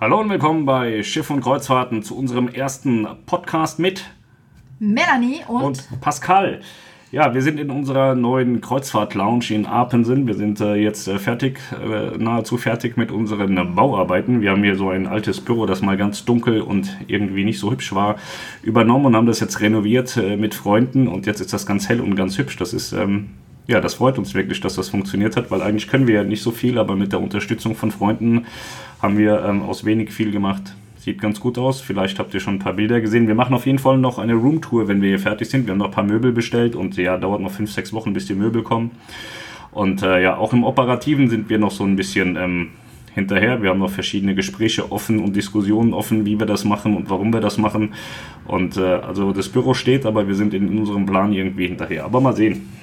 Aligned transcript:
Hallo 0.00 0.20
und 0.20 0.30
willkommen 0.30 0.64
bei 0.64 1.02
Schiff 1.02 1.28
und 1.28 1.40
Kreuzfahrten 1.40 2.04
zu 2.04 2.16
unserem 2.16 2.46
ersten 2.46 3.04
Podcast 3.26 3.80
mit 3.80 4.04
Melanie 4.78 5.40
und, 5.48 5.64
und 5.64 6.00
Pascal. 6.00 6.60
Ja, 7.10 7.34
wir 7.34 7.42
sind 7.42 7.58
in 7.58 7.68
unserer 7.68 8.14
neuen 8.14 8.60
Kreuzfahrt-Lounge 8.60 9.46
in 9.50 9.66
Apensen. 9.66 10.28
Wir 10.28 10.34
sind 10.34 10.60
äh, 10.60 10.76
jetzt 10.76 11.08
äh, 11.08 11.18
fertig, 11.18 11.58
äh, 11.72 12.16
nahezu 12.16 12.58
fertig 12.58 12.96
mit 12.96 13.10
unseren 13.10 13.74
Bauarbeiten. 13.74 14.40
Wir 14.40 14.52
haben 14.52 14.62
hier 14.62 14.76
so 14.76 14.90
ein 14.90 15.08
altes 15.08 15.40
Büro, 15.40 15.66
das 15.66 15.82
mal 15.82 15.96
ganz 15.96 16.24
dunkel 16.24 16.60
und 16.60 16.96
irgendwie 17.08 17.42
nicht 17.42 17.58
so 17.58 17.72
hübsch 17.72 17.92
war, 17.92 18.18
übernommen 18.62 19.06
und 19.06 19.16
haben 19.16 19.26
das 19.26 19.40
jetzt 19.40 19.60
renoviert 19.60 20.16
äh, 20.16 20.36
mit 20.36 20.54
Freunden. 20.54 21.08
Und 21.08 21.26
jetzt 21.26 21.40
ist 21.40 21.52
das 21.52 21.66
ganz 21.66 21.88
hell 21.88 22.00
und 22.00 22.14
ganz 22.14 22.38
hübsch. 22.38 22.56
Das 22.56 22.72
ist, 22.72 22.92
ähm, 22.92 23.30
ja, 23.68 23.82
das 23.82 23.94
freut 23.94 24.18
uns 24.18 24.34
wirklich, 24.34 24.60
dass 24.60 24.76
das 24.76 24.88
funktioniert 24.88 25.36
hat, 25.36 25.50
weil 25.50 25.60
eigentlich 25.60 25.88
können 25.88 26.06
wir 26.06 26.14
ja 26.14 26.24
nicht 26.24 26.42
so 26.42 26.50
viel, 26.50 26.78
aber 26.78 26.96
mit 26.96 27.12
der 27.12 27.20
Unterstützung 27.20 27.74
von 27.74 27.90
Freunden 27.90 28.46
haben 29.02 29.18
wir 29.18 29.44
ähm, 29.44 29.62
aus 29.62 29.84
wenig 29.84 30.10
viel 30.10 30.30
gemacht. 30.30 30.74
Sieht 30.96 31.20
ganz 31.20 31.38
gut 31.38 31.58
aus. 31.58 31.82
Vielleicht 31.82 32.18
habt 32.18 32.32
ihr 32.32 32.40
schon 32.40 32.54
ein 32.54 32.58
paar 32.58 32.72
Bilder 32.72 33.02
gesehen. 33.02 33.28
Wir 33.28 33.34
machen 33.34 33.54
auf 33.54 33.66
jeden 33.66 33.78
Fall 33.78 33.98
noch 33.98 34.18
eine 34.18 34.34
Roomtour, 34.34 34.88
wenn 34.88 35.02
wir 35.02 35.10
hier 35.10 35.18
fertig 35.18 35.50
sind. 35.50 35.66
Wir 35.66 35.72
haben 35.72 35.78
noch 35.78 35.86
ein 35.86 35.92
paar 35.92 36.04
Möbel 36.04 36.32
bestellt 36.32 36.74
und 36.74 36.96
ja, 36.96 37.18
dauert 37.18 37.42
noch 37.42 37.50
fünf, 37.50 37.70
sechs 37.70 37.92
Wochen, 37.92 38.14
bis 38.14 38.26
die 38.26 38.34
Möbel 38.34 38.62
kommen. 38.62 38.90
Und 39.70 40.02
äh, 40.02 40.22
ja, 40.22 40.38
auch 40.38 40.54
im 40.54 40.64
Operativen 40.64 41.28
sind 41.28 41.50
wir 41.50 41.58
noch 41.58 41.70
so 41.70 41.84
ein 41.84 41.94
bisschen 41.94 42.36
ähm, 42.36 42.68
hinterher. 43.14 43.62
Wir 43.62 43.68
haben 43.68 43.80
noch 43.80 43.90
verschiedene 43.90 44.34
Gespräche 44.34 44.90
offen 44.90 45.18
und 45.18 45.36
Diskussionen 45.36 45.92
offen, 45.92 46.24
wie 46.24 46.38
wir 46.38 46.46
das 46.46 46.64
machen 46.64 46.96
und 46.96 47.10
warum 47.10 47.34
wir 47.34 47.40
das 47.40 47.58
machen. 47.58 47.92
Und 48.46 48.78
äh, 48.78 48.80
also 48.80 49.32
das 49.32 49.50
Büro 49.50 49.74
steht, 49.74 50.06
aber 50.06 50.26
wir 50.26 50.34
sind 50.34 50.54
in 50.54 50.78
unserem 50.78 51.04
Plan 51.04 51.34
irgendwie 51.34 51.66
hinterher. 51.66 52.06
Aber 52.06 52.22
mal 52.22 52.34
sehen. 52.34 52.77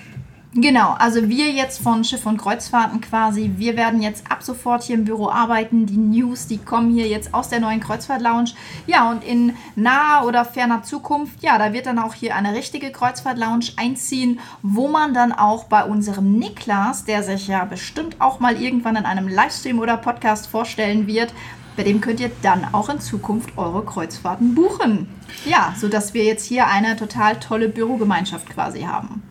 Genau, 0.57 0.95
also 0.97 1.27
wir 1.27 1.51
jetzt 1.51 1.83
von 1.83 2.05
Schiff 2.05 2.25
und 2.25 2.37
Kreuzfahrten 2.37 3.01
quasi, 3.01 3.51
wir 3.57 3.75
werden 3.75 4.01
jetzt 4.01 4.31
ab 4.31 4.41
sofort 4.41 4.83
hier 4.83 4.95
im 4.95 5.03
Büro 5.03 5.27
arbeiten. 5.27 5.85
Die 5.85 5.97
News, 5.97 6.47
die 6.47 6.59
kommen 6.59 6.93
hier 6.93 7.09
jetzt 7.09 7.33
aus 7.33 7.49
der 7.49 7.59
neuen 7.59 7.81
Kreuzfahrt-Lounge. 7.81 8.51
Ja, 8.87 9.11
und 9.11 9.25
in 9.25 9.57
naher 9.75 10.25
oder 10.25 10.45
ferner 10.45 10.81
Zukunft, 10.81 11.43
ja, 11.43 11.57
da 11.57 11.73
wird 11.73 11.87
dann 11.87 11.99
auch 11.99 12.13
hier 12.13 12.37
eine 12.37 12.53
richtige 12.53 12.89
Kreuzfahrt-Lounge 12.93 13.73
einziehen, 13.75 14.39
wo 14.61 14.87
man 14.87 15.13
dann 15.13 15.33
auch 15.33 15.65
bei 15.65 15.83
unserem 15.83 16.39
Niklas, 16.39 17.03
der 17.03 17.21
sich 17.21 17.49
ja 17.49 17.65
bestimmt 17.65 18.21
auch 18.21 18.39
mal 18.39 18.55
irgendwann 18.55 18.95
in 18.95 19.05
einem 19.05 19.27
Livestream 19.27 19.79
oder 19.79 19.97
Podcast 19.97 20.47
vorstellen 20.47 21.05
wird, 21.05 21.33
bei 21.75 21.83
dem 21.83 21.99
könnt 21.99 22.21
ihr 22.21 22.31
dann 22.43 22.65
auch 22.71 22.87
in 22.87 23.01
Zukunft 23.01 23.57
eure 23.57 23.83
Kreuzfahrten 23.83 24.55
buchen. 24.55 25.09
Ja, 25.45 25.73
sodass 25.77 26.13
wir 26.13 26.23
jetzt 26.23 26.45
hier 26.45 26.67
eine 26.67 26.95
total 26.95 27.41
tolle 27.41 27.67
Bürogemeinschaft 27.67 28.49
quasi 28.49 28.83
haben. 28.83 29.21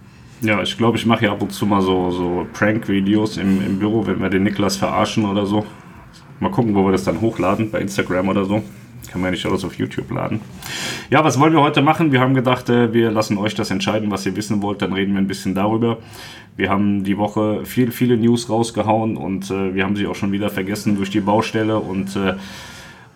Ja, 0.45 0.61
ich 0.61 0.77
glaube, 0.77 0.98
ich 0.98 1.06
mache 1.06 1.25
ja 1.25 1.33
ab 1.33 1.41
und 1.41 1.53
zu 1.53 1.64
mal 1.64 1.81
so, 1.81 2.11
so 2.11 2.47
Prank-Videos 2.53 3.39
im, 3.39 3.64
im 3.64 3.78
Büro, 3.78 4.06
wenn 4.06 4.20
wir 4.20 4.28
den 4.28 4.42
Niklas 4.42 4.77
verarschen 4.77 5.25
oder 5.25 5.47
so. 5.47 5.64
Mal 6.39 6.50
gucken, 6.50 6.75
wo 6.75 6.84
wir 6.84 6.92
das 6.92 7.05
dann 7.05 7.23
hochladen, 7.23 7.70
bei 7.70 7.81
Instagram 7.81 8.28
oder 8.28 8.45
so. 8.45 8.62
Kann 9.11 9.22
man 9.22 9.28
ja 9.28 9.31
nicht 9.31 9.47
alles 9.47 9.65
auf 9.65 9.78
YouTube 9.78 10.11
laden. 10.11 10.42
Ja, 11.09 11.25
was 11.25 11.41
wollen 11.41 11.55
wir 11.55 11.62
heute 11.62 11.81
machen? 11.81 12.12
Wir 12.12 12.20
haben 12.20 12.34
gedacht, 12.34 12.69
äh, 12.69 12.92
wir 12.92 13.11
lassen 13.11 13.39
euch 13.39 13.55
das 13.55 13.70
entscheiden, 13.70 14.11
was 14.11 14.27
ihr 14.27 14.37
wissen 14.37 14.61
wollt. 14.61 14.83
Dann 14.83 14.92
reden 14.92 15.15
wir 15.15 15.20
ein 15.20 15.27
bisschen 15.27 15.55
darüber. 15.55 15.97
Wir 16.56 16.69
haben 16.69 17.05
die 17.05 17.17
Woche 17.17 17.65
viel, 17.65 17.91
viele 17.91 18.19
News 18.19 18.50
rausgehauen 18.50 19.17
und 19.17 19.50
äh, 19.50 19.75
wir 19.75 19.84
haben 19.84 19.97
sie 19.97 20.06
auch 20.06 20.15
schon 20.15 20.33
wieder 20.33 20.50
vergessen 20.50 20.97
durch 20.97 21.09
die 21.09 21.20
Baustelle 21.20 21.78
und 21.78 22.17
äh, 22.17 22.34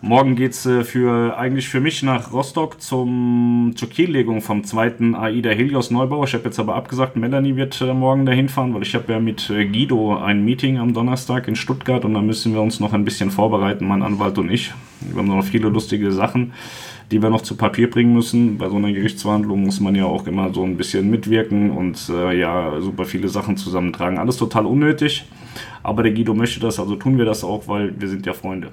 Morgen 0.01 0.37
geht 0.37 0.53
es 0.53 0.65
äh, 0.65 0.85
für, 0.85 1.37
eigentlich 1.37 1.67
für 1.67 1.81
mich 1.81 2.03
nach 2.03 2.31
Rostock 2.31 2.81
zum, 2.81 3.73
zur 3.75 3.89
Kiellegung 3.89 4.41
vom 4.41 4.63
zweiten 4.63 5.13
AIDA 5.13 5.49
Helios 5.49 5.91
Neubau. 5.91 6.23
Ich 6.23 6.33
habe 6.33 6.45
jetzt 6.45 6.57
aber 6.57 6.75
abgesagt, 6.75 7.17
Melanie 7.17 7.57
wird 7.57 7.81
äh, 7.81 7.93
morgen 7.93 8.25
dahin 8.25 8.47
fahren, 8.47 8.73
weil 8.73 8.83
ich 8.83 8.95
habe 8.95 9.11
ja 9.11 9.19
mit 9.19 9.49
äh, 9.49 9.65
Guido 9.65 10.15
ein 10.15 10.45
Meeting 10.45 10.77
am 10.77 10.93
Donnerstag 10.93 11.49
in 11.49 11.57
Stuttgart 11.57 12.05
und 12.05 12.13
da 12.13 12.21
müssen 12.21 12.53
wir 12.53 12.61
uns 12.61 12.79
noch 12.79 12.93
ein 12.93 13.03
bisschen 13.03 13.29
vorbereiten, 13.29 13.85
mein 13.89 14.01
Anwalt 14.01 14.37
und 14.37 14.49
ich. 14.49 14.71
Wir 15.01 15.17
haben 15.17 15.27
noch 15.27 15.43
viele 15.43 15.67
lustige 15.67 16.13
Sachen, 16.13 16.53
die 17.11 17.21
wir 17.21 17.29
noch 17.29 17.41
zu 17.41 17.57
Papier 17.57 17.89
bringen 17.89 18.13
müssen. 18.13 18.57
Bei 18.57 18.69
so 18.69 18.77
einer 18.77 18.93
Gerichtsverhandlung 18.93 19.63
muss 19.63 19.81
man 19.81 19.95
ja 19.95 20.05
auch 20.05 20.25
immer 20.27 20.53
so 20.53 20.63
ein 20.63 20.77
bisschen 20.77 21.09
mitwirken 21.09 21.71
und 21.71 22.09
äh, 22.09 22.39
ja, 22.39 22.79
super 22.79 23.03
viele 23.03 23.27
Sachen 23.27 23.57
zusammentragen. 23.57 24.17
Alles 24.17 24.37
total 24.37 24.65
unnötig, 24.65 25.25
aber 25.83 26.03
der 26.03 26.13
Guido 26.13 26.33
möchte 26.33 26.61
das, 26.61 26.79
also 26.79 26.95
tun 26.95 27.17
wir 27.17 27.25
das 27.25 27.43
auch, 27.43 27.67
weil 27.67 27.93
wir 27.99 28.07
sind 28.07 28.25
ja 28.25 28.31
Freunde. 28.31 28.71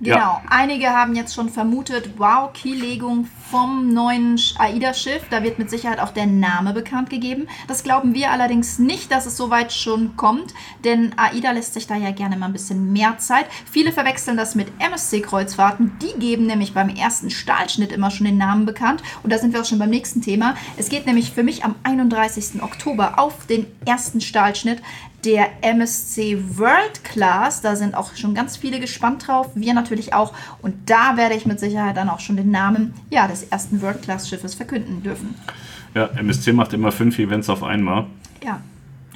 Genau. 0.00 0.16
Ja. 0.16 0.42
Einige 0.48 0.90
haben 0.90 1.14
jetzt 1.14 1.34
schon 1.34 1.50
vermutet, 1.50 2.18
wow, 2.18 2.52
Kiellegung 2.52 3.28
vom 3.50 3.92
neuen 3.92 4.40
AIDA-Schiff. 4.58 5.22
Da 5.30 5.42
wird 5.42 5.58
mit 5.58 5.70
Sicherheit 5.70 5.98
auch 5.98 6.12
der 6.12 6.26
Name 6.26 6.72
bekannt 6.72 7.10
gegeben. 7.10 7.48
Das 7.66 7.82
glauben 7.82 8.14
wir 8.14 8.30
allerdings 8.30 8.78
nicht, 8.78 9.10
dass 9.10 9.26
es 9.26 9.36
soweit 9.36 9.72
schon 9.72 10.16
kommt, 10.16 10.54
denn 10.84 11.12
AIDA 11.18 11.50
lässt 11.50 11.74
sich 11.74 11.86
da 11.86 11.96
ja 11.96 12.12
gerne 12.12 12.36
mal 12.36 12.46
ein 12.46 12.52
bisschen 12.52 12.92
mehr 12.92 13.18
Zeit. 13.18 13.46
Viele 13.70 13.92
verwechseln 13.92 14.36
das 14.36 14.54
mit 14.54 14.68
MSC-Kreuzfahrten. 14.78 15.98
Die 16.00 16.18
geben 16.20 16.46
nämlich 16.46 16.74
beim 16.74 16.88
ersten 16.88 17.30
Stahlschnitt 17.30 17.92
immer 17.92 18.10
schon 18.10 18.26
den 18.26 18.38
Namen 18.38 18.66
bekannt. 18.66 19.02
Und 19.22 19.32
da 19.32 19.38
sind 19.38 19.52
wir 19.52 19.60
auch 19.60 19.66
schon 19.66 19.78
beim 19.78 19.90
nächsten 19.90 20.22
Thema. 20.22 20.54
Es 20.76 20.88
geht 20.88 21.06
nämlich 21.06 21.32
für 21.32 21.42
mich 21.42 21.64
am 21.64 21.74
31. 21.82 22.62
Oktober 22.62 23.18
auf 23.18 23.46
den 23.46 23.66
ersten 23.84 24.20
Stahlschnitt 24.20 24.80
der 25.24 25.48
MSC 25.62 26.42
World 26.56 27.04
Class. 27.04 27.60
Da 27.60 27.76
sind 27.76 27.94
auch 27.94 28.16
schon 28.16 28.34
ganz 28.34 28.56
viele 28.56 28.80
gespannt 28.80 29.26
drauf. 29.26 29.48
Wir 29.54 29.74
natürlich 29.74 30.14
auch. 30.14 30.32
Und 30.62 30.88
da 30.88 31.16
werde 31.16 31.34
ich 31.34 31.46
mit 31.46 31.60
Sicherheit 31.60 31.96
dann 31.96 32.08
auch 32.08 32.20
schon 32.20 32.36
den 32.36 32.50
Namen 32.50 32.94
ja, 33.10 33.28
des 33.28 33.39
ersten 33.44 33.82
World 33.82 34.02
Class 34.02 34.28
Schiffes 34.28 34.54
verkünden 34.54 35.02
dürfen. 35.02 35.34
Ja, 35.94 36.06
MSC 36.06 36.52
macht 36.52 36.72
immer 36.72 36.92
fünf 36.92 37.18
Events 37.18 37.48
auf 37.48 37.62
einmal. 37.62 38.06
Ja. 38.44 38.60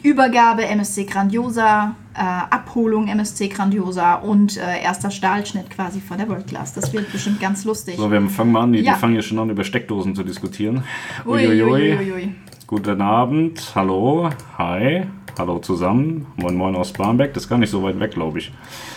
Übergabe 0.02 0.66
MSC 0.66 1.04
Grandiosa, 1.04 1.94
äh, 2.14 2.20
Abholung 2.20 3.08
MSC 3.08 3.48
Grandiosa 3.48 4.16
und 4.16 4.58
äh, 4.58 4.82
erster 4.82 5.10
Stahlschnitt 5.10 5.70
quasi 5.70 6.00
von 6.00 6.18
der 6.18 6.28
World 6.28 6.46
Class. 6.46 6.74
Das 6.74 6.92
wird 6.92 7.10
bestimmt 7.10 7.40
ganz 7.40 7.64
lustig. 7.64 7.96
So, 7.96 8.10
wir 8.10 8.20
fangen 8.28 8.52
mal 8.52 8.64
an. 8.64 8.72
Die, 8.74 8.80
ja. 8.80 8.94
die 8.94 9.00
fangen 9.00 9.14
ja 9.14 9.22
schon 9.22 9.38
an, 9.38 9.48
über 9.48 9.64
Steckdosen 9.64 10.14
zu 10.14 10.22
diskutieren. 10.22 10.84
Uiuiui. 11.24 11.62
Ui, 11.62 11.96
ui, 11.96 12.12
ui, 12.12 12.34
Guten 12.66 13.00
Abend. 13.00 13.72
Hallo. 13.74 14.28
Hi. 14.58 15.06
Hallo 15.36 15.58
zusammen. 15.58 16.26
Moin 16.36 16.54
Moin 16.56 16.76
aus 16.76 16.92
Barmbek. 16.92 17.34
Das 17.34 17.44
ist 17.44 17.48
gar 17.48 17.58
nicht 17.58 17.70
so 17.70 17.82
weit 17.82 17.98
weg, 17.98 18.12
glaube 18.12 18.38
ich. 18.38 18.52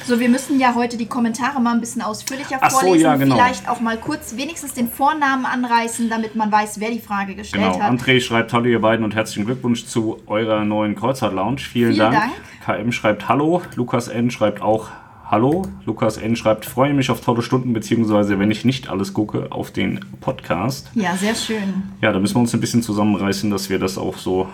So, 0.06 0.20
wir 0.20 0.30
müssen 0.30 0.60
ja 0.60 0.76
heute 0.76 0.96
die 0.96 1.08
Kommentare 1.08 1.60
mal 1.60 1.74
ein 1.74 1.80
bisschen 1.80 2.04
ausführlicher 2.04 2.60
Ach 2.62 2.72
vorlesen. 2.72 3.00
So, 3.00 3.06
ja, 3.06 3.16
genau. 3.16 3.36
Vielleicht 3.36 3.68
auch 3.68 3.80
mal 3.80 3.98
kurz 3.98 4.38
wenigstens 4.38 4.74
den 4.74 4.88
Vornamen 4.88 5.46
anreißen, 5.46 6.10
damit 6.10 6.36
man 6.36 6.52
weiß, 6.52 6.80
wer 6.80 6.92
die 6.92 7.00
Frage 7.00 7.34
gestellt 7.34 7.64
genau. 7.64 7.80
hat. 7.80 7.92
André 7.92 8.22
schreibt 8.22 8.54
Hallo 8.54 8.66
ihr 8.66 8.82
beiden 8.82 9.04
und 9.04 9.16
herzlichen 9.16 9.46
Glückwunsch 9.46 9.86
zu 9.86 10.20
eurer 10.28 10.64
neuen 10.64 10.96
Kreuzfahrt 10.96 11.34
Lounge. 11.34 11.62
Vielen, 11.62 11.94
Vielen 11.94 12.12
Dank. 12.12 12.32
Dank. 12.66 12.82
KM 12.84 12.92
schreibt 12.92 13.28
Hallo. 13.28 13.64
Lukas 13.76 14.08
N 14.08 14.30
schreibt 14.30 14.62
auch 14.62 14.90
Hallo, 15.30 15.64
Lukas 15.86 16.16
N. 16.16 16.38
schreibt, 16.38 16.66
freue 16.66 16.94
mich 16.94 17.12
auf 17.12 17.20
tolle 17.20 17.42
Stunden, 17.42 17.74
beziehungsweise 17.74 18.40
wenn 18.40 18.50
ich 18.50 18.64
nicht 18.64 18.90
alles 18.90 19.14
gucke, 19.14 19.52
auf 19.52 19.72
den 19.72 20.00
Podcast. 20.22 20.90
Ja, 20.94 21.18
sehr 21.18 21.36
schön. 21.36 21.84
Ja, 22.02 22.14
da 22.14 22.20
müssen 22.20 22.36
wir 22.36 22.40
uns 22.40 22.54
ein 22.54 22.62
bisschen 22.62 22.82
zusammenreißen, 22.82 23.52
dass 23.52 23.70
wir 23.70 23.78
das 23.78 23.98
auch 23.98 24.18
so. 24.18 24.48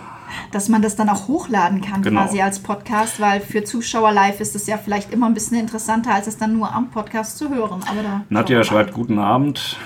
Dass 0.51 0.69
man 0.69 0.81
das 0.81 0.95
dann 0.95 1.09
auch 1.09 1.27
hochladen 1.27 1.81
kann, 1.81 2.01
genau. 2.01 2.21
quasi 2.21 2.41
als 2.41 2.59
Podcast, 2.59 3.19
weil 3.19 3.41
für 3.41 3.63
Zuschauer 3.63 4.11
live 4.11 4.39
ist 4.39 4.55
es 4.55 4.67
ja 4.67 4.77
vielleicht 4.77 5.11
immer 5.11 5.27
ein 5.27 5.33
bisschen 5.33 5.59
interessanter, 5.59 6.13
als 6.13 6.27
es 6.27 6.37
dann 6.37 6.53
nur 6.53 6.71
am 6.71 6.89
Podcast 6.89 7.37
zu 7.37 7.49
hören. 7.49 7.81
Aber 7.89 8.03
da 8.03 8.21
Nadja 8.29 8.63
schreibt, 8.63 8.93
guten 8.93 9.19
Abend. 9.19 9.77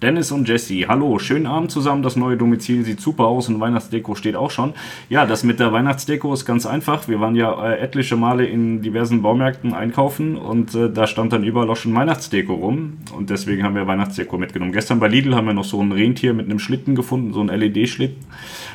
Dennis 0.00 0.30
und 0.30 0.48
Jesse, 0.48 0.86
hallo, 0.86 1.18
schönen 1.18 1.48
Abend 1.48 1.72
zusammen. 1.72 2.04
Das 2.04 2.14
neue 2.14 2.36
Domizil 2.36 2.84
sieht 2.84 3.00
super 3.00 3.24
aus 3.24 3.48
und 3.48 3.58
Weihnachtsdeko 3.58 4.14
steht 4.14 4.36
auch 4.36 4.52
schon. 4.52 4.74
Ja, 5.08 5.26
das 5.26 5.42
mit 5.42 5.58
der 5.58 5.72
Weihnachtsdeko 5.72 6.32
ist 6.32 6.44
ganz 6.44 6.66
einfach. 6.66 7.08
Wir 7.08 7.18
waren 7.18 7.34
ja 7.34 7.66
äh, 7.66 7.80
etliche 7.80 8.14
Male 8.14 8.46
in 8.46 8.80
diversen 8.80 9.22
Baumärkten 9.22 9.74
einkaufen 9.74 10.36
und 10.36 10.72
äh, 10.76 10.88
da 10.88 11.08
stand 11.08 11.32
dann 11.32 11.42
überall 11.42 11.68
auch 11.68 11.76
schon 11.76 11.96
Weihnachtsdeko 11.96 12.54
rum 12.54 12.98
und 13.16 13.30
deswegen 13.30 13.64
haben 13.64 13.74
wir 13.74 13.88
Weihnachtsdeko 13.88 14.38
mitgenommen. 14.38 14.70
Gestern 14.72 15.00
bei 15.00 15.08
Lidl 15.08 15.34
haben 15.34 15.46
wir 15.48 15.54
noch 15.54 15.64
so 15.64 15.82
ein 15.82 15.90
Rentier 15.90 16.32
mit 16.32 16.46
einem 16.46 16.60
Schlitten 16.60 16.94
gefunden, 16.94 17.32
so 17.32 17.40
ein 17.40 17.48
LED-Schlitten. 17.48 18.24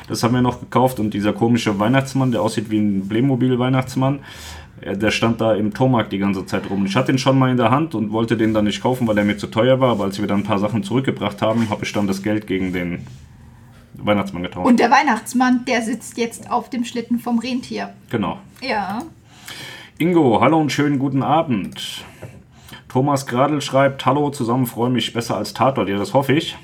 Das 0.08 0.22
haben 0.22 0.34
wir 0.34 0.42
noch 0.42 0.60
gekauft 0.60 1.00
und 1.00 1.14
dieser 1.14 1.32
komische 1.32 1.78
Weihnachtsmann, 1.78 2.32
der 2.32 2.42
aussieht 2.42 2.70
wie 2.70 2.78
ein 2.78 3.08
Playmobil-Weihnachtsmann 3.08 4.20
der 4.80 5.10
stand 5.10 5.40
da 5.40 5.54
im 5.54 5.72
Tormarkt 5.72 6.12
die 6.12 6.18
ganze 6.18 6.44
Zeit 6.46 6.68
rum. 6.68 6.84
Ich 6.86 6.96
hatte 6.96 7.12
ihn 7.12 7.18
schon 7.18 7.38
mal 7.38 7.50
in 7.50 7.56
der 7.56 7.70
Hand 7.70 7.94
und 7.94 8.12
wollte 8.12 8.36
den 8.36 8.54
dann 8.54 8.64
nicht 8.64 8.82
kaufen, 8.82 9.06
weil 9.06 9.16
er 9.18 9.24
mir 9.24 9.36
zu 9.36 9.46
teuer 9.46 9.80
war. 9.80 9.92
Aber 9.92 10.04
als 10.04 10.20
wir 10.20 10.26
dann 10.26 10.40
ein 10.40 10.44
paar 10.44 10.58
Sachen 10.58 10.82
zurückgebracht 10.82 11.42
haben, 11.42 11.70
habe 11.70 11.84
ich 11.84 11.92
dann 11.92 12.06
das 12.06 12.22
Geld 12.22 12.46
gegen 12.46 12.72
den 12.72 13.06
Weihnachtsmann 13.94 14.42
getauscht. 14.42 14.66
Und 14.66 14.80
der 14.80 14.90
Weihnachtsmann, 14.90 15.64
der 15.66 15.82
sitzt 15.82 16.18
jetzt 16.18 16.50
auf 16.50 16.70
dem 16.70 16.84
Schlitten 16.84 17.18
vom 17.18 17.38
Rentier. 17.38 17.90
Genau. 18.10 18.38
Ja. 18.60 19.02
Ingo, 19.98 20.40
hallo 20.40 20.60
und 20.60 20.72
schönen 20.72 20.98
guten 20.98 21.22
Abend. 21.22 22.04
Thomas 22.88 23.26
Gradl 23.26 23.60
schreibt, 23.60 24.06
hallo 24.06 24.30
zusammen, 24.30 24.66
freue 24.66 24.90
mich 24.90 25.12
besser 25.12 25.36
als 25.36 25.54
Tatort. 25.54 25.88
Ja, 25.88 25.96
das 25.96 26.14
hoffe 26.14 26.32
ich. 26.32 26.56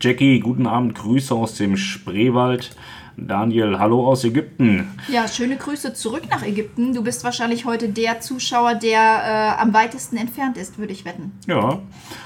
Jackie, 0.00 0.40
guten 0.40 0.66
Abend, 0.66 0.94
Grüße 0.94 1.34
aus 1.34 1.54
dem 1.54 1.76
Spreewald. 1.76 2.74
Daniel, 3.16 3.78
hallo 3.78 4.06
aus 4.06 4.24
Ägypten. 4.24 4.88
Ja, 5.08 5.28
schöne 5.28 5.56
Grüße 5.56 5.94
zurück 5.94 6.22
nach 6.30 6.44
Ägypten. 6.44 6.94
Du 6.94 7.02
bist 7.02 7.22
wahrscheinlich 7.24 7.64
heute 7.64 7.88
der 7.88 8.20
Zuschauer, 8.20 8.74
der 8.74 9.56
äh, 9.58 9.62
am 9.62 9.72
weitesten 9.72 10.16
entfernt 10.16 10.56
ist, 10.56 10.78
würde 10.78 10.92
ich 10.92 11.04
wetten. 11.04 11.32
Ja. 11.46 11.78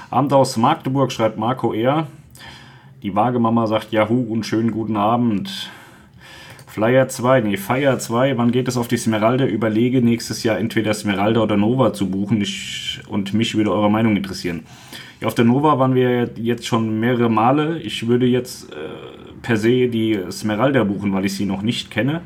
Abend 0.09 0.33
aus 0.33 0.57
Magdeburg 0.57 1.11
schreibt 1.11 1.37
Marco 1.37 1.73
R. 1.73 2.07
Die 3.03 3.15
Wagemama 3.15 3.67
sagt 3.67 3.91
Yahoo 3.91 4.21
und 4.21 4.45
schönen 4.45 4.71
guten 4.71 4.97
Abend. 4.97 5.69
Flyer 6.67 7.07
2, 7.07 7.41
nee, 7.41 7.57
Fire 7.57 7.97
2, 7.97 8.37
wann 8.37 8.51
geht 8.51 8.67
es 8.67 8.77
auf 8.77 8.87
die 8.87 8.97
Smeralda? 8.97 9.45
Überlege 9.45 10.01
nächstes 10.01 10.43
Jahr 10.43 10.59
entweder 10.59 10.93
Smeralda 10.93 11.41
oder 11.41 11.57
Nova 11.57 11.93
zu 11.93 12.09
buchen 12.09 12.41
ich, 12.41 13.01
und 13.07 13.33
mich 13.33 13.55
würde 13.55 13.71
eure 13.71 13.89
Meinung 13.89 14.15
interessieren. 14.15 14.65
Ja, 15.19 15.27
auf 15.27 15.35
der 15.35 15.45
Nova 15.45 15.79
waren 15.79 15.95
wir 15.95 16.29
jetzt 16.35 16.65
schon 16.65 16.99
mehrere 16.99 17.29
Male. 17.29 17.79
Ich 17.79 18.07
würde 18.07 18.25
jetzt 18.25 18.71
äh, 18.71 18.75
per 19.41 19.57
se 19.57 19.87
die 19.87 20.19
Smeralda 20.31 20.83
buchen, 20.83 21.13
weil 21.13 21.25
ich 21.25 21.35
sie 21.35 21.45
noch 21.45 21.61
nicht 21.61 21.91
kenne. 21.91 22.21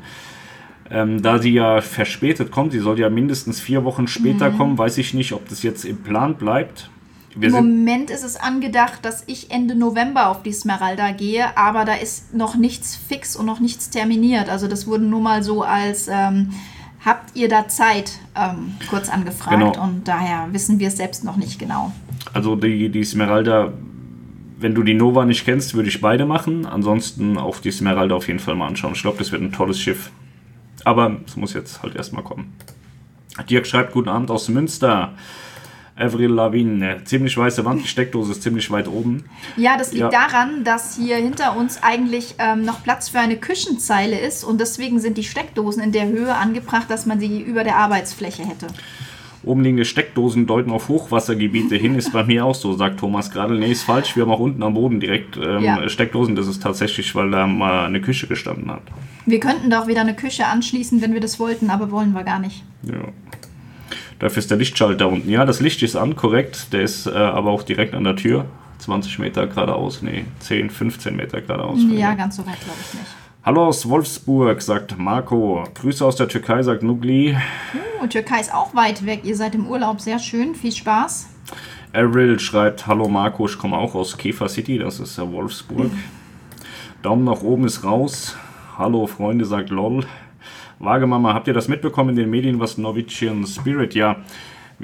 Ähm, 0.90 1.22
da 1.22 1.38
sie 1.38 1.54
ja 1.54 1.80
verspätet 1.80 2.50
kommt, 2.50 2.72
sie 2.72 2.78
soll 2.78 2.98
ja 2.98 3.08
mindestens 3.08 3.60
vier 3.60 3.84
Wochen 3.84 4.06
später 4.06 4.50
mhm. 4.50 4.58
kommen, 4.58 4.78
weiß 4.78 4.98
ich 4.98 5.14
nicht, 5.14 5.32
ob 5.32 5.48
das 5.48 5.62
jetzt 5.62 5.84
im 5.84 5.96
Plan 5.98 6.34
bleibt. 6.34 6.90
Wir 7.34 7.48
Im 7.48 7.54
Moment 7.54 8.10
ist 8.10 8.22
es 8.22 8.36
angedacht, 8.36 9.04
dass 9.04 9.24
ich 9.26 9.50
Ende 9.50 9.74
November 9.74 10.28
auf 10.28 10.42
die 10.42 10.52
Smeralda 10.52 11.10
gehe, 11.10 11.56
aber 11.56 11.84
da 11.84 11.94
ist 11.94 12.34
noch 12.34 12.54
nichts 12.54 12.94
fix 12.94 13.34
und 13.34 13.46
noch 13.46 13.60
nichts 13.60 13.90
terminiert. 13.90 14.48
Also 14.48 14.68
das 14.68 14.86
wurde 14.86 15.04
nur 15.04 15.20
mal 15.20 15.42
so 15.42 15.62
als 15.62 16.06
ähm, 16.06 16.50
habt 17.04 17.36
ihr 17.36 17.48
da 17.48 17.66
Zeit 17.68 18.12
ähm, 18.36 18.74
kurz 18.88 19.08
angefragt 19.08 19.58
genau. 19.58 19.82
und 19.82 20.06
daher 20.06 20.48
wissen 20.52 20.78
wir 20.78 20.88
es 20.88 20.96
selbst 20.96 21.24
noch 21.24 21.36
nicht 21.36 21.58
genau. 21.58 21.92
Also 22.32 22.56
die, 22.56 22.88
die 22.88 23.04
Smeralda, 23.04 23.72
wenn 24.58 24.74
du 24.74 24.82
die 24.82 24.94
Nova 24.94 25.24
nicht 25.24 25.44
kennst, 25.44 25.74
würde 25.74 25.88
ich 25.88 26.00
beide 26.00 26.26
machen. 26.26 26.66
Ansonsten 26.66 27.36
auf 27.38 27.60
die 27.60 27.70
Smeralda 27.70 28.14
auf 28.14 28.28
jeden 28.28 28.38
Fall 28.38 28.54
mal 28.54 28.68
anschauen. 28.68 28.92
Ich 28.94 29.02
glaube, 29.02 29.18
das 29.18 29.32
wird 29.32 29.42
ein 29.42 29.52
tolles 29.52 29.80
Schiff. 29.80 30.10
Aber 30.84 31.16
es 31.26 31.36
muss 31.36 31.54
jetzt 31.54 31.82
halt 31.82 31.96
erstmal 31.96 32.24
kommen. 32.24 32.52
Dirk 33.48 33.66
schreibt, 33.66 33.92
guten 33.92 34.08
Abend 34.08 34.30
aus 34.30 34.48
Münster. 34.48 35.14
Avril 35.96 36.30
Lavigne. 36.30 37.02
Ziemlich 37.04 37.36
weiße 37.36 37.64
Wand, 37.64 37.82
die 37.82 37.88
Steckdose 37.88 38.32
ist 38.32 38.42
ziemlich 38.42 38.68
weit 38.70 38.88
oben. 38.88 39.24
Ja, 39.56 39.76
das 39.76 39.92
liegt 39.92 40.02
ja. 40.02 40.08
daran, 40.28 40.64
dass 40.64 40.96
hier 40.96 41.16
hinter 41.16 41.56
uns 41.56 41.82
eigentlich 41.82 42.34
ähm, 42.38 42.64
noch 42.64 42.82
Platz 42.82 43.10
für 43.10 43.20
eine 43.20 43.36
Küchenzeile 43.36 44.18
ist 44.18 44.42
und 44.42 44.60
deswegen 44.60 44.98
sind 44.98 45.16
die 45.18 45.22
Steckdosen 45.22 45.82
in 45.82 45.92
der 45.92 46.06
Höhe 46.06 46.34
angebracht, 46.34 46.90
dass 46.90 47.06
man 47.06 47.20
sie 47.20 47.40
über 47.40 47.62
der 47.62 47.76
Arbeitsfläche 47.76 48.44
hätte. 48.44 48.66
Oben 49.44 49.62
liegende 49.62 49.84
Steckdosen 49.84 50.46
deuten 50.46 50.70
auf 50.70 50.88
Hochwassergebiete 50.88 51.76
hin, 51.76 51.96
ist 51.96 52.12
bei 52.12 52.24
mir 52.24 52.44
auch 52.44 52.54
so, 52.54 52.72
sagt 52.74 53.00
Thomas 53.00 53.30
gerade. 53.30 53.54
Nee, 53.54 53.72
ist 53.72 53.82
falsch, 53.82 54.16
wir 54.16 54.22
haben 54.22 54.30
auch 54.30 54.40
unten 54.40 54.62
am 54.62 54.74
Boden 54.74 55.00
direkt 55.00 55.36
ähm, 55.36 55.62
ja. 55.62 55.88
Steckdosen. 55.88 56.34
Das 56.34 56.46
ist 56.46 56.62
tatsächlich, 56.62 57.14
weil 57.14 57.30
da 57.30 57.46
mal 57.46 57.86
eine 57.86 58.00
Küche 58.00 58.26
gestanden 58.26 58.70
hat. 58.70 58.82
Wir 59.26 59.40
könnten 59.40 59.70
doch 59.70 59.86
wieder 59.86 60.00
eine 60.00 60.14
Küche 60.14 60.46
anschließen, 60.46 61.02
wenn 61.02 61.12
wir 61.12 61.20
das 61.20 61.38
wollten, 61.38 61.70
aber 61.70 61.90
wollen 61.90 62.12
wir 62.12 62.24
gar 62.24 62.38
nicht. 62.38 62.64
Ja. 62.82 63.08
Dafür 64.18 64.38
ist 64.38 64.50
der 64.50 64.58
Lichtschalter 64.58 65.08
unten. 65.08 65.28
Ja, 65.28 65.44
das 65.44 65.60
Licht 65.60 65.82
ist 65.82 65.96
an, 65.96 66.16
korrekt. 66.16 66.72
Der 66.72 66.82
ist 66.82 67.06
äh, 67.06 67.10
aber 67.10 67.50
auch 67.50 67.62
direkt 67.62 67.94
an 67.94 68.04
der 68.04 68.16
Tür. 68.16 68.46
20 68.78 69.18
Meter 69.18 69.46
geradeaus. 69.46 70.02
Nee, 70.02 70.24
10, 70.40 70.70
15 70.70 71.16
Meter 71.16 71.40
geradeaus. 71.40 71.78
Ja, 71.90 72.14
ganz 72.14 72.36
so 72.36 72.46
weit 72.46 72.60
glaube 72.60 72.78
ich 72.80 72.98
nicht. 72.98 73.23
Hallo 73.46 73.66
aus 73.66 73.86
Wolfsburg, 73.90 74.62
sagt 74.62 74.96
Marco. 74.96 75.64
Grüße 75.74 76.02
aus 76.02 76.16
der 76.16 76.28
Türkei, 76.28 76.62
sagt 76.62 76.82
Nugli. 76.82 77.36
Uh, 78.00 78.06
Türkei 78.06 78.40
ist 78.40 78.54
auch 78.54 78.74
weit 78.74 79.04
weg. 79.04 79.20
Ihr 79.24 79.36
seid 79.36 79.54
im 79.54 79.66
Urlaub. 79.66 80.00
Sehr 80.00 80.18
schön. 80.18 80.54
Viel 80.54 80.72
Spaß. 80.72 81.28
Errol 81.92 82.40
schreibt, 82.40 82.86
hallo 82.86 83.06
Marco, 83.06 83.44
ich 83.44 83.58
komme 83.58 83.76
auch 83.76 83.94
aus 83.94 84.16
Käfer 84.16 84.48
City, 84.48 84.78
das 84.78 84.98
ist 84.98 85.18
ja 85.18 85.30
Wolfsburg. 85.30 85.90
Daumen 87.02 87.24
nach 87.24 87.42
oben 87.42 87.66
ist 87.66 87.84
raus. 87.84 88.34
Hallo 88.78 89.06
Freunde, 89.06 89.44
sagt 89.44 89.68
LOL. 89.68 90.06
Wagemama, 90.78 91.34
habt 91.34 91.46
ihr 91.46 91.52
das 91.52 91.68
mitbekommen 91.68 92.10
in 92.10 92.16
den 92.16 92.30
Medien, 92.30 92.60
was 92.60 92.78
Norwegian 92.78 93.46
Spirit? 93.46 93.94
Ja, 93.94 94.16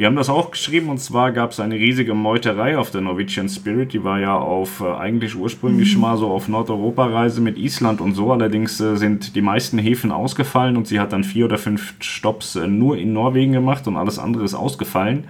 wir 0.01 0.07
haben 0.07 0.17
das 0.17 0.31
auch 0.31 0.51
geschrieben 0.51 0.89
und 0.89 0.97
zwar 0.97 1.31
gab 1.31 1.51
es 1.51 1.61
eine 1.61 1.75
riesige 1.75 2.15
Meuterei 2.15 2.79
auf 2.79 2.91
der 2.91 3.03
Norwegian 3.03 3.51
Spirit. 3.51 3.93
Die 3.93 4.03
war 4.03 4.19
ja 4.19 4.35
auf 4.35 4.81
äh, 4.81 4.91
eigentlich 4.91 5.37
ursprünglich 5.37 5.95
mhm. 5.95 6.01
mal 6.01 6.17
so 6.17 6.31
auf 6.31 6.49
Nordeuropa-Reise 6.49 7.43
mit 7.43 7.59
Island 7.59 8.01
und 8.01 8.15
so. 8.15 8.33
Allerdings 8.33 8.81
äh, 8.81 8.97
sind 8.97 9.37
die 9.37 9.43
meisten 9.43 9.77
Häfen 9.79 10.11
ausgefallen 10.11 10.79
und 10.79 10.87
sie 10.87 10.99
hat 10.99 11.13
dann 11.13 11.23
vier 11.23 11.45
oder 11.45 11.59
fünf 11.59 11.93
Stops 12.01 12.57
äh, 12.57 12.67
nur 12.67 12.97
in 12.97 13.13
Norwegen 13.13 13.53
gemacht 13.53 13.87
und 13.87 13.99
alles 13.99 14.19
andere 14.19 14.43
ist 14.43 14.55
ausgefallen. 14.55 15.25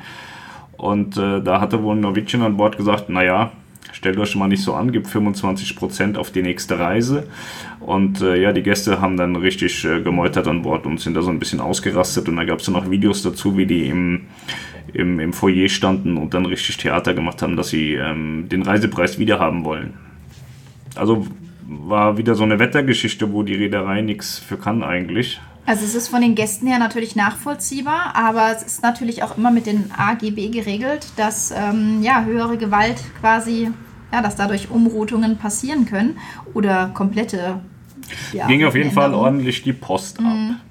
Und 0.77 1.17
äh, 1.17 1.43
da 1.43 1.61
hatte 1.61 1.83
wohl 1.83 1.97
Norwegian 1.97 2.43
an 2.43 2.57
Bord 2.57 2.77
gesagt, 2.77 3.09
naja, 3.09 3.51
stellt 3.91 4.19
euch 4.19 4.37
mal 4.37 4.47
nicht 4.47 4.63
so 4.63 4.75
an, 4.75 4.93
gibt 4.93 5.09
25% 5.09 6.17
auf 6.17 6.31
die 6.31 6.43
nächste 6.43 6.79
Reise. 6.79 7.27
Und 7.91 8.21
äh, 8.21 8.41
ja, 8.41 8.53
die 8.53 8.63
Gäste 8.63 9.01
haben 9.01 9.17
dann 9.17 9.35
richtig 9.35 9.85
äh, 9.85 10.01
gemeutert 10.01 10.47
an 10.47 10.63
Bord 10.63 10.87
und 10.87 11.01
sind 11.01 11.15
da 11.15 11.23
so 11.23 11.31
ein 11.31 11.41
bisschen 11.41 11.59
ausgerastet. 11.59 12.29
Und 12.29 12.37
da 12.37 12.45
gab 12.45 12.61
es 12.61 12.67
dann 12.67 12.77
auch 12.77 12.89
Videos 12.89 13.25
dazu, 13.25 13.57
wie 13.57 13.67
die 13.67 13.87
im, 13.87 14.29
im, 14.93 15.19
im 15.19 15.33
Foyer 15.33 15.69
standen 15.69 16.17
und 16.17 16.33
dann 16.33 16.47
richtig 16.47 16.77
Theater 16.77 17.15
gemacht 17.15 17.43
haben, 17.43 17.57
dass 17.57 17.71
sie 17.71 17.95
ähm, 17.95 18.49
den 18.49 18.63
Reisepreis 18.63 19.19
wieder 19.19 19.41
haben 19.41 19.65
wollen. 19.65 19.95
Also 20.95 21.27
war 21.67 22.17
wieder 22.17 22.37
so 22.37 22.45
eine 22.45 22.61
Wettergeschichte, 22.61 23.33
wo 23.33 23.43
die 23.43 23.57
Reederei 23.57 24.03
nichts 24.03 24.39
für 24.39 24.57
kann 24.57 24.85
eigentlich. 24.85 25.41
Also 25.67 25.85
es 25.85 25.97
ist 25.97 26.07
von 26.07 26.21
den 26.21 26.37
Gästen 26.37 26.69
her 26.69 26.79
natürlich 26.79 27.17
nachvollziehbar, 27.17 28.15
aber 28.15 28.53
es 28.55 28.63
ist 28.63 28.85
natürlich 28.85 29.25
auch 29.25 29.37
immer 29.37 29.51
mit 29.51 29.67
den 29.67 29.91
AGB 29.97 30.51
geregelt, 30.51 31.09
dass 31.17 31.51
ähm, 31.51 32.03
ja, 32.03 32.23
höhere 32.23 32.57
Gewalt 32.57 33.03
quasi, 33.19 33.73
ja, 34.13 34.23
dass 34.23 34.37
dadurch 34.37 34.71
Umroutungen 34.71 35.39
passieren 35.39 35.87
können 35.87 36.19
oder 36.55 36.93
komplette. 36.95 37.59
Ja, 38.33 38.47
Ging 38.47 38.65
auf 38.65 38.75
jeden 38.75 38.93
Fall 38.93 39.15
ordentlich 39.15 39.63
die 39.63 39.73
Post 39.73 40.21
mhm. 40.21 40.27
ab. 40.27 40.67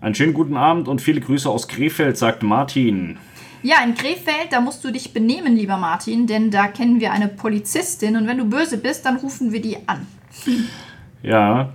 Einen 0.00 0.14
schönen 0.14 0.32
guten 0.32 0.56
Abend 0.56 0.88
und 0.88 1.02
viele 1.02 1.20
Grüße 1.20 1.48
aus 1.48 1.68
Krefeld, 1.68 2.16
sagt 2.16 2.42
Martin. 2.42 3.18
Ja, 3.62 3.84
in 3.84 3.94
Krefeld, 3.94 4.48
da 4.50 4.60
musst 4.60 4.82
du 4.82 4.90
dich 4.90 5.12
benehmen, 5.12 5.54
lieber 5.54 5.76
Martin, 5.76 6.26
denn 6.26 6.50
da 6.50 6.68
kennen 6.68 7.00
wir 7.00 7.12
eine 7.12 7.28
Polizistin 7.28 8.16
und 8.16 8.26
wenn 8.26 8.38
du 8.38 8.46
böse 8.46 8.78
bist, 8.78 9.04
dann 9.04 9.16
rufen 9.16 9.52
wir 9.52 9.60
die 9.60 9.76
an. 9.86 10.06
Ja, 11.22 11.74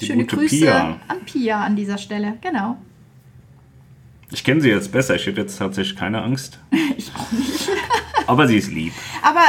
die 0.00 0.06
Schöne 0.06 0.24
Grüße 0.24 0.56
Pia. 0.56 1.00
an 1.06 1.20
Pia 1.26 1.60
an 1.60 1.76
dieser 1.76 1.98
Stelle, 1.98 2.38
genau. 2.40 2.78
Ich 4.32 4.42
kenne 4.42 4.60
sie 4.60 4.70
jetzt 4.70 4.92
besser. 4.92 5.14
Ich 5.14 5.26
hätte 5.26 5.40
jetzt 5.40 5.58
tatsächlich 5.58 5.96
keine 5.96 6.22
Angst. 6.22 6.58
ich 6.96 7.12
auch 7.14 7.32
nicht. 7.32 7.68
Aber 8.26 8.48
sie 8.48 8.56
ist 8.56 8.72
lieb. 8.72 8.92
Aber 9.22 9.44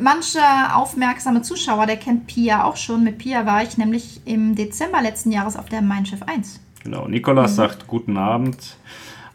mancher 0.00 0.76
aufmerksame 0.76 1.42
Zuschauer, 1.42 1.86
der 1.86 1.96
kennt 1.96 2.26
Pia 2.26 2.64
auch 2.64 2.76
schon. 2.76 3.04
Mit 3.04 3.18
Pia 3.18 3.44
war 3.44 3.62
ich 3.62 3.76
nämlich 3.76 4.22
im 4.24 4.54
Dezember 4.54 5.02
letzten 5.02 5.32
Jahres 5.32 5.56
auf 5.56 5.68
der 5.68 5.82
Mein 5.82 6.06
Schiff 6.06 6.22
1. 6.22 6.60
Genau. 6.82 7.06
Nikolas 7.08 7.52
mhm. 7.52 7.56
sagt 7.56 7.86
Guten 7.86 8.16
Abend. 8.16 8.76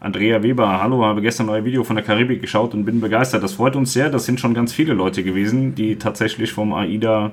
Andrea 0.00 0.42
Weber, 0.42 0.80
hallo, 0.80 1.04
habe 1.04 1.22
gestern 1.22 1.48
euer 1.48 1.64
Video 1.64 1.82
von 1.82 1.96
der 1.96 2.04
Karibik 2.04 2.40
geschaut 2.40 2.72
und 2.72 2.84
bin 2.84 3.00
begeistert. 3.00 3.42
Das 3.42 3.54
freut 3.54 3.74
uns 3.74 3.92
sehr. 3.92 4.10
Das 4.10 4.26
sind 4.26 4.38
schon 4.38 4.54
ganz 4.54 4.72
viele 4.72 4.94
Leute 4.94 5.24
gewesen, 5.24 5.74
die 5.74 5.96
tatsächlich 5.96 6.52
vom 6.52 6.72
AIDA 6.72 7.32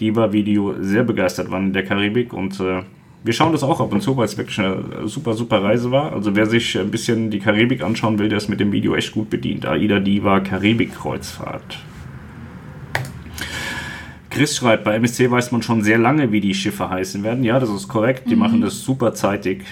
Diva-Video 0.00 0.76
sehr 0.80 1.02
begeistert 1.02 1.50
waren 1.50 1.66
in 1.66 1.72
der 1.72 1.84
Karibik 1.84 2.32
und 2.32 2.60
äh, 2.60 2.82
wir 3.26 3.32
schauen 3.32 3.52
das 3.52 3.62
auch 3.64 3.80
ab 3.80 3.92
und 3.92 4.00
zu, 4.00 4.16
weil 4.16 4.24
es 4.24 4.38
wirklich 4.38 4.58
eine 4.60 5.08
super, 5.08 5.34
super 5.34 5.62
Reise 5.62 5.90
war. 5.90 6.12
Also 6.12 6.36
wer 6.36 6.46
sich 6.46 6.78
ein 6.78 6.90
bisschen 6.90 7.30
die 7.30 7.40
Karibik 7.40 7.82
anschauen 7.82 8.18
will, 8.18 8.28
der 8.28 8.38
ist 8.38 8.48
mit 8.48 8.60
dem 8.60 8.70
Video 8.70 8.94
echt 8.94 9.12
gut 9.12 9.28
bedient. 9.28 9.66
AIDA 9.66 9.98
Diva 9.98 10.38
Karibik-Kreuzfahrt. 10.38 11.78
Chris 14.30 14.56
schreibt, 14.56 14.84
bei 14.84 14.94
MSC 14.94 15.30
weiß 15.30 15.50
man 15.50 15.62
schon 15.62 15.82
sehr 15.82 15.98
lange, 15.98 16.30
wie 16.30 16.40
die 16.40 16.54
Schiffe 16.54 16.88
heißen 16.88 17.24
werden. 17.24 17.42
Ja, 17.42 17.58
das 17.58 17.70
ist 17.70 17.88
korrekt. 17.88 18.30
Die 18.30 18.34
mhm. 18.34 18.40
machen 18.40 18.60
das 18.60 18.80
super 18.80 19.12
zeitig. 19.14 19.64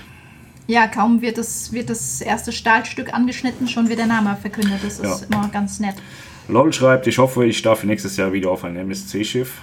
Ja, 0.67 0.87
kaum 0.87 1.21
wird 1.21 1.39
das, 1.39 1.73
wird 1.73 1.91
das 1.91 2.21
erste 2.23 2.51
Stahlstück 2.51 3.13
angeschnitten, 3.13 3.69
schon 3.69 3.89
wird 3.89 3.99
der 3.99 4.07
Name 4.07 4.37
verkündet. 4.41 4.81
Das 4.83 4.99
ist 4.99 5.29
ja. 5.31 5.37
immer 5.37 5.49
ganz 5.49 5.79
nett. 5.79 5.97
LOL 6.49 6.73
schreibt, 6.73 7.07
ich 7.07 7.19
hoffe, 7.19 7.45
ich 7.47 7.63
darf 7.63 7.85
nächstes 7.85 8.17
Jahr 8.17 8.33
wieder 8.33 8.51
auf 8.51 8.65
ein 8.65 8.77
MSC-Schiff. 8.77 9.61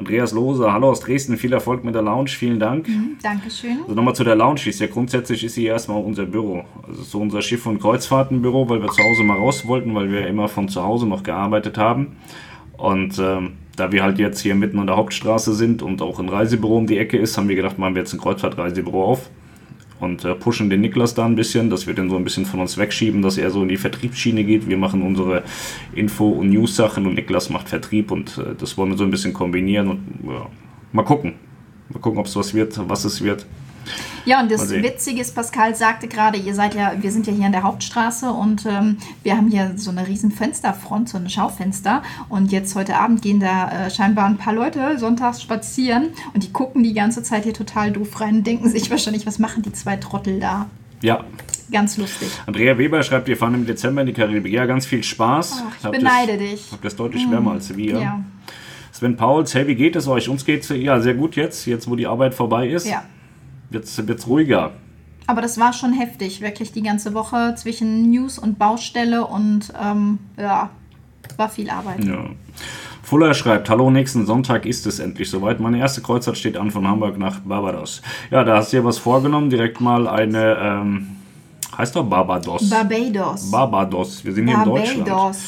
Andreas 0.00 0.32
Lose, 0.32 0.72
hallo 0.72 0.88
aus 0.88 1.00
Dresden, 1.00 1.36
viel 1.36 1.52
Erfolg 1.52 1.84
mit 1.84 1.94
der 1.94 2.00
Lounge, 2.00 2.30
vielen 2.30 2.58
Dank. 2.58 2.88
Mhm, 2.88 3.18
Dankeschön. 3.22 3.80
Also 3.82 3.94
nochmal 3.94 4.14
zu 4.14 4.24
der 4.24 4.34
Lounge, 4.34 4.62
ist 4.64 4.80
ja 4.80 4.86
grundsätzlich 4.86 5.44
ist 5.44 5.56
sie 5.56 5.66
erstmal 5.66 6.02
unser 6.02 6.24
Büro. 6.24 6.64
Also 6.88 7.02
so 7.02 7.20
unser 7.20 7.42
Schiff- 7.42 7.66
und 7.66 7.80
Kreuzfahrtenbüro, 7.80 8.66
weil 8.70 8.80
wir 8.80 8.88
zu 8.88 9.02
Hause 9.02 9.24
mal 9.24 9.36
raus 9.36 9.66
wollten, 9.66 9.94
weil 9.94 10.10
wir 10.10 10.26
immer 10.26 10.48
von 10.48 10.70
zu 10.70 10.82
Hause 10.82 11.06
noch 11.06 11.22
gearbeitet 11.22 11.76
haben. 11.76 12.16
Und 12.78 13.18
ähm, 13.18 13.52
da 13.76 13.92
wir 13.92 14.02
halt 14.02 14.18
jetzt 14.18 14.40
hier 14.40 14.54
mitten 14.54 14.78
an 14.78 14.86
der 14.86 14.96
Hauptstraße 14.96 15.52
sind 15.52 15.82
und 15.82 16.00
auch 16.00 16.18
ein 16.18 16.30
Reisebüro 16.30 16.78
um 16.78 16.86
die 16.86 16.96
Ecke 16.96 17.18
ist, 17.18 17.36
haben 17.36 17.50
wir 17.50 17.56
gedacht, 17.56 17.78
machen 17.78 17.94
wir 17.94 18.00
jetzt 18.00 18.14
ein 18.14 18.20
Kreuzfahrtreisebüro 18.20 19.04
auf 19.04 19.28
und 20.00 20.24
äh, 20.24 20.34
pushen 20.34 20.70
den 20.70 20.80
Niklas 20.80 21.14
da 21.14 21.26
ein 21.26 21.36
bisschen, 21.36 21.70
dass 21.70 21.86
wir 21.86 21.94
den 21.94 22.10
so 22.10 22.16
ein 22.16 22.24
bisschen 22.24 22.46
von 22.46 22.60
uns 22.60 22.76
wegschieben, 22.78 23.22
dass 23.22 23.38
er 23.38 23.50
so 23.50 23.62
in 23.62 23.68
die 23.68 23.76
Vertriebsschiene 23.76 24.44
geht. 24.44 24.68
Wir 24.68 24.78
machen 24.78 25.02
unsere 25.02 25.44
Info- 25.94 26.30
und 26.30 26.50
News-Sachen 26.50 27.06
und 27.06 27.14
Niklas 27.14 27.50
macht 27.50 27.68
Vertrieb 27.68 28.10
und 28.10 28.38
äh, 28.38 28.54
das 28.58 28.76
wollen 28.76 28.90
wir 28.90 28.98
so 28.98 29.04
ein 29.04 29.10
bisschen 29.10 29.32
kombinieren 29.32 29.88
und 29.88 30.00
ja, 30.26 30.46
mal 30.92 31.04
gucken. 31.04 31.34
Mal 31.90 32.00
gucken, 32.00 32.18
ob 32.20 32.26
es 32.26 32.36
was 32.36 32.54
wird, 32.54 32.80
was 32.88 33.04
es 33.04 33.22
wird. 33.22 33.46
Ja, 34.24 34.40
und 34.40 34.50
das 34.50 34.70
Witzige 34.70 35.20
ist, 35.20 35.34
Pascal 35.34 35.74
sagte 35.74 36.06
gerade, 36.06 36.38
ihr 36.38 36.54
seid 36.54 36.74
ja, 36.74 36.92
wir 36.98 37.10
sind 37.10 37.26
ja 37.26 37.32
hier 37.32 37.46
an 37.46 37.52
der 37.52 37.62
Hauptstraße 37.62 38.30
und 38.30 38.66
ähm, 38.66 38.98
wir 39.22 39.36
haben 39.36 39.48
hier 39.48 39.72
so 39.76 39.90
eine 39.90 40.06
riesen 40.06 40.30
Fensterfront, 40.30 41.08
so 41.08 41.18
ein 41.18 41.28
Schaufenster. 41.30 42.02
Und 42.28 42.52
jetzt 42.52 42.74
heute 42.74 42.96
Abend 42.96 43.22
gehen 43.22 43.40
da 43.40 43.86
äh, 43.86 43.90
scheinbar 43.90 44.26
ein 44.26 44.36
paar 44.36 44.52
Leute 44.52 44.98
sonntags 44.98 45.42
spazieren 45.42 46.10
und 46.34 46.42
die 46.42 46.52
gucken 46.52 46.82
die 46.82 46.92
ganze 46.92 47.22
Zeit 47.22 47.44
hier 47.44 47.54
total 47.54 47.92
doof 47.92 48.20
rein 48.20 48.36
und 48.36 48.46
denken 48.46 48.68
sich 48.68 48.90
wahrscheinlich, 48.90 49.26
was 49.26 49.38
machen 49.38 49.62
die 49.62 49.72
zwei 49.72 49.96
Trottel 49.96 50.38
da? 50.38 50.66
Ja. 51.02 51.24
Ganz 51.72 51.96
lustig. 51.96 52.28
Andrea 52.46 52.76
Weber 52.76 53.02
schreibt, 53.02 53.28
wir 53.28 53.36
fahren 53.36 53.54
im 53.54 53.64
Dezember 53.64 54.00
in 54.00 54.08
die 54.08 54.12
Karibik. 54.12 54.52
Ja, 54.52 54.66
ganz 54.66 54.86
viel 54.86 55.04
Spaß. 55.04 55.62
Ach, 55.66 55.76
ich 55.84 55.98
beneide 55.98 56.32
das, 56.32 56.38
dich. 56.38 56.72
Habt 56.72 56.84
das 56.84 56.96
deutlich 56.96 57.30
wärmer 57.30 57.52
als 57.52 57.74
wir. 57.76 58.00
Ja. 58.00 58.24
Sven 58.90 59.16
Pauls, 59.16 59.54
hey, 59.54 59.66
wie 59.68 59.76
geht 59.76 59.94
es 59.94 60.08
euch? 60.08 60.28
Uns 60.28 60.44
geht 60.44 60.62
es 60.62 60.68
ja 60.68 61.00
sehr 61.00 61.14
gut 61.14 61.36
jetzt, 61.36 61.66
jetzt 61.66 61.88
wo 61.88 61.94
die 61.94 62.08
Arbeit 62.08 62.34
vorbei 62.34 62.68
ist. 62.68 62.86
Ja. 62.88 63.04
Wird 63.70 63.84
es 63.84 64.26
ruhiger. 64.26 64.72
Aber 65.26 65.42
das 65.42 65.58
war 65.58 65.72
schon 65.72 65.92
heftig, 65.92 66.40
wirklich 66.40 66.72
die 66.72 66.82
ganze 66.82 67.14
Woche 67.14 67.54
zwischen 67.56 68.10
News 68.10 68.38
und 68.38 68.58
Baustelle 68.58 69.24
und 69.24 69.72
ähm, 69.80 70.18
ja, 70.36 70.70
war 71.36 71.48
viel 71.48 71.70
Arbeit. 71.70 72.04
Ja. 72.04 72.24
Fuller 73.02 73.34
schreibt, 73.34 73.70
hallo, 73.70 73.90
nächsten 73.90 74.26
Sonntag 74.26 74.66
ist 74.66 74.86
es 74.86 74.98
endlich 74.98 75.30
soweit. 75.30 75.60
Meine 75.60 75.78
erste 75.78 76.00
Kreuzfahrt 76.00 76.36
steht 76.36 76.56
an 76.56 76.70
von 76.70 76.86
Hamburg 76.86 77.18
nach 77.18 77.40
Barbados. 77.40 78.02
Ja, 78.30 78.44
da 78.44 78.56
hast 78.56 78.72
du 78.72 78.78
dir 78.78 78.84
was 78.84 78.98
vorgenommen, 78.98 79.50
direkt 79.50 79.80
mal 79.80 80.06
eine, 80.06 80.56
ähm, 80.60 81.06
heißt 81.76 81.96
doch 81.96 82.04
Barbados. 82.04 82.68
Barbados. 82.68 83.50
Barbados, 83.50 84.24
wir 84.24 84.32
sind 84.32 84.48
hier 84.48 84.58
in 84.58 84.64
Deutschland. 84.64 85.08
Barbados. 85.08 85.42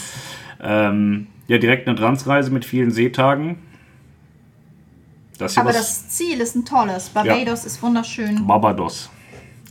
Ähm, 0.62 1.26
ja, 1.48 1.58
direkt 1.58 1.88
eine 1.88 1.96
Transreise 1.96 2.50
mit 2.50 2.64
vielen 2.64 2.90
Seetagen. 2.90 3.58
Das 5.42 5.58
Aber 5.58 5.72
das 5.72 6.08
Ziel 6.08 6.40
ist 6.40 6.54
ein 6.54 6.64
tolles. 6.64 7.08
Barbados 7.08 7.64
ist 7.64 7.82
wunderschön. 7.82 8.46
Barbados. 8.46 9.10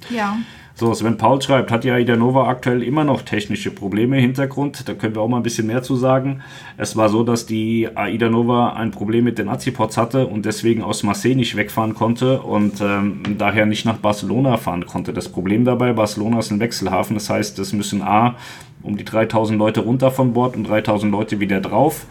Ja. 0.10 0.38
So, 0.74 0.94
Sven 0.94 1.18
Paul 1.18 1.42
schreibt, 1.42 1.70
hat 1.70 1.86
ja 1.86 1.94
Aida 1.94 2.16
Nova 2.16 2.48
aktuell 2.48 2.82
immer 2.82 3.04
noch 3.04 3.22
technische 3.22 3.72
Probleme 3.72 4.18
im 4.18 4.24
Hintergrund. 4.24 4.90
Da 4.90 4.94
können 4.94 5.16
wir 5.16 5.22
auch 5.22 5.28
mal 5.28 5.38
ein 5.38 5.44
bisschen 5.44 5.68
mehr 5.68 5.84
zu 5.84 5.96
sagen. 5.96 6.42
Es 6.76 6.98
war 6.98 7.08
so, 7.10 7.24
dass 7.24 7.46
die 7.46 7.88
Aida 7.94 8.30
Nova 8.30 8.74
ein 8.74 8.92
Problem 8.92 9.26
mit 9.26 9.38
den 9.38 9.48
Azipods 9.48 9.98
hatte 9.98 10.28
und 10.28 10.46
deswegen 10.46 10.82
aus 10.82 11.04
Marseille 11.04 11.36
nicht 11.36 11.56
wegfahren 11.56 11.94
konnte 11.94 12.42
und 12.42 12.82
ähm, 12.82 13.22
daher 13.38 13.66
nicht 13.66 13.86
nach 13.86 13.98
Barcelona 13.98 14.58
fahren 14.58 14.86
konnte. 14.88 15.14
Das 15.14 15.30
Problem 15.30 15.66
dabei, 15.66 15.94
Barcelona 15.94 16.40
ist 16.40 16.52
ein 16.52 16.60
Wechselhafen. 16.60 17.16
Das 17.16 17.30
heißt, 17.30 17.60
es 17.60 17.74
müssen 17.74 18.02
A, 18.02 18.36
um 18.82 18.98
die 18.98 19.06
3000 19.06 19.60
Leute 19.60 19.82
runter 19.82 20.10
von 20.10 20.34
Bord 20.34 20.56
und 20.56 20.68
3000 20.68 21.12
Leute 21.12 21.40
wieder 21.40 21.62
drauf. 21.62 22.06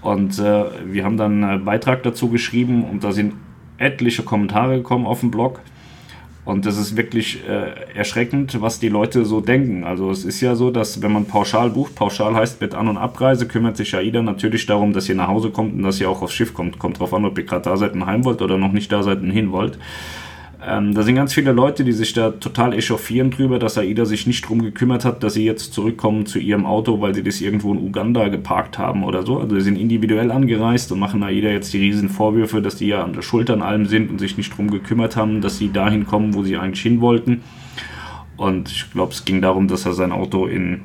Und 0.00 0.38
äh, 0.38 0.64
wir 0.86 1.04
haben 1.04 1.16
dann 1.16 1.42
einen 1.44 1.64
Beitrag 1.64 2.02
dazu 2.02 2.28
geschrieben 2.28 2.84
und 2.84 3.04
da 3.04 3.12
sind 3.12 3.34
etliche 3.78 4.22
Kommentare 4.22 4.76
gekommen 4.76 5.06
auf 5.06 5.20
dem 5.20 5.30
Blog. 5.30 5.60
Und 6.48 6.64
das 6.64 6.78
ist 6.78 6.96
wirklich 6.96 7.46
äh, 7.46 7.94
erschreckend, 7.94 8.62
was 8.62 8.80
die 8.80 8.88
Leute 8.88 9.26
so 9.26 9.42
denken. 9.42 9.84
Also 9.84 10.10
es 10.10 10.24
ist 10.24 10.40
ja 10.40 10.54
so, 10.54 10.70
dass 10.70 11.02
wenn 11.02 11.12
man 11.12 11.26
pauschal 11.26 11.68
bucht, 11.68 11.94
pauschal 11.94 12.34
heißt 12.34 12.60
mit 12.62 12.74
An- 12.74 12.88
und 12.88 12.96
Abreise, 12.96 13.46
kümmert 13.46 13.76
sich 13.76 13.94
AIDA 13.94 14.22
natürlich 14.22 14.64
darum, 14.64 14.94
dass 14.94 15.10
ihr 15.10 15.14
nach 15.14 15.28
Hause 15.28 15.50
kommt 15.50 15.74
und 15.74 15.82
dass 15.82 16.00
ihr 16.00 16.08
auch 16.08 16.22
aufs 16.22 16.32
Schiff 16.32 16.54
kommt. 16.54 16.78
Kommt 16.78 17.00
drauf 17.00 17.12
an, 17.12 17.26
ob 17.26 17.36
ihr 17.36 17.44
gerade 17.44 17.64
da 17.64 17.76
seid 17.76 17.92
und 17.92 18.06
heim 18.06 18.24
wollt 18.24 18.40
oder 18.40 18.56
noch 18.56 18.72
nicht 18.72 18.90
da 18.90 19.02
seid 19.02 19.20
und 19.20 19.30
hin 19.30 19.52
wollt. 19.52 19.78
Ähm, 20.66 20.92
da 20.92 21.02
sind 21.04 21.14
ganz 21.14 21.32
viele 21.32 21.52
Leute, 21.52 21.84
die 21.84 21.92
sich 21.92 22.12
da 22.14 22.30
total 22.30 22.72
echauffieren 22.74 23.30
drüber, 23.30 23.60
dass 23.60 23.78
AIDA 23.78 24.04
sich 24.04 24.26
nicht 24.26 24.48
drum 24.48 24.60
gekümmert 24.60 25.04
hat, 25.04 25.22
dass 25.22 25.34
sie 25.34 25.44
jetzt 25.44 25.72
zurückkommen 25.72 26.26
zu 26.26 26.40
ihrem 26.40 26.66
Auto, 26.66 27.00
weil 27.00 27.14
sie 27.14 27.22
das 27.22 27.40
irgendwo 27.40 27.72
in 27.72 27.78
Uganda 27.78 28.28
geparkt 28.28 28.76
haben 28.76 29.04
oder 29.04 29.24
so. 29.24 29.38
Also 29.38 29.54
sie 29.54 29.62
sind 29.62 29.78
individuell 29.78 30.32
angereist 30.32 30.90
und 30.90 30.98
machen 30.98 31.22
AIDA 31.22 31.50
jetzt 31.50 31.72
die 31.72 31.78
riesen 31.78 32.08
Vorwürfe, 32.08 32.60
dass 32.60 32.76
die 32.76 32.88
ja 32.88 33.04
an 33.04 33.12
der 33.12 33.22
Schulter 33.22 33.52
an 33.52 33.62
allem 33.62 33.86
sind 33.86 34.10
und 34.10 34.18
sich 34.18 34.36
nicht 34.36 34.56
drum 34.56 34.68
gekümmert 34.70 35.14
haben, 35.14 35.40
dass 35.40 35.58
sie 35.58 35.70
dahin 35.70 36.06
kommen, 36.06 36.34
wo 36.34 36.42
sie 36.42 36.56
eigentlich 36.56 36.82
hin 36.82 37.00
wollten. 37.00 37.42
Und 38.36 38.70
ich 38.70 38.90
glaube, 38.90 39.12
es 39.12 39.24
ging 39.24 39.40
darum, 39.40 39.68
dass 39.68 39.86
er 39.86 39.92
sein 39.92 40.10
Auto 40.10 40.46
in 40.46 40.80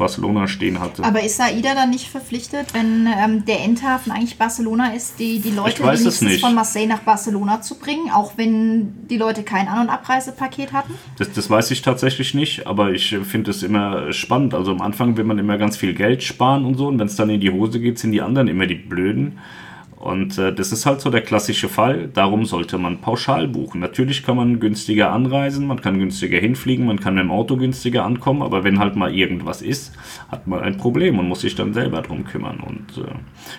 Barcelona 0.00 0.48
stehen 0.48 0.80
hatte. 0.80 1.04
Aber 1.04 1.22
ist 1.22 1.40
AIDA 1.40 1.74
dann 1.74 1.90
nicht 1.90 2.08
verpflichtet, 2.08 2.74
wenn 2.74 3.06
ähm, 3.06 3.44
der 3.44 3.60
Endhafen 3.60 4.10
eigentlich 4.10 4.38
Barcelona 4.38 4.94
ist, 4.94 5.20
die, 5.20 5.38
die 5.38 5.50
Leute 5.50 5.84
wenigstens 5.84 6.40
von 6.40 6.54
Marseille 6.54 6.86
nach 6.86 7.00
Barcelona 7.00 7.60
zu 7.60 7.78
bringen, 7.78 8.10
auch 8.10 8.32
wenn 8.36 9.06
die 9.08 9.18
Leute 9.18 9.42
kein 9.42 9.68
An- 9.68 9.82
und 9.82 9.90
Abreisepaket 9.90 10.72
hatten? 10.72 10.94
Das, 11.18 11.30
das 11.32 11.48
weiß 11.48 11.70
ich 11.70 11.82
tatsächlich 11.82 12.34
nicht, 12.34 12.66
aber 12.66 12.92
ich 12.92 13.16
finde 13.22 13.50
es 13.50 13.62
immer 13.62 14.12
spannend. 14.12 14.54
Also 14.54 14.72
am 14.72 14.80
Anfang 14.80 15.16
will 15.16 15.24
man 15.24 15.38
immer 15.38 15.58
ganz 15.58 15.76
viel 15.76 15.94
Geld 15.94 16.22
sparen 16.22 16.64
und 16.64 16.76
so, 16.76 16.88
und 16.88 16.98
wenn 16.98 17.06
es 17.06 17.16
dann 17.16 17.30
in 17.30 17.40
die 17.40 17.50
Hose 17.50 17.78
geht, 17.78 17.98
sind 17.98 18.12
die 18.12 18.22
anderen 18.22 18.48
immer 18.48 18.66
die 18.66 18.74
Blöden. 18.74 19.38
Und 20.00 20.38
äh, 20.38 20.50
das 20.50 20.72
ist 20.72 20.86
halt 20.86 21.02
so 21.02 21.10
der 21.10 21.20
klassische 21.20 21.68
Fall. 21.68 22.08
Darum 22.08 22.46
sollte 22.46 22.78
man 22.78 23.02
pauschal 23.02 23.46
buchen. 23.46 23.82
Natürlich 23.82 24.22
kann 24.22 24.34
man 24.34 24.58
günstiger 24.58 25.12
anreisen, 25.12 25.66
man 25.66 25.82
kann 25.82 25.98
günstiger 25.98 26.38
hinfliegen, 26.38 26.86
man 26.86 26.98
kann 26.98 27.14
mit 27.14 27.24
dem 27.24 27.30
Auto 27.30 27.58
günstiger 27.58 28.04
ankommen, 28.04 28.40
aber 28.40 28.64
wenn 28.64 28.78
halt 28.78 28.96
mal 28.96 29.14
irgendwas 29.14 29.60
ist, 29.60 29.92
hat 30.30 30.46
man 30.46 30.60
ein 30.60 30.78
Problem 30.78 31.18
und 31.18 31.28
muss 31.28 31.42
sich 31.42 31.54
dann 31.54 31.74
selber 31.74 32.00
drum 32.00 32.24
kümmern. 32.24 32.60
Und 32.60 32.96
äh, 32.96 33.10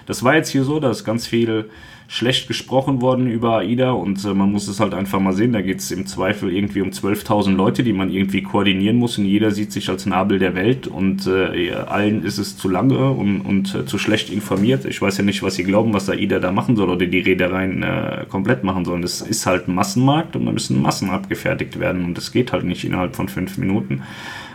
das 0.07 0.23
war 0.23 0.33
jetzt 0.33 0.49
hier 0.49 0.63
so, 0.63 0.79
da 0.79 0.89
ist 0.89 1.05
ganz 1.05 1.27
viel 1.27 1.69
schlecht 2.11 2.49
gesprochen 2.49 2.99
worden 2.99 3.31
über 3.31 3.59
AIDA 3.59 3.91
und 3.91 4.25
äh, 4.25 4.33
man 4.33 4.51
muss 4.51 4.67
es 4.67 4.81
halt 4.81 4.93
einfach 4.93 5.21
mal 5.21 5.31
sehen. 5.31 5.53
Da 5.53 5.61
geht 5.61 5.79
es 5.79 5.91
im 5.91 6.05
Zweifel 6.05 6.53
irgendwie 6.53 6.81
um 6.81 6.89
12.000 6.89 7.55
Leute, 7.55 7.83
die 7.83 7.93
man 7.93 8.11
irgendwie 8.11 8.43
koordinieren 8.43 8.97
muss 8.97 9.17
und 9.17 9.23
jeder 9.23 9.51
sieht 9.51 9.71
sich 9.71 9.87
als 9.87 10.05
Nabel 10.05 10.37
der 10.37 10.53
Welt 10.53 10.87
und 10.87 11.25
äh, 11.25 11.71
allen 11.71 12.25
ist 12.25 12.37
es 12.37 12.57
zu 12.57 12.67
lange 12.67 13.11
und, 13.11 13.39
und 13.39 13.73
äh, 13.73 13.85
zu 13.85 13.97
schlecht 13.97 14.29
informiert. 14.29 14.83
Ich 14.83 15.01
weiß 15.01 15.19
ja 15.19 15.23
nicht, 15.23 15.41
was 15.41 15.55
sie 15.55 15.63
glauben, 15.63 15.93
was 15.93 16.09
AIDA 16.09 16.39
da 16.39 16.51
machen 16.51 16.75
soll 16.75 16.89
oder 16.89 17.05
die 17.05 17.19
Reedereien 17.19 17.81
äh, 17.81 18.25
komplett 18.27 18.65
machen 18.65 18.83
sollen. 18.83 19.03
Das 19.03 19.21
ist 19.21 19.45
halt 19.45 19.69
ein 19.69 19.75
Massenmarkt 19.75 20.35
und 20.35 20.45
da 20.45 20.51
müssen 20.51 20.81
Massen 20.81 21.11
abgefertigt 21.11 21.79
werden 21.79 22.03
und 22.03 22.17
das 22.17 22.33
geht 22.33 22.51
halt 22.51 22.65
nicht 22.65 22.83
innerhalb 22.83 23.15
von 23.15 23.29
fünf 23.29 23.57
Minuten. 23.57 24.01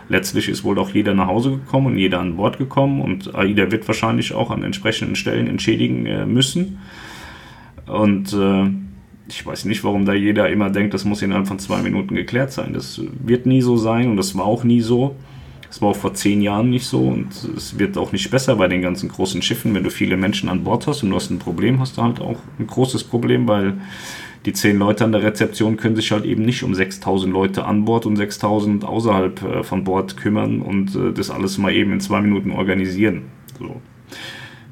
Letztlich 0.09 0.47
ist 0.47 0.63
wohl 0.63 0.77
auch 0.77 0.91
jeder 0.91 1.15
nach 1.15 1.27
Hause 1.27 1.49
gekommen 1.53 1.87
und 1.87 1.97
jeder 1.97 2.19
an 2.19 2.35
Bord 2.35 2.59
gekommen 2.59 3.01
und 3.01 3.33
AIDA 3.33 3.71
wird 3.71 3.87
wahrscheinlich 3.87 4.35
auch 4.35 4.51
an 4.51 4.61
entsprechenden 4.61 5.15
Stellen 5.15 5.47
entschädigen 5.47 6.05
äh, 6.05 6.27
müssen. 6.27 6.77
Und 7.87 8.33
äh, 8.33 8.69
ich 9.29 9.45
weiß 9.45 9.65
nicht, 9.65 9.83
warum 9.83 10.05
da 10.05 10.13
jeder 10.13 10.49
immer 10.49 10.69
denkt, 10.69 10.93
das 10.93 11.05
muss 11.05 11.21
innerhalb 11.21 11.47
von 11.47 11.59
zwei 11.59 11.81
Minuten 11.81 12.15
geklärt 12.15 12.51
sein. 12.51 12.73
Das 12.73 13.01
wird 13.23 13.45
nie 13.45 13.61
so 13.61 13.77
sein 13.77 14.09
und 14.09 14.17
das 14.17 14.35
war 14.37 14.45
auch 14.45 14.63
nie 14.63 14.81
so. 14.81 15.15
Das 15.67 15.81
war 15.81 15.89
auch 15.89 15.95
vor 15.97 16.13
zehn 16.13 16.41
Jahren 16.41 16.69
nicht 16.69 16.85
so 16.85 16.99
und 16.99 17.27
es 17.55 17.77
wird 17.77 17.97
auch 17.97 18.13
nicht 18.13 18.31
besser 18.31 18.55
bei 18.55 18.69
den 18.69 18.81
ganzen 18.81 19.09
großen 19.09 19.41
Schiffen. 19.41 19.73
Wenn 19.73 19.83
du 19.83 19.91
viele 19.91 20.15
Menschen 20.15 20.47
an 20.47 20.63
Bord 20.63 20.87
hast 20.87 21.03
und 21.03 21.09
du 21.09 21.15
hast 21.17 21.29
ein 21.29 21.39
Problem, 21.39 21.79
hast 21.81 21.97
du 21.97 22.03
halt 22.03 22.21
auch 22.21 22.37
ein 22.57 22.67
großes 22.67 23.03
Problem, 23.03 23.49
weil 23.49 23.73
die 24.45 24.53
zehn 24.53 24.77
Leute 24.77 25.03
an 25.03 25.11
der 25.11 25.23
Rezeption 25.23 25.75
können 25.75 25.97
sich 25.97 26.13
halt 26.13 26.23
eben 26.23 26.43
nicht 26.43 26.63
um 26.63 26.73
6000 26.73 27.33
Leute 27.33 27.65
an 27.65 27.83
Bord 27.83 28.05
und 28.05 28.15
6000 28.15 28.85
außerhalb 28.85 29.43
äh, 29.43 29.63
von 29.63 29.83
Bord 29.83 30.15
kümmern 30.15 30.61
und 30.61 30.95
äh, 30.95 31.11
das 31.11 31.29
alles 31.29 31.57
mal 31.57 31.73
eben 31.73 31.91
in 31.91 31.99
zwei 31.99 32.21
Minuten 32.21 32.51
organisieren. 32.51 33.23
So 33.59 33.81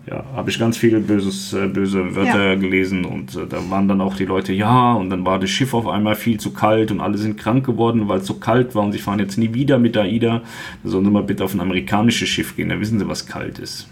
ja, 0.07 0.23
habe 0.35 0.49
ich 0.51 0.59
ganz 0.59 0.77
viele 0.77 0.99
böses, 0.99 1.53
äh, 1.53 1.67
böse 1.67 2.15
Wörter 2.15 2.49
Ja. 2.49 2.55
gelesen 2.55 3.05
und 3.05 3.35
äh, 3.35 3.47
da 3.47 3.57
waren 3.69 3.87
dann 3.87 4.01
auch 4.01 4.15
die 4.15 4.25
Leute, 4.25 4.53
ja, 4.53 4.93
und 4.93 5.09
dann 5.09 5.25
war 5.25 5.39
das 5.39 5.49
Schiff 5.49 5.73
auf 5.73 5.87
einmal 5.87 6.15
viel 6.15 6.39
zu 6.39 6.51
kalt 6.53 6.91
und 6.91 7.01
alle 7.01 7.17
sind 7.17 7.37
krank 7.37 7.65
geworden, 7.65 8.07
weil 8.07 8.19
es 8.19 8.27
so 8.27 8.35
kalt 8.35 8.75
war 8.75 8.83
und 8.83 8.91
sie 8.91 8.99
fahren 8.99 9.19
jetzt 9.19 9.37
nie 9.37 9.53
wieder 9.53 9.79
mit 9.79 9.97
AIDA. 9.97 10.41
Da 10.83 10.89
sollen 10.89 11.05
sie 11.05 11.11
mal 11.11 11.23
bitte 11.23 11.43
auf 11.43 11.53
ein 11.55 11.59
amerikanisches 11.59 12.29
Schiff 12.29 12.55
gehen, 12.55 12.69
da 12.69 12.79
wissen 12.79 12.99
sie, 12.99 13.07
was 13.07 13.25
kalt 13.25 13.57
ist. 13.59 13.87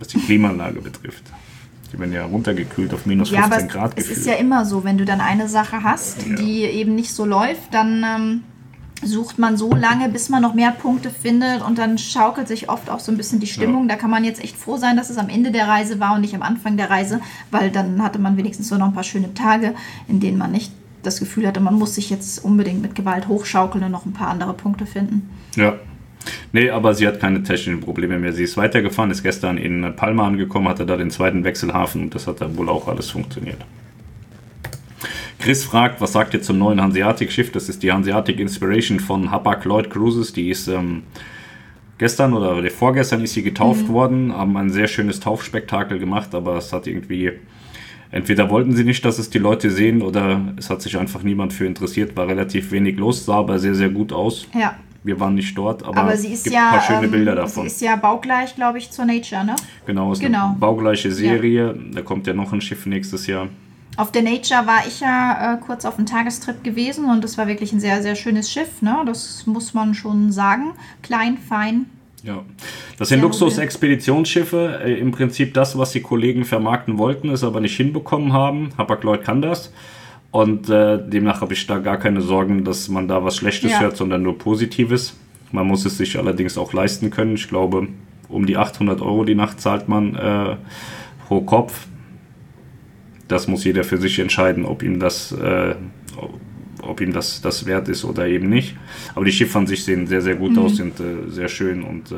Was 0.00 0.08
die 0.08 0.18
Klimaanlage 0.18 0.80
betrifft. 0.80 1.22
Die 1.92 1.98
werden 2.00 2.12
ja 2.12 2.24
runtergekühlt 2.24 2.92
auf 2.94 3.06
minus 3.06 3.30
Ja, 3.30 3.42
15 3.42 3.64
aber 3.64 3.72
Grad 3.72 3.92
es, 3.98 4.04
es 4.06 4.10
ist 4.10 4.16
gefühlt. 4.24 4.36
ja 4.38 4.40
immer 4.40 4.64
so, 4.64 4.82
wenn 4.82 4.98
du 4.98 5.04
dann 5.04 5.20
eine 5.20 5.46
Sache 5.48 5.82
hast, 5.84 6.26
Ja. 6.26 6.34
die 6.36 6.62
eben 6.64 6.94
nicht 6.96 7.12
so 7.12 7.24
läuft, 7.26 7.72
dann 7.74 8.02
ähm, 8.02 8.40
sucht 9.02 9.38
man 9.38 9.56
so 9.56 9.74
lange, 9.74 10.08
bis 10.08 10.28
man 10.28 10.42
noch 10.42 10.54
mehr 10.54 10.70
Punkte 10.70 11.10
findet 11.10 11.62
und 11.62 11.78
dann 11.78 11.98
schaukelt 11.98 12.48
sich 12.48 12.68
oft 12.68 12.88
auch 12.88 13.00
so 13.00 13.10
ein 13.10 13.16
bisschen 13.16 13.40
die 13.40 13.46
Stimmung. 13.46 13.88
Da 13.88 13.96
kann 13.96 14.10
man 14.10 14.24
jetzt 14.24 14.42
echt 14.42 14.56
froh 14.56 14.76
sein, 14.76 14.96
dass 14.96 15.10
es 15.10 15.18
am 15.18 15.28
Ende 15.28 15.50
der 15.50 15.68
Reise 15.68 16.00
war 16.00 16.14
und 16.14 16.20
nicht 16.20 16.34
am 16.34 16.42
Anfang 16.42 16.76
der 16.76 16.90
Reise, 16.90 17.20
weil 17.50 17.70
dann 17.70 18.02
hatte 18.02 18.18
man 18.18 18.36
wenigstens 18.36 18.68
so 18.68 18.78
noch 18.78 18.86
ein 18.86 18.94
paar 18.94 19.02
schöne 19.02 19.34
Tage, 19.34 19.74
in 20.08 20.20
denen 20.20 20.38
man 20.38 20.52
nicht 20.52 20.72
das 21.02 21.18
Gefühl 21.18 21.46
hatte, 21.46 21.60
man 21.60 21.74
muss 21.74 21.96
sich 21.96 22.10
jetzt 22.10 22.44
unbedingt 22.44 22.80
mit 22.80 22.94
Gewalt 22.94 23.28
hochschaukeln 23.28 23.82
und 23.84 23.90
noch 23.90 24.06
ein 24.06 24.12
paar 24.12 24.28
andere 24.28 24.54
Punkte 24.54 24.86
finden. 24.86 25.28
Ja. 25.56 25.74
Nee, 26.52 26.70
aber 26.70 26.94
sie 26.94 27.08
hat 27.08 27.18
keine 27.18 27.42
technischen 27.42 27.80
Probleme 27.80 28.16
mehr. 28.18 28.32
Sie 28.32 28.44
ist 28.44 28.56
weitergefahren, 28.56 29.10
ist 29.10 29.24
gestern 29.24 29.58
in 29.58 29.96
Palma 29.96 30.26
angekommen, 30.26 30.68
hatte 30.68 30.86
da 30.86 30.96
den 30.96 31.10
zweiten 31.10 31.42
Wechselhafen 31.42 32.02
und 32.02 32.14
das 32.14 32.28
hat 32.28 32.40
dann 32.40 32.56
wohl 32.56 32.68
auch 32.68 32.86
alles 32.86 33.10
funktioniert. 33.10 33.58
Chris 35.42 35.64
fragt, 35.64 36.00
was 36.00 36.12
sagt 36.12 36.34
ihr 36.34 36.42
zum 36.42 36.58
neuen 36.58 36.80
Hanseatic-Schiff? 36.80 37.50
Das 37.50 37.68
ist 37.68 37.82
die 37.82 37.90
Hanseatic 37.90 38.38
Inspiration 38.38 39.00
von 39.00 39.32
Hapag 39.32 39.64
Lloyd 39.64 39.90
Cruises. 39.90 40.32
Die 40.32 40.50
ist 40.50 40.68
ähm, 40.68 41.02
gestern 41.98 42.32
oder 42.32 42.70
vorgestern 42.70 43.24
ist 43.24 43.32
sie 43.32 43.42
getauft 43.42 43.88
worden, 43.88 44.32
haben 44.32 44.56
ein 44.56 44.70
sehr 44.70 44.86
schönes 44.86 45.18
Taufspektakel 45.18 45.98
gemacht, 45.98 46.32
aber 46.36 46.58
es 46.58 46.72
hat 46.72 46.86
irgendwie 46.86 47.32
entweder 48.12 48.50
wollten 48.50 48.76
sie 48.76 48.84
nicht, 48.84 49.04
dass 49.04 49.18
es 49.18 49.30
die 49.30 49.38
Leute 49.38 49.72
sehen 49.72 50.00
oder 50.00 50.54
es 50.58 50.70
hat 50.70 50.80
sich 50.80 50.96
einfach 50.96 51.24
niemand 51.24 51.52
für 51.52 51.66
interessiert, 51.66 52.16
war 52.16 52.28
relativ 52.28 52.70
wenig 52.70 52.96
los, 52.96 53.24
sah 53.24 53.38
aber 53.38 53.58
sehr, 53.58 53.74
sehr 53.74 53.88
gut 53.88 54.12
aus. 54.12 54.46
Ja, 54.54 54.76
Wir 55.02 55.18
waren 55.18 55.34
nicht 55.34 55.58
dort, 55.58 55.82
aber, 55.82 56.02
aber 56.02 56.14
es 56.14 56.22
sie 56.22 56.34
ist 56.34 56.44
gibt 56.44 56.54
ja, 56.54 56.66
ein 56.66 56.78
paar 56.78 56.82
schöne 56.82 57.06
ähm, 57.06 57.10
Bilder 57.10 57.32
sie 57.32 57.38
davon. 57.38 57.66
ist 57.66 57.80
ja 57.80 57.96
baugleich, 57.96 58.54
glaube 58.54 58.78
ich, 58.78 58.92
zur 58.92 59.06
Nature, 59.06 59.44
ne? 59.44 59.56
genau, 59.86 60.12
es 60.12 60.20
ist 60.20 60.24
genau. 60.24 60.50
eine 60.50 60.56
baugleiche 60.60 61.10
Serie. 61.10 61.74
Da 61.92 62.02
kommt 62.02 62.28
ja 62.28 62.32
noch 62.32 62.52
ein 62.52 62.60
Schiff 62.60 62.86
nächstes 62.86 63.26
Jahr. 63.26 63.48
Auf 63.96 64.10
der 64.10 64.22
Nature 64.22 64.66
war 64.66 64.86
ich 64.86 65.00
ja 65.00 65.54
äh, 65.54 65.58
kurz 65.58 65.84
auf 65.84 65.98
einem 65.98 66.06
Tagestrip 66.06 66.64
gewesen 66.64 67.10
und 67.10 67.24
es 67.24 67.36
war 67.36 67.46
wirklich 67.46 67.72
ein 67.72 67.80
sehr, 67.80 68.02
sehr 68.02 68.14
schönes 68.14 68.50
Schiff. 68.50 68.80
Ne? 68.80 69.02
Das 69.04 69.46
muss 69.46 69.74
man 69.74 69.94
schon 69.94 70.32
sagen. 70.32 70.72
Klein, 71.02 71.36
fein. 71.36 71.86
Ja. 72.22 72.42
Das 72.98 73.08
sind 73.08 73.20
Luxus-Expeditionsschiffe. 73.20 74.80
Äh, 74.84 74.94
Im 74.98 75.10
Prinzip 75.12 75.52
das, 75.54 75.76
was 75.76 75.92
die 75.92 76.00
Kollegen 76.00 76.44
vermarkten 76.44 76.96
wollten, 76.96 77.28
es 77.30 77.44
aber 77.44 77.60
nicht 77.60 77.76
hinbekommen 77.76 78.32
haben. 78.32 78.70
Hapag-Lloyd 78.78 79.22
kann 79.24 79.42
das. 79.42 79.72
Und 80.30 80.70
äh, 80.70 80.98
demnach 81.06 81.42
habe 81.42 81.52
ich 81.52 81.66
da 81.66 81.78
gar 81.78 81.98
keine 81.98 82.22
Sorgen, 82.22 82.64
dass 82.64 82.88
man 82.88 83.06
da 83.08 83.22
was 83.22 83.36
Schlechtes 83.36 83.72
Ja. 83.72 83.80
hört, 83.80 83.98
sondern 83.98 84.22
nur 84.22 84.38
Positives. 84.38 85.14
Man 85.50 85.66
muss 85.66 85.84
es 85.84 85.98
sich 85.98 86.18
allerdings 86.18 86.56
auch 86.56 86.72
leisten 86.72 87.10
können. 87.10 87.34
Ich 87.34 87.48
glaube, 87.48 87.88
um 88.30 88.46
die 88.46 88.56
800 88.56 89.02
Euro 89.02 89.24
die 89.24 89.34
Nacht 89.34 89.60
zahlt 89.60 89.88
man 89.88 90.14
äh, 90.14 90.56
pro 91.28 91.42
Kopf. 91.42 91.86
Das 93.32 93.48
muss 93.48 93.64
jeder 93.64 93.82
für 93.82 93.96
sich 93.96 94.18
entscheiden, 94.18 94.66
ob 94.66 94.82
ihm 94.82 95.00
das, 95.00 95.32
äh, 95.32 95.74
ob 96.82 97.00
ihm 97.00 97.14
das, 97.14 97.40
das 97.40 97.64
wert 97.64 97.88
ist 97.88 98.04
oder 98.04 98.26
eben 98.26 98.50
nicht. 98.50 98.76
Aber 99.14 99.24
die 99.24 99.32
Schiffe 99.32 99.58
an 99.58 99.66
sich 99.66 99.84
sehen 99.84 100.06
sehr, 100.06 100.20
sehr 100.20 100.36
gut 100.36 100.52
mhm. 100.52 100.58
aus, 100.58 100.76
sind 100.76 101.00
äh, 101.00 101.30
sehr 101.30 101.48
schön 101.48 101.82
und 101.82 102.12
äh, 102.12 102.16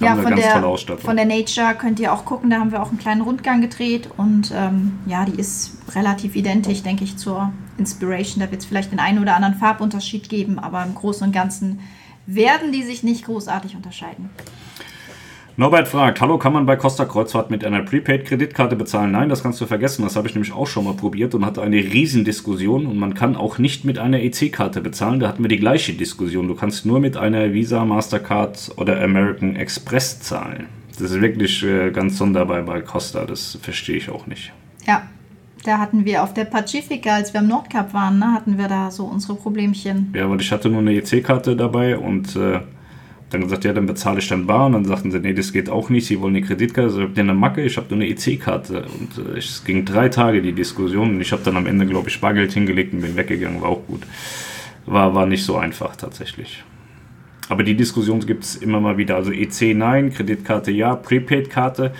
ja, 0.00 0.16
von 0.16 0.34
der, 0.34 0.98
von 0.98 1.16
der 1.16 1.24
Nature 1.24 1.74
könnt 1.78 2.00
ihr 2.00 2.12
auch 2.12 2.24
gucken, 2.24 2.50
da 2.50 2.58
haben 2.58 2.72
wir 2.72 2.82
auch 2.82 2.88
einen 2.88 2.98
kleinen 2.98 3.20
Rundgang 3.20 3.60
gedreht 3.60 4.08
und 4.16 4.52
ähm, 4.52 4.98
ja, 5.06 5.24
die 5.24 5.38
ist 5.38 5.76
relativ 5.94 6.34
identisch, 6.34 6.82
denke 6.82 7.04
ich, 7.04 7.16
zur 7.16 7.52
Inspiration. 7.78 8.42
Da 8.42 8.50
wird 8.50 8.62
es 8.62 8.66
vielleicht 8.66 8.90
den 8.90 8.98
einen 8.98 9.20
oder 9.20 9.36
anderen 9.36 9.54
Farbunterschied 9.54 10.28
geben, 10.28 10.58
aber 10.58 10.82
im 10.84 10.96
Großen 10.96 11.24
und 11.24 11.32
Ganzen 11.32 11.78
werden 12.26 12.72
die 12.72 12.82
sich 12.82 13.04
nicht 13.04 13.24
großartig 13.24 13.76
unterscheiden. 13.76 14.30
Norbert 15.56 15.86
fragt, 15.86 16.20
hallo, 16.20 16.36
kann 16.36 16.52
man 16.52 16.66
bei 16.66 16.74
Costa 16.74 17.04
Kreuzfahrt 17.04 17.48
mit 17.48 17.64
einer 17.64 17.82
Prepaid-Kreditkarte 17.82 18.74
bezahlen? 18.74 19.12
Nein, 19.12 19.28
das 19.28 19.44
kannst 19.44 19.60
du 19.60 19.66
vergessen. 19.66 20.02
Das 20.02 20.16
habe 20.16 20.26
ich 20.26 20.34
nämlich 20.34 20.52
auch 20.52 20.66
schon 20.66 20.82
mal 20.82 20.94
probiert 20.94 21.32
und 21.32 21.46
hatte 21.46 21.62
eine 21.62 21.76
Riesendiskussion. 21.76 22.86
Und 22.86 22.98
man 22.98 23.14
kann 23.14 23.36
auch 23.36 23.58
nicht 23.58 23.84
mit 23.84 24.00
einer 24.00 24.20
EC-Karte 24.20 24.80
bezahlen. 24.80 25.20
Da 25.20 25.28
hatten 25.28 25.44
wir 25.44 25.48
die 25.48 25.58
gleiche 25.58 25.92
Diskussion. 25.92 26.48
Du 26.48 26.56
kannst 26.56 26.86
nur 26.86 26.98
mit 26.98 27.16
einer 27.16 27.52
Visa, 27.52 27.84
Mastercard 27.84 28.72
oder 28.78 29.00
American 29.00 29.54
Express 29.54 30.18
zahlen. 30.18 30.66
Das 30.98 31.12
ist 31.12 31.20
wirklich 31.20 31.62
äh, 31.62 31.92
ganz 31.92 32.18
sonderbar 32.18 32.62
bei 32.62 32.80
Costa. 32.80 33.24
Das 33.24 33.56
verstehe 33.62 33.96
ich 33.96 34.10
auch 34.10 34.26
nicht. 34.26 34.52
Ja, 34.88 35.04
da 35.62 35.78
hatten 35.78 36.04
wir 36.04 36.24
auf 36.24 36.34
der 36.34 36.46
Pacifica, 36.46 37.14
als 37.14 37.32
wir 37.32 37.38
am 37.38 37.46
Nordkap 37.46 37.94
waren, 37.94 38.18
ne, 38.18 38.32
hatten 38.32 38.58
wir 38.58 38.66
da 38.66 38.90
so 38.90 39.04
unsere 39.04 39.36
Problemchen. 39.36 40.12
Ja, 40.16 40.28
weil 40.28 40.40
ich 40.40 40.50
hatte 40.50 40.68
nur 40.68 40.80
eine 40.80 40.94
EC-Karte 40.94 41.54
dabei 41.54 41.96
und 41.96 42.34
äh, 42.34 42.58
dann 43.34 43.42
gesagt, 43.42 43.64
ja, 43.64 43.72
dann 43.72 43.86
bezahle 43.86 44.18
ich 44.18 44.28
dann 44.28 44.46
bar. 44.46 44.66
Und 44.66 44.72
dann 44.72 44.84
sagten 44.84 45.10
sie, 45.10 45.18
nee, 45.18 45.34
das 45.34 45.52
geht 45.52 45.68
auch 45.68 45.90
nicht, 45.90 46.06
sie 46.06 46.20
wollen 46.20 46.36
eine 46.36 46.44
Kreditkarte. 46.44 46.88
Also, 46.88 47.02
ich 47.02 47.08
habe 47.08 47.20
eine 47.20 47.34
Macke, 47.34 47.62
ich 47.62 47.76
habe 47.76 47.94
nur 47.94 48.02
eine 48.02 48.08
EC-Karte. 48.10 48.86
Und 48.86 49.34
äh, 49.34 49.38
es 49.38 49.64
ging 49.64 49.84
drei 49.84 50.08
Tage, 50.08 50.40
die 50.40 50.52
Diskussion. 50.52 51.10
Und 51.10 51.20
ich 51.20 51.32
habe 51.32 51.42
dann 51.44 51.56
am 51.56 51.66
Ende, 51.66 51.86
glaube 51.86 52.08
ich, 52.08 52.20
Bargeld 52.20 52.52
hingelegt 52.52 52.94
und 52.94 53.02
bin 53.02 53.16
weggegangen. 53.16 53.60
War 53.60 53.68
auch 53.68 53.86
gut. 53.86 54.02
War, 54.86 55.14
war 55.14 55.26
nicht 55.26 55.44
so 55.44 55.56
einfach 55.56 55.96
tatsächlich. 55.96 56.64
Aber 57.48 57.62
die 57.62 57.74
Diskussion 57.74 58.20
gibt 58.20 58.44
es 58.44 58.56
immer 58.56 58.80
mal 58.80 58.96
wieder. 58.96 59.16
Also 59.16 59.32
EC 59.32 59.76
nein, 59.76 60.12
Kreditkarte 60.12 60.70
ja, 60.70 60.94
Prepaid-Karte. 60.94 61.92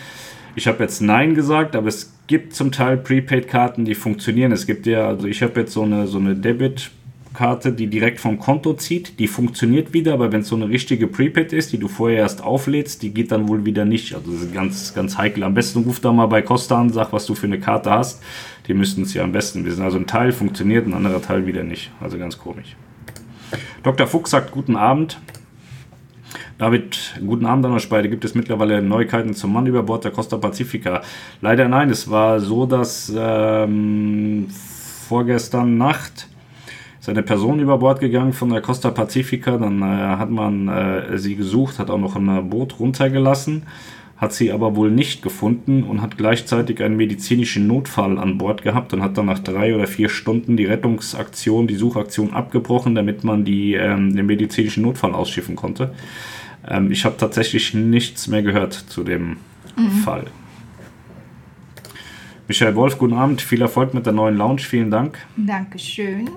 Ich 0.56 0.66
habe 0.66 0.82
jetzt 0.82 1.02
nein 1.02 1.34
gesagt, 1.34 1.76
aber 1.76 1.88
es 1.88 2.14
gibt 2.26 2.54
zum 2.54 2.72
Teil 2.72 2.96
Prepaid-Karten, 2.96 3.84
die 3.84 3.94
funktionieren. 3.94 4.52
Es 4.52 4.66
gibt 4.66 4.86
ja, 4.86 5.08
also 5.08 5.26
ich 5.26 5.42
habe 5.42 5.60
jetzt 5.60 5.72
so 5.72 5.82
eine, 5.82 6.06
so 6.06 6.18
eine 6.18 6.34
Debit- 6.34 6.90
Karte, 7.34 7.72
die 7.72 7.88
direkt 7.88 8.20
vom 8.20 8.38
Konto 8.38 8.74
zieht. 8.74 9.18
Die 9.18 9.26
funktioniert 9.26 9.92
wieder, 9.92 10.14
aber 10.14 10.32
wenn 10.32 10.40
es 10.40 10.48
so 10.48 10.56
eine 10.56 10.68
richtige 10.68 11.06
Prepaid 11.06 11.52
ist, 11.52 11.72
die 11.72 11.78
du 11.78 11.88
vorher 11.88 12.18
erst 12.18 12.42
auflädst, 12.42 13.02
die 13.02 13.12
geht 13.12 13.32
dann 13.32 13.48
wohl 13.48 13.66
wieder 13.66 13.84
nicht. 13.84 14.14
Also 14.14 14.32
das 14.32 14.42
ist 14.42 14.54
ganz, 14.54 14.94
ganz 14.94 15.18
heikel. 15.18 15.42
Am 15.42 15.52
besten 15.52 15.80
ruf 15.80 16.00
da 16.00 16.12
mal 16.12 16.26
bei 16.26 16.40
Costa 16.40 16.80
an, 16.80 16.90
sag, 16.90 17.12
was 17.12 17.26
du 17.26 17.34
für 17.34 17.46
eine 17.46 17.60
Karte 17.60 17.90
hast. 17.90 18.22
Die 18.68 18.74
müssten 18.74 19.02
es 19.02 19.12
ja 19.12 19.22
am 19.22 19.32
besten 19.32 19.64
wissen. 19.66 19.82
Also 19.82 19.98
ein 19.98 20.06
Teil 20.06 20.32
funktioniert, 20.32 20.86
ein 20.86 20.94
anderer 20.94 21.20
Teil 21.20 21.46
wieder 21.46 21.64
nicht. 21.64 21.90
Also 22.00 22.16
ganz 22.16 22.38
komisch. 22.38 22.76
Dr. 23.82 24.06
Fuchs 24.06 24.30
sagt 24.30 24.52
guten 24.52 24.76
Abend. 24.76 25.20
David, 26.56 27.20
guten 27.26 27.46
Abend 27.46 27.66
an 27.66 27.72
euch 27.72 27.88
beide. 27.88 28.08
Gibt 28.08 28.24
es 28.24 28.34
mittlerweile 28.34 28.80
Neuigkeiten 28.80 29.34
zum 29.34 29.52
Mann 29.52 29.66
über 29.66 29.82
Bord 29.82 30.04
der 30.04 30.12
Costa 30.12 30.36
Pacifica? 30.36 31.02
Leider 31.40 31.68
nein. 31.68 31.90
Es 31.90 32.08
war 32.08 32.40
so, 32.40 32.64
dass 32.64 33.12
ähm, 33.14 34.46
vorgestern 35.08 35.76
Nacht 35.76 36.28
ist 37.04 37.10
eine 37.10 37.22
Person 37.22 37.60
über 37.60 37.76
Bord 37.76 38.00
gegangen 38.00 38.32
von 38.32 38.48
der 38.48 38.62
Costa 38.62 38.90
Pacifica. 38.90 39.58
Dann 39.58 39.82
äh, 39.82 39.84
hat 39.84 40.30
man 40.30 40.68
äh, 40.68 41.18
sie 41.18 41.36
gesucht, 41.36 41.78
hat 41.78 41.90
auch 41.90 41.98
noch 41.98 42.16
ein 42.16 42.48
Boot 42.48 42.80
runtergelassen, 42.80 43.64
hat 44.16 44.32
sie 44.32 44.50
aber 44.50 44.74
wohl 44.74 44.90
nicht 44.90 45.20
gefunden 45.20 45.82
und 45.82 46.00
hat 46.00 46.16
gleichzeitig 46.16 46.82
einen 46.82 46.96
medizinischen 46.96 47.66
Notfall 47.66 48.18
an 48.18 48.38
Bord 48.38 48.62
gehabt 48.62 48.94
und 48.94 49.02
hat 49.02 49.18
dann 49.18 49.26
nach 49.26 49.40
drei 49.40 49.74
oder 49.74 49.86
vier 49.86 50.08
Stunden 50.08 50.56
die 50.56 50.64
Rettungsaktion, 50.64 51.66
die 51.66 51.74
Suchaktion 51.74 52.32
abgebrochen, 52.32 52.94
damit 52.94 53.22
man 53.22 53.44
die, 53.44 53.74
ähm, 53.74 54.16
den 54.16 54.24
medizinischen 54.24 54.82
Notfall 54.82 55.12
ausschiffen 55.12 55.56
konnte. 55.56 55.92
Ähm, 56.66 56.90
ich 56.90 57.04
habe 57.04 57.18
tatsächlich 57.18 57.74
nichts 57.74 58.28
mehr 58.28 58.42
gehört 58.42 58.72
zu 58.72 59.04
dem 59.04 59.36
mhm. 59.76 59.90
Fall. 60.02 60.24
Michael 62.48 62.74
Wolf, 62.76 62.96
guten 62.96 63.12
Abend, 63.12 63.42
viel 63.42 63.60
Erfolg 63.60 63.92
mit 63.92 64.06
der 64.06 64.14
neuen 64.14 64.38
Lounge, 64.38 64.60
vielen 64.60 64.90
Dank. 64.90 65.18
Dankeschön. 65.36 66.30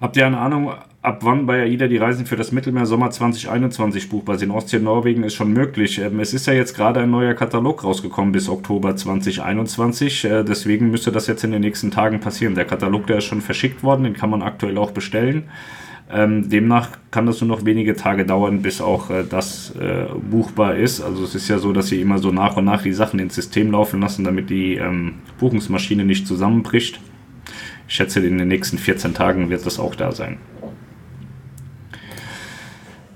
Habt 0.00 0.16
ihr 0.16 0.26
eine 0.26 0.38
Ahnung, 0.38 0.72
ab 1.02 1.18
wann 1.22 1.46
bei 1.46 1.62
AIDA 1.62 1.88
die 1.88 1.96
Reisen 1.96 2.24
für 2.24 2.36
das 2.36 2.52
Mittelmeer 2.52 2.86
Sommer 2.86 3.10
2021 3.10 4.08
buchbar 4.08 4.38
sind? 4.38 4.52
Ostsee 4.52 4.78
Norwegen 4.78 5.24
ist 5.24 5.34
schon 5.34 5.52
möglich. 5.52 5.98
Ähm, 5.98 6.20
es 6.20 6.32
ist 6.32 6.46
ja 6.46 6.52
jetzt 6.52 6.76
gerade 6.76 7.00
ein 7.00 7.10
neuer 7.10 7.34
Katalog 7.34 7.82
rausgekommen 7.82 8.30
bis 8.30 8.48
Oktober 8.48 8.94
2021. 8.94 10.24
Äh, 10.24 10.44
deswegen 10.44 10.92
müsste 10.92 11.10
das 11.10 11.26
jetzt 11.26 11.42
in 11.42 11.50
den 11.50 11.62
nächsten 11.62 11.90
Tagen 11.90 12.20
passieren. 12.20 12.54
Der 12.54 12.64
Katalog, 12.64 13.08
der 13.08 13.18
ist 13.18 13.24
schon 13.24 13.40
verschickt 13.40 13.82
worden, 13.82 14.04
den 14.04 14.14
kann 14.14 14.30
man 14.30 14.42
aktuell 14.42 14.78
auch 14.78 14.92
bestellen. 14.92 15.48
Ähm, 16.10 16.48
demnach 16.48 16.90
kann 17.10 17.26
das 17.26 17.40
nur 17.40 17.48
noch 17.48 17.64
wenige 17.64 17.96
Tage 17.96 18.24
dauern, 18.24 18.62
bis 18.62 18.80
auch 18.80 19.10
äh, 19.10 19.24
das 19.28 19.74
äh, 19.80 20.04
buchbar 20.30 20.76
ist. 20.76 21.00
Also 21.00 21.24
es 21.24 21.34
ist 21.34 21.48
ja 21.48 21.58
so, 21.58 21.72
dass 21.72 21.88
sie 21.88 22.00
immer 22.00 22.18
so 22.18 22.30
nach 22.30 22.56
und 22.56 22.66
nach 22.66 22.82
die 22.82 22.92
Sachen 22.92 23.18
ins 23.18 23.34
System 23.34 23.72
laufen 23.72 24.00
lassen, 24.00 24.22
damit 24.22 24.48
die 24.48 24.76
ähm, 24.76 25.14
Buchungsmaschine 25.40 26.04
nicht 26.04 26.28
zusammenbricht. 26.28 27.00
Ich 27.88 27.94
schätze, 27.94 28.20
in 28.20 28.38
den 28.38 28.48
nächsten 28.48 28.78
14 28.78 29.14
Tagen 29.14 29.48
wird 29.48 29.64
das 29.64 29.78
auch 29.78 29.94
da 29.94 30.12
sein. 30.12 30.36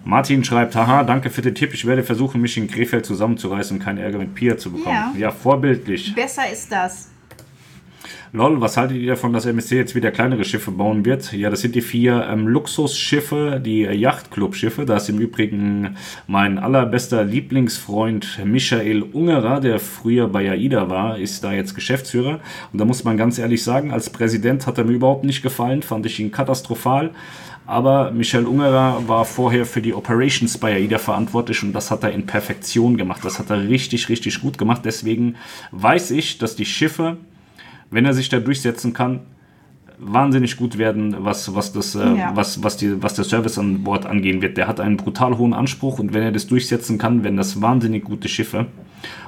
Martin 0.05 0.43
schreibt, 0.43 0.75
haha, 0.75 1.05
danke 1.05 1.31
für 1.31 1.43
den 1.43 1.55
Tipp. 1.55 1.75
Ich 1.75 1.87
werde 1.87 2.03
versuchen, 2.03 2.41
mich 2.41 2.57
in 2.57 2.69
Krefeld 2.69 3.07
zusammenzureißen 3.07 3.77
und 3.77 3.85
keinen 3.85 3.99
Ärger 3.99 4.19
mit 4.19 4.35
Pia 4.35 4.57
zu 4.57 4.73
bekommen. 4.73 5.13
Ja, 5.15 5.19
ja 5.19 5.31
vorbildlich. 5.31 6.15
Besser 6.15 6.51
ist 6.51 6.73
das. 6.73 7.12
Lol, 8.35 8.63
was 8.63 8.79
haltet 8.79 8.97
ihr 8.97 9.09
davon, 9.09 9.35
dass 9.35 9.45
MSC 9.45 9.77
jetzt 9.77 9.95
wieder 9.95 10.11
kleinere 10.11 10.47
Schiffe 10.47 10.71
bauen 10.71 11.05
wird? 11.05 11.35
Ja, 11.35 11.51
das 11.51 11.61
sind 11.61 11.75
die 11.75 11.83
vier 11.83 12.27
ähm, 12.31 12.49
Luxusschiffe, 12.49 13.61
die 13.63 13.85
äh, 13.85 13.93
Yachtclub-Schiffe. 13.93 14.87
Da 14.87 14.97
ist 14.97 15.11
im 15.11 15.19
Übrigen 15.19 15.99
mein 16.27 16.59
allerbester 16.59 17.25
Lieblingsfreund 17.25 18.41
Michael 18.47 19.03
Ungerer, 19.03 19.61
der 19.61 19.79
früher 19.79 20.29
bei 20.29 20.51
AIDA 20.51 20.89
war, 20.89 21.19
ist 21.19 21.45
da 21.45 21.53
jetzt 21.53 21.75
Geschäftsführer. 21.75 22.41
Und 22.73 22.81
da 22.81 22.87
muss 22.87 23.05
man 23.05 23.19
ganz 23.19 23.39
ehrlich 23.39 23.63
sagen, 23.63 23.93
als 23.93 24.09
Präsident 24.09 24.67
hat 24.67 24.79
er 24.79 24.85
mir 24.85 24.95
überhaupt 24.95 25.25
nicht 25.25 25.43
gefallen, 25.43 25.83
fand 25.83 26.07
ich 26.07 26.19
ihn 26.19 26.33
katastrophal. 26.33 27.11
Aber 27.67 28.13
Michael 28.13 28.47
Ungerer 28.47 29.07
war 29.09 29.27
vorher 29.27 29.67
für 29.67 29.83
die 29.83 29.93
Operations 29.93 30.57
bei 30.57 30.73
AIDA 30.73 30.97
verantwortlich 30.97 31.63
und 31.63 31.75
das 31.75 31.91
hat 31.91 32.03
er 32.03 32.13
in 32.13 32.25
Perfektion 32.25 32.97
gemacht. 32.97 33.23
Das 33.25 33.39
hat 33.39 33.51
er 33.51 33.69
richtig, 33.69 34.09
richtig 34.09 34.41
gut 34.41 34.57
gemacht. 34.57 34.87
Deswegen 34.87 35.37
weiß 35.73 36.13
ich, 36.13 36.39
dass 36.39 36.57
die 36.57 36.65
Schiffe 36.65 37.19
wenn 37.93 38.05
er 38.05 38.15
sich 38.15 38.29
da 38.29 38.41
durchsetzen 38.41 38.93
kann, 38.93 39.21
wahnsinnig 39.99 40.57
gut 40.57 40.79
werden, 40.79 41.15
was, 41.21 41.55
was, 41.55 41.73
das, 41.73 41.95
äh, 41.95 42.17
ja. 42.17 42.33
was, 42.35 42.63
was, 42.63 42.77
die, 42.77 43.03
was 43.03 43.15
der 43.15 43.25
Service 43.25 43.59
an 43.59 43.85
Bord 43.85 44.05
angehen 44.05 44.43
wird. 44.43 44.57
Der 44.57 44.67
hat 44.67 44.81
einen 44.81 44.97
brutal 44.97 45.39
hohen 45.39 45.55
Anspruch 45.55 46.01
und 46.01 46.13
wenn 46.13 46.23
er 46.23 46.33
das 46.33 46.49
durchsetzen 46.49 46.99
kann, 46.99 47.23
werden 47.23 47.37
das 47.37 47.63
wahnsinnig 47.63 48.05
gute 48.05 48.29
Schiffe. 48.29 48.67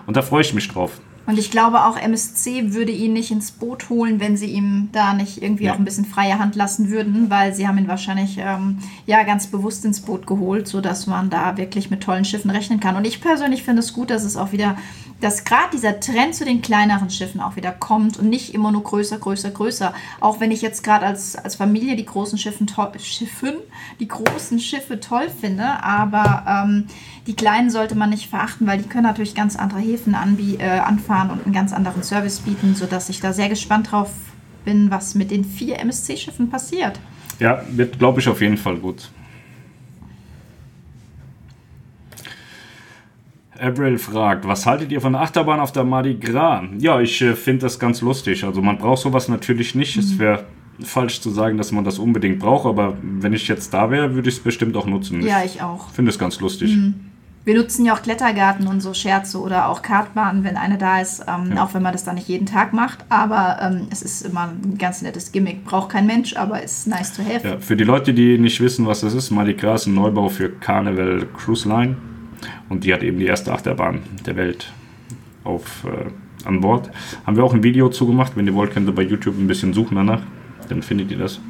Und 0.07 0.17
da 0.17 0.23
freue 0.23 0.43
ich 0.43 0.53
mich 0.53 0.69
drauf. 0.69 1.01
Und 1.27 1.39
ich 1.39 1.51
glaube 1.51 1.85
auch 1.85 1.97
MSC 1.97 2.75
würde 2.75 2.93
ihn 2.93 3.15
nicht 3.15 3.31
ins 3.31 3.51
Boot 3.51 3.89
holen, 3.89 4.21
wenn 4.21 4.37
sie 4.37 4.51
ihm 4.51 4.91
da 4.93 5.15
nicht 5.15 5.43
irgendwie 5.43 5.65
ja. 5.65 5.73
auch 5.73 5.79
ein 5.79 5.85
bisschen 5.85 6.05
freie 6.05 6.39
Hand 6.39 6.55
lassen 6.55 6.91
würden, 6.91 7.31
weil 7.31 7.55
sie 7.55 7.67
haben 7.67 7.79
ihn 7.79 7.89
wahrscheinlich 7.89 8.37
ähm, 8.39 8.79
ja 9.07 9.23
ganz 9.23 9.47
bewusst 9.47 9.87
ins 9.87 10.01
Boot 10.01 10.27
geholt, 10.27 10.69
sodass 10.69 11.07
man 11.07 11.31
da 11.31 11.57
wirklich 11.57 11.89
mit 11.89 12.03
tollen 12.03 12.27
Schiffen 12.27 12.51
rechnen 12.51 12.79
kann. 12.79 12.97
Und 12.97 13.07
ich 13.07 13.23
persönlich 13.23 13.63
finde 13.63 13.81
es 13.81 13.95
gut, 13.95 14.11
dass 14.11 14.23
es 14.23 14.37
auch 14.37 14.53
wieder 14.53 14.77
dass 15.21 15.45
gerade 15.45 15.71
dieser 15.73 16.01
Trend 16.01 16.35
zu 16.35 16.45
den 16.45 16.61
kleineren 16.61 17.11
Schiffen 17.11 17.41
auch 17.41 17.57
wieder 17.57 17.73
kommt 17.73 18.19
und 18.19 18.29
nicht 18.29 18.53
immer 18.53 18.73
nur 18.73 18.83
größer, 18.83 19.19
größer, 19.19 19.51
größer. 19.51 19.95
Auch 20.21 20.41
wenn 20.41 20.51
ich 20.51 20.61
jetzt 20.61 20.85
gerade 20.85 21.07
als, 21.07 21.37
als 21.37 21.55
Familie 21.55 21.97
die 21.97 22.05
großen 22.05 22.39
Schiffen 22.39 22.67
Schiffen, 22.99 23.55
die 24.01 24.09
großen 24.09 24.59
Schiffe 24.59 25.01
toll 25.01 25.29
finde, 25.29 25.83
aber 25.83 26.45
ähm, 26.47 26.87
die 27.27 27.35
kleinen 27.35 27.71
sollte 27.71 27.95
man 27.95 28.11
nicht 28.11 28.29
verachten, 28.29 28.67
weil 28.67 28.79
die 28.79 28.89
können 28.89 29.05
natürlich 29.05 29.35
ganz 29.35 29.57
andere 29.57 29.81
Häfen 29.81 30.15
äh, 30.15 30.63
anfahren 30.79 31.31
und 31.31 31.45
einen 31.45 31.55
ganz 31.55 31.73
anderen 31.73 32.03
Service 32.03 32.41
bieten, 32.41 32.75
sodass 32.75 33.09
ich 33.09 33.21
da 33.21 33.33
sehr 33.33 33.49
gespannt 33.49 33.93
drauf 33.93 34.11
bin, 34.65 34.91
was 34.91 35.15
mit 35.15 35.31
den 35.31 35.45
vier 35.45 35.79
MSC-Schiffen 35.79 36.51
passiert. 36.51 36.99
Ja, 37.41 37.63
wird, 37.71 37.99
glaube 37.99 38.21
ich, 38.21 38.29
auf 38.29 38.41
jeden 38.41 38.57
Fall 38.57 38.77
gut. 38.77 39.11
Avril 43.65 43.99
fragt, 43.99 44.47
was 44.47 44.67
haltet 44.67 44.93
ihr 44.93 45.01
von 45.01 45.13
der 45.13 45.23
Achterbahn 45.23 45.61
auf 45.61 45.73
der 45.73 45.85
Mardi 45.85 46.15
Gras? 46.15 46.65
Ja, 46.79 47.01
ich 47.01 47.21
äh, 47.23 47.35
finde 47.35 47.63
das 47.63 47.79
ganz 47.79 48.01
lustig. 48.01 48.45
Also 48.45 48.63
man 48.63 48.79
braucht 48.79 49.03
sowas 49.03 49.29
natürlich 49.29 49.75
nicht. 49.75 49.97
Mhm. 49.97 50.03
Es 50.03 50.19
wäre 50.19 50.45
falsch 50.83 51.21
zu 51.21 51.31
sagen, 51.31 51.57
dass 51.57 51.73
man 51.73 51.85
das 51.85 51.99
unbedingt 51.99 52.41
braucht, 52.41 52.67
aber 52.67 52.97
wenn 53.03 53.33
ich 53.33 53.47
jetzt 53.49 53.73
da 53.73 53.91
wäre, 53.91 54.15
würde 54.15 54.29
ich 54.29 54.37
es 54.37 54.43
bestimmt 54.43 54.77
auch 54.77 54.87
nutzen. 54.87 55.23
Ja, 55.23 55.43
ich 55.45 55.63
auch. 55.63 55.91
Finde 55.91 56.11
es 56.11 56.19
ganz 56.19 56.41
lustig. 56.41 56.75
Mhm. 56.75 56.95
Wir 57.45 57.57
nutzen 57.57 57.85
ja 57.85 57.95
auch 57.95 58.01
Klettergarten 58.01 58.67
und 58.67 58.81
so 58.81 58.95
Scherze 58.95 59.39
oder 59.39 59.69
auch 59.69 59.83
Kartbahnen, 59.83 60.45
wenn 60.45 60.57
eine 60.57 60.79
da 60.79 61.03
ist, 61.03 61.23
ähm, 61.29 61.53
ja. 61.55 61.63
auch 61.63 61.75
wenn 61.75 61.83
man 61.83 61.93
das 61.93 62.03
dann 62.03 62.15
nicht 62.15 62.27
jeden 62.27 62.47
Tag 62.47 62.73
macht. 62.73 63.05
Aber 63.11 63.59
ähm, 63.61 63.89
es 63.91 64.01
ist 64.01 64.23
immer 64.23 64.49
ein 64.49 64.79
ganz 64.79 65.03
nettes 65.03 65.31
Gimmick. 65.31 65.63
Braucht 65.63 65.91
kein 65.91 66.07
Mensch, 66.07 66.35
aber 66.37 66.63
ist 66.63 66.87
nice 66.87 67.13
to 67.13 67.23
have. 67.23 67.47
Ja, 67.47 67.59
für 67.59 67.77
die 67.77 67.85
Leute, 67.85 68.15
die 68.15 68.39
nicht 68.39 68.63
wissen, 68.63 68.87
was 68.87 69.03
das 69.03 69.13
ist, 69.13 69.31
Mardi 69.31 69.53
Gras 69.53 69.83
ist 69.83 69.89
ein 69.89 69.95
Neubau 69.95 70.31
für 70.31 70.49
Carnival 70.49 71.27
Cruise 71.37 71.69
Line. 71.69 71.97
Und 72.69 72.85
die 72.85 72.93
hat 72.95 73.03
eben 73.03 73.19
die 73.19 73.27
erste 73.27 73.53
Achterbahn 73.53 74.03
der 74.27 74.37
Welt 74.37 74.73
auf, 75.45 75.85
äh, 75.85 76.47
an 76.47 76.61
Bord. 76.61 76.91
Haben 77.27 77.37
wir 77.37 77.45
auch 77.45 77.55
ein 77.55 77.63
Video 77.63 77.89
zugemacht. 77.89 78.37
Wenn 78.37 78.47
ihr 78.47 78.55
wollt, 78.55 78.73
könnt 78.73 78.89
ihr 78.89 78.95
bei 78.95 79.03
YouTube 79.03 79.39
ein 79.39 79.47
bisschen 79.47 79.73
suchen 79.73 79.97
danach. 79.97 80.23
Dann 80.69 80.83
findet 80.83 81.11
ihr 81.11 81.19
das. 81.19 81.41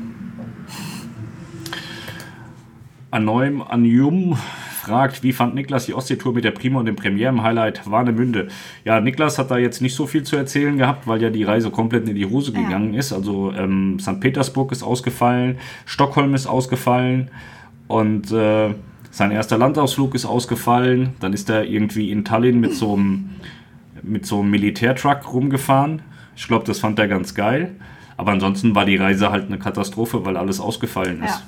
Anoim 3.11 3.63
Anjum 3.63 4.37
fragt, 4.85 5.23
wie 5.23 5.33
fand 5.33 5.55
Niklas 5.55 5.87
die 5.87 5.95
Ostseetour 5.95 6.35
mit 6.35 6.45
der 6.45 6.51
Prima 6.51 6.81
und 6.81 6.87
dem 6.87 6.97
Premieren-Highlight 6.97 7.89
Warnemünde? 7.91 8.49
Ja, 8.85 9.01
Niklas 9.01 9.39
hat 9.39 9.51
da 9.51 9.57
jetzt 9.57 9.81
nicht 9.81 9.95
so 9.95 10.07
viel 10.07 10.25
zu 10.25 10.37
erzählen 10.37 10.77
gehabt, 10.77 11.07
weil 11.07 11.23
ja 11.23 11.31
die 11.31 11.45
Reise 11.45 11.71
komplett 11.71 12.09
in 12.09 12.17
die 12.17 12.27
Hose 12.27 12.53
ja. 12.53 12.61
gegangen 12.61 12.95
ist. 12.95 13.13
Also 13.13 13.53
ähm, 13.57 13.99
St. 14.01 14.21
Petersburg 14.21 14.73
ist 14.73 14.83
ausgefallen, 14.83 15.59
Stockholm 15.87 16.35
ist 16.35 16.47
ausgefallen 16.47 17.31
und 17.89 18.31
äh, 18.33 18.75
sein 19.15 19.31
erster 19.31 19.57
Landausflug 19.57 20.17
ist 20.17 20.27
ausgefallen. 20.27 21.11
Dann 21.21 21.33
ist 21.33 21.49
er 21.49 21.65
irgendwie 21.65 22.11
in 22.11 22.25
Tallinn 22.25 22.59
mit 22.59 22.75
so 22.75 22.95
einem, 22.95 23.31
mit 24.03 24.27
so 24.27 24.41
einem 24.41 24.51
Militärtruck 24.51 25.33
rumgefahren. 25.33 26.03
Ich 26.35 26.49
glaube, 26.49 26.65
das 26.67 26.81
fand 26.81 26.99
er 26.99 27.07
ganz 27.07 27.33
geil. 27.37 27.77
Aber 28.17 28.33
ansonsten 28.33 28.75
war 28.75 28.85
die 28.85 28.97
Reise 28.97 29.31
halt 29.31 29.47
eine 29.47 29.59
Katastrophe, 29.59 30.25
weil 30.25 30.37
alles 30.37 30.59
ausgefallen 30.59 31.23
ist. 31.23 31.31
Ja. 31.31 31.43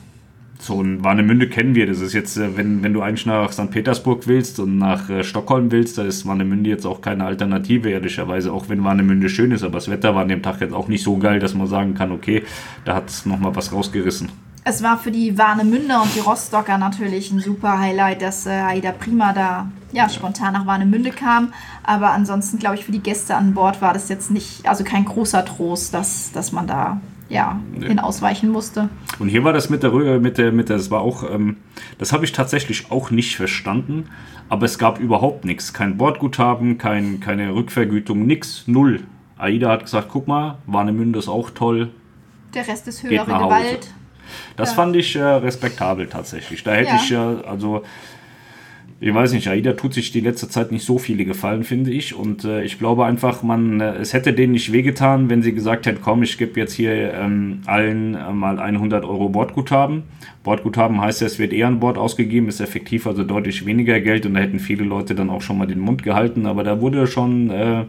So 0.60 0.80
ein 0.80 1.02
Warnemünde 1.02 1.48
kennen 1.48 1.74
wir. 1.74 1.88
Das 1.88 2.00
ist 2.00 2.12
jetzt, 2.12 2.36
äh, 2.36 2.56
wenn, 2.56 2.84
wenn 2.84 2.92
du 2.92 3.02
eigentlich 3.02 3.26
nach 3.26 3.50
St. 3.50 3.68
Petersburg 3.68 4.28
willst 4.28 4.60
und 4.60 4.78
nach 4.78 5.10
äh, 5.10 5.24
Stockholm 5.24 5.72
willst, 5.72 5.98
da 5.98 6.04
ist 6.04 6.24
Warnemünde 6.24 6.70
jetzt 6.70 6.86
auch 6.86 7.00
keine 7.00 7.24
Alternative, 7.24 7.90
ehrlicherweise, 7.90 8.52
auch 8.52 8.68
wenn 8.68 8.84
Warnemünde 8.84 9.28
schön 9.28 9.50
ist. 9.50 9.64
Aber 9.64 9.74
das 9.74 9.90
Wetter 9.90 10.14
war 10.14 10.22
an 10.22 10.28
dem 10.28 10.42
Tag 10.42 10.60
jetzt 10.60 10.72
auch 10.72 10.86
nicht 10.86 11.02
so 11.02 11.16
geil, 11.16 11.40
dass 11.40 11.54
man 11.54 11.66
sagen 11.66 11.94
kann, 11.94 12.12
okay, 12.12 12.44
da 12.84 12.94
hat 12.94 13.10
es 13.10 13.26
nochmal 13.26 13.56
was 13.56 13.72
rausgerissen. 13.72 14.28
Es 14.68 14.82
war 14.82 14.98
für 14.98 15.12
die 15.12 15.38
Warnemünder 15.38 16.02
und 16.02 16.12
die 16.16 16.18
Rostocker 16.18 16.76
natürlich 16.76 17.30
ein 17.30 17.38
super 17.38 17.78
Highlight, 17.78 18.20
dass 18.20 18.46
äh, 18.46 18.50
Aida 18.50 18.90
Prima 18.90 19.32
da 19.32 19.70
ja, 19.92 20.08
spontan 20.08 20.54
nach 20.54 20.66
Warnemünde 20.66 21.10
kam. 21.10 21.52
Aber 21.84 22.10
ansonsten, 22.10 22.58
glaube 22.58 22.74
ich, 22.74 22.84
für 22.84 22.90
die 22.90 22.98
Gäste 22.98 23.36
an 23.36 23.54
Bord 23.54 23.80
war 23.80 23.94
das 23.94 24.08
jetzt 24.08 24.32
nicht, 24.32 24.68
also 24.68 24.82
kein 24.82 25.04
großer 25.04 25.44
Trost, 25.44 25.94
dass, 25.94 26.32
dass 26.32 26.50
man 26.50 26.66
da 26.66 27.00
ja, 27.28 27.60
nee. 27.78 27.86
hin 27.86 28.00
ausweichen 28.00 28.50
musste. 28.50 28.88
Und 29.20 29.28
hier 29.28 29.44
war 29.44 29.52
das 29.52 29.70
mit 29.70 29.84
der 29.84 29.92
Röhre, 29.92 30.18
mit 30.18 30.36
der, 30.36 30.50
mit 30.50 30.68
der, 30.68 30.78
das 30.78 30.90
war 30.90 31.00
auch, 31.00 31.22
ähm, 31.30 31.58
das 31.98 32.12
habe 32.12 32.24
ich 32.24 32.32
tatsächlich 32.32 32.90
auch 32.90 33.12
nicht 33.12 33.36
verstanden, 33.36 34.08
aber 34.48 34.66
es 34.66 34.80
gab 34.80 34.98
überhaupt 34.98 35.44
nichts. 35.44 35.74
Kein 35.74 35.96
Bordguthaben, 35.96 36.76
kein, 36.76 37.20
keine 37.20 37.54
Rückvergütung, 37.54 38.26
nichts, 38.26 38.64
null. 38.66 39.04
Aida 39.38 39.70
hat 39.70 39.84
gesagt, 39.84 40.08
guck 40.10 40.26
mal, 40.26 40.58
Warnemünde 40.66 41.20
ist 41.20 41.28
auch 41.28 41.50
toll. 41.50 41.92
Der 42.52 42.66
Rest 42.66 42.88
ist 42.88 43.04
höhere 43.04 43.26
Gewalt. 43.26 43.94
Das 44.56 44.70
ja. 44.70 44.76
fand 44.76 44.96
ich 44.96 45.16
äh, 45.16 45.22
respektabel 45.22 46.06
tatsächlich. 46.06 46.62
Da 46.62 46.74
hätte 46.74 46.90
ja. 46.90 46.96
ich 46.96 47.10
ja, 47.10 47.40
also 47.46 47.82
ich 48.98 49.12
weiß 49.12 49.32
nicht, 49.34 49.48
AIDA 49.48 49.74
tut 49.74 49.92
sich 49.92 50.10
die 50.10 50.20
letzte 50.20 50.48
Zeit 50.48 50.72
nicht 50.72 50.84
so 50.84 50.98
viele 50.98 51.26
Gefallen, 51.26 51.64
finde 51.64 51.90
ich. 51.90 52.14
Und 52.14 52.44
äh, 52.44 52.62
ich 52.62 52.78
glaube 52.78 53.04
einfach, 53.04 53.42
man, 53.42 53.78
äh, 53.80 53.96
es 53.96 54.14
hätte 54.14 54.32
denen 54.32 54.54
nicht 54.54 54.72
wehgetan, 54.72 55.28
wenn 55.28 55.42
sie 55.42 55.52
gesagt 55.52 55.84
hätten, 55.84 56.00
komm, 56.02 56.22
ich 56.22 56.38
gebe 56.38 56.58
jetzt 56.58 56.72
hier 56.72 57.12
ähm, 57.12 57.60
allen 57.66 58.14
äh, 58.14 58.32
mal 58.32 58.58
100 58.58 59.04
Euro 59.04 59.28
Bordguthaben. 59.28 60.04
Bordguthaben 60.44 60.98
heißt 60.98 61.20
ja, 61.20 61.26
es 61.26 61.38
wird 61.38 61.52
eher 61.52 61.66
an 61.66 61.78
Bord 61.78 61.98
ausgegeben, 61.98 62.48
ist 62.48 62.60
effektiv 62.60 63.06
also 63.06 63.22
deutlich 63.22 63.66
weniger 63.66 64.00
Geld 64.00 64.24
und 64.24 64.32
da 64.32 64.40
hätten 64.40 64.60
viele 64.60 64.84
Leute 64.84 65.14
dann 65.14 65.28
auch 65.28 65.42
schon 65.42 65.58
mal 65.58 65.66
den 65.66 65.80
Mund 65.80 66.02
gehalten. 66.02 66.46
Aber 66.46 66.64
da 66.64 66.80
wurde 66.80 67.06
schon, 67.06 67.50
äh, 67.50 67.84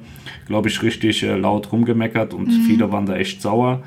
glaube 0.45 0.67
ich, 0.67 0.83
richtig 0.83 1.23
äh, 1.23 1.37
laut 1.37 1.71
rumgemeckert 1.71 2.33
und 2.33 2.49
mhm. 2.49 2.65
viele 2.67 2.91
waren 2.91 3.05
da 3.05 3.15
echt 3.15 3.41
sauer. 3.41 3.81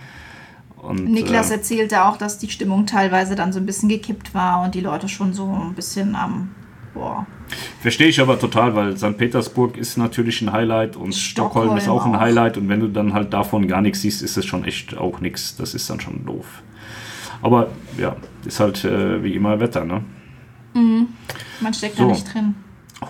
Und, 0.82 1.04
Niklas 1.04 1.50
äh, 1.50 1.54
erzählte 1.54 2.04
auch, 2.04 2.16
dass 2.16 2.38
die 2.38 2.48
Stimmung 2.48 2.86
teilweise 2.86 3.34
dann 3.34 3.52
so 3.52 3.60
ein 3.60 3.66
bisschen 3.66 3.88
gekippt 3.88 4.34
war 4.34 4.62
und 4.62 4.74
die 4.74 4.80
Leute 4.80 5.08
schon 5.08 5.32
so 5.32 5.46
ein 5.46 5.74
bisschen 5.74 6.14
am 6.14 6.50
Boah. 6.94 7.26
Verstehe 7.80 8.08
ich 8.08 8.20
aber 8.20 8.38
total, 8.38 8.74
weil 8.74 8.96
St. 8.96 9.16
Petersburg 9.16 9.76
ist 9.76 9.96
natürlich 9.96 10.42
ein 10.42 10.52
Highlight 10.52 10.96
und 10.96 11.14
Stockholm, 11.14 11.66
Stockholm 11.66 11.78
ist 11.78 11.88
auch 11.88 12.04
ein 12.04 12.18
Highlight 12.18 12.56
und 12.56 12.68
wenn 12.68 12.80
du 12.80 12.88
dann 12.88 13.12
halt 13.12 13.32
davon 13.32 13.68
gar 13.68 13.80
nichts 13.80 14.02
siehst, 14.02 14.22
ist 14.22 14.36
es 14.36 14.44
schon 14.44 14.64
echt 14.64 14.96
auch 14.96 15.20
nichts. 15.20 15.56
Das 15.56 15.74
ist 15.74 15.88
dann 15.88 16.00
schon 16.00 16.24
doof. 16.26 16.62
Aber 17.42 17.68
ja, 17.96 18.16
ist 18.44 18.60
halt 18.60 18.84
äh, 18.84 19.22
wie 19.22 19.34
immer 19.34 19.60
Wetter, 19.60 19.84
ne? 19.84 20.02
Mhm. 20.74 21.08
Man 21.60 21.74
steckt 21.74 21.96
so. 21.96 22.04
da 22.04 22.10
nicht 22.10 22.34
drin. 22.34 22.54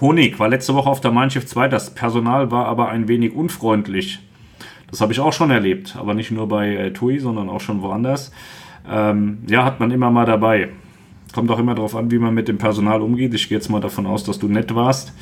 Honig 0.00 0.38
war 0.38 0.48
letzte 0.48 0.74
Woche 0.74 0.88
auf 0.88 1.00
der 1.00 1.10
Mein 1.10 1.30
Schiff 1.30 1.46
2. 1.46 1.68
Das 1.68 1.94
Personal 1.94 2.50
war 2.50 2.66
aber 2.66 2.88
ein 2.90 3.08
wenig 3.08 3.34
unfreundlich. 3.34 4.20
Das 4.90 5.00
habe 5.00 5.12
ich 5.12 5.20
auch 5.20 5.32
schon 5.32 5.50
erlebt, 5.50 5.96
aber 5.98 6.14
nicht 6.14 6.30
nur 6.30 6.48
bei 6.48 6.74
äh, 6.74 6.92
TUI, 6.92 7.18
sondern 7.18 7.48
auch 7.48 7.60
schon 7.60 7.82
woanders. 7.82 8.32
Ähm, 8.88 9.38
ja, 9.48 9.64
hat 9.64 9.80
man 9.80 9.90
immer 9.90 10.10
mal 10.10 10.26
dabei. 10.26 10.70
Kommt 11.32 11.50
auch 11.50 11.58
immer 11.58 11.74
darauf 11.74 11.94
an, 11.94 12.10
wie 12.10 12.18
man 12.18 12.34
mit 12.34 12.48
dem 12.48 12.58
Personal 12.58 13.02
umgeht. 13.02 13.32
Ich 13.34 13.48
gehe 13.48 13.56
jetzt 13.56 13.68
mal 13.68 13.80
davon 13.80 14.06
aus, 14.06 14.24
dass 14.24 14.38
du 14.38 14.48
nett 14.48 14.74
warst. 14.74 15.12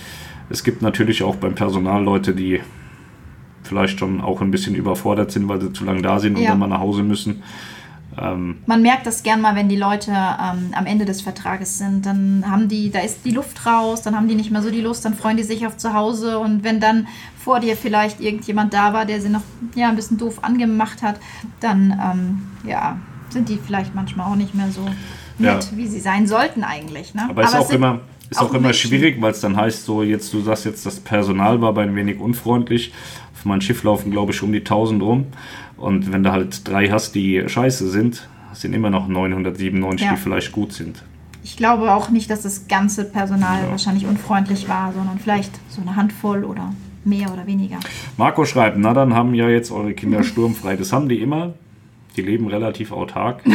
Es 0.49 0.65
gibt 0.65 0.81
natürlich 0.81 1.23
auch 1.23 1.37
beim 1.37 1.55
Personal 1.55 2.03
Leute, 2.03 2.35
die 2.35 2.61
vielleicht 3.63 3.99
schon 3.99 4.23
auch 4.23 4.41
ein 4.41 4.51
bisschen 4.51 4.75
überfordert 4.75 5.31
sind, 5.31 5.49
weil 5.49 5.61
sie 5.61 5.73
zu 5.73 5.85
lange 5.85 6.01
da 6.01 6.19
sind 6.19 6.39
und 6.39 6.45
dann 6.45 6.59
mal 6.59 6.67
nach 6.67 6.81
Hause 6.81 7.03
müssen. 7.03 7.43
Ähm 8.23 8.59
Man 8.67 8.83
merkt 8.83 9.07
das 9.07 9.23
gern 9.23 9.41
mal, 9.41 9.55
wenn 9.55 9.69
die 9.69 9.77
Leute 9.77 10.11
ähm, 10.11 10.71
am 10.73 10.87
Ende 10.87 11.05
des 11.05 11.21
Vertrages 11.21 11.79
sind. 11.79 12.07
Dann 12.07 12.45
haben 12.49 12.69
die, 12.69 12.91
da 12.91 13.01
ist 13.01 13.25
die 13.25 13.31
Luft 13.31 13.67
raus, 13.67 14.03
dann 14.03 14.17
haben 14.17 14.29
die 14.29 14.35
nicht 14.35 14.51
mehr 14.51 14.63
so 14.63 14.71
die 14.71 14.81
Lust, 14.81 15.05
dann 15.05 15.15
freuen 15.15 15.37
die 15.37 15.43
sich 15.43 15.67
auf 15.67 15.77
zu 15.77 15.95
Hause. 15.95 16.39
Und 16.39 16.65
wenn 16.65 16.81
dann 16.81 17.09
vor 17.39 17.61
dir 17.61 17.77
vielleicht 17.77 18.21
irgendjemand 18.21 18.75
da 18.75 18.93
war, 18.93 19.07
der 19.07 19.21
sie 19.21 19.29
noch 19.29 19.43
ja, 19.75 19.89
ein 19.89 19.97
bisschen 19.97 20.19
doof 20.19 20.43
angemacht 20.43 21.03
hat, 21.03 21.21
dann 21.61 21.99
ähm, 22.03 22.69
ja, 22.69 22.99
sind 23.31 23.49
die 23.49 23.59
vielleicht 23.59 23.95
manchmal 23.95 24.31
auch 24.31 24.37
nicht 24.37 24.55
mehr 24.55 24.71
so 24.71 24.85
nett, 25.39 25.69
ja. 25.71 25.77
wie 25.77 25.87
sie 25.87 26.01
sein 26.01 26.27
sollten 26.27 26.65
eigentlich. 26.65 27.15
Ne? 27.15 27.27
Aber, 27.29 27.43
ist 27.43 27.55
auch 27.55 27.71
immer, 27.71 28.01
ist 28.31 28.41
auch, 28.41 28.51
auch 28.51 28.55
immer 28.55 28.73
schwierig, 28.73 29.21
weil 29.21 29.33
es 29.33 29.41
dann 29.41 29.57
heißt, 29.57 29.85
so 29.85 30.03
jetzt, 30.03 30.33
du 30.33 30.41
sagst 30.41 30.65
jetzt, 30.65 30.85
das 30.85 31.01
Personal 31.01 31.61
war 31.61 31.73
bei 31.73 31.83
ein 31.83 31.97
wenig 31.97 32.21
unfreundlich. 32.21 32.93
Auf 33.35 33.45
meinem 33.45 33.61
Schiff 33.61 33.83
laufen, 33.85 34.11
glaube 34.11 34.33
ich, 34.33 34.43
um 34.43 34.53
die 34.53 34.59
1000 34.59 35.03
rum. 35.03 35.27
Und 35.79 36.13
wenn 36.13 36.23
du 36.23 36.33
halt 36.33 36.67
drei 36.69 36.89
hast, 36.89 37.15
die 37.15 37.45
scheiße 37.47 37.89
sind, 37.89 38.29
sind 38.53 38.73
immer 38.73 38.91
noch 38.91 39.09
997, 39.09 40.07
ja. 40.07 40.13
die 40.13 40.21
vielleicht 40.21 40.53
gut 40.53 40.73
sind. 40.73 41.05
Ich 41.45 41.57
glaube 41.57 41.93
auch 41.93 42.11
nicht, 42.11 42.31
dass 42.31 42.43
das 42.43 42.69
ganze 42.69 43.05
Personal 43.05 43.63
ja. 43.63 43.71
wahrscheinlich 43.71 44.07
unfreundlich 44.07 44.69
war, 44.69 44.93
sondern 44.93 45.19
vielleicht 45.19 45.53
so 45.69 45.81
eine 45.81 45.97
Handvoll 45.97 46.45
oder 46.45 46.75
mehr 47.05 47.33
oder 47.33 47.47
weniger. 47.47 47.79
Marco 48.17 48.45
schreibt, 48.45 48.77
na 48.77 48.93
dann 48.93 49.15
haben 49.15 49.35
ja 49.35 49.49
jetzt 49.49 49.71
eure 49.71 49.95
Kinder 49.95 50.25
sturmfrei. 50.25 50.77
Das 50.77 50.93
haben 50.93 51.09
die 51.09 51.21
immer. 51.21 51.55
Die 52.17 52.23
leben 52.23 52.49
relativ 52.49 52.93
autark. 52.93 53.43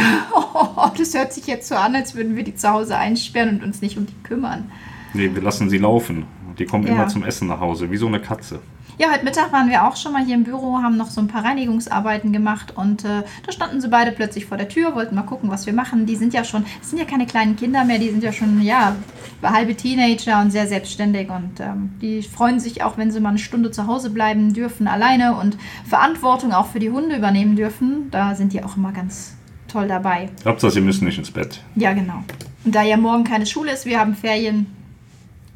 Oh, 0.56 0.88
das 0.96 1.14
hört 1.14 1.32
sich 1.32 1.48
jetzt 1.48 1.68
so 1.68 1.74
an, 1.74 1.96
als 1.96 2.14
würden 2.14 2.36
wir 2.36 2.44
die 2.44 2.54
zu 2.54 2.70
Hause 2.70 2.96
einsperren 2.96 3.56
und 3.56 3.64
uns 3.64 3.82
nicht 3.82 3.98
um 3.98 4.06
die 4.06 4.14
kümmern. 4.22 4.70
Nee, 5.12 5.30
wir 5.34 5.42
lassen 5.42 5.68
sie 5.68 5.78
laufen. 5.78 6.26
Die 6.58 6.64
kommen 6.64 6.86
ja. 6.86 6.92
immer 6.92 7.08
zum 7.08 7.24
Essen 7.24 7.48
nach 7.48 7.58
Hause, 7.58 7.90
wie 7.90 7.96
so 7.96 8.06
eine 8.06 8.20
Katze. 8.20 8.60
Ja, 8.96 9.12
heute 9.12 9.24
Mittag 9.24 9.52
waren 9.52 9.68
wir 9.68 9.88
auch 9.88 9.96
schon 9.96 10.12
mal 10.12 10.24
hier 10.24 10.36
im 10.36 10.44
Büro, 10.44 10.78
haben 10.78 10.96
noch 10.96 11.10
so 11.10 11.20
ein 11.20 11.26
paar 11.26 11.44
Reinigungsarbeiten 11.44 12.32
gemacht 12.32 12.76
und 12.76 13.04
äh, 13.04 13.24
da 13.44 13.52
standen 13.52 13.80
sie 13.80 13.88
beide 13.88 14.12
plötzlich 14.12 14.46
vor 14.46 14.56
der 14.56 14.68
Tür, 14.68 14.94
wollten 14.94 15.16
mal 15.16 15.22
gucken, 15.22 15.50
was 15.50 15.66
wir 15.66 15.72
machen. 15.72 16.06
Die 16.06 16.14
sind 16.14 16.32
ja 16.32 16.44
schon, 16.44 16.64
das 16.78 16.90
sind 16.90 17.00
ja 17.00 17.04
keine 17.04 17.26
kleinen 17.26 17.56
Kinder 17.56 17.84
mehr, 17.84 17.98
die 17.98 18.10
sind 18.10 18.22
ja 18.22 18.32
schon, 18.32 18.62
ja, 18.62 18.94
halbe 19.42 19.74
Teenager 19.74 20.40
und 20.40 20.52
sehr 20.52 20.68
selbstständig 20.68 21.28
und 21.28 21.58
ähm, 21.58 21.90
die 22.00 22.22
freuen 22.22 22.60
sich 22.60 22.84
auch, 22.84 22.96
wenn 22.96 23.10
sie 23.10 23.18
mal 23.18 23.30
eine 23.30 23.38
Stunde 23.38 23.72
zu 23.72 23.88
Hause 23.88 24.10
bleiben 24.10 24.54
dürfen, 24.54 24.86
alleine 24.86 25.34
und 25.34 25.58
Verantwortung 25.84 26.52
auch 26.52 26.66
für 26.66 26.78
die 26.78 26.90
Hunde 26.90 27.16
übernehmen 27.16 27.56
dürfen. 27.56 28.10
Da 28.12 28.36
sind 28.36 28.52
die 28.52 28.62
auch 28.62 28.76
immer 28.76 28.92
ganz 28.92 29.36
toll 29.66 29.88
dabei. 29.88 30.28
Hauptsache, 30.44 30.70
sie 30.70 30.80
müssen 30.80 31.04
nicht 31.04 31.18
ins 31.18 31.32
Bett. 31.32 31.60
Ja, 31.74 31.92
genau. 31.94 32.22
Und 32.64 32.74
da 32.74 32.82
ja 32.82 32.96
morgen 32.96 33.24
keine 33.24 33.44
Schule 33.44 33.72
ist, 33.72 33.86
wir 33.86 33.98
haben 33.98 34.14
Ferien, 34.14 34.66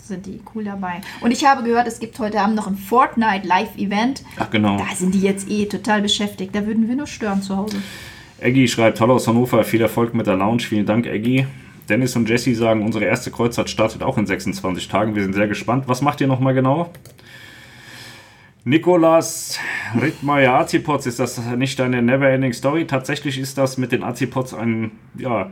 sind 0.08 0.26
die 0.26 0.40
cool 0.54 0.64
dabei. 0.64 1.00
Und 1.20 1.30
ich 1.30 1.44
habe 1.44 1.62
gehört, 1.62 1.86
es 1.86 2.00
gibt 2.00 2.18
heute 2.18 2.40
Abend 2.40 2.56
noch 2.56 2.66
ein 2.66 2.76
Fortnite 2.76 3.46
Live-Event. 3.46 4.24
Ach 4.38 4.50
genau. 4.50 4.76
Da 4.78 4.94
sind 4.94 5.14
die 5.14 5.20
jetzt 5.20 5.48
eh 5.48 5.66
total 5.66 6.02
beschäftigt. 6.02 6.54
Da 6.54 6.66
würden 6.66 6.88
wir 6.88 6.96
nur 6.96 7.06
stören 7.06 7.42
zu 7.42 7.56
Hause. 7.56 7.76
Eggy 8.40 8.68
schreibt, 8.68 9.00
hallo 9.00 9.14
aus 9.14 9.26
Hannover, 9.26 9.64
viel 9.64 9.80
Erfolg 9.80 10.14
mit 10.14 10.26
der 10.26 10.36
Lounge. 10.36 10.62
Vielen 10.62 10.86
Dank, 10.86 11.06
Eggy. 11.06 11.46
Dennis 11.88 12.16
und 12.16 12.28
Jesse 12.28 12.54
sagen, 12.54 12.84
unsere 12.84 13.04
erste 13.04 13.30
Kreuzfahrt 13.30 13.70
startet 13.70 14.02
auch 14.02 14.18
in 14.18 14.26
26 14.26 14.88
Tagen. 14.88 15.14
Wir 15.14 15.22
sind 15.22 15.34
sehr 15.34 15.48
gespannt. 15.48 15.84
Was 15.86 16.02
macht 16.02 16.20
ihr 16.20 16.26
nochmal 16.26 16.54
genau? 16.54 16.90
Nikolas 18.64 19.58
Rittmeier 19.98 20.54
Azipots, 20.54 21.06
ist 21.06 21.18
das 21.18 21.38
nicht 21.56 21.80
eine 21.80 22.02
Neverending 22.02 22.52
Story? 22.52 22.86
Tatsächlich 22.86 23.38
ist 23.38 23.56
das 23.56 23.78
mit 23.78 23.92
den 23.92 24.02
Azipots 24.02 24.52
ein, 24.52 24.90
ja, 25.16 25.50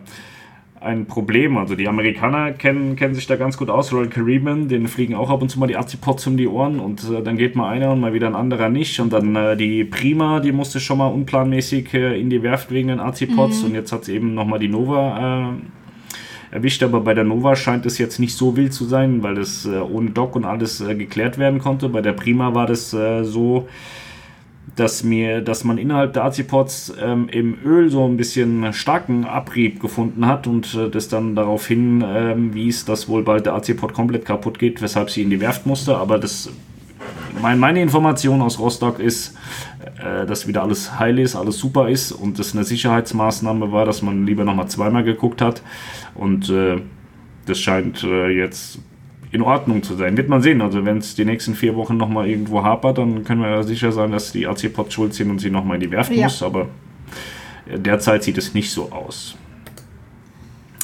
ein 0.81 1.07
Problem. 1.07 1.57
Also 1.57 1.75
die 1.75 1.89
Amerikaner 1.89 2.53
kennen, 2.53 2.97
kennen 2.97 3.15
sich 3.15 3.27
da 3.27 3.37
ganz 3.37 3.57
gut 3.57 3.71
aus. 3.71 3.93
Royal 3.93 4.09
Caribbean, 4.09 4.69
denen 4.69 4.89
fliegen 4.89 5.15
auch 5.15 5.31
ab 5.31 5.43
und 5.43 5.49
zu 5.49 5.59
mal 5.59 5.67
die 5.67 5.77
Azipods 5.77 6.27
um 6.27 6.37
die 6.37 6.49
Ohren 6.49 6.81
und 6.81 7.03
äh, 7.11 7.23
dann 7.23 7.37
geht 7.37 7.57
mal 7.57 7.71
einer 7.71 7.93
und 7.93 8.01
mal 8.01 8.13
wieder 8.13 8.27
ein 8.27 8.35
anderer 8.35 8.69
nicht. 8.69 8.99
Und 9.01 9.13
dann 9.13 9.35
äh, 9.37 9.57
die 9.57 9.85
Prima, 9.85 10.41
die 10.41 10.53
musste 10.53 10.81
schon 10.81 10.99
mal 10.99 11.09
unplanmäßig 11.09 11.95
äh, 11.95 12.21
in 12.21 12.31
die 12.31 12.43
Werft 12.43 12.71
wegen 12.71 12.89
den 12.89 13.01
Azipods 13.01 13.61
mhm. 13.61 13.69
und 13.69 13.75
jetzt 13.75 13.93
hat 13.93 14.03
es 14.03 14.09
eben 14.09 14.35
nochmal 14.35 14.59
die 14.59 14.69
Nova 14.69 15.55
äh, 16.53 16.55
erwischt. 16.55 16.83
Aber 16.83 17.01
bei 17.01 17.15
der 17.15 17.25
Nova 17.25 17.57
scheint 17.57 17.87
es 17.87 17.99
jetzt 17.99 18.19
nicht 18.19 18.37
so 18.37 18.57
wild 18.57 18.73
zu 18.73 18.85
sein, 18.85 19.23
weil 19.23 19.39
es 19.39 19.67
äh, 19.67 19.79
ohne 19.79 20.11
Dock 20.11 20.37
und 20.37 20.45
alles 20.45 20.81
äh, 20.81 20.95
geklärt 20.95 21.39
werden 21.39 21.59
konnte. 21.59 21.89
Bei 21.89 22.03
der 22.03 22.13
Prima 22.13 22.55
war 22.55 22.67
das 22.67 22.91
so 22.91 23.69
dass 24.77 25.03
mir, 25.03 25.41
dass 25.41 25.65
man 25.65 25.79
innerhalb 25.79 26.13
der 26.13 26.25
Azipods 26.25 26.93
ähm, 27.01 27.29
im 27.31 27.57
Öl 27.65 27.89
so 27.89 28.07
ein 28.07 28.17
bisschen 28.19 28.73
starken 28.75 29.25
Abrieb 29.25 29.81
gefunden 29.81 30.27
hat 30.27 30.47
und 30.47 30.75
äh, 30.75 30.91
das 30.91 31.09
dann 31.09 31.35
daraufhin 31.35 32.05
ähm, 32.07 32.55
wies, 32.55 32.85
dass 32.85 33.09
wohl 33.09 33.23
bald 33.23 33.47
der 33.47 33.55
Azipod 33.55 33.95
komplett 33.95 34.27
kaputt 34.27 34.59
geht, 34.59 34.83
weshalb 34.83 35.11
sie 35.11 35.23
in 35.23 35.31
die 35.31 35.41
Werft 35.41 35.67
musste. 35.67 35.97
Aber 35.97 36.19
das 36.19 36.51
mein, 37.41 37.59
meine 37.59 37.83
Information 37.83 38.43
aus 38.43 38.59
Rostock 38.59 38.99
ist, 38.99 39.37
äh, 39.99 40.27
dass 40.27 40.47
wieder 40.47 40.63
alles 40.63 40.99
heil 40.99 41.19
ist, 41.19 41.37
alles 41.37 41.59
super 41.59 41.89
ist 41.89 42.13
und 42.13 42.39
das 42.39 42.55
eine 42.55 42.65
Sicherheitsmaßnahme 42.65 43.73
war, 43.73 43.87
dass 43.87 44.03
man 44.03 44.27
lieber 44.27 44.45
nochmal 44.45 44.69
zweimal 44.69 45.05
geguckt 45.05 45.41
hat. 45.41 45.63
Und 46.15 46.51
äh, 46.51 46.81
das 47.47 47.59
scheint 47.59 48.03
äh, 48.05 48.29
jetzt 48.29 48.79
in 49.37 49.43
Ordnung 49.43 49.83
zu 49.83 49.95
sein. 49.95 50.17
Wird 50.17 50.29
man 50.29 50.43
sehen. 50.43 50.63
Also 50.63 50.85
wenn 50.85 50.99
es 50.99 51.15
die 51.15 51.25
nächsten 51.25 51.55
vier 51.55 51.77
Wochen 51.77 51.97
nochmal 51.97 52.29
irgendwo 52.29 52.65
hapert, 52.65 52.99
dann 52.99 53.23
können 53.23 53.43
wir 53.43 53.63
sicher 53.63 53.93
sein, 53.93 54.11
dass 54.11 54.33
die 54.33 54.47
AC-Pods 54.47 54.95
schuld 54.95 55.15
sind 55.15 55.31
und 55.31 55.39
sie 55.39 55.51
nochmal 55.51 55.77
in 55.77 55.83
die 55.83 55.91
Werft 55.91 56.13
ja. 56.13 56.25
muss. 56.25 56.43
Aber 56.43 56.69
derzeit 57.67 58.25
sieht 58.25 58.39
es 58.39 58.55
nicht 58.55 58.71
so 58.71 58.91
aus. 58.91 59.37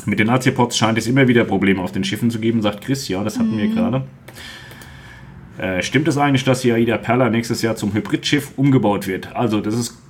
Mit 0.05 0.19
den 0.19 0.29
AC-Pods 0.29 0.77
scheint 0.77 0.99
es 0.99 1.07
immer 1.07 1.27
wieder 1.29 1.45
Probleme 1.45 1.83
auf 1.83 1.93
den 1.93 2.05
Schiffen 2.05 2.31
zu 2.31 2.41
geben, 2.41 2.61
sagt 2.61 2.83
Chris. 2.83 3.09
Ja, 3.09 3.25
das 3.25 3.39
hatten 3.39 3.55
mhm. 3.55 3.59
wir 3.59 3.69
gerade. 3.69 4.05
Äh, 5.59 5.83
stimmt 5.83 6.09
es 6.09 6.19
eigentlich, 6.19 6.45
dass 6.45 6.61
die 6.61 6.73
AIDA 6.73 6.99
Perla 6.99 7.31
nächstes 7.31 7.63
Jahr 7.63 7.77
zum 7.77 7.95
Hybridschiff 7.95 8.53
umgebaut 8.57 9.07
wird? 9.07 9.35
Also, 9.35 9.61
das 9.61 9.75
ist. 9.75 10.02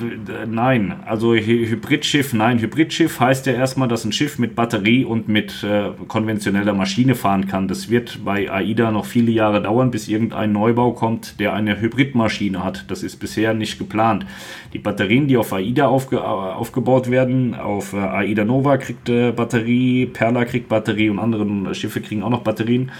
Äh, 0.00 0.46
nein. 0.46 1.00
Also, 1.06 1.34
Hybridschiff, 1.34 2.32
nein. 2.32 2.60
Hybridschiff 2.60 3.20
heißt 3.20 3.46
ja 3.46 3.52
erstmal, 3.52 3.88
dass 3.88 4.04
ein 4.04 4.12
Schiff 4.12 4.38
mit 4.38 4.54
Batterie 4.54 5.04
und 5.04 5.28
mit 5.28 5.62
äh, 5.62 5.90
konventioneller 6.08 6.72
Maschine 6.72 7.14
fahren 7.14 7.46
kann. 7.46 7.68
Das 7.68 7.90
wird 7.90 8.24
bei 8.24 8.50
AIDA 8.50 8.90
noch 8.90 9.04
viele 9.04 9.30
Jahre 9.30 9.62
dauern, 9.62 9.90
bis 9.90 10.08
irgendein 10.08 10.52
Neubau 10.52 10.92
kommt, 10.92 11.38
der 11.40 11.52
eine 11.52 11.80
Hybridmaschine 11.80 12.64
hat. 12.64 12.84
Das 12.88 13.02
ist 13.02 13.16
bisher 13.16 13.54
nicht 13.54 13.78
geplant. 13.78 14.26
Die 14.72 14.78
Batterien, 14.78 15.28
die 15.28 15.36
auf 15.36 15.52
AIDA 15.52 15.86
aufge 15.86 16.16
äh, 16.16 16.20
aufgebaut 16.20 17.10
werden, 17.10 17.54
auf 17.54 17.92
äh, 17.92 17.98
AIDA 17.98 18.44
Nova 18.44 18.78
kriegt 18.78 19.08
äh, 19.08 19.32
Batterie, 19.32 20.06
Perla 20.06 20.44
kriegt 20.44 20.68
Batterie 20.68 21.10
und 21.10 21.18
andere 21.18 21.74
Schiffe 21.74 22.00
kriegen 22.00 22.22
auch 22.22 22.30
noch 22.30 22.42
Batterien. 22.42 22.90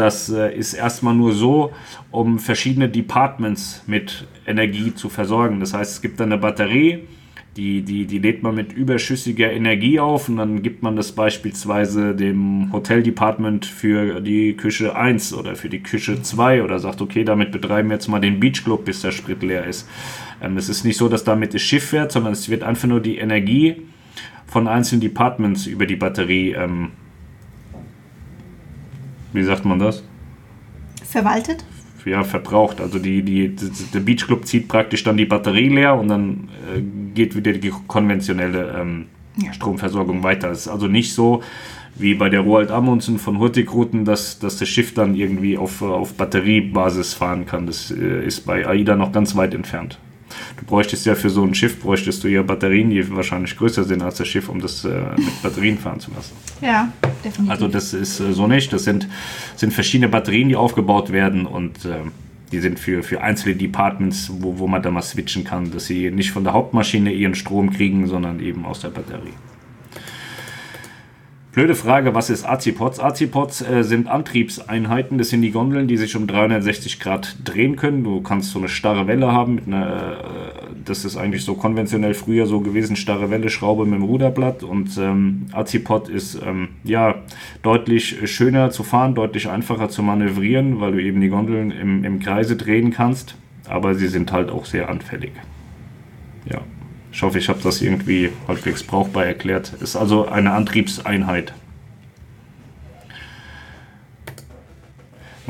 Das 0.00 0.30
äh, 0.30 0.56
ist 0.56 0.72
erstmal 0.72 1.14
nur 1.14 1.34
so, 1.34 1.72
um 2.10 2.38
verschiedene 2.38 2.88
Departments 2.88 3.82
mit 3.86 4.26
Energie 4.46 4.94
zu 4.94 5.10
versorgen. 5.10 5.60
Das 5.60 5.74
heißt, 5.74 5.92
es 5.92 6.00
gibt 6.00 6.20
dann 6.20 6.32
eine 6.32 6.40
Batterie, 6.40 7.00
die, 7.58 7.82
die, 7.82 8.06
die 8.06 8.18
lädt 8.18 8.42
man 8.42 8.54
mit 8.54 8.72
überschüssiger 8.72 9.52
Energie 9.52 10.00
auf 10.00 10.30
und 10.30 10.38
dann 10.38 10.62
gibt 10.62 10.82
man 10.82 10.96
das 10.96 11.12
beispielsweise 11.12 12.14
dem 12.14 12.72
Hotel-Department 12.72 13.66
für 13.66 14.22
die 14.22 14.54
Küche 14.54 14.96
1 14.96 15.34
oder 15.34 15.54
für 15.54 15.68
die 15.68 15.82
Küche 15.82 16.22
2 16.22 16.62
oder 16.62 16.78
sagt, 16.78 17.02
okay, 17.02 17.22
damit 17.22 17.52
betreiben 17.52 17.90
wir 17.90 17.96
jetzt 17.96 18.08
mal 18.08 18.20
den 18.20 18.40
Beach 18.40 18.64
Club, 18.64 18.86
bis 18.86 19.02
der 19.02 19.10
Sprit 19.10 19.42
leer 19.42 19.66
ist. 19.66 19.86
Ähm, 20.40 20.56
es 20.56 20.70
ist 20.70 20.84
nicht 20.84 20.96
so, 20.96 21.10
dass 21.10 21.24
damit 21.24 21.52
das 21.52 21.60
Schiff 21.60 21.90
fährt, 21.90 22.10
sondern 22.10 22.32
es 22.32 22.48
wird 22.48 22.62
einfach 22.62 22.88
nur 22.88 23.00
die 23.00 23.18
Energie 23.18 23.82
von 24.46 24.66
einzelnen 24.66 25.02
Departments 25.02 25.66
über 25.66 25.84
die 25.84 25.96
Batterie 25.96 26.52
ähm, 26.52 26.92
wie 29.32 29.42
sagt 29.42 29.64
man 29.64 29.78
das? 29.78 30.02
Verwaltet? 31.04 31.64
Ja, 32.04 32.24
verbraucht. 32.24 32.80
Also 32.80 32.98
die, 32.98 33.22
die, 33.22 33.54
der 33.92 34.00
Beach 34.00 34.26
Club 34.26 34.46
zieht 34.46 34.68
praktisch 34.68 35.04
dann 35.04 35.16
die 35.16 35.26
Batterie 35.26 35.68
leer 35.68 35.94
und 35.98 36.08
dann 36.08 36.48
äh, 36.74 36.80
geht 37.14 37.36
wieder 37.36 37.52
die 37.52 37.72
konventionelle 37.86 38.74
ähm, 38.80 39.06
ja. 39.36 39.52
Stromversorgung 39.52 40.22
weiter. 40.22 40.50
Es 40.50 40.60
ist 40.60 40.68
also 40.68 40.86
nicht 40.86 41.12
so 41.12 41.42
wie 41.96 42.14
bei 42.14 42.28
der 42.28 42.40
Roald 42.40 42.70
Amundsen 42.70 43.18
von 43.18 43.38
Hurtigruten, 43.38 44.04
dass, 44.04 44.38
dass 44.38 44.56
das 44.56 44.68
Schiff 44.68 44.94
dann 44.94 45.14
irgendwie 45.14 45.58
auf, 45.58 45.82
auf 45.82 46.14
Batteriebasis 46.14 47.14
fahren 47.14 47.44
kann. 47.46 47.66
Das 47.66 47.90
äh, 47.90 48.24
ist 48.24 48.46
bei 48.46 48.66
AIDA 48.66 48.96
noch 48.96 49.12
ganz 49.12 49.36
weit 49.36 49.54
entfernt. 49.54 49.98
Du 50.58 50.64
bräuchtest 50.64 51.06
ja 51.06 51.14
für 51.14 51.30
so 51.30 51.42
ein 51.44 51.54
Schiff, 51.54 51.80
bräuchtest 51.80 52.22
du 52.24 52.28
ja 52.28 52.42
Batterien, 52.42 52.90
die 52.90 53.08
wahrscheinlich 53.10 53.56
größer 53.56 53.84
sind 53.84 54.02
als 54.02 54.16
das 54.16 54.28
Schiff, 54.28 54.48
um 54.48 54.60
das 54.60 54.84
äh, 54.84 54.88
mit 55.16 55.42
Batterien 55.42 55.78
fahren 55.78 56.00
zu 56.00 56.10
lassen. 56.12 56.32
Ja, 56.60 56.92
definitiv. 57.24 57.50
Also 57.50 57.68
das 57.68 57.92
ist 57.94 58.20
äh, 58.20 58.32
so 58.32 58.46
nicht. 58.46 58.72
Das 58.72 58.84
sind, 58.84 59.08
sind 59.56 59.72
verschiedene 59.72 60.08
Batterien, 60.08 60.48
die 60.48 60.56
aufgebaut 60.56 61.10
werden 61.12 61.46
und 61.46 61.84
äh, 61.84 62.00
die 62.52 62.60
sind 62.60 62.78
für, 62.78 63.02
für 63.02 63.22
einzelne 63.22 63.54
Departments, 63.54 64.30
wo, 64.38 64.58
wo 64.58 64.66
man 64.66 64.82
da 64.82 64.90
mal 64.90 65.02
switchen 65.02 65.44
kann, 65.44 65.70
dass 65.70 65.86
sie 65.86 66.10
nicht 66.10 66.32
von 66.32 66.44
der 66.44 66.52
Hauptmaschine 66.52 67.12
ihren 67.12 67.34
Strom 67.34 67.70
kriegen, 67.70 68.06
sondern 68.06 68.40
eben 68.40 68.64
aus 68.64 68.80
der 68.80 68.88
Batterie. 68.88 69.32
Blöde 71.52 71.74
Frage, 71.74 72.14
was 72.14 72.30
ist 72.30 72.44
AC-Pods? 72.44 73.00
AC-Pods 73.00 73.62
äh, 73.62 73.82
sind 73.82 74.06
Antriebseinheiten, 74.06 75.18
das 75.18 75.30
sind 75.30 75.42
die 75.42 75.50
Gondeln, 75.50 75.88
die 75.88 75.96
sich 75.96 76.14
um 76.14 76.28
360 76.28 77.00
Grad 77.00 77.38
drehen 77.42 77.74
können. 77.74 78.04
Du 78.04 78.20
kannst 78.20 78.52
so 78.52 78.60
eine 78.60 78.68
starre 78.68 79.08
Welle 79.08 79.32
haben, 79.32 79.56
mit 79.56 79.66
einer, 79.66 80.12
äh, 80.12 80.16
das 80.84 81.04
ist 81.04 81.16
eigentlich 81.16 81.44
so 81.44 81.54
konventionell 81.56 82.14
früher 82.14 82.46
so 82.46 82.60
gewesen, 82.60 82.94
starre 82.94 83.30
Welle, 83.30 83.50
Schraube 83.50 83.84
mit 83.84 83.94
dem 83.94 84.04
Ruderblatt 84.04 84.62
und 84.62 84.96
ähm, 84.96 85.46
AC-Pod 85.50 86.08
ist 86.08 86.40
ähm, 86.40 86.68
ja 86.84 87.16
deutlich 87.62 88.30
schöner 88.30 88.70
zu 88.70 88.84
fahren, 88.84 89.16
deutlich 89.16 89.48
einfacher 89.48 89.88
zu 89.88 90.04
manövrieren, 90.04 90.80
weil 90.80 90.92
du 90.92 91.02
eben 91.02 91.20
die 91.20 91.30
Gondeln 91.30 91.72
im, 91.72 92.04
im 92.04 92.20
Kreise 92.20 92.54
drehen 92.54 92.92
kannst, 92.92 93.34
aber 93.68 93.96
sie 93.96 94.06
sind 94.06 94.30
halt 94.30 94.50
auch 94.50 94.66
sehr 94.66 94.88
anfällig. 94.88 95.32
Ja. 96.48 96.60
Ich 97.12 97.22
hoffe, 97.22 97.38
ich 97.38 97.48
habe 97.48 97.60
das 97.62 97.82
irgendwie 97.82 98.30
halbwegs 98.46 98.82
brauchbar 98.82 99.26
erklärt. 99.26 99.72
Ist 99.80 99.96
also 99.96 100.28
eine 100.28 100.52
Antriebseinheit. 100.52 101.52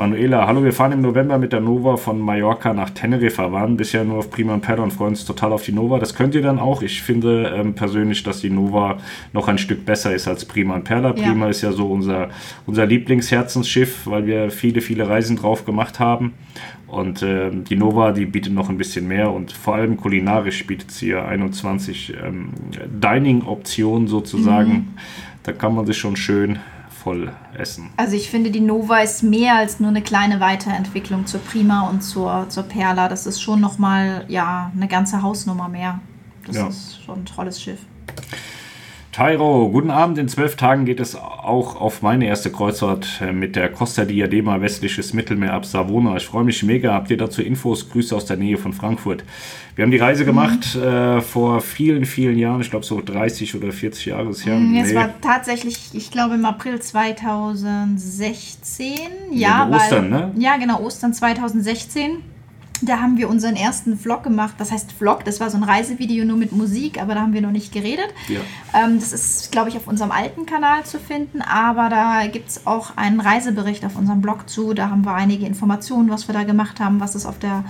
Manuela, 0.01 0.47
hallo, 0.47 0.63
wir 0.63 0.73
fahren 0.73 0.93
im 0.93 1.01
November 1.01 1.37
mit 1.37 1.53
der 1.53 1.59
Nova 1.59 1.95
von 1.95 2.19
Mallorca 2.19 2.73
nach 2.73 2.89
Teneriffa, 2.89 3.51
waren 3.51 3.77
bisher 3.77 4.03
nur 4.03 4.17
auf 4.17 4.31
Prima 4.31 4.55
und 4.55 4.61
Perla 4.61 4.81
und 4.81 4.91
freuen 4.91 5.11
uns 5.11 5.25
total 5.25 5.53
auf 5.53 5.61
die 5.61 5.73
Nova. 5.73 5.99
Das 5.99 6.15
könnt 6.15 6.33
ihr 6.33 6.41
dann 6.41 6.57
auch. 6.57 6.81
Ich 6.81 7.03
finde 7.03 7.53
ähm, 7.55 7.75
persönlich, 7.75 8.23
dass 8.23 8.41
die 8.41 8.49
Nova 8.49 8.97
noch 9.31 9.47
ein 9.47 9.59
Stück 9.59 9.85
besser 9.85 10.11
ist 10.15 10.27
als 10.27 10.43
Prima 10.43 10.73
und 10.73 10.85
Perla. 10.85 11.13
Ja. 11.15 11.27
Prima 11.27 11.49
ist 11.49 11.61
ja 11.61 11.71
so 11.71 11.85
unser, 11.85 12.29
unser 12.65 12.87
Lieblingsherzensschiff, 12.87 14.07
weil 14.07 14.25
wir 14.25 14.49
viele, 14.49 14.81
viele 14.81 15.07
Reisen 15.07 15.35
drauf 15.35 15.65
gemacht 15.65 15.99
haben. 15.99 16.33
Und 16.91 17.21
äh, 17.21 17.49
die 17.51 17.77
Nova, 17.77 18.11
die 18.11 18.25
bietet 18.25 18.51
noch 18.51 18.69
ein 18.69 18.77
bisschen 18.77 19.07
mehr 19.07 19.31
und 19.31 19.53
vor 19.53 19.75
allem 19.75 19.95
kulinarisch 19.95 20.67
bietet 20.67 20.91
sie 20.91 21.07
ja 21.07 21.25
21 21.25 22.15
ähm, 22.21 22.49
Dining-Optionen 23.01 24.09
sozusagen. 24.09 24.71
Mhm. 24.71 24.87
Da 25.43 25.53
kann 25.53 25.73
man 25.73 25.85
sich 25.85 25.97
schon 25.97 26.17
schön 26.17 26.59
voll 26.89 27.31
essen. 27.57 27.91
Also 27.95 28.17
ich 28.17 28.29
finde, 28.29 28.51
die 28.51 28.59
Nova 28.59 28.99
ist 28.99 29.23
mehr 29.23 29.55
als 29.55 29.79
nur 29.79 29.89
eine 29.89 30.01
kleine 30.01 30.41
Weiterentwicklung 30.41 31.25
zur 31.27 31.39
Prima 31.39 31.87
und 31.89 32.01
zur, 32.01 32.47
zur 32.49 32.63
Perla. 32.63 33.07
Das 33.07 33.25
ist 33.25 33.41
schon 33.41 33.61
nochmal 33.61 34.25
ja, 34.27 34.69
eine 34.75 34.89
ganze 34.89 35.21
Hausnummer 35.21 35.69
mehr. 35.69 36.01
Das 36.45 36.57
ja. 36.57 36.67
ist 36.67 37.03
schon 37.05 37.19
ein 37.19 37.25
tolles 37.25 37.61
Schiff. 37.61 37.79
Tyro, 39.11 39.69
guten 39.69 39.91
Abend. 39.91 40.17
In 40.17 40.29
zwölf 40.29 40.55
Tagen 40.55 40.85
geht 40.85 41.01
es 41.01 41.17
auch 41.17 41.75
auf 41.75 42.01
meine 42.01 42.27
erste 42.27 42.49
Kreuzfahrt 42.49 43.19
äh, 43.21 43.33
mit 43.33 43.57
der 43.57 43.69
Costa 43.69 44.05
Diadema 44.05 44.61
westliches 44.61 45.13
Mittelmeer 45.13 45.53
ab 45.53 45.65
Savona. 45.65 46.15
Ich 46.15 46.25
freue 46.25 46.45
mich 46.45 46.63
mega. 46.63 46.93
Habt 46.93 47.11
ihr 47.11 47.17
dazu 47.17 47.41
Infos? 47.41 47.89
Grüße 47.89 48.15
aus 48.15 48.25
der 48.25 48.37
Nähe 48.37 48.57
von 48.57 48.71
Frankfurt. 48.71 49.25
Wir 49.75 49.83
haben 49.83 49.91
die 49.91 49.97
Reise 49.97 50.23
gemacht 50.23 50.75
mhm. 50.75 50.83
äh, 50.83 51.19
vor 51.19 51.59
vielen, 51.59 52.05
vielen 52.05 52.37
Jahren. 52.37 52.61
Ich 52.61 52.69
glaube 52.69 52.85
so 52.85 53.01
30 53.01 53.53
oder 53.55 53.73
40 53.73 54.05
Jahre 54.05 54.29
ist 54.29 54.45
her. 54.45 54.55
Mhm, 54.55 54.77
es 54.77 54.95
war 54.95 55.09
tatsächlich, 55.19 55.89
ich 55.91 56.09
glaube 56.09 56.35
im 56.35 56.45
April 56.45 56.79
2016. 56.79 58.93
Ja, 59.31 59.39
ja 59.39 59.69
Ostern, 59.69 60.11
weil, 60.11 60.21
ne? 60.21 60.31
Ja, 60.37 60.55
genau, 60.55 60.79
Ostern 60.79 61.13
2016. 61.13 62.30
Da 62.81 62.99
haben 62.99 63.17
wir 63.17 63.29
unseren 63.29 63.55
ersten 63.55 63.97
Vlog 63.97 64.23
gemacht. 64.23 64.55
Das 64.57 64.71
heißt 64.71 64.91
Vlog, 64.91 65.23
das 65.25 65.39
war 65.39 65.49
so 65.49 65.57
ein 65.57 65.63
Reisevideo 65.63 66.25
nur 66.25 66.37
mit 66.37 66.51
Musik, 66.51 67.01
aber 67.01 67.15
da 67.15 67.21
haben 67.21 67.33
wir 67.33 67.41
noch 67.41 67.51
nicht 67.51 67.71
geredet. 67.71 68.07
Ja. 68.27 68.39
Ähm, 68.73 68.99
das 68.99 69.13
ist, 69.13 69.51
glaube 69.51 69.69
ich, 69.69 69.77
auf 69.77 69.87
unserem 69.87 70.11
alten 70.11 70.45
Kanal 70.45 70.83
zu 70.83 70.99
finden, 70.99 71.41
aber 71.41 71.89
da 71.89 72.27
gibt 72.27 72.49
es 72.49 72.65
auch 72.67 72.97
einen 72.97 73.19
Reisebericht 73.19 73.85
auf 73.85 73.95
unserem 73.95 74.21
Blog 74.21 74.49
zu. 74.49 74.73
Da 74.73 74.89
haben 74.89 75.05
wir 75.05 75.13
einige 75.13 75.45
Informationen, 75.45 76.09
was 76.09 76.27
wir 76.27 76.33
da 76.33 76.43
gemacht 76.43 76.79
haben, 76.79 76.99
was 76.99 77.15
es 77.15 77.25
auf 77.25 77.39
der 77.39 77.63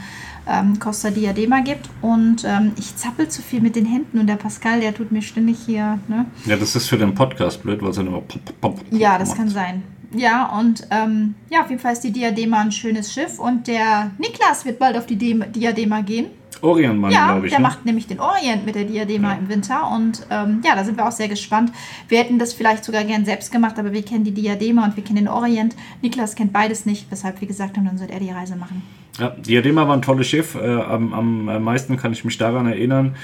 ähm, 0.47 0.79
Costa 0.79 1.09
Diadema 1.09 1.61
gibt. 1.61 1.89
Und 2.01 2.43
ähm, 2.45 2.73
ich 2.77 2.95
zappel 2.95 3.27
zu 3.27 3.41
viel 3.41 3.61
mit 3.61 3.75
den 3.75 3.85
Händen 3.85 4.19
und 4.19 4.27
der 4.27 4.35
Pascal, 4.35 4.81
der 4.81 4.93
tut 4.93 5.11
mir 5.11 5.21
ständig 5.21 5.57
hier. 5.65 5.99
Ne? 6.07 6.25
Ja, 6.45 6.55
das 6.55 6.75
ist 6.75 6.87
für 6.87 6.97
den 6.97 7.13
Podcast 7.13 7.61
blöd, 7.63 7.81
weil 7.81 7.89
es 7.89 7.97
dann 7.97 8.07
immer 8.07 8.21
pop, 8.21 8.43
pop, 8.59 8.61
pop 8.61 8.85
Ja, 8.91 9.17
das 9.17 9.29
macht. 9.29 9.37
kann 9.37 9.49
sein. 9.49 9.83
Ja, 10.13 10.57
und 10.59 10.87
ähm, 10.91 11.35
ja, 11.49 11.61
auf 11.61 11.69
jeden 11.69 11.81
Fall 11.81 11.93
ist 11.93 12.03
die 12.03 12.11
Diadema 12.11 12.61
ein 12.61 12.71
schönes 12.71 13.13
Schiff 13.13 13.39
und 13.39 13.67
der 13.67 14.11
Niklas 14.17 14.65
wird 14.65 14.79
bald 14.79 14.97
auf 14.97 15.05
die 15.05 15.15
Diadema 15.15 16.01
gehen. 16.01 16.27
Orientmann, 16.61 17.11
ja, 17.11 17.31
glaube 17.31 17.47
ich. 17.47 17.51
Der 17.51 17.59
ne? 17.59 17.67
macht 17.67 17.85
nämlich 17.85 18.07
den 18.07 18.19
Orient 18.19 18.65
mit 18.65 18.75
der 18.75 18.83
Diadema 18.83 19.31
ja. 19.31 19.37
im 19.39 19.49
Winter. 19.49 19.91
Und 19.91 20.25
ähm, 20.29 20.61
ja, 20.63 20.75
da 20.75 20.83
sind 20.83 20.97
wir 20.97 21.07
auch 21.07 21.11
sehr 21.11 21.27
gespannt. 21.27 21.71
Wir 22.07 22.19
hätten 22.19 22.39
das 22.39 22.53
vielleicht 22.53 22.83
sogar 22.83 23.03
gern 23.03 23.25
selbst 23.25 23.51
gemacht, 23.51 23.79
aber 23.79 23.93
wir 23.93 24.03
kennen 24.03 24.23
die 24.23 24.33
Diadema 24.33 24.85
und 24.85 24.95
wir 24.95 25.03
kennen 25.03 25.17
den 25.17 25.27
Orient. 25.27 25.75
Niklas 26.01 26.35
kennt 26.35 26.53
beides 26.53 26.85
nicht, 26.85 27.09
weshalb 27.09 27.41
wir 27.41 27.47
gesagt 27.47 27.77
haben, 27.77 27.85
dann 27.85 27.97
soll 27.97 28.09
er 28.09 28.19
die 28.19 28.29
Reise 28.29 28.55
machen. 28.55 28.83
Ja, 29.17 29.29
Diadema 29.29 29.87
war 29.87 29.95
ein 29.95 30.01
tolles 30.01 30.27
Schiff. 30.27 30.55
Äh, 30.55 30.59
am, 30.59 31.13
am 31.13 31.63
meisten 31.63 31.97
kann 31.97 32.13
ich 32.13 32.23
mich 32.23 32.37
daran 32.37 32.67
erinnern, 32.67 33.15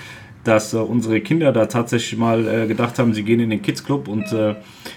dass 0.47 0.73
äh, 0.73 0.77
unsere 0.77 1.19
Kinder 1.21 1.51
da 1.51 1.65
tatsächlich 1.65 2.17
mal 2.17 2.47
äh, 2.47 2.67
gedacht 2.67 2.99
haben, 2.99 3.13
sie 3.13 3.23
gehen 3.23 3.39
in 3.39 3.49
den 3.49 3.61
Kids 3.61 3.83
Club 3.83 4.07
und 4.07 4.31
äh, 4.31 4.55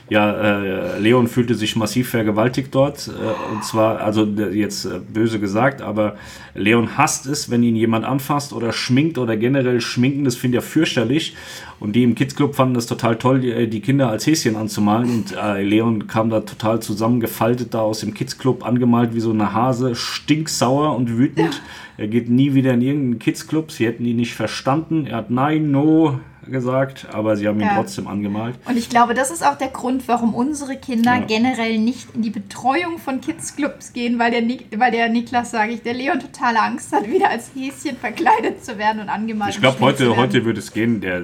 ja, 0.09 0.31
äh, 0.33 0.99
Leon 0.99 1.29
fühlte 1.29 1.55
sich 1.55 1.77
massiv 1.77 2.11
vergewaltigt 2.11 2.75
dort. 2.75 3.09
Äh, 3.09 3.55
und 3.55 3.65
zwar, 3.65 4.01
also 4.01 4.25
jetzt 4.25 4.85
äh, 4.85 5.01
böse 5.01 5.41
gesagt, 5.41 5.83
aber 5.83 6.17
Leon 6.55 6.97
hasst 6.97 7.27
es, 7.27 7.51
wenn 7.51 7.63
ihn 7.63 7.77
jemand 7.77 8.05
anfasst 8.05 8.53
oder 8.53 8.73
schminkt 8.73 9.19
oder 9.19 9.37
generell 9.37 9.81
schminken. 9.81 10.25
Das 10.25 10.37
finde 10.37 10.59
ich 10.59 10.65
ja 10.65 10.69
fürchterlich. 10.69 11.37
Und 11.81 11.97
die 11.97 12.03
im 12.03 12.15
Kids 12.15 12.37
Club 12.37 12.55
fanden 12.55 12.77
es 12.77 12.87
total 12.87 13.17
toll, 13.17 13.41
die, 13.41 13.69
die, 13.69 13.81
Kinder 13.81 14.11
als 14.11 14.27
Häschen 14.27 14.55
anzumalen. 14.55 15.11
Und 15.11 15.35
äh, 15.35 15.63
Leon 15.63 16.07
kam 16.07 16.29
da 16.29 16.41
total 16.41 16.81
zusammengefaltet 16.81 17.73
da 17.73 17.81
aus 17.81 18.01
dem 18.01 18.13
Kids 18.13 18.37
Club, 18.37 18.67
angemalt 18.67 19.15
wie 19.15 19.21
so 19.21 19.31
eine 19.31 19.55
Hase, 19.55 19.95
stinksauer 19.95 20.95
und 20.95 21.17
wütend. 21.17 21.55
Ja. 21.55 21.61
Er 21.97 22.09
geht 22.09 22.29
nie 22.29 22.53
wieder 22.53 22.75
in 22.75 22.83
irgendeinen 22.83 23.19
Kids 23.19 23.49
Club. 23.49 23.73
Sie 23.73 23.87
hätten 23.87 24.05
ihn 24.05 24.17
nicht 24.17 24.35
verstanden. 24.35 25.07
Er 25.07 25.17
hat 25.17 25.31
nein, 25.31 25.71
no 25.71 26.21
gesagt, 26.47 27.07
aber 27.13 27.37
sie 27.37 27.47
haben 27.47 27.61
ihn 27.61 27.67
ja. 27.67 27.75
trotzdem 27.75 28.07
angemalt. 28.09 28.57
Und 28.67 28.77
ich 28.77 28.89
glaube, 28.89 29.15
das 29.15 29.31
ist 29.31 29.47
auch 29.47 29.57
der 29.57 29.69
Grund, 29.69 30.09
warum 30.09 30.35
unsere 30.35 30.77
Kinder 30.77 31.15
ja. 31.17 31.21
generell 31.21 31.79
nicht 31.79 32.09
in 32.15 32.23
die 32.23 32.31
Betreuung 32.31 32.99
von 32.99 33.21
Kids 33.21 33.57
Clubs 33.57 33.93
gehen, 33.93 34.19
weil 34.19 34.31
der, 34.31 34.43
weil 34.79 34.91
der 34.91 35.09
Niklas, 35.09 35.51
sage 35.51 35.73
ich, 35.73 35.83
der 35.83 35.95
Leon 35.95 36.21
totale 36.21 36.61
Angst 36.61 36.93
hat, 36.93 37.11
wieder 37.11 37.31
als 37.31 37.51
Häschen 37.55 37.97
verkleidet 37.97 38.65
zu 38.65 38.79
werden 38.79 39.01
und 39.01 39.09
angemalt. 39.09 39.55
Ich 39.55 39.61
glaube, 39.61 39.81
heute, 39.81 40.17
heute 40.17 40.45
würde 40.45 40.59
es 40.59 40.73
gehen. 40.73 41.01
Der 41.01 41.23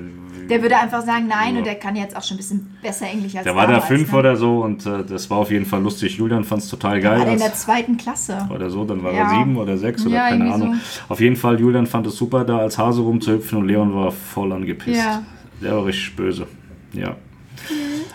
der 0.48 0.62
würde 0.62 0.76
einfach 0.76 1.04
sagen 1.04 1.26
nein 1.28 1.54
ja. 1.54 1.58
und 1.58 1.66
der 1.66 1.74
kann 1.76 1.96
jetzt 1.96 2.16
auch 2.16 2.22
schon 2.22 2.36
ein 2.36 2.38
bisschen 2.38 2.76
besser 2.82 3.06
Englisch 3.06 3.34
als 3.34 3.44
Der 3.44 3.54
war 3.54 3.66
da 3.66 3.80
fünf 3.80 4.12
ne? 4.12 4.18
oder 4.18 4.36
so 4.36 4.62
und 4.62 4.86
äh, 4.86 5.04
das 5.04 5.28
war 5.30 5.38
auf 5.38 5.50
jeden 5.50 5.66
Fall 5.66 5.82
lustig. 5.82 6.16
Julian 6.16 6.44
fand 6.44 6.62
es 6.62 6.68
total 6.68 7.00
geil. 7.00 7.20
War 7.20 7.28
in 7.28 7.38
der 7.38 7.54
zweiten 7.54 7.96
Klasse. 7.96 8.48
Oder 8.54 8.70
so, 8.70 8.84
dann 8.84 9.02
war 9.02 9.12
ja. 9.12 9.22
er 9.22 9.38
sieben 9.38 9.56
oder 9.56 9.76
sechs 9.76 10.06
oder 10.06 10.16
ja, 10.16 10.28
keine 10.28 10.52
Ahnung. 10.52 10.74
So. 10.74 11.12
Auf 11.12 11.20
jeden 11.20 11.36
Fall, 11.36 11.60
Julian 11.60 11.86
fand 11.86 12.06
es 12.06 12.16
super, 12.16 12.44
da 12.44 12.58
als 12.58 12.78
Hase 12.78 13.02
rumzuhüpfen 13.02 13.58
und 13.58 13.66
Leon 13.66 13.94
war 13.94 14.12
voll 14.12 14.52
angepisst. 14.52 14.98
Ja. 14.98 15.22
Der 15.62 15.76
war 15.76 15.86
richtig 15.86 16.16
böse. 16.16 16.46
Ja. 16.92 17.16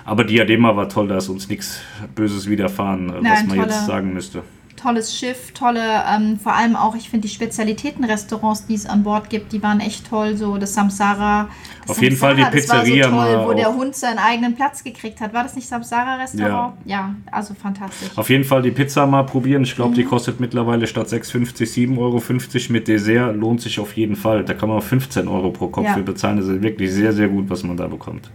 Aber 0.05 0.23
Diadema 0.23 0.75
war 0.75 0.89
toll, 0.89 1.07
da 1.07 1.17
ist 1.17 1.29
uns 1.29 1.47
nichts 1.47 1.81
Böses 2.15 2.49
widerfahren, 2.49 3.07
Nein, 3.07 3.23
was 3.23 3.43
man 3.45 3.57
tolle. 3.57 3.69
jetzt 3.69 3.85
sagen 3.85 4.13
müsste 4.13 4.43
tolles 4.81 5.15
Schiff, 5.15 5.51
tolle, 5.53 6.03
ähm, 6.09 6.39
vor 6.39 6.53
allem 6.53 6.75
auch, 6.75 6.95
ich 6.95 7.09
finde 7.09 7.27
die 7.27 7.33
Spezialitätenrestaurants, 7.33 8.65
die 8.67 8.75
es 8.75 8.85
an 8.85 9.03
Bord 9.03 9.29
gibt, 9.29 9.51
die 9.51 9.61
waren 9.61 9.79
echt 9.79 10.09
toll. 10.09 10.35
So 10.35 10.57
das 10.57 10.73
Samsara. 10.73 11.49
Das 11.81 11.91
Auf 11.91 11.95
Samsara, 11.97 12.03
jeden 12.03 12.17
Fall 12.17 12.35
die 12.35 12.43
Pizzeria 12.45 13.09
so 13.09 13.15
toll, 13.15 13.45
wo 13.47 13.53
der 13.53 13.73
Hund 13.73 13.95
seinen 13.95 14.17
eigenen 14.17 14.55
Platz 14.55 14.83
gekriegt 14.83 15.21
hat. 15.21 15.33
War 15.33 15.43
das 15.43 15.55
nicht 15.55 15.67
Samsara 15.67 16.15
Restaurant? 16.15 16.75
Ja, 16.85 16.97
ja 16.97 17.15
also 17.31 17.53
fantastisch. 17.53 18.09
Auf 18.15 18.29
jeden 18.29 18.43
Fall 18.43 18.61
die 18.61 18.71
Pizza 18.71 19.05
mal 19.05 19.23
probieren. 19.23 19.63
Ich 19.63 19.75
glaube, 19.75 19.91
mhm. 19.91 19.95
die 19.95 20.03
kostet 20.03 20.39
mittlerweile 20.39 20.87
statt 20.87 21.07
6,50 21.07 21.61
7,50 21.91 21.97
Euro 21.97 22.73
mit 22.73 22.87
Dessert. 22.87 23.35
Lohnt 23.35 23.61
sich 23.61 23.79
auf 23.79 23.95
jeden 23.95 24.15
Fall. 24.15 24.43
Da 24.43 24.53
kann 24.53 24.69
man 24.69 24.81
15 24.81 25.27
Euro 25.27 25.51
pro 25.51 25.67
Kopf 25.67 25.85
ja. 25.85 25.93
für 25.93 26.03
bezahlen. 26.03 26.37
Das 26.37 26.47
ist 26.47 26.61
wirklich 26.61 26.91
sehr, 26.91 27.13
sehr 27.13 27.27
gut, 27.27 27.49
was 27.49 27.63
man 27.63 27.77
da 27.77 27.87
bekommt. 27.87 28.29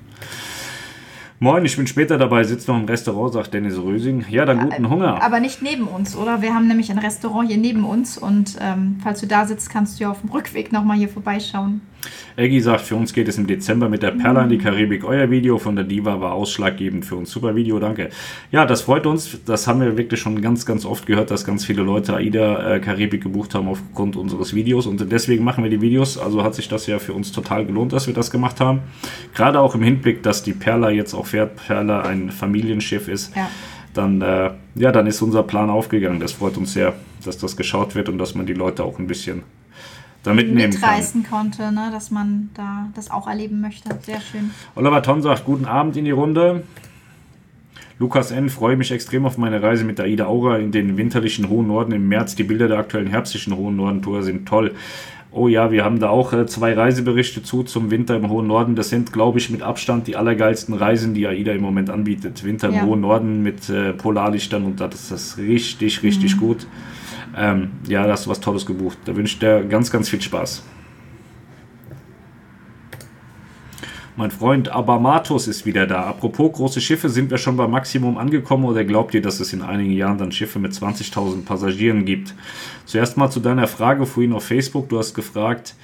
Moin, 1.39 1.67
ich 1.67 1.77
bin 1.77 1.87
später 1.87 2.17
dabei, 2.17 2.45
sitze 2.45 2.71
noch 2.71 2.81
im 2.81 2.87
Restaurant, 2.87 3.35
sagt 3.35 3.53
Dennis 3.53 3.77
Rösing. 3.77 4.25
Ja, 4.31 4.47
dann 4.47 4.59
guten 4.71 4.89
Hunger. 4.89 5.23
Aber 5.23 5.39
nicht 5.39 5.61
neben 5.61 5.87
uns, 5.87 6.17
oder? 6.17 6.41
Wir 6.41 6.55
haben 6.55 6.67
nämlich 6.67 6.91
ein 6.91 6.97
Restaurant 6.97 7.47
hier 7.47 7.59
neben 7.59 7.85
uns 7.85 8.17
und 8.17 8.57
ähm, 8.59 8.97
falls 9.03 9.21
du 9.21 9.27
da 9.27 9.45
sitzt, 9.45 9.69
kannst 9.69 10.01
du 10.01 10.05
ja 10.05 10.11
auf 10.11 10.23
dem 10.23 10.31
Rückweg 10.31 10.73
nochmal 10.73 10.97
hier 10.97 11.11
vorbeischauen. 11.11 11.83
Eggy 12.37 12.61
sagt, 12.61 12.83
für 12.83 12.97
uns 12.97 13.13
geht 13.13 13.29
es 13.29 13.39
im 13.39 13.47
Dezember 13.47 13.89
mit 13.89 14.03
der 14.03 14.11
Perla 14.11 14.43
in 14.43 14.51
die 14.51 14.59
Karibik. 14.59 15.05
Euer 15.05 15.31
Video 15.31 15.59
von 15.59 15.75
der 15.75 15.85
Diva 15.85 16.21
war 16.21 16.33
ausschlaggebend 16.33 17.05
für 17.05 17.17
uns. 17.17 17.31
Super 17.31 17.55
Video, 17.55 17.79
danke. 17.79 18.11
Ja, 18.51 18.67
das 18.67 18.83
freut 18.83 19.07
uns. 19.07 19.39
Das 19.45 19.67
haben 19.67 19.81
wir 19.81 19.97
wirklich 19.97 20.21
schon 20.21 20.41
ganz, 20.43 20.67
ganz 20.67 20.85
oft 20.85 21.07
gehört, 21.07 21.31
dass 21.31 21.45
ganz 21.45 21.65
viele 21.65 21.83
Leute 21.83 22.15
AIDA 22.15 22.75
äh, 22.75 22.81
Karibik 22.81 23.23
gebucht 23.23 23.55
haben 23.55 23.69
aufgrund 23.69 24.17
unseres 24.17 24.55
Videos. 24.55 24.87
Und 24.87 25.11
deswegen 25.11 25.45
machen 25.45 25.65
wir 25.65 25.71
die 25.71 25.81
Videos. 25.81 26.19
Also 26.19 26.43
hat 26.43 26.55
sich 26.55 26.69
das 26.69 26.87
ja 26.87 26.99
für 26.99 27.15
uns 27.15 27.33
total 27.33 27.65
gelohnt, 27.65 27.93
dass 27.93 28.07
wir 28.07 28.15
das 28.15 28.31
gemacht 28.31 28.61
haben. 28.61 28.81
Gerade 29.35 29.61
auch 29.61 29.75
im 29.75 29.83
Hinblick, 29.83 30.23
dass 30.23 30.43
die 30.43 30.53
Perla 30.53 30.91
jetzt 30.91 31.15
auch 31.15 31.26
fährt. 31.27 31.57
Perla 31.57 32.03
ein 32.03 32.31
Familienschiff 32.31 33.09
ist. 33.09 33.35
Ja. 33.37 33.49
Dann, 33.95 34.21
äh, 34.21 34.51
ja, 34.75 34.93
dann 34.93 35.07
ist 35.07 35.23
unser 35.23 35.43
Plan 35.43 35.71
aufgegangen. 35.71 36.21
Das 36.21 36.33
freut 36.33 36.57
uns 36.57 36.73
sehr, 36.73 36.95
dass 37.25 37.39
das 37.39 37.57
geschaut 37.57 37.95
wird 37.95 38.09
und 38.09 38.19
dass 38.19 38.35
man 38.35 38.47
die 38.47 38.55
Leute 38.55 38.85
auch 38.85 38.99
ein 38.99 39.07
bisschen 39.07 39.43
da 40.23 40.35
mitnehmen 40.35 40.73
mitreißen 40.73 41.23
kann. 41.23 41.51
konnte, 41.53 41.73
ne? 41.73 41.89
dass 41.93 42.11
man 42.11 42.51
da 42.55 42.89
das 42.95 43.11
auch 43.11 43.29
erleben 43.29 43.61
möchte. 43.61 43.89
Sehr 44.03 44.21
schön. 44.21 44.51
Oliver 44.75 45.03
Ton 45.03 45.23
sagt, 45.23 45.45
guten 45.45 45.65
Abend 45.67 45.97
in 45.97 46.05
die 46.05 46.11
Runde. 46.11 46.65
Lukas 47.99 48.31
N. 48.31 48.51
freue 48.51 48.77
mich 48.77 48.91
extrem 48.91 49.25
auf 49.25 49.39
meine 49.39 49.63
Reise 49.63 49.85
mit 49.85 49.99
der 49.99 50.05
Aida 50.05 50.27
Aura 50.27 50.59
in 50.59 50.71
den 50.71 50.99
winterlichen 50.99 51.49
hohen 51.49 51.69
Norden 51.69 51.93
im 51.93 52.09
März. 52.09 52.35
Die 52.35 52.43
Bilder 52.43 52.69
der 52.69 52.79
aktuellen 52.79 53.07
herbstlichen 53.07 53.57
hohen 53.57 53.77
Norden-Tour 53.77 54.23
sind 54.23 54.47
toll. 54.47 54.75
Oh 55.39 55.49
ja, 55.49 55.71
wir 55.71 55.85
haben 55.85 56.01
da 56.01 56.09
auch 56.09 56.33
äh, 56.33 56.47
zwei 56.47 56.73
Reiseberichte 56.73 57.43
zu 57.43 57.63
zum 57.63 57.91
Winter 57.91 58.17
im 58.17 58.31
hohen 58.31 58.47
Norden. 58.47 58.75
Das 58.75 58.89
sind, 58.89 59.13
glaube 59.13 59.39
ich, 59.39 59.51
mit 59.51 59.61
Abstand 59.61 60.07
die 60.07 60.17
allergeilsten 60.17 60.75
Reisen, 60.75 61.13
die 61.13 61.27
AIDA 61.27 61.53
im 61.53 61.61
Moment 61.61 61.91
anbietet. 61.91 62.43
Winter 62.43 62.71
ja. 62.71 62.81
im 62.81 62.87
hohen 62.87 63.03
Norden 63.03 63.43
mit 63.43 63.69
äh, 63.69 63.93
Polarlichtern 63.93 64.65
und 64.65 64.81
das 64.81 64.95
ist 64.95 65.13
das 65.13 65.37
richtig, 65.37 66.03
richtig 66.03 66.37
mhm. 66.37 66.41
gut. 66.41 66.67
Ähm, 67.37 67.73
ja, 67.87 68.07
da 68.07 68.13
hast 68.13 68.25
du 68.25 68.31
was 68.31 68.41
Tolles 68.41 68.65
gebucht. 68.65 68.97
Da 69.05 69.15
wünsche 69.15 69.35
ich 69.35 69.39
dir 69.39 69.63
ganz, 69.65 69.91
ganz 69.91 70.09
viel 70.09 70.23
Spaß. 70.23 70.63
Mein 74.19 74.31
Freund 74.31 74.71
Abamatos 74.71 75.47
ist 75.47 75.67
wieder 75.67 75.87
da. 75.87 76.05
Apropos 76.05 76.51
große 76.53 76.81
Schiffe, 76.81 77.11
sind 77.11 77.31
wir 77.31 77.37
schon 77.37 77.59
beim 77.59 77.71
Maximum 77.71 78.17
angekommen 78.17 78.65
oder 78.65 78.83
glaubt 78.83 79.13
ihr, 79.13 79.21
dass 79.21 79.41
es 79.41 79.53
in 79.53 79.61
einigen 79.61 79.93
Jahren 79.93 80.17
dann 80.17 80.33
Schiffe 80.33 80.59
mit 80.59 80.73
20.000 80.73 81.45
Passagieren 81.45 82.07
gibt? 82.07 82.35
Zuerst 82.87 83.19
mal 83.19 83.29
zu 83.31 83.41
deiner 83.41 83.67
Frage 83.67 84.07
vorhin 84.07 84.33
auf 84.33 84.45
Facebook. 84.45 84.89
Du 84.89 84.99
hast 84.99 85.13
gefragt, 85.13 85.75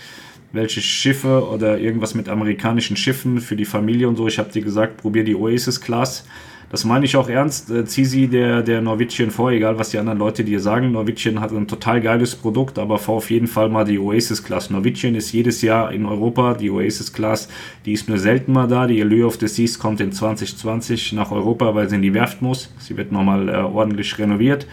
welche 0.51 0.81
Schiffe 0.81 1.47
oder 1.47 1.79
irgendwas 1.79 2.15
mit 2.15 2.31
amerikanischen 2.31 2.97
Schiffen 2.97 3.39
für 3.39 3.55
die 3.55 3.67
Familie 3.67 4.09
und 4.09 4.17
so. 4.17 4.27
Ich 4.27 4.39
habe 4.39 4.51
dir 4.51 4.63
gesagt, 4.63 4.97
probier 4.97 5.25
die 5.25 5.35
Oasis 5.35 5.83
Class. 5.83 6.25
Das 6.73 6.87
meine 6.87 7.05
ich 7.05 7.17
auch 7.17 7.29
ernst. 7.29 7.71
Äh, 7.71 7.85
zieh 7.85 8.07
sie 8.07 8.29
der, 8.29 8.63
der 8.63 8.81
Norwegian 8.81 9.31
vor, 9.31 9.51
egal 9.51 9.79
was 9.79 9.91
die 9.91 9.99
anderen 9.99 10.19
Leute 10.19 10.43
dir 10.43 10.59
sagen. 10.59 10.93
Norwegian 10.93 11.39
hat 11.39 11.53
ein 11.53 11.69
total 11.69 12.01
geiles 12.01 12.35
Produkt, 12.35 12.79
aber 12.79 12.99
fahr 12.99 13.17
auf 13.17 13.31
jeden 13.31 13.47
Fall 13.47 13.69
mal 13.69 13.85
die 13.85 13.99
Oasis 13.99 14.43
Class. 14.43 14.71
Norwegian 14.71 15.15
ist 15.15 15.33
jedes 15.33 15.61
Jahr 15.61 15.93
in 15.93 16.07
Europa. 16.07 16.55
Die 16.55 16.71
Oasis 16.71 17.13
Class, 17.13 17.49
die 17.85 17.93
ist 17.93 18.09
nur 18.09 18.17
selten 18.17 18.55
mal 18.55 18.69
da. 18.69 18.87
Die 18.87 19.03
Allure 19.03 19.27
of 19.27 19.37
the 19.39 19.49
Seas 19.49 19.79
kommt 19.79 20.01
in 20.01 20.13
2020 20.13 21.13
nach 21.13 21.31
Europa, 21.31 21.75
weil 21.75 21.91
sie 21.91 21.97
in 21.97 22.03
die 22.03 22.15
Werft 22.15 22.41
muss. 22.41 22.71
Sie 22.79 22.97
wird 22.97 23.13
nochmal 23.13 23.51
äh, 23.51 23.53
ordentlich 23.53 24.19
renoviert. 24.19 24.67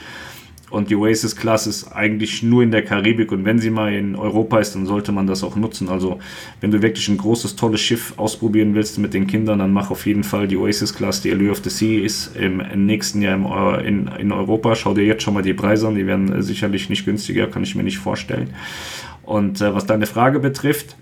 Und 0.69 0.89
die 0.89 0.95
Oasis 0.95 1.35
Class 1.35 1.67
ist 1.67 1.91
eigentlich 1.91 2.43
nur 2.43 2.63
in 2.63 2.71
der 2.71 2.83
Karibik 2.83 3.31
und 3.31 3.45
wenn 3.45 3.59
sie 3.59 3.69
mal 3.69 3.93
in 3.93 4.15
Europa 4.15 4.59
ist, 4.59 4.75
dann 4.75 4.85
sollte 4.85 5.11
man 5.11 5.25
das 5.27 5.43
auch 5.43 5.55
nutzen. 5.55 5.89
Also 5.89 6.19
wenn 6.61 6.71
du 6.71 6.81
wirklich 6.81 7.07
ein 7.07 7.17
großes, 7.17 7.55
tolles 7.55 7.81
Schiff 7.81 8.13
ausprobieren 8.17 8.75
willst 8.75 8.99
mit 8.99 9.13
den 9.13 9.27
Kindern, 9.27 9.59
dann 9.59 9.73
mach 9.73 9.89
auf 9.89 10.05
jeden 10.05 10.23
Fall 10.23 10.47
die 10.47 10.57
Oasis 10.57 10.93
Class. 10.93 11.21
Die 11.21 11.31
Allure 11.31 11.51
of 11.51 11.61
the 11.63 11.69
Sea 11.69 12.03
ist 12.03 12.35
im, 12.35 12.57
nächsten 12.85 13.21
Jahr 13.21 13.35
im, 13.35 13.45
äh, 13.45 13.87
in, 13.87 14.07
in 14.19 14.31
Europa. 14.31 14.75
Schau 14.75 14.93
dir 14.93 15.05
jetzt 15.05 15.23
schon 15.23 15.33
mal 15.33 15.43
die 15.43 15.53
Preise 15.53 15.87
an, 15.87 15.95
die 15.95 16.05
werden 16.05 16.41
sicherlich 16.41 16.89
nicht 16.89 17.05
günstiger, 17.05 17.47
kann 17.47 17.63
ich 17.63 17.75
mir 17.75 17.83
nicht 17.83 17.97
vorstellen. 17.97 18.51
Und 19.23 19.61
äh, 19.61 19.73
was 19.73 19.85
deine 19.85 20.05
Frage 20.05 20.39
betrifft, 20.39 20.95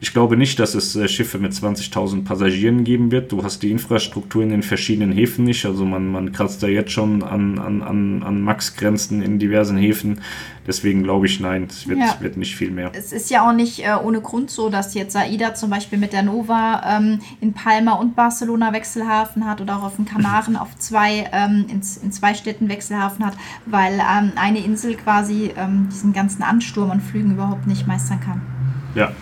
ich 0.00 0.12
glaube 0.12 0.36
nicht, 0.36 0.60
dass 0.60 0.74
es 0.74 0.94
äh, 0.94 1.08
Schiffe 1.08 1.38
mit 1.38 1.52
20.000 1.52 2.24
Passagieren 2.24 2.84
geben 2.84 3.10
wird. 3.10 3.32
Du 3.32 3.42
hast 3.42 3.62
die 3.62 3.70
Infrastruktur 3.70 4.42
in 4.42 4.50
den 4.50 4.62
verschiedenen 4.62 5.12
Häfen 5.12 5.44
nicht. 5.44 5.64
Also 5.66 5.84
man, 5.84 6.12
man 6.12 6.32
kratzt 6.32 6.62
da 6.62 6.68
jetzt 6.68 6.92
schon 6.92 7.22
an, 7.22 7.58
an, 7.58 7.82
an, 7.82 8.22
an 8.22 8.40
Max-Grenzen 8.40 9.22
in 9.22 9.38
diversen 9.38 9.76
Häfen. 9.76 10.20
Deswegen 10.68 11.02
glaube 11.02 11.26
ich, 11.26 11.40
nein, 11.40 11.66
es 11.68 11.88
wird, 11.88 11.98
ja. 11.98 12.16
wird 12.20 12.36
nicht 12.36 12.54
viel 12.54 12.70
mehr. 12.70 12.92
Es 12.94 13.12
ist 13.12 13.30
ja 13.30 13.48
auch 13.48 13.54
nicht 13.54 13.80
äh, 13.80 13.94
ohne 14.04 14.20
Grund 14.20 14.50
so, 14.50 14.68
dass 14.68 14.94
jetzt 14.94 15.16
AIDA 15.16 15.54
zum 15.54 15.70
Beispiel 15.70 15.98
mit 15.98 16.12
der 16.12 16.22
Nova 16.22 16.98
ähm, 16.98 17.20
in 17.40 17.54
Palma 17.54 17.94
und 17.94 18.14
Barcelona 18.14 18.72
Wechselhafen 18.72 19.46
hat 19.46 19.60
oder 19.60 19.78
auch 19.78 19.84
auf 19.84 19.96
den 19.96 20.04
Kanaren 20.04 20.56
auf 20.56 20.76
zwei, 20.76 21.28
ähm, 21.32 21.66
in, 21.68 21.80
in, 22.02 22.12
zwei 22.12 22.34
Städten 22.34 22.68
Wechselhafen 22.68 23.24
hat, 23.24 23.34
weil 23.66 23.94
ähm, 23.94 24.32
eine 24.36 24.62
Insel 24.62 24.94
quasi 24.94 25.50
ähm, 25.56 25.88
diesen 25.90 26.12
ganzen 26.12 26.42
Ansturm 26.42 26.90
an 26.90 27.00
Flügen 27.00 27.32
überhaupt 27.32 27.66
nicht 27.66 27.86
meistern 27.86 28.20
kann. 28.20 28.42
Ja, 28.94 29.12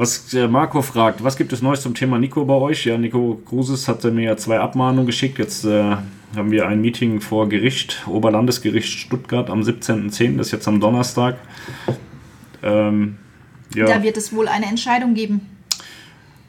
was 0.00 0.32
äh, 0.32 0.48
Marco 0.48 0.80
fragt, 0.80 1.22
was 1.22 1.36
gibt 1.36 1.52
es 1.52 1.60
Neues 1.60 1.82
zum 1.82 1.94
Thema 1.94 2.18
Nico 2.18 2.42
bei 2.46 2.54
euch? 2.54 2.86
Ja, 2.86 2.96
Nico 2.96 3.38
Kruses 3.46 3.86
hatte 3.86 4.10
mir 4.10 4.24
ja 4.24 4.36
zwei 4.38 4.58
Abmahnungen 4.58 5.04
geschickt. 5.04 5.38
Jetzt 5.38 5.66
äh, 5.66 5.96
haben 6.34 6.50
wir 6.50 6.66
ein 6.66 6.80
Meeting 6.80 7.20
vor 7.20 7.50
Gericht, 7.50 8.06
Oberlandesgericht 8.06 8.88
Stuttgart 8.88 9.50
am 9.50 9.60
17.10., 9.60 10.38
das 10.38 10.46
ist 10.46 10.52
jetzt 10.52 10.68
am 10.68 10.80
Donnerstag. 10.80 11.36
Ähm, 12.62 13.18
ja. 13.74 13.84
Da 13.86 14.02
wird 14.02 14.16
es 14.16 14.34
wohl 14.34 14.48
eine 14.48 14.66
Entscheidung 14.66 15.12
geben. 15.12 15.46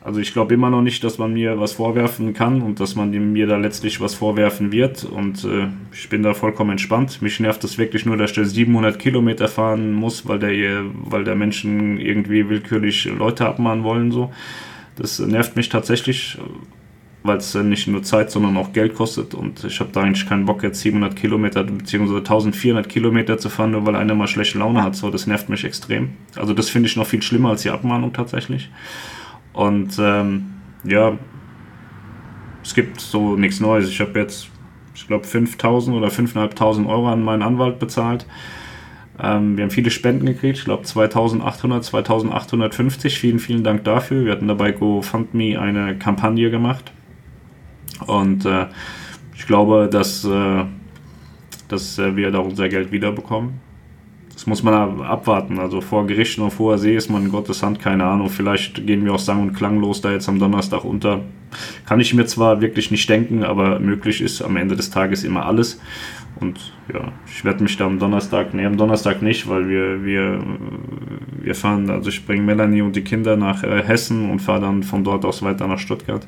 Also 0.04 0.20
ich 0.20 0.34
glaube 0.34 0.56
immer 0.56 0.72
noch 0.72 0.82
nicht, 0.82 1.04
dass 1.04 1.20
man 1.20 1.34
mir 1.34 1.60
was 1.60 1.74
vorwerfen 1.74 2.34
kann 2.34 2.64
und 2.64 2.80
dass 2.80 2.96
man 2.96 3.12
mir 3.12 3.46
da 3.46 3.58
letztlich 3.58 4.02
was 4.02 4.16
vorwerfen 4.16 4.72
wird. 4.72 5.04
Und 5.04 5.44
äh, 5.44 5.68
ich 5.94 6.10
bin 6.10 6.24
da 6.24 6.34
vollkommen 6.34 6.72
entspannt. 6.72 7.22
Mich 7.22 7.40
nervt 7.40 7.64
es 7.64 7.78
wirklich 7.78 8.06
nur, 8.08 8.18
dass 8.18 8.34
der 8.34 8.46
700 8.46 8.98
Kilometer 8.98 9.48
fahren 9.48 9.94
muss, 9.94 10.28
weil 10.28 10.40
der, 10.40 10.86
weil 11.04 11.24
der 11.24 11.36
Menschen 11.36 12.00
irgendwie 12.00 12.50
willkürlich 12.50 13.06
Leute 13.06 13.46
abmahnen 13.46 13.84
wollen. 13.84 14.12
So. 14.12 14.32
Das 14.96 15.20
nervt 15.20 15.56
mich 15.56 15.70
tatsächlich. 15.70 16.40
weil 17.24 17.38
es 17.38 17.54
nicht 17.54 17.88
nur 17.88 18.02
Zeit, 18.02 18.32
sondern 18.32 18.58
auch 18.58 18.74
Geld 18.74 18.96
kostet. 18.96 19.36
Und 19.36 19.64
ich 19.64 19.80
habe 19.80 19.92
da 19.94 20.02
eigentlich 20.02 20.28
keinen 20.28 20.46
Bock, 20.46 20.64
jetzt 20.64 20.82
700 20.82 21.16
Kilometer 21.16 21.64
bzw. 21.64 22.18
1400 22.18 22.90
Kilometer 22.90 23.38
zu 23.38 23.50
fahren, 23.50 23.72
nur 23.72 23.86
weil 23.86 23.96
einer 23.96 24.16
mal 24.16 24.26
schlechte 24.26 24.58
Laune 24.58 24.82
hat. 24.82 24.96
So, 24.96 25.12
das 25.12 25.28
nervt 25.28 25.48
mich 25.48 25.64
extrem. 25.64 26.10
Also 26.36 26.56
das 26.56 26.70
finde 26.70 26.88
ich 26.90 26.96
noch 26.96 27.06
viel 27.06 27.22
schlimmer 27.22 27.50
als 27.52 27.62
die 27.62 27.70
Abmahnung 27.70 28.14
tatsächlich. 28.14 28.72
Und 29.54 29.98
ähm, 30.00 30.54
ja, 30.84 31.18
es 32.64 32.74
gibt 32.74 33.02
so 33.02 33.36
nichts 33.36 33.60
Neues. 33.60 33.90
Ich 33.90 34.00
habe 34.00 34.20
jetzt, 34.20 34.50
ich 34.94 35.08
glaube, 35.08 35.26
5000 35.26 35.96
oder 35.96 36.10
5500 36.10 36.90
Euro 36.90 37.10
an 37.10 37.24
meinen 37.24 37.42
Anwalt 37.42 37.80
bezahlt. 37.80 38.26
Ähm, 39.22 39.58
wir 39.58 39.64
haben 39.64 39.72
viele 39.72 39.92
Spenden 39.92 40.26
gekriegt, 40.26 40.60
ich 40.60 40.66
glaube 40.66 40.84
2800, 40.84 41.84
2850. 41.84 43.20
Vielen, 43.20 43.40
vielen 43.40 43.64
Dank 43.64 43.84
dafür. 43.84 44.26
Wir 44.26 44.32
hatten 44.32 44.48
dabei 44.48 44.72
GoFundMe 44.72 45.60
eine 45.60 45.98
Kampagne 45.98 46.50
gemacht. 46.50 46.92
Und 48.08 48.46
äh, 48.46 48.68
ich 49.36 49.46
glaube, 49.46 49.90
dass, 49.92 50.24
äh, 50.24 50.64
dass 51.68 52.00
äh, 52.00 52.16
wir 52.16 52.32
da 52.32 52.40
unser 52.40 52.70
Geld 52.70 52.92
wiederbekommen. 52.92 53.60
Das 54.42 54.48
muss 54.48 54.64
man 54.64 55.02
abwarten. 55.04 55.60
Also 55.60 55.82
vor 55.82 56.08
Gerichten 56.08 56.42
auf 56.42 56.58
hoher 56.58 56.80
See 56.80 56.96
ist 56.96 57.12
man 57.12 57.26
in 57.26 57.32
Gottes 57.32 57.62
Hand, 57.62 57.80
keine 57.80 58.06
Ahnung. 58.06 58.28
Vielleicht 58.28 58.88
gehen 58.88 59.06
wir 59.06 59.14
auch 59.14 59.20
sang- 59.20 59.40
und 59.40 59.54
klanglos 59.54 60.02
da 60.02 60.12
jetzt 60.12 60.28
am 60.28 60.40
Donnerstag 60.40 60.84
unter. 60.84 61.22
Kann 61.86 62.00
ich 62.00 62.16
mir 62.16 62.26
zwar 62.26 62.60
wirklich 62.60 62.90
nicht 62.90 63.08
denken, 63.08 63.44
aber 63.44 63.78
möglich 63.78 64.20
ist 64.20 64.42
am 64.42 64.58
Ende 64.58 64.76
des 64.76 64.90
Tages 64.90 65.24
immer 65.24 65.46
alles. 65.46 65.80
Und 66.40 66.74
ja, 66.92 67.12
ich 67.28 67.46
werde 67.46 67.62
mich 67.62 67.78
da 67.78 67.86
am 67.86 68.00
Donnerstag, 68.00 68.56
nee, 68.56 68.66
am 68.66 68.78
Donnerstag 68.78 69.22
nicht, 69.22 69.48
weil 69.48 69.70
wir, 69.70 70.04
wir, 70.04 70.44
wir 71.40 71.54
fahren, 71.54 71.88
also 71.92 72.10
ich 72.10 72.26
bringe 72.26 72.42
Melanie 72.42 72.82
und 72.82 72.96
die 72.96 73.04
Kinder 73.04 73.38
nach 73.38 73.64
äh, 73.64 73.84
Hessen 73.84 74.28
und 74.32 74.40
fahre 74.40 74.62
dann 74.62 74.82
von 74.82 75.04
dort 75.04 75.24
aus 75.24 75.44
weiter 75.44 75.68
nach 75.68 75.78
Stuttgart. 75.78 76.26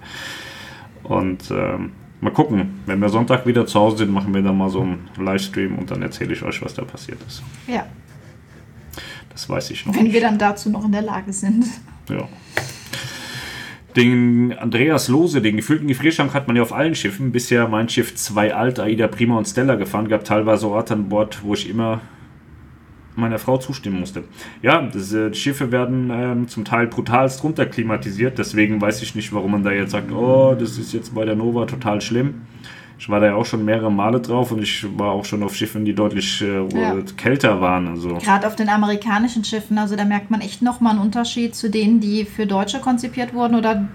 Und 1.01 1.49
ähm, 1.49 1.93
mal 2.21 2.29
gucken, 2.29 2.79
wenn 2.85 2.99
wir 2.99 3.09
Sonntag 3.09 3.47
wieder 3.47 3.65
zu 3.65 3.79
Hause 3.79 3.97
sind, 3.97 4.13
machen 4.13 4.35
wir 4.35 4.43
dann 4.43 4.55
mal 4.55 4.69
so 4.69 4.81
einen 4.81 5.09
Livestream 5.17 5.79
und 5.79 5.89
dann 5.89 6.03
erzähle 6.03 6.33
ich 6.33 6.43
euch, 6.43 6.61
was 6.61 6.75
da 6.75 6.83
passiert 6.83 7.17
ist. 7.27 7.41
Ja. 7.65 7.87
Das 9.33 9.49
weiß 9.49 9.71
ich 9.71 9.85
noch. 9.85 9.95
Wenn 9.95 10.03
nicht. 10.03 10.13
wir 10.13 10.21
dann 10.21 10.37
dazu 10.37 10.69
noch 10.69 10.85
in 10.85 10.91
der 10.91 11.01
Lage 11.01 11.33
sind. 11.33 11.65
Ja. 12.09 12.27
Den 13.95 14.53
Andreas 14.53 15.07
Lose, 15.07 15.41
den 15.41 15.57
gefüllten 15.57 15.87
Gefrierschrank 15.87 16.33
hat 16.33 16.47
man 16.47 16.55
ja 16.55 16.63
auf 16.63 16.73
allen 16.73 16.95
Schiffen. 16.95 17.31
Bisher 17.31 17.67
mein 17.67 17.89
Schiff 17.89 18.15
zwei 18.15 18.53
alt, 18.53 18.79
Aida 18.79 19.07
Prima 19.07 19.37
und 19.37 19.47
Stella 19.47 19.75
gefahren. 19.75 20.07
Gab 20.07 20.23
teilweise 20.23 20.67
Orte 20.67 20.95
an 20.95 21.09
Bord, 21.09 21.43
wo 21.43 21.53
ich 21.53 21.69
immer 21.69 22.01
meiner 23.15 23.39
Frau 23.39 23.57
zustimmen 23.57 23.99
musste. 23.99 24.23
Ja, 24.61 24.87
äh, 24.87 25.29
die 25.29 25.37
Schiffe 25.37 25.71
werden 25.71 26.09
ähm, 26.11 26.47
zum 26.47 26.65
Teil 26.65 26.87
brutalst 26.87 27.43
runter 27.43 27.65
klimatisiert, 27.65 28.37
deswegen 28.37 28.81
weiß 28.81 29.01
ich 29.03 29.15
nicht, 29.15 29.33
warum 29.33 29.51
man 29.51 29.63
da 29.63 29.71
jetzt 29.71 29.91
sagt, 29.91 30.11
oh, 30.11 30.55
das 30.57 30.77
ist 30.77 30.93
jetzt 30.93 31.13
bei 31.13 31.25
der 31.25 31.35
Nova 31.35 31.65
total 31.65 32.01
schlimm. 32.01 32.41
Ich 32.99 33.09
war 33.09 33.19
da 33.19 33.27
ja 33.27 33.35
auch 33.35 33.45
schon 33.45 33.65
mehrere 33.65 33.91
Male 33.91 34.21
drauf 34.21 34.51
und 34.51 34.61
ich 34.61 34.85
war 34.97 35.11
auch 35.11 35.25
schon 35.25 35.43
auf 35.43 35.55
Schiffen, 35.55 35.83
die 35.83 35.93
deutlich 35.93 36.41
äh, 36.41 36.67
ja. 36.67 36.95
kälter 37.17 37.59
waren. 37.59 37.87
Also. 37.87 38.15
Gerade 38.15 38.47
auf 38.47 38.55
den 38.55 38.69
amerikanischen 38.69 39.43
Schiffen, 39.43 39.77
also 39.77 39.95
da 39.95 40.05
merkt 40.05 40.31
man 40.31 40.41
echt 40.41 40.61
nochmal 40.61 40.93
einen 40.93 41.01
Unterschied 41.01 41.55
zu 41.55 41.69
denen, 41.69 41.99
die 41.99 42.23
für 42.25 42.45
Deutsche 42.45 42.79
konzipiert 42.79 43.33
wurden 43.33 43.55
oder 43.55 43.87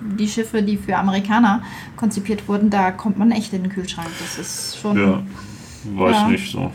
die 0.00 0.28
Schiffe, 0.28 0.62
die 0.62 0.76
für 0.76 0.96
Amerikaner 0.96 1.62
konzipiert 1.96 2.48
wurden. 2.48 2.70
Da 2.70 2.92
kommt 2.92 3.18
man 3.18 3.30
echt 3.30 3.52
in 3.52 3.62
den 3.62 3.72
Kühlschrank. 3.72 4.08
Das 4.20 4.38
ist 4.38 4.78
schon. 4.80 4.98
Ja, 4.98 5.22
weiß 5.94 6.16
ja. 6.16 6.28
nicht 6.28 6.50
so. 6.50 6.70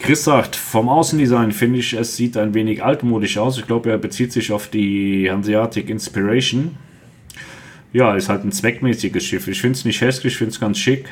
Chris 0.00 0.22
sagt, 0.22 0.54
vom 0.54 0.88
Außendesign 0.88 1.50
finde 1.50 1.80
ich, 1.80 1.92
es 1.94 2.16
sieht 2.16 2.36
ein 2.36 2.54
wenig 2.54 2.84
altmodisch 2.84 3.38
aus. 3.38 3.58
Ich 3.58 3.66
glaube, 3.66 3.90
er 3.90 3.98
bezieht 3.98 4.32
sich 4.32 4.52
auf 4.52 4.68
die 4.68 5.28
Hanseatic 5.30 5.90
Inspiration. 5.90 6.76
Ja, 7.92 8.14
ist 8.14 8.28
halt 8.28 8.44
ein 8.44 8.52
zweckmäßiges 8.52 9.24
Schiff. 9.24 9.48
Ich 9.48 9.60
finde 9.60 9.78
es 9.78 9.84
nicht 9.84 10.00
hässlich, 10.00 10.34
ich 10.34 10.38
finde 10.38 10.52
es 10.52 10.60
ganz 10.60 10.78
schick. 10.78 11.08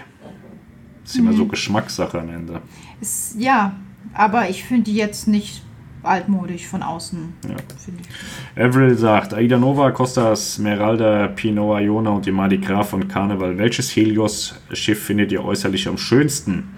Ist 1.05 1.17
mhm. 1.17 1.29
immer 1.29 1.37
so 1.37 1.47
Geschmackssache 1.47 2.21
am 2.21 2.29
Ende. 2.29 2.61
Ist, 3.01 3.37
ja, 3.39 3.77
aber 4.13 4.49
ich 4.49 4.65
finde 4.65 4.85
die 4.85 4.97
jetzt 4.97 5.29
nicht 5.29 5.63
altmodisch 6.03 6.67
von 6.67 6.83
außen. 6.83 7.33
Ja. 7.49 8.67
Avril 8.67 8.97
sagt, 8.97 9.35
Aida 9.35 9.59
Nova, 9.59 9.91
Costa 9.91 10.37
Smeralda, 10.37 11.29
Pinot 11.29 11.81
Iona 11.81 12.11
und 12.11 12.27
die 12.27 12.33
Mardi 12.33 12.59
Gras 12.59 12.89
von 12.89 13.09
Carnival. 13.09 13.57
Welches 13.59 13.95
Helios-Schiff 13.95 15.03
findet 15.03 15.33
ihr 15.33 15.45
äußerlich 15.45 15.89
am 15.89 15.99
schönsten? 15.99 16.75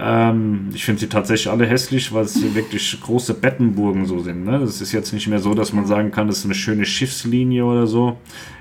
Ähm, 0.00 0.68
ich 0.72 0.84
finde 0.84 1.00
sie 1.00 1.08
tatsächlich 1.08 1.50
alle 1.50 1.66
hässlich, 1.66 2.12
weil 2.12 2.24
es 2.24 2.54
wirklich 2.54 3.00
große 3.00 3.34
Bettenburgen 3.34 4.06
so 4.06 4.20
sind. 4.20 4.44
Ne? 4.44 4.60
Das 4.60 4.80
ist 4.80 4.92
jetzt 4.92 5.12
nicht 5.12 5.26
mehr 5.26 5.40
so, 5.40 5.54
dass 5.54 5.72
man 5.72 5.86
sagen 5.86 6.12
kann, 6.12 6.28
das 6.28 6.38
ist 6.38 6.44
eine 6.44 6.54
schöne 6.54 6.84
Schiffslinie 6.84 7.64
oder 7.64 7.88
so. 7.88 8.16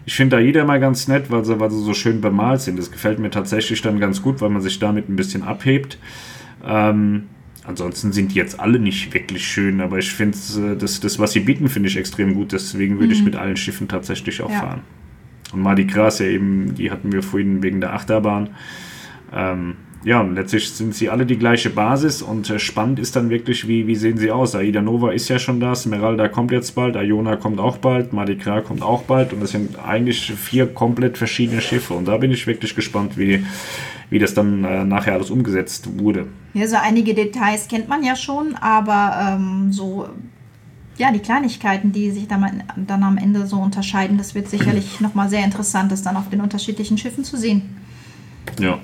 Ich 0.06 0.16
finde 0.16 0.38
AIDA 0.38 0.66
mal 0.66 0.80
ganz 0.80 1.08
nett, 1.08 1.30
weil 1.30 1.46
sie, 1.46 1.60
weil 1.60 1.70
sie 1.70 1.84
so 1.84 1.94
schön 1.94 2.22
bemalt 2.22 2.62
sind. 2.62 2.80
Das 2.80 2.92
gefällt 2.92 3.20
mir 3.20 3.30
tatsächlich 3.30 3.84
dann 3.84 4.00
ganz 4.00 4.24
gut, 4.24 4.42
weil 4.42 4.50
man 4.50 4.64
sich 4.64 4.80
damit 4.80 5.10
ein 5.10 5.16
bisschen 5.16 5.44
abhebt. 5.44 6.00
Ähm, 6.66 7.26
ansonsten 7.66 8.14
sind 8.14 8.32
die 8.32 8.36
jetzt 8.36 8.60
alle 8.60 8.80
nicht 8.80 9.14
wirklich 9.14 9.46
schön, 9.46 9.80
aber 9.80 10.00
ich 10.00 10.12
finde 10.12 10.36
äh, 10.58 10.76
das, 10.76 11.00
das, 11.02 11.20
was 11.20 11.34
sie 11.34 11.42
bieten, 11.42 11.68
finde 11.68 11.90
ich 11.90 11.98
extrem 11.98 12.34
gut. 12.34 12.52
Deswegen 12.52 12.96
würde 12.96 13.08
mhm. 13.08 13.14
ich 13.14 13.24
mit 13.24 13.36
allen 13.36 13.58
Schiffen 13.58 13.88
tatsächlich 13.88 14.42
auch 14.42 14.50
ja. 14.50 14.60
fahren. 14.60 14.82
Und 15.54 15.62
Mardi 15.62 15.86
Gras 15.86 16.18
ja 16.18 16.26
eben, 16.26 16.74
die 16.74 16.90
hatten 16.90 17.12
wir 17.12 17.22
vorhin 17.22 17.62
wegen 17.62 17.80
der 17.80 17.94
Achterbahn. 17.94 18.50
Ähm, 19.32 19.76
ja, 20.04 20.22
und 20.22 20.36
letztlich 20.36 20.72
sind 20.72 20.96
sie 20.96 21.10
alle 21.10 21.26
die 21.26 21.38
gleiche 21.38 21.70
Basis 21.70 22.22
und 22.22 22.50
äh, 22.50 22.60
spannend 22.60 23.00
ist 23.00 23.16
dann 23.16 23.30
wirklich, 23.30 23.68
wie, 23.68 23.88
wie 23.88 23.96
sehen 23.96 24.18
sie 24.18 24.32
aus. 24.32 24.56
Aida 24.56 24.82
Nova 24.82 25.12
ist 25.12 25.28
ja 25.28 25.40
schon 25.40 25.60
da, 25.60 25.76
Smeralda 25.76 26.28
kommt 26.28 26.52
jetzt 26.52 26.76
bald, 26.76 26.96
Iona 26.96 27.36
kommt 27.36 27.60
auch 27.60 27.78
bald, 27.78 28.14
Madikra 28.14 28.62
kommt 28.62 28.84
auch 28.84 29.04
bald 29.04 29.34
und 29.34 29.42
das 29.42 29.52
sind 29.52 29.78
eigentlich 29.80 30.32
vier 30.32 30.68
komplett 30.68 31.18
verschiedene 31.18 31.62
Schiffe 31.62 31.94
und 31.94 32.08
da 32.08 32.18
bin 32.18 32.32
ich 32.32 32.48
wirklich 32.48 32.76
gespannt, 32.76 33.18
wie, 33.18 33.46
wie 34.10 34.20
das 34.20 34.34
dann 34.34 34.64
äh, 34.64 34.84
nachher 34.86 35.14
alles 35.14 35.30
umgesetzt 35.30 35.90
wurde. 36.00 36.28
Ja, 36.54 36.68
so 36.68 36.78
einige 36.78 37.14
Details 37.14 37.68
kennt 37.68 37.90
man 37.90 38.04
ja 38.04 38.16
schon, 38.16 38.56
aber 38.56 39.38
ähm, 39.38 39.72
so 39.72 40.08
ja, 40.98 41.12
die 41.12 41.20
Kleinigkeiten, 41.20 41.92
die 41.92 42.12
sich 42.12 42.28
dann, 42.28 42.64
dann 42.76 43.04
am 43.04 43.18
Ende 43.18 43.46
so 43.46 43.58
unterscheiden, 43.58 44.18
das 44.18 44.36
wird 44.36 44.50
sicherlich 44.50 45.00
nochmal 45.00 45.30
sehr 45.30 45.44
interessant, 45.44 45.92
das 45.92 46.02
dann 46.02 46.18
auf 46.18 46.30
den 46.30 46.42
unterschiedlichen 46.42 46.98
Schiffen 46.98 47.24
zu 47.24 47.38
sehen. 47.38 47.78
Ja. 48.60 48.80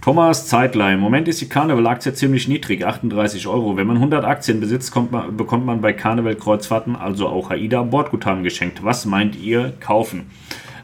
Thomas 0.00 0.46
Zeitler. 0.46 0.92
Im 0.92 1.00
Moment 1.00 1.26
ist 1.26 1.40
die 1.40 1.48
Carnival-Aktie 1.48 2.14
ziemlich 2.14 2.46
niedrig, 2.48 2.86
38 2.86 3.46
Euro. 3.48 3.76
Wenn 3.76 3.86
man 3.86 3.96
100 3.96 4.24
Aktien 4.24 4.60
besitzt, 4.60 4.94
man, 5.10 5.36
bekommt 5.36 5.66
man 5.66 5.80
bei 5.80 5.92
Carnival-Kreuzfahrten, 5.92 6.94
also 6.94 7.28
auch 7.28 7.50
AIDA, 7.50 7.82
Bordguthaben 7.82 8.44
geschenkt. 8.44 8.84
Was 8.84 9.06
meint 9.06 9.36
ihr 9.36 9.72
kaufen? 9.80 10.30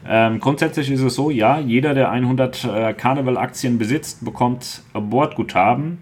Ähm, 0.07 0.39
grundsätzlich 0.39 0.91
ist 0.91 1.01
es 1.01 1.15
so, 1.15 1.31
ja, 1.31 1.59
jeder, 1.59 1.93
der 1.93 2.11
100 2.11 2.65
äh, 2.65 2.93
Carnival-Aktien 2.93 3.77
besitzt, 3.77 4.23
bekommt 4.23 4.83
Bordguthaben 4.93 5.99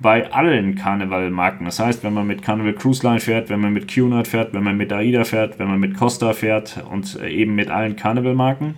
bei 0.00 0.32
allen 0.32 0.74
Carnival-Marken. 0.74 1.64
Das 1.64 1.78
heißt, 1.78 2.02
wenn 2.02 2.14
man 2.14 2.26
mit 2.26 2.42
Carnival 2.42 2.72
Cruise 2.72 3.06
Line 3.06 3.20
fährt, 3.20 3.50
wenn 3.50 3.60
man 3.60 3.72
mit 3.72 3.92
Cunard 3.92 4.26
fährt, 4.26 4.54
wenn 4.54 4.62
man 4.62 4.76
mit 4.76 4.92
AIDA 4.92 5.24
fährt, 5.24 5.58
wenn 5.58 5.68
man 5.68 5.80
mit 5.80 5.96
Costa 5.96 6.32
fährt 6.32 6.82
und 6.90 7.18
äh, 7.20 7.28
eben 7.28 7.54
mit 7.54 7.68
allen 7.68 7.94
Carnival-Marken. 7.96 8.74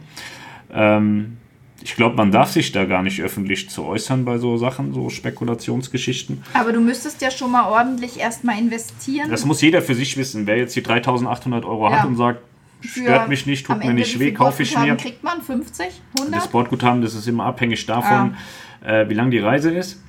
Ähm, 0.73 1.37
ich 1.83 1.97
glaube, 1.97 2.16
man 2.16 2.31
darf 2.31 2.53
sich 2.53 2.72
da 2.72 2.85
gar 2.85 3.03
nicht 3.03 3.22
öffentlich 3.22 3.70
zu 3.70 3.85
äußern 3.85 4.24
bei 4.24 4.39
so 4.39 4.57
Sachen, 4.57 4.93
so 4.93 5.09
Spekulationsgeschichten. 5.09 6.43
Aber 6.53 6.72
du 6.72 6.81
müsstest 6.81 7.22
ja 7.22 7.31
schon 7.31 7.51
mal 7.51 7.68
ordentlich 7.68 8.18
erstmal 8.18 8.59
investieren. 8.59 9.31
Das 9.31 9.45
muss 9.47 9.62
jeder 9.62 9.81
für 9.81 9.95
sich 9.95 10.16
wissen. 10.16 10.47
Wer 10.47 10.59
jetzt 10.59 10.76
die 10.76 10.83
3800 10.83 11.64
Euro 11.64 11.89
ja. 11.89 11.99
hat 11.99 12.07
und 12.07 12.16
sagt, 12.16 12.43
stört 12.83 13.28
mich 13.28 13.47
nicht, 13.47 13.66
tut 13.66 13.83
mir 13.83 13.95
nicht 13.95 14.18
weh, 14.18 14.33
kaufe 14.33 14.62
ich 14.62 14.76
mir. 14.78 14.95
kriegt 14.97 15.22
man 15.22 15.41
50, 15.41 15.87
100? 16.18 16.37
Das 16.37 16.45
Sportguthaben, 16.45 17.01
das 17.01 17.14
ist 17.14 17.26
immer 17.26 17.45
abhängig 17.45 17.87
davon, 17.87 18.37
ah. 18.85 19.01
äh, 19.01 19.09
wie 19.09 19.14
lang 19.14 19.31
die 19.31 19.39
Reise 19.39 19.70
ist. 19.70 20.03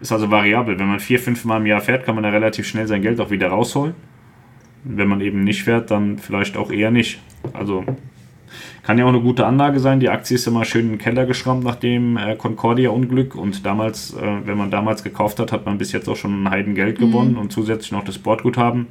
Ist 0.00 0.12
also 0.12 0.30
variabel. 0.30 0.78
Wenn 0.78 0.88
man 0.88 1.00
vier, 1.00 1.18
fünf 1.18 1.44
Mal 1.44 1.56
im 1.56 1.66
Jahr 1.66 1.80
fährt, 1.80 2.04
kann 2.04 2.14
man 2.14 2.22
da 2.22 2.30
relativ 2.30 2.66
schnell 2.66 2.86
sein 2.86 3.02
Geld 3.02 3.18
auch 3.18 3.30
wieder 3.30 3.48
rausholen. 3.48 3.94
Wenn 4.84 5.08
man 5.08 5.20
eben 5.20 5.42
nicht 5.42 5.64
fährt, 5.64 5.90
dann 5.90 6.18
vielleicht 6.18 6.56
auch 6.56 6.70
eher 6.70 6.90
nicht. 6.90 7.18
Also 7.54 7.84
kann 8.82 8.98
ja 8.98 9.04
auch 9.04 9.08
eine 9.08 9.20
gute 9.20 9.46
Anlage 9.46 9.80
sein. 9.80 9.98
Die 9.98 10.08
Aktie 10.08 10.36
ist 10.36 10.46
immer 10.46 10.64
schön 10.64 10.86
in 10.86 10.92
den 10.92 10.98
Keller 10.98 11.26
geschrammt 11.26 11.64
nach 11.64 11.74
dem 11.74 12.16
äh, 12.16 12.36
Concordia-Unglück. 12.36 13.34
Und 13.34 13.66
damals, 13.66 14.14
äh, 14.14 14.20
wenn 14.44 14.56
man 14.56 14.70
damals 14.70 15.02
gekauft 15.02 15.40
hat, 15.40 15.50
hat 15.52 15.66
man 15.66 15.78
bis 15.78 15.92
jetzt 15.92 16.08
auch 16.08 16.16
schon 16.16 16.44
ein 16.44 16.50
Heidengeld 16.50 16.98
gewonnen 16.98 17.32
mhm. 17.32 17.38
und 17.38 17.52
zusätzlich 17.52 17.92
noch 17.92 18.04
das 18.04 18.18
Bordguthaben. 18.18 18.86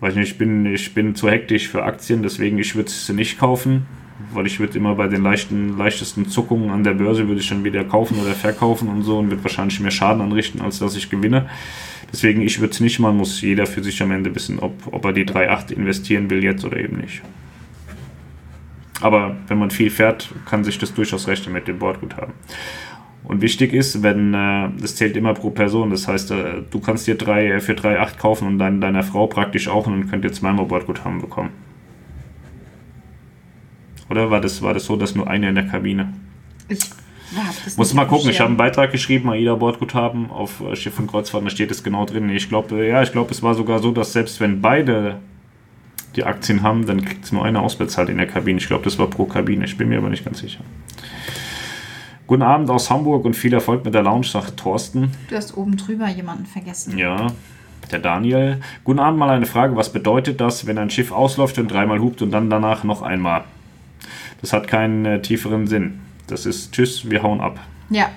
Weiß 0.00 0.14
nicht, 0.14 0.32
ich 0.32 0.38
bin, 0.38 0.64
ich 0.66 0.94
bin 0.94 1.14
zu 1.14 1.28
hektisch 1.28 1.68
für 1.68 1.82
Aktien, 1.82 2.22
deswegen 2.22 2.58
ich 2.58 2.76
würde 2.76 2.88
es 2.88 3.08
nicht 3.08 3.38
kaufen, 3.38 3.86
weil 4.32 4.46
ich 4.46 4.60
würde 4.60 4.78
immer 4.78 4.94
bei 4.94 5.08
den 5.08 5.22
leichten, 5.22 5.76
leichtesten 5.76 6.28
Zuckungen 6.28 6.70
an 6.70 6.84
der 6.84 6.94
Börse 6.94 7.26
würde 7.26 7.40
ich 7.40 7.48
dann 7.48 7.64
wieder 7.64 7.82
kaufen 7.84 8.18
oder 8.20 8.32
verkaufen 8.32 8.88
und 8.88 9.02
so 9.02 9.18
und 9.18 9.30
wird 9.30 9.42
wahrscheinlich 9.42 9.80
mehr 9.80 9.90
Schaden 9.90 10.22
anrichten, 10.22 10.60
als 10.60 10.78
dass 10.78 10.96
ich 10.96 11.10
gewinne. 11.10 11.50
Deswegen 12.12 12.42
ich 12.42 12.60
würde 12.60 12.72
es 12.72 12.80
nicht 12.80 13.00
machen, 13.00 13.16
muss 13.16 13.40
jeder 13.40 13.66
für 13.66 13.82
sich 13.82 14.00
am 14.00 14.12
Ende 14.12 14.34
wissen, 14.34 14.60
ob, 14.60 14.72
ob 14.92 15.04
er 15.04 15.12
die 15.12 15.26
3,8 15.26 15.72
investieren 15.72 16.30
will 16.30 16.42
jetzt 16.42 16.64
oder 16.64 16.78
eben 16.78 16.98
nicht. 16.98 17.22
Aber 19.00 19.36
wenn 19.46 19.58
man 19.58 19.70
viel 19.70 19.90
fährt, 19.90 20.30
kann 20.46 20.64
sich 20.64 20.78
das 20.78 20.92
durchaus 20.94 21.28
rechnen 21.28 21.52
mit 21.52 21.68
dem 21.68 21.78
Bordguthaben. 21.78 22.34
Und 23.24 23.42
wichtig 23.42 23.74
ist, 23.74 24.02
wenn 24.02 24.32
äh, 24.32 24.70
das 24.80 24.96
zählt 24.96 25.16
immer 25.16 25.34
pro 25.34 25.50
Person, 25.50 25.90
das 25.90 26.08
heißt, 26.08 26.30
äh, 26.30 26.62
du 26.70 26.80
kannst 26.80 27.06
dir 27.06 27.14
drei, 27.14 27.46
äh, 27.46 27.60
für 27.60 27.74
3,8 27.74 28.16
kaufen 28.16 28.48
und 28.48 28.58
dein, 28.58 28.80
deiner 28.80 29.02
Frau 29.02 29.26
praktisch 29.26 29.68
auch 29.68 29.86
und 29.86 30.00
dann 30.00 30.10
könnt 30.10 30.24
ihr 30.24 30.32
zweimal 30.32 30.64
Bordguthaben 30.64 31.20
bekommen. 31.20 31.50
Oder 34.08 34.30
war 34.30 34.40
das, 34.40 34.62
war 34.62 34.72
das 34.72 34.86
so, 34.86 34.96
dass 34.96 35.14
nur 35.14 35.28
einer 35.28 35.50
in 35.50 35.54
der 35.54 35.66
Kabine? 35.66 36.14
Ich 36.68 36.80
Muss 37.76 37.92
mal 37.92 38.06
gucken, 38.06 38.30
ich 38.30 38.40
habe 38.40 38.48
einen. 38.48 38.56
Beitrag 38.56 38.92
geschrieben, 38.92 39.28
AIDA 39.28 39.54
Bordguthaben 39.54 40.30
auf 40.30 40.60
äh, 40.60 40.74
Schiff 40.74 40.98
und 40.98 41.08
Kreuzfahrt, 41.08 41.44
da 41.44 41.50
steht 41.50 41.70
es 41.70 41.84
genau 41.84 42.06
drin. 42.06 42.30
Ich 42.30 42.48
glaube, 42.48 42.86
ja, 42.86 43.02
ich 43.02 43.12
glaube, 43.12 43.30
es 43.30 43.42
war 43.42 43.54
sogar 43.54 43.80
so, 43.80 43.90
dass 43.90 44.14
selbst 44.14 44.40
wenn 44.40 44.62
beide 44.62 45.18
die 46.18 46.24
Aktien 46.24 46.62
haben, 46.62 46.84
dann 46.84 47.04
kriegt 47.04 47.24
es 47.24 47.32
nur 47.32 47.44
einer 47.44 47.62
ausbezahlt 47.62 48.08
in 48.08 48.18
der 48.18 48.26
Kabine. 48.26 48.58
Ich 48.58 48.66
glaube, 48.66 48.82
das 48.82 48.98
war 48.98 49.06
pro 49.06 49.24
Kabine, 49.24 49.64
ich 49.64 49.78
bin 49.78 49.88
mir 49.88 49.98
aber 49.98 50.10
nicht 50.10 50.24
ganz 50.24 50.40
sicher. 50.40 50.60
Guten 52.26 52.42
Abend 52.42 52.68
aus 52.70 52.90
Hamburg 52.90 53.24
und 53.24 53.34
viel 53.34 53.54
Erfolg 53.54 53.84
mit 53.84 53.94
der 53.94 54.02
Lounge, 54.02 54.26
sagt 54.26 54.58
Thorsten. 54.58 55.12
Du 55.30 55.36
hast 55.36 55.56
oben 55.56 55.76
drüber 55.76 56.08
jemanden 56.08 56.44
vergessen. 56.44 56.98
Ja, 56.98 57.28
der 57.90 58.00
Daniel. 58.00 58.60
Guten 58.84 58.98
Abend, 58.98 59.18
mal 59.18 59.30
eine 59.30 59.46
Frage. 59.46 59.76
Was 59.76 59.92
bedeutet 59.92 60.40
das, 60.40 60.66
wenn 60.66 60.76
ein 60.76 60.90
Schiff 60.90 61.12
ausläuft 61.12 61.58
und 61.58 61.68
dreimal 61.68 62.00
hupt 62.00 62.20
und 62.20 62.32
dann 62.32 62.50
danach 62.50 62.84
noch 62.84 63.00
einmal? 63.00 63.44
Das 64.40 64.52
hat 64.52 64.66
keinen 64.66 65.06
äh, 65.06 65.22
tieferen 65.22 65.68
Sinn. 65.68 66.00
Das 66.26 66.44
ist 66.44 66.72
Tschüss, 66.72 67.08
wir 67.08 67.22
hauen 67.22 67.40
ab. 67.40 67.60
Ja. 67.90 68.10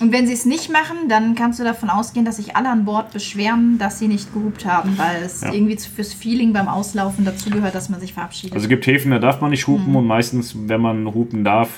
Und 0.00 0.12
wenn 0.12 0.26
sie 0.26 0.34
es 0.34 0.44
nicht 0.44 0.70
machen, 0.70 1.08
dann 1.08 1.34
kannst 1.34 1.58
du 1.58 1.64
davon 1.64 1.88
ausgehen, 1.88 2.26
dass 2.26 2.36
sich 2.36 2.54
alle 2.54 2.68
an 2.68 2.84
Bord 2.84 3.12
beschweren, 3.12 3.78
dass 3.78 3.98
sie 3.98 4.08
nicht 4.08 4.32
gehupt 4.34 4.66
haben, 4.66 4.98
weil 4.98 5.22
es 5.24 5.40
Ja. 5.40 5.52
irgendwie 5.52 5.76
fürs 5.78 6.12
Feeling 6.12 6.52
beim 6.52 6.68
Auslaufen 6.68 7.24
dazugehört, 7.24 7.74
dass 7.74 7.88
man 7.88 7.98
sich 8.00 8.12
verabschiedet. 8.12 8.54
Also 8.54 8.64
es 8.64 8.68
gibt 8.68 8.86
Häfen, 8.86 9.10
da 9.10 9.18
darf 9.18 9.40
man 9.40 9.50
nicht 9.50 9.66
hupen 9.66 9.90
Mhm. 9.90 9.96
und 9.96 10.06
meistens, 10.06 10.54
wenn 10.66 10.82
man 10.82 11.06
hupen 11.14 11.44
darf, 11.44 11.70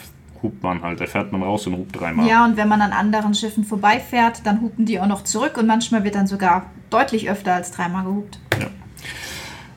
hupt 0.42 0.62
man 0.62 0.82
halt. 0.82 1.00
Da 1.00 1.06
fährt 1.06 1.30
man 1.30 1.42
raus 1.42 1.66
und 1.68 1.74
hupt 1.74 1.98
dreimal. 2.00 2.26
ja, 2.26 2.44
und 2.44 2.56
wenn 2.56 2.68
man 2.68 2.80
an 2.80 2.92
anderen 2.92 3.34
Schiffen 3.34 3.62
vorbeifährt, 3.64 4.40
dann 4.44 4.60
hupen 4.62 4.84
die 4.84 4.98
auch 5.00 5.06
noch 5.06 5.22
zurück 5.22 5.56
und 5.56 5.66
manchmal 5.68 6.02
wird 6.02 6.14
dann 6.16 6.26
sogar 6.26 6.66
deutlich 6.90 7.30
öfter 7.30 7.54
als 7.54 7.70
dreimal 7.70 8.04
gehupt. 8.04 8.38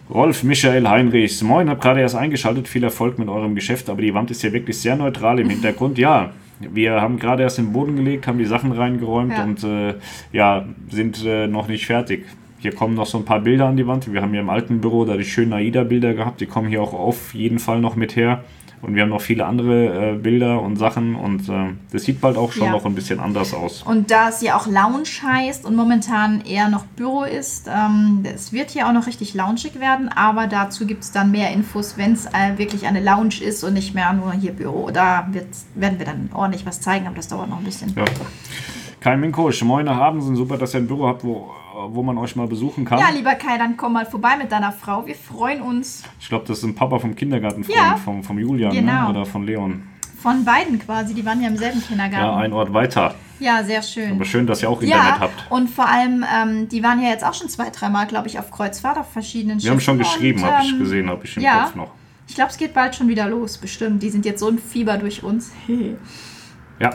Rolf 0.09 0.43
Michael 0.43 0.87
Heinrichs, 0.89 1.41
moin, 1.41 1.69
hab 1.69 1.79
gerade 1.79 2.01
erst 2.01 2.15
eingeschaltet, 2.15 2.67
viel 2.67 2.83
Erfolg 2.83 3.17
mit 3.17 3.29
eurem 3.29 3.55
Geschäft, 3.55 3.89
aber 3.89 4.01
die 4.01 4.13
Wand 4.13 4.29
ist 4.29 4.41
ja 4.43 4.51
wirklich 4.51 4.77
sehr 4.77 4.95
neutral 4.97 5.39
im 5.39 5.49
Hintergrund. 5.51 5.97
Ja, 5.97 6.31
wir 6.73 7.01
haben 7.01 7.17
gerade 7.19 7.43
erst 7.43 7.57
den 7.57 7.73
Boden 7.73 7.95
gelegt, 7.95 8.27
haben 8.27 8.37
die 8.37 8.45
Sachen 8.45 8.71
reingeräumt 8.71 9.33
Ja. 9.37 9.43
und 9.43 9.63
äh, 9.63 9.95
ja, 10.31 10.65
sind 10.89 11.23
äh, 11.25 11.47
noch 11.47 11.67
nicht 11.67 11.85
fertig. 11.85 12.25
Hier 12.59 12.75
kommen 12.75 12.93
noch 12.93 13.07
so 13.07 13.17
ein 13.17 13.25
paar 13.25 13.39
Bilder 13.39 13.65
an 13.67 13.77
die 13.77 13.87
Wand. 13.87 14.11
Wir 14.11 14.21
haben 14.21 14.31
hier 14.31 14.41
im 14.41 14.49
alten 14.49 14.81
Büro 14.81 15.03
da 15.05 15.17
die 15.17 15.23
schönen 15.25 15.53
AIDA-Bilder 15.53 16.13
gehabt, 16.13 16.41
die 16.41 16.45
kommen 16.45 16.69
hier 16.69 16.81
auch 16.81 16.93
auf 16.93 17.33
jeden 17.33 17.57
Fall 17.59 17.81
noch 17.81 17.95
mit 17.95 18.15
her. 18.15 18.43
Und 18.81 18.95
wir 18.95 19.03
haben 19.03 19.09
noch 19.09 19.21
viele 19.21 19.45
andere 19.45 20.13
äh, 20.13 20.15
Bilder 20.17 20.61
und 20.61 20.77
Sachen 20.77 21.15
und 21.15 21.47
äh, 21.49 21.73
das 21.91 22.03
sieht 22.03 22.19
bald 22.19 22.35
auch 22.37 22.51
schon 22.51 22.65
Ja. 22.65 22.71
noch 22.71 22.85
ein 22.85 22.95
bisschen 22.95 23.19
anders 23.19 23.53
aus. 23.53 23.83
Und 23.83 24.09
da 24.09 24.29
es 24.29 24.41
ja 24.41 24.57
auch 24.57 24.65
Lounge 24.65 25.03
heißt 25.23 25.65
und 25.65 25.75
momentan 25.75 26.41
eher 26.41 26.69
noch 26.69 26.85
Büro 26.85 27.23
ist, 27.23 27.67
ähm, 27.67 28.23
es 28.23 28.53
wird 28.53 28.71
hier 28.71 28.87
auch 28.87 28.93
noch 28.93 29.05
richtig 29.07 29.33
loungig 29.33 29.79
werden, 29.79 30.09
aber 30.09 30.47
dazu 30.47 30.87
gibt 30.87 31.03
es 31.03 31.11
dann 31.11 31.29
mehr 31.31 31.51
Infos, 31.51 31.97
wenn 31.97 32.13
es 32.13 32.25
äh, 32.25 32.57
wirklich 32.57 32.87
eine 32.87 33.01
Lounge 33.03 33.41
ist 33.41 33.63
und 33.63 33.73
nicht 33.73 33.93
mehr 33.93 34.11
nur 34.13 34.33
hier 34.33 34.51
Büro. 34.51 34.89
Da 34.91 35.27
wird, 35.31 35.47
werden 35.75 35.99
wir 35.99 36.05
dann 36.05 36.29
ordentlich 36.33 36.65
was 36.65 36.81
zeigen, 36.81 37.05
aber 37.05 37.15
das 37.17 37.27
dauert 37.27 37.49
noch 37.49 37.59
ein 37.59 37.63
bisschen. 37.65 37.93
Ja. 37.95 38.05
Kai 39.01 39.17
Minkosch, 39.17 39.63
moin 39.63 39.85
nach 39.85 39.97
Abend, 39.97 40.21
super, 40.37 40.57
dass 40.57 40.75
ihr 40.75 40.79
ein 40.79 40.85
Büro 40.87 41.07
habt, 41.07 41.23
wo, 41.23 41.51
wo 41.87 42.03
man 42.03 42.17
euch 42.19 42.35
mal 42.35 42.45
besuchen 42.47 42.85
kann. 42.85 42.99
Ja, 42.99 43.09
lieber 43.09 43.33
Kai, 43.33 43.57
dann 43.57 43.75
komm 43.75 43.93
mal 43.93 44.05
vorbei 44.05 44.37
mit 44.37 44.51
deiner 44.51 44.71
Frau. 44.71 45.05
Wir 45.07 45.15
freuen 45.15 45.61
uns 45.63 46.03
Ich 46.19 46.29
glaube, 46.29 46.45
das 46.47 46.59
ist 46.59 46.63
ein 46.65 46.75
Papa 46.75 46.99
vom 46.99 47.15
Kindergartenfreund, 47.15 47.75
Ja. 47.75 47.95
vom, 47.97 48.23
vom 48.23 48.37
Julian 48.37 48.71
Genau. 48.71 49.05
ne? 49.05 49.09
oder 49.09 49.25
von 49.25 49.43
Leon. 49.43 49.81
von 50.21 50.45
beiden 50.45 50.77
quasi. 50.77 51.15
Die 51.15 51.25
waren 51.25 51.41
ja 51.41 51.47
im 51.47 51.57
selben 51.57 51.79
Ja, 51.79 51.85
Kindergarten. 51.87 52.41
ein 52.41 52.53
Ort 52.53 52.71
weiter. 52.75 53.15
Ja, 53.39 53.63
sehr 53.63 53.81
schön. 53.81 54.11
Aber 54.11 54.23
schön, 54.25 54.45
dass 54.45 54.61
ihr 54.61 54.69
auch 54.69 54.79
Internet 54.83 55.03
Ja, 55.15 55.19
habt. 55.19 55.49
und 55.49 55.67
vor 55.67 55.87
allem, 55.89 56.23
ähm, 56.31 56.69
die 56.69 56.83
waren 56.83 57.01
ja 57.01 57.09
jetzt 57.09 57.25
auch 57.25 57.33
schon 57.33 57.49
zwei, 57.49 57.71
dreimal, 57.71 58.05
glaube 58.05 58.27
ich, 58.27 58.37
auf 58.37 58.51
Kreuzfahrt 58.51 58.99
auf 58.99 59.11
verschiedenen 59.11 59.59
Wir 59.63 59.71
haben 59.71 59.79
schon 59.79 59.97
Schiffen 59.97 60.13
geschrieben, 60.13 60.43
habe 60.45 60.63
ich 60.63 60.73
ähm, 60.73 60.77
gesehen, 60.79 61.09
habe 61.09 61.25
ich 61.25 61.37
im 61.37 61.41
ja. 61.41 61.63
Kopf 61.63 61.73
noch. 61.75 61.91
Ich 62.27 62.35
glaube, 62.35 62.51
es 62.51 62.57
geht 62.57 62.75
bald 62.75 62.95
schon 62.95 63.07
wieder 63.07 63.27
los, 63.27 63.57
bestimmt. 63.57 64.03
Die 64.03 64.11
sind 64.11 64.25
jetzt 64.27 64.41
so 64.41 64.47
ein 64.49 64.59
Fieber 64.59 64.97
durch 64.99 65.23
uns. 65.23 65.51
Ja. 66.79 66.91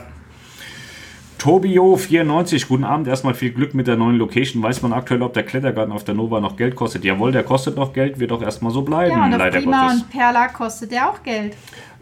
Tobio94, 1.38 2.66
guten 2.66 2.84
Abend. 2.84 3.08
Erstmal 3.08 3.34
viel 3.34 3.50
Glück 3.50 3.74
mit 3.74 3.86
der 3.86 3.96
neuen 3.96 4.16
Location. 4.16 4.62
Weiß 4.62 4.82
man 4.82 4.92
aktuell, 4.92 5.22
ob 5.22 5.34
der 5.34 5.42
Klettergarten 5.42 5.92
auf 5.92 6.04
der 6.04 6.14
Nova 6.14 6.40
noch 6.40 6.56
Geld 6.56 6.74
kostet? 6.76 7.04
Jawohl, 7.04 7.32
der 7.32 7.42
kostet 7.42 7.76
noch 7.76 7.92
Geld, 7.92 8.18
wird 8.18 8.32
auch 8.32 8.42
erstmal 8.42 8.72
so 8.72 8.82
bleiben, 8.82 9.16
Ja, 9.16 9.24
und 9.24 9.32
leider 9.32 9.60
Prima 9.60 9.84
Gottes. 9.86 10.02
und 10.02 10.10
Perla 10.10 10.48
kostet 10.48 10.90
der 10.92 11.08
auch 11.10 11.22
Geld. 11.22 11.54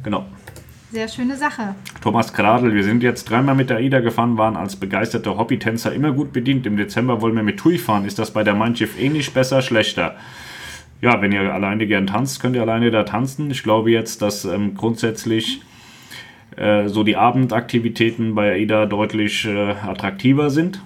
Genau. 0.03 0.25
Sehr 0.93 1.09
schöne 1.09 1.37
Sache. 1.37 1.75
Thomas 2.01 2.33
Kradl, 2.33 2.73
wir 2.73 2.85
sind 2.85 3.03
jetzt 3.03 3.29
dreimal 3.29 3.57
mit 3.57 3.69
der 3.69 3.79
AIDA 3.79 3.99
gefahren, 3.99 4.39
waren 4.39 4.57
als 4.57 4.77
begeisterte 4.77 5.37
Hobbytänzer 5.37 5.93
immer 5.93 6.13
gut 6.13 6.33
bedient. 6.33 6.67
Im 6.67 6.77
Dezember 6.77 7.21
wollen 7.21 7.35
wir 7.35 7.43
mit 7.43 7.59
TUI 7.59 7.79
fahren. 7.79 8.05
Ist 8.05 8.21
das 8.21 8.31
bei 8.33 8.45
der 8.45 8.55
Mein 8.55 8.77
Schiff 8.77 8.99
ähnlich, 9.01 9.35
besser, 9.35 9.61
schlechter? 9.61 10.15
Ja, 11.01 11.21
wenn 11.21 11.33
ihr 11.33 11.53
alleine 11.53 11.87
gern 11.89 12.07
tanzt, 12.07 12.41
könnt 12.41 12.55
ihr 12.55 12.63
alleine 12.63 12.93
da 12.93 13.03
tanzen. 13.03 13.51
Ich 13.51 13.65
glaube 13.65 13.91
jetzt, 13.91 14.23
dass 14.23 14.45
ähm, 14.45 14.75
grundsätzlich 14.77 15.61
äh, 16.57 16.89
so 16.89 17.03
die 17.03 17.17
Abendaktivitäten 17.17 18.35
bei 18.35 18.53
AIDA 18.53 18.87
deutlich 18.87 19.45
äh, 19.45 19.73
attraktiver 19.73 20.51
sind. 20.51 20.81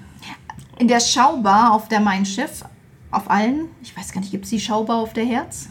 In 0.79 0.89
der 0.89 1.01
Schaubar 1.01 1.73
auf 1.73 1.89
der 1.89 2.01
Mein 2.01 2.25
Schiff, 2.25 2.65
auf 3.11 3.31
allen, 3.31 3.67
ich 3.83 3.97
weiß 3.97 4.13
gar 4.13 4.21
nicht, 4.21 4.31
gibt 4.31 4.45
es 4.45 4.51
die 4.51 4.61
Schaubar 4.61 4.99
auf 4.99 5.13
der 5.13 5.25
Herz? 5.25 5.71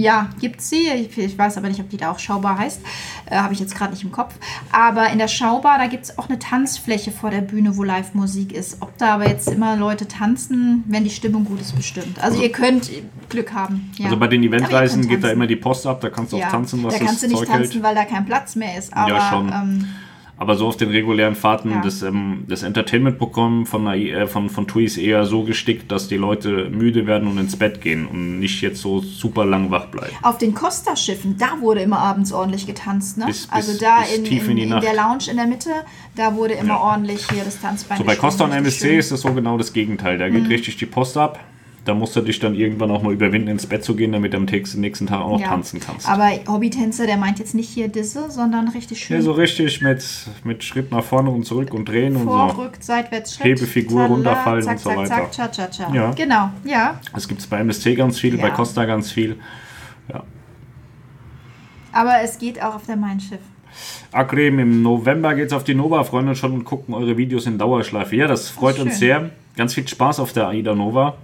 Ja, 0.00 0.30
gibt 0.40 0.62
sie. 0.62 0.88
Ich, 0.88 1.18
ich 1.18 1.36
weiß 1.36 1.58
aber 1.58 1.68
nicht, 1.68 1.80
ob 1.80 1.90
die 1.90 1.98
da 1.98 2.10
auch 2.10 2.18
Schaubar 2.18 2.58
heißt. 2.58 2.80
Äh, 3.26 3.36
Habe 3.36 3.52
ich 3.52 3.60
jetzt 3.60 3.76
gerade 3.76 3.92
nicht 3.92 4.02
im 4.02 4.10
Kopf. 4.10 4.34
Aber 4.72 5.10
in 5.10 5.18
der 5.18 5.28
Schaubar, 5.28 5.76
da 5.78 5.88
gibt 5.88 6.04
es 6.04 6.18
auch 6.18 6.28
eine 6.28 6.38
Tanzfläche 6.38 7.10
vor 7.10 7.30
der 7.30 7.42
Bühne, 7.42 7.76
wo 7.76 7.82
Live-Musik 7.82 8.52
ist. 8.52 8.80
Ob 8.80 8.96
da 8.96 9.14
aber 9.14 9.28
jetzt 9.28 9.48
immer 9.48 9.76
Leute 9.76 10.08
tanzen, 10.08 10.84
wenn 10.86 11.04
die 11.04 11.10
Stimmung 11.10 11.44
gut 11.44 11.60
ist, 11.60 11.76
bestimmt. 11.76 12.18
Also, 12.22 12.40
ihr 12.40 12.50
könnt 12.50 12.90
Glück 13.28 13.52
haben. 13.52 13.92
Ja. 13.96 14.06
Also 14.06 14.16
bei 14.16 14.26
den 14.26 14.42
Eventreisen 14.42 15.06
geht 15.06 15.22
da 15.22 15.30
immer 15.30 15.46
die 15.46 15.56
Post 15.56 15.86
ab, 15.86 16.00
da 16.00 16.08
kannst 16.08 16.32
du 16.32 16.38
auch 16.38 16.48
tanzen, 16.48 16.82
was 16.82 16.98
da 16.98 17.04
kannst 17.04 17.22
du 17.22 17.28
nicht 17.28 17.36
Zeug 17.36 17.48
tanzen, 17.48 17.72
hält. 17.72 17.82
weil 17.82 17.94
da 17.94 18.04
kein 18.04 18.24
Platz 18.24 18.56
mehr 18.56 18.78
ist. 18.78 18.96
Aber, 18.96 19.20
schon. 19.20 19.48
Ähm, 19.48 19.86
Aber 20.42 20.54
so 20.56 20.66
auf 20.68 20.78
den 20.78 20.88
regulären 20.88 21.34
Fahrten, 21.34 21.70
Ja. 21.70 21.82
das, 21.82 22.00
ähm, 22.00 22.44
das 22.48 22.62
Entertainment-Programm 22.62 23.66
von, 23.66 23.86
äh, 23.88 24.26
von, 24.26 24.48
von 24.48 24.66
TUI 24.66 24.84
ist 24.86 24.96
eher 24.96 25.26
so 25.26 25.42
gestickt, 25.42 25.92
dass 25.92 26.08
die 26.08 26.16
Leute 26.16 26.70
müde 26.70 27.06
werden 27.06 27.28
und 27.28 27.36
ins 27.36 27.56
Bett 27.56 27.82
gehen 27.82 28.06
und 28.06 28.40
nicht 28.40 28.62
jetzt 28.62 28.80
so 28.80 29.00
super 29.00 29.44
lang 29.44 29.70
wach 29.70 29.86
bleiben. 29.88 30.14
Auf 30.22 30.38
den 30.38 30.54
Costa-Schiffen, 30.54 31.36
da 31.36 31.60
wurde 31.60 31.82
immer 31.82 31.98
abends 31.98 32.32
ordentlich 32.32 32.66
getanzt, 32.66 33.18
ne? 33.18 33.26
Bis- 33.26 33.48
bis- 33.48 33.50
also 33.52 33.78
da 33.78 33.98
in, 34.16 34.24
in, 34.24 34.48
in 34.56 34.72
in, 34.72 34.80
der 34.80 34.94
Lounge 34.94 35.24
in 35.30 35.36
der 35.36 35.46
Mitte, 35.46 35.68
da 36.16 36.34
wurde 36.34 36.54
immer 36.54 36.68
Ja. 36.68 36.80
ordentlich 36.80 37.20
hier 37.30 37.44
das 37.44 37.60
Tanzbein 37.60 37.98
So 37.98 38.04
bei 38.04 38.16
Costa 38.16 38.44
und 38.44 38.52
MSC 38.52 38.96
ist 38.96 39.12
das 39.12 39.20
so 39.20 39.34
genau 39.34 39.58
das 39.58 39.74
Gegenteil. 39.74 40.16
Da 40.16 40.26
Mhm. 40.26 40.36
geht 40.36 40.48
richtig 40.48 40.78
die 40.78 40.86
Post 40.86 41.18
ab. 41.18 41.38
Da 41.86 41.94
musst 41.94 42.14
du 42.14 42.20
dich 42.20 42.38
dann 42.38 42.54
irgendwann 42.54 42.90
auch 42.90 43.02
mal 43.02 43.12
überwinden, 43.12 43.48
ins 43.48 43.66
Bett 43.66 43.82
zu 43.82 43.96
gehen, 43.96 44.12
damit 44.12 44.34
du 44.34 44.36
am 44.36 44.44
nächsten 44.44 45.06
Tag 45.06 45.20
auch 45.20 45.30
noch 45.32 45.40
Ja. 45.40 45.48
tanzen 45.48 45.80
kannst. 45.80 46.06
Aber 46.06 46.28
Hobbytänzer, 46.46 47.06
der 47.06 47.16
meint 47.16 47.38
jetzt 47.38 47.54
nicht 47.54 47.70
hier 47.70 47.88
Disse, 47.88 48.30
sondern 48.30 48.68
richtig 48.68 49.00
schön 49.00 49.16
ja, 49.16 49.22
so 49.22 49.32
richtig 49.32 49.80
mit, 49.80 50.04
mit 50.44 50.62
Schritt 50.62 50.90
nach 50.90 51.02
vorne 51.02 51.30
und 51.30 51.44
zurück 51.46 51.72
und 51.72 51.88
drehen 51.88 52.16
und 52.16 52.24
so. 52.24 52.28
Vorrückt, 52.28 52.84
seitwärts, 52.84 53.34
Schritt. 53.36 53.46
Hebefigur, 53.46 53.96
Tralala, 54.00 54.14
runterfallen 54.14 54.62
zack, 54.62 54.72
und 54.74 54.78
so 54.80 54.90
zack, 54.90 54.98
weiter. 54.98 55.08
Zack, 55.30 55.32
cha, 55.32 55.48
cha, 55.48 55.68
cha. 55.68 55.94
Ja. 55.94 56.10
Genau, 56.12 56.50
ja. 56.64 57.00
Das 57.14 57.26
gibt 57.26 57.40
es 57.40 57.46
bei 57.46 57.58
MSC 57.60 57.94
ganz 57.94 58.18
viel, 58.18 58.36
bei 58.36 58.48
Ja. 58.48 58.54
Costa 58.54 58.84
ganz 58.84 59.10
viel. 59.10 59.36
Ja. 60.12 60.22
Aber 61.92 62.20
es 62.22 62.38
geht 62.38 62.62
auch 62.62 62.74
auf 62.74 62.86
der 62.86 62.96
Mein 62.96 63.20
Schiff. 63.20 63.40
Akrem, 64.12 64.58
im 64.58 64.82
November 64.82 65.34
geht's 65.34 65.52
auf 65.52 65.64
die 65.64 65.74
Nova, 65.74 66.04
freuen 66.04 66.28
uns 66.28 66.38
schon 66.38 66.52
und 66.52 66.64
gucken 66.64 66.92
eure 66.94 67.16
Videos 67.16 67.46
in 67.46 67.56
Dauerschleife. 67.56 68.16
Ja, 68.16 68.26
das 68.26 68.50
freut 68.50 68.76
schön. 68.76 68.86
uns 68.88 68.98
sehr. 68.98 69.30
Ganz 69.56 69.74
viel 69.74 69.86
Spaß 69.88 70.20
auf 70.20 70.32
der 70.32 70.48
AIDA 70.48 70.74
Nova. 70.74 71.16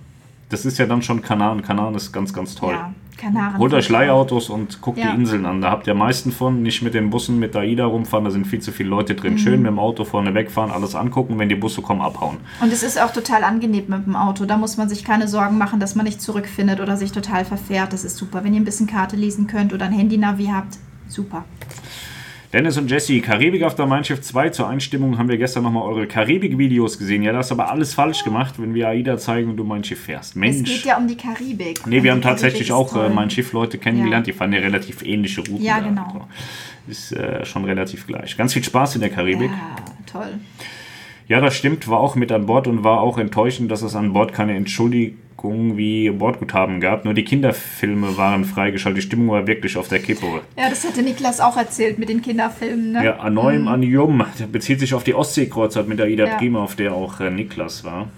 Das 0.48 0.64
ist 0.64 0.78
ja 0.78 0.86
dann 0.86 1.02
schon 1.02 1.22
Kanaren. 1.22 1.62
Kanaren 1.62 1.94
ist 1.94 2.12
ganz, 2.12 2.32
ganz 2.32 2.54
toll. 2.54 2.72
Ja, 2.74 2.92
Kanaren. 3.16 3.58
Holt 3.58 3.72
euch 3.74 3.88
Leihautos 3.88 4.48
und 4.48 4.80
guckt 4.80 4.98
Ja. 4.98 5.10
die 5.10 5.16
Inseln 5.20 5.44
an. 5.44 5.60
Da 5.60 5.70
habt 5.70 5.86
ihr 5.88 5.92
am 5.92 5.98
meisten 5.98 6.30
von. 6.30 6.62
Nicht 6.62 6.82
mit 6.82 6.94
den 6.94 7.10
Bussen 7.10 7.38
mit 7.40 7.54
der 7.54 7.62
AIDA 7.62 7.84
rumfahren, 7.84 8.24
da 8.24 8.30
sind 8.30 8.46
viel 8.46 8.60
zu 8.60 8.70
viele 8.70 8.88
Leute 8.90 9.14
Mhm. 9.14 9.16
drin. 9.18 9.38
Schön 9.38 9.62
mit 9.62 9.68
dem 9.70 9.78
Auto 9.80 10.04
vorne 10.04 10.34
wegfahren, 10.34 10.70
alles 10.70 10.94
angucken, 10.94 11.38
wenn 11.38 11.48
die 11.48 11.56
Busse 11.56 11.82
kommen, 11.82 12.00
abhauen. 12.00 12.36
Und 12.60 12.72
es 12.72 12.84
ist 12.84 13.00
auch 13.02 13.12
total 13.12 13.42
angenehm 13.42 13.84
mit 13.88 14.06
dem 14.06 14.14
Auto. 14.14 14.44
Da 14.44 14.56
muss 14.56 14.76
man 14.76 14.88
sich 14.88 15.02
keine 15.04 15.26
Sorgen 15.26 15.58
machen, 15.58 15.80
dass 15.80 15.96
man 15.96 16.04
nicht 16.04 16.22
zurückfindet 16.22 16.78
oder 16.80 16.96
sich 16.96 17.10
total 17.10 17.44
verfährt. 17.44 17.92
Das 17.92 18.04
ist 18.04 18.16
super. 18.16 18.44
Wenn 18.44 18.54
ihr 18.54 18.60
ein 18.60 18.64
bisschen 18.64 18.86
Karte 18.86 19.16
lesen 19.16 19.48
könnt 19.48 19.72
oder 19.72 19.86
ein 19.86 19.92
Handy-Navi 19.92 20.46
habt, 20.52 20.76
super. 21.08 21.44
Dennis 22.56 22.78
und 22.78 22.90
Jesse, 22.90 23.20
Karibik 23.20 23.64
auf 23.64 23.74
der 23.74 23.84
Mein 23.84 24.02
Schiff 24.02 24.22
2. 24.22 24.48
Zur 24.48 24.66
Einstimmung 24.66 25.18
haben 25.18 25.28
wir 25.28 25.36
gestern 25.36 25.64
nochmal 25.64 25.82
eure 25.82 26.06
Karibik-Videos 26.06 26.98
gesehen. 26.98 27.22
Ja, 27.22 27.32
das 27.32 27.48
ist 27.48 27.52
aber 27.52 27.70
alles 27.70 27.92
falsch 27.92 28.24
gemacht, 28.24 28.54
wenn 28.56 28.72
wir 28.72 28.88
AIDA 28.88 29.18
zeigen 29.18 29.50
und 29.50 29.58
du 29.58 29.64
Mein 29.64 29.84
Schiff 29.84 30.00
fährst. 30.00 30.30
Es 30.30 30.36
Mensch. 30.36 30.70
geht 30.70 30.86
ja 30.86 30.96
um 30.96 31.06
die 31.06 31.18
Karibik. 31.18 31.86
Nee, 31.86 31.96
wir 31.96 32.00
die 32.00 32.10
haben 32.12 32.22
tatsächlich 32.22 32.72
auch 32.72 32.88
äh, 32.92 32.94
toll. 32.94 33.10
Mein 33.10 33.28
Schiff-Leute 33.28 33.76
kennengelernt, 33.76 34.26
die 34.26 34.32
fahren 34.32 34.54
ja 34.54 34.60
relativ 34.60 35.02
ähnliche 35.02 35.42
Routen. 35.42 35.62
Ja, 35.62 35.80
genau. 35.80 36.08
So. 36.14 36.90
Ist 36.90 37.12
äh, 37.12 37.44
schon 37.44 37.66
relativ 37.66 38.06
gleich. 38.06 38.38
Ganz 38.38 38.54
viel 38.54 38.64
Spaß 38.64 38.94
in 38.94 39.02
der 39.02 39.10
Karibik. 39.10 39.50
Ja, 39.50 39.76
toll. 40.10 40.38
Ja, 41.28 41.42
das 41.42 41.54
stimmt, 41.56 41.86
war 41.88 42.00
auch 42.00 42.14
mit 42.14 42.32
an 42.32 42.46
Bord 42.46 42.68
und 42.68 42.82
war 42.82 43.02
auch 43.02 43.18
enttäuschend, 43.18 43.70
dass 43.70 43.82
es 43.82 43.94
an 43.94 44.14
Bord 44.14 44.32
keine 44.32 44.54
Entschuldigung 44.54 45.18
wie 45.42 46.10
Bordguthaben 46.10 46.80
gab. 46.80 47.04
Nur 47.04 47.14
die 47.14 47.24
Kinderfilme 47.24 48.16
waren 48.16 48.44
freigeschaltet. 48.44 49.02
Die 49.02 49.06
Stimmung 49.06 49.28
war 49.28 49.46
wirklich 49.46 49.76
auf 49.76 49.88
der 49.88 50.00
Kippe. 50.00 50.26
Ja, 50.56 50.68
das 50.68 50.86
hatte 50.86 51.02
Niklas 51.02 51.40
auch 51.40 51.56
erzählt 51.56 51.98
mit 51.98 52.08
den 52.08 52.22
Kinderfilmen. 52.22 52.92
Ne? 52.92 53.04
Ja, 53.04 53.20
Anoim 53.20 53.68
Anium, 53.68 54.24
der 54.38 54.46
bezieht 54.46 54.80
sich 54.80 54.94
auf 54.94 55.04
die 55.04 55.14
Ostseekreuzfahrt 55.14 55.88
mit 55.88 55.98
der 55.98 56.08
Ida 56.08 56.26
Ja. 56.26 56.36
Prima, 56.36 56.60
auf 56.62 56.74
der 56.74 56.94
auch 56.94 57.20
äh, 57.20 57.30
Niklas 57.30 57.84
war. 57.84 58.08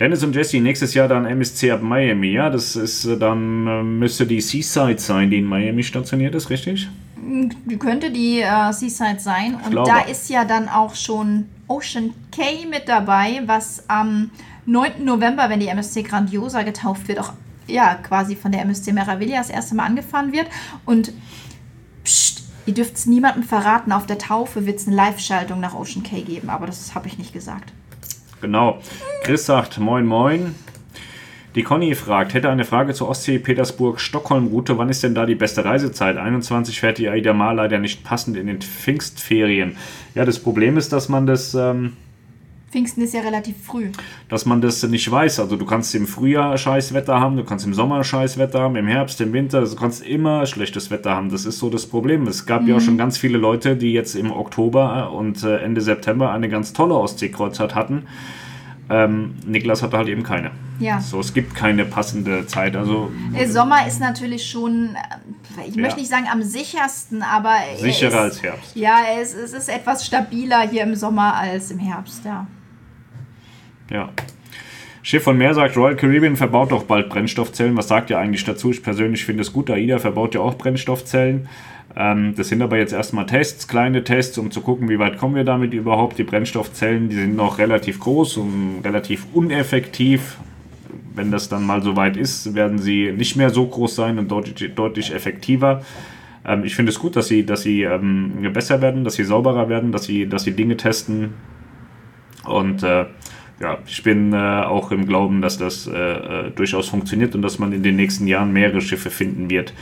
Dennis 0.00 0.24
und 0.24 0.34
Jesse, 0.34 0.60
nächstes 0.60 0.94
Jahr 0.94 1.08
dann 1.08 1.26
MSC 1.26 1.70
ab 1.70 1.82
Miami, 1.82 2.32
ja? 2.32 2.50
Das 2.50 2.76
ist 2.76 3.04
äh, 3.04 3.16
dann, 3.16 3.66
äh, 3.66 3.82
müsste 3.82 4.26
die 4.26 4.40
Seaside 4.40 4.98
sein, 4.98 5.30
die 5.30 5.38
in 5.38 5.44
Miami 5.44 5.82
stationiert 5.82 6.34
ist, 6.34 6.50
richtig? 6.50 6.88
Die 7.16 7.78
könnte 7.78 8.10
die 8.10 8.40
äh, 8.40 8.72
Seaside 8.72 9.20
sein. 9.20 9.54
Und 9.54 9.70
glaube. 9.70 9.88
da 9.88 10.00
ist 10.00 10.28
ja 10.28 10.44
dann 10.44 10.68
auch 10.68 10.94
schon 10.94 11.46
Ocean 11.68 12.12
K 12.34 12.66
mit 12.68 12.88
dabei, 12.88 13.42
was 13.46 13.88
am 13.88 14.30
9. 14.66 15.04
November, 15.04 15.48
wenn 15.48 15.60
die 15.60 15.68
MSC 15.68 16.02
Grandiosa 16.02 16.62
getauft 16.62 17.08
wird, 17.08 17.18
auch 17.18 17.32
ja 17.66 17.94
quasi 17.94 18.36
von 18.36 18.52
der 18.52 18.62
MSC 18.62 18.92
Meraviglia 18.92 19.38
das 19.38 19.50
erste 19.50 19.74
Mal 19.74 19.86
angefahren 19.86 20.32
wird. 20.32 20.46
Und 20.84 21.12
pst, 22.04 22.44
ihr 22.66 22.74
dürft 22.74 22.96
es 22.96 23.06
niemandem 23.06 23.42
verraten, 23.42 23.92
auf 23.92 24.06
der 24.06 24.18
Taufe 24.18 24.66
wird 24.66 24.78
es 24.78 24.86
eine 24.86 24.96
Live-Schaltung 24.96 25.60
nach 25.60 25.74
Ocean 25.74 26.02
K 26.02 26.20
geben, 26.22 26.50
aber 26.50 26.66
das 26.66 26.94
habe 26.94 27.08
ich 27.08 27.18
nicht 27.18 27.32
gesagt. 27.32 27.72
Genau. 28.40 28.80
Chris 29.22 29.46
sagt, 29.46 29.78
moin 29.78 30.06
moin. 30.06 30.54
Die 31.54 31.62
Conny 31.62 31.94
fragt, 31.94 32.32
hätte 32.32 32.48
eine 32.48 32.64
Frage 32.64 32.94
zur 32.94 33.10
Ostsee-Petersburg-Stockholm-Route. 33.10 34.78
Wann 34.78 34.88
ist 34.88 35.02
denn 35.02 35.14
da 35.14 35.26
die 35.26 35.34
beste 35.34 35.64
Reisezeit? 35.64 36.16
21 36.16 36.80
fährt 36.80 36.96
die 36.96 37.10
AIDA 37.10 37.34
Mal 37.34 37.52
leider 37.52 37.78
nicht 37.78 38.04
passend 38.04 38.38
in 38.38 38.46
den 38.46 38.62
Pfingstferien. 38.62 39.76
Ja, 40.14 40.24
das 40.24 40.38
Problem 40.38 40.78
ist, 40.78 40.94
dass 40.94 41.10
man 41.10 41.26
das, 41.26 41.54
ähm, 41.54 41.92
Pfingsten 42.72 43.02
ist 43.02 43.12
ja 43.14 43.20
relativ 43.20 43.54
früh. 43.62 43.90
dass 44.28 44.46
man 44.46 44.60
das 44.62 44.82
nicht 44.82 45.10
weiß. 45.10 45.40
Also 45.40 45.56
du 45.56 45.66
kannst 45.66 45.94
im 45.94 46.06
Frühjahr 46.06 46.56
scheiß 46.56 46.94
Wetter 46.94 47.20
haben, 47.20 47.36
du 47.36 47.44
kannst 47.44 47.66
im 47.66 47.74
Sommer 47.74 48.02
scheiß 48.02 48.38
Wetter 48.38 48.60
haben, 48.60 48.76
im 48.76 48.86
Herbst, 48.86 49.20
im 49.20 49.32
Winter, 49.34 49.60
du 49.60 49.76
kannst 49.76 50.02
immer 50.02 50.46
schlechtes 50.46 50.90
Wetter 50.90 51.14
haben. 51.14 51.28
Das 51.30 51.44
ist 51.44 51.58
so 51.58 51.68
das 51.68 51.86
Problem. 51.86 52.26
Es 52.26 52.46
gab 52.46 52.66
ja 52.66 52.76
auch 52.76 52.80
schon 52.80 52.96
ganz 52.96 53.18
viele 53.18 53.36
Leute, 53.38 53.76
die 53.76 53.92
jetzt 53.92 54.14
im 54.14 54.32
Oktober 54.32 55.12
und 55.12 55.42
äh, 55.44 55.58
Ende 55.58 55.80
September 55.82 56.32
eine 56.32 56.48
ganz 56.48 56.72
tolle 56.72 56.94
Ostseekreuzfahrt 56.94 57.74
hatten. 57.74 58.06
Ähm, 58.90 59.34
Niklas 59.46 59.82
hatte 59.82 59.96
halt 59.96 60.08
eben 60.08 60.22
keine. 60.22 60.50
Ja. 60.80 61.00
So, 61.00 61.20
es 61.20 61.32
gibt 61.32 61.54
keine 61.54 61.84
passende 61.84 62.46
Zeit. 62.46 62.74
Also 62.76 63.10
Der 63.38 63.48
Sommer 63.50 63.86
ist 63.86 64.00
natürlich 64.00 64.50
schon, 64.50 64.96
äh, 65.56 65.68
ich 65.68 65.76
Ja. 65.76 65.82
möchte 65.82 66.00
nicht 66.00 66.10
sagen 66.10 66.26
am 66.30 66.42
sichersten, 66.42 67.22
aber 67.22 67.50
er 67.70 67.78
sicherer 67.78 68.08
ist, 68.08 68.14
als 68.34 68.42
Herbst. 68.42 68.76
Ja, 68.76 68.98
es, 69.20 69.34
es 69.34 69.52
ist 69.52 69.68
etwas 69.68 70.04
stabiler 70.04 70.68
hier 70.68 70.82
im 70.82 70.94
Sommer 70.96 71.34
als 71.34 71.70
im 71.70 71.78
Herbst, 71.78 72.24
ja. 72.24 72.46
Ja. 73.92 74.10
Schiff 75.02 75.24
von 75.24 75.36
Meer 75.36 75.54
sagt, 75.54 75.76
Royal 75.76 75.96
Caribbean 75.96 76.36
verbaut 76.36 76.72
doch 76.72 76.84
bald 76.84 77.08
Brennstoffzellen. 77.08 77.76
Was 77.76 77.88
sagt 77.88 78.10
ihr 78.10 78.18
eigentlich 78.18 78.44
dazu? 78.44 78.70
Ich 78.70 78.82
persönlich 78.82 79.24
finde 79.24 79.42
es 79.42 79.52
gut. 79.52 79.68
AIDA 79.68 79.98
verbaut 79.98 80.34
ja 80.34 80.40
auch 80.40 80.56
Brennstoffzellen. 80.56 81.48
Ähm, 81.96 82.34
das 82.36 82.48
sind 82.48 82.62
aber 82.62 82.78
jetzt 82.78 82.92
erstmal 82.92 83.26
Tests, 83.26 83.68
kleine 83.68 84.04
Tests, 84.04 84.38
um 84.38 84.50
zu 84.50 84.60
gucken, 84.60 84.88
wie 84.88 84.98
weit 84.98 85.18
kommen 85.18 85.34
wir 85.34 85.44
damit 85.44 85.74
überhaupt. 85.74 86.18
Die 86.18 86.22
Brennstoffzellen, 86.22 87.08
die 87.08 87.16
sind 87.16 87.36
noch 87.36 87.58
relativ 87.58 87.98
groß 87.98 88.38
und 88.38 88.80
relativ 88.84 89.26
uneffektiv. 89.32 90.38
Wenn 91.14 91.30
das 91.30 91.50
dann 91.50 91.66
mal 91.66 91.82
so 91.82 91.96
weit 91.96 92.16
ist, 92.16 92.54
werden 92.54 92.78
sie 92.78 93.12
nicht 93.12 93.36
mehr 93.36 93.50
so 93.50 93.66
groß 93.66 93.94
sein 93.94 94.18
und 94.18 94.30
deutlich, 94.30 94.74
deutlich 94.74 95.12
effektiver. 95.12 95.82
Ähm, 96.46 96.64
ich 96.64 96.76
finde 96.76 96.90
es 96.90 96.98
gut, 96.98 97.16
dass 97.16 97.26
sie, 97.26 97.44
dass 97.44 97.62
sie 97.62 97.82
ähm, 97.82 98.50
besser 98.52 98.80
werden, 98.80 99.04
dass 99.04 99.14
sie 99.14 99.24
sauberer 99.24 99.68
werden, 99.68 99.90
dass 99.92 100.04
sie, 100.04 100.28
dass 100.28 100.44
sie 100.44 100.52
Dinge 100.52 100.76
testen, 100.76 101.34
und 102.44 102.82
äh, 102.82 103.06
ja, 103.60 103.78
ich 103.86 104.02
bin 104.02 104.32
äh, 104.32 104.36
auch 104.36 104.90
im 104.90 105.06
Glauben, 105.06 105.40
dass 105.40 105.58
das 105.58 105.86
äh, 105.86 105.92
äh, 105.92 106.50
durchaus 106.50 106.88
funktioniert 106.88 107.34
und 107.34 107.42
dass 107.42 107.58
man 107.58 107.72
in 107.72 107.82
den 107.82 107.96
nächsten 107.96 108.26
Jahren 108.26 108.52
mehrere 108.52 108.80
Schiffe 108.80 109.10
finden 109.10 109.50
wird, 109.50 109.72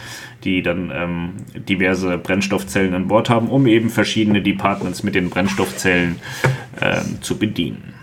die 0.44 0.62
dann 0.62 0.90
ähm, 0.94 1.30
diverse 1.54 2.18
Brennstoffzellen 2.18 2.94
an 2.94 3.08
Bord 3.08 3.30
haben, 3.30 3.48
um 3.48 3.66
eben 3.66 3.88
verschiedene 3.88 4.42
Departments 4.42 5.02
mit 5.02 5.14
den 5.14 5.30
Brennstoffzellen 5.30 6.16
ähm, 6.80 7.22
zu 7.22 7.38
bedienen. 7.38 7.99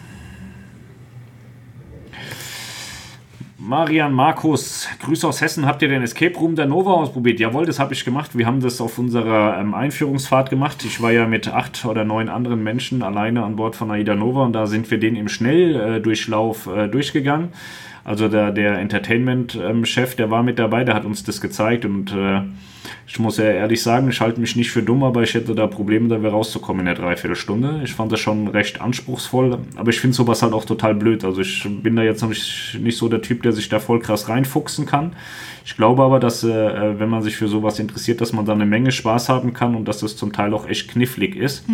Marian 3.68 4.14
Markus, 4.14 4.88
Grüße 5.04 5.28
aus 5.28 5.42
Hessen. 5.42 5.66
Habt 5.66 5.82
ihr 5.82 5.90
den 5.90 6.02
Escape 6.02 6.38
Room 6.38 6.56
der 6.56 6.68
Nova 6.68 6.92
ausprobiert? 6.92 7.38
Jawohl, 7.42 7.66
das 7.66 7.80
habe 7.80 7.94
ich 7.94 8.06
gemacht. 8.06 8.38
Wir 8.38 8.46
haben 8.46 8.62
das 8.62 8.80
auf 8.80 8.98
unserer 8.98 9.60
ähm, 9.60 9.74
Einführungsfahrt 9.74 10.50
gemacht. 10.50 10.86
Ich 10.86 11.02
war 11.02 11.12
ja 11.12 11.28
mit 11.28 11.50
acht 11.50 11.84
oder 11.84 12.06
neun 12.06 12.30
anderen 12.30 12.64
Menschen 12.64 13.04
alleine 13.04 13.44
an 13.44 13.58
Bord 13.58 13.76
von 13.76 13.92
Aida 13.92 14.16
Nova 14.16 14.46
und 14.46 14.54
da 14.54 14.68
sind 14.68 14.90
wir 14.90 15.00
den 15.00 15.18
im 15.18 15.28
Schnelldurchlauf 15.28 16.68
äh, 16.68 16.88
durchgegangen. 16.88 17.50
Also 18.06 18.30
der, 18.30 18.54
der 18.54 18.80
Entertainment-Chef, 18.80 20.16
der 20.16 20.32
war 20.32 20.44
mit 20.44 20.60
dabei, 20.60 20.86
der 20.86 20.96
hat 20.96 21.04
uns 21.04 21.26
das 21.26 21.42
gezeigt 21.42 21.84
und 21.84 22.14
äh, 22.14 22.44
ich 23.06 23.20
muss 23.20 23.38
ja 23.38 23.46
ehrlich 23.46 23.82
sagen, 23.82 24.10
ich 24.10 24.22
halte 24.22 24.40
mich 24.40 24.56
nicht 24.56 24.72
für 24.72 24.84
dumm, 24.84 25.04
aber 25.04 25.24
ich 25.24 25.34
hätte 25.34 25.56
da 25.56 25.68
Probleme, 25.68 26.08
da 26.08 26.20
wieder 26.20 26.32
rauszukommen 26.32 26.82
in 26.82 26.86
der 26.86 26.96
Dreiviertelstunde. 26.96 27.82
Ich 27.84 27.94
fand 27.94 28.12
das 28.12 28.20
schon 28.20 28.48
recht 28.48 28.82
anspruchsvoll, 28.82 29.60
aber 29.76 29.90
ich 29.90 30.00
finde 30.00 30.16
sowas 30.16 30.42
halt 30.42 30.54
auch 30.54 30.66
total 30.66 30.96
blöd. 30.96 31.24
Also 31.24 31.42
ich 31.42 31.68
bin 31.82 31.96
da 31.96 32.04
jetzt 32.04 32.22
noch 32.22 32.30
nicht, 32.30 32.78
nicht 32.82 32.98
so 32.98 33.10
der 33.10 33.22
Typ, 33.22 33.44
der 33.44 33.54
sich 33.54 33.70
da 33.70 33.80
voll 33.80 34.00
krass 34.00 34.30
reinfuchsen 34.30 34.86
kann. 34.86 35.14
Ich 35.66 35.76
glaube 35.76 36.04
aber, 36.04 36.20
dass 36.20 36.44
äh, 36.44 37.00
wenn 37.00 37.10
man 37.10 37.22
sich 37.22 37.36
für 37.36 37.48
sowas 37.48 37.80
interessiert, 37.80 38.22
dass 38.22 38.32
man 38.32 38.46
da 38.46 38.54
eine 38.54 38.66
Menge 38.66 38.92
Spaß 38.92 39.30
haben 39.30 39.54
kann 39.54 39.76
und 39.76 39.86
dass 39.86 40.00
das 40.00 40.16
zum 40.16 40.32
Teil 40.32 40.54
auch 40.54 40.68
echt 40.68 40.90
knifflig 40.90 41.36
ist. 41.36 41.66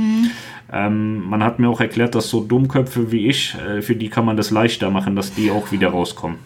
Ähm, 0.71 1.29
man 1.29 1.43
hat 1.43 1.59
mir 1.59 1.69
auch 1.69 1.79
erklärt, 1.79 2.15
dass 2.15 2.29
so 2.29 2.43
Dummköpfe 2.43 3.11
wie 3.11 3.27
ich, 3.27 3.55
äh, 3.55 3.81
für 3.83 3.95
die 3.95 4.09
kann 4.09 4.25
man 4.25 4.35
das 4.35 4.49
leichter 4.49 4.89
machen, 4.89 5.15
dass 5.15 5.35
die 5.35 5.51
auch 5.51 5.71
wieder 5.71 5.89
rauskommen. 5.89 6.37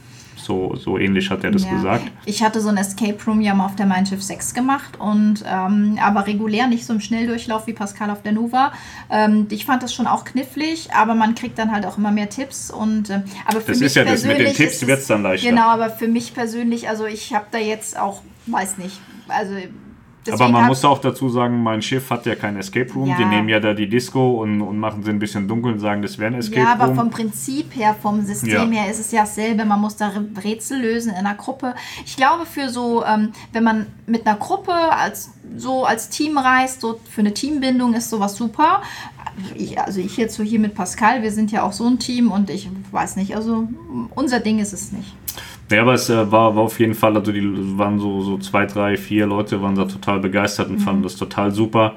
So, 0.47 0.75
so 0.77 0.97
ähnlich 0.97 1.29
hat 1.29 1.43
er 1.43 1.51
das 1.51 1.65
ja. 1.65 1.71
gesagt. 1.73 2.09
Ich 2.25 2.41
hatte 2.41 2.61
so 2.61 2.69
ein 2.69 2.77
Escape 2.77 3.17
Room 3.27 3.41
ja 3.41 3.53
mal 3.53 3.65
auf 3.65 3.75
der 3.75 3.85
Mein 3.85 4.05
Schiff 4.05 4.23
6 4.23 4.53
gemacht 4.53 4.97
und 4.97 5.43
ähm, 5.45 5.99
aber 6.01 6.25
regulär, 6.25 6.67
nicht 6.67 6.85
so 6.85 6.93
im 6.93 7.01
Schnelldurchlauf 7.01 7.67
wie 7.67 7.73
Pascal 7.73 8.09
auf 8.09 8.21
der 8.23 8.31
Nova. 8.31 8.71
Ähm, 9.09 9.47
ich 9.49 9.65
fand 9.65 9.83
das 9.83 9.93
schon 9.93 10.07
auch 10.07 10.23
knifflig, 10.23 10.93
aber 10.93 11.15
man 11.15 11.35
kriegt 11.35 11.59
dann 11.59 11.73
halt 11.73 11.85
auch 11.85 11.97
immer 11.97 12.11
mehr 12.11 12.29
Tipps 12.29 12.71
und 12.71 13.09
äh, 13.09 13.23
aber 13.45 13.59
für 13.59 13.71
Das 13.73 13.79
mich 13.79 13.87
ist 13.87 13.95
ja 13.95 14.05
das, 14.05 14.23
mit 14.23 14.39
den 14.39 14.53
Tipps 14.53 14.81
ist 14.81 14.87
es- 14.89 15.07
dann 15.07 15.21
leichter. 15.23 15.49
Genau, 15.49 15.67
aber 15.67 15.89
für 15.89 16.07
mich 16.07 16.33
persönlich, 16.33 16.87
also 16.87 17.05
ich 17.05 17.33
habe 17.33 17.47
da 17.51 17.57
jetzt 17.57 17.99
auch, 17.99 18.21
weiß 18.45 18.77
nicht, 18.77 19.01
also 19.27 19.51
Aber 20.31 20.49
man 20.49 20.67
muss 20.67 20.83
auch 20.85 20.99
dazu 20.99 21.29
sagen, 21.29 21.61
mein 21.63 21.81
Schiff 21.81 22.09
hat 22.09 22.25
ja 22.25 22.35
kein 22.35 22.57
Escape 22.57 22.91
Room. 22.93 23.09
Ja. 23.09 23.17
Die 23.17 23.25
nehmen 23.25 23.49
ja 23.49 23.59
da 23.59 23.73
die 23.73 23.87
Disco 23.89 24.41
und, 24.41 24.61
und 24.61 24.77
machen 24.79 25.03
sie 25.03 25.09
ein 25.09 25.19
bisschen 25.19 25.47
dunkel 25.47 25.73
und 25.73 25.79
sagen, 25.79 26.01
das 26.01 26.17
wäre 26.17 26.33
ein 26.33 26.39
Escape 26.39 26.61
Ja, 26.61 26.73
aber 26.73 26.85
Room. 26.87 26.95
vom 26.95 27.09
Prinzip 27.09 27.75
her, 27.75 27.95
vom 28.01 28.21
System 28.25 28.71
Ja. 28.73 28.81
her 28.81 28.91
ist 28.91 28.99
es 28.99 29.11
ja 29.11 29.21
dasselbe. 29.21 29.65
Man 29.65 29.79
muss 29.81 29.95
da 29.97 30.11
Rätsel 30.43 30.81
lösen 30.81 31.09
in 31.11 31.17
einer 31.25 31.35
Gruppe. 31.35 31.73
Ich 32.05 32.15
glaube, 32.15 32.45
für 32.45 32.69
so, 32.69 33.03
ähm, 33.05 33.31
wenn 33.53 33.63
man 33.63 33.87
mit 34.05 34.25
einer 34.27 34.37
Gruppe 34.37 34.73
als 34.73 35.31
so 35.55 35.85
als 35.85 36.09
Team 36.09 36.37
reist, 36.37 36.81
so 36.81 36.99
für 37.09 37.21
eine 37.21 37.33
Teambindung 37.33 37.93
ist 37.93 38.09
sowas 38.09 38.35
super. 38.35 38.81
Ich, 39.55 39.79
also 39.79 39.99
ich 40.01 40.17
jetzt 40.17 40.35
so 40.35 40.43
hier 40.43 40.59
mit 40.59 40.75
Pascal, 40.75 41.21
wir 41.23 41.31
sind 41.31 41.51
ja 41.51 41.63
auch 41.63 41.71
so 41.71 41.85
ein 41.87 41.99
Team 41.99 42.31
und 42.31 42.49
ich 42.49 42.69
weiß 42.91 43.15
nicht, 43.15 43.35
also 43.35 43.67
unser 44.15 44.39
Ding 44.39 44.59
ist 44.59 44.73
es 44.73 44.91
nicht. 44.91 45.15
Ja, 45.69 45.81
aber 45.81 45.93
es 45.95 46.09
äh, 46.09 46.31
war, 46.31 46.55
war 46.55 46.63
auf 46.63 46.79
jeden 46.79 46.93
Fall, 46.95 47.15
also 47.17 47.31
die 47.31 47.43
waren 47.77 47.99
so, 47.99 48.21
so 48.21 48.37
zwei, 48.37 48.65
drei, 48.65 48.95
vier 48.95 49.25
Leute 49.25 49.61
waren 49.61 49.75
da 49.75 49.85
total 49.85 50.19
begeistert 50.19 50.69
und 50.69 50.75
Mhm. 50.75 50.79
fanden 50.79 51.03
das 51.03 51.15
total 51.17 51.51
super. 51.51 51.95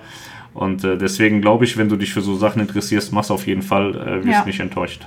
Und 0.54 0.82
äh, 0.82 0.98
deswegen 0.98 1.40
glaube 1.40 1.64
ich, 1.64 1.76
wenn 1.76 1.88
du 1.88 1.94
dich 1.96 2.12
für 2.12 2.20
so 2.22 2.34
Sachen 2.34 2.60
interessierst, 2.60 3.12
machst 3.12 3.30
auf 3.30 3.46
jeden 3.46 3.62
Fall, 3.62 3.90
äh, 3.94 4.24
wirst 4.24 4.40
Ja. 4.40 4.44
nicht 4.44 4.58
enttäuscht. 4.58 5.06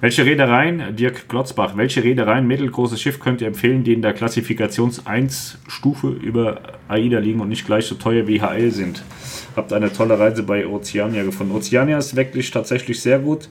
Welche 0.00 0.24
Reedereien, 0.24 0.96
Dirk 0.96 1.28
Glotzbach, 1.28 1.76
welche 1.76 2.02
Reedereien, 2.02 2.46
mittelgroßes 2.46 3.00
Schiff 3.00 3.20
könnt 3.20 3.42
ihr 3.42 3.46
empfehlen, 3.48 3.84
die 3.84 3.92
in 3.92 4.00
der 4.02 4.14
Klassifikations 4.14 5.06
1 5.06 5.58
Stufe 5.68 6.08
über 6.08 6.60
AIDA 6.88 7.18
liegen 7.18 7.40
und 7.40 7.50
nicht 7.50 7.66
gleich 7.66 7.84
so 7.84 7.94
teuer 7.96 8.26
wie 8.26 8.40
HL 8.40 8.70
sind? 8.70 9.02
Habt 9.60 9.74
eine 9.74 9.92
tolle 9.92 10.18
Reise 10.18 10.42
bei 10.42 10.66
Oceania 10.66 11.22
gefunden. 11.22 11.54
Oceania 11.54 11.98
ist 11.98 12.16
wirklich 12.16 12.50
tatsächlich 12.50 12.98
sehr 12.98 13.18
gut. 13.18 13.50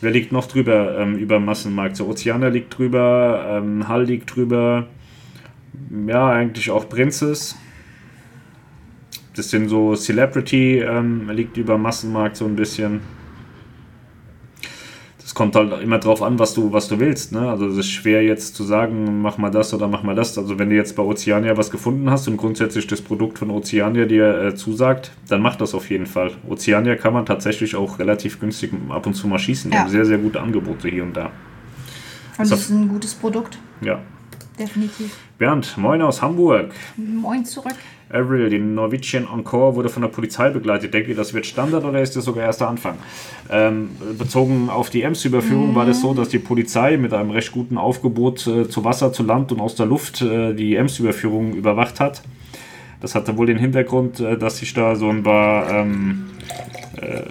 Wer 0.00 0.10
liegt 0.10 0.32
noch 0.32 0.46
drüber 0.46 0.96
ähm, 0.98 1.18
über 1.18 1.38
Massenmarkt? 1.40 1.96
So 1.96 2.06
Oceania 2.06 2.48
liegt 2.48 2.78
drüber, 2.78 3.60
ähm, 3.60 3.86
Hall 3.86 4.04
liegt 4.04 4.34
drüber, 4.34 4.86
ja, 6.06 6.30
eigentlich 6.30 6.70
auch 6.70 6.88
Princess. 6.88 7.54
Das 9.36 9.50
sind 9.50 9.68
so 9.68 9.94
Celebrity, 9.94 10.78
ähm, 10.78 11.28
liegt 11.28 11.58
über 11.58 11.76
Massenmarkt 11.76 12.38
so 12.38 12.46
ein 12.46 12.56
bisschen. 12.56 13.00
Das 15.32 15.36
kommt 15.38 15.56
halt 15.56 15.72
immer 15.82 15.96
drauf 15.98 16.20
an, 16.20 16.38
was 16.38 16.52
du, 16.52 16.74
was 16.74 16.88
du 16.88 17.00
willst. 17.00 17.32
Ne? 17.32 17.48
Also 17.48 17.66
es 17.66 17.78
ist 17.78 17.88
schwer 17.90 18.22
jetzt 18.22 18.54
zu 18.54 18.64
sagen, 18.64 19.22
mach 19.22 19.38
mal 19.38 19.48
das 19.50 19.72
oder 19.72 19.88
mach 19.88 20.02
mal 20.02 20.14
das. 20.14 20.36
Also 20.36 20.58
wenn 20.58 20.68
du 20.68 20.76
jetzt 20.76 20.94
bei 20.94 21.02
Oceania 21.02 21.56
was 21.56 21.70
gefunden 21.70 22.10
hast 22.10 22.28
und 22.28 22.36
grundsätzlich 22.36 22.86
das 22.86 23.00
Produkt 23.00 23.38
von 23.38 23.50
Oceania 23.50 24.04
dir 24.04 24.26
äh, 24.42 24.54
zusagt, 24.54 25.10
dann 25.30 25.40
mach 25.40 25.56
das 25.56 25.74
auf 25.74 25.88
jeden 25.88 26.04
Fall. 26.04 26.32
Oceania 26.50 26.96
kann 26.96 27.14
man 27.14 27.24
tatsächlich 27.24 27.74
auch 27.76 27.98
relativ 27.98 28.40
günstig 28.40 28.72
ab 28.90 29.06
und 29.06 29.14
zu 29.14 29.26
mal 29.26 29.38
schießen. 29.38 29.70
Die 29.70 29.74
Ja. 29.74 29.84
haben 29.84 29.90
sehr, 29.90 30.04
sehr 30.04 30.18
gute 30.18 30.38
Angebote 30.38 30.86
hier 30.90 31.02
und 31.02 31.16
da. 31.16 31.30
Und 32.36 32.44
So. 32.44 32.54
das 32.54 32.64
ist 32.64 32.70
ein 32.70 32.90
gutes 32.90 33.14
Produkt, 33.14 33.56
Ja. 33.80 34.00
definitiv. 34.58 35.16
Bernd, 35.38 35.78
moin 35.78 36.02
aus 36.02 36.20
Hamburg. 36.20 36.72
Moin 36.98 37.42
zurück. 37.46 37.76
Avril, 38.10 38.50
den 38.50 38.74
Norwegian 38.74 39.26
Encore, 39.32 39.74
wurde 39.74 39.88
von 39.88 40.02
der 40.02 40.08
Polizei 40.08 40.50
begleitet. 40.50 40.92
Denkt 40.92 41.08
ihr, 41.08 41.14
das 41.14 41.34
wird 41.34 41.46
Standard 41.46 41.84
oder 41.84 42.00
ist 42.00 42.16
das 42.16 42.24
sogar 42.24 42.44
erst 42.44 42.60
der 42.60 42.68
Anfang? 42.68 42.98
Ähm, 43.50 43.90
bezogen 44.18 44.68
auf 44.70 44.90
die 44.90 45.02
Ems-Überführung 45.02 45.74
war 45.74 45.86
das 45.86 46.00
so, 46.00 46.14
dass 46.14 46.28
die 46.28 46.38
Polizei 46.38 46.96
mit 46.96 47.12
einem 47.12 47.30
recht 47.30 47.52
guten 47.52 47.78
Aufgebot 47.78 48.46
äh, 48.46 48.68
zu 48.68 48.84
Wasser, 48.84 49.12
zu 49.12 49.22
Land 49.22 49.52
und 49.52 49.60
aus 49.60 49.74
der 49.74 49.86
Luft 49.86 50.22
äh, 50.22 50.54
die 50.54 50.76
Ems-Überführung 50.76 51.54
überwacht 51.54 52.00
hat. 52.00 52.22
Das 53.00 53.16
hatte 53.16 53.36
wohl 53.36 53.46
den 53.46 53.58
Hintergrund, 53.58 54.20
äh, 54.20 54.38
dass 54.38 54.58
sich 54.58 54.74
da 54.74 54.94
so 54.94 55.08
ein 55.08 55.22
paar 55.22 55.70
ähm, 55.70 56.26
äh, 57.00 57.22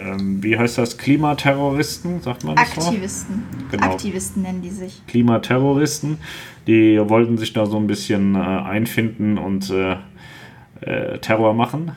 ähm, 0.00 0.42
wie 0.42 0.56
heißt 0.56 0.78
das, 0.78 0.98
Klimaterroristen, 0.98 2.20
sagt 2.20 2.44
man 2.44 2.56
das 2.56 2.76
Aktivisten. 2.76 3.44
So? 3.52 3.76
Genau. 3.76 3.92
Aktivisten 3.92 4.42
nennen 4.42 4.62
die 4.62 4.70
sich. 4.70 5.02
Klimaterroristen, 5.06 6.18
die 6.66 6.98
wollten 7.08 7.38
sich 7.38 7.52
da 7.52 7.66
so 7.66 7.76
ein 7.76 7.86
bisschen 7.86 8.34
äh, 8.34 8.38
einfinden 8.38 9.38
und 9.38 9.70
äh, 9.70 9.96
äh, 10.80 11.18
Terror 11.18 11.54
machen 11.54 11.92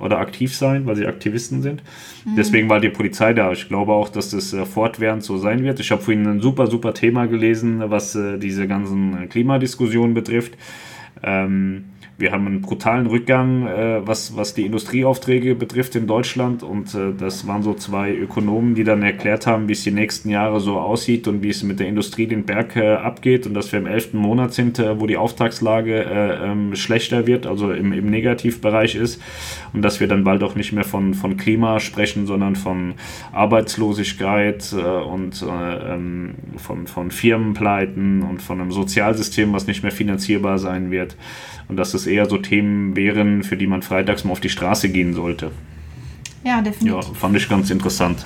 oder 0.00 0.18
aktiv 0.18 0.56
sein, 0.56 0.86
weil 0.86 0.96
sie 0.96 1.06
Aktivisten 1.06 1.62
sind. 1.62 1.82
Mhm. 2.24 2.36
Deswegen 2.36 2.68
war 2.68 2.80
die 2.80 2.88
Polizei 2.88 3.32
da. 3.32 3.52
Ich 3.52 3.68
glaube 3.68 3.92
auch, 3.92 4.08
dass 4.08 4.30
das 4.30 4.52
äh, 4.52 4.64
fortwährend 4.64 5.22
so 5.22 5.38
sein 5.38 5.62
wird. 5.62 5.80
Ich 5.80 5.90
habe 5.90 6.02
vorhin 6.02 6.26
ein 6.26 6.40
super, 6.40 6.66
super 6.66 6.94
Thema 6.94 7.26
gelesen, 7.26 7.82
was 7.86 8.14
äh, 8.14 8.38
diese 8.38 8.66
ganzen 8.66 9.28
Klimadiskussionen 9.28 10.14
betrifft. 10.14 10.56
Ähm, 11.22 11.84
wir 12.18 12.32
haben 12.32 12.46
einen 12.48 12.62
brutalen 12.62 13.06
Rückgang, 13.06 13.68
äh, 13.68 14.04
was, 14.04 14.36
was 14.36 14.52
die 14.52 14.66
Industrieaufträge 14.66 15.54
betrifft 15.54 15.94
in 15.94 16.08
Deutschland. 16.08 16.64
Und 16.64 16.92
äh, 16.92 17.12
das 17.16 17.46
waren 17.46 17.62
so 17.62 17.74
zwei 17.74 18.12
Ökonomen, 18.12 18.74
die 18.74 18.82
dann 18.82 19.02
erklärt 19.02 19.46
haben, 19.46 19.68
wie 19.68 19.72
es 19.72 19.84
die 19.84 19.92
nächsten 19.92 20.28
Jahre 20.28 20.58
so 20.58 20.80
aussieht 20.80 21.28
und 21.28 21.44
wie 21.44 21.50
es 21.50 21.62
mit 21.62 21.78
der 21.78 21.86
Industrie 21.86 22.26
den 22.26 22.44
Berg 22.44 22.74
äh, 22.74 22.94
abgeht. 22.94 23.46
Und 23.46 23.54
dass 23.54 23.70
wir 23.70 23.78
im 23.78 23.86
elften 23.86 24.18
Monat 24.18 24.52
sind, 24.52 24.80
äh, 24.80 24.98
wo 24.98 25.06
die 25.06 25.16
Auftragslage 25.16 26.04
äh, 26.04 26.50
ähm, 26.50 26.74
schlechter 26.74 27.28
wird, 27.28 27.46
also 27.46 27.70
im, 27.70 27.92
im 27.92 28.10
Negativbereich 28.10 28.96
ist. 28.96 29.22
Und 29.72 29.82
dass 29.82 30.00
wir 30.00 30.08
dann 30.08 30.24
bald 30.24 30.42
auch 30.42 30.56
nicht 30.56 30.72
mehr 30.72 30.84
von, 30.84 31.14
von 31.14 31.36
Klima 31.36 31.78
sprechen, 31.78 32.26
sondern 32.26 32.56
von 32.56 32.94
Arbeitslosigkeit 33.30 34.74
äh, 34.76 34.82
und 34.82 35.46
ähm, 35.48 36.34
von, 36.56 36.88
von 36.88 37.12
Firmenpleiten 37.12 38.24
und 38.24 38.42
von 38.42 38.60
einem 38.60 38.72
Sozialsystem, 38.72 39.52
was 39.52 39.68
nicht 39.68 39.84
mehr 39.84 39.92
finanzierbar 39.92 40.58
sein 40.58 40.90
wird 40.90 41.16
und 41.68 41.76
dass 41.76 41.94
es 41.94 42.06
eher 42.06 42.28
so 42.28 42.38
Themen 42.38 42.96
wären, 42.96 43.42
für 43.42 43.56
die 43.56 43.66
man 43.66 43.82
freitags 43.82 44.24
mal 44.24 44.32
auf 44.32 44.40
die 44.40 44.48
Straße 44.48 44.88
gehen 44.88 45.14
sollte. 45.14 45.52
Ja, 46.44 46.62
definitiv. 46.62 47.08
Ja, 47.08 47.14
fand 47.14 47.36
ich 47.36 47.48
ganz 47.48 47.70
interessant. 47.70 48.24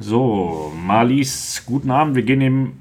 So, 0.00 0.72
Malis, 0.84 1.62
guten 1.66 1.90
Abend. 1.90 2.14
Wir 2.14 2.22
gehen 2.22 2.40
im 2.40 2.72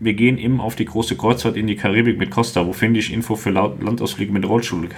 wir 0.00 0.14
gehen 0.14 0.36
eben 0.36 0.60
auf 0.60 0.74
die 0.74 0.84
große 0.84 1.16
Kreuzfahrt 1.16 1.56
in 1.56 1.68
die 1.68 1.76
Karibik 1.76 2.18
mit 2.18 2.32
Costa. 2.32 2.66
Wo 2.66 2.72
finde 2.72 2.98
ich 2.98 3.12
Info 3.12 3.36
für 3.36 3.50
Landausflüge 3.50 4.32
mit 4.32 4.44
Rollstuhl? 4.44 4.88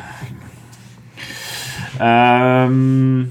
Ähm, 2.00 3.30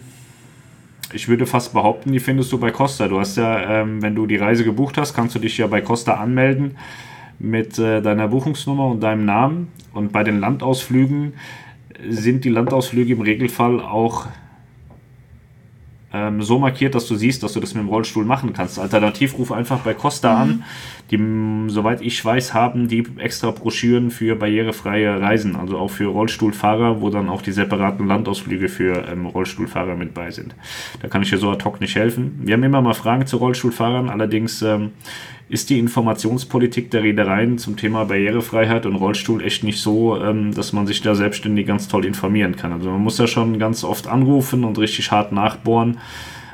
ich 1.14 1.28
würde 1.28 1.48
fast 1.48 1.74
behaupten, 1.74 2.12
die 2.12 2.20
findest 2.20 2.52
du 2.52 2.60
bei 2.60 2.70
Costa. 2.70 3.08
Du 3.08 3.20
hast 3.20 3.38
ja, 3.38 3.82
ähm, 3.82 4.04
wenn 4.04 4.14
du 4.14 4.28
die 4.28 4.36
Reise 4.36 4.64
gebucht 4.64 5.00
hast, 5.00 5.16
kannst 5.16 5.34
du 5.34 5.40
dich 5.40 5.58
ja 5.58 5.66
bei 5.66 5.82
Costa 5.82 6.14
anmelden 6.14 6.76
mit 7.40 7.78
äh, 7.80 8.02
deiner 8.02 8.28
Buchungsnummer 8.28 8.88
und 8.88 9.02
deinem 9.02 9.26
Namen. 9.26 9.68
Und 9.94 10.12
bei 10.12 10.24
den 10.24 10.40
Landausflügen 10.40 11.34
sind 12.10 12.46
die 12.46 12.50
Landausflüge 12.50 13.14
im 13.14 13.22
Regelfall 13.22 13.80
auch 13.80 14.28
ähm, 16.14 16.44
so 16.44 16.60
markiert, 16.60 16.94
dass 16.94 17.08
du 17.08 17.16
siehst, 17.16 17.42
dass 17.42 17.54
du 17.54 17.60
das 17.60 17.74
mit 17.74 17.84
dem 17.84 17.90
Rollstuhl 17.90 18.24
machen 18.24 18.54
kannst. 18.54 18.78
Alternativ 18.78 19.38
ruf 19.38 19.52
einfach 19.52 19.80
bei 19.80 19.96
Costa 19.96 20.34
mhm. 20.34 20.42
an. 20.42 20.64
Die, 21.12 21.74
soweit 21.74 22.02
ich 22.02 22.24
weiß, 22.24 22.54
haben 22.54 22.88
die 22.88 23.04
extra 23.18 23.52
Broschüren 23.52 24.12
für 24.12 24.36
barrierefreie 24.36 25.20
Reisen, 25.20 25.56
also 25.56 25.78
auch 25.78 25.90
für 25.90 26.06
Rollstuhlfahrer, 26.06 27.02
wo 27.02 27.10
dann 27.10 27.30
auch 27.30 27.42
die 27.42 27.52
separaten 27.52 28.08
Landausflüge 28.08 28.70
für 28.70 29.08
ähm, 29.08 29.26
Rollstuhlfahrer 29.26 29.96
mit 29.96 30.14
bei 30.14 30.30
sind. 30.30 30.56
Da 31.02 31.08
kann 31.08 31.24
ich 31.24 31.30
dir 31.32 31.40
so 31.40 31.50
ad 31.50 31.66
hoc 31.66 31.82
nicht 31.82 31.96
helfen. 31.96 32.40
Wir 32.44 32.54
haben 32.54 32.64
immer 32.64 32.82
mal 32.82 32.94
Fragen 32.94 33.26
zu 33.26 33.38
Rollstuhlfahrern, 33.38 34.10
allerdings 34.10 34.62
ähm, 34.62 34.92
ist 35.50 35.70
die 35.70 35.80
Informationspolitik 35.80 36.90
der 36.92 37.04
Reedereien 37.04 37.58
zum 37.58 37.78
Thema 37.78 38.06
Barrierefreiheit 38.06 38.86
und 38.86 38.96
Rollstuhl 38.96 39.44
echt 39.44 39.64
nicht 39.64 39.82
so, 39.82 40.20
ähm, 40.22 40.54
dass 40.54 40.74
man 40.74 40.88
sich 40.88 41.02
da 41.02 41.16
selbstständig 41.16 41.68
ganz 41.68 41.88
toll 41.88 42.06
informieren 42.06 42.56
kann. 42.56 42.72
Also 42.72 42.90
man 42.90 43.02
muss 43.02 43.18
ja 43.18 43.28
schon 43.28 43.60
ganz 43.60 43.84
oft 43.84 44.08
anrufen 44.08 44.64
und 44.64 44.80
richtig 44.80 45.12
hart 45.12 45.32
nachbohren, 45.32 46.00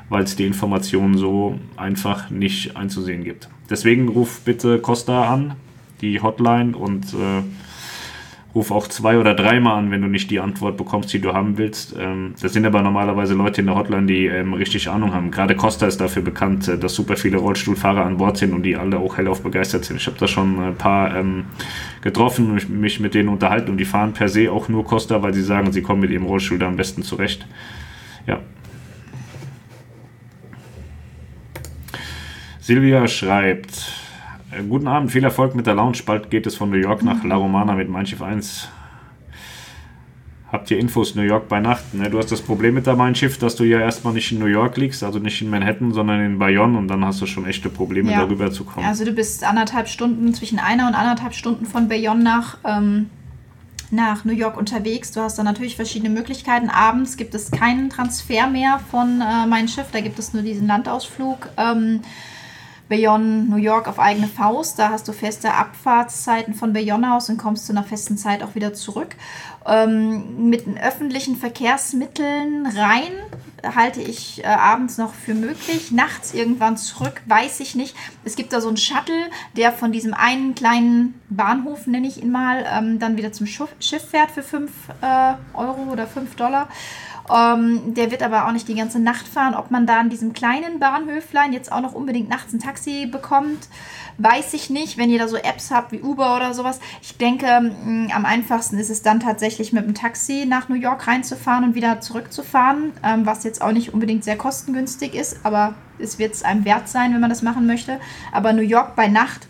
weil 0.09 0.23
es 0.23 0.35
die 0.35 0.45
Informationen 0.45 1.17
so 1.17 1.59
einfach 1.77 2.29
nicht 2.29 2.75
einzusehen 2.75 3.23
gibt. 3.23 3.49
Deswegen 3.69 4.09
ruf 4.09 4.41
bitte 4.43 4.79
Costa 4.79 5.31
an, 5.31 5.53
die 6.01 6.21
Hotline 6.21 6.75
und 6.75 7.13
äh, 7.13 7.43
ruf 8.55 8.71
auch 8.71 8.87
zwei 8.87 9.19
oder 9.19 9.35
dreimal 9.35 9.77
an, 9.77 9.91
wenn 9.91 10.01
du 10.01 10.07
nicht 10.07 10.31
die 10.31 10.39
Antwort 10.39 10.75
bekommst, 10.75 11.13
die 11.13 11.21
du 11.21 11.33
haben 11.33 11.57
willst. 11.57 11.95
Ähm, 11.99 12.33
das 12.41 12.53
sind 12.53 12.65
aber 12.65 12.81
normalerweise 12.81 13.35
Leute 13.35 13.61
in 13.61 13.67
der 13.67 13.75
Hotline, 13.75 14.07
die 14.07 14.25
ähm, 14.25 14.53
richtig 14.53 14.89
Ahnung 14.89 15.13
haben. 15.13 15.29
Gerade 15.29 15.55
Costa 15.55 15.85
ist 15.85 16.01
dafür 16.01 16.23
bekannt, 16.23 16.67
äh, 16.67 16.77
dass 16.77 16.95
super 16.95 17.15
viele 17.15 17.37
Rollstuhlfahrer 17.37 18.05
an 18.05 18.17
Bord 18.17 18.37
sind 18.37 18.53
und 18.53 18.63
die 18.63 18.75
alle 18.75 18.97
auch 18.97 19.17
hellauf 19.17 19.43
begeistert 19.43 19.85
sind. 19.85 19.97
Ich 19.97 20.07
habe 20.07 20.17
da 20.17 20.27
schon 20.27 20.59
ein 20.59 20.75
paar 20.75 21.15
ähm, 21.15 21.45
getroffen 22.01 22.51
und 22.51 22.69
mich 22.69 22.99
mit 22.99 23.13
denen 23.13 23.29
unterhalten 23.29 23.69
und 23.69 23.77
die 23.77 23.85
fahren 23.85 24.13
per 24.13 24.29
se 24.29 24.51
auch 24.51 24.67
nur 24.67 24.83
Costa, 24.83 25.21
weil 25.21 25.33
sie 25.33 25.43
sagen, 25.43 25.71
sie 25.71 25.83
kommen 25.83 26.01
mit 26.01 26.09
ihrem 26.09 26.25
Rollstuhl 26.25 26.57
da 26.57 26.67
am 26.67 26.75
besten 26.75 27.03
zurecht. 27.03 27.45
Ja. 28.25 28.39
Silvia 32.59 33.07
schreibt, 33.07 34.08
guten 34.67 34.87
Abend, 34.87 35.11
viel 35.11 35.23
Erfolg 35.23 35.55
mit 35.55 35.67
der 35.67 35.75
Lounge. 35.75 35.99
Bald 36.05 36.29
geht 36.29 36.47
es 36.47 36.55
von 36.55 36.69
New 36.69 36.77
York 36.77 37.03
nach 37.03 37.23
La 37.23 37.35
Romana 37.35 37.75
mit 37.75 37.89
Mein 37.89 38.05
Schiff 38.05 38.21
1. 38.21 38.69
Habt 40.51 40.71
ihr 40.71 40.79
Infos 40.79 41.13
New 41.13 41.21
York 41.21 41.47
bei 41.47 41.59
Nacht? 41.59 41.93
Ne, 41.93 42.09
du 42.09 42.17
hast 42.17 42.31
das 42.31 42.41
Problem 42.41 42.73
mit 42.73 42.87
der 42.87 42.95
Mein 42.95 43.13
Schiff, 43.13 43.37
dass 43.37 43.55
du 43.55 43.63
ja 43.63 43.79
erstmal 43.79 44.13
nicht 44.13 44.31
in 44.31 44.39
New 44.39 44.47
York 44.47 44.77
liegst, 44.77 45.03
also 45.03 45.19
nicht 45.19 45.39
in 45.43 45.51
Manhattan, 45.51 45.93
sondern 45.93 46.21
in 46.21 46.39
Bayonne 46.39 46.75
und 46.75 46.87
dann 46.87 47.05
hast 47.05 47.21
du 47.21 47.27
schon 47.27 47.45
echte 47.45 47.69
Probleme, 47.69 48.11
ja. 48.11 48.21
darüber 48.21 48.51
zu 48.51 48.63
kommen. 48.63 48.87
Also 48.87 49.05
du 49.05 49.11
bist 49.11 49.43
anderthalb 49.43 49.87
Stunden, 49.87 50.33
zwischen 50.33 50.57
einer 50.57 50.87
und 50.87 50.95
anderthalb 50.95 51.35
Stunden 51.35 51.67
von 51.67 51.87
Bayonne 51.87 52.23
nach, 52.23 52.57
ähm, 52.65 53.11
nach 53.91 54.25
New 54.25 54.33
York 54.33 54.57
unterwegs. 54.57 55.11
Du 55.11 55.21
hast 55.21 55.37
da 55.37 55.43
natürlich 55.43 55.75
verschiedene 55.75 56.09
Möglichkeiten. 56.09 56.71
Abends 56.71 57.17
gibt 57.17 57.35
es 57.35 57.51
keinen 57.51 57.91
Transfer 57.91 58.47
mehr 58.47 58.79
von 58.89 59.21
äh, 59.21 59.45
Mein 59.45 59.67
Schiff, 59.67 59.87
da 59.91 60.01
gibt 60.01 60.17
es 60.17 60.33
nur 60.33 60.41
diesen 60.41 60.65
Landausflug. 60.65 61.49
Ähm, 61.57 62.01
Bayonne, 62.89 63.43
New 63.43 63.57
York 63.57 63.87
auf 63.87 63.99
eigene 63.99 64.27
Faust. 64.27 64.79
Da 64.79 64.89
hast 64.89 65.07
du 65.07 65.13
feste 65.13 65.53
Abfahrtszeiten 65.53 66.55
von 66.55 66.73
Bayonne 66.73 67.15
aus 67.15 67.29
und 67.29 67.37
kommst 67.37 67.67
zu 67.67 67.71
einer 67.71 67.83
festen 67.83 68.17
Zeit 68.17 68.43
auch 68.43 68.55
wieder 68.55 68.73
zurück. 68.73 69.15
Ähm, 69.65 70.49
mit 70.49 70.65
öffentlichen 70.81 71.35
Verkehrsmitteln 71.35 72.65
rein 72.65 73.13
halte 73.75 74.01
ich 74.01 74.43
äh, 74.43 74.47
abends 74.47 74.97
noch 74.97 75.13
für 75.13 75.33
möglich. 75.33 75.91
Nachts 75.91 76.33
irgendwann 76.33 76.77
zurück, 76.77 77.21
weiß 77.25 77.59
ich 77.59 77.75
nicht. 77.75 77.95
Es 78.23 78.35
gibt 78.35 78.53
da 78.53 78.61
so 78.61 78.67
einen 78.67 78.77
Shuttle, 78.77 79.29
der 79.55 79.71
von 79.71 79.91
diesem 79.91 80.13
einen 80.13 80.55
kleinen 80.55 81.19
Bahnhof, 81.29 81.87
nenne 81.87 82.07
ich 82.07 82.21
ihn 82.21 82.31
mal, 82.31 82.65
ähm, 82.71 82.99
dann 82.99 83.17
wieder 83.17 83.31
zum 83.31 83.45
Schiff, 83.47 83.69
fährt 84.09 84.31
für 84.31 84.43
5 84.43 84.71
äh, 85.01 85.33
Euro 85.53 85.91
oder 85.91 86.07
5 86.07 86.35
Dollar. 86.35 86.69
Ähm, 87.33 87.93
der 87.93 88.11
wird 88.11 88.23
aber 88.23 88.47
auch 88.47 88.51
nicht 88.51 88.67
die 88.67 88.75
ganze 88.75 88.99
Nacht 88.99 89.27
fahren. 89.27 89.53
Ob 89.53 89.71
man 89.71 89.85
da 89.85 89.99
an 89.99 90.09
diesem 90.09 90.33
kleinen 90.33 90.79
Bahnhöflein 90.79 91.53
jetzt 91.53 91.71
auch 91.71 91.81
noch 91.81 91.93
unbedingt 91.93 92.29
nachts 92.29 92.53
ein 92.53 92.59
Taxi 92.59 93.05
bekommt, 93.05 93.67
weiß 94.17 94.53
ich 94.53 94.69
nicht. 94.69 94.97
Wenn 94.97 95.09
ihr 95.09 95.19
da 95.19 95.27
so 95.27 95.37
Apps 95.37 95.71
habt 95.71 95.91
wie 95.91 96.01
Uber 96.01 96.35
oder 96.35 96.53
sowas. 96.53 96.79
Ich 97.01 97.17
denke, 97.17 97.45
mh, 97.45 98.13
am 98.13 98.25
einfachsten 98.25 98.77
ist 98.77 98.89
es 98.89 99.01
dann 99.01 99.19
tatsächlich 99.19 99.73
mit 99.73 99.85
dem 99.85 99.93
Taxi 99.93 100.45
nach 100.47 100.69
New 100.69 100.75
York 100.75 101.07
reinzufahren 101.07 101.63
und 101.63 101.75
wieder 101.75 102.01
zurückzufahren, 102.01 102.91
ähm, 103.03 103.25
was 103.25 103.43
jetzt 103.43 103.61
auch 103.61 103.71
nicht 103.71 103.93
unbedingt 103.93 104.23
sehr 104.23 104.37
kostengünstig 104.37 105.13
ist, 105.13 105.39
aber 105.43 105.75
es 105.99 106.17
wird 106.17 106.33
es 106.33 106.43
einem 106.43 106.65
wert 106.65 106.87
sein, 106.87 107.13
wenn 107.13 107.21
man 107.21 107.29
das 107.29 107.41
machen 107.41 107.65
möchte. 107.65 107.99
Aber 108.31 108.53
New 108.53 108.61
York 108.61 108.95
bei 108.95 109.07
Nacht 109.07 109.47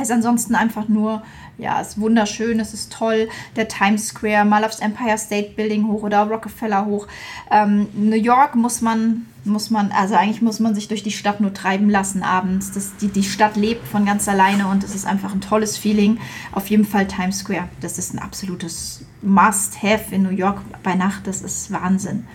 ist 0.00 0.10
ansonsten 0.10 0.54
einfach 0.54 0.88
nur 0.88 1.22
ja, 1.58 1.80
ist 1.80 2.00
wunderschön, 2.00 2.58
es 2.58 2.74
ist 2.74 2.92
toll. 2.92 3.28
Der 3.56 3.68
Times 3.68 4.08
Square, 4.08 4.44
mal 4.44 4.64
aufs 4.64 4.80
Empire 4.80 5.18
State 5.18 5.52
Building 5.56 5.86
hoch 5.86 6.02
oder 6.02 6.24
Rockefeller 6.24 6.86
hoch. 6.86 7.06
Ähm, 7.50 7.86
New 7.94 8.16
York 8.16 8.56
muss 8.56 8.80
man, 8.80 9.26
muss 9.44 9.70
man, 9.70 9.92
also 9.92 10.14
eigentlich 10.16 10.42
muss 10.42 10.58
man 10.58 10.74
sich 10.74 10.88
durch 10.88 11.02
die 11.02 11.12
Stadt 11.12 11.40
nur 11.40 11.54
treiben 11.54 11.88
lassen 11.88 12.22
abends. 12.22 12.72
Das, 12.72 12.96
die, 12.96 13.08
die 13.08 13.22
Stadt 13.22 13.56
lebt 13.56 13.86
von 13.86 14.04
ganz 14.04 14.28
alleine 14.28 14.66
und 14.66 14.82
es 14.82 14.94
ist 14.94 15.06
einfach 15.06 15.32
ein 15.32 15.40
tolles 15.40 15.76
Feeling. 15.76 16.18
Auf 16.52 16.68
jeden 16.68 16.84
Fall 16.84 17.06
Times 17.06 17.38
Square. 17.38 17.68
Das 17.80 17.98
ist 17.98 18.14
ein 18.14 18.18
absolutes 18.18 19.04
Must-Have 19.22 20.12
in 20.14 20.24
New 20.24 20.30
York 20.30 20.60
bei 20.82 20.94
Nacht. 20.94 21.26
Das 21.26 21.40
ist 21.40 21.70
Wahnsinn. 21.70 22.26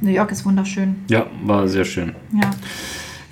New 0.00 0.10
York 0.10 0.32
ist 0.32 0.44
wunderschön. 0.44 0.96
Ja, 1.08 1.26
war 1.44 1.68
sehr 1.68 1.84
schön. 1.84 2.14
Ja. 2.32 2.50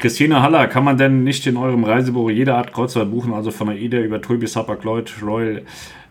Christina 0.02 0.42
Haller, 0.42 0.66
kann 0.66 0.82
man 0.82 0.98
denn 0.98 1.22
nicht 1.22 1.46
in 1.46 1.56
eurem 1.56 1.84
Reisebüro 1.84 2.28
jede 2.28 2.56
Art 2.56 2.72
Kreuzfahrt 2.72 3.12
buchen, 3.12 3.32
also 3.32 3.52
von 3.52 3.68
AIDA 3.68 4.00
über 4.00 4.20
Tulbi, 4.20 4.48
Hapag 4.48 4.82
Lloyd, 4.82 5.14
Royal? 5.22 5.62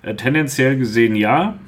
Äh, 0.01 0.15
tendenziell 0.15 0.77
gesehen 0.77 1.13
ja. 1.13 1.59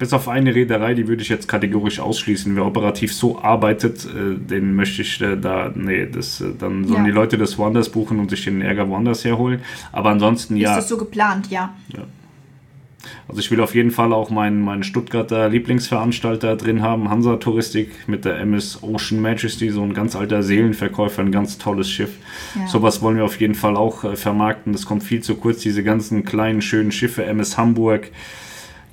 Bis 0.00 0.12
auf 0.12 0.28
eine 0.28 0.52
Reederei, 0.52 0.94
die 0.94 1.06
würde 1.06 1.22
ich 1.22 1.28
jetzt 1.28 1.46
kategorisch 1.46 2.00
ausschließen. 2.00 2.56
Wer 2.56 2.66
operativ 2.66 3.14
so 3.14 3.40
arbeitet, 3.40 4.04
äh, 4.04 4.34
den 4.36 4.74
möchte 4.74 5.02
ich 5.02 5.20
äh, 5.20 5.36
da, 5.36 5.70
nee, 5.72 6.06
das, 6.06 6.40
äh, 6.40 6.54
dann 6.58 6.84
sollen 6.84 7.04
ja. 7.04 7.04
die 7.04 7.14
Leute 7.14 7.38
das 7.38 7.56
woanders 7.56 7.90
buchen 7.90 8.18
und 8.18 8.28
sich 8.28 8.42
den 8.42 8.60
Ärger 8.60 8.88
woanders 8.88 9.24
herholen. 9.24 9.60
Aber 9.92 10.10
ansonsten 10.10 10.56
ja. 10.56 10.70
Ist 10.70 10.76
das 10.76 10.88
so 10.88 10.96
geplant, 10.96 11.52
ja. 11.52 11.72
ja. 11.96 12.02
Also 13.28 13.40
ich 13.40 13.50
will 13.50 13.60
auf 13.60 13.74
jeden 13.74 13.90
Fall 13.90 14.12
auch 14.12 14.30
meinen, 14.30 14.60
meinen 14.60 14.82
Stuttgarter 14.82 15.48
Lieblingsveranstalter 15.48 16.56
drin 16.56 16.82
haben, 16.82 17.08
Hansa 17.08 17.36
Touristik 17.36 18.08
mit 18.08 18.24
der 18.24 18.38
MS 18.40 18.82
Ocean 18.82 19.20
Majesty, 19.20 19.70
so 19.70 19.82
ein 19.82 19.94
ganz 19.94 20.16
alter 20.16 20.42
Seelenverkäufer, 20.42 21.22
ein 21.22 21.32
ganz 21.32 21.58
tolles 21.58 21.90
Schiff. 21.90 22.10
Ja. 22.54 22.66
Sowas 22.66 23.00
wollen 23.02 23.16
wir 23.16 23.24
auf 23.24 23.40
jeden 23.40 23.54
Fall 23.54 23.76
auch 23.76 24.04
äh, 24.04 24.16
vermarkten. 24.16 24.72
Das 24.72 24.84
kommt 24.84 25.02
viel 25.02 25.22
zu 25.22 25.36
kurz, 25.36 25.60
diese 25.60 25.82
ganzen 25.82 26.24
kleinen, 26.24 26.60
schönen 26.60 26.92
Schiffe, 26.92 27.24
MS 27.24 27.56
Hamburg. 27.56 28.10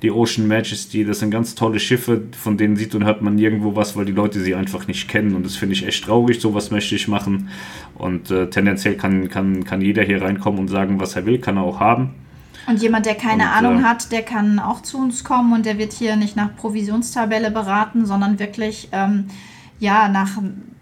die 0.02 0.12
Ocean 0.12 0.46
Majesty, 0.46 1.04
das 1.04 1.18
sind 1.18 1.30
ganz 1.30 1.56
tolle 1.56 1.80
Schiffe, 1.80 2.22
von 2.40 2.56
denen 2.56 2.76
sieht 2.76 2.94
und 2.94 3.04
hört 3.04 3.20
man 3.20 3.34
nirgendwo 3.34 3.74
was, 3.74 3.96
weil 3.96 4.04
die 4.04 4.12
Leute 4.12 4.40
sie 4.40 4.54
einfach 4.54 4.86
nicht 4.86 5.08
kennen. 5.08 5.34
Und 5.34 5.44
das 5.44 5.56
finde 5.56 5.74
ich 5.74 5.86
echt 5.86 6.04
traurig, 6.04 6.40
sowas 6.40 6.70
möchte 6.70 6.94
ich 6.94 7.08
machen. 7.08 7.48
Und 7.96 8.30
äh, 8.30 8.48
tendenziell 8.48 8.94
kann, 8.94 9.28
kann, 9.28 9.64
kann 9.64 9.80
jeder 9.80 10.04
hier 10.04 10.22
reinkommen 10.22 10.60
und 10.60 10.68
sagen, 10.68 11.00
was 11.00 11.16
er 11.16 11.26
will, 11.26 11.38
kann 11.38 11.56
er 11.56 11.64
auch 11.64 11.80
haben. 11.80 12.14
Und 12.68 12.82
jemand, 12.82 13.06
der 13.06 13.14
keine 13.14 13.44
Und, 13.44 13.50
Ahnung 13.50 13.80
äh, 13.80 13.84
hat, 13.84 14.12
der 14.12 14.22
kann 14.22 14.58
auch 14.58 14.82
zu 14.82 14.98
uns 14.98 15.24
kommen 15.24 15.54
und 15.54 15.64
der 15.64 15.78
wird 15.78 15.92
hier 15.94 16.16
nicht 16.16 16.36
nach 16.36 16.54
Provisionstabelle 16.54 17.50
beraten, 17.50 18.04
sondern 18.04 18.38
wirklich 18.38 18.90
ähm, 18.92 19.28
ja 19.78 20.08
nach, 20.08 20.36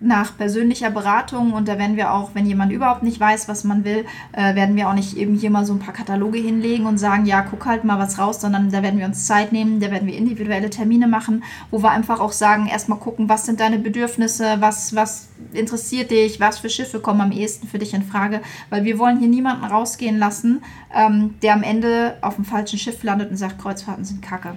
nach 0.07 0.37
persönlicher 0.37 0.91
Beratung. 0.91 1.53
Und 1.53 1.69
da 1.69 1.79
werden 1.79 1.97
wir 1.97 2.13
auch, 2.13 2.31
wenn 2.35 2.47
jemand 2.47 2.73
überhaupt 2.73 3.03
nicht 3.03 3.21
weiß, 3.21 3.49
was 3.49 3.65
man 3.65 3.85
will, 3.85 4.05
äh, 4.33 4.55
werden 4.55 4.77
wir 4.77 4.89
auch 4.89 4.95
nicht 4.95 5.17
eben 5.17 5.35
hier 5.37 5.51
mal 5.51 5.65
so 5.65 5.73
ein 5.73 5.79
paar 5.79 5.95
Kataloge 5.95 6.39
hinlegen 6.39 6.87
und 6.87 6.99
sagen, 6.99 7.27
ja, 7.27 7.43
guck 7.43 7.67
halt 7.67 7.85
mal 7.85 7.99
was 7.99 8.19
raus, 8.19 8.41
sondern 8.41 8.71
da 8.71 8.83
werden 8.83 8.99
wir 8.99 9.07
uns 9.07 9.27
Zeit 9.27 9.53
nehmen, 9.53 9.81
da 9.81 9.91
werden 9.91 10.07
wir 10.07 10.17
individuelle 10.17 10.71
Termine 10.71 11.09
machen, 11.09 11.45
wo 11.71 11.83
wir 11.83 11.91
einfach 11.91 12.21
auch 12.21 12.33
sagen, 12.33 12.67
erstmal 12.67 12.99
gucken, 12.99 13.29
was 13.29 13.47
sind 13.47 13.61
deine 13.61 13.79
Bedürfnisse, 13.79 14.57
was, 14.61 14.95
was 14.95 15.29
interessiert 15.53 16.11
dich, 16.11 16.41
was 16.41 16.59
für 16.59 16.71
Schiffe 16.71 17.01
kommen 17.01 17.21
am 17.21 17.33
ehesten 17.33 17.67
für 17.67 17.79
dich 17.79 17.95
in 17.95 18.03
Frage, 18.03 18.41
weil 18.71 18.85
wir 18.85 18.99
wollen 18.99 19.19
hier 19.19 19.29
niemanden 19.29 19.65
rausgehen 19.65 20.19
lassen, 20.19 20.63
ähm, 20.95 21.35
der 21.43 21.55
am 21.55 21.63
Ende 21.63 22.17
auf 22.21 22.37
dem 22.37 22.45
falschen 22.45 22.79
Schiff 22.79 23.03
landet 23.03 23.31
und 23.31 23.37
sagt, 23.37 23.61
Kreuzfahrten 23.61 24.05
sind 24.05 24.23
Kacke. 24.23 24.57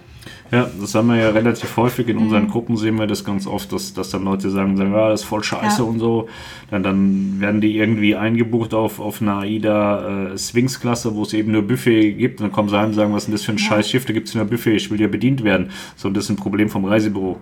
Ja, 0.52 0.68
das 0.80 0.96
haben 0.96 1.08
wir 1.08 1.16
ja 1.16 1.30
relativ 1.30 1.78
häufig 1.78 2.08
in 2.08 2.18
unseren 2.18 2.44
Mhm. 2.44 2.50
Gruppen 2.50 2.78
sehen 2.78 2.98
wir 2.98 3.08
das 3.08 3.24
ganz 3.24 3.46
oft, 3.46 3.72
dass, 3.72 3.94
dass 3.94 4.10
dann 4.10 4.24
Leute 4.24 4.50
sagen, 4.50 4.78
ja, 4.78 5.10
das 5.10 5.22
ist 5.22 5.28
voll 5.28 5.39
scheiße 5.44 5.82
Ja. 5.82 5.88
und 5.88 6.00
so. 6.00 6.28
Dann, 6.72 6.84
dann 6.84 7.40
werden 7.40 7.62
die 7.62 7.78
irgendwie 7.78 8.16
eingebucht 8.16 8.74
auf, 8.74 9.00
auf 9.00 9.22
einer 9.22 9.40
AIDA 9.40 10.32
äh, 10.34 10.38
Sphinx-Klasse, 10.38 11.16
wo 11.16 11.24
es 11.24 11.34
eben 11.34 11.52
nur 11.52 11.64
Buffet 11.64 12.14
gibt. 12.14 12.40
Und 12.40 12.46
dann 12.48 12.52
kommen 12.52 12.70
sie 12.70 12.78
heim 12.78 12.90
und 12.90 12.94
sagen, 12.94 13.14
was 13.14 13.24
ist 13.24 13.28
denn 13.28 13.34
das 13.36 13.44
für 13.44 13.52
ein 13.52 13.58
scheiß 13.60 13.90
Schiff, 13.90 14.06
da 14.06 14.14
gibt 14.14 14.28
es 14.28 14.36
nur 14.36 14.46
Buffet, 14.46 14.76
ich 14.76 14.90
will 14.92 15.00
ja 15.02 15.08
bedient 15.08 15.44
werden. 15.44 15.70
So, 15.96 16.08
und 16.08 16.16
das 16.18 16.26
ist 16.26 16.30
ein 16.32 16.36
Problem 16.38 16.70
vom 16.70 16.86
Reisebüro. 16.86 17.38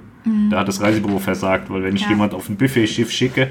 Da 0.49 0.59
hat 0.59 0.67
das 0.67 0.81
Reisebüro 0.81 1.19
versagt, 1.19 1.69
weil 1.69 1.83
wenn 1.83 1.95
ich 1.95 2.01
Mhm. 2.01 2.05
Ja. 2.05 2.15
jemand 2.15 2.33
auf 2.33 2.49
ein 2.49 2.57
Buffet-Schiff 2.57 3.11
schicke, 3.11 3.49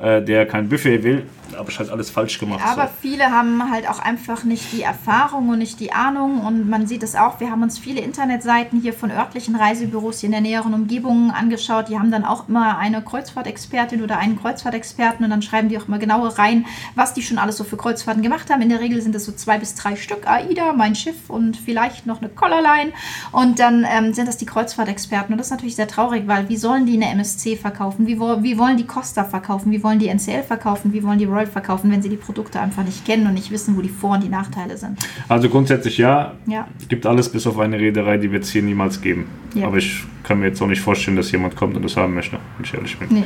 äh, 0.00 0.22
der 0.22 0.46
kein 0.46 0.68
Buffet 0.68 1.02
will, 1.02 1.26
habe 1.56 1.70
ich 1.70 1.78
halt 1.78 1.90
alles 1.90 2.10
falsch 2.10 2.38
gemacht. 2.38 2.60
Aber 2.64 2.86
so. 2.86 2.92
viele 3.00 3.30
haben 3.30 3.70
halt 3.70 3.88
auch 3.88 3.98
einfach 3.98 4.44
nicht 4.44 4.72
die 4.72 4.82
Erfahrung 4.82 5.48
und 5.48 5.58
nicht 5.58 5.80
die 5.80 5.92
Ahnung. 5.92 6.40
Und 6.40 6.68
man 6.68 6.86
sieht 6.86 7.02
es 7.02 7.14
auch, 7.14 7.40
wir 7.40 7.50
haben 7.50 7.62
uns 7.62 7.78
viele 7.78 8.00
Internetseiten 8.00 8.80
hier 8.80 8.92
von 8.92 9.10
örtlichen 9.10 9.56
Reisebüros 9.56 10.20
hier 10.20 10.28
in 10.28 10.32
der 10.32 10.40
näheren 10.40 10.74
Umgebung 10.74 11.30
angeschaut. 11.30 11.88
Die 11.88 11.98
haben 11.98 12.10
dann 12.10 12.24
auch 12.24 12.48
immer 12.48 12.78
eine 12.78 13.02
Kreuzfahrtexpertin 13.02 14.02
oder 14.02 14.18
einen 14.18 14.38
Kreuzfahrtexperten 14.38 15.24
und 15.24 15.30
dann 15.30 15.42
schreiben 15.42 15.68
die 15.68 15.78
auch 15.78 15.88
immer 15.88 15.98
genauer 15.98 16.38
rein, 16.38 16.66
was 16.94 17.14
die 17.14 17.22
schon 17.22 17.38
alles 17.38 17.56
so 17.56 17.64
für 17.64 17.76
Kreuzfahrten 17.76 18.22
gemacht 18.22 18.50
haben. 18.50 18.62
In 18.62 18.68
der 18.68 18.80
Regel 18.80 19.00
sind 19.00 19.14
es 19.14 19.24
so 19.24 19.32
zwei 19.32 19.58
bis 19.58 19.74
drei 19.74 19.96
Stück 19.96 20.26
AIDA, 20.26 20.72
mein 20.72 20.94
Schiff 20.94 21.28
und 21.30 21.56
vielleicht 21.56 22.06
noch 22.06 22.20
eine 22.20 22.28
Collarline. 22.28 22.92
Und 23.32 23.58
dann 23.60 23.86
ähm, 23.88 24.12
sind 24.12 24.28
das 24.28 24.36
die 24.36 24.46
Kreuzfahrtexperten. 24.46 25.32
Und 25.32 25.38
das 25.38 25.48
ist 25.48 25.52
natürlich 25.52 25.76
sehr 25.76 25.88
traurig, 25.88 26.24
weil 26.26 26.48
wie 26.48 26.56
sollen 26.56 26.86
die 26.86 26.94
eine 26.94 27.10
MSC 27.10 27.56
verkaufen? 27.56 28.06
Wie, 28.06 28.18
wo, 28.20 28.42
wie 28.42 28.58
wollen 28.58 28.76
die 28.76 28.86
Costa 28.86 29.24
verkaufen? 29.24 29.72
Wie 29.72 29.82
wollen 29.86 30.00
die 30.00 30.08
NCL 30.08 30.42
verkaufen? 30.42 30.92
Wie 30.92 31.02
wollen 31.04 31.18
die 31.20 31.26
Royal 31.26 31.46
verkaufen, 31.46 31.92
wenn 31.92 32.02
sie 32.02 32.08
die 32.08 32.16
Produkte 32.16 32.58
einfach 32.58 32.82
nicht 32.82 33.04
kennen 33.06 33.24
und 33.28 33.34
nicht 33.34 33.52
wissen, 33.52 33.76
wo 33.76 33.82
die 33.82 33.88
Vor- 33.88 34.14
und 34.14 34.24
die 34.24 34.28
Nachteile 34.28 34.76
sind? 34.76 34.98
Also 35.28 35.48
grundsätzlich 35.48 35.96
ja, 35.96 36.32
Ja. 36.46 36.66
gibt 36.88 37.06
alles 37.06 37.28
bis 37.28 37.46
auf 37.46 37.56
eine 37.60 37.78
Reederei, 37.78 38.18
die 38.18 38.32
wird 38.32 38.42
es 38.42 38.50
hier 38.50 38.62
niemals 38.62 39.00
geben. 39.00 39.26
Ja. 39.54 39.68
Aber 39.68 39.76
ich 39.76 40.02
kann 40.24 40.40
mir 40.40 40.46
jetzt 40.48 40.60
auch 40.60 40.66
nicht 40.66 40.80
vorstellen, 40.80 41.16
dass 41.16 41.30
jemand 41.30 41.54
kommt 41.54 41.76
und 41.76 41.84
das 41.84 41.96
haben 41.96 42.14
möchte, 42.14 42.36
wenn 42.56 42.64
ich 42.64 42.74
ehrlich 42.74 42.98
bin. 42.98 43.08
Nee. 43.10 43.24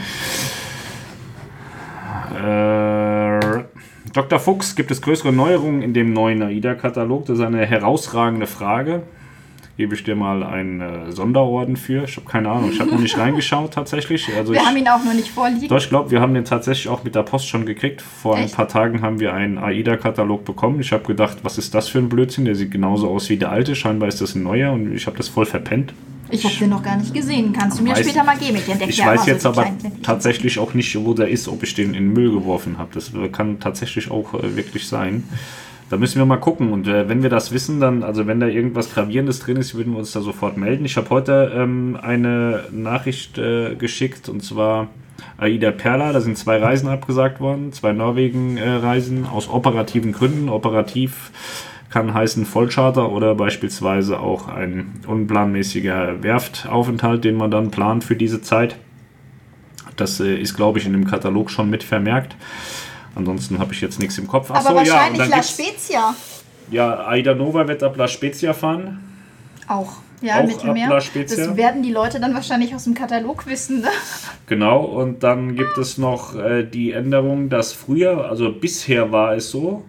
Äh, 2.46 3.64
Dr. 4.12 4.38
Fuchs, 4.38 4.74
gibt 4.76 4.90
es 4.90 5.00
größere 5.00 5.32
Neuerungen 5.32 5.80
in 5.82 5.94
dem 5.94 6.12
neuen 6.12 6.42
AIDA-Katalog? 6.42 7.26
Das 7.26 7.38
ist 7.38 7.44
eine 7.44 7.64
herausragende 7.64 8.46
Frage. 8.46 9.02
Gebe 9.81 9.95
ich 9.95 10.05
dir 10.05 10.14
mal 10.14 10.43
einen 10.43 10.83
äh, 10.83 11.11
Sonderorden 11.11 11.74
für. 11.74 12.05
Ich 12.05 12.14
habe 12.18 12.28
keine 12.28 12.51
Ahnung, 12.51 12.70
ich 12.70 12.81
habe 12.81 12.91
noch 12.91 12.99
nicht 13.01 13.16
reingeschaut 13.16 13.72
tatsächlich. 13.72 14.28
Also 14.37 14.53
Wir 14.53 14.61
ich, 14.61 14.66
haben 14.66 14.76
ihn 14.76 14.87
auch 14.87 15.03
noch 15.03 15.14
nicht 15.14 15.28
vorliegen. 15.31 15.68
doch, 15.68 15.78
ich 15.78 15.89
glaube, 15.89 16.11
wir 16.11 16.20
haben 16.20 16.35
den 16.35 16.45
tatsächlich 16.45 16.87
auch 16.89 17.03
mit 17.03 17.14
der 17.14 17.22
Post 17.22 17.49
schon 17.49 17.64
gekriegt. 17.64 18.03
Vor 18.03 18.37
ein 18.37 18.45
Echt? 18.45 18.55
paar 18.57 18.68
Tagen 18.68 19.01
haben 19.01 19.20
wir 19.20 19.33
einen 19.33 19.57
AIDA-Katalog 19.57 20.45
bekommen. 20.45 20.81
Ich 20.81 20.93
habe 20.93 21.03
gedacht, 21.05 21.39
was 21.45 21.57
ist 21.57 21.74
das 21.74 21.89
für 21.89 21.97
ein 21.99 22.11
Blödsinn? 22.11 22.45
Der 22.45 22.57
sieht 22.57 22.72
genauso 22.72 23.09
aus 23.09 23.31
wie 23.31 23.39
der 23.39 23.51
alte. 23.53 23.74
Scheinbar 23.74 24.11
ist 24.11 24.20
das 24.20 24.35
ein 24.35 24.43
neuer 24.43 24.70
und 24.70 24.95
ich 24.95 25.07
habe 25.07 25.16
das 25.16 25.31
voll 25.31 25.47
verpennt. 25.47 25.95
Ich 26.31 26.45
habe 26.45 26.55
den 26.57 26.68
noch 26.68 26.83
gar 26.83 26.99
nicht 26.99 27.14
gesehen. 27.14 27.55
Kannst 27.55 27.78
du 27.78 27.83
mir 27.83 27.95
weiß- 27.95 28.03
später 28.05 28.22
mal 28.22 28.37
geben? 28.37 28.57
Ich 28.57 28.68
entdecke 28.68 28.91
Ich 28.91 28.99
ja 28.99 29.07
weiß 29.07 29.24
jetzt 29.24 29.45
so 29.45 29.49
aber 29.49 29.66
tatsächlich 30.03 30.59
auch 30.59 30.74
nicht, 30.74 30.95
wo 31.07 31.14
der 31.14 31.28
ist, 31.28 31.49
ob 31.49 31.62
ich 31.62 31.74
den 31.74 31.95
in 31.95 32.05
den 32.05 32.12
Müll 32.12 32.31
geworfen 32.33 32.76
habe. 32.76 32.91
Das 32.93 33.12
kann 33.33 33.61
tatsächlich 33.61 34.11
auch 34.11 34.35
äh, 34.35 34.57
wirklich 34.57 34.87
sein. 34.87 35.24
Da 35.91 35.97
müssen 35.97 36.18
wir 36.18 36.24
mal 36.24 36.36
gucken. 36.36 36.72
Und 36.72 36.86
äh, 36.86 37.09
wenn 37.09 37.22
wir 37.22 37.30
das 37.30 37.53
wissen, 37.53 37.80
dann, 37.80 38.05
also 38.05 38.26
wenn 38.28 38.38
da 38.38 38.47
irgendwas 38.47 38.95
Gravierendes 38.95 39.41
drin 39.41 39.57
ist, 39.57 39.74
würden 39.74 39.93
wir 39.93 39.99
uns 39.99 40.12
da 40.12 40.20
sofort 40.20 40.57
melden. 40.57 40.84
Ich 40.84 40.97
habe 40.97 41.11
heute 41.11 41.53
ähm, 41.55 41.99
eine 42.01 42.64
Nachricht 42.70 43.36
äh, 43.38 43.74
geschickt 43.74 44.28
und 44.28 44.43
zwar 44.43 44.86
Aida 45.36 45.72
Perla. 45.72 46.12
Da 46.12 46.20
sind 46.20 46.38
zwei 46.38 46.59
Reisen 46.59 46.88
abgesagt 46.88 47.41
worden, 47.41 47.72
zwei 47.72 47.93
Norwegen-Reisen 47.93 49.26
aus 49.26 49.51
operativen 49.51 50.12
Gründen. 50.12 50.49
Operativ 50.49 51.32
kann 51.91 52.14
heißen 52.14 52.47
Vollcharter 52.47 53.11
oder 53.11 53.34
beispielsweise 53.34 54.20
auch 54.20 54.47
ein 54.47 55.01
unplanmäßiger 55.09 56.22
Werftaufenthalt, 56.22 57.24
den 57.24 57.34
man 57.34 57.51
dann 57.51 57.72
plant 57.72 58.05
für 58.05 58.14
diese 58.14 58.43
Zeit. 58.43 58.76
Das 59.97 60.20
äh, 60.20 60.36
ist, 60.36 60.55
glaube 60.55 60.78
ich, 60.78 60.86
in 60.86 60.93
dem 60.93 61.09
Katalog 61.09 61.51
schon 61.51 61.68
mit 61.68 61.82
vermerkt. 61.82 62.36
Ansonsten 63.14 63.58
habe 63.58 63.72
ich 63.72 63.80
jetzt 63.80 63.98
nichts 63.98 64.18
im 64.18 64.26
Kopf. 64.26 64.50
Ach 64.50 64.64
Aber 64.64 64.80
so, 64.84 64.86
ja, 64.86 64.94
wahrscheinlich 64.94 65.20
dann 65.20 65.30
La 65.30 65.42
Spezia 65.42 66.14
ja, 66.70 67.06
Aida 67.06 67.34
Nova 67.34 67.66
wird 67.68 67.82
ab 67.82 67.96
La 67.96 68.08
Spezia 68.08 68.52
fahren. 68.52 69.00
auch. 69.66 69.94
Ja, 70.22 70.40
Auch 70.40 70.46
Mittelmeer. 70.46 70.90
Das 70.90 71.56
werden 71.56 71.82
die 71.82 71.92
Leute 71.92 72.20
dann 72.20 72.34
wahrscheinlich 72.34 72.74
aus 72.74 72.84
dem 72.84 72.92
Katalog 72.92 73.46
wissen. 73.46 73.80
Ne? 73.80 73.88
Genau, 74.46 74.82
und 74.84 75.22
dann 75.22 75.56
gibt 75.56 75.78
es 75.78 75.96
noch 75.96 76.36
äh, 76.36 76.62
die 76.62 76.92
Änderung, 76.92 77.48
dass 77.48 77.72
früher, 77.72 78.28
also 78.28 78.52
bisher 78.52 79.12
war 79.12 79.34
es 79.34 79.50
so, 79.50 79.82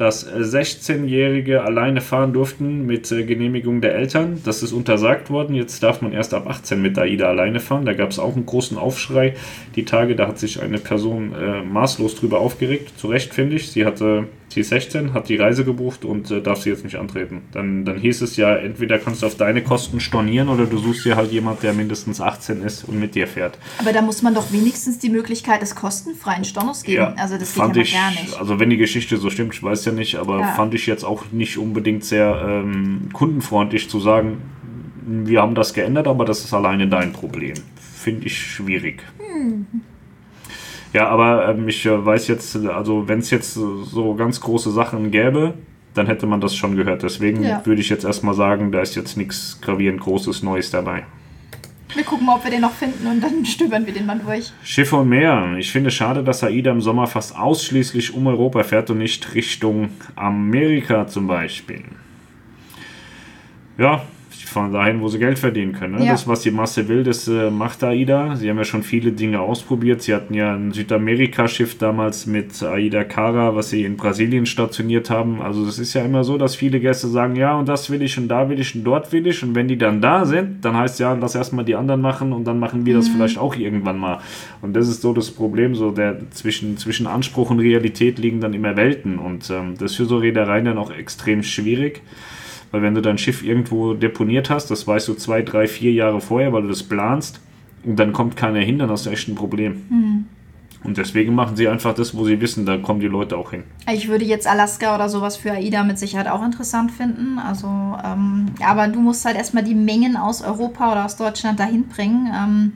dass 0.00 0.24
äh, 0.24 0.38
16-Jährige 0.38 1.62
alleine 1.62 2.00
fahren 2.00 2.32
durften 2.32 2.86
mit 2.86 3.10
äh, 3.12 3.24
Genehmigung 3.24 3.80
der 3.80 3.94
Eltern. 3.94 4.40
Das 4.44 4.62
ist 4.62 4.72
untersagt 4.72 5.30
worden. 5.30 5.54
Jetzt 5.54 5.82
darf 5.82 6.00
man 6.00 6.12
erst 6.12 6.32
ab 6.32 6.48
18 6.48 6.80
mit 6.80 6.98
AIDA 6.98 7.28
alleine 7.28 7.60
fahren. 7.60 7.84
Da 7.84 7.92
gab 7.92 8.10
es 8.10 8.18
auch 8.18 8.34
einen 8.34 8.46
großen 8.46 8.78
Aufschrei. 8.78 9.34
Die 9.76 9.84
Tage, 9.84 10.16
da 10.16 10.26
hat 10.26 10.38
sich 10.38 10.62
eine 10.62 10.78
Person 10.78 11.34
äh, 11.34 11.62
maßlos 11.62 12.14
drüber 12.16 12.40
aufgeregt. 12.40 12.98
Zu 12.98 13.08
Recht, 13.08 13.34
finde 13.34 13.56
ich. 13.56 13.70
Sie 13.70 13.84
hatte, 13.84 14.28
sie 14.52 14.60
ist 14.60 14.68
16, 14.70 15.14
hat 15.14 15.28
die 15.28 15.36
Reise 15.36 15.64
gebucht 15.64 16.04
und 16.04 16.30
äh, 16.30 16.40
darf 16.42 16.60
sie 16.62 16.70
jetzt 16.70 16.84
nicht 16.84 16.96
antreten. 16.96 17.42
Dann, 17.52 17.84
dann 17.84 17.98
hieß 17.98 18.20
es 18.22 18.36
ja, 18.36 18.54
entweder 18.54 18.98
kannst 18.98 19.22
du 19.22 19.26
auf 19.26 19.36
deine 19.36 19.62
Kosten 19.62 20.00
stornieren 20.00 20.48
oder 20.48 20.66
du 20.66 20.78
suchst 20.78 21.04
dir 21.04 21.16
halt 21.16 21.32
jemand, 21.32 21.62
der 21.62 21.72
mindestens 21.72 22.20
18 22.20 22.62
ist 22.62 22.84
und 22.84 22.98
mit 22.98 23.14
dir 23.14 23.26
fährt. 23.26 23.58
Aber 23.78 23.92
da 23.92 24.02
muss 24.02 24.22
man 24.22 24.34
doch 24.34 24.52
wenigstens 24.52 24.98
die 24.98 25.10
Möglichkeit 25.10 25.62
des 25.62 25.74
kostenfreien 25.74 26.44
Stornos 26.44 26.82
geben. 26.82 27.14
also 27.16 27.38
das 27.38 27.54
geht 27.54 27.58
ja 27.58 27.64
fand 27.64 27.76
ich, 27.76 27.92
gar 27.94 28.10
nicht. 28.10 28.38
Also 28.38 28.58
wenn 28.60 28.70
die 28.70 28.76
Geschichte 28.76 29.16
so 29.16 29.30
stimmt, 29.30 29.54
ich 29.54 29.62
weiß 29.62 29.84
ja 29.84 29.92
nicht, 29.92 30.16
aber 30.16 30.40
Ja. 30.40 30.46
fand 30.54 30.74
ich 30.74 30.86
jetzt 30.86 31.04
auch 31.04 31.24
nicht 31.32 31.56
unbedingt 31.58 32.04
sehr 32.04 32.42
ähm, 32.46 33.08
kundenfreundlich 33.12 33.88
zu 33.88 34.00
sagen, 34.00 34.38
wir 35.06 35.40
haben 35.42 35.54
das 35.54 35.74
geändert, 35.74 36.06
aber 36.06 36.24
das 36.24 36.44
ist 36.44 36.54
alleine 36.54 36.88
dein 36.88 37.12
Problem. 37.12 37.54
Finde 37.96 38.26
ich 38.26 38.38
schwierig. 38.38 39.02
Hm. 39.18 39.66
Ja, 40.92 41.08
aber 41.08 41.48
ähm, 41.48 41.68
ich 41.68 41.86
äh, 41.86 42.04
weiß 42.04 42.26
jetzt, 42.28 42.56
also 42.56 43.06
wenn 43.08 43.20
es 43.20 43.30
jetzt 43.30 43.56
äh, 43.56 43.60
so 43.84 44.14
ganz 44.14 44.40
große 44.40 44.70
Sachen 44.72 45.10
gäbe, 45.10 45.54
dann 45.94 46.06
hätte 46.06 46.26
man 46.26 46.40
das 46.40 46.54
schon 46.56 46.76
gehört. 46.76 47.02
Deswegen 47.02 47.42
Ja. 47.44 47.64
würde 47.64 47.80
ich 47.80 47.88
jetzt 47.88 48.04
erstmal 48.04 48.34
sagen, 48.34 48.72
da 48.72 48.80
ist 48.80 48.96
jetzt 48.96 49.16
nichts 49.16 49.60
gravierend 49.60 50.00
Großes 50.00 50.42
Neues 50.42 50.70
dabei. 50.70 51.04
Wir 51.94 52.04
gucken 52.04 52.26
mal, 52.26 52.36
ob 52.36 52.44
wir 52.44 52.50
den 52.52 52.60
noch 52.60 52.72
finden 52.72 53.06
und 53.06 53.20
dann 53.20 53.44
stöbern 53.44 53.84
wir 53.86 53.92
den 53.92 54.06
mal 54.06 54.18
durch. 54.18 54.52
Schiffe 54.62 54.96
und 54.96 55.08
Meer. 55.08 55.56
Ich 55.58 55.72
finde 55.72 55.90
schade, 55.90 56.22
dass 56.22 56.42
AIDA 56.44 56.70
im 56.70 56.80
Sommer 56.80 57.06
fast 57.08 57.36
ausschließlich 57.36 58.14
um 58.14 58.26
Europa 58.28 58.62
fährt 58.62 58.90
und 58.90 58.98
nicht 58.98 59.34
Richtung 59.34 59.90
Amerika 60.16 61.06
zum 61.08 61.26
Beispiel. 61.26 61.82
Ja, 63.78 64.02
von 64.50 64.72
dahin, 64.72 65.00
wo 65.00 65.08
sie 65.08 65.18
Geld 65.18 65.38
verdienen 65.38 65.72
können. 65.72 65.96
Ne? 65.96 66.04
Ja. 66.04 66.12
Das, 66.12 66.26
was 66.26 66.40
die 66.42 66.50
Masse 66.50 66.88
will, 66.88 67.04
das 67.04 67.26
äh, 67.28 67.50
macht 67.50 67.82
AIDA. 67.82 68.36
Sie 68.36 68.50
haben 68.50 68.58
ja 68.58 68.64
schon 68.64 68.82
viele 68.82 69.12
Dinge 69.12 69.40
ausprobiert. 69.40 70.02
Sie 70.02 70.14
hatten 70.14 70.34
ja 70.34 70.54
ein 70.54 70.72
Südamerika-Schiff 70.72 71.78
damals 71.78 72.26
mit 72.26 72.62
AIDA 72.62 73.04
Cara, 73.04 73.54
was 73.54 73.70
sie 73.70 73.84
in 73.84 73.96
Brasilien 73.96 74.46
stationiert 74.46 75.10
haben. 75.10 75.40
Also 75.40 75.64
es 75.64 75.78
ist 75.78 75.94
ja 75.94 76.04
immer 76.04 76.24
so, 76.24 76.36
dass 76.36 76.56
viele 76.56 76.80
Gäste 76.80 77.08
sagen, 77.08 77.36
ja, 77.36 77.56
und 77.56 77.68
das 77.68 77.90
will 77.90 78.02
ich 78.02 78.18
und 78.18 78.28
da 78.28 78.48
will 78.48 78.60
ich 78.60 78.74
und 78.74 78.84
dort 78.84 79.12
will 79.12 79.26
ich. 79.26 79.42
Und 79.42 79.54
wenn 79.54 79.68
die 79.68 79.78
dann 79.78 80.00
da 80.00 80.24
sind, 80.24 80.64
dann 80.64 80.76
heißt 80.76 81.00
ja, 81.00 81.12
lass 81.14 81.34
erstmal 81.34 81.64
die 81.64 81.76
anderen 81.76 82.00
machen 82.00 82.32
und 82.32 82.44
dann 82.44 82.58
machen 82.58 82.84
wir 82.84 82.94
das 82.94 83.08
vielleicht 83.08 83.38
auch 83.38 83.54
irgendwann 83.54 83.98
mal. 83.98 84.18
Und 84.62 84.74
das 84.74 84.88
ist 84.88 85.02
so 85.02 85.12
das 85.12 85.30
Problem, 85.30 85.74
so 85.74 85.90
der 85.90 86.30
zwischen, 86.30 86.76
zwischen 86.76 87.06
Anspruch 87.06 87.50
und 87.50 87.60
Realität 87.60 88.18
liegen 88.18 88.40
dann 88.40 88.54
immer 88.54 88.76
Welten. 88.76 89.18
Und 89.18 89.48
ähm, 89.50 89.74
das 89.78 89.92
ist 89.92 89.96
für 89.96 90.04
so 90.04 90.18
Reedereien 90.18 90.64
dann 90.64 90.78
auch 90.78 90.90
extrem 90.90 91.42
schwierig. 91.42 92.02
Weil 92.70 92.82
wenn 92.82 92.94
du 92.94 93.02
dein 93.02 93.18
Schiff 93.18 93.42
irgendwo 93.42 93.94
deponiert 93.94 94.50
hast, 94.50 94.70
das 94.70 94.86
weißt 94.86 95.08
du 95.08 95.14
zwei, 95.14 95.42
drei, 95.42 95.66
vier 95.66 95.92
Jahre 95.92 96.20
vorher, 96.20 96.52
weil 96.52 96.62
du 96.62 96.68
das 96.68 96.82
planst, 96.82 97.40
und 97.82 97.96
dann 97.96 98.12
kommt 98.12 98.36
keiner 98.36 98.60
hin, 98.60 98.78
dann 98.78 98.90
hast 98.90 99.06
du 99.06 99.10
echt 99.10 99.28
ein 99.28 99.34
Problem. 99.34 99.82
Und 100.82 100.96
deswegen 100.96 101.34
machen 101.34 101.56
sie 101.56 101.68
einfach 101.68 101.94
das, 101.94 102.16
wo 102.16 102.24
sie 102.24 102.40
wissen, 102.40 102.64
da 102.64 102.78
kommen 102.78 103.00
die 103.00 103.06
Leute 103.06 103.36
auch 103.36 103.50
hin. 103.50 103.64
Ich 103.92 104.08
würde 104.08 104.24
jetzt 104.24 104.46
Alaska 104.46 104.94
oder 104.94 105.08
sowas 105.08 105.36
für 105.36 105.52
AIDA 105.52 105.84
mit 105.84 105.98
Sicherheit 105.98 106.28
auch 106.28 106.44
interessant 106.44 106.90
finden. 106.90 107.38
Also, 107.38 107.66
ähm, 107.66 108.46
aber 108.64 108.88
du 108.88 109.00
musst 109.00 109.24
halt 109.24 109.36
erstmal 109.36 109.64
die 109.64 109.74
Mengen 109.74 110.16
aus 110.16 110.42
Europa 110.42 110.92
oder 110.92 111.04
aus 111.04 111.16
Deutschland 111.16 111.60
dahin 111.60 111.86
bringen. 111.88 112.32
Ähm, 112.34 112.72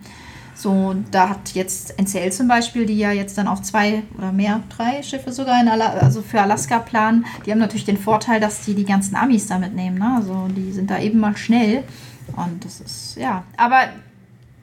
so, 0.65 0.97
da 1.11 1.29
hat 1.29 1.53
jetzt 1.53 1.99
NCL 1.99 2.33
zum 2.33 2.49
Beispiel, 2.49 2.87
die 2.87 2.97
ja 2.97 3.13
jetzt 3.13 3.37
dann 3.37 3.49
auch 3.49 3.61
zwei 3.61 4.03
oder 4.17 4.33
mehr, 4.33 4.63
drei 4.75 5.03
Schiffe 5.03 5.31
sogar 5.31 5.61
in 5.61 5.69
Ala 5.69 5.91
also 6.01 6.23
für 6.23 6.41
Alaska 6.41 6.79
planen, 6.79 7.27
die 7.45 7.53
haben 7.53 7.59
natürlich 7.59 7.85
den 7.85 7.99
Vorteil, 7.99 8.41
dass 8.41 8.65
die 8.65 8.75
die 8.75 8.87
ganzen 8.87 9.15
Amis 9.15 9.47
da 9.47 9.59
mitnehmen. 9.59 9.99
Ne? 9.99 10.15
Also 10.17 10.49
die 10.57 10.73
sind 10.73 10.91
da 10.91 10.99
eben 10.99 11.21
mal 11.21 11.37
schnell. 11.37 11.85
Und 12.35 12.65
das 12.65 12.81
ist, 12.81 13.19
ja. 13.21 13.45
Aber 13.59 13.81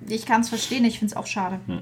ich 0.07 0.25
kann 0.25 0.41
es 0.41 0.49
verstehen, 0.49 0.83
ich 0.85 0.97
finde 0.97 1.11
es 1.11 1.17
auch 1.17 1.27
schade. 1.27 1.59
Hm. 1.67 1.81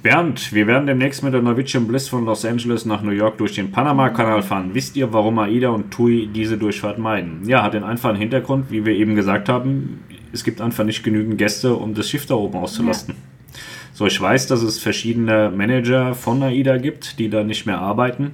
Bernd, 0.00 0.52
wir 0.52 0.68
werden 0.68 0.86
demnächst 0.86 1.24
mit 1.24 1.34
der 1.34 1.42
Norwegian 1.42 1.88
Bliss 1.88 2.08
von 2.08 2.24
Los 2.24 2.44
Angeles 2.44 2.84
nach 2.84 3.02
New 3.02 3.10
York 3.10 3.38
durch 3.38 3.56
den 3.56 3.72
Panama-Kanal 3.72 4.42
fahren. 4.42 4.70
Wisst 4.72 4.94
ihr, 4.94 5.12
warum 5.12 5.40
AIDA 5.40 5.70
und 5.70 5.90
TUI 5.90 6.28
diese 6.32 6.56
Durchfahrt 6.56 7.00
meiden? 7.00 7.48
Ja, 7.48 7.64
hat 7.64 7.74
den 7.74 7.82
einfachen 7.82 8.14
Hintergrund, 8.14 8.70
wie 8.70 8.86
wir 8.86 8.94
eben 8.94 9.16
gesagt 9.16 9.48
haben. 9.48 10.04
Es 10.32 10.44
gibt 10.44 10.60
einfach 10.60 10.84
nicht 10.84 11.02
genügend 11.02 11.38
Gäste, 11.38 11.74
um 11.74 11.94
das 11.94 12.08
Schiff 12.08 12.26
da 12.26 12.34
oben 12.34 12.58
auszulasten. 12.58 13.14
Ja. 13.14 13.60
So, 13.94 14.06
ich 14.06 14.20
weiß, 14.20 14.46
dass 14.46 14.62
es 14.62 14.78
verschiedene 14.78 15.50
Manager 15.54 16.14
von 16.14 16.42
AIDA 16.42 16.76
gibt, 16.76 17.18
die 17.18 17.28
da 17.28 17.42
nicht 17.42 17.66
mehr 17.66 17.78
arbeiten 17.78 18.32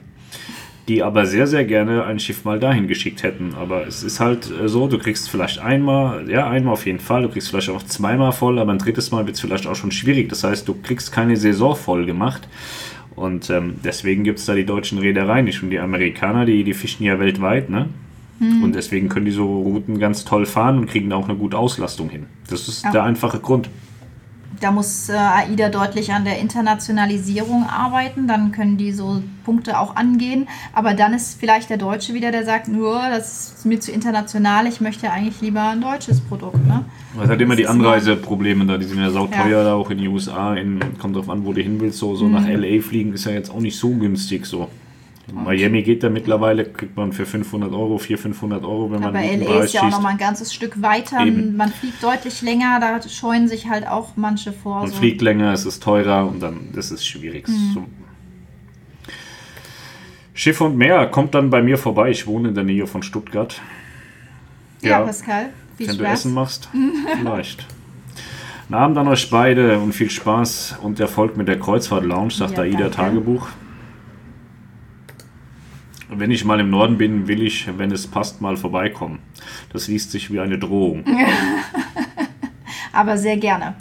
die 0.89 1.03
aber 1.03 1.25
sehr, 1.25 1.47
sehr 1.47 1.65
gerne 1.65 2.05
ein 2.05 2.19
Schiff 2.19 2.45
mal 2.45 2.61
dahin 2.61 2.89
geschickt 2.89 3.23
hätten. 3.23 3.55
Aber 3.55 3.87
es 3.87 4.03
ist 4.03 4.21
halt 4.21 4.51
äh, 4.51 4.69
so, 4.69 4.87
du 4.87 4.99
kriegst 4.99 5.31
vielleicht 5.31 5.59
einmal, 5.59 6.29
ja, 6.31 6.49
einmal 6.49 6.75
auf 6.75 6.87
jeden 6.87 7.01
Fall, 7.01 7.23
du 7.23 7.29
kriegst 7.29 7.49
vielleicht 7.49 7.71
auch 7.71 7.83
zweimal 7.83 8.33
voll, 8.33 8.59
aber 8.59 8.73
ein 8.73 8.79
drittes 8.79 9.11
Mal 9.11 9.27
wird 9.27 9.37
es 9.37 9.41
vielleicht 9.41 9.67
auch 9.67 9.77
schon 9.77 9.93
schwierig. 9.93 10.29
Das 10.29 10.45
heißt, 10.45 10.69
du 10.69 10.75
kriegst 10.75 11.13
keine 11.13 11.37
Saison 11.37 11.75
voll 11.75 12.05
gemacht. 12.05 12.49
Und 13.17 13.49
ähm, 13.49 13.77
deswegen 13.85 14.25
gibt 14.25 14.41
es 14.41 14.47
da 14.47 14.55
die 14.55 14.67
deutschen 14.67 14.99
Reedereien 14.99 15.45
nicht. 15.45 15.63
Und 15.63 15.71
die 15.71 15.79
Amerikaner, 15.79 16.45
die, 16.45 16.65
die 16.65 16.75
fischen 16.75 17.05
ja 17.05 17.19
weltweit, 17.19 17.71
ne? 17.71 17.89
Hm. 18.39 18.62
Und 18.62 18.74
deswegen 18.74 19.09
können 19.09 19.26
die 19.26 19.32
so 19.32 19.45
Routen 19.45 19.99
ganz 19.99 20.24
toll 20.24 20.47
fahren 20.47 20.78
und 20.78 20.87
kriegen 20.87 21.12
auch 21.12 21.28
eine 21.28 21.39
gute 21.39 21.57
Auslastung 21.57 22.09
hin. 22.09 22.26
Das 22.49 22.68
ist 22.68 22.85
ja. 22.85 22.91
der 22.91 23.05
einfache 23.05 23.39
Grund. 23.39 23.70
Da 24.61 24.70
muss 24.70 25.09
äh, 25.09 25.14
AIDA 25.14 25.68
deutlich 25.68 26.12
an 26.12 26.24
der 26.24 26.39
Internationalisierung 26.39 27.64
arbeiten, 27.64 28.28
dann 28.28 28.53
können 28.53 28.76
die 28.76 28.93
so 28.93 29.22
Punkte 29.45 29.78
auch 29.78 29.97
angehen. 29.97 30.49
Aber 30.72 30.95
dann 30.95 31.12
ist 31.12 31.39
vielleicht 31.39 31.70
der 31.70 31.76
Deutsche 31.76 32.14
wieder, 32.14 32.30
der 32.30 32.45
sagt, 32.45 32.68
nur, 32.68 32.95
das 33.11 33.55
ist 33.57 33.66
mir 33.66 33.80
zu 33.80 33.91
international, 33.91 34.66
ich 34.66 34.80
möchte 34.80 35.11
eigentlich 35.11 35.41
lieber 35.41 35.68
ein 35.68 35.80
deutsches 35.80 36.20
Produkt. 36.20 36.64
Ne? 36.66 36.85
Es 37.22 37.28
hat 37.28 37.41
immer 37.41 37.57
die 37.57 37.66
Anreiseprobleme 37.66 38.64
da, 38.64 38.78
die 38.78 38.85
sind 38.85 39.01
ja 39.01 39.11
sauteuer 39.11 39.59
ja. 39.59 39.64
da 39.64 39.74
auch 39.74 39.91
in 39.91 39.99
die 39.99 40.09
USA, 40.09 40.55
in, 40.55 40.80
kommt 40.99 41.16
drauf 41.16 41.28
an, 41.28 41.45
wo 41.45 41.53
du 41.53 41.61
hin 41.61 41.80
willst, 41.80 41.99
so, 41.99 42.14
so 42.14 42.26
mhm. 42.26 42.32
nach 42.32 42.47
LA 42.47 42.80
fliegen 42.80 43.12
ist 43.12 43.26
ja 43.26 43.32
jetzt 43.32 43.51
auch 43.51 43.61
nicht 43.61 43.76
so 43.76 43.91
günstig 43.91 44.47
so. 44.47 44.68
In 45.27 45.43
Miami 45.43 45.83
geht 45.83 46.03
da 46.03 46.11
mittlerweile, 46.11 46.64
kriegt 46.64 46.97
man 46.97 47.12
für 47.12 47.25
500 47.25 47.72
Euro, 47.72 47.97
400, 47.97 48.37
500 48.37 48.64
Euro, 48.64 48.91
wenn 48.91 49.01
man 49.01 49.16
Aber 49.16 49.25
LA 49.25 49.64
ist 49.64 49.72
ja 49.72 49.83
auch 49.83 49.91
noch 49.91 50.03
mal 50.03 50.11
ein 50.11 50.18
ganzes 50.18 50.53
Stück 50.53 50.83
weiter. 50.83 51.25
Eben. 51.25 51.57
Man 51.57 51.70
fliegt 51.70 52.03
deutlich 52.03 52.43
länger, 52.43 52.79
da 52.79 53.01
scheuen 53.09 53.49
sich 53.49 53.68
halt 53.68 53.87
auch 53.89 54.16
manche 54.16 54.53
vor. 54.53 54.81
Man 54.81 54.91
so. 54.91 54.97
fliegt 54.97 55.22
länger, 55.22 55.53
es 55.53 55.64
ist 55.64 55.83
teurer 55.83 56.27
und 56.27 56.43
dann, 56.43 56.68
das 56.75 56.91
ist 56.91 57.07
schwierig. 57.07 57.49
Mhm. 57.49 57.72
So. 57.72 57.85
Schiff 60.35 60.61
und 60.61 60.77
Meer 60.77 61.07
kommt 61.07 61.35
dann 61.35 61.49
bei 61.49 61.62
mir 61.62 61.79
vorbei. 61.79 62.11
Ich 62.11 62.27
wohne 62.27 62.49
in 62.49 62.55
der 62.55 62.64
Nähe 62.64 62.87
von 62.87 63.03
Stuttgart. 63.03 63.62
Ja, 64.83 64.91
ja 64.91 65.01
Pascal. 65.01 65.51
Viel 65.79 65.89
wenn 65.89 65.95
Spaß. 65.95 66.07
du 66.07 66.12
Essen 66.12 66.35
machst, 66.35 66.68
vielleicht. 67.18 67.66
Na, 68.68 68.79
Abend 68.79 68.99
an 68.99 69.09
euch 69.09 69.31
beide 69.31 69.79
und 69.79 69.95
viel 69.95 70.11
Spaß 70.11 70.77
und 70.83 71.01
Erfolg 71.01 71.37
mit 71.37 71.49
der 71.49 71.59
Kreuzfahrt 71.59 72.05
Lounge, 72.05 72.33
sagt 72.33 72.59
ja, 72.59 72.64
AIDA 72.64 72.89
Tagebuch. 72.91 73.49
Wenn 76.17 76.31
ich 76.31 76.45
mal 76.45 76.61
im 76.61 76.71
Norden 76.71 76.99
bin, 76.99 77.27
will 77.27 77.43
ich, 77.43 77.69
wenn 77.77 77.91
es 77.91 78.07
passt, 78.07 78.41
mal 78.41 78.57
vorbeikommen. 78.57 79.19
Das 79.73 79.89
liest 79.89 80.11
sich 80.11 80.33
wie 80.33 80.41
eine 80.41 80.59
Drohung. 80.59 81.05
Aber 82.93 83.19
sehr 83.19 83.37
gerne. 83.37 83.75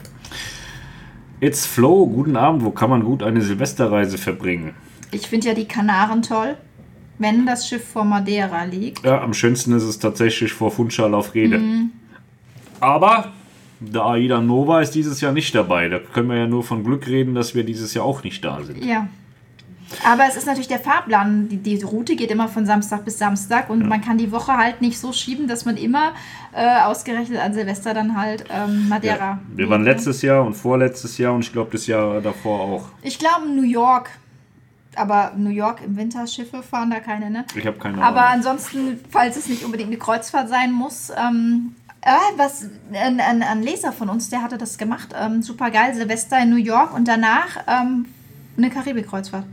It's 1.40 1.66
Flow, 1.66 2.08
guten 2.08 2.36
Abend. 2.36 2.64
Wo 2.64 2.72
kann 2.72 2.90
man 2.90 3.04
gut 3.04 3.22
eine 3.22 3.42
Silvesterreise 3.42 4.18
verbringen? 4.18 4.74
Ich 5.12 5.28
finde 5.28 5.50
ja 5.50 5.54
die 5.54 5.68
Kanaren 5.68 6.22
toll, 6.22 6.58
wenn 7.20 7.46
das 7.46 7.68
Schiff 7.68 7.88
vor 7.88 8.06
Madeira 8.06 8.64
liegt. 8.64 9.06
Ja, 9.06 9.22
am 9.22 9.34
schönsten 9.34 9.74
ist 9.74 9.84
es 9.84 10.00
tatsächlich 10.00 10.54
vor 10.54 10.72
Funchal 10.72 11.14
auf 11.14 11.36
Rede. 11.36 11.60
Mhm. 11.60 11.92
Aber 12.80 13.32
der 13.80 14.06
AIDA 14.06 14.42
Nova 14.42 14.82
ist 14.82 14.96
dieses 14.96 15.22
Jahr 15.22 15.34
nicht 15.34 15.54
dabei. 15.54 15.90
Da 15.90 16.00
können 16.00 16.30
wir 16.30 16.38
ja 16.38 16.48
nur 16.48 16.64
von 16.64 16.84
Glück 16.84 17.08
reden, 17.08 17.36
dass 17.36 17.54
wir 17.54 17.64
dieses 17.64 17.94
Jahr 17.94 18.06
auch 18.06 18.24
nicht 18.24 18.44
da 18.44 18.64
sind. 18.64 18.84
Ja, 18.84 19.08
aber 20.06 20.24
es 20.28 20.36
ist 20.36 20.46
natürlich 20.46 20.68
der 20.68 20.80
Fahrplan. 20.80 21.50
Die, 21.50 21.58
die 21.58 21.82
Route 21.84 22.16
geht 22.16 22.32
immer 22.32 22.48
von 22.48 22.66
Samstag 22.66 23.06
bis 23.06 23.18
Samstag 23.18 23.70
und 23.70 23.82
ja. 23.82 23.88
man 23.88 24.02
kann 24.02 24.18
die 24.18 24.32
Woche 24.32 24.58
halt 24.58 24.82
nicht 24.82 25.00
so 25.00 25.14
schieben, 25.14 25.48
dass 25.48 25.66
man 25.66 25.78
immer 25.78 26.14
äh, 26.54 26.82
ausgerechnet 26.82 27.40
an 27.40 27.54
Silvester 27.54 27.94
dann 27.94 28.18
halt 28.18 28.46
ähm, 28.50 28.90
Madeira. 28.90 29.18
Ja. 29.18 29.40
Wir 29.56 29.70
waren 29.70 29.84
letztes 29.84 30.22
Jahr 30.22 30.44
und 30.44 30.54
vorletztes 30.54 31.18
Jahr 31.18 31.34
und 31.34 31.42
ich 31.42 31.52
glaube 31.52 31.72
das 31.72 31.88
Jahr 31.88 32.22
davor 32.22 32.60
auch. 32.60 32.86
Ich 33.02 33.20
glaube 33.20 33.48
New 33.48 33.64
York. 33.64 34.10
Aber 34.96 35.32
New 35.36 35.50
York 35.50 35.82
im 35.84 35.98
Winter 35.98 36.28
Schiffe 36.28 36.62
fahren 36.62 36.92
da 36.92 37.00
keine, 37.00 37.32
ne? 37.32 37.46
Ich 37.56 37.66
habe 37.66 37.80
keine 37.80 37.96
Ahnung. 37.96 38.06
Aber 38.06 38.28
ansonsten, 38.28 39.00
falls 39.10 39.38
es 39.38 39.48
nicht 39.48 39.64
unbedingt 39.64 39.90
eine 39.90 39.98
Kreuzfahrt 39.98 40.50
sein 40.50 40.72
muss, 40.72 41.12
ähm, 41.18 41.74
äh, 42.02 42.12
was, 42.38 42.68
ein, 42.92 43.20
ein, 43.20 43.42
ein, 43.42 43.64
Leser 43.64 43.92
von 43.92 44.10
uns, 44.10 44.30
der 44.30 44.44
hatte 44.44 44.58
das 44.58 44.78
gemacht. 44.78 45.10
Ähm, 45.20 45.42
super 45.42 45.72
geil, 45.72 45.96
Silvester 45.96 46.38
in 46.42 46.50
New 46.50 46.58
York 46.58 46.94
und 46.94 47.08
danach 47.08 47.64
ähm, 47.68 48.06
eine 48.58 48.70
Karibik-Kreuzfahrt. 48.70 49.46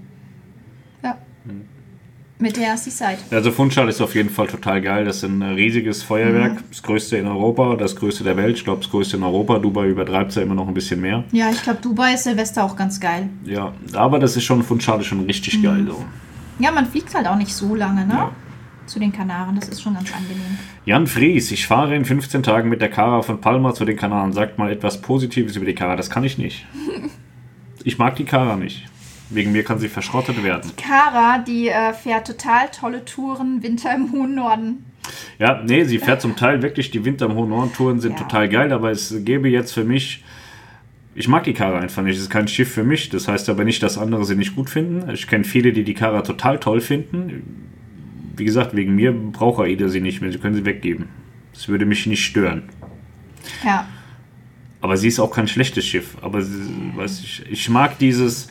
Mit 2.40 2.56
der 2.56 2.74
Seaside. 2.78 3.18
Also 3.30 3.52
Funchal 3.52 3.86
ist 3.90 4.00
auf 4.00 4.14
jeden 4.14 4.30
Fall 4.30 4.46
total 4.46 4.80
geil. 4.80 5.04
Das 5.04 5.18
ist 5.18 5.24
ein 5.24 5.42
riesiges 5.42 6.02
Feuerwerk. 6.02 6.54
Mhm. 6.54 6.64
Das 6.70 6.82
größte 6.82 7.18
in 7.18 7.26
Europa, 7.26 7.76
das 7.76 7.96
größte 7.96 8.24
der 8.24 8.38
Welt. 8.38 8.56
Ich 8.56 8.64
glaube, 8.64 8.80
das 8.80 8.90
größte 8.90 9.18
in 9.18 9.22
Europa. 9.22 9.58
Dubai 9.58 9.88
übertreibt 9.88 10.30
es 10.30 10.36
ja 10.36 10.42
immer 10.42 10.54
noch 10.54 10.66
ein 10.66 10.72
bisschen 10.72 11.02
mehr. 11.02 11.24
Ja, 11.32 11.50
ich 11.50 11.62
glaube, 11.62 11.80
Dubai 11.82 12.14
ist 12.14 12.24
Silvester 12.24 12.64
auch 12.64 12.76
ganz 12.76 12.98
geil. 12.98 13.28
Ja, 13.44 13.74
aber 13.92 14.18
das 14.18 14.36
ist 14.36 14.44
schon, 14.44 14.62
Funchal 14.62 15.00
ist 15.00 15.06
schon 15.06 15.20
richtig 15.26 15.58
mhm. 15.58 15.62
geil. 15.62 15.86
So. 15.86 16.02
Ja, 16.60 16.72
man 16.72 16.86
fliegt 16.86 17.14
halt 17.14 17.26
auch 17.26 17.36
nicht 17.36 17.54
so 17.54 17.74
lange, 17.74 18.06
ne? 18.06 18.14
Ja. 18.14 18.30
Zu 18.86 18.98
den 18.98 19.12
Kanaren, 19.12 19.54
das 19.54 19.68
ist 19.68 19.82
schon 19.82 19.94
ganz 19.94 20.10
angenehm. 20.12 20.58
Jan 20.86 21.06
Fries, 21.06 21.50
ich 21.52 21.66
fahre 21.66 21.94
in 21.94 22.06
15 22.06 22.42
Tagen 22.42 22.70
mit 22.70 22.80
der 22.80 22.88
Kara 22.88 23.20
von 23.20 23.40
Palma 23.40 23.74
zu 23.74 23.84
den 23.84 23.96
Kanaren. 23.98 24.32
Sagt 24.32 24.58
mal 24.58 24.72
etwas 24.72 25.02
Positives 25.02 25.56
über 25.56 25.66
die 25.66 25.74
Kara. 25.74 25.94
Das 25.94 26.08
kann 26.08 26.24
ich 26.24 26.38
nicht. 26.38 26.66
ich 27.84 27.98
mag 27.98 28.16
die 28.16 28.24
Kara 28.24 28.56
nicht. 28.56 28.86
Wegen 29.30 29.52
mir 29.52 29.62
kann 29.62 29.78
sie 29.78 29.88
verschrottet 29.88 30.42
werden. 30.42 30.72
Die 30.76 30.82
Kara, 30.82 31.38
die 31.38 31.68
äh, 31.68 31.92
fährt 31.92 32.26
total 32.26 32.68
tolle 32.68 33.04
Touren 33.04 33.62
Winter 33.62 33.94
im 33.94 34.12
hohen 34.12 34.34
Norden. 34.34 34.84
Ja, 35.38 35.62
nee, 35.64 35.84
sie 35.84 35.98
fährt 35.98 36.20
zum 36.20 36.36
Teil 36.36 36.62
wirklich 36.62 36.90
die 36.90 37.04
Winter 37.04 37.26
im 37.26 37.34
hohen 37.34 37.50
Norden 37.50 37.72
Touren 37.72 38.00
sind 38.00 38.18
ja. 38.18 38.24
total 38.24 38.48
geil, 38.48 38.72
aber 38.72 38.90
es 38.90 39.14
gäbe 39.24 39.48
jetzt 39.48 39.72
für 39.72 39.84
mich 39.84 40.24
ich 41.14 41.28
mag 41.28 41.44
die 41.44 41.52
Kara 41.52 41.78
einfach 41.78 42.02
nicht. 42.02 42.16
Es 42.16 42.22
ist 42.22 42.30
kein 42.30 42.48
Schiff 42.48 42.72
für 42.72 42.84
mich. 42.84 43.08
Das 43.08 43.28
heißt 43.28 43.48
aber 43.48 43.64
nicht, 43.64 43.82
dass 43.82 43.98
andere 43.98 44.24
sie 44.24 44.36
nicht 44.36 44.54
gut 44.54 44.70
finden. 44.70 45.10
Ich 45.10 45.26
kenne 45.26 45.44
viele, 45.44 45.72
die 45.72 45.84
die 45.84 45.94
Kara 45.94 46.22
total 46.22 46.58
toll 46.58 46.80
finden. 46.80 47.66
Wie 48.36 48.44
gesagt, 48.44 48.74
wegen 48.76 48.94
mir 48.94 49.12
braucht 49.12 49.60
AIDA 49.60 49.88
sie 49.88 50.00
nicht 50.00 50.20
mehr. 50.20 50.32
Sie 50.32 50.38
können 50.38 50.54
sie 50.54 50.64
weggeben. 50.64 51.08
Das 51.52 51.68
würde 51.68 51.84
mich 51.84 52.06
nicht 52.06 52.24
stören. 52.24 52.62
Ja. 53.64 53.86
Aber 54.80 54.96
sie 54.96 55.08
ist 55.08 55.20
auch 55.20 55.30
kein 55.30 55.48
schlechtes 55.48 55.84
Schiff. 55.84 56.16
Aber 56.22 56.42
weiß 56.42 57.20
ich, 57.20 57.44
ich 57.50 57.68
mag 57.68 57.98
dieses 57.98 58.48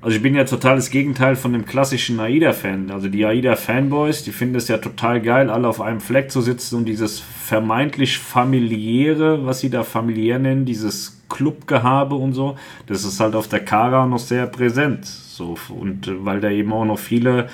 also 0.00 0.16
ich 0.16 0.22
bin 0.22 0.36
ja 0.36 0.44
total 0.44 0.76
das 0.76 0.90
Gegenteil 0.90 1.34
von 1.34 1.52
dem 1.52 1.66
klassischen 1.66 2.20
AIDA-Fan. 2.20 2.90
Also 2.92 3.08
die 3.08 3.26
AIDA-Fanboys, 3.26 4.22
die 4.22 4.30
finden 4.30 4.54
es 4.54 4.68
ja 4.68 4.78
total 4.78 5.20
geil, 5.20 5.50
alle 5.50 5.66
auf 5.66 5.80
einem 5.80 6.00
Fleck 6.00 6.30
zu 6.30 6.40
sitzen 6.40 6.76
und 6.76 6.84
dieses 6.84 7.18
vermeintlich 7.18 8.18
familiäre, 8.18 9.44
was 9.44 9.60
sie 9.60 9.70
da 9.70 9.82
familiär 9.82 10.38
nennen, 10.38 10.64
dieses 10.64 11.20
Clubgehabe 11.28 12.14
und 12.14 12.32
so, 12.32 12.56
das 12.86 13.04
ist 13.04 13.18
halt 13.18 13.34
auf 13.34 13.48
der 13.48 13.60
Kara 13.60 14.06
noch 14.06 14.20
sehr 14.20 14.46
präsent. 14.46 15.04
So, 15.04 15.56
und 15.68 16.06
äh, 16.06 16.24
weil 16.24 16.40
da 16.40 16.50
eben 16.50 16.72
auch 16.72 16.84
noch 16.84 16.98
viele 16.98 17.48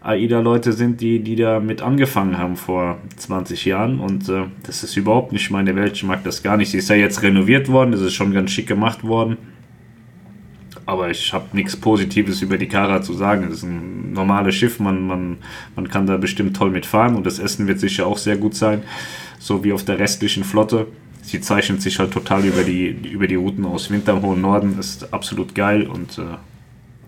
AIDA-Leute 0.00 0.72
sind, 0.72 1.02
die, 1.02 1.20
die 1.20 1.36
da 1.36 1.60
mit 1.60 1.82
angefangen 1.82 2.38
haben 2.38 2.56
vor 2.56 2.98
20 3.16 3.66
Jahren 3.66 4.00
und 4.00 4.28
äh, 4.30 4.44
das 4.62 4.82
ist 4.82 4.96
überhaupt 4.96 5.32
nicht 5.32 5.50
meine 5.50 5.76
Welt, 5.76 5.92
ich 5.92 6.04
mag 6.04 6.24
das 6.24 6.42
gar 6.42 6.56
nicht. 6.56 6.70
Sie 6.70 6.78
ist 6.78 6.88
ja 6.88 6.96
jetzt 6.96 7.22
renoviert 7.22 7.68
worden, 7.68 7.92
das 7.92 8.00
ist 8.00 8.14
schon 8.14 8.32
ganz 8.32 8.50
schick 8.50 8.66
gemacht 8.66 9.04
worden 9.04 9.36
aber 10.86 11.10
ich 11.10 11.32
habe 11.32 11.48
nichts 11.52 11.76
Positives 11.76 12.40
über 12.42 12.56
die 12.56 12.68
Kara 12.68 13.02
zu 13.02 13.12
sagen. 13.12 13.44
Es 13.44 13.58
ist 13.58 13.62
ein 13.64 14.12
normales 14.12 14.54
Schiff, 14.54 14.78
man, 14.78 15.06
man, 15.06 15.38
man 15.74 15.88
kann 15.88 16.06
da 16.06 16.16
bestimmt 16.16 16.56
toll 16.56 16.70
mitfahren 16.70 17.16
und 17.16 17.26
das 17.26 17.40
Essen 17.40 17.66
wird 17.66 17.80
sicher 17.80 18.06
auch 18.06 18.18
sehr 18.18 18.36
gut 18.36 18.54
sein, 18.54 18.82
so 19.40 19.64
wie 19.64 19.72
auf 19.72 19.84
der 19.84 19.98
restlichen 19.98 20.44
Flotte. 20.44 20.86
Sie 21.22 21.40
zeichnet 21.40 21.82
sich 21.82 21.98
halt 21.98 22.12
total 22.12 22.44
über 22.44 22.62
die, 22.62 22.86
über 22.86 23.26
die 23.26 23.34
Routen 23.34 23.64
aus. 23.64 23.90
Winter 23.90 24.12
im 24.12 24.22
hohen 24.22 24.40
Norden 24.40 24.78
ist 24.78 25.12
absolut 25.12 25.56
geil 25.56 25.88
und 25.88 26.18
äh, 26.18 26.22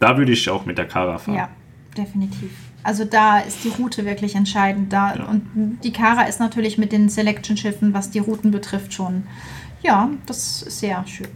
da 0.00 0.18
würde 0.18 0.32
ich 0.32 0.50
auch 0.50 0.66
mit 0.66 0.76
der 0.76 0.86
Kara 0.86 1.18
fahren. 1.18 1.36
Ja, 1.36 1.48
definitiv. 1.96 2.50
Also 2.82 3.04
da 3.04 3.38
ist 3.38 3.62
die 3.62 3.68
Route 3.68 4.04
wirklich 4.04 4.34
entscheidend. 4.34 4.92
Da, 4.92 5.14
ja. 5.14 5.24
Und 5.24 5.78
die 5.84 5.92
Kara 5.92 6.22
ist 6.22 6.40
natürlich 6.40 6.78
mit 6.78 6.90
den 6.90 7.08
Selection-Schiffen, 7.08 7.94
was 7.94 8.10
die 8.10 8.18
Routen 8.18 8.50
betrifft, 8.50 8.92
schon. 8.92 9.24
Ja, 9.82 10.10
das 10.26 10.62
ist 10.62 10.80
sehr 10.80 11.04
schön. 11.06 11.28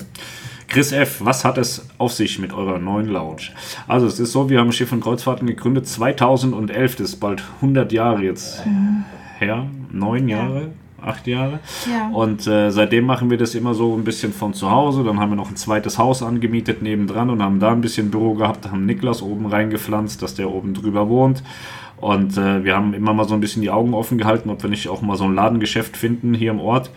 Chris 0.73 0.91
F., 0.91 1.21
was 1.23 1.45
hat 1.45 1.59
es 1.59 1.87
auf 1.99 2.15
sich 2.15 2.39
mit 2.39 2.55
eurer 2.55 2.79
neuen 2.79 3.07
Lounge? 3.07 3.51
Also 3.87 4.07
es 4.07 4.19
ist 4.19 4.33
so, 4.33 4.49
wir 4.49 4.59
haben 4.59 4.73
Schiff 4.73 4.91
und 4.91 5.03
Kreuzfahrten 5.03 5.47
gegründet 5.47 5.87
2011, 5.87 6.97
das 6.97 7.09
ist 7.11 7.17
bald 7.17 7.43
100 7.57 7.93
Jahre 7.93 8.23
jetzt 8.23 8.65
mhm. 8.65 9.05
her, 9.39 9.67
neun 9.91 10.29
Jahre, 10.29 10.71
acht 11.03 11.27
Jahre. 11.27 11.61
Ja. 11.91 12.09
Und 12.09 12.47
äh, 12.47 12.71
seitdem 12.71 13.05
machen 13.05 13.29
wir 13.29 13.37
das 13.37 13.55
immer 13.55 13.75
so 13.75 13.95
ein 13.95 14.03
bisschen 14.03 14.33
von 14.33 14.55
zu 14.55 14.71
Hause. 14.71 15.05
Dann 15.05 15.21
haben 15.21 15.29
wir 15.29 15.37
noch 15.37 15.51
ein 15.51 15.57
zweites 15.57 15.99
Haus 15.99 16.23
angemietet 16.23 16.81
nebendran 16.81 17.29
und 17.29 17.43
haben 17.43 17.61
da 17.61 17.71
ein 17.73 17.83
bisschen 17.83 18.11
Büro 18.11 18.33
gehabt, 18.33 18.71
haben 18.71 18.87
Niklas 18.87 19.21
oben 19.21 19.45
reingepflanzt, 19.45 20.23
dass 20.23 20.37
der 20.37 20.51
oben 20.51 20.73
drüber 20.73 21.07
wohnt. 21.11 21.43
Und 22.01 22.39
äh, 22.39 22.65
wir 22.65 22.75
haben 22.75 22.95
immer 22.95 23.13
mal 23.13 23.29
so 23.29 23.35
ein 23.35 23.41
bisschen 23.41 23.61
die 23.61 23.71
Augen 23.71 23.93
offen 23.93 24.17
gehalten, 24.17 24.49
ob 24.49 24.63
wir 24.63 24.71
nicht 24.71 24.89
auch 24.89 25.03
mal 25.03 25.19
so 25.19 25.25
ein 25.25 25.35
Ladengeschäft 25.35 25.99
finden 25.99 26.33
hier 26.33 26.51
im 26.51 26.61
Ort. 26.61 26.91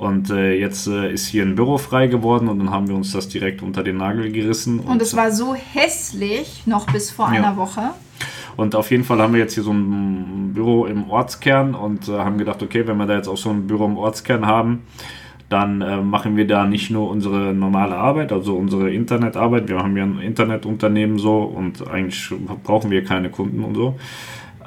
Und 0.00 0.30
äh, 0.30 0.54
jetzt 0.54 0.86
äh, 0.86 1.12
ist 1.12 1.26
hier 1.26 1.42
ein 1.42 1.56
Büro 1.56 1.76
frei 1.76 2.06
geworden 2.06 2.48
und 2.48 2.58
dann 2.58 2.70
haben 2.70 2.88
wir 2.88 2.94
uns 2.94 3.12
das 3.12 3.28
direkt 3.28 3.60
unter 3.60 3.82
den 3.82 3.98
Nagel 3.98 4.32
gerissen. 4.32 4.80
Und, 4.80 4.86
und 4.92 5.02
es 5.02 5.14
war 5.14 5.30
so 5.30 5.54
hässlich 5.54 6.62
noch 6.66 6.90
bis 6.90 7.10
vor 7.10 7.26
ja. 7.26 7.38
einer 7.38 7.58
Woche. 7.58 7.90
Und 8.56 8.74
auf 8.74 8.90
jeden 8.90 9.04
Fall 9.04 9.18
haben 9.20 9.34
wir 9.34 9.40
jetzt 9.40 9.52
hier 9.52 9.62
so 9.62 9.72
ein 9.72 10.52
Büro 10.54 10.86
im 10.86 11.10
Ortskern 11.10 11.74
und 11.74 12.08
äh, 12.08 12.12
haben 12.12 12.38
gedacht, 12.38 12.62
okay, 12.62 12.86
wenn 12.86 12.96
wir 12.96 13.04
da 13.04 13.14
jetzt 13.14 13.28
auch 13.28 13.36
so 13.36 13.50
ein 13.50 13.66
Büro 13.66 13.84
im 13.84 13.98
Ortskern 13.98 14.46
haben, 14.46 14.84
dann 15.50 15.82
äh, 15.82 15.98
machen 15.98 16.34
wir 16.34 16.46
da 16.46 16.64
nicht 16.64 16.90
nur 16.90 17.10
unsere 17.10 17.52
normale 17.52 17.96
Arbeit, 17.96 18.32
also 18.32 18.56
unsere 18.56 18.90
Internetarbeit. 18.90 19.68
Wir 19.68 19.80
haben 19.80 19.98
ja 19.98 20.04
ein 20.04 20.18
Internetunternehmen 20.18 21.18
so 21.18 21.42
und 21.42 21.86
eigentlich 21.86 22.32
brauchen 22.64 22.90
wir 22.90 23.04
keine 23.04 23.28
Kunden 23.28 23.62
und 23.62 23.74
so, 23.74 23.96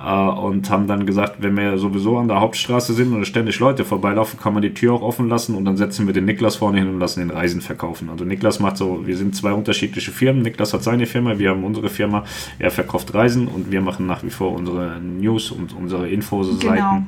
und 0.03 0.69
haben 0.69 0.87
dann 0.87 1.05
gesagt, 1.05 1.37
wenn 1.39 1.55
wir 1.55 1.77
sowieso 1.77 2.17
an 2.17 2.27
der 2.27 2.41
Hauptstraße 2.41 2.93
sind 2.93 3.13
und 3.13 3.25
ständig 3.25 3.59
Leute 3.59 3.85
vorbeilaufen, 3.85 4.37
kann 4.37 4.53
man 4.53 4.61
die 4.61 4.73
Tür 4.73 4.95
auch 4.95 5.01
offen 5.01 5.29
lassen 5.29 5.55
und 5.55 5.63
dann 5.63 5.77
setzen 5.77 6.07
wir 6.07 6.13
den 6.13 6.25
Niklas 6.25 6.57
vorne 6.57 6.79
hin 6.79 6.89
und 6.89 6.99
lassen 6.99 7.21
den 7.21 7.29
Reisen 7.29 7.61
verkaufen. 7.61 8.09
Also 8.09 8.25
Niklas 8.25 8.59
macht 8.59 8.75
so, 8.75 9.07
wir 9.07 9.15
sind 9.15 9.33
zwei 9.33 9.53
unterschiedliche 9.53 10.11
Firmen. 10.11 10.41
Niklas 10.41 10.73
hat 10.73 10.83
seine 10.83 11.05
Firma, 11.05 11.39
wir 11.39 11.51
haben 11.51 11.63
unsere 11.63 11.87
Firma. 11.87 12.25
Er 12.59 12.69
verkauft 12.69 13.13
Reisen 13.13 13.47
und 13.47 13.71
wir 13.71 13.79
machen 13.79 14.05
nach 14.05 14.23
wie 14.23 14.29
vor 14.29 14.51
unsere 14.51 14.99
News 14.99 15.51
und 15.51 15.71
unsere 15.71 16.09
Infoseiten. 16.09 16.75
Genau. 16.75 17.03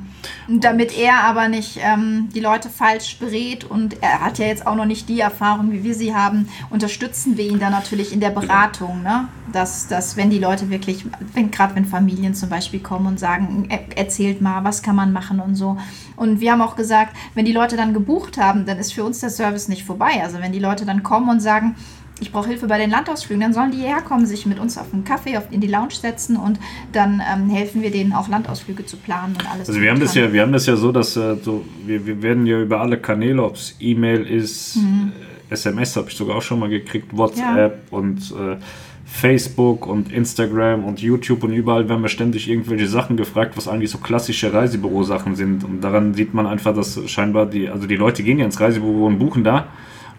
Damit 0.48 0.96
er 0.98 1.24
aber 1.24 1.48
nicht 1.48 1.78
ähm, 1.82 2.30
die 2.34 2.40
Leute 2.40 2.70
falsch 2.70 3.18
berät 3.18 3.64
und 3.64 4.02
er 4.02 4.22
hat 4.22 4.38
ja 4.38 4.46
jetzt 4.46 4.66
auch 4.66 4.74
noch 4.74 4.86
nicht 4.86 5.10
die 5.10 5.20
Erfahrung, 5.20 5.70
wie 5.70 5.84
wir 5.84 5.94
sie 5.94 6.14
haben, 6.14 6.48
unterstützen 6.70 7.36
wir 7.36 7.44
ihn 7.44 7.58
dann 7.58 7.72
natürlich 7.72 8.12
in 8.12 8.20
der 8.20 8.30
Beratung. 8.30 9.02
Ne? 9.02 9.28
Dass, 9.52 9.86
dass 9.86 10.16
wenn 10.16 10.30
die 10.30 10.38
Leute 10.38 10.70
wirklich, 10.70 11.04
wenn 11.34 11.50
gerade 11.50 11.74
wenn 11.76 11.84
Familien 11.84 12.34
zum 12.34 12.48
Beispiel 12.48 12.80
kommen 12.86 13.06
und 13.06 13.20
sagen, 13.20 13.68
erzählt 13.94 14.40
mal, 14.40 14.64
was 14.64 14.82
kann 14.82 14.96
man 14.96 15.12
machen 15.12 15.40
und 15.40 15.56
so. 15.56 15.76
Und 16.14 16.40
wir 16.40 16.52
haben 16.52 16.62
auch 16.62 16.76
gesagt, 16.76 17.14
wenn 17.34 17.44
die 17.44 17.52
Leute 17.52 17.76
dann 17.76 17.92
gebucht 17.92 18.38
haben, 18.38 18.64
dann 18.64 18.78
ist 18.78 18.94
für 18.94 19.04
uns 19.04 19.20
der 19.20 19.30
Service 19.30 19.68
nicht 19.68 19.84
vorbei. 19.84 20.22
Also 20.22 20.38
wenn 20.40 20.52
die 20.52 20.60
Leute 20.60 20.86
dann 20.86 21.02
kommen 21.02 21.28
und 21.28 21.40
sagen, 21.40 21.74
ich 22.20 22.32
brauche 22.32 22.48
Hilfe 22.48 22.66
bei 22.66 22.78
den 22.78 22.90
Landausflügen, 22.90 23.42
dann 23.42 23.52
sollen 23.52 23.72
die 23.72 23.78
herkommen, 23.78 24.24
sich 24.24 24.46
mit 24.46 24.58
uns 24.58 24.78
auf 24.78 24.92
einen 24.92 25.04
Kaffee 25.04 25.38
in 25.50 25.60
die 25.60 25.66
Lounge 25.66 25.94
setzen 26.00 26.36
und 26.36 26.58
dann 26.92 27.20
ähm, 27.20 27.50
helfen 27.50 27.82
wir 27.82 27.90
denen 27.90 28.12
auch 28.12 28.28
Landausflüge 28.28 28.86
zu 28.86 28.96
planen 28.96 29.34
und 29.34 29.50
alles. 29.50 29.68
Also 29.68 29.80
wir 29.80 29.90
haben 29.90 30.00
das 30.00 30.14
ja, 30.14 30.32
wir 30.32 30.40
haben 30.40 30.52
das 30.52 30.66
ja 30.66 30.76
so, 30.76 30.92
dass 30.92 31.16
äh, 31.16 31.36
so, 31.42 31.64
wir, 31.84 32.06
wir 32.06 32.22
werden 32.22 32.46
ja 32.46 32.60
über 32.60 32.80
alle 32.80 32.98
Kanäle, 32.98 33.42
ob 33.42 33.56
es 33.56 33.76
E-Mail 33.80 34.22
ist, 34.22 34.76
mhm. 34.76 35.12
SMS 35.50 35.96
habe 35.96 36.08
ich 36.08 36.16
sogar 36.16 36.36
auch 36.36 36.42
schon 36.42 36.58
mal 36.58 36.68
gekriegt, 36.68 37.16
WhatsApp 37.16 37.84
ja. 37.90 37.98
und 37.98 38.18
äh, 38.32 38.56
Facebook 39.06 39.86
und 39.86 40.12
Instagram 40.12 40.84
und 40.84 41.00
YouTube 41.00 41.44
und 41.44 41.52
überall 41.52 41.88
werden 41.88 42.02
wir 42.02 42.08
ständig 42.08 42.50
irgendwelche 42.50 42.88
Sachen 42.88 43.16
gefragt, 43.16 43.56
was 43.56 43.68
eigentlich 43.68 43.90
so 43.90 43.98
klassische 43.98 44.52
Reisebüro-Sachen 44.52 45.36
sind. 45.36 45.62
Und 45.62 45.80
daran 45.80 46.12
sieht 46.12 46.34
man 46.34 46.46
einfach, 46.46 46.74
dass 46.74 47.00
scheinbar 47.08 47.46
die, 47.46 47.68
also 47.68 47.86
die 47.86 47.96
Leute 47.96 48.24
gehen 48.24 48.38
ja 48.38 48.44
ins 48.44 48.60
Reisebüro 48.60 49.06
und 49.06 49.20
buchen 49.20 49.44
da, 49.44 49.68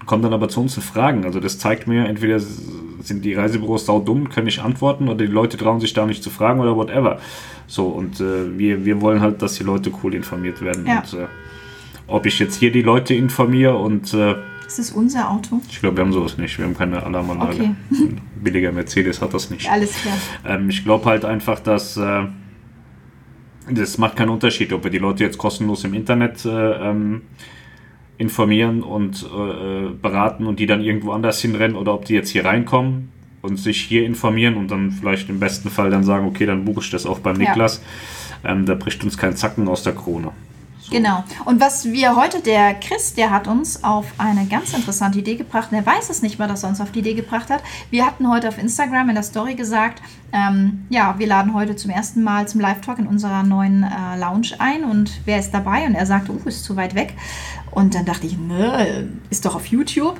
kommen 0.05 0.23
dann 0.23 0.33
aber 0.33 0.47
zu 0.47 0.61
uns 0.61 0.77
und 0.77 0.83
fragen. 0.83 1.25
Also 1.25 1.41
das 1.41 1.59
zeigt 1.59 1.85
mir, 1.87 2.05
entweder 2.07 2.39
sind 2.39 3.25
die 3.25 3.33
Reisebüros 3.33 3.85
sau 3.85 3.99
dumm, 3.99 4.29
können 4.29 4.45
nicht 4.45 4.59
antworten 4.59 5.09
oder 5.09 5.25
die 5.25 5.31
Leute 5.31 5.57
trauen 5.57 5.81
sich 5.81 5.93
da 5.93 6.05
nicht 6.05 6.23
zu 6.23 6.29
fragen 6.29 6.61
oder 6.61 6.75
whatever. 6.77 7.19
So, 7.67 7.87
und 7.87 8.21
äh, 8.21 8.57
wir, 8.57 8.85
wir 8.85 9.01
wollen 9.01 9.19
halt, 9.19 9.41
dass 9.41 9.55
die 9.55 9.63
Leute 9.63 9.91
cool 10.01 10.15
informiert 10.15 10.61
werden. 10.61 10.85
Ja. 10.87 10.99
Und 10.99 11.13
äh, 11.13 11.27
ob 12.07 12.25
ich 12.25 12.39
jetzt 12.39 12.55
hier 12.55 12.71
die 12.71 12.83
Leute 12.83 13.13
informiere 13.13 13.75
und 13.75 14.13
äh, 14.13 14.35
ist 14.67 14.79
das 14.79 14.91
unser 14.91 15.31
Auto? 15.31 15.61
Ich 15.69 15.79
glaube, 15.79 15.97
wir 15.97 16.03
haben 16.03 16.13
sowas 16.13 16.37
nicht. 16.37 16.57
Wir 16.57 16.65
haben 16.65 16.77
keine 16.77 17.01
Alarmanlage. 17.01 17.53
Okay. 17.53 17.75
Ein 17.91 18.21
billiger 18.43 18.71
Mercedes 18.71 19.21
hat 19.21 19.33
das 19.33 19.49
nicht. 19.49 19.69
Alles 19.71 19.93
klar. 19.93 20.17
Ähm, 20.45 20.69
ich 20.69 20.83
glaube 20.83 21.05
halt 21.05 21.23
einfach, 21.25 21.59
dass 21.59 21.95
äh, 21.97 22.25
das 23.69 23.97
macht 23.97 24.17
keinen 24.17 24.29
Unterschied, 24.29 24.73
ob 24.73 24.83
wir 24.83 24.91
die 24.91 24.97
Leute 24.97 25.23
jetzt 25.23 25.37
kostenlos 25.37 25.83
im 25.83 25.93
Internet 25.93 26.45
äh, 26.45 26.89
ähm, 26.89 27.23
informieren 28.17 28.83
und 28.83 29.23
äh, 29.23 29.89
beraten 30.01 30.45
und 30.45 30.59
die 30.59 30.65
dann 30.65 30.81
irgendwo 30.81 31.11
anders 31.11 31.41
hinrennen 31.41 31.77
oder 31.77 31.93
ob 31.93 32.05
die 32.05 32.13
jetzt 32.13 32.29
hier 32.29 32.45
reinkommen 32.45 33.09
und 33.41 33.57
sich 33.57 33.81
hier 33.81 34.05
informieren 34.05 34.55
und 34.55 34.71
dann 34.71 34.91
vielleicht 34.91 35.29
im 35.29 35.39
besten 35.39 35.69
Fall 35.69 35.89
dann 35.89 36.03
sagen, 36.03 36.27
okay, 36.27 36.45
dann 36.45 36.65
buche 36.65 36.81
ich 36.81 36.89
das 36.89 37.05
auch 37.05 37.19
beim 37.19 37.37
Niklas. 37.37 37.81
Ja. 38.43 38.51
Ähm, 38.51 38.65
da 38.65 38.75
bricht 38.75 39.03
uns 39.03 39.17
kein 39.17 39.35
Zacken 39.35 39.67
aus 39.67 39.83
der 39.83 39.93
Krone. 39.93 40.31
So. 40.87 40.95
Genau. 40.95 41.23
Und 41.45 41.59
was 41.59 41.85
wir 41.85 42.15
heute, 42.15 42.39
der 42.41 42.73
Chris, 42.75 43.13
der 43.13 43.29
hat 43.29 43.47
uns 43.47 43.83
auf 43.83 44.05
eine 44.17 44.45
ganz 44.45 44.73
interessante 44.73 45.19
Idee 45.19 45.35
gebracht. 45.35 45.69
Er 45.71 45.85
weiß 45.85 46.09
es 46.09 46.21
nicht 46.21 46.39
mal, 46.39 46.47
dass 46.47 46.63
er 46.63 46.69
uns 46.69 46.81
auf 46.81 46.91
die 46.91 46.99
Idee 46.99 47.13
gebracht 47.13 47.49
hat. 47.49 47.61
Wir 47.89 48.05
hatten 48.05 48.29
heute 48.29 48.47
auf 48.47 48.57
Instagram 48.57 49.09
in 49.09 49.15
der 49.15 49.23
Story 49.23 49.55
gesagt, 49.55 50.01
ähm, 50.31 50.85
ja, 50.89 51.15
wir 51.17 51.27
laden 51.27 51.53
heute 51.53 51.75
zum 51.75 51.91
ersten 51.91 52.23
Mal 52.23 52.47
zum 52.47 52.61
Live-Talk 52.61 52.99
in 52.99 53.07
unserer 53.07 53.43
neuen 53.43 53.83
äh, 53.83 54.17
Lounge 54.17 54.49
ein 54.59 54.83
und 54.83 55.21
wer 55.25 55.39
ist 55.39 55.51
dabei? 55.51 55.85
Und 55.85 55.95
er 55.95 56.05
sagte, 56.05 56.31
uh, 56.31 56.39
ist 56.45 56.63
zu 56.63 56.75
weit 56.75 56.95
weg. 56.95 57.13
Und 57.71 57.95
dann 57.95 58.05
dachte 58.05 58.27
ich, 58.27 58.37
ne, 58.37 59.09
ist 59.29 59.45
doch 59.45 59.55
auf 59.55 59.67
YouTube. 59.67 60.19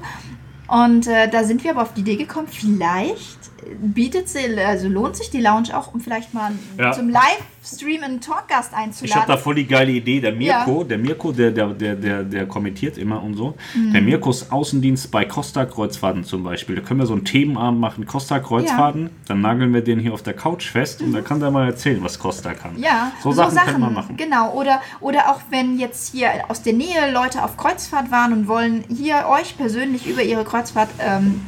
Und 0.67 1.07
äh, 1.07 1.29
da 1.29 1.43
sind 1.43 1.63
wir 1.63 1.71
aber 1.71 1.83
auf 1.83 1.93
die 1.93 2.01
Idee 2.01 2.17
gekommen, 2.17 2.47
vielleicht 2.49 3.39
bietet 3.79 4.29
sie, 4.29 4.57
also 4.59 4.87
lohnt 4.87 5.15
sich 5.15 5.29
die 5.29 5.41
Lounge 5.41 5.75
auch, 5.77 5.93
um 5.93 5.99
vielleicht 5.99 6.33
mal 6.33 6.51
ja. 6.77 6.91
zum 6.91 7.09
Livestream 7.09 8.03
einen 8.03 8.21
Talkgast 8.21 8.73
einzuladen. 8.73 9.05
Ich 9.05 9.15
habe 9.15 9.27
da 9.27 9.37
voll 9.37 9.55
die 9.55 9.67
geile 9.67 9.91
Idee. 9.91 10.19
Der 10.19 10.33
Mirko, 10.33 10.81
ja. 10.81 10.87
der 10.87 10.97
Mirko, 10.97 11.31
der, 11.31 11.51
der, 11.51 11.67
der, 11.67 11.95
der, 11.95 12.23
der 12.23 12.45
kommentiert 12.45 12.97
immer 12.97 13.21
und 13.21 13.35
so. 13.35 13.55
Mhm. 13.75 13.93
Der 13.93 14.01
Mirkos 14.01 14.51
Außendienst 14.51 15.11
bei 15.11 15.25
Costa 15.25 15.65
Kreuzfahrten 15.65 16.23
zum 16.23 16.43
Beispiel. 16.43 16.75
Da 16.75 16.81
können 16.81 16.99
wir 16.99 17.07
so 17.07 17.13
einen 17.13 17.25
Themenabend 17.25 17.79
machen, 17.79 18.05
Costa 18.05 18.39
Kreuzfahrten. 18.39 19.03
Ja. 19.03 19.09
Dann 19.27 19.41
nageln 19.41 19.73
wir 19.73 19.81
den 19.81 19.99
hier 19.99 20.13
auf 20.13 20.23
der 20.23 20.33
Couch 20.33 20.69
fest 20.69 21.01
mhm. 21.01 21.07
und 21.07 21.13
da 21.13 21.21
kann 21.21 21.39
der 21.39 21.51
mal 21.51 21.67
erzählen, 21.67 22.03
was 22.03 22.19
Costa 22.19 22.53
kann. 22.53 22.77
Ja, 22.77 23.11
so, 23.21 23.31
so 23.31 23.37
Sachen, 23.37 23.55
Sachen 23.55 23.71
können 23.73 23.83
wir 23.83 23.89
machen. 23.89 24.17
Genau. 24.17 24.53
Oder, 24.53 24.81
oder 24.99 25.31
auch 25.31 25.41
wenn 25.49 25.77
jetzt 25.77 26.11
hier 26.11 26.29
aus 26.49 26.61
der 26.61 26.73
Nähe 26.73 27.11
Leute 27.11 27.43
auf 27.43 27.57
Kreuzfahrt 27.57 28.11
waren 28.11 28.33
und 28.33 28.47
wollen 28.47 28.83
hier 28.89 29.25
euch 29.29 29.57
persönlich 29.57 30.07
über 30.07 30.23
ihre 30.23 30.43
Kreuzfahrt 30.43 30.89
ähm, 30.99 31.41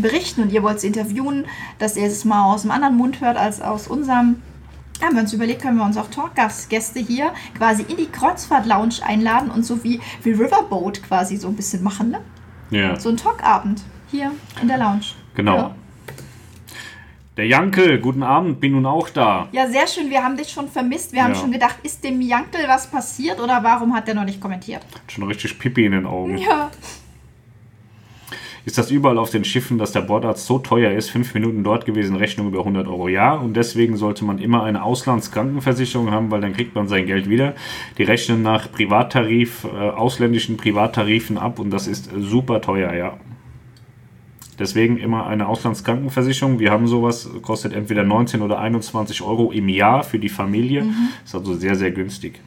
berichten 0.00 0.42
und 0.42 0.52
ihr 0.52 0.62
wollt 0.62 0.80
sie 0.80 0.86
interviewen, 0.86 1.46
dass 1.78 1.96
ihr 1.96 2.06
es 2.06 2.24
mal 2.24 2.44
aus 2.44 2.62
dem 2.62 2.70
anderen 2.70 2.96
Mund 2.96 3.20
hört 3.20 3.36
als 3.36 3.60
aus 3.60 3.88
unserem. 3.88 4.42
Haben 5.02 5.14
wir 5.14 5.22
uns 5.22 5.32
überlegt, 5.32 5.62
können 5.62 5.78
wir 5.78 5.84
uns 5.84 5.96
auch 5.96 6.08
Talkgäste 6.08 7.00
hier 7.00 7.32
quasi 7.58 7.82
in 7.82 7.96
die 7.96 8.06
Kreuzfahrt-Lounge 8.06 9.04
einladen 9.04 9.50
und 9.50 9.66
so 9.66 9.82
wie, 9.82 10.00
wie 10.22 10.30
Riverboat 10.30 11.02
quasi 11.02 11.36
so 11.36 11.48
ein 11.48 11.56
bisschen 11.56 11.82
machen, 11.82 12.10
ne? 12.10 12.20
Ja. 12.70 12.98
So 13.00 13.08
ein 13.08 13.16
Talkabend 13.16 13.82
hier 14.12 14.30
in 14.60 14.68
der 14.68 14.78
Lounge. 14.78 15.06
Genau. 15.34 15.56
Ja. 15.56 15.74
Der 17.36 17.46
Jankel, 17.46 17.98
guten 17.98 18.22
Abend, 18.22 18.60
bin 18.60 18.72
nun 18.72 18.86
auch 18.86 19.08
da. 19.08 19.48
Ja, 19.52 19.66
sehr 19.66 19.86
schön. 19.88 20.10
Wir 20.10 20.22
haben 20.22 20.36
dich 20.36 20.50
schon 20.50 20.68
vermisst. 20.68 21.12
Wir 21.12 21.24
haben 21.24 21.32
ja. 21.32 21.40
schon 21.40 21.50
gedacht, 21.50 21.76
ist 21.82 22.04
dem 22.04 22.20
Jankel 22.20 22.68
was 22.68 22.86
passiert 22.88 23.40
oder 23.40 23.62
warum 23.64 23.94
hat 23.94 24.06
der 24.06 24.14
noch 24.14 24.24
nicht 24.24 24.40
kommentiert? 24.40 24.84
Hat 24.94 25.10
schon 25.10 25.24
richtig 25.24 25.58
Pipi 25.58 25.86
in 25.86 25.92
den 25.92 26.06
Augen. 26.06 26.36
Ja 26.36 26.70
ist 28.64 28.78
das 28.78 28.90
überall 28.90 29.18
auf 29.18 29.30
den 29.30 29.44
Schiffen, 29.44 29.78
dass 29.78 29.92
der 29.92 30.02
Bordarzt 30.02 30.46
so 30.46 30.58
teuer 30.58 30.92
ist, 30.92 31.10
fünf 31.10 31.34
Minuten 31.34 31.64
dort 31.64 31.84
gewesen, 31.84 32.16
Rechnung 32.16 32.48
über 32.48 32.60
100 32.60 32.86
Euro. 32.86 33.08
Ja, 33.08 33.34
und 33.34 33.54
deswegen 33.56 33.96
sollte 33.96 34.24
man 34.24 34.38
immer 34.38 34.62
eine 34.62 34.84
Auslandskrankenversicherung 34.84 36.10
haben, 36.10 36.30
weil 36.30 36.40
dann 36.40 36.52
kriegt 36.52 36.74
man 36.74 36.86
sein 36.86 37.06
Geld 37.06 37.28
wieder. 37.28 37.54
Die 37.98 38.04
rechnen 38.04 38.42
nach 38.42 38.70
Privattarif, 38.70 39.64
äh, 39.64 39.68
ausländischen 39.68 40.56
Privattarifen 40.56 41.38
ab 41.38 41.58
und 41.58 41.70
das 41.70 41.86
ist 41.86 42.10
super 42.16 42.60
teuer, 42.60 42.92
ja. 42.94 43.18
Deswegen 44.58 44.98
immer 44.98 45.26
eine 45.26 45.48
Auslandskrankenversicherung. 45.48 46.60
Wir 46.60 46.70
haben 46.70 46.86
sowas, 46.86 47.28
kostet 47.42 47.72
entweder 47.72 48.04
19 48.04 48.42
oder 48.42 48.60
21 48.60 49.22
Euro 49.22 49.50
im 49.50 49.68
Jahr 49.68 50.04
für 50.04 50.18
die 50.18 50.28
Familie. 50.28 50.84
Mhm. 50.84 51.08
Ist 51.24 51.34
also 51.34 51.54
sehr, 51.54 51.74
sehr 51.74 51.90
günstig. 51.90 52.40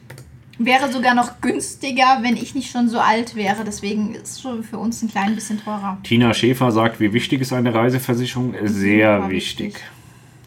Wäre 0.58 0.90
sogar 0.90 1.14
noch 1.14 1.40
günstiger, 1.40 2.18
wenn 2.22 2.36
ich 2.36 2.54
nicht 2.54 2.70
schon 2.70 2.88
so 2.88 2.98
alt 2.98 3.34
wäre. 3.34 3.64
Deswegen 3.64 4.14
ist 4.14 4.36
es 4.36 4.40
schon 4.40 4.62
für 4.64 4.78
uns 4.78 5.02
ein 5.02 5.10
klein 5.10 5.34
bisschen 5.34 5.62
teurer. 5.62 5.98
Tina 6.02 6.32
Schäfer 6.32 6.72
sagt, 6.72 6.98
wie 6.98 7.12
wichtig 7.12 7.42
ist 7.42 7.52
eine 7.52 7.74
Reiseversicherung? 7.74 8.54
Sehr 8.64 9.28
wichtig. 9.28 9.74
wichtig. 9.74 9.84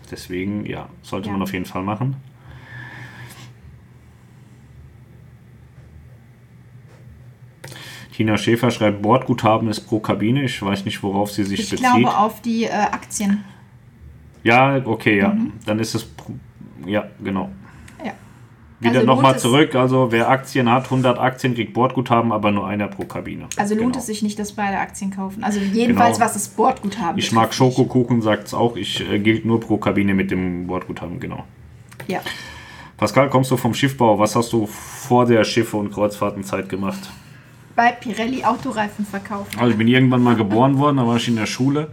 Deswegen, 0.10 0.66
ja, 0.66 0.90
sollte 1.04 1.28
ja. 1.28 1.34
man 1.34 1.44
auf 1.44 1.54
jeden 1.54 1.66
Fall 1.66 1.84
machen. 1.84 2.16
Tina 8.20 8.38
Schäfer 8.38 8.70
schreibt, 8.70 9.02
Bordguthaben 9.02 9.70
ist 9.70 9.82
pro 9.82 10.00
Kabine. 10.00 10.44
Ich 10.44 10.62
weiß 10.62 10.84
nicht, 10.84 11.02
worauf 11.04 11.32
sie 11.32 11.44
sich 11.44 11.62
ich 11.62 11.70
bezieht. 11.70 11.86
Ich 11.86 11.94
glaube 12.02 12.18
auf 12.18 12.42
die 12.42 12.66
äh, 12.66 12.70
Aktien. 12.72 13.46
Ja, 14.44 14.86
okay, 14.86 15.20
ja. 15.20 15.30
Mhm. 15.30 15.54
Dann 15.66 15.80
ist 15.80 15.96
es, 15.96 16.06
ja, 16.86 17.08
genau. 17.24 17.50
Wieder 18.82 18.96
Also 19.00 19.06
nochmal 19.06 19.38
zurück, 19.38 19.76
also 19.76 20.12
wer 20.12 20.30
Aktien 20.30 20.72
hat, 20.72 20.86
100 20.86 21.20
Aktien 21.20 21.54
kriegt 21.54 21.74
Bordguthaben, 21.74 22.32
aber 22.32 22.52
nur 22.52 22.66
einer 22.66 22.88
pro 22.88 23.04
Kabine. 23.04 23.48
Also 23.58 23.76
lohnt 23.76 23.88
Genau. 23.88 24.00
es 24.00 24.06
sich 24.06 24.22
nicht, 24.22 24.40
dass 24.40 24.54
beide 24.54 24.78
Aktien 24.78 25.12
kaufen. 25.12 25.44
Also 25.44 25.60
jedenfalls, 25.60 26.16
Genau. 26.18 26.26
was 26.26 26.34
das 26.34 26.48
Bordguthaben 26.48 27.18
Ich 27.18 27.32
mag. 27.34 27.54
Schokokuchen, 27.54 28.22
sagt 28.22 28.48
es 28.48 28.54
auch. 28.54 28.78
Ich 28.78 29.02
äh, 29.10 29.20
gilt 29.20 29.44
nur 29.46 29.60
pro 29.60 29.78
Kabine 29.78 30.14
mit 30.14 30.32
dem 30.32 30.68
Bordguthaben, 30.68 31.20
genau. 31.20 31.44
Ja. 32.08 32.22
Pascal, 32.96 33.30
kommst 33.30 33.52
du 33.52 33.58
vom 33.58 33.74
Schiffbau? 33.74 34.18
Was 34.18 34.36
hast 34.36 34.54
du 34.54 34.66
vor 34.66 35.26
der 35.26 35.44
Schiffe- 35.44 35.78
und 35.78 35.92
Kreuzfahrtenzeit 35.92 36.70
gemacht? 36.70 37.00
Bei 37.76 37.92
Pirelli 37.92 38.44
Autoreifen 38.44 39.06
verkaufen. 39.06 39.58
Also 39.58 39.72
ich 39.72 39.78
bin 39.78 39.88
irgendwann 39.88 40.22
mal 40.24 40.36
geboren 40.36 40.78
worden, 40.78 40.98
da 40.98 41.08
war 41.08 41.16
ich 41.18 41.28
in 41.28 41.36
der 41.38 41.46
Schule. 41.46 41.90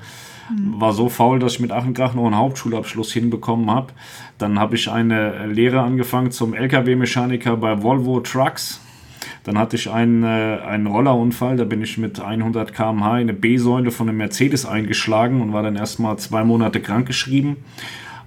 War 0.78 0.92
so 0.92 1.08
faul, 1.08 1.38
dass 1.38 1.54
ich 1.54 1.60
mit 1.60 1.72
Ach 1.72 1.84
und 1.84 1.94
Krach 1.94 2.14
noch 2.14 2.26
einen 2.26 2.36
Hauptschulabschluss 2.36 3.12
hinbekommen 3.12 3.70
habe. 3.70 3.92
Dann 4.38 4.58
habe 4.58 4.76
ich 4.76 4.90
eine 4.90 5.46
Lehre 5.46 5.80
angefangen 5.80 6.30
zum 6.30 6.54
LKW-Mechaniker 6.54 7.56
bei 7.56 7.82
Volvo 7.82 8.20
Trucks. 8.20 8.80
Dann 9.44 9.58
hatte 9.58 9.76
ich 9.76 9.90
einen, 9.90 10.24
äh, 10.24 10.58
einen 10.66 10.86
Rollerunfall, 10.86 11.56
da 11.56 11.64
bin 11.64 11.80
ich 11.80 11.98
mit 11.98 12.20
100 12.20 12.72
km/h 12.72 13.18
in 13.18 13.22
eine 13.22 13.32
B-Säule 13.32 13.92
von 13.92 14.08
einem 14.08 14.18
Mercedes 14.18 14.66
eingeschlagen 14.66 15.40
und 15.40 15.52
war 15.52 15.62
dann 15.62 15.76
erstmal 15.76 16.18
zwei 16.18 16.42
Monate 16.42 16.80
krankgeschrieben. 16.80 17.56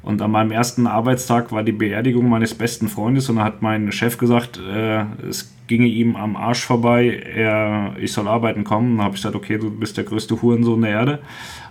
Und 0.01 0.21
an 0.21 0.31
meinem 0.31 0.51
ersten 0.51 0.87
Arbeitstag 0.87 1.51
war 1.51 1.63
die 1.63 1.73
Beerdigung 1.73 2.29
meines 2.29 2.55
besten 2.55 2.87
Freundes 2.87 3.29
und 3.29 3.35
da 3.35 3.43
hat 3.43 3.61
mein 3.61 3.91
Chef 3.91 4.17
gesagt, 4.17 4.57
äh, 4.57 5.03
es 5.27 5.53
ginge 5.67 5.87
ihm 5.87 6.15
am 6.15 6.37
Arsch 6.37 6.63
vorbei, 6.63 7.21
er, 7.35 7.95
ich 7.99 8.13
soll 8.13 8.27
arbeiten 8.27 8.63
kommen. 8.63 8.97
Dann 8.97 9.05
habe 9.05 9.15
ich 9.15 9.21
gesagt, 9.21 9.35
okay, 9.35 9.57
du 9.57 9.69
bist 9.69 9.97
der 9.97 10.05
größte 10.05 10.41
Hurensohn 10.41 10.81
der 10.81 10.91
Erde 10.91 11.19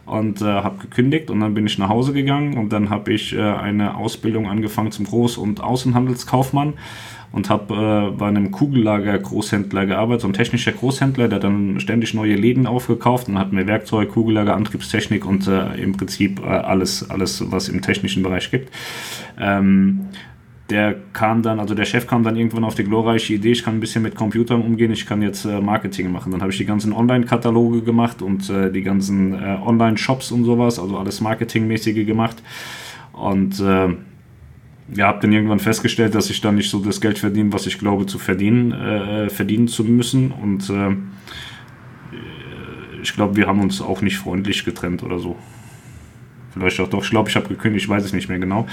und 0.09 0.41
äh, 0.41 0.45
habe 0.45 0.79
gekündigt 0.79 1.31
und 1.31 1.41
dann 1.41 1.55
bin 1.55 1.67
ich 1.67 1.79
nach 1.79 1.89
Hause 1.89 2.13
gegangen 2.13 2.57
und 2.57 2.73
dann 2.73 2.91
habe 2.91 3.13
ich 3.13 3.35
äh, 3.35 3.41
eine 3.41 3.97
Ausbildung 3.97 4.49
angefangen 4.49 4.91
zum 4.91 5.07
Groß- 5.07 5.39
und 5.39 5.63
Außenhandelskaufmann 5.63 6.75
und 7.33 7.51
habe 7.51 8.11
äh, 8.15 8.17
bei 8.17 8.27
einem 8.27 8.51
Kugellager 8.51 9.19
Großhändler 9.19 9.87
gearbeitet, 9.87 10.23
so 10.23 10.29
ein 10.29 10.33
technischer 10.33 10.73
Großhändler, 10.73 11.29
der 11.29 11.39
dann 11.39 11.79
ständig 11.81 12.15
neue 12.15 12.37
Läden 12.37 12.67
aufgekauft 12.67 13.29
und 13.29 13.39
hat 13.39 13.53
mir 13.53 13.67
Werkzeug, 13.67 14.11
Kugellager, 14.11 14.57
Antriebstechnik 14.57 15.27
und 15.27 15.47
äh, 15.47 15.75
im 15.75 15.93
Prinzip 15.93 16.41
äh, 16.41 16.47
alles, 16.47 17.09
alles, 17.11 17.45
was 17.51 17.69
im 17.69 17.83
technischen 17.83 18.23
Bereich 18.23 18.51
gibt. 18.51 18.73
Ähm, 19.39 20.07
der 20.71 20.97
kam 21.15 21.43
dann, 21.43 21.61
also 21.61 21.75
der 21.75 21.87
Chef 21.87 22.07
kam 22.07 22.23
dann 22.23 22.37
irgendwann 22.37 22.65
auf 22.65 22.75
die 22.75 22.85
glorreiche 22.85 23.35
Idee, 23.35 23.53
ich 23.53 23.65
kann 23.65 23.75
ein 23.77 23.81
bisschen 23.81 24.03
mit 24.03 24.15
Computern 24.15 24.61
umgehen, 24.61 24.93
ich 24.93 25.07
kann 25.07 25.23
jetzt 25.23 25.45
äh, 25.47 25.61
Marketing 25.61 26.13
machen. 26.13 26.31
Dann 26.31 26.43
habe 26.43 26.53
ich 26.53 26.59
die 26.59 26.67
ganzen 26.67 26.93
Online-Kataloge 26.93 27.83
gemacht 27.83 28.21
und 28.21 28.51
äh, 28.51 28.71
die 28.71 28.83
ganzen 28.83 29.33
äh, 29.33 29.59
Online-Shops 29.65 30.31
und 30.31 30.45
sowas, 30.45 30.79
also 30.79 30.99
alles 30.99 31.21
Marketingmäßige 31.23 32.05
gemacht. 32.05 32.43
Und 33.13 33.59
äh, 33.61 33.89
ja, 34.95 35.07
habe 35.07 35.21
dann 35.21 35.33
irgendwann 35.33 35.59
festgestellt, 35.59 36.15
dass 36.15 36.31
ich 36.31 36.41
dann 36.41 36.57
nicht 36.57 36.71
so 36.71 36.81
das 36.81 37.01
Geld 37.01 37.19
verdiene, 37.19 37.53
was 37.53 37.67
ich 37.67 37.79
glaube 37.79 38.07
zu 38.07 38.19
verdienen, 38.19 38.73
äh, 38.73 39.31
verdienen 39.31 39.69
zu 39.69 39.85
müssen. 39.85 40.33
Und 40.33 40.69
äh, 40.71 40.97
ich 43.03 43.15
glaube, 43.15 43.37
wir 43.37 43.47
haben 43.47 43.61
uns 43.61 43.81
auch 43.81 44.03
nicht 44.03 44.19
freundlich 44.19 44.65
getrennt 44.65 45.03
oder 45.03 45.19
so. 45.19 45.37
Vielleicht 46.53 46.81
auch 46.81 46.89
doch. 46.89 47.05
Ich 47.05 47.11
glaube, 47.11 47.29
ich 47.29 47.37
habe 47.37 47.49
gekündigt, 47.49 47.85
ich 47.85 47.89
weiß 47.89 48.05
es 48.05 48.13
nicht 48.13 48.29
mehr 48.29 48.39
genau. 48.39 48.67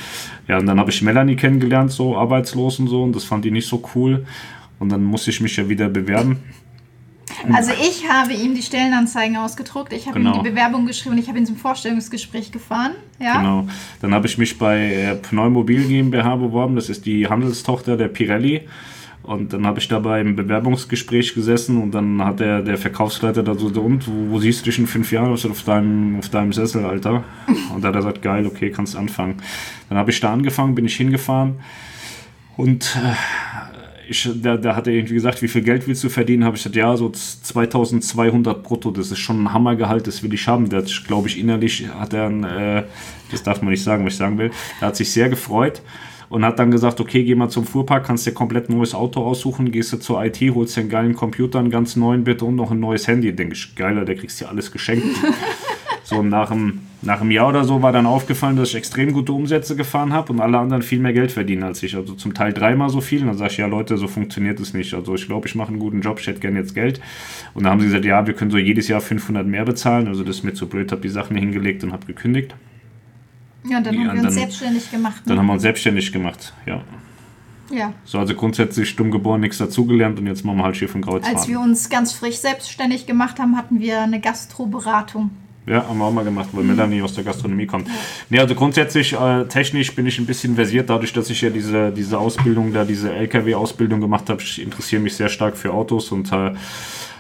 Ja, 0.48 0.58
und 0.60 0.66
dann 0.66 0.80
habe 0.80 0.92
ich 0.92 1.02
Melanie 1.02 1.36
kennengelernt, 1.36 1.92
so 1.92 2.18
arbeitslos 2.18 2.80
und 2.80 2.88
so, 2.88 3.04
und 3.04 3.16
das 3.16 3.24
fand 3.24 3.46
die 3.46 3.52
nicht 3.52 3.68
so 3.68 3.84
cool. 3.96 4.26
Und 4.80 4.90
dann 4.90 5.04
musste 5.04 5.30
ich 5.30 5.42
mich 5.42 5.56
ja 5.58 5.68
wieder 5.70 5.90
bewerben. 5.90 6.38
Also 7.52 7.72
ich 7.72 8.10
habe 8.10 8.34
ihm 8.34 8.56
die 8.56 8.62
Stellenanzeigen 8.62 9.38
ausgedruckt, 9.38 9.94
ich 9.94 10.08
habe 10.08 10.20
Genau. 10.20 10.38
ihm 10.38 10.44
die 10.44 10.50
Bewerbung 10.50 10.86
geschrieben 10.86 11.16
und 11.16 11.22
ich 11.22 11.28
habe 11.28 11.38
ihn 11.38 11.46
zum 11.46 11.58
Vorstellungsgespräch 11.58 12.52
gefahren. 12.52 12.94
Ja? 13.20 13.38
Genau. 13.38 13.68
Dann 14.02 14.14
habe 14.14 14.28
ich 14.28 14.38
mich 14.38 14.58
bei 14.58 14.78
äh, 14.94 15.16
Pneumobil 15.16 15.86
GmbH 15.88 16.36
beworben. 16.38 16.76
Das 16.76 16.90
ist 16.90 17.06
die 17.06 17.28
Handelstochter 17.28 17.98
der 17.98 18.08
Pirelli. 18.08 18.62
Und 19.26 19.54
dann 19.54 19.66
habe 19.66 19.80
ich 19.80 19.88
da 19.88 19.98
beim 20.00 20.36
Bewerbungsgespräch 20.36 21.34
gesessen 21.34 21.82
und 21.82 21.92
dann 21.92 22.24
hat 22.24 22.40
der, 22.40 22.62
der 22.62 22.78
Verkaufsleiter 22.78 23.42
da 23.42 23.56
so, 23.56 23.68
und, 23.82 24.08
wo, 24.08 24.34
wo 24.34 24.40
siehst 24.40 24.62
du 24.62 24.66
dich 24.66 24.78
in 24.78 24.86
fünf 24.86 25.12
Jahren? 25.12 25.34
Ich 25.34 25.42
so, 25.42 25.50
auf 25.50 25.64
deinem, 25.64 26.20
auf 26.20 26.30
deinem 26.30 26.54
Sessel, 26.54 26.86
Alter. 26.86 27.24
Und 27.74 27.84
da 27.84 27.88
hat 27.88 27.96
er 27.96 28.02
gesagt, 28.02 28.22
geil, 28.22 28.46
okay, 28.46 28.70
kannst 28.70 28.96
anfangen. 28.96 29.38
Dann 29.90 29.98
habe 29.98 30.12
ich 30.12 30.20
da 30.20 30.32
angefangen, 30.32 30.76
bin 30.76 30.86
ich 30.86 30.96
hingefahren 30.96 31.56
und 32.56 32.96
äh, 32.96 33.14
ich, 34.08 34.30
da, 34.36 34.58
da 34.58 34.76
hat 34.76 34.86
er 34.86 34.94
irgendwie 34.94 35.16
gesagt, 35.16 35.42
wie 35.42 35.48
viel 35.48 35.64
Geld 35.64 35.88
willst 35.88 36.04
du 36.04 36.10
verdienen? 36.10 36.44
Habe 36.44 36.56
ich 36.56 36.64
gesagt, 36.64 36.76
ja, 36.76 36.96
so 36.96 37.10
2200 37.10 38.62
brutto, 38.62 38.92
das 38.92 39.12
ist 39.12 39.20
schon 39.20 39.44
ein 39.44 39.54
Hammergehalt, 39.54 40.06
das 40.06 40.22
will 40.22 40.34
ich 40.34 40.48
haben. 40.48 40.70
Der 40.70 40.84
glaube 41.08 41.28
ich, 41.28 41.40
innerlich 41.40 41.88
hat 41.90 42.14
er, 42.14 42.30
äh, 42.30 42.84
das 43.32 43.42
darf 43.42 43.64
man 43.64 43.72
nicht 43.72 43.84
sagen, 43.84 44.06
was 44.06 44.14
ich 44.14 44.20
sagen 44.20 44.38
will, 44.38 44.52
er 44.80 44.88
hat 44.88 44.96
sich 44.96 45.12
sehr 45.12 45.30
gefreut 45.30 45.82
und 46.30 46.46
hat 46.46 46.60
dann 46.60 46.72
gesagt, 46.72 47.00
okay, 47.00 47.24
geh 47.24 47.36
mal 47.36 47.50
zum 47.50 47.66
Fuhrpark, 47.66 48.06
kannst 48.06 48.26
dir 48.26 48.34
komplett 48.34 48.70
neues 48.70 48.94
Auto 48.94 49.24
aussuchen, 49.24 49.72
gehst 49.72 49.94
du 49.94 49.98
zur 49.98 50.24
IT, 50.24 50.40
holst 50.54 50.76
dir 50.76 50.82
einen 50.82 50.90
geilen 50.90 51.16
Computer, 51.16 51.60
einen 51.60 51.70
ganz 51.70 51.96
neuen 51.96 52.24
bitte 52.24 52.46
und 52.46 52.56
noch 52.56 52.72
ein 52.72 52.80
neues 52.80 53.08
Handy. 53.08 53.36
Denke 53.36 53.56
ich, 53.56 53.76
geiler, 53.76 54.06
der 54.06 54.16
kriegst 54.16 54.40
dir 54.42 54.50
alles 54.50 54.72
geschenkt. 54.72 55.06
So 56.06 56.22
nach 56.22 56.52
einem, 56.52 56.82
nach 57.02 57.22
einem 57.22 57.32
Jahr 57.32 57.50
oder 57.50 57.64
so 57.64 57.82
war 57.82 57.92
dann 57.92 58.06
aufgefallen, 58.06 58.58
dass 58.58 58.70
ich 58.70 58.76
extrem 58.76 59.12
gute 59.12 59.32
Umsätze 59.32 59.76
gefahren 59.76 60.14
habe 60.14 60.32
und 60.32 60.40
alle 60.40 60.60
anderen 60.60 60.84
viel 60.84 61.00
mehr 61.00 61.14
Geld 61.14 61.32
verdienen 61.32 61.64
als 61.64 61.82
ich. 61.82 61.96
Also 61.96 62.14
zum 62.14 62.36
Teil 62.36 62.54
dreimal 62.54 62.92
so 62.92 63.02
viel. 63.02 63.22
Und 63.22 63.28
dann 63.28 63.38
sage 63.38 63.54
ich, 63.54 63.58
ja 63.58 63.66
Leute, 63.66 63.98
so 63.98 64.08
funktioniert 64.08 64.60
es 64.60 64.76
nicht. 64.76 64.94
Also 64.94 65.16
ich 65.16 65.26
glaube, 65.26 65.48
ich 65.48 65.56
mache 65.56 65.70
einen 65.70 65.80
guten 65.80 66.02
Job, 66.02 66.20
ich 66.20 66.28
hätte 66.28 66.42
gerne 66.42 66.60
jetzt 66.60 66.76
Geld. 66.76 67.02
Und 67.56 67.64
dann 67.64 67.72
haben 67.72 67.80
sie 67.80 67.88
gesagt, 67.88 68.06
ja, 68.06 68.28
wir 68.28 68.36
können 68.36 68.52
so 68.52 68.60
jedes 68.60 68.88
Jahr 68.88 69.02
500 69.02 69.48
mehr 69.48 69.66
bezahlen. 69.66 70.08
Also 70.08 70.24
das 70.24 70.38
ist 70.38 70.44
mir 70.44 70.54
zu 70.54 70.70
blöd, 70.70 70.92
habe 70.92 71.02
die 71.02 71.10
Sachen 71.10 71.36
hingelegt 71.36 71.84
und 71.84 71.92
habe 71.92 72.06
gekündigt. 72.06 72.54
Ja, 73.70 73.78
und 73.78 73.86
dann 73.86 73.94
Ja, 73.96 74.08
haben 74.10 74.18
wir 74.18 74.24
uns 74.26 74.34
selbstständig 74.36 74.92
gemacht. 74.92 75.22
Dann 75.26 75.36
Ne? 75.36 75.40
haben 75.40 75.48
wir 75.48 75.54
uns 75.54 75.62
selbstständig 75.64 76.12
gemacht. 76.12 76.54
Ja. 76.66 76.82
Ja. 77.72 77.94
So, 78.04 78.20
also 78.20 78.36
grundsätzlich 78.36 78.90
stumm 78.90 79.10
geboren, 79.10 79.42
nichts 79.42 79.58
dazugelernt 79.58 80.20
und 80.20 80.28
jetzt 80.28 80.46
machen 80.46 80.58
wir 80.58 80.64
halt 80.66 80.78
Schiff 80.78 80.94
und 80.94 81.08
Als 81.08 81.48
wir 81.48 81.60
uns 81.60 81.90
ganz 81.90 82.14
frisch 82.14 82.38
selbstständig 82.38 83.08
gemacht 83.08 83.40
haben, 83.40 83.58
hatten 83.58 83.80
wir 83.80 84.02
eine 84.02 84.20
Gastroberatung. 84.22 85.32
Ja, 85.66 85.88
haben 85.88 85.98
wir 85.98 86.06
auch 86.06 86.14
mal 86.14 86.24
gemacht, 86.24 86.50
weil 86.52 86.64
Melanie 86.64 87.02
aus 87.02 87.16
der 87.16 87.24
Gastronomie 87.24 87.66
kommt. 87.66 87.88
Nee, 88.30 88.38
also 88.38 88.54
grundsätzlich 88.54 89.14
äh, 89.14 89.46
technisch 89.46 89.96
bin 89.96 90.06
ich 90.06 90.20
ein 90.20 90.28
bisschen 90.28 90.54
versiert, 90.54 90.92
dadurch, 90.92 91.12
dass 91.12 91.32
ich 91.32 91.42
ja 91.42 91.50
diese, 91.50 91.92
diese 91.92 92.20
Ausbildung, 92.20 92.72
da 92.72 92.86
diese 92.86 93.12
LKW-Ausbildung 93.12 94.00
gemacht 94.00 94.30
habe. 94.30 94.44
Ich 94.44 94.62
interessiere 94.62 95.02
mich 95.02 95.16
sehr 95.16 95.30
stark 95.30 95.58
für 95.58 95.74
Autos 95.74 96.12
und 96.12 96.32
äh, 96.32 96.52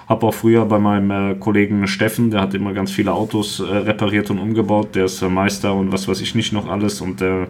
habe 0.08 0.28
auch 0.28 0.34
früher 0.34 0.66
bei 0.66 0.80
meinem 0.80 1.12
äh, 1.12 1.36
Kollegen 1.36 1.88
Steffen, 1.88 2.32
der 2.32 2.42
hat 2.42 2.54
immer 2.54 2.74
ganz 2.74 2.92
viele 2.92 3.14
Autos 3.14 3.60
äh, 3.60 3.64
repariert 3.64 4.30
und 4.30 4.40
umgebaut. 4.40 4.96
Der 4.96 5.06
ist 5.06 5.22
äh, 5.22 5.30
Meister 5.30 5.74
und 5.74 5.92
was 5.92 6.08
weiß 6.08 6.22
ich 6.22 6.36
nicht 6.36 6.54
noch 6.54 6.68
alles 6.68 7.02
und 7.02 7.22
äh, 7.22 7.48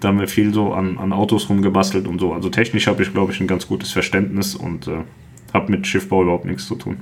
da 0.00 0.08
haben 0.08 0.20
wir 0.20 0.28
viel 0.28 0.52
so 0.52 0.72
an, 0.72 0.98
an 0.98 1.12
Autos 1.12 1.48
rumgebastelt 1.48 2.06
und 2.06 2.18
so. 2.20 2.32
Also 2.32 2.48
technisch 2.48 2.86
habe 2.86 3.02
ich, 3.02 3.12
glaube 3.12 3.32
ich, 3.32 3.40
ein 3.40 3.46
ganz 3.46 3.66
gutes 3.66 3.92
Verständnis 3.92 4.54
und 4.54 4.88
äh, 4.88 5.04
habe 5.54 5.70
mit 5.70 5.86
Schiffbau 5.86 6.22
überhaupt 6.22 6.44
nichts 6.44 6.66
zu 6.66 6.74
tun. 6.74 6.98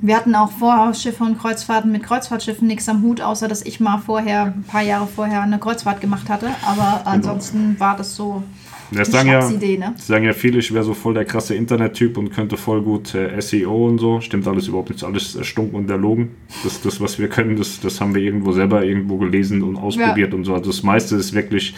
Wir 0.00 0.16
hatten 0.16 0.34
auch 0.36 0.52
vor 0.52 0.94
Schiffe 0.94 1.24
und 1.24 1.38
Kreuzfahrten 1.38 1.90
mit 1.90 2.04
Kreuzfahrtschiffen 2.04 2.68
nichts 2.68 2.88
am 2.88 3.02
Hut, 3.02 3.20
außer 3.20 3.48
dass 3.48 3.62
ich 3.62 3.80
mal 3.80 3.98
vorher, 3.98 4.54
ein 4.56 4.62
paar 4.62 4.82
Jahre 4.82 5.08
vorher, 5.08 5.42
eine 5.42 5.58
Kreuzfahrt 5.58 6.00
gemacht 6.00 6.28
hatte. 6.28 6.50
Aber 6.64 7.02
ansonsten 7.04 7.78
war 7.80 7.96
das 7.96 8.14
so 8.14 8.44
Das 8.90 9.10
sagen 9.10 9.28
ja, 9.28 9.48
ne? 9.50 9.94
sagen 9.98 10.24
ja 10.24 10.32
viele, 10.32 10.58
ich 10.58 10.72
wäre 10.72 10.84
so 10.84 10.94
voll 10.94 11.14
der 11.14 11.26
krasse 11.26 11.54
Internettyp 11.54 12.16
und 12.16 12.30
könnte 12.30 12.56
voll 12.56 12.82
gut 12.82 13.14
äh, 13.14 13.38
SEO 13.40 13.86
und 13.86 13.98
so. 13.98 14.20
Stimmt 14.20 14.46
alles 14.46 14.68
überhaupt 14.68 14.90
nicht. 14.90 15.04
Alles 15.04 15.38
stunk 15.46 15.74
und 15.74 15.90
erlogen. 15.90 16.30
Das, 16.64 16.80
das, 16.80 17.00
was 17.00 17.18
wir 17.18 17.28
können, 17.28 17.56
das, 17.56 17.80
das 17.80 18.00
haben 18.00 18.14
wir 18.14 18.22
irgendwo 18.22 18.52
selber 18.52 18.84
irgendwo 18.84 19.18
gelesen 19.18 19.62
und 19.62 19.76
ausprobiert 19.76 20.32
und 20.32 20.44
so. 20.44 20.54
Also 20.54 20.70
das 20.70 20.82
meiste 20.82 21.16
ist 21.16 21.34
wirklich 21.34 21.74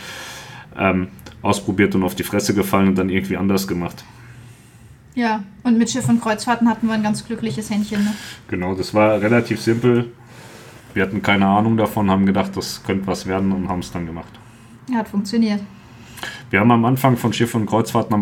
ähm, 0.78 1.08
ausprobiert 1.42 1.94
und 1.94 2.04
auf 2.04 2.14
die 2.14 2.22
Fresse 2.22 2.54
gefallen 2.54 2.88
und 2.88 2.98
dann 2.98 3.10
irgendwie 3.10 3.36
anders 3.36 3.66
gemacht. 3.66 4.04
Ja, 5.14 5.42
und 5.64 5.78
mit 5.78 5.90
Schiff 5.90 6.08
und 6.08 6.20
Kreuzfahrten 6.20 6.68
hatten 6.68 6.86
wir 6.86 6.94
ein 6.94 7.02
ganz 7.02 7.26
glückliches 7.26 7.70
Händchen. 7.70 8.04
Ne? 8.04 8.14
Genau, 8.48 8.74
das 8.74 8.94
war 8.94 9.20
relativ 9.20 9.60
simpel. 9.60 10.12
Wir 10.94 11.02
hatten 11.02 11.22
keine 11.22 11.46
Ahnung 11.46 11.76
davon, 11.76 12.10
haben 12.10 12.26
gedacht, 12.26 12.56
das 12.56 12.82
könnte 12.84 13.06
was 13.06 13.26
werden 13.26 13.52
und 13.52 13.68
haben 13.68 13.80
es 13.80 13.90
dann 13.90 14.06
gemacht. 14.06 14.32
Ja, 14.88 14.98
hat 14.98 15.08
funktioniert. 15.08 15.60
Wir 16.50 16.60
haben 16.60 16.70
am 16.70 16.84
Anfang 16.84 17.16
von 17.16 17.32
Schiff 17.32 17.54
und 17.54 17.66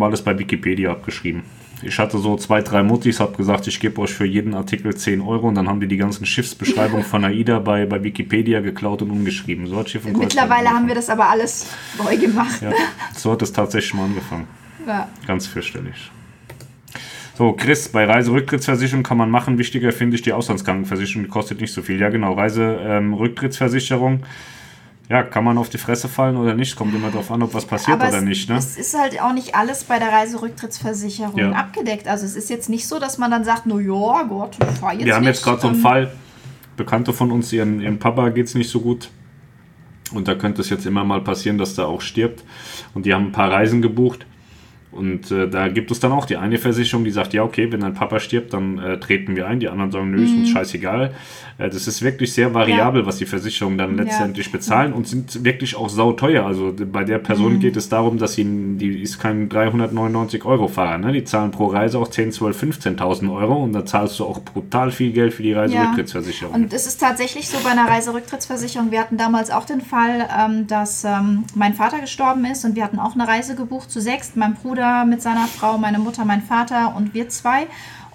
wir 0.00 0.06
alles 0.06 0.22
bei 0.22 0.38
Wikipedia 0.38 0.90
abgeschrieben. 0.90 1.42
Ich 1.82 1.98
hatte 1.98 2.18
so 2.18 2.36
zwei, 2.36 2.60
drei 2.60 2.82
Muttis, 2.82 3.20
habe 3.20 3.36
gesagt, 3.36 3.68
ich 3.68 3.78
gebe 3.78 4.00
euch 4.00 4.12
für 4.12 4.24
jeden 4.24 4.54
Artikel 4.54 4.96
10 4.96 5.20
Euro 5.20 5.48
und 5.48 5.54
dann 5.54 5.68
haben 5.68 5.80
die 5.80 5.86
die 5.86 5.96
ganzen 5.96 6.26
Schiffsbeschreibungen 6.26 7.04
von 7.04 7.24
AIDA 7.24 7.60
bei, 7.60 7.86
bei 7.86 8.02
Wikipedia 8.02 8.60
geklaut 8.60 9.02
und 9.02 9.10
umgeschrieben. 9.10 9.66
So 9.68 9.78
hat 9.78 9.90
Schiff 9.90 10.04
und 10.04 10.18
Mittlerweile 10.18 10.70
haben 10.70 10.88
wir 10.88 10.96
das 10.96 11.08
aber 11.08 11.28
alles 11.28 11.68
neu 12.02 12.16
gemacht. 12.16 12.60
Ja, 12.60 12.72
so 13.14 13.32
hat 13.32 13.42
es 13.42 13.52
tatsächlich 13.52 13.94
mal 13.94 14.06
angefangen. 14.06 14.48
Ja. 14.86 15.08
Ganz 15.26 15.46
fürchterlich. 15.46 16.10
So, 17.36 17.52
Chris, 17.52 17.88
bei 17.88 18.04
Reiserücktrittsversicherung 18.04 19.04
kann 19.04 19.16
man 19.16 19.30
machen. 19.30 19.58
Wichtiger 19.58 19.92
finde 19.92 20.16
ich 20.16 20.22
die 20.22 20.32
Auslandskrankenversicherung, 20.32 21.22
die 21.22 21.30
kostet 21.30 21.60
nicht 21.60 21.72
so 21.72 21.82
viel. 21.82 22.00
Ja, 22.00 22.08
genau, 22.08 22.32
Reiserücktrittsversicherung. 22.32 24.24
Ja, 25.08 25.22
kann 25.22 25.42
man 25.44 25.56
auf 25.58 25.68
die 25.70 25.78
Fresse 25.78 26.06
fallen 26.08 26.36
oder 26.36 26.54
nicht? 26.54 26.76
Kommt 26.76 26.94
immer 26.94 27.10
darauf 27.10 27.30
an, 27.30 27.42
ob 27.42 27.54
was 27.54 27.64
passiert 27.64 27.98
Aber 28.00 28.08
oder 28.08 28.18
es, 28.18 28.24
nicht. 28.24 28.48
Ne? 28.50 28.56
es 28.56 28.76
ist 28.76 28.98
halt 28.98 29.20
auch 29.22 29.32
nicht 29.32 29.54
alles 29.54 29.84
bei 29.84 29.98
der 29.98 30.08
Reiserücktrittsversicherung 30.12 31.38
Ja. 31.38 31.52
abgedeckt. 31.52 32.08
Also 32.08 32.26
es 32.26 32.36
ist 32.36 32.50
jetzt 32.50 32.68
nicht 32.68 32.86
so, 32.86 32.98
dass 32.98 33.16
man 33.18 33.30
dann 33.30 33.44
sagt, 33.44 33.66
no 33.66 33.78
ja, 33.78 34.22
Gott, 34.24 34.56
ich 34.60 34.78
fahr 34.78 34.92
jetzt 34.92 35.04
Wir 35.06 35.14
haben 35.14 35.22
nicht. 35.24 35.34
jetzt 35.36 35.44
gerade 35.44 35.60
so 35.60 35.68
einen 35.68 35.76
Ähm, 35.76 35.82
Fall, 35.82 36.12
Bekannte 36.76 37.12
von 37.12 37.30
uns, 37.32 37.52
ihren, 37.52 37.80
ihrem 37.80 37.98
Papa 37.98 38.28
geht 38.28 38.46
es 38.46 38.54
nicht 38.54 38.70
so 38.70 38.80
gut. 38.80 39.10
Und 40.12 40.28
da 40.28 40.34
könnte 40.34 40.60
es 40.62 40.70
jetzt 40.70 40.86
immer 40.86 41.04
mal 41.04 41.20
passieren, 41.22 41.58
dass 41.58 41.74
der 41.74 41.86
auch 41.86 42.00
stirbt. 42.00 42.44
Und 42.94 43.04
die 43.04 43.12
haben 43.14 43.26
ein 43.26 43.32
paar 43.32 43.50
Reisen 43.50 43.82
gebucht. 43.82 44.26
Und 44.90 45.30
äh, 45.30 45.48
da 45.48 45.68
gibt 45.68 45.90
es 45.90 46.00
dann 46.00 46.12
auch 46.12 46.24
die 46.24 46.36
eine 46.36 46.58
Versicherung, 46.58 47.04
die 47.04 47.10
sagt, 47.10 47.34
ja, 47.34 47.42
okay, 47.44 47.70
wenn 47.70 47.80
dein 47.80 47.94
Papa 47.94 48.18
stirbt, 48.20 48.52
dann 48.54 48.78
äh, 48.78 48.98
treten 48.98 49.36
wir 49.36 49.46
ein. 49.46 49.60
Die 49.60 49.68
anderen 49.68 49.90
sagen, 49.92 50.10
nö, 50.10 50.24
ist 50.24 50.34
uns 50.34 50.48
scheißegal. 50.50 51.12
Äh, 51.58 51.68
das 51.68 51.86
ist 51.86 52.02
wirklich 52.02 52.32
sehr 52.32 52.54
variabel, 52.54 53.02
Ja. 53.02 53.06
was 53.06 53.18
die 53.18 53.26
Versicherungen 53.26 53.76
dann 53.78 53.96
Ja. 53.98 54.04
letztendlich 54.04 54.50
bezahlen 54.50 54.92
und 54.94 55.06
sind 55.06 55.44
wirklich 55.44 55.76
auch 55.76 55.88
sauteuer. 55.88 56.46
Also 56.46 56.74
bei 56.90 57.04
der 57.04 57.18
Person 57.18 57.60
geht 57.60 57.76
es 57.76 57.88
darum, 57.88 58.18
dass 58.18 58.32
sie, 58.34 58.44
die 58.44 59.02
ist 59.02 59.18
kein 59.20 59.48
399 59.48 60.44
Euro 60.44 60.68
Fahrer. 60.68 60.98
Ne? 60.98 61.12
Die 61.12 61.24
zahlen 61.24 61.50
pro 61.50 61.66
Reise 61.66 61.98
auch 61.98 62.08
10, 62.08 62.32
12, 62.32 62.62
15.000 62.62 63.30
Euro 63.32 63.62
und 63.62 63.72
da 63.74 63.84
zahlst 63.84 64.18
du 64.18 64.24
auch 64.24 64.40
brutal 64.40 64.90
viel 64.90 65.12
Geld 65.12 65.34
für 65.34 65.42
die 65.42 65.52
Reiserücktrittsversicherung. 65.52 66.54
Und 66.54 66.72
es 66.72 66.86
ist 66.86 66.98
tatsächlich 66.98 67.48
so 67.48 67.58
bei 67.62 67.70
einer 67.70 67.88
Reiserücktrittsversicherung. 67.88 68.90
Wir 68.90 69.00
hatten 69.00 69.16
damals 69.16 69.50
auch 69.50 69.64
den 69.66 69.80
Fall, 69.80 70.28
ähm, 70.38 70.66
dass 70.66 71.04
ähm, 71.04 71.44
mein 71.54 71.74
Vater 71.74 72.00
gestorben 72.00 72.44
ist 72.46 72.64
und 72.64 72.74
wir 72.74 72.84
hatten 72.84 72.98
auch 72.98 73.14
eine 73.14 73.28
Reise 73.28 73.54
gebucht 73.54 73.90
zu 73.90 74.00
sechst. 74.00 74.36
Mein 74.36 74.54
Bruder 74.54 74.87
mit 75.06 75.22
seiner 75.22 75.46
Frau, 75.46 75.78
meine 75.78 75.98
Mutter, 75.98 76.24
mein 76.24 76.42
Vater 76.42 76.94
und 76.96 77.14
wir 77.14 77.28
zwei. 77.28 77.66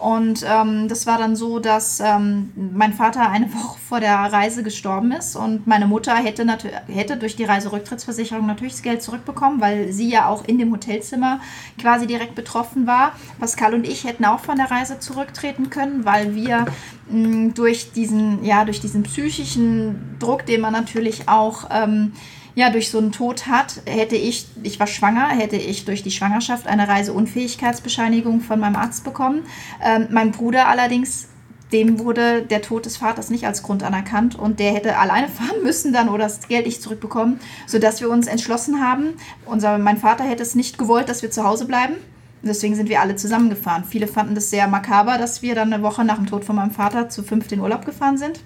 Und 0.04 0.46
ähm, 0.46 0.90
das 0.90 1.08
war 1.08 1.18
dann 1.18 1.38
so, 1.38 1.60
dass 1.60 2.02
ähm, 2.02 2.52
mein 2.56 2.92
Vater 2.92 3.30
eine 3.30 3.54
Woche 3.54 3.80
vor 3.88 4.00
der 4.02 4.16
Reise 4.18 4.62
gestorben 4.62 5.14
ist 5.14 5.38
und 5.38 5.66
meine 5.66 5.88
Mutter 5.88 6.14
hätte, 6.16 6.46
hätte 6.88 7.16
durch 7.16 7.38
die 7.38 7.46
Reiserücktrittsversicherung 7.46 8.46
natürlich 8.46 8.74
das 8.74 8.82
Geld 8.82 9.02
zurückbekommen, 9.02 9.62
weil 9.62 9.94
sie 9.94 10.10
ja 10.10 10.28
auch 10.28 10.44
in 10.46 10.58
dem 10.58 10.74
Hotelzimmer 10.74 11.40
quasi 11.80 12.06
direkt 12.06 12.36
betroffen 12.36 12.86
war. 12.86 13.14
Pascal 13.40 13.74
und 13.74 13.88
ich 13.88 14.04
hätten 14.04 14.26
auch 14.26 14.42
von 14.42 14.58
der 14.58 14.70
Reise 14.70 15.00
zurücktreten 15.00 15.70
können, 15.70 16.04
weil 16.04 16.36
wir 16.36 16.66
mh, 17.10 17.54
durch 17.54 17.94
diesen, 17.94 18.44
ja, 18.44 18.66
durch 18.66 18.82
diesen 18.82 19.04
psychischen 19.04 20.18
Druck, 20.20 20.46
den 20.46 20.60
man 20.60 20.74
natürlich 20.74 21.30
auch 21.30 21.70
ähm, 21.72 22.12
ja, 22.56 22.70
durch 22.70 22.90
so 22.90 23.00
einen 23.00 23.12
Tod 23.12 23.48
hat, 23.48 23.82
hätte 23.86 24.16
ich, 24.16 24.48
ich 24.62 24.80
war 24.80 24.88
schwanger, 24.88 25.30
hätte 25.30 25.56
ich 25.56 25.86
durch 25.86 26.04
die 26.04 26.12
Schwangerschaft 26.12 26.68
eine 26.68 26.88
Reiseunfähigkeitsbescheinigung 26.88 28.42
von 28.42 28.60
meinem 28.60 28.76
Arzt 28.76 29.04
bekommen. 29.04 29.44
Ähm, 29.84 30.08
mein 30.12 30.32
Bruder 30.32 30.68
allerdings, 30.68 31.30
dem 31.72 31.98
wurde 31.98 32.44
der 32.44 32.62
Tod 32.62 32.86
des 32.86 32.98
Vaters 32.98 33.32
nicht 33.32 33.48
als 33.48 33.64
Grund 33.64 33.82
anerkannt 33.82 34.36
und 34.36 34.60
der 34.60 34.74
hätte 34.74 34.98
alleine 34.98 35.28
fahren 35.30 35.64
müssen 35.64 35.94
dann 35.94 36.10
oder 36.10 36.26
das 36.26 36.48
Geld 36.48 36.68
nicht 36.68 36.82
zurückbekommen, 36.82 37.40
sodass 37.66 38.02
wir 38.02 38.10
uns 38.10 38.28
entschlossen 38.28 38.86
haben. 38.86 39.16
Unser, 39.46 39.80
mein 39.80 39.98
Vater 39.98 40.24
hätte 40.24 40.44
es 40.44 40.54
nicht 40.54 40.78
gewollt, 40.78 41.10
dass 41.10 41.24
wir 41.24 41.32
zu 41.32 41.44
Hause 41.44 41.66
bleiben. 41.66 41.96
Deswegen 42.44 42.76
sind 42.76 42.90
wir 42.90 43.00
alle 43.00 43.16
zusammengefahren. 43.16 43.86
Viele 43.86 44.06
fanden 44.06 44.36
das 44.36 44.50
sehr 44.50 44.68
makaber, 44.68 45.18
dass 45.18 45.42
wir 45.42 45.56
dann 45.56 45.74
eine 45.74 45.82
Woche 45.82 46.04
nach 46.04 46.18
dem 46.18 46.28
Tod 46.28 46.44
von 46.44 46.58
meinem 46.58 46.72
Vater 46.72 47.08
zu 47.08 47.24
fünf 47.24 47.50
in 47.52 47.62
Urlaub 47.62 47.86
gefahren 47.86 48.18
sind. 48.18 48.42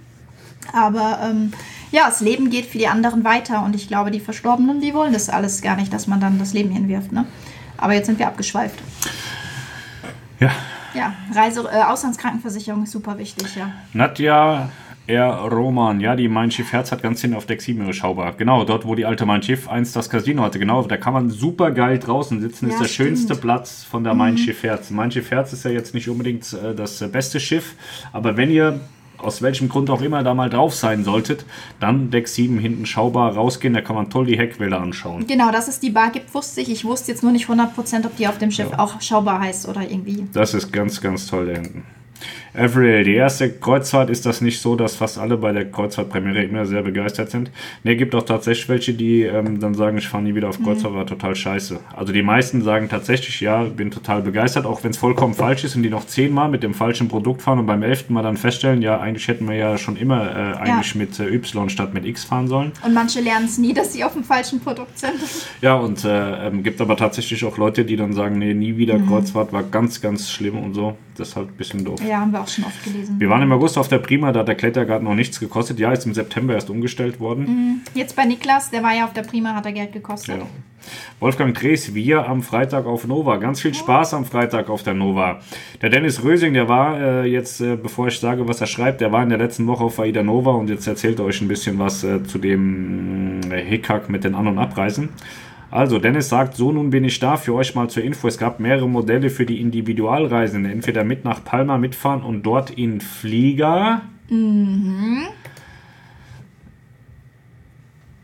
Aber 0.74 1.20
ähm, 1.24 1.52
ja, 1.92 2.06
das 2.08 2.22
Leben 2.22 2.50
geht 2.50 2.66
für 2.66 2.78
die 2.78 2.88
anderen 2.88 3.24
weiter 3.24 3.64
und 3.64 3.76
ich 3.76 3.88
glaube, 3.88 4.12
die 4.12 4.20
Verstorbenen, 4.20 4.82
die 4.82 4.94
wollen 4.94 5.14
das 5.14 5.30
alles 5.30 5.62
gar 5.62 5.76
nicht, 5.76 5.94
dass 5.94 6.08
man 6.08 6.20
dann 6.20 6.40
das 6.40 6.54
Leben 6.54 6.72
hinwirft. 6.72 7.12
Ne? 7.12 7.26
Aber 7.78 7.94
jetzt 7.94 8.08
sind 8.08 8.20
wir 8.20 8.28
abgeschweift. 8.28 8.80
ja, 10.40 10.52
Ja, 10.94 11.14
Reise, 11.34 11.68
äh, 11.72 11.84
Auslandskrankenversicherung 11.84 12.84
ist 12.84 12.92
super 12.92 13.18
wichtig, 13.18 13.56
ja. 13.56 13.72
Nadja 13.94 14.70
R. 15.08 15.48
Roman, 15.50 16.02
ja, 16.02 16.18
die 16.18 16.28
Mein 16.28 16.52
Schiff 16.52 16.74
Herz 16.74 16.92
hat 16.92 17.02
ganz 17.02 17.22
hinten 17.22 17.38
auf 17.38 17.46
Deck 17.46 17.62
7 17.62 17.82
ihre 17.82 17.94
Schaubar. 17.94 18.34
Genau, 18.34 18.66
dort, 18.66 18.86
wo 18.86 18.94
die 18.94 19.06
alte 19.06 19.26
Mein 19.26 19.42
Schiff 19.42 19.70
einst 19.70 19.96
das 19.96 20.10
Casino 20.10 20.44
hatte. 20.44 20.60
Genau, 20.60 20.84
da 20.84 20.98
kann 20.98 21.14
man 21.14 21.30
super 21.30 21.72
geil 21.72 21.98
draußen 21.98 22.42
sitzen. 22.42 22.68
Ja, 22.68 22.74
ist 22.74 22.82
der 22.82 22.88
stimmt. 22.90 23.08
schönste 23.10 23.36
Platz 23.36 23.86
von 23.90 24.04
der 24.04 24.14
Mein 24.14 24.38
Schiff 24.38 24.64
Herz. 24.64 24.90
Mein 24.90 25.10
Schiff 25.10 25.32
Herz 25.32 25.54
ist 25.54 25.64
ja 25.64 25.72
jetzt 25.72 25.94
nicht 25.94 26.10
unbedingt 26.10 26.52
äh, 26.52 26.76
das 26.76 27.02
äh, 27.02 27.08
beste 27.08 27.40
Schiff, 27.40 27.76
aber 28.12 28.36
wenn 28.36 28.52
ihr 28.52 28.82
aus 29.18 29.42
welchem 29.42 29.70
Grund 29.70 29.90
auch 29.90 30.02
immer 30.02 30.24
da 30.24 30.34
mal 30.34 30.50
drauf 30.50 30.76
sein 30.76 31.04
solltet, 31.04 31.46
dann 31.80 32.12
Deck 32.12 32.28
7 32.28 32.60
hinten 32.60 32.86
schaubar 32.86 33.34
rausgehen, 33.34 33.74
da 33.74 33.82
kann 33.82 33.96
man 33.96 34.10
toll 34.10 34.26
die 34.26 34.38
Heckwelle 34.38 34.78
anschauen. 34.78 35.26
Genau, 35.28 35.52
dass 35.52 35.68
es 35.68 35.80
die 35.80 35.90
Bar 35.90 36.12
gibt, 36.12 36.34
wusste 36.34 36.62
ich. 36.62 36.70
Ich 36.72 36.86
wusste 36.86 37.12
jetzt 37.12 37.24
nur 37.24 37.32
nicht 37.32 37.48
100%, 37.48 38.06
ob 38.06 38.16
die 38.18 38.28
auf 38.28 38.38
dem 38.38 38.52
Schiff 38.52 38.72
auch 38.78 39.02
schaubar 39.02 39.40
heißt 39.40 39.68
oder 39.68 39.82
irgendwie. 39.82 40.28
Das 40.34 40.54
ist 40.54 40.72
ganz, 40.72 41.02
ganz 41.02 41.28
toll 41.28 41.48
da 41.48 41.54
hinten. 41.54 41.84
Avril, 42.58 43.04
die 43.04 43.14
erste 43.14 43.52
Kreuzfahrt 43.52 44.10
ist 44.10 44.26
das 44.26 44.42
nicht 44.42 44.60
so, 44.60 44.76
dass 44.76 44.96
fast 44.96 45.20
alle 45.20 45.38
bei 45.38 45.52
der 45.52 45.70
Kreuzfahrtpremiere 45.70 46.44
immer 46.44 46.66
sehr 46.66 46.82
begeistert 46.82 47.30
sind. 47.30 47.52
Ne, 47.84 47.96
gibt 47.96 48.16
auch 48.16 48.24
tatsächlich 48.24 48.68
welche, 48.68 48.94
die 48.94 49.22
ähm, 49.22 49.60
dann 49.60 49.76
sagen, 49.76 49.98
ich 50.00 50.08
fahre 50.08 50.24
nie 50.24 50.34
wieder 50.34 50.50
auf 50.50 50.62
Kreuzfahrt, 50.64 50.96
war 50.96 51.06
total 51.06 51.36
scheiße. 51.36 51.80
Also 51.96 52.14
die 52.14 52.24
meisten 52.24 52.64
sagen 52.64 52.90
tatsächlich, 52.90 53.42
ja, 53.42 53.64
bin 53.64 53.92
total 53.92 54.24
begeistert, 54.24 54.66
auch 54.66 54.84
wenn 54.84 54.92
es 54.92 54.98
vollkommen 54.98 55.36
falsch 55.36 55.66
ist 55.66 55.76
und 55.76 55.84
die 55.84 55.90
noch 55.90 56.08
zehnmal 56.08 56.50
mit 56.50 56.64
dem 56.64 56.74
falschen 56.74 57.10
Produkt 57.10 57.44
fahren 57.44 57.60
und 57.60 57.68
beim 57.68 57.84
elften 57.84 58.14
Mal 58.14 58.24
dann 58.24 58.38
feststellen, 58.38 58.82
ja, 58.82 59.00
eigentlich 59.00 59.28
hätten 59.28 59.48
wir 59.48 59.56
ja 59.56 59.78
schon 59.78 59.96
immer 59.96 60.26
äh, 60.26 60.58
eigentlich 60.58 60.96
mit 60.96 61.20
äh, 61.20 61.28
Y 61.28 61.70
statt 61.70 61.94
mit 61.94 62.06
X 62.06 62.24
fahren 62.24 62.48
sollen. 62.48 62.72
Und 62.84 62.94
manche 62.94 63.22
lernen 63.22 63.46
es 63.46 63.60
nie, 63.60 63.74
dass 63.74 63.94
sie 63.94 64.04
auf 64.04 64.14
dem 64.14 64.24
falschen 64.24 64.60
Produkt 64.60 64.98
sind. 64.98 65.14
Ja, 65.62 65.76
und 65.76 66.04
äh, 66.04 66.48
ähm, 66.48 66.62
gibt 66.62 66.82
aber 66.82 66.96
tatsächlich 66.98 67.44
auch 67.44 67.58
Leute, 67.58 67.84
die 67.84 67.96
dann 67.96 68.14
sagen, 68.14 68.38
nee, 68.38 68.54
nie 68.54 68.78
wieder 68.78 69.00
Kreuzfahrt, 69.00 69.54
war 69.54 69.64
ganz, 69.64 70.02
ganz 70.02 70.30
schlimm 70.30 70.58
und 70.58 70.74
so. 70.74 70.96
Das 71.18 71.30
ist 71.30 71.36
halt 71.36 71.50
ein 71.50 71.56
bisschen 71.56 71.84
doof. 71.84 72.00
Ja, 72.08 72.20
haben 72.20 72.32
wir 72.32 72.42
auch 72.42 72.48
schon 72.48 72.64
oft 72.64 72.84
gelesen. 72.84 73.20
Wir 73.20 73.30
waren 73.30 73.42
im 73.42 73.52
August 73.52 73.78
auf 73.78 73.88
der 73.88 74.00
Prima, 74.00 74.32
da 74.32 74.42
hat 74.42 74.48
der 74.48 74.56
Klettergarten 74.56 75.08
noch 75.08 75.16
nichts 75.16 75.40
gekostet. 75.40 75.80
Ja, 75.80 75.92
ist 75.92 76.06
im 76.06 76.14
September 76.14 76.54
erst 76.54 76.70
umgestellt 76.70 77.20
worden. 77.20 77.84
Jetzt 77.94 78.16
bei 78.16 78.26
Niklas, 78.26 78.70
der 78.70 78.84
war 78.84 78.96
ja 78.96 79.06
auf 79.06 79.14
der 79.14 79.24
Prima, 79.24 79.56
hat 79.56 79.66
er 79.66 79.72
Geld 79.72 79.94
gekostet. 79.94 80.38
Ja. 80.38 80.46
Wolfgang 81.20 81.54
Drees, 81.58 81.96
wir 81.96 82.28
am 82.28 82.44
Freitag 82.44 82.86
auf 82.86 83.08
Nova. 83.08 83.38
Ganz 83.38 83.62
viel 83.62 83.74
Spaß 83.74 84.14
am 84.14 84.26
Freitag 84.26 84.70
auf 84.70 84.84
der 84.84 84.94
Nova. 84.94 85.40
Der 85.82 85.90
Dennis 85.90 86.24
Rösing, 86.24 86.54
der 86.54 86.70
war 86.70 87.00
äh, 87.00 87.26
jetzt, 87.26 87.60
äh, 87.62 87.76
bevor 87.76 88.08
ich 88.08 88.20
sage, 88.20 88.48
was 88.48 88.62
er 88.62 88.68
schreibt, 88.68 89.02
der 89.02 89.12
war 89.12 89.24
in 89.24 89.30
der 89.30 89.38
letzten 89.38 89.68
Woche 89.68 89.84
auf 89.84 90.00
Aida 90.00 90.24
Nova 90.24 90.52
und 90.52 90.70
jetzt 90.70 90.88
erzählt 90.88 91.20
er 91.20 91.26
euch 91.26 91.42
ein 91.42 91.48
bisschen 91.48 91.80
was 91.80 92.04
äh, 92.04 92.24
zu 92.24 92.38
dem 92.38 93.42
äh, 93.52 93.62
Hickhack 93.62 94.10
mit 94.10 94.24
den 94.24 94.36
An- 94.36 94.48
und 94.48 94.60
Abreisen. 94.60 95.10
Also, 95.70 96.00
Dennis 96.00 96.30
sagt, 96.30 96.56
so 96.56 96.72
nun 96.72 96.90
bin 96.90 97.04
ich 97.04 97.20
da 97.20 97.36
für 97.36 97.54
euch 97.54 97.76
mal 97.76 97.90
zur 97.90 98.04
Info. 98.04 98.28
Es 98.28 98.38
gab 98.38 98.60
mehrere 98.60 98.88
Modelle 98.88 99.30
für 99.30 99.46
die 99.46 99.60
Individualreisenden. 99.60 100.72
Entweder 100.72 101.04
mit 101.04 101.26
nach 101.26 101.44
Palma 101.44 101.78
mitfahren 101.78 102.24
und 102.24 102.44
dort 102.44 102.70
in 102.72 103.02
Flieger. 103.02 104.02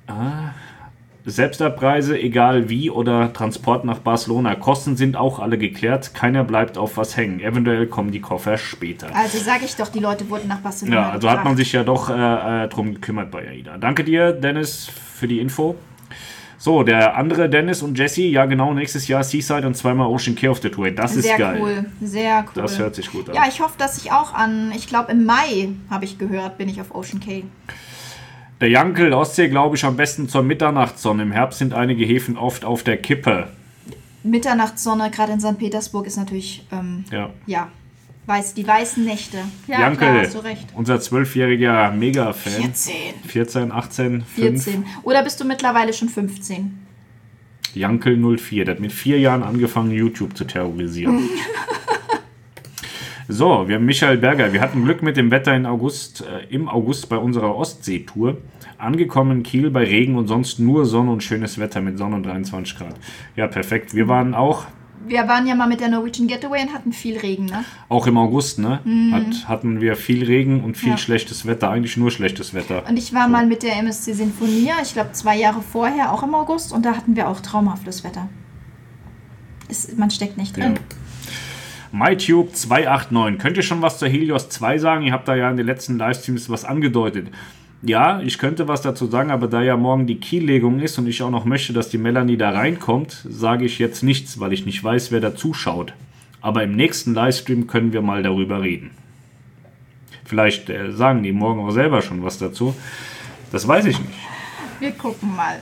Ah. 0.07 0.51
Selbstabreise, 1.25 2.19
egal 2.19 2.69
wie, 2.69 2.89
oder 2.89 3.31
Transport 3.31 3.85
nach 3.85 3.99
Barcelona. 3.99 4.55
Kosten 4.55 4.97
sind 4.97 5.15
auch 5.15 5.39
alle 5.39 5.57
geklärt. 5.57 6.13
Keiner 6.13 6.43
bleibt 6.43 6.77
auf 6.77 6.97
was 6.97 7.15
hängen. 7.15 7.39
Eventuell 7.39 7.87
kommen 7.87 8.11
die 8.11 8.19
Koffer 8.19 8.57
später. 8.57 9.07
Also 9.15 9.37
sage 9.37 9.63
ich 9.63 9.75
doch, 9.75 9.87
die 9.87 9.99
Leute 9.99 10.29
wurden 10.29 10.49
nach 10.49 10.59
Barcelona 10.59 10.95
Ja, 10.95 11.09
also 11.11 11.29
hat 11.29 11.37
man 11.37 11.43
gebracht. 11.53 11.57
sich 11.59 11.71
ja 11.71 11.83
doch 11.83 12.09
äh, 12.09 12.65
äh, 12.65 12.67
drum 12.67 12.95
gekümmert 12.95 13.31
bei 13.31 13.47
AIDA. 13.47 13.77
Danke 13.77 14.03
dir, 14.03 14.33
Dennis, 14.33 14.87
für 14.87 15.27
die 15.29 15.39
Info. 15.39 15.75
So, 16.63 16.81
der 16.83 17.17
andere 17.17 17.49
Dennis 17.49 17.81
und 17.81 17.97
Jesse, 17.99 18.21
ja 18.21 18.45
genau, 18.45 18.73
nächstes 18.73 19.09
Jahr 19.09 19.21
Seaside 19.21 19.67
und 19.67 19.75
zweimal 19.75 20.07
Ocean 20.07 20.33
Care 20.33 20.49
auf 20.49 20.61
der 20.61 20.71
Tour. 20.71 20.89
Das 20.91 21.13
ist 21.17 21.25
Sehr 21.25 21.37
geil. 21.37 21.59
cool, 21.61 21.85
sehr 22.01 22.45
cool. 22.55 22.61
Das 22.63 22.79
hört 22.79 22.95
sich 22.95 23.11
gut 23.11 23.27
an. 23.27 23.35
Ja, 23.35 23.43
ich 23.49 23.59
hoffe, 23.59 23.73
dass 23.77 23.97
ich 23.97 24.13
auch 24.13 24.33
an, 24.33 24.71
ich 24.73 24.87
glaube 24.87 25.11
im 25.11 25.25
Mai, 25.25 25.71
habe 25.89 26.05
ich 26.05 26.17
gehört, 26.17 26.57
bin 26.57 26.69
ich 26.69 26.79
auf 26.79 26.95
Ocean 26.95 27.19
Cay. 27.19 27.43
Der 28.61 28.69
Jankel, 28.69 29.11
Ostsee, 29.11 29.49
glaube 29.49 29.75
ich, 29.75 29.83
am 29.83 29.97
besten 29.97 30.29
zur 30.29 30.41
Mitternachtssonne. 30.41 31.23
Im 31.23 31.33
Herbst 31.33 31.59
sind 31.59 31.73
einige 31.73 32.05
Häfen 32.05 32.37
oft 32.37 32.63
auf 32.63 32.83
der 32.83 32.95
Kippe. 32.95 33.49
Mitternachtssonne, 34.23 35.11
gerade 35.11 35.33
in 35.33 35.41
St. 35.41 35.57
Petersburg, 35.57 36.07
ist 36.07 36.15
natürlich, 36.15 36.65
ähm, 36.71 37.03
Ja. 37.11 37.29
ja, 37.45 37.67
weiß, 38.25 38.53
die 38.53 38.65
weißen 38.67 39.03
Nächte. 39.03 39.37
Ja, 39.67 39.81
Jankel, 39.81 40.07
klar, 40.07 40.21
hast 40.21 40.35
du 40.35 40.39
recht. 40.39 40.67
unser 40.75 40.99
zwölfjähriger 40.99 41.91
Mega-Fan. 41.91 42.53
14. 42.53 42.93
14, 43.27 43.71
18, 43.71 44.21
5. 44.21 44.63
14. 44.63 44.85
Oder 45.03 45.23
bist 45.23 45.39
du 45.39 45.45
mittlerweile 45.45 45.93
schon 45.93 46.09
15? 46.09 46.79
Jankel 47.73 48.17
04. 48.17 48.65
Der 48.65 48.75
hat 48.75 48.81
mit 48.81 48.91
vier 48.91 49.19
Jahren 49.19 49.43
angefangen, 49.43 49.91
YouTube 49.91 50.37
zu 50.37 50.45
terrorisieren. 50.45 51.27
so, 53.27 53.67
wir 53.67 53.75
haben 53.75 53.85
Michael 53.85 54.17
Berger. 54.17 54.53
Wir 54.53 54.61
hatten 54.61 54.83
Glück 54.83 55.01
mit 55.01 55.17
dem 55.17 55.31
Wetter 55.31 55.55
in 55.55 55.65
August, 55.65 56.21
äh, 56.21 56.53
im 56.53 56.69
August 56.69 57.09
bei 57.09 57.17
unserer 57.17 57.55
Ostseetour. 57.55 58.37
Angekommen 58.77 59.37
in 59.37 59.43
Kiel 59.43 59.69
bei 59.69 59.85
Regen 59.85 60.15
und 60.17 60.27
sonst 60.27 60.59
nur 60.59 60.85
Sonne 60.85 61.11
und 61.11 61.23
schönes 61.23 61.57
Wetter 61.57 61.81
mit 61.81 61.97
Sonne 61.97 62.17
und 62.17 62.23
23 62.23 62.77
Grad. 62.77 62.95
Ja, 63.35 63.47
perfekt. 63.47 63.95
Wir 63.95 64.07
waren 64.07 64.33
auch, 64.33 64.65
Wir 65.05 65.27
waren 65.27 65.45
ja 65.47 65.53
mal 65.55 65.67
mit 65.67 65.81
der 65.81 65.89
Norwegian 65.89 66.27
Getaway 66.27 66.61
und 66.61 66.73
hatten 66.73 66.93
viel 66.93 67.17
Regen, 67.17 67.45
ne? 67.45 67.65
auch 67.89 68.07
im 68.07 68.17
August, 68.17 68.59
ne? 68.59 68.79
Hat, 69.11 69.47
hatten 69.49 69.81
wir 69.81 69.95
viel 69.95 70.23
Regen 70.23 70.63
und 70.63 70.77
viel 70.77 70.91
Ja. 70.91 70.97
schlechtes 70.97 71.45
Wetter. 71.45 71.69
Eigentlich 71.69 71.97
nur 71.97 72.09
schlechtes 72.11 72.53
Wetter. 72.53 72.83
Und 72.87 72.97
ich 72.97 73.13
war 73.13 73.27
mal 73.27 73.45
mit 73.45 73.63
der 73.63 73.75
MSC 73.77 74.13
Sinfonia, 74.13 74.75
ich 74.81 74.93
glaube 74.93 75.11
zwei 75.11 75.37
Jahre 75.37 75.61
vorher, 75.61 76.13
auch 76.13 76.23
im 76.23 76.33
August, 76.33 76.71
und 76.71 76.85
da 76.85 76.95
hatten 76.95 77.15
wir 77.15 77.27
auch 77.27 77.41
traumhaftes 77.41 78.03
Wetter. 78.03 78.29
Es, 79.69 79.95
man 79.97 80.09
steckt 80.09 80.37
nicht 80.37 80.55
Ja. 80.57 80.65
drin. 80.69 80.79
MyTube 81.91 82.55
289. 82.55 83.39
Könnt 83.39 83.57
ihr 83.57 83.63
schon 83.63 83.81
was 83.81 83.99
zur 83.99 84.07
Helios 84.07 84.49
2 84.49 84.77
sagen? 84.79 85.03
Ihr 85.03 85.13
habt 85.13 85.27
da 85.27 85.35
ja 85.35 85.49
in 85.51 85.57
den 85.57 85.65
letzten 85.67 85.97
Livestreams 85.99 86.49
was 86.49 86.65
angedeutet. 86.65 87.27
Ja, 87.85 88.21
ich 88.21 88.37
könnte 88.37 88.69
was 88.69 88.81
dazu 88.81 89.07
sagen, 89.07 89.29
aber 89.29 89.49
da 89.49 89.61
ja 89.61 89.75
morgen 89.75 90.07
die 90.07 90.15
Kiellegung 90.15 90.79
ist 90.79 90.97
und 90.97 91.05
ich 91.05 91.21
auch 91.21 91.29
noch 91.29 91.43
möchte, 91.43 91.73
dass 91.73 91.89
die 91.89 91.97
Melanie 91.97 92.37
da 92.37 92.51
reinkommt, 92.51 93.25
sage 93.29 93.65
ich 93.65 93.77
jetzt 93.77 94.03
nichts, 94.03 94.39
weil 94.39 94.53
ich 94.53 94.65
nicht 94.65 94.81
weiß, 94.81 95.11
wer 95.11 95.19
da 95.19 95.35
zuschaut. 95.35 95.93
Aber 96.39 96.63
im 96.63 96.77
nächsten 96.77 97.13
Livestream 97.13 97.67
können 97.67 97.91
wir 97.91 98.01
mal 98.01 98.23
darüber 98.23 98.61
reden. 98.61 98.91
Vielleicht 100.23 100.69
äh, 100.69 100.93
sagen 100.93 101.23
die 101.23 101.33
morgen 101.33 101.59
auch 101.59 101.71
selber 101.71 102.01
schon 102.01 102.23
was 102.23 102.37
dazu. 102.37 102.73
Das 103.51 103.67
weiß 103.67 103.85
ich 103.85 103.99
nicht. 103.99 104.19
Wir 104.79 104.91
gucken 104.91 105.35
mal. 105.35 105.59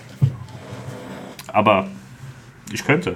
Aber 1.47 1.87
ich 2.71 2.85
könnte. 2.85 3.15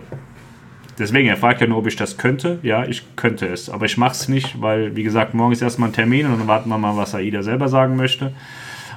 Deswegen, 0.98 1.28
er 1.28 1.38
fragt 1.38 1.62
ja 1.62 1.68
nur, 1.68 1.78
ob 1.78 1.88
ich 1.88 1.96
das 1.96 2.18
könnte. 2.18 2.58
Ja, 2.64 2.86
ich 2.86 3.16
könnte 3.16 3.46
es. 3.48 3.70
Aber 3.70 3.86
ich 3.86 3.98
mache 3.98 4.14
es 4.14 4.28
nicht, 4.30 4.62
weil, 4.62 4.96
wie 4.96 5.04
gesagt, 5.04 5.36
morgen 5.36 5.52
ist 5.52 5.62
erstmal 5.62 5.90
ein 5.90 5.94
Termin 5.94 6.26
und 6.26 6.40
dann 6.40 6.48
warten 6.48 6.70
wir 6.70 6.78
mal, 6.80 6.98
was 6.98 7.14
AIDA 7.14 7.44
selber 7.44 7.70
sagen 7.70 7.96
möchte. 7.96 8.34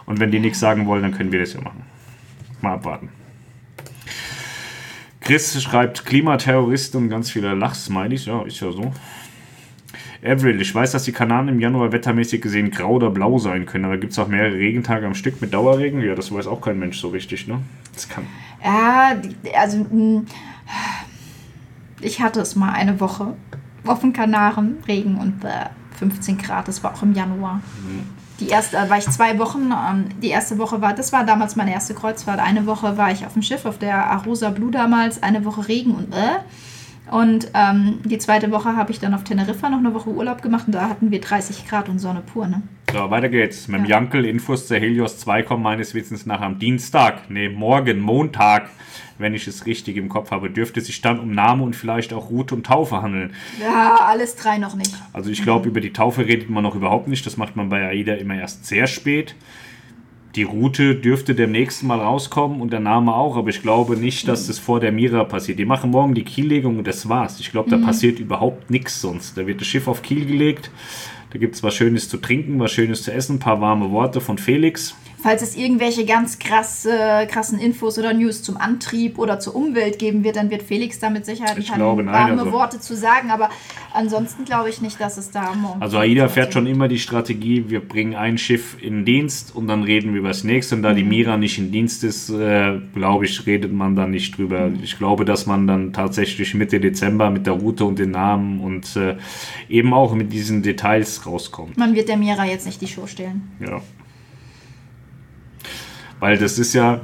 Und 0.08 0.20
wenn 0.20 0.30
die 0.30 0.40
nichts 0.40 0.58
sagen 0.58 0.86
wollen, 0.86 1.02
dann 1.02 1.12
können 1.12 1.30
wir 1.32 1.40
das 1.40 1.52
ja 1.52 1.60
machen. 1.60 1.82
Mal 2.62 2.72
abwarten. 2.72 3.10
Chris 5.20 5.62
schreibt 5.62 6.06
Klimaterroristen 6.06 7.02
und 7.02 7.08
ganz 7.10 7.30
viele 7.30 7.54
Lachsmilies. 7.54 8.24
Ja, 8.24 8.42
ist 8.42 8.58
ja 8.60 8.72
so. 8.72 8.94
Avril, 10.24 10.58
ich 10.62 10.74
weiß, 10.74 10.92
dass 10.92 11.04
die 11.04 11.12
Kanaren 11.12 11.48
im 11.48 11.60
Januar 11.60 11.92
wettermäßig 11.92 12.40
gesehen 12.40 12.70
grau 12.70 12.92
oder 12.92 13.10
blau 13.10 13.38
sein 13.38 13.66
können, 13.66 13.84
aber 13.84 13.98
gibt 13.98 14.12
es 14.12 14.18
auch 14.18 14.28
mehrere 14.28 14.54
Regentage 14.54 15.06
am 15.06 15.14
Stück 15.14 15.42
mit 15.42 15.52
Dauerregen? 15.52 16.00
Ja, 16.00 16.14
das 16.14 16.32
weiß 16.32 16.46
auch 16.46 16.62
kein 16.62 16.78
Mensch 16.78 16.98
so 16.98 17.08
richtig, 17.08 17.46
ne? 17.46 17.60
Das 17.92 18.08
kann. 18.08 18.24
Ja, 18.64 19.12
also 19.60 19.86
mh, 19.90 20.22
ich 22.00 22.22
hatte 22.22 22.40
es 22.40 22.56
mal 22.56 22.72
eine 22.72 22.98
Woche 22.98 23.36
auf 23.84 24.00
den 24.00 24.14
Kanaren, 24.14 24.78
Regen 24.88 25.18
und 25.18 25.44
äh, 25.44 25.66
15 25.98 26.38
Grad, 26.38 26.66
das 26.66 26.82
war 26.82 26.94
auch 26.94 27.02
im 27.02 27.12
Januar. 27.12 27.60
Die 28.40 28.48
erste, 28.48 28.76
da 28.76 28.88
war 28.88 28.98
ich 28.98 29.08
zwei 29.10 29.38
Wochen, 29.38 29.72
ähm, 29.72 30.08
die 30.22 30.28
erste 30.28 30.58
Woche 30.58 30.80
war, 30.80 30.94
das 30.94 31.12
war 31.12 31.24
damals 31.24 31.56
meine 31.56 31.72
erste 31.72 31.94
Kreuzfahrt. 31.94 32.38
Eine 32.38 32.66
Woche 32.66 32.96
war 32.96 33.10
ich 33.10 33.26
auf 33.26 33.32
dem 33.32 33.42
Schiff, 33.42 33.64
auf 33.64 33.78
der 33.78 34.06
Arosa 34.10 34.50
Blue 34.50 34.70
damals, 34.70 35.22
eine 35.22 35.44
Woche 35.44 35.66
Regen 35.66 35.94
und 35.94 36.14
äh. 36.14 36.38
Und 37.10 37.50
ähm, 37.54 38.00
die 38.04 38.18
zweite 38.18 38.50
Woche 38.50 38.76
habe 38.76 38.90
ich 38.92 39.00
dann 39.00 39.14
auf 39.14 39.24
Teneriffa 39.24 39.68
noch 39.70 39.78
eine 39.78 39.94
Woche 39.94 40.10
Urlaub 40.10 40.42
gemacht 40.42 40.64
und 40.66 40.74
da 40.74 40.88
hatten 40.88 41.10
wir 41.10 41.20
30 41.20 41.66
Grad 41.66 41.88
und 41.88 41.98
Sonne 41.98 42.20
pur, 42.20 42.46
ne? 42.46 42.62
So, 42.92 43.10
weiter 43.10 43.28
geht's. 43.28 43.68
Mit 43.68 43.80
dem 43.80 43.84
Ja. 43.84 43.96
Jankel, 43.98 44.24
Infos 44.24 44.66
zur 44.66 44.78
Helios 44.78 45.18
2 45.18 45.42
kommen 45.42 45.62
meines 45.62 45.94
Wissens 45.94 46.24
nach 46.24 46.40
am 46.40 46.58
Dienstag. 46.58 47.28
Ne, 47.30 47.50
morgen, 47.50 48.00
Montag, 48.00 48.70
wenn 49.18 49.34
ich 49.34 49.46
es 49.46 49.66
richtig 49.66 49.96
im 49.98 50.08
Kopf 50.08 50.30
habe, 50.30 50.48
dürfte 50.50 50.80
sich 50.80 51.02
dann 51.02 51.20
um 51.20 51.32
Name 51.32 51.64
und 51.64 51.76
vielleicht 51.76 52.14
auch 52.14 52.30
Route 52.30 52.54
und 52.54 52.64
Taufe 52.64 53.02
handeln. 53.02 53.34
Ja, 53.60 53.96
alles 54.06 54.36
drei 54.36 54.56
noch 54.56 54.74
nicht. 54.74 54.94
Also 55.12 55.28
ich 55.30 55.42
glaube, 55.42 55.68
über 55.68 55.80
die 55.80 55.92
Taufe 55.92 56.24
redet 56.26 56.48
man 56.48 56.62
noch 56.62 56.74
überhaupt 56.74 57.08
nicht. 57.08 57.26
Das 57.26 57.36
macht 57.36 57.56
man 57.56 57.68
bei 57.68 57.86
AIDA 57.88 58.14
immer 58.14 58.36
erst 58.36 58.64
sehr 58.64 58.86
spät. 58.86 59.34
Die 60.34 60.42
Route 60.42 60.94
dürfte 60.94 61.34
demnächst 61.34 61.82
mal 61.82 61.98
rauskommen 61.98 62.60
und 62.60 62.72
der 62.72 62.80
Name 62.80 63.14
auch, 63.14 63.36
aber 63.36 63.48
ich 63.48 63.62
glaube 63.62 63.96
nicht, 63.96 64.28
dass 64.28 64.46
das 64.46 64.58
vor 64.58 64.78
der 64.78 64.92
Mira 64.92 65.24
passiert. 65.24 65.58
Die 65.58 65.64
machen 65.64 65.90
morgen 65.90 66.14
die 66.14 66.22
Kiellegung 66.22 66.78
und 66.78 66.86
das 66.86 67.08
war's. 67.08 67.40
Ich 67.40 67.50
glaube, 67.50 67.70
da 67.70 67.78
passiert 67.78 68.18
überhaupt 68.18 68.70
nichts 68.70 69.00
sonst. 69.00 69.38
Da 69.38 69.46
wird 69.46 69.60
das 69.60 69.68
Schiff 69.68 69.88
auf 69.88 70.02
Kiel 70.02 70.26
gelegt. 70.26 70.70
Da 71.30 71.38
gibt 71.38 71.54
es 71.54 71.62
was 71.62 71.74
Schönes 71.74 72.08
zu 72.08 72.18
trinken, 72.18 72.60
was 72.60 72.72
Schönes 72.72 73.02
zu 73.02 73.12
essen, 73.12 73.36
ein 73.36 73.38
paar 73.38 73.60
warme 73.60 73.90
Worte 73.90 74.20
von 74.20 74.38
Felix. 74.38 74.94
Falls 75.20 75.42
es 75.42 75.56
irgendwelche 75.56 76.04
ganz 76.04 76.38
krasse, 76.38 77.26
krassen 77.28 77.58
Infos 77.58 77.98
oder 77.98 78.12
News 78.12 78.44
zum 78.44 78.56
Antrieb 78.56 79.18
oder 79.18 79.40
zur 79.40 79.56
Umwelt 79.56 79.98
geben 79.98 80.22
wird, 80.22 80.36
dann 80.36 80.48
wird 80.50 80.62
Felix 80.62 81.00
da 81.00 81.10
mit 81.10 81.26
Sicherheit 81.26 81.58
Ich 81.58 81.72
glaube, 81.72 82.04
nein, 82.04 82.14
warme 82.14 82.42
also- 82.42 82.52
Worte 82.52 82.78
zu 82.78 82.94
sagen. 82.94 83.30
Aber 83.30 83.50
ansonsten 83.92 84.44
glaube 84.44 84.68
ich 84.68 84.80
nicht, 84.80 85.00
dass 85.00 85.18
es 85.18 85.32
da 85.32 85.54
morgen. 85.54 85.82
Also 85.82 85.98
AIDA 85.98 86.28
fährt 86.28 86.52
schon 86.52 86.68
immer 86.68 86.86
die 86.86 87.00
Strategie, 87.00 87.64
wir 87.68 87.80
bringen 87.80 88.14
ein 88.14 88.38
Schiff 88.38 88.76
in 88.80 89.04
Dienst 89.04 89.56
und 89.56 89.66
dann 89.66 89.82
reden 89.82 90.12
wir 90.12 90.20
über 90.20 90.28
das 90.28 90.44
nächste. 90.44 90.76
Und 90.76 90.82
da 90.82 90.94
die 90.94 91.02
Mira 91.04 91.36
nicht 91.36 91.58
in 91.58 91.72
Dienst 91.72 92.04
ist, 92.04 92.30
äh, 92.30 92.78
glaube 92.94 93.24
ich, 93.24 93.44
redet 93.44 93.72
man 93.72 93.96
da 93.96 94.06
nicht 94.06 94.38
drüber. 94.38 94.70
Ich 94.82 94.98
glaube, 94.98 95.24
dass 95.24 95.46
man 95.46 95.66
dann 95.66 95.92
tatsächlich 95.92 96.54
Mitte 96.54 96.78
Dezember 96.78 97.30
mit 97.30 97.46
der 97.46 97.54
Route 97.54 97.84
und 97.84 97.98
den 97.98 98.12
Namen 98.12 98.60
und 98.60 98.94
äh, 98.94 99.16
eben 99.68 99.92
auch 99.92 100.14
mit 100.14 100.32
diesen 100.32 100.62
Details 100.62 101.26
rauskommt. 101.26 101.76
Man 101.76 101.96
wird 101.96 102.08
der 102.08 102.16
Mira 102.16 102.44
jetzt 102.44 102.66
nicht 102.66 102.80
die 102.80 102.86
Show 102.86 103.06
stellen. 103.08 103.50
Ja. 103.58 103.80
Weil 106.20 106.38
das 106.38 106.58
ist 106.58 106.74
ja, 106.74 107.00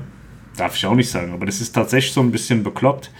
darf 0.57 0.77
ich 0.77 0.87
auch 0.87 0.95
nicht 0.95 1.11
sagen, 1.11 1.33
aber 1.33 1.47
das 1.47 1.61
ist 1.61 1.73
tatsächlich 1.73 2.13
so 2.13 2.21
ein 2.21 2.31
bisschen 2.31 2.63
bekloppt. 2.63 3.11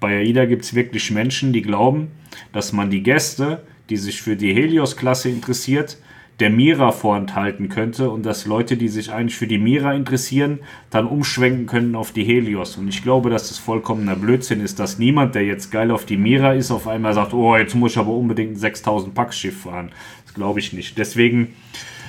Bei 0.00 0.18
AIDA 0.18 0.44
gibt 0.44 0.64
es 0.64 0.74
wirklich 0.74 1.10
Menschen, 1.10 1.52
die 1.52 1.62
glauben, 1.62 2.08
dass 2.52 2.72
man 2.72 2.90
die 2.90 3.02
Gäste, 3.02 3.62
die 3.88 3.96
sich 3.96 4.20
für 4.20 4.36
die 4.36 4.54
Helios-Klasse 4.54 5.28
interessiert, 5.28 5.98
der 6.40 6.50
Mira 6.50 6.92
vorenthalten 6.92 7.70
könnte 7.70 8.10
und 8.10 8.26
dass 8.26 8.44
Leute, 8.44 8.76
die 8.76 8.88
sich 8.88 9.10
eigentlich 9.10 9.36
für 9.36 9.46
die 9.46 9.58
Mira 9.58 9.94
interessieren, 9.94 10.58
dann 10.90 11.06
umschwenken 11.06 11.66
können 11.66 11.94
auf 11.94 12.12
die 12.12 12.24
Helios. 12.24 12.76
Und 12.76 12.88
ich 12.88 13.02
glaube, 13.02 13.30
dass 13.30 13.48
das 13.48 13.56
vollkommener 13.56 14.16
Blödsinn 14.16 14.60
ist, 14.60 14.78
dass 14.78 14.98
niemand, 14.98 15.34
der 15.34 15.44
jetzt 15.44 15.70
geil 15.70 15.90
auf 15.90 16.04
die 16.04 16.18
Mira 16.18 16.52
ist, 16.52 16.70
auf 16.70 16.88
einmal 16.88 17.14
sagt, 17.14 17.32
oh, 17.32 17.56
jetzt 17.56 17.74
muss 17.74 17.92
ich 17.92 17.98
aber 17.98 18.12
unbedingt 18.12 18.52
ein 18.52 18.56
6000 18.56 19.14
Pack-Schiff 19.14 19.62
fahren. 19.62 19.92
Das 20.26 20.34
glaube 20.34 20.60
ich 20.60 20.74
nicht. 20.74 20.98
Deswegen 20.98 21.54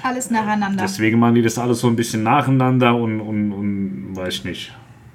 Alles 0.04 0.30
nacheinander. 0.30 0.84
Deswegen 0.84 1.20
machen 1.20 1.36
die 1.36 1.42
das 1.42 1.58
alles 1.58 1.80
so 1.80 1.88
ein 1.88 1.96
bisschen 1.96 2.24
nacheinander 2.24 2.96
und, 2.96 3.20
und, 3.20 3.52
und 3.52 4.16
weiß 4.16 4.36
ich 4.36 4.44
nicht. 4.46 4.74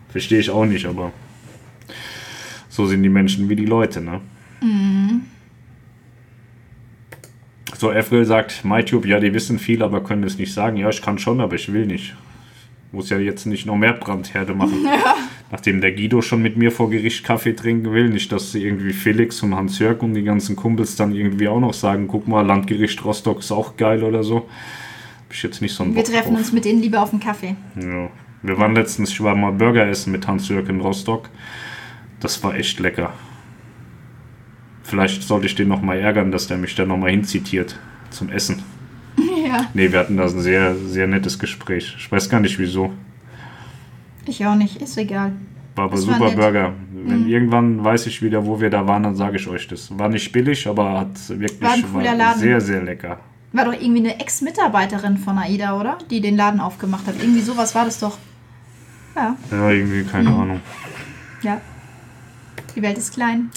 Verstehe 0.09 0.41
ich 0.41 0.51
auch 0.51 0.67
nicht, 0.67 0.87
aber 0.87 1.13
so 2.69 2.87
sind 2.87 3.03
die 3.03 3.09
Menschen 3.09 3.49
wie 3.49 3.57
die 3.57 3.67
Leute, 3.67 4.01
ne? 4.01 4.21
So, 7.79 7.91
Efrel 7.91 8.25
sagt, 8.25 8.65
MyTube, 8.65 9.07
ja, 9.07 9.19
die 9.19 9.35
wissen 9.35 9.59
viel, 9.59 9.83
aber 9.83 10.05
können 10.05 10.23
es 10.23 10.39
nicht 10.39 10.55
sagen. 10.55 10.77
Ja, 10.77 10.89
ich 10.89 11.03
kann 11.03 11.19
schon, 11.19 11.41
aber 11.41 11.57
ich 11.57 11.73
will 11.73 11.87
nicht. 11.87 12.15
Muss 12.93 13.11
ja 13.11 13.19
jetzt 13.19 13.47
nicht 13.47 13.67
noch 13.67 13.77
mehr 13.77 13.93
Brandherde 13.95 14.55
machen. 14.55 14.87
Nachdem 15.53 15.83
der 15.83 15.93
Guido 15.93 16.23
schon 16.23 16.41
mit 16.43 16.57
mir 16.57 16.73
vor 16.73 16.89
Gericht 16.91 17.25
Kaffee 17.25 17.53
trinken 17.53 17.93
will, 17.93 18.09
nicht, 18.09 18.33
dass 18.33 18.55
irgendwie 18.55 18.95
Felix 18.95 19.43
und 19.43 19.55
Hans-Jörg 19.55 20.01
und 20.03 20.15
die 20.15 20.23
ganzen 20.25 20.57
Kumpels 20.57 20.97
dann 20.97 21.15
irgendwie 21.15 21.47
auch 21.47 21.61
noch 21.61 21.75
sagen, 21.75 22.09
guck 22.09 22.27
mal, 22.27 22.41
Landgericht 22.41 23.05
Rostock 23.05 23.41
ist 23.41 23.53
auch 23.53 23.77
geil 23.77 24.03
oder 24.03 24.25
so. 24.25 24.37
Hab 24.39 25.33
ich 25.35 25.43
jetzt 25.43 25.61
nicht 25.61 25.75
so 25.75 25.85
einen 25.85 25.95
Wir 25.95 26.03
Bock 26.03 26.11
treffen 26.13 26.31
drauf. 26.31 26.39
uns 26.39 26.53
mit 26.53 26.65
denen 26.65 26.81
lieber 26.81 27.03
auf 27.03 27.13
einen 27.13 27.21
Kaffee. 27.21 27.55
Ja. 27.79 28.09
Wir 28.43 28.59
waren 28.59 28.75
letztens, 28.75 29.11
ich 29.11 29.23
war 29.23 29.37
mal 29.37 29.53
Burger 29.53 29.87
essen 29.87 30.11
mit 30.11 30.27
Hans-Jörg 30.27 30.69
in 30.71 30.81
Rostock. 30.81 31.29
Das 32.19 32.43
war 32.43 32.55
echt 32.55 32.81
lecker. 32.81 33.13
Vielleicht 34.83 35.23
sollte 35.23 35.47
ich 35.47 35.55
den 35.55 35.69
nochmal 35.69 35.99
ärgern, 36.01 36.33
dass 36.33 36.47
der 36.49 36.57
mich 36.57 36.75
da 36.75 36.85
nochmal 36.87 37.11
hinzitiert 37.11 37.79
zum 38.11 38.31
Essen. 38.31 38.63
Ja, 39.47 39.67
Nee, 39.75 39.93
wir 39.93 39.99
hatten 39.99 40.17
da 40.17 40.23
ein 40.23 40.41
sehr, 40.41 40.75
sehr 40.77 41.07
nettes 41.07 41.39
Gespräch. 41.39 41.95
Ich 41.99 42.11
weiß 42.11 42.31
gar 42.31 42.41
nicht 42.41 42.59
wieso. 42.59 42.93
Ich 44.31 44.45
auch 44.47 44.55
nicht. 44.55 44.81
Ist 44.81 44.97
egal. 44.99 45.33
War 45.75 45.85
aber 45.87 45.97
Das 45.97 46.07
war 46.07 46.15
super. 46.19 46.31
Mhm. 46.31 46.37
Burger. 46.37 46.73
Wenn 47.05 47.29
irgendwann 47.29 47.83
weiß 47.85 48.07
ich 48.07 48.23
wieder, 48.23 48.47
wo 48.47 48.61
wir 48.61 48.71
da 48.71 48.87
waren, 48.87 49.03
dann 49.03 49.17
sage 49.17 49.37
ich 49.37 49.49
euch 49.49 49.67
das. 49.69 49.97
War 49.99 50.09
nicht 50.09 50.31
billig, 50.33 50.67
aber 50.69 51.01
hat 51.01 51.29
wirklich 51.29 51.61
War 51.93 52.03
Laden. 52.03 52.39
sehr, 52.41 52.61
sehr 52.61 52.83
lecker. 52.83 53.19
War 53.53 53.65
doch 53.67 53.73
irgendwie 53.73 53.99
eine 54.01 54.21
Ex-Mitarbeiterin 54.21 55.19
von 55.19 55.37
AIDA, 55.39 55.79
oder? 55.79 55.99
Die 56.11 56.21
den 56.21 56.37
Laden 56.37 56.61
aufgemacht 56.61 57.07
hat. 57.07 57.17
Irgendwie 57.21 57.41
sowas 57.41 57.75
war 57.75 57.85
das 57.85 57.99
doch. 58.01 58.19
Ja, 59.17 59.37
Ja, 59.51 59.71
irgendwie, 59.71 60.05
keine 60.05 60.31
Mhm. 60.31 60.41
Ahnung. 60.41 60.61
ja. 61.43 61.61
Die 62.75 62.81
Welt 62.83 62.97
ist 62.97 63.13
klein. 63.13 63.51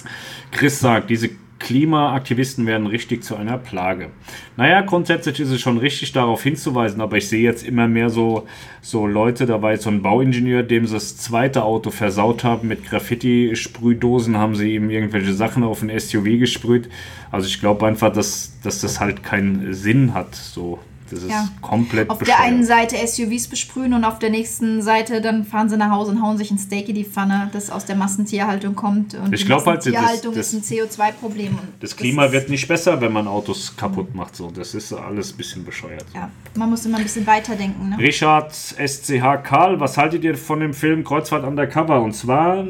Chris 0.51 0.79
sagt, 0.79 1.09
diese 1.09 1.29
Klimaaktivisten 1.59 2.65
werden 2.65 2.85
richtig 2.85 3.23
zu 3.23 3.35
einer 3.35 3.57
Plage. 3.57 4.09
Naja, 4.57 4.81
grundsätzlich 4.81 5.39
ist 5.39 5.51
es 5.51 5.61
schon 5.61 5.77
richtig, 5.77 6.11
darauf 6.11 6.43
hinzuweisen, 6.43 7.01
aber 7.01 7.17
ich 7.17 7.29
sehe 7.29 7.43
jetzt 7.43 7.65
immer 7.65 7.87
mehr 7.87 8.09
so, 8.09 8.45
so 8.81 9.07
Leute, 9.07 9.45
da 9.45 9.61
war 9.61 9.71
jetzt 9.71 9.83
so 9.83 9.89
ein 9.89 10.01
Bauingenieur, 10.01 10.63
dem 10.63 10.85
sie 10.85 10.93
das 10.93 11.17
zweite 11.17 11.63
Auto 11.63 11.91
versaut 11.91 12.43
haben 12.43 12.67
mit 12.67 12.85
Graffiti-Sprühdosen, 12.85 14.37
haben 14.37 14.55
sie 14.55 14.75
ihm 14.75 14.89
irgendwelche 14.89 15.33
Sachen 15.33 15.63
auf 15.63 15.81
ein 15.81 15.97
SUV 15.97 16.39
gesprüht. 16.39 16.89
Also 17.31 17.47
ich 17.47 17.59
glaube 17.59 17.87
einfach, 17.87 18.11
dass, 18.11 18.59
dass 18.61 18.81
das 18.81 18.99
halt 18.99 19.23
keinen 19.23 19.73
Sinn 19.73 20.13
hat. 20.13 20.35
So, 20.35 20.79
das 21.09 21.23
ist 21.23 21.29
Ja. 21.29 21.47
komplett 21.61 22.09
Auf 22.09 22.19
bescheuert. 22.19 22.39
der 22.39 22.45
einen 22.45 22.63
Seite 22.63 22.95
SUVs 23.05 23.47
besprühen 23.47 23.93
und 23.93 24.03
auf 24.03 24.19
der 24.19 24.29
nächsten 24.29 24.81
Seite 24.81 25.21
dann 25.21 25.43
fahren 25.45 25.69
sie 25.69 25.77
nach 25.77 25.91
Hause 25.91 26.11
und 26.11 26.21
hauen 26.21 26.37
sich 26.37 26.51
ein 26.51 26.57
Steak 26.57 26.89
in 26.89 26.95
die 26.95 27.03
Pfanne, 27.05 27.49
das 27.53 27.69
aus 27.69 27.85
der 27.85 27.95
Massentierhaltung 27.95 28.75
kommt. 28.75 29.13
Und 29.13 29.33
Ich 29.33 29.41
die 29.41 29.45
glaub 29.47 29.65
halt, 29.65 29.77
das- 29.79 29.85
Massentierhaltung 29.85 30.33
das- 30.35 30.53
ist 30.53 30.71
ein 30.71 30.77
CO2-Problem. 30.77 31.49
und 31.53 31.59
das 31.79 31.95
Klima 31.95 32.25
ist- 32.25 32.31
wird 32.31 32.49
nicht 32.49 32.67
besser, 32.67 32.99
wenn 33.01 33.13
man 33.13 33.27
Autos 33.27 33.75
kaputt 33.77 34.13
macht. 34.15 34.35
So, 34.35 34.49
das 34.51 34.73
ist 34.73 34.91
alles 34.93 35.33
ein 35.33 35.37
bisschen 35.37 35.63
bescheuert. 35.65 36.05
Ja, 36.13 36.29
man 36.55 36.69
muss 36.69 36.85
immer 36.85 36.97
ein 36.97 37.03
bisschen 37.03 37.27
weiterdenken. 37.27 37.89
Ne? 37.89 37.97
Richard 37.99 38.53
SCH 38.77 39.37
Karl, 39.43 39.79
was 39.79 39.97
haltet 39.97 40.23
ihr 40.23 40.35
von 40.37 40.59
dem 40.59 40.73
Film 40.73 41.03
Kreuzfahrt 41.03 41.43
Undercover? 41.43 42.01
Und 42.01 42.13
zwar 42.13 42.65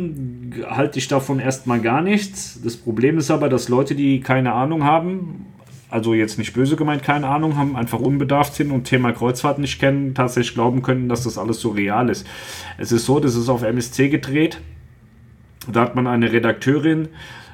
halte 0.69 0.99
ich 0.99 1.07
davon 1.07 1.39
erstmal 1.39 1.79
gar 1.79 2.01
nichts. 2.01 2.59
Das 2.63 2.75
Problem 2.77 3.17
ist 3.17 3.31
aber, 3.31 3.49
dass 3.49 3.69
Leute, 3.69 3.95
die 3.95 4.19
keine 4.19 4.53
Ahnung 4.53 4.83
haben, 4.83 5.45
also 5.89 6.13
jetzt 6.13 6.37
nicht 6.37 6.53
böse 6.53 6.75
gemeint, 6.75 7.03
keine 7.03 7.27
Ahnung 7.27 7.57
haben, 7.57 7.75
einfach 7.75 7.99
unbedarft 7.99 8.55
sind 8.55 8.71
und 8.71 8.85
Thema 8.85 9.11
Kreuzfahrt 9.11 9.59
nicht 9.59 9.79
kennen, 9.79 10.15
tatsächlich 10.15 10.53
glauben 10.53 10.81
können, 10.81 11.09
dass 11.09 11.23
das 11.23 11.37
alles 11.37 11.59
so 11.59 11.69
real 11.69 12.09
ist. 12.09 12.25
Es 12.77 12.91
ist 12.91 13.05
so, 13.05 13.19
das 13.19 13.35
ist 13.35 13.49
auf 13.49 13.63
MSC 13.63 14.09
gedreht. 14.09 14.59
Da 15.71 15.81
hat 15.81 15.95
man 15.95 16.07
eine 16.07 16.31
Redakteurin 16.31 17.09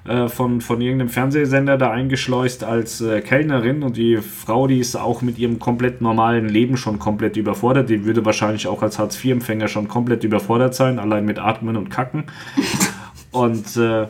äh, 0.06 0.28
von, 0.28 0.62
von 0.62 0.82
irgendeinem 0.82 1.10
Fernsehsender 1.10 1.78
da 1.78 1.92
eingeschleust 1.92 2.64
als 2.64 3.02
äh, 3.02 3.22
Kellnerin 3.22 3.84
und 3.84 3.98
die 3.98 4.18
Frau, 4.18 4.66
die 4.66 4.80
ist 4.80 4.96
auch 4.96 5.22
mit 5.22 5.38
ihrem 5.38 5.60
komplett 5.60 6.02
normalen 6.02 6.50
Leben 6.50 6.76
schon 6.76 7.00
komplett 7.00 7.38
überfordert. 7.38 7.90
Die 7.90 8.04
würde 8.04 8.26
wahrscheinlich 8.26 8.68
auch 8.68 8.82
als 8.82 8.98
Hartz-IV-Empfänger 8.98 9.68
schon 9.68 9.88
komplett 9.88 10.24
überfordert 10.24 10.74
sein, 10.74 10.98
allein 11.00 11.26
mit 11.26 11.38
Atmen 11.38 11.78
und 11.78 11.90
Kacken. 11.90 12.24
Und 13.32 13.78
äh, 13.78 14.08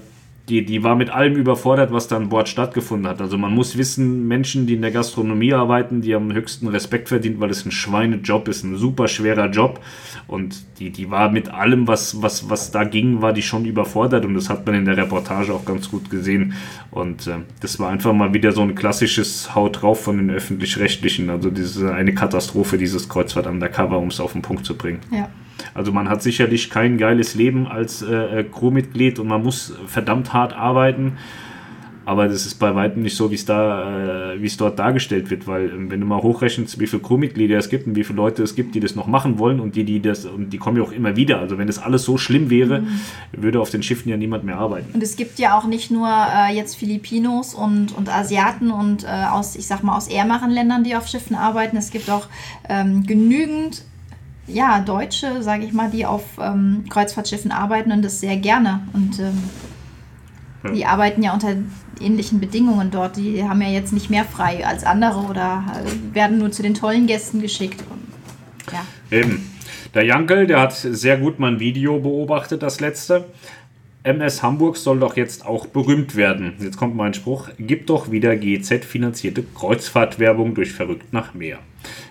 die, 0.50 0.66
die 0.66 0.84
war 0.84 0.96
mit 0.96 1.10
allem 1.10 1.36
überfordert, 1.36 1.94
was 1.94 2.08
da 2.08 2.18
an 2.18 2.30
Bord 2.30 2.50
stattgefunden 2.50 3.08
hat. 3.08 3.22
Also 3.22 3.38
man 3.38 3.54
muss 3.54 3.78
wissen, 3.78 4.28
Menschen, 4.28 4.66
die 4.66 4.74
in 4.74 4.82
der 4.82 4.92
Gastronomie 4.92 5.54
arbeiten, 5.54 6.02
die 6.02 6.16
haben 6.16 6.34
höchsten 6.34 6.68
Respekt 6.68 7.10
verdient, 7.10 7.40
weil 7.40 7.52
es 7.52 7.66
ein 7.66 7.72
Schweinejob 7.72 8.48
ist, 8.48 8.64
ein 8.64 8.76
super 8.76 9.08
schwerer 9.08 9.50
Job. 9.50 9.80
Und 10.28 10.64
die, 10.80 10.90
die 10.90 11.12
war 11.12 11.32
mit 11.32 11.50
allem, 11.50 11.88
was, 11.88 12.22
was, 12.22 12.50
was 12.50 12.72
da 12.72 12.84
ging, 12.84 13.22
war 13.22 13.34
die 13.34 13.44
schon 13.44 13.66
überfordert. 13.66 14.26
Und 14.26 14.34
das 14.34 14.50
hat 14.50 14.66
man 14.66 14.76
in 14.76 14.86
der 14.86 14.98
Reportage 14.98 15.54
auch 15.54 15.64
ganz 15.64 15.90
gut 15.90 16.10
gesehen. 16.10 16.54
Und 16.90 17.28
äh, 17.28 17.38
das 17.62 17.80
war 17.80 17.90
einfach 17.90 18.14
mal 18.14 18.34
wieder 18.34 18.52
so 18.52 18.62
ein 18.62 18.74
klassisches 18.76 19.54
Haut 19.54 19.82
drauf 19.82 20.04
von 20.04 20.18
den 20.18 20.32
Öffentlich-Rechtlichen. 20.32 21.30
Also 21.30 21.52
diese 21.52 21.94
eine 21.94 22.14
Katastrophe, 22.14 22.78
dieses 22.78 23.08
Kreuzfahrt 23.08 23.46
Undercover, 23.46 24.00
um 24.00 24.08
es 24.08 24.20
auf 24.20 24.34
den 24.34 24.42
Punkt 24.42 24.66
zu 24.66 24.76
bringen. 24.76 25.00
Ja. 25.12 25.30
Also 25.74 25.92
man 25.92 26.10
hat 26.10 26.22
sicherlich 26.22 26.70
kein 26.70 26.98
geiles 26.98 27.36
Leben 27.36 27.68
als 27.68 28.02
äh, 28.02 28.40
äh, 28.40 28.44
Crewmitglied 28.44 29.20
und 29.20 29.28
man 29.28 29.44
muss 29.44 29.74
verdammt 29.88 30.34
hart 30.34 30.54
arbeiten. 30.54 31.14
Aber 32.04 32.28
das 32.28 32.48
ist 32.48 32.56
bei 32.56 32.74
weitem 32.74 33.04
nicht 33.04 33.16
so, 33.16 33.30
wie 33.30 33.36
es 33.36 33.46
da, 33.46 34.34
äh, 34.34 34.42
wie 34.42 34.48
es 34.48 34.58
dort 34.58 34.80
dargestellt 34.80 35.30
wird, 35.30 35.46
weil 35.46 35.70
ähm, 35.70 35.92
wenn 35.92 36.00
du 36.00 36.08
mal 36.08 36.22
hochrechnest, 36.22 36.80
wie 36.80 36.88
viele 36.88 37.02
Crewmitglieder 37.02 37.60
es 37.60 37.70
gibt 37.70 37.86
und 37.86 37.96
wie 37.96 38.04
viele 38.04 38.18
Leute 38.18 38.42
es 38.42 38.56
gibt, 38.56 38.74
die 38.74 38.80
das 38.80 38.96
noch 38.96 39.06
machen 39.06 39.38
wollen 39.38 39.60
und 39.60 39.76
die, 39.76 39.84
die 39.84 40.02
das, 40.02 40.26
und 40.26 40.50
die 40.50 40.58
kommen 40.58 40.78
ja 40.78 40.84
auch 40.84 40.92
immer 40.92 41.16
wieder. 41.16 41.40
Also 41.40 41.60
wenn 41.60 41.68
das 41.68 41.78
alles 41.78 42.04
so 42.04 42.18
schlimm 42.18 42.50
wäre, 42.50 42.82
mhm. 42.82 43.00
würde 43.34 43.62
auf 43.62 43.70
den 43.70 43.84
Schiffen 43.84 44.10
ja 44.10 44.18
niemand 44.18 44.44
mehr 44.44 44.58
arbeiten. 44.58 44.92
Und 44.94 45.04
es 45.04 45.16
gibt 45.16 45.38
ja 45.38 45.58
auch 45.58 45.68
nicht 45.68 45.92
nur 45.92 46.08
äh, 46.08 46.56
jetzt 46.56 46.76
Filipinos 46.76 47.54
und, 47.54 47.96
und 47.96 48.10
Asiaten 48.10 48.72
und 48.72 49.04
äh, 49.04 49.08
aus, 49.08 49.56
ich 49.56 49.68
sag 49.68 49.84
mal, 49.84 49.96
aus 49.96 50.08
ärmeren 50.08 50.50
Ländern, 50.50 50.84
die 50.84 50.96
auf 50.96 51.08
Schiffen 51.08 51.36
arbeiten. 51.36 51.78
Es 51.78 51.92
gibt 51.92 52.10
auch 52.10 52.28
ähm, 52.68 53.06
genügend 53.06 53.84
ja, 54.54 54.80
Deutsche, 54.82 55.42
sage 55.42 55.66
ich 55.66 55.74
mal, 55.74 55.90
die 55.90 56.06
auf 56.06 56.24
ähm, 56.40 56.86
Kreuzfahrtschiffen 56.90 57.52
arbeiten 57.52 57.92
und 57.92 58.04
das 58.04 58.20
sehr 58.20 58.38
gerne. 58.38 58.82
Und 58.94 59.20
ähm, 59.20 59.44
ja. 60.64 60.72
die 60.72 60.86
arbeiten 60.86 61.24
ja 61.24 61.34
unter 61.34 61.56
ähnlichen 62.00 62.40
Bedingungen 62.40 62.92
dort. 62.92 63.18
Die 63.18 63.44
haben 63.44 63.62
ja 63.62 63.70
jetzt 63.70 63.94
nicht 63.94 64.10
mehr 64.10 64.26
frei 64.26 64.66
als 64.66 64.84
andere 64.84 65.20
oder 65.22 65.64
äh, 65.74 66.16
werden 66.16 66.40
nur 66.40 66.52
zu 66.52 66.64
den 66.64 66.74
tollen 66.74 67.08
Gästen 67.08 67.42
geschickt. 67.42 67.84
Und, 67.90 68.74
ja. 68.74 68.86
Eben. 69.18 69.48
Der 69.94 70.06
Jankel, 70.06 70.48
der 70.48 70.62
hat 70.62 70.74
sehr 70.74 71.18
gut 71.18 71.40
mein 71.40 71.60
Video 71.60 72.00
beobachtet, 72.00 72.64
das 72.64 72.80
letzte. 72.80 73.26
MS 74.04 74.42
Hamburg 74.42 74.78
soll 74.78 75.00
doch 75.00 75.16
jetzt 75.16 75.46
auch 75.46 75.68
berühmt 75.68 76.16
werden. 76.16 76.54
Jetzt 76.60 76.78
kommt 76.78 76.96
mein 76.96 77.14
Spruch. 77.14 77.50
Gibt 77.60 77.90
doch 77.90 78.10
wieder 78.10 78.36
GZ-finanzierte 78.36 79.44
Kreuzfahrtwerbung 79.44 80.56
durch 80.56 80.72
Verrückt 80.72 81.14
nach 81.14 81.34
Meer. 81.34 81.60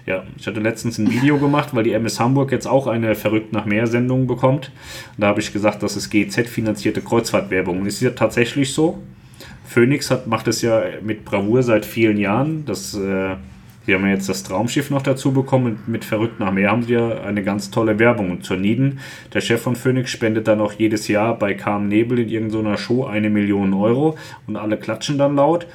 Ja, 0.07 0.25
ich 0.37 0.47
hatte 0.47 0.61
letztens 0.61 0.99
ein 0.99 1.11
Video 1.11 1.39
gemacht, 1.39 1.71
weil 1.73 1.85
die 1.85 1.93
MS 1.93 2.21
Hamburg 2.21 2.53
jetzt 2.53 2.67
auch 2.67 2.87
eine 2.87 3.15
Verrückt 3.15 3.53
nach 3.53 3.65
Meer 3.65 3.87
Sendung 3.87 4.27
bekommt. 4.27 4.73
Und 5.17 5.23
da 5.23 5.29
habe 5.29 5.41
ich 5.41 5.53
gesagt, 5.53 5.83
das 5.83 5.97
ist 5.97 6.11
GZ-finanzierte 6.11 7.01
Kreuzfahrtwerbung. 7.01 7.81
Und 7.81 7.87
ist 7.87 8.01
ja 8.01 8.11
tatsächlich 8.11 8.73
so. 8.73 9.03
Phoenix 9.67 10.11
hat, 10.11 10.27
macht 10.27 10.49
es 10.49 10.63
ja 10.63 10.83
mit 11.03 11.25
Bravour 11.25 11.63
seit 11.63 11.85
vielen 11.85 12.17
Jahren. 12.17 12.65
Das 12.65 12.95
äh, 12.95 13.37
Sie 13.87 13.95
haben 13.95 14.05
ja 14.05 14.13
jetzt 14.13 14.29
das 14.29 14.43
Traumschiff 14.43 14.91
noch 14.91 15.03
dazu 15.03 15.33
bekommen. 15.33 15.81
Mit 15.87 16.05
Verrückt 16.05 16.39
nach 16.39 16.53
Meer 16.53 16.71
haben 16.71 16.83
sie 16.83 16.93
ja 16.93 17.23
eine 17.23 17.43
ganz 17.43 17.71
tolle 17.71 17.99
Werbung. 17.99 18.31
Und 18.31 18.45
zur 18.45 18.57
Nieden, 18.57 19.01
der 19.33 19.41
Chef 19.41 19.63
von 19.63 19.75
Phoenix, 19.75 20.11
spendet 20.11 20.47
dann 20.49 20.61
auch 20.61 20.75
jedes 20.75 21.09
Jahr 21.09 21.37
bei 21.39 21.55
Calm 21.55 21.89
Nebel 21.89 22.19
in 22.19 22.29
irgendeiner 22.29 22.77
Show 22.77 23.07
eine 23.07 23.31
Million 23.31 23.73
Euro 23.73 24.17
und 24.47 24.57
alle 24.57 24.77
klatschen 24.77 25.17
dann 25.17 25.35
laut. 25.35 25.67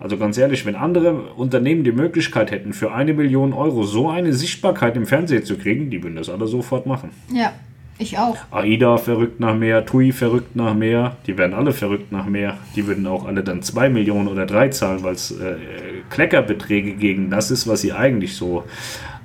Also 0.00 0.16
ganz 0.16 0.38
ehrlich, 0.38 0.64
wenn 0.64 0.76
andere 0.76 1.12
Unternehmen 1.36 1.84
die 1.84 1.92
Möglichkeit 1.92 2.50
hätten, 2.50 2.72
für 2.72 2.92
eine 2.92 3.12
Million 3.12 3.52
Euro 3.52 3.82
so 3.84 4.08
eine 4.08 4.32
Sichtbarkeit 4.32 4.96
im 4.96 5.06
Fernsehen 5.06 5.44
zu 5.44 5.58
kriegen, 5.58 5.90
die 5.90 6.02
würden 6.02 6.16
das 6.16 6.30
alle 6.30 6.46
sofort 6.46 6.86
machen. 6.86 7.10
Ja, 7.32 7.52
ich 7.98 8.16
auch. 8.16 8.38
AIDA 8.50 8.96
verrückt 8.96 9.40
nach 9.40 9.54
mehr, 9.54 9.84
TUI 9.84 10.12
verrückt 10.12 10.56
nach 10.56 10.72
mehr, 10.72 11.18
die 11.26 11.36
werden 11.36 11.52
alle 11.52 11.72
verrückt 11.72 12.12
nach 12.12 12.24
mehr. 12.24 12.56
Die 12.74 12.86
würden 12.86 13.06
auch 13.06 13.26
alle 13.26 13.44
dann 13.44 13.62
2 13.62 13.90
Millionen 13.90 14.26
oder 14.26 14.46
3 14.46 14.70
zahlen, 14.70 15.02
weil 15.02 15.12
es 15.12 15.32
äh, 15.32 15.56
Kleckerbeträge 16.08 16.94
gegen 16.94 17.28
das 17.28 17.50
ist, 17.50 17.68
was 17.68 17.82
sie 17.82 17.92
eigentlich 17.92 18.34
so 18.34 18.64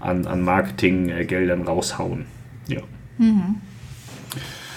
an, 0.01 0.27
an 0.27 0.41
Marketinggeldern 0.41 1.61
raushauen. 1.61 2.25
Ja. 2.67 2.81
Mhm. 3.17 3.61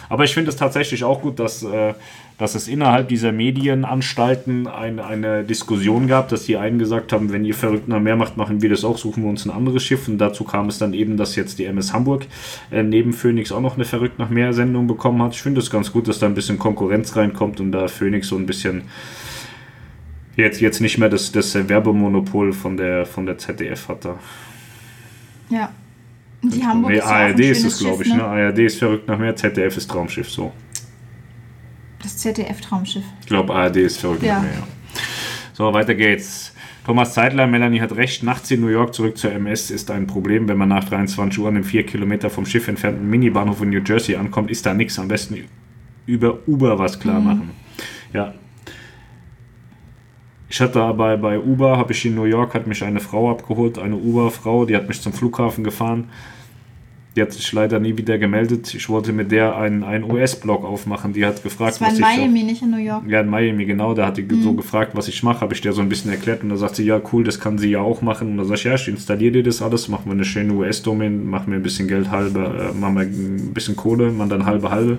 Aber 0.08 0.22
ich 0.22 0.32
finde 0.32 0.50
es 0.50 0.56
tatsächlich 0.56 1.02
auch 1.02 1.20
gut, 1.20 1.40
dass, 1.40 1.64
äh, 1.64 1.94
dass 2.38 2.54
es 2.54 2.68
innerhalb 2.68 3.08
dieser 3.08 3.32
Medienanstalten 3.32 4.68
ein, 4.68 5.00
eine 5.00 5.42
Diskussion 5.42 6.06
gab, 6.06 6.28
dass 6.28 6.44
die 6.44 6.56
einen 6.56 6.78
gesagt 6.78 7.12
haben, 7.12 7.32
wenn 7.32 7.44
ihr 7.44 7.54
verrückt 7.54 7.88
nach 7.88 7.98
mehr 7.98 8.14
macht, 8.14 8.36
machen 8.36 8.62
wir 8.62 8.70
das 8.70 8.84
auch, 8.84 8.96
suchen 8.96 9.24
wir 9.24 9.30
uns 9.30 9.44
ein 9.44 9.50
anderes 9.50 9.82
Schiff. 9.82 10.06
Und 10.06 10.18
dazu 10.18 10.44
kam 10.44 10.68
es 10.68 10.78
dann 10.78 10.94
eben, 10.94 11.16
dass 11.16 11.34
jetzt 11.34 11.58
die 11.58 11.64
MS 11.64 11.92
Hamburg 11.92 12.26
äh, 12.70 12.84
neben 12.84 13.12
Phoenix 13.12 13.50
auch 13.50 13.60
noch 13.60 13.74
eine 13.74 13.84
verrückt 13.84 14.20
nach 14.20 14.30
mehr 14.30 14.52
Sendung 14.52 14.86
bekommen 14.86 15.20
hat. 15.20 15.34
Ich 15.34 15.42
finde 15.42 15.60
es 15.60 15.68
ganz 15.68 15.92
gut, 15.92 16.06
dass 16.06 16.20
da 16.20 16.26
ein 16.26 16.34
bisschen 16.34 16.60
Konkurrenz 16.60 17.16
reinkommt 17.16 17.58
und 17.58 17.72
da 17.72 17.88
Phoenix 17.88 18.28
so 18.28 18.36
ein 18.36 18.46
bisschen 18.46 18.82
jetzt, 20.36 20.60
jetzt 20.60 20.80
nicht 20.80 20.96
mehr 20.96 21.08
das, 21.08 21.32
das 21.32 21.68
Werbemonopol 21.68 22.52
von 22.52 22.76
der, 22.76 23.04
von 23.04 23.26
der 23.26 23.38
ZDF 23.38 23.88
hat 23.88 24.04
da. 24.04 24.18
Ja, 25.50 25.72
die 26.42 26.64
Hamburg 26.64 26.92
nee, 26.92 26.98
ist 26.98 27.04
ARD 27.04 27.40
ist 27.40 27.64
es, 27.64 27.78
glaube 27.80 28.04
ich. 28.04 28.10
Ne? 28.10 28.18
ne? 28.18 28.24
ARD 28.24 28.58
ist 28.60 28.78
verrückt 28.78 29.08
nach 29.08 29.18
mehr, 29.18 29.34
ZDF 29.34 29.76
ist 29.76 29.90
Traumschiff 29.90 30.30
so. 30.30 30.52
Das 32.02 32.16
ZDF-Traumschiff. 32.18 33.04
Ich 33.20 33.26
glaube, 33.26 33.54
ARD 33.54 33.76
ist 33.76 33.98
verrückt 33.98 34.22
ja. 34.22 34.40
mehr, 34.40 34.52
ja. 34.52 34.62
So, 35.52 35.72
weiter 35.72 35.94
geht's. 35.94 36.54
Thomas 36.84 37.12
Zeitler, 37.12 37.46
Melanie 37.46 37.80
hat 37.80 37.94
recht, 37.96 38.22
nachts 38.22 38.50
in 38.50 38.60
New 38.60 38.68
York 38.68 38.94
zurück 38.94 39.18
zur 39.18 39.32
MS 39.32 39.70
ist 39.70 39.90
ein 39.90 40.06
Problem. 40.06 40.48
Wenn 40.48 40.56
man 40.56 40.70
nach 40.70 40.84
23 40.84 41.38
Uhr 41.38 41.48
an 41.48 41.56
einem 41.56 41.64
4 41.64 41.84
Kilometer 41.84 42.30
vom 42.30 42.46
Schiff 42.46 42.66
entfernten 42.68 43.08
Minibahnhof 43.10 43.60
in 43.60 43.70
New 43.70 43.82
Jersey 43.84 44.16
ankommt, 44.16 44.50
ist 44.50 44.64
da 44.64 44.72
nichts. 44.72 44.98
Am 44.98 45.08
besten 45.08 45.44
über 46.06 46.38
Uber 46.46 46.78
was 46.78 46.98
klar 46.98 47.20
mhm. 47.20 47.26
machen. 47.26 47.46
Mhm. 47.46 48.16
Ja, 48.16 48.34
ich 50.50 50.60
hatte 50.60 50.80
aber 50.80 51.16
bei 51.18 51.38
Uber, 51.38 51.76
habe 51.76 51.92
ich 51.92 52.04
in 52.06 52.14
New 52.14 52.24
York, 52.24 52.54
hat 52.54 52.66
mich 52.66 52.82
eine 52.82 53.00
Frau 53.00 53.30
abgeholt, 53.30 53.78
eine 53.78 53.96
Uber-Frau, 53.96 54.64
die 54.64 54.76
hat 54.76 54.88
mich 54.88 55.00
zum 55.02 55.12
Flughafen 55.12 55.62
gefahren. 55.62 56.08
Die 57.18 57.22
hat 57.22 57.32
sich 57.32 57.52
leider 57.52 57.80
nie 57.80 57.96
wieder 57.98 58.16
gemeldet. 58.16 58.72
Ich 58.74 58.88
wollte 58.88 59.12
mit 59.12 59.32
der 59.32 59.56
einen, 59.56 59.82
einen 59.82 60.08
US-Blog 60.08 60.64
aufmachen. 60.64 61.14
Die 61.14 61.26
hat 61.26 61.42
gefragt, 61.42 61.72
das 61.72 61.80
war 61.80 61.90
in 61.90 61.98
Miami, 61.98 62.44
nicht 62.44 62.62
in 62.62 62.70
New 62.70 62.76
York. 62.76 63.02
Ja, 63.08 63.22
in 63.22 63.28
Miami, 63.28 63.64
genau. 63.64 63.92
Da 63.92 64.06
hat 64.06 64.18
die 64.18 64.22
mhm. 64.22 64.40
so 64.40 64.52
gefragt, 64.52 64.92
was 64.94 65.08
ich 65.08 65.24
mache. 65.24 65.40
Habe 65.40 65.52
ich 65.52 65.60
der 65.60 65.72
so 65.72 65.80
ein 65.80 65.88
bisschen 65.88 66.12
erklärt. 66.12 66.44
Und 66.44 66.50
da 66.50 66.56
sagt 66.56 66.76
sie, 66.76 66.84
ja, 66.84 67.00
cool, 67.12 67.24
das 67.24 67.40
kann 67.40 67.58
sie 67.58 67.70
ja 67.70 67.80
auch 67.80 68.02
machen. 68.02 68.30
Und 68.30 68.36
da 68.36 68.44
sage 68.44 68.54
ich, 68.54 68.64
ja, 68.66 68.74
ich 68.76 68.86
installiere 68.86 69.32
dir 69.32 69.42
das 69.42 69.60
alles, 69.62 69.88
machen 69.88 70.04
wir 70.04 70.12
eine 70.12 70.24
schöne 70.24 70.52
US-Domain, 70.52 71.28
machen 71.28 71.50
wir 71.50 71.58
ein 71.58 71.62
bisschen 71.64 71.88
Geld 71.88 72.12
halbe, 72.12 72.70
äh, 72.70 72.78
machen 72.78 72.94
wir 72.94 73.02
ein 73.02 73.52
bisschen 73.52 73.74
Kohle, 73.74 74.12
man 74.12 74.28
dann 74.28 74.46
halbe 74.46 74.70
halbe 74.70 74.98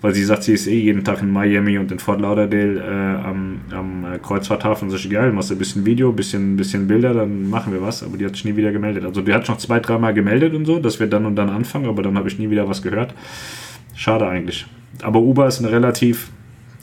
weil 0.00 0.14
sie 0.14 0.24
sagt, 0.24 0.44
sie 0.44 0.52
ist 0.52 0.66
eh 0.68 0.78
jeden 0.78 1.02
Tag 1.02 1.22
in 1.22 1.32
Miami 1.32 1.76
und 1.76 1.90
in 1.90 1.98
Fort 1.98 2.20
Lauderdale 2.20 2.80
äh, 2.80 3.26
am, 3.26 3.60
am 3.72 4.04
äh, 4.04 4.18
Kreuzfahrthafen. 4.18 4.88
Und 4.88 4.96
so, 4.96 5.08
geil, 5.08 5.32
machst 5.32 5.50
du 5.50 5.54
ein 5.54 5.58
bisschen 5.58 5.84
Video, 5.84 6.10
ein 6.10 6.16
bisschen, 6.16 6.56
bisschen 6.56 6.86
Bilder, 6.86 7.14
dann 7.14 7.50
machen 7.50 7.72
wir 7.72 7.82
was. 7.82 8.04
Aber 8.04 8.16
die 8.16 8.24
hat 8.24 8.34
sich 8.34 8.44
nie 8.44 8.54
wieder 8.54 8.70
gemeldet. 8.70 9.04
Also 9.04 9.22
die 9.22 9.32
hat 9.34 9.42
sich 9.42 9.50
noch 9.50 9.58
zwei, 9.58 9.80
dreimal 9.80 10.14
gemeldet 10.14 10.54
und 10.54 10.66
so, 10.66 10.78
dass 10.78 11.00
wir 11.00 11.08
dann 11.08 11.26
und 11.26 11.34
dann 11.34 11.48
anfangen, 11.48 11.86
aber 11.86 12.02
dann 12.02 12.16
habe 12.16 12.28
ich 12.28 12.38
nie 12.38 12.48
wieder 12.48 12.68
was 12.68 12.82
gehört. 12.82 13.12
Schade 13.94 14.28
eigentlich. 14.28 14.66
Aber 15.02 15.20
Uber 15.20 15.48
ist 15.48 15.58
eine 15.58 15.72
relativ, 15.72 16.30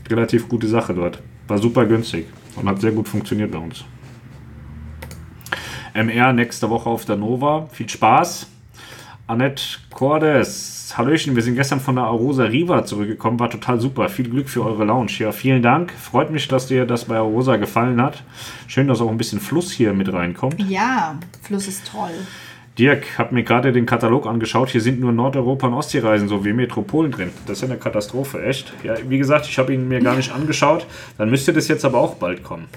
relativ 0.09 0.49
gute 0.49 0.67
Sache 0.67 0.93
dort. 0.93 1.21
War 1.47 1.57
super 1.57 1.85
günstig 1.85 2.25
und 2.57 2.67
hat 2.67 2.81
sehr 2.81 2.91
gut 2.91 3.07
funktioniert 3.07 3.51
bei 3.51 3.59
uns. 3.59 3.85
MR 5.93 6.33
nächste 6.33 6.69
Woche 6.69 6.89
auf 6.89 7.05
der 7.05 7.15
Nova. 7.15 7.69
Viel 7.71 7.87
Spaß. 7.87 8.47
Annette 9.27 9.63
Cordes 9.91 10.74
Hallöchen, 10.93 11.35
wir 11.35 11.41
sind 11.41 11.55
gestern 11.55 11.79
von 11.79 11.95
der 11.95 12.05
Arosa 12.05 12.43
Riva 12.43 12.85
zurückgekommen, 12.85 13.39
war 13.39 13.49
total 13.49 13.79
super. 13.79 14.07
Viel 14.07 14.29
Glück 14.29 14.49
für 14.49 14.63
eure 14.63 14.85
Lounge. 14.85 15.11
Ja, 15.19 15.31
vielen 15.31 15.61
Dank. 15.61 15.91
Freut 15.91 16.29
mich, 16.29 16.47
dass 16.47 16.67
dir 16.67 16.85
das 16.85 17.05
bei 17.05 17.17
Arosa 17.17 17.55
gefallen 17.55 18.01
hat. 18.01 18.23
Schön, 18.67 18.87
dass 18.87 19.01
auch 19.01 19.09
ein 19.09 19.17
bisschen 19.17 19.39
Fluss 19.39 19.71
hier 19.71 19.93
mit 19.93 20.13
reinkommt. 20.13 20.61
Ja, 20.69 21.17
Fluss 21.41 21.67
ist 21.67 21.91
toll. 21.91 22.11
Dirk, 22.77 23.17
hab 23.17 23.31
mir 23.31 23.43
gerade 23.43 23.71
den 23.71 23.85
Katalog 23.85 24.27
angeschaut. 24.27 24.69
Hier 24.69 24.81
sind 24.81 24.99
nur 24.99 25.11
Nordeuropa- 25.11 25.67
und 25.67 25.73
Ostseereisen 25.73 26.27
sowie 26.27 26.53
Metropolen 26.53 27.11
drin. 27.11 27.31
Das 27.47 27.57
ist 27.57 27.61
ja 27.61 27.69
eine 27.69 27.77
Katastrophe, 27.77 28.43
echt. 28.43 28.73
Ja, 28.83 28.95
wie 29.07 29.17
gesagt, 29.17 29.47
ich 29.47 29.57
habe 29.57 29.73
ihn 29.73 29.87
mir 29.87 30.01
gar 30.01 30.15
nicht 30.15 30.33
angeschaut. 30.33 30.85
Dann 31.17 31.29
müsste 31.29 31.53
das 31.53 31.67
jetzt 31.67 31.85
aber 31.85 31.99
auch 31.99 32.15
bald 32.15 32.43
kommen. 32.43 32.67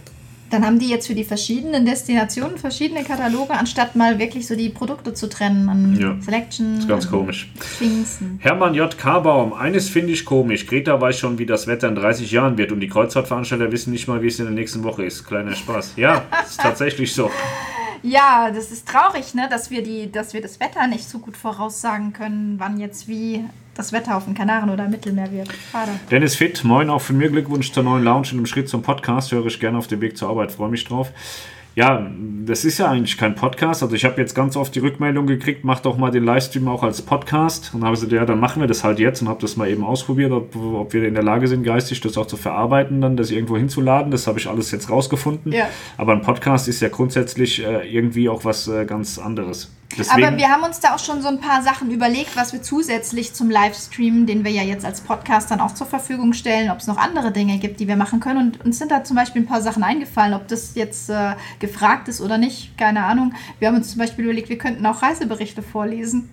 Dann 0.51 0.65
haben 0.65 0.79
die 0.79 0.89
jetzt 0.89 1.07
für 1.07 1.15
die 1.15 1.25
verschiedenen 1.25 1.85
Destinationen 1.85 2.57
verschiedene 2.57 3.05
Kataloge, 3.05 3.53
anstatt 3.53 3.97
mal 3.97 4.19
wirklich 4.19 4.47
so 4.47 4.57
die 4.57 4.70
Produkte 4.70 5.12
zu 5.12 5.29
trennen. 5.29 5.69
An 5.69 5.97
ja, 5.99 6.16
Selection. 6.20 6.75
Das 6.75 6.85
ist 6.85 6.89
ganz 6.89 7.11
komisch. 7.11 7.51
Pfingsten. 7.59 8.39
Hermann 8.41 8.75
J. 8.75 8.97
Karbaum, 8.97 9.53
eines 9.53 9.89
finde 9.89 10.12
ich 10.12 10.25
komisch. 10.25 10.66
Greta 10.66 11.01
weiß 11.01 11.19
schon, 11.19 11.39
wie 11.39 11.47
das 11.47 11.66
Wetter 11.66 11.89
in 11.89 11.95
30 11.95 12.31
Jahren 12.31 12.57
wird 12.57 12.73
und 12.73 12.81
die 12.81 12.89
Kreuzfahrtveranstalter 12.89 13.70
wissen 13.73 13.93
nicht 13.93 14.09
mal, 14.09 14.23
wie 14.23 14.29
es 14.29 14.39
in 14.39 14.47
der 14.47 14.55
nächsten 14.55 14.85
Woche 14.85 15.05
ist. 15.05 15.27
Kleiner 15.27 15.55
Spaß. 15.55 15.95
Ja, 15.97 16.25
ist 16.47 16.61
tatsächlich 16.61 17.12
so. 17.12 17.31
Ja, 18.03 18.51
das 18.55 18.70
ist 18.70 18.87
traurig, 18.87 19.35
ne, 19.35 19.49
dass 19.51 19.70
wir, 19.70 19.83
die, 19.83 20.11
dass 20.11 20.33
wir 20.33 20.41
das 20.41 20.61
Wetter 20.61 20.87
nicht 20.87 21.09
so 21.09 21.19
gut 21.19 21.37
voraussagen 21.37 22.12
können, 22.12 22.55
wann 22.59 22.79
jetzt 22.79 23.09
wie 23.09 23.45
das 23.79 23.93
Wetter 23.93 24.17
auf 24.17 24.25
den 24.25 24.35
Kanaren 24.35 24.71
oder 24.71 24.89
Mittelmeer 24.89 25.31
wird. 25.31 25.49
Schade. 25.71 25.93
Dennis 26.11 26.35
Fit, 26.35 26.65
moin 26.65 26.91
auch 26.91 27.01
von 27.01 27.17
mir. 27.17 27.31
Glückwunsch 27.31 27.71
zur 27.71 27.85
neuen 27.85 28.03
Lounge 28.03 28.29
und 28.33 28.39
im 28.39 28.47
Schritt 28.47 28.69
zum 28.69 28.83
Podcast. 28.83 29.31
Höre 29.31 29.47
ich 29.47 29.61
gerne 29.61 29.79
auf 29.79 29.87
dem 29.87 30.01
Weg 30.01 30.19
zur 30.19 30.29
Arbeit. 30.29 30.51
Freue 30.51 30.69
mich 30.69 30.85
drauf. 30.85 31.13
Ja, 31.77 32.11
das 32.45 32.65
ist 32.65 32.79
ja 32.79 32.91
eigentlich 32.91 33.17
kein 33.17 33.37
Podcast. 33.37 33.85
Also 33.85 33.95
ich 33.95 34.05
habe 34.05 34.21
jetzt 34.21 34.35
ganz 34.35 34.57
oft 34.57 34.75
die 34.75 34.81
Rückmeldung 34.81 35.29
gekriegt, 35.29 35.63
mach 35.63 35.79
doch 35.79 35.97
mal 35.97 36.11
den 36.11 36.25
Livestream 36.25 36.67
auch 36.67 36.83
als 36.83 37.03
Podcast. 37.03 37.73
Und 37.73 37.81
dann 37.81 37.87
habe 37.87 37.95
ich 37.95 38.01
gesagt, 38.01 38.15
ja, 38.15 38.27
dann 38.27 38.41
machen 38.41 38.61
wir 38.61 38.67
das 38.67 38.83
halt 38.83 38.99
jetzt 38.99 39.23
und 39.23 39.29
habe 39.29 39.41
das 39.41 39.57
mal 39.57 39.69
eben 39.69 39.85
ausprobiert, 39.85 40.33
ob, 40.33 40.57
ob, 40.57 40.93
wir 40.93 41.07
in 41.07 41.15
der 41.15 41.23
Lage 41.23 41.47
sind, 41.47 41.63
geistig 41.63 42.01
das 42.01 42.19
auch 42.19 42.27
zu 42.27 42.37
verarbeiten, 42.37 43.01
dann 43.01 43.17
das 43.17 43.31
irgendwo 43.31 43.57
hinzuladen. 43.57 44.11
Das 44.11 44.27
habe 44.27 44.41
ich 44.41 44.49
alles 44.49 44.73
jetzt 44.73 44.91
rausgefunden. 44.91 45.53
Ja. 45.53 45.69
Aber 45.97 46.15
ein 46.15 46.23
Podcast 46.23 46.67
ist 46.67 46.81
ja 46.81 46.89
grundsätzlich 46.89 47.65
äh, 47.65 47.89
irgendwie 47.89 48.29
auch 48.29 48.45
was 48.45 48.67
äh, 48.67 48.85
ganz 48.85 49.21
anderes. 49.21 49.71
Deswegen, 49.97 50.27
Aber 50.27 50.36
wir 50.36 50.48
haben 50.48 50.62
uns 50.65 50.81
da 50.81 50.94
auch 50.94 50.98
schon 50.98 51.23
so 51.23 51.28
ein 51.28 51.40
paar 51.40 51.62
Sachen 51.62 51.90
überlegt, 51.90 52.36
was 52.36 52.52
wir 52.52 52.62
zusätzlich 52.62 53.32
zum 53.32 53.51
Livestream, 53.51 54.27
den 54.27 54.44
wir 54.44 54.51
ja 54.51 54.62
jetzt 54.62 54.85
als 54.85 55.01
Podcast 55.01 55.51
dann 55.51 55.60
auch 55.60 55.73
zur 55.73 55.86
Verfügung 55.86 56.35
stellen, 56.35 56.70
ob 56.70 56.78
es 56.78 56.86
noch 56.86 56.98
andere 56.98 57.32
Dinge 57.32 57.59
gibt, 57.59 57.81
die 57.81 57.89
wir 57.89 57.97
machen 57.97 58.20
können. 58.20 58.39
Und 58.39 58.65
uns 58.65 58.78
sind 58.78 58.90
da 58.90 59.02
zum 59.02 59.16
Beispiel 59.16 59.43
ein 59.43 59.47
paar 59.47 59.62
Sachen 59.62 59.82
eingefallen, 59.82 60.35
ob 60.35 60.47
das 60.47 60.74
jetzt 60.74 61.09
äh, 61.09 61.35
gefragt 61.59 62.09
ist 62.09 62.20
oder 62.20 62.36
nicht, 62.36 62.77
keine 62.77 63.05
Ahnung. 63.05 63.35
Wir 63.59 63.69
haben 63.69 63.77
uns 63.77 63.90
zum 63.90 63.98
Beispiel 63.98 64.24
überlegt, 64.24 64.51
wir 64.51 64.59
könnten 64.59 64.85
auch 64.85 65.02
Reiseberichte 65.02 65.62
vorlesen. 65.62 66.28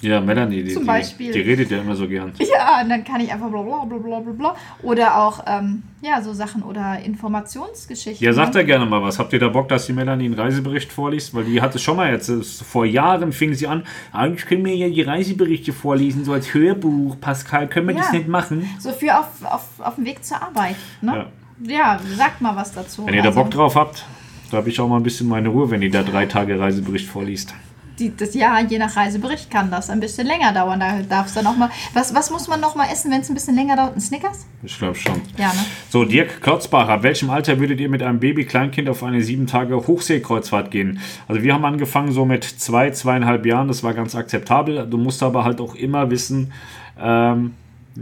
Ja, 0.00 0.20
Melanie, 0.20 0.62
die, 0.62 0.74
Zum 0.74 0.86
Beispiel. 0.86 1.32
Die, 1.32 1.42
die, 1.42 1.48
redet 1.48 1.70
ja 1.70 1.80
immer 1.80 1.94
so 1.94 2.06
gern. 2.06 2.32
Ja, 2.38 2.82
und 2.82 2.88
dann 2.88 3.04
kann 3.04 3.20
ich 3.20 3.32
einfach 3.32 3.48
bla 3.48 3.62
bla 3.62 3.84
bla 3.84 4.20
bla 4.20 4.32
bla 4.32 4.56
Oder 4.82 5.18
auch, 5.18 5.44
ähm, 5.46 5.82
ja, 6.02 6.22
so 6.22 6.32
Sachen 6.32 6.62
oder 6.62 7.00
Informationsgeschichten. 7.00 8.24
Ja, 8.24 8.32
sagt 8.32 8.54
ja 8.54 8.62
gerne 8.62 8.86
mal 8.86 9.02
was. 9.02 9.18
Habt 9.18 9.32
ihr 9.32 9.38
da 9.40 9.48
Bock, 9.48 9.68
dass 9.68 9.86
die 9.86 9.92
Melanie 9.92 10.26
einen 10.26 10.34
Reisebericht 10.34 10.92
vorliest? 10.92 11.34
Weil 11.34 11.44
die 11.44 11.60
hat 11.60 11.74
es 11.74 11.82
schon 11.82 11.96
mal 11.96 12.12
jetzt, 12.12 12.30
vor 12.62 12.84
Jahren 12.84 13.32
fing 13.32 13.54
sie 13.54 13.66
an, 13.66 13.84
eigentlich 14.12 14.46
können 14.46 14.64
wir 14.64 14.76
ja 14.76 14.88
die 14.88 15.02
Reiseberichte 15.02 15.72
vorlesen, 15.72 16.24
so 16.24 16.32
als 16.32 16.54
Hörbuch. 16.54 17.16
Pascal, 17.20 17.68
können 17.68 17.88
wir 17.88 17.94
ja. 17.94 18.02
das 18.02 18.12
nicht 18.12 18.28
machen? 18.28 18.68
So 18.78 18.92
für 18.92 19.18
auf, 19.18 19.44
auf, 19.44 19.66
auf 19.80 19.96
dem 19.96 20.04
Weg 20.04 20.24
zur 20.24 20.40
Arbeit, 20.40 20.76
ne? 21.02 21.26
Ja. 21.64 21.74
ja 21.74 22.00
sagt 22.16 22.40
mal 22.40 22.54
was 22.54 22.72
dazu. 22.72 23.04
Wenn 23.06 23.14
ihr 23.14 23.22
da 23.22 23.30
also 23.30 23.40
Bock 23.40 23.50
drauf 23.50 23.74
habt, 23.74 24.06
da 24.50 24.58
habe 24.58 24.68
ich 24.68 24.80
auch 24.80 24.88
mal 24.88 24.96
ein 24.96 25.02
bisschen 25.02 25.28
meine 25.28 25.48
Ruhe, 25.48 25.70
wenn 25.70 25.82
ihr 25.82 25.90
da 25.90 26.02
drei 26.02 26.26
Tage 26.26 26.58
Reisebericht 26.58 27.08
vorliest 27.08 27.54
die, 27.98 28.16
das 28.16 28.34
Jahr, 28.34 28.60
je 28.62 28.78
nach 28.78 28.96
Reisebericht, 28.96 29.50
kann 29.50 29.70
das 29.70 29.90
ein 29.90 30.00
bisschen 30.00 30.26
länger 30.26 30.52
dauern. 30.52 30.80
Da 30.80 31.00
darf 31.08 31.26
es 31.26 31.34
dann 31.34 31.46
auch 31.46 31.56
mal. 31.56 31.70
Was, 31.94 32.14
was 32.14 32.30
muss 32.30 32.48
man 32.48 32.60
noch 32.60 32.74
mal 32.74 32.86
essen, 32.90 33.10
wenn 33.10 33.20
es 33.20 33.28
ein 33.28 33.34
bisschen 33.34 33.54
länger 33.54 33.76
dauert? 33.76 33.96
Ein 33.96 34.00
Snickers? 34.00 34.46
Ich 34.62 34.78
glaube 34.78 34.94
schon. 34.94 35.20
Ja, 35.36 35.48
ne? 35.48 35.64
So, 35.90 36.04
Dirk 36.04 36.40
Klotzbach, 36.40 36.88
ab 36.88 37.02
welchem 37.02 37.30
Alter 37.30 37.58
würdet 37.58 37.80
ihr 37.80 37.88
mit 37.88 38.02
einem 38.02 38.20
Baby-Kleinkind 38.20 38.88
auf 38.88 39.02
eine 39.02 39.22
sieben 39.22 39.46
Tage 39.46 39.76
Hochseekreuzfahrt 39.86 40.70
gehen? 40.70 41.00
Also, 41.26 41.42
wir 41.42 41.54
haben 41.54 41.64
angefangen 41.64 42.12
so 42.12 42.24
mit 42.24 42.44
zwei, 42.44 42.90
zweieinhalb 42.90 43.46
Jahren. 43.46 43.68
Das 43.68 43.82
war 43.82 43.94
ganz 43.94 44.14
akzeptabel. 44.14 44.86
Du 44.88 44.98
musst 44.98 45.22
aber 45.22 45.44
halt 45.44 45.60
auch 45.60 45.74
immer 45.74 46.10
wissen, 46.10 46.52
ähm, 47.00 47.54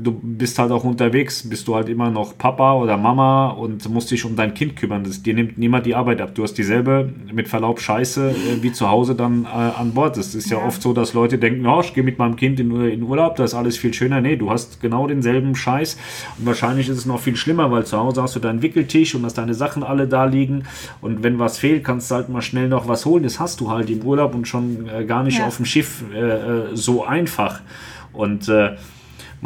du 0.02 0.12
bist 0.12 0.59
halt 0.59 0.70
auch 0.73 0.85
unterwegs, 0.85 1.48
bist 1.48 1.66
du 1.66 1.74
halt 1.74 1.89
immer 1.89 2.10
noch 2.10 2.36
Papa 2.36 2.74
oder 2.74 2.97
Mama 2.97 3.48
und 3.48 3.89
musst 3.89 4.10
dich 4.10 4.24
um 4.24 4.36
dein 4.36 4.52
Kind 4.52 4.77
kümmern. 4.77 5.05
Das, 5.05 5.23
dir 5.23 5.32
nimmt 5.32 5.56
niemand 5.56 5.86
die 5.86 5.94
Arbeit 5.94 6.20
ab. 6.20 6.35
Du 6.35 6.43
hast 6.43 6.55
dieselbe, 6.55 7.10
mit 7.32 7.48
Verlaub, 7.48 7.81
Scheiße 7.81 8.31
äh, 8.31 8.62
wie 8.62 8.73
zu 8.73 8.90
Hause 8.90 9.14
dann 9.14 9.44
äh, 9.44 9.48
an 9.48 9.94
Bord. 9.94 10.18
Es 10.18 10.35
ist 10.35 10.51
ja. 10.51 10.59
ja. 10.59 10.66
oft 10.66 10.82
so, 10.82 10.93
dass 10.93 11.14
Leute 11.14 11.39
denken, 11.39 11.66
oh, 11.66 11.81
ich 11.81 11.94
gehe 11.94 12.05
mit 12.05 12.18
meinem 12.18 12.36
Kind 12.36 12.60
in, 12.60 12.70
in 12.85 13.02
Urlaub, 13.02 13.36
da 13.36 13.44
ist 13.44 13.55
alles 13.55 13.78
viel 13.78 13.94
schöner. 13.94 14.20
Nee, 14.20 14.36
du 14.36 14.51
hast 14.51 14.81
genau 14.82 15.06
denselben 15.06 15.55
Scheiß. 15.55 15.97
Und 16.39 16.47
wahrscheinlich 16.47 16.89
ist 16.89 16.98
es 16.98 17.06
noch 17.06 17.20
viel 17.20 17.36
schlimmer, 17.36 17.70
weil 17.70 17.86
zu 17.86 17.97
Hause 17.98 18.23
hast 18.23 18.36
du 18.36 18.40
deinen 18.40 18.60
Wickeltisch 18.60 19.14
und 19.14 19.24
hast 19.24 19.39
deine 19.39 19.55
Sachen 19.55 19.82
alle 19.82 20.06
da 20.06 20.27
liegen. 20.27 20.64
Und 21.01 21.23
wenn 21.23 21.39
was 21.39 21.59
fehlt, 21.59 21.85
kannst 21.85 22.10
du 22.10 22.16
halt 22.16 22.28
mal 22.28 22.43
schnell 22.43 22.68
noch 22.68 22.86
was 22.86 23.06
holen. 23.06 23.23
Das 23.23 23.40
hast 23.40 23.60
du 23.60 23.70
halt 23.70 23.89
im 23.89 24.02
Urlaub 24.02 24.35
und 24.35 24.47
schon 24.47 24.89
äh, 24.89 25.05
gar 25.05 25.23
nicht 25.23 25.39
ja. 25.39 25.47
auf 25.47 25.56
dem 25.56 25.64
Schiff 25.64 26.05
äh, 26.12 26.18
äh, 26.18 26.62
so 26.74 27.05
einfach. 27.05 27.60
Und 28.12 28.48
äh, 28.48 28.77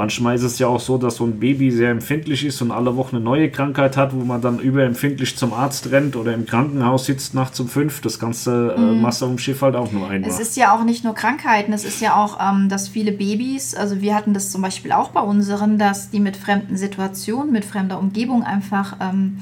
Manchmal 0.00 0.34
ist 0.34 0.44
es 0.44 0.58
ja 0.58 0.66
auch 0.66 0.80
so, 0.80 0.96
dass 0.96 1.16
so 1.16 1.26
ein 1.26 1.38
Baby 1.38 1.70
sehr 1.70 1.90
empfindlich 1.90 2.46
ist 2.46 2.62
und 2.62 2.70
alle 2.70 2.96
Wochen 2.96 3.16
eine 3.16 3.22
neue 3.22 3.50
Krankheit 3.50 3.98
hat, 3.98 4.14
wo 4.14 4.24
man 4.24 4.40
dann 4.40 4.58
überempfindlich 4.58 5.36
zum 5.36 5.52
Arzt 5.52 5.90
rennt 5.90 6.16
oder 6.16 6.32
im 6.32 6.46
Krankenhaus 6.46 7.04
sitzt 7.04 7.34
nachts 7.34 7.60
um 7.60 7.68
fünf. 7.68 8.00
Das 8.00 8.18
ganze 8.18 8.76
äh, 8.78 8.80
mhm. 8.80 9.02
Masse 9.02 9.26
um 9.26 9.36
Schiff 9.36 9.60
halt 9.60 9.76
auch 9.76 9.92
nur 9.92 10.08
einmal. 10.08 10.30
Es 10.30 10.40
ist 10.40 10.56
ja 10.56 10.74
auch 10.74 10.84
nicht 10.84 11.04
nur 11.04 11.14
Krankheiten, 11.14 11.74
es 11.74 11.84
ist 11.84 12.00
ja 12.00 12.16
auch, 12.16 12.38
ähm, 12.40 12.70
dass 12.70 12.88
viele 12.88 13.12
Babys, 13.12 13.74
also 13.74 14.00
wir 14.00 14.14
hatten 14.14 14.32
das 14.32 14.50
zum 14.50 14.62
Beispiel 14.62 14.92
auch 14.92 15.10
bei 15.10 15.20
unseren, 15.20 15.76
dass 15.76 16.08
die 16.08 16.20
mit 16.20 16.38
fremden 16.38 16.78
Situationen, 16.78 17.52
mit 17.52 17.66
fremder 17.66 17.98
Umgebung 17.98 18.42
einfach 18.42 18.96
ähm, 19.02 19.36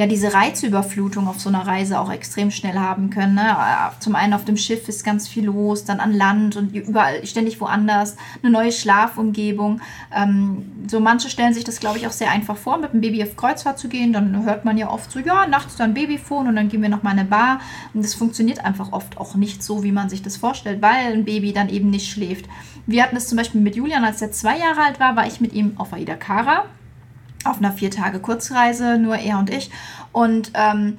ja 0.00 0.06
diese 0.06 0.32
Reizüberflutung 0.32 1.28
auf 1.28 1.38
so 1.38 1.50
einer 1.50 1.66
Reise 1.66 2.00
auch 2.00 2.10
extrem 2.10 2.50
schnell 2.50 2.78
haben 2.78 3.10
können. 3.10 3.34
Ne? 3.34 3.54
Zum 4.00 4.14
einen 4.14 4.32
auf 4.32 4.46
dem 4.46 4.56
Schiff 4.56 4.88
ist 4.88 5.04
ganz 5.04 5.28
viel 5.28 5.44
los, 5.44 5.84
dann 5.84 6.00
an 6.00 6.14
Land 6.14 6.56
und 6.56 6.74
überall 6.74 7.24
ständig 7.26 7.60
woanders, 7.60 8.16
eine 8.42 8.50
neue 8.50 8.72
Schlafumgebung. 8.72 9.82
Ähm, 10.14 10.86
so 10.88 11.00
manche 11.00 11.28
stellen 11.28 11.52
sich 11.52 11.64
das, 11.64 11.80
glaube 11.80 11.98
ich, 11.98 12.06
auch 12.06 12.12
sehr 12.12 12.30
einfach 12.30 12.56
vor, 12.56 12.78
mit 12.78 12.94
dem 12.94 13.02
Baby 13.02 13.22
auf 13.22 13.36
Kreuzfahrt 13.36 13.78
zu 13.78 13.88
gehen. 13.88 14.14
Dann 14.14 14.44
hört 14.44 14.64
man 14.64 14.78
ja 14.78 14.90
oft 14.90 15.12
so, 15.12 15.18
ja, 15.18 15.46
nachts 15.46 15.76
dann 15.76 15.92
Babyphone 15.92 16.48
und 16.48 16.56
dann 16.56 16.70
gehen 16.70 16.80
wir 16.80 16.88
noch 16.88 17.02
mal 17.02 17.12
in 17.12 17.18
eine 17.18 17.28
Bar. 17.28 17.60
Und 17.92 18.02
das 18.02 18.14
funktioniert 18.14 18.64
einfach 18.64 18.92
oft 18.92 19.18
auch 19.18 19.34
nicht 19.34 19.62
so, 19.62 19.82
wie 19.82 19.92
man 19.92 20.08
sich 20.08 20.22
das 20.22 20.38
vorstellt, 20.38 20.80
weil 20.80 21.12
ein 21.12 21.26
Baby 21.26 21.52
dann 21.52 21.68
eben 21.68 21.90
nicht 21.90 22.10
schläft. 22.10 22.46
Wir 22.86 23.02
hatten 23.02 23.16
es 23.16 23.28
zum 23.28 23.36
Beispiel 23.36 23.60
mit 23.60 23.76
Julian, 23.76 24.04
als 24.04 24.22
er 24.22 24.32
zwei 24.32 24.56
Jahre 24.56 24.82
alt 24.82 24.98
war, 24.98 25.14
war 25.14 25.26
ich 25.26 25.42
mit 25.42 25.52
ihm 25.52 25.74
auf 25.76 25.92
Aida 25.92 26.16
Kara 26.16 26.64
auf 27.44 27.58
einer 27.58 27.72
vier 27.72 27.90
Tage 27.90 28.20
Kurzreise, 28.20 28.98
nur 28.98 29.16
er 29.16 29.38
und 29.38 29.50
ich. 29.50 29.70
Und 30.12 30.52
ähm, 30.54 30.98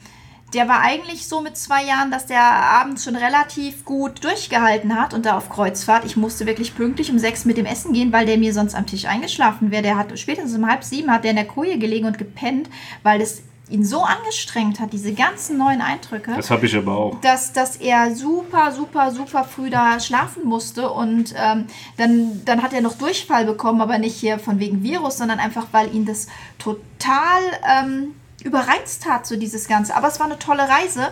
der 0.54 0.68
war 0.68 0.82
eigentlich 0.82 1.28
so 1.28 1.42
mit 1.42 1.56
zwei 1.56 1.84
Jahren, 1.84 2.12
dass 2.12 2.26
der 2.26 2.42
abends 2.42 3.06
schon 3.06 3.16
relativ 3.16 3.86
gut 3.86 4.24
durchgehalten 4.24 5.00
hat 5.00 5.14
und 5.14 5.26
da 5.26 5.38
auf 5.38 5.50
Kreuzfahrt. 5.50 6.04
Ich 6.04 6.18
musste 6.18 6.46
wirklich 6.46 6.76
pünktlich 6.76 7.10
um 7.10 7.20
sechs 7.20 7.46
mit 7.46 7.58
dem 7.58 7.66
Essen 7.66 7.94
gehen, 7.94 8.12
weil 8.12 8.26
der 8.26 8.38
mir 8.38 8.54
sonst 8.54 8.76
am 8.76 8.86
Tisch 8.86 9.06
eingeschlafen 9.06 9.72
wäre. 9.72 9.84
Der 9.84 9.98
hat 9.98 10.18
spätestens 10.20 10.58
um 10.58 10.68
halb 10.68 10.84
sieben 10.84 11.12
hat 11.12 11.24
der 11.24 11.32
in 11.32 11.38
der 11.38 11.48
Koje 11.48 11.78
gelegen 11.78 12.06
und 12.06 12.18
gepennt, 12.18 12.70
weil 13.04 13.20
das 13.20 13.44
ihn 13.72 13.86
so 13.86 14.04
angestrengt 14.04 14.80
hat, 14.80 14.94
diese 14.94 15.14
ganzen 15.14 15.58
neuen 15.58 15.82
Eindrücke. 15.82 16.34
Das 16.36 16.52
habe 16.52 16.66
ich 16.66 16.76
aber 16.76 16.96
auch. 16.96 17.22
Dass, 17.22 17.54
dass 17.54 17.78
er 17.78 18.16
super, 18.16 18.72
super, 18.72 19.12
super 19.12 19.44
früh 19.44 19.70
da 19.70 20.00
schlafen 20.00 20.46
musste 20.46 20.90
und 20.90 21.34
ähm, 21.38 21.68
dann, 21.98 22.42
dann 22.46 22.62
hat 22.62 22.74
er 22.74 22.82
noch 22.82 22.98
Durchfall 22.98 23.46
bekommen, 23.46 23.82
aber 23.82 23.98
nicht 23.98 24.16
hier 24.16 24.40
von 24.40 24.60
wegen 24.60 24.84
Virus, 24.84 25.18
sondern 25.18 25.40
einfach, 25.40 25.68
weil 25.72 25.94
ihn 25.96 26.06
das 26.06 26.28
total 26.60 27.42
ähm, 27.68 28.16
überreizt 28.44 29.08
hat, 29.08 29.26
so 29.26 29.36
dieses 29.38 29.68
Ganze. 29.68 29.96
Aber 29.96 30.08
es 30.08 30.20
war 30.20 30.26
eine 30.26 30.40
tolle 30.40 30.68
Reise. 30.68 31.08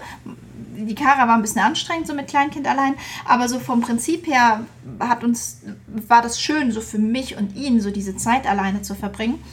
Die 0.75 0.95
Kara 0.95 1.27
war 1.27 1.35
ein 1.35 1.41
bisschen 1.41 1.61
anstrengend, 1.61 2.07
so 2.07 2.13
mit 2.13 2.27
Kleinkind 2.27 2.67
allein, 2.67 2.95
aber 3.25 3.49
so 3.49 3.59
vom 3.59 3.81
Prinzip 3.81 4.27
her 4.27 4.61
hat 4.99 5.23
uns, 5.23 5.61
war 5.87 6.21
das 6.21 6.39
schön, 6.39 6.71
so 6.71 6.79
für 6.79 6.99
mich 6.99 7.37
und 7.37 7.55
ihn, 7.55 7.81
so 7.81 7.91
diese 7.91 8.15
Zeit 8.15 8.47
alleine 8.47 8.81
zu 8.81 8.95
verbringen. 8.95 9.43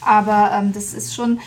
Aber 0.00 0.52
ähm, 0.54 0.72
das 0.72 0.94
ist 0.94 1.14
schon, 1.14 1.40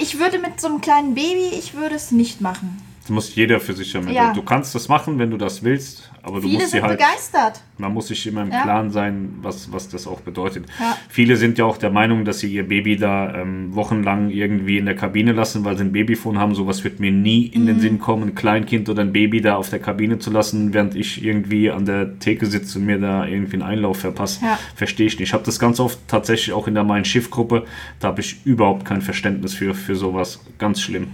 ich 0.00 0.18
würde 0.18 0.38
mit 0.38 0.60
so 0.60 0.68
einem 0.68 0.80
kleinen 0.80 1.14
Baby, 1.14 1.48
ich 1.52 1.74
würde 1.74 1.94
es 1.94 2.10
nicht 2.10 2.40
machen. 2.40 2.82
Das 3.00 3.10
muss 3.10 3.34
jeder 3.34 3.60
für 3.60 3.72
sich 3.72 3.92
damit. 3.92 4.14
Ja. 4.14 4.32
Du 4.32 4.42
kannst 4.42 4.74
das 4.74 4.88
machen, 4.88 5.18
wenn 5.18 5.30
du 5.30 5.38
das 5.38 5.62
willst, 5.62 6.10
aber 6.22 6.42
Viele 6.42 6.52
du 6.52 6.58
musst 6.58 6.70
sind 6.70 6.82
halt. 6.82 6.98
begeistert. 6.98 7.62
Man 7.78 7.94
muss 7.94 8.08
sich 8.08 8.26
immer 8.26 8.42
im 8.42 8.52
ja. 8.52 8.62
Klaren 8.62 8.90
sein, 8.90 9.38
was, 9.40 9.72
was 9.72 9.88
das 9.88 10.06
auch 10.06 10.20
bedeutet. 10.20 10.66
Ja. 10.78 10.98
Viele 11.08 11.36
sind 11.36 11.56
ja 11.56 11.64
auch 11.64 11.78
der 11.78 11.90
Meinung, 11.90 12.26
dass 12.26 12.40
sie 12.40 12.52
ihr 12.52 12.68
Baby 12.68 12.96
da 12.96 13.34
ähm, 13.34 13.74
wochenlang 13.74 14.28
irgendwie 14.28 14.76
in 14.76 14.84
der 14.84 14.96
Kabine 14.96 15.32
lassen, 15.32 15.64
weil 15.64 15.78
sie 15.78 15.84
ein 15.84 15.92
Babyphone 15.92 16.38
haben. 16.38 16.54
Sowas 16.54 16.84
wird 16.84 17.00
mir 17.00 17.10
nie 17.10 17.46
in 17.46 17.62
mhm. 17.62 17.66
den 17.66 17.80
Sinn 17.80 17.98
kommen, 18.00 18.28
ein 18.28 18.34
Kleinkind 18.34 18.88
oder 18.90 19.00
ein 19.00 19.12
Baby 19.12 19.40
da 19.40 19.56
auf 19.56 19.70
der 19.70 19.78
Kabine 19.78 20.18
zu 20.18 20.30
lassen, 20.30 20.74
während 20.74 20.94
ich 20.94 21.24
irgendwie 21.24 21.70
an 21.70 21.86
der 21.86 22.18
Theke 22.18 22.44
sitze 22.44 22.78
und 22.78 22.84
mir 22.84 22.98
da 22.98 23.26
irgendwie 23.26 23.54
einen 23.54 23.62
Einlauf 23.62 24.00
verpasse. 24.00 24.44
Ja. 24.44 24.58
Verstehe 24.74 25.06
ich 25.06 25.18
nicht. 25.18 25.28
Ich 25.28 25.32
habe 25.32 25.44
das 25.44 25.58
ganz 25.58 25.80
oft 25.80 25.98
tatsächlich 26.06 26.52
auch 26.52 26.68
in 26.68 26.74
der 26.74 26.84
Mein 26.84 27.06
Schiff-Gruppe. 27.06 27.64
Da 27.98 28.08
habe 28.08 28.20
ich 28.20 28.44
überhaupt 28.44 28.84
kein 28.84 29.00
Verständnis 29.00 29.54
für, 29.54 29.74
für 29.74 29.96
sowas. 29.96 30.40
Ganz 30.58 30.82
schlimm. 30.82 31.08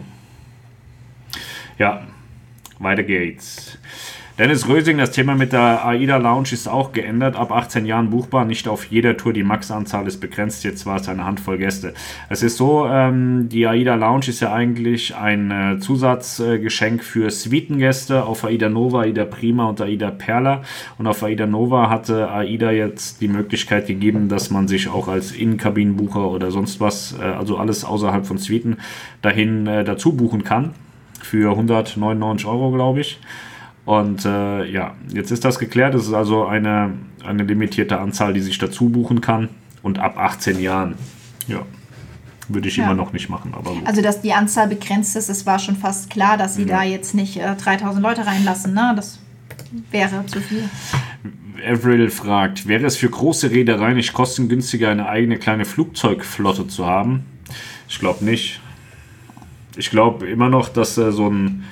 Ja, 1.78 2.02
weiter 2.78 3.02
geht's. 3.02 3.78
Dennis 4.38 4.68
Rösing, 4.68 4.98
das 4.98 5.12
Thema 5.12 5.34
mit 5.34 5.54
der 5.54 5.86
AIDA 5.86 6.18
Lounge 6.18 6.52
ist 6.52 6.68
auch 6.68 6.92
geändert. 6.92 7.36
Ab 7.36 7.52
18 7.52 7.86
Jahren 7.86 8.10
buchbar, 8.10 8.44
nicht 8.44 8.68
auf 8.68 8.84
jeder 8.84 9.16
Tour. 9.16 9.32
Die 9.32 9.42
Maxanzahl 9.42 10.06
ist 10.06 10.20
begrenzt. 10.20 10.62
Jetzt 10.62 10.84
war 10.84 10.96
es 10.96 11.08
eine 11.08 11.24
Handvoll 11.24 11.56
Gäste. 11.56 11.94
Es 12.28 12.42
ist 12.42 12.58
so, 12.58 12.86
ähm, 12.86 13.48
die 13.48 13.66
AIDA 13.66 13.94
Lounge 13.94 14.28
ist 14.28 14.40
ja 14.40 14.52
eigentlich 14.52 15.16
ein 15.16 15.50
äh, 15.50 15.78
Zusatzgeschenk 15.78 17.00
äh, 17.00 17.02
für 17.02 17.30
Suitengäste 17.30 18.24
auf 18.24 18.44
AIDA 18.44 18.68
Nova, 18.68 19.02
AIDA 19.02 19.24
Prima 19.24 19.70
und 19.70 19.80
AIDA 19.80 20.10
Perla. 20.10 20.60
Und 20.98 21.06
auf 21.06 21.22
AIDA 21.22 21.46
Nova 21.46 21.88
hatte 21.88 22.30
AIDA 22.30 22.72
jetzt 22.72 23.22
die 23.22 23.28
Möglichkeit 23.28 23.86
gegeben, 23.86 24.28
dass 24.28 24.50
man 24.50 24.68
sich 24.68 24.88
auch 24.88 25.08
als 25.08 25.32
Innenkabinenbucher 25.32 26.28
oder 26.30 26.50
sonst 26.50 26.78
was, 26.78 27.18
äh, 27.18 27.22
also 27.22 27.56
alles 27.56 27.86
außerhalb 27.86 28.26
von 28.26 28.36
Suiten, 28.36 28.76
dahin 29.22 29.66
äh, 29.66 29.82
dazu 29.82 30.12
buchen 30.14 30.44
kann 30.44 30.74
für 31.22 31.50
199 31.50 32.46
Euro, 32.46 32.70
glaube 32.72 33.00
ich. 33.00 33.18
Und 33.84 34.24
äh, 34.24 34.64
ja, 34.64 34.94
jetzt 35.08 35.30
ist 35.30 35.44
das 35.44 35.58
geklärt. 35.58 35.94
Es 35.94 36.06
ist 36.08 36.12
also 36.12 36.46
eine, 36.46 36.94
eine 37.24 37.44
limitierte 37.44 37.98
Anzahl, 38.00 38.34
die 38.34 38.40
sich 38.40 38.58
dazu 38.58 38.88
buchen 38.88 39.20
kann. 39.20 39.48
Und 39.82 40.00
ab 40.00 40.18
18 40.18 40.60
Jahren, 40.60 40.96
ja, 41.46 41.62
würde 42.48 42.68
ich 42.68 42.76
ja. 42.76 42.84
immer 42.84 42.94
noch 42.94 43.12
nicht 43.12 43.28
machen. 43.28 43.54
Aber 43.54 43.70
gut. 43.70 43.86
Also, 43.86 44.02
dass 44.02 44.20
die 44.20 44.32
Anzahl 44.32 44.66
begrenzt 44.66 45.14
ist, 45.14 45.28
es 45.28 45.46
war 45.46 45.60
schon 45.60 45.76
fast 45.76 46.10
klar, 46.10 46.36
dass 46.36 46.56
sie 46.56 46.62
ja. 46.62 46.78
da 46.78 46.82
jetzt 46.82 47.14
nicht 47.14 47.36
äh, 47.36 47.54
3000 47.54 48.02
Leute 48.02 48.26
reinlassen. 48.26 48.74
Ne? 48.74 48.92
Das 48.96 49.20
wäre 49.92 50.26
zu 50.26 50.40
viel. 50.40 50.68
Avril 51.64 52.10
fragt, 52.10 52.66
wäre 52.66 52.86
es 52.86 52.96
für 52.96 53.08
große 53.08 53.50
Reedereien 53.50 53.96
nicht 53.96 54.12
kostengünstiger, 54.12 54.90
eine 54.90 55.08
eigene 55.08 55.38
kleine 55.38 55.64
Flugzeugflotte 55.64 56.66
zu 56.68 56.86
haben? 56.86 57.24
Ich 57.88 57.98
glaube 57.98 58.24
nicht. 58.24 58.60
Ich 59.76 59.90
glaube 59.90 60.26
immer 60.26 60.48
noch, 60.48 60.68
dass 60.68 60.98
äh, 60.98 61.12
so 61.12 61.28
ein 61.28 61.64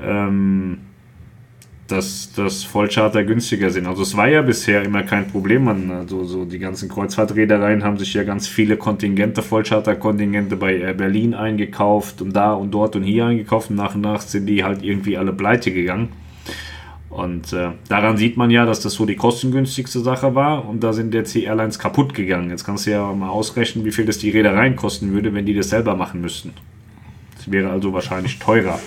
ähm, 0.00 0.78
dass 1.88 2.32
das 2.36 2.64
Vollcharter 2.64 3.24
günstiger 3.24 3.70
sind. 3.70 3.86
Also 3.86 4.02
es 4.02 4.14
war 4.14 4.28
ja 4.28 4.42
bisher 4.42 4.82
immer 4.82 5.02
kein 5.02 5.26
Problem. 5.26 5.64
Man, 5.64 5.90
also 5.90 6.22
so 6.24 6.44
die 6.44 6.58
ganzen 6.58 6.88
Kreuzfahrtreedereien 6.88 7.82
haben 7.82 7.96
sich 7.96 8.12
ja 8.12 8.24
ganz 8.24 8.46
viele 8.46 8.76
Kontingente, 8.76 9.42
Vollcharter-Kontingente 9.42 10.56
bei 10.56 10.92
Berlin 10.92 11.34
eingekauft 11.34 12.20
und 12.20 12.36
da 12.36 12.52
und 12.52 12.72
dort 12.72 12.94
und 12.94 13.04
hier 13.04 13.24
eingekauft. 13.24 13.70
Und 13.70 13.76
nach 13.76 13.94
und 13.94 14.02
nach 14.02 14.20
sind 14.20 14.46
die 14.46 14.64
halt 14.64 14.82
irgendwie 14.82 15.16
alle 15.16 15.32
pleite 15.32 15.72
gegangen. 15.72 16.10
Und 17.08 17.54
äh, 17.54 17.70
daran 17.88 18.18
sieht 18.18 18.36
man 18.36 18.50
ja, 18.50 18.66
dass 18.66 18.80
das 18.80 18.92
so 18.92 19.06
die 19.06 19.16
kostengünstigste 19.16 20.00
Sache 20.00 20.34
war 20.34 20.68
und 20.68 20.84
da 20.84 20.92
sind 20.92 21.14
jetzt 21.14 21.34
die 21.34 21.44
Airlines 21.44 21.78
kaputt 21.78 22.12
gegangen. 22.12 22.50
Jetzt 22.50 22.64
kannst 22.64 22.86
du 22.86 22.90
ja 22.90 23.12
mal 23.14 23.30
ausrechnen, 23.30 23.86
wie 23.86 23.92
viel 23.92 24.04
das 24.04 24.18
die 24.18 24.28
Reedereien 24.28 24.76
kosten 24.76 25.10
würde, 25.12 25.32
wenn 25.32 25.46
die 25.46 25.54
das 25.54 25.70
selber 25.70 25.96
machen 25.96 26.20
müssten. 26.20 26.52
Wäre 27.50 27.70
also 27.70 27.92
wahrscheinlich 27.92 28.38
teurer. 28.38 28.78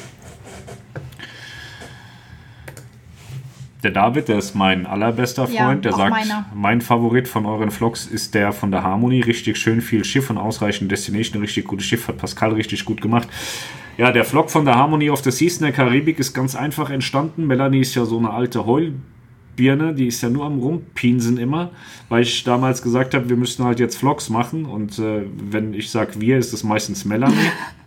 Der 3.83 3.89
David, 3.89 4.27
der 4.27 4.38
ist 4.38 4.53
mein 4.53 4.85
allerbester 4.85 5.47
Freund, 5.47 5.57
Ja, 5.57 5.75
der 5.75 5.93
sagt, 5.93 6.11
meiner. 6.11 6.45
mein 6.53 6.81
Favorit 6.81 7.27
von 7.27 7.47
euren 7.47 7.71
Vlogs 7.71 8.05
ist 8.05 8.35
der 8.35 8.51
von 8.51 8.69
der 8.69 8.83
Harmony. 8.83 9.21
Richtig 9.21 9.57
schön 9.57 9.81
viel 9.81 10.05
Schiff 10.05 10.29
und 10.29 10.38
ausreichend 10.38 10.91
Destination. 10.91 11.41
Richtig 11.41 11.65
gutes 11.65 11.88
Schiff, 11.88 12.07
hat 12.07 12.17
Pascal 12.17 12.53
richtig 12.53 12.85
gut 12.85 13.01
gemacht. 13.01 13.27
Ja, 13.97 14.11
der 14.11 14.23
Vlog 14.23 14.51
von 14.51 14.65
der 14.65 14.75
Harmony 14.75 15.09
of 15.09 15.23
the 15.23 15.31
Seas 15.31 15.57
in 15.57 15.63
der 15.63 15.71
Karibik 15.71 16.19
ist 16.19 16.33
ganz 16.33 16.55
einfach 16.55 16.91
entstanden. 16.91 17.47
Melanie 17.47 17.79
ist 17.79 17.95
ja 17.95 18.05
so 18.05 18.19
eine 18.19 18.29
alte 18.29 18.67
Heulbirne, 18.67 19.95
die 19.95 20.07
ist 20.07 20.21
ja 20.21 20.29
nur 20.29 20.45
am 20.45 20.59
Rumpinsen 20.59 21.38
immer, 21.39 21.71
weil 22.07 22.21
ich 22.21 22.43
damals 22.43 22.83
gesagt 22.83 23.15
habe, 23.15 23.29
wir 23.29 23.35
müssen 23.35 23.65
halt 23.65 23.79
jetzt 23.79 23.97
Vlogs 23.97 24.29
machen 24.29 24.65
und 24.65 24.99
äh, 24.99 25.23
wenn 25.49 25.73
ich 25.73 25.89
sage 25.89 26.21
wir, 26.21 26.38
ist 26.38 26.53
das 26.53 26.63
meistens 26.63 27.03
Melanie. 27.03 27.35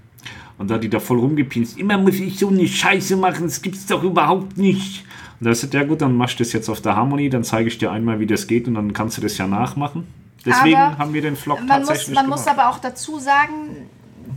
Und 0.58 0.70
da 0.70 0.74
hat 0.76 0.84
die 0.84 0.88
da 0.90 1.00
voll 1.00 1.18
rumgepinst. 1.18 1.78
Immer 1.78 1.98
muss 1.98 2.14
ich 2.14 2.38
so 2.38 2.48
eine 2.48 2.66
Scheiße 2.66 3.16
machen, 3.16 3.44
das 3.44 3.60
gibt's 3.60 3.86
doch 3.86 4.02
überhaupt 4.02 4.56
nicht. 4.56 5.04
Und 5.40 5.46
da 5.46 5.50
ist 5.50 5.72
ja 5.74 5.82
gut, 5.84 6.00
dann 6.00 6.16
machst 6.16 6.38
du 6.38 6.44
das 6.44 6.52
jetzt 6.52 6.68
auf 6.68 6.80
der 6.80 6.94
Harmony, 6.94 7.28
dann 7.28 7.42
zeige 7.42 7.68
ich 7.68 7.78
dir 7.78 7.90
einmal, 7.90 8.20
wie 8.20 8.26
das 8.26 8.46
geht 8.46 8.68
und 8.68 8.74
dann 8.74 8.92
kannst 8.92 9.16
du 9.18 9.20
das 9.22 9.36
ja 9.36 9.46
nachmachen. 9.48 10.06
Deswegen 10.46 10.76
Aber 10.76 10.98
haben 10.98 11.12
wir 11.12 11.22
den 11.22 11.36
Vlog 11.36 11.58
Man, 11.64 11.80
muss, 11.80 11.88
tatsächlich 11.88 12.14
man 12.14 12.28
muss 12.28 12.44
gemacht. 12.44 12.58
aber 12.58 12.70
auch 12.70 12.78
dazu 12.78 13.18
sagen, 13.18 13.88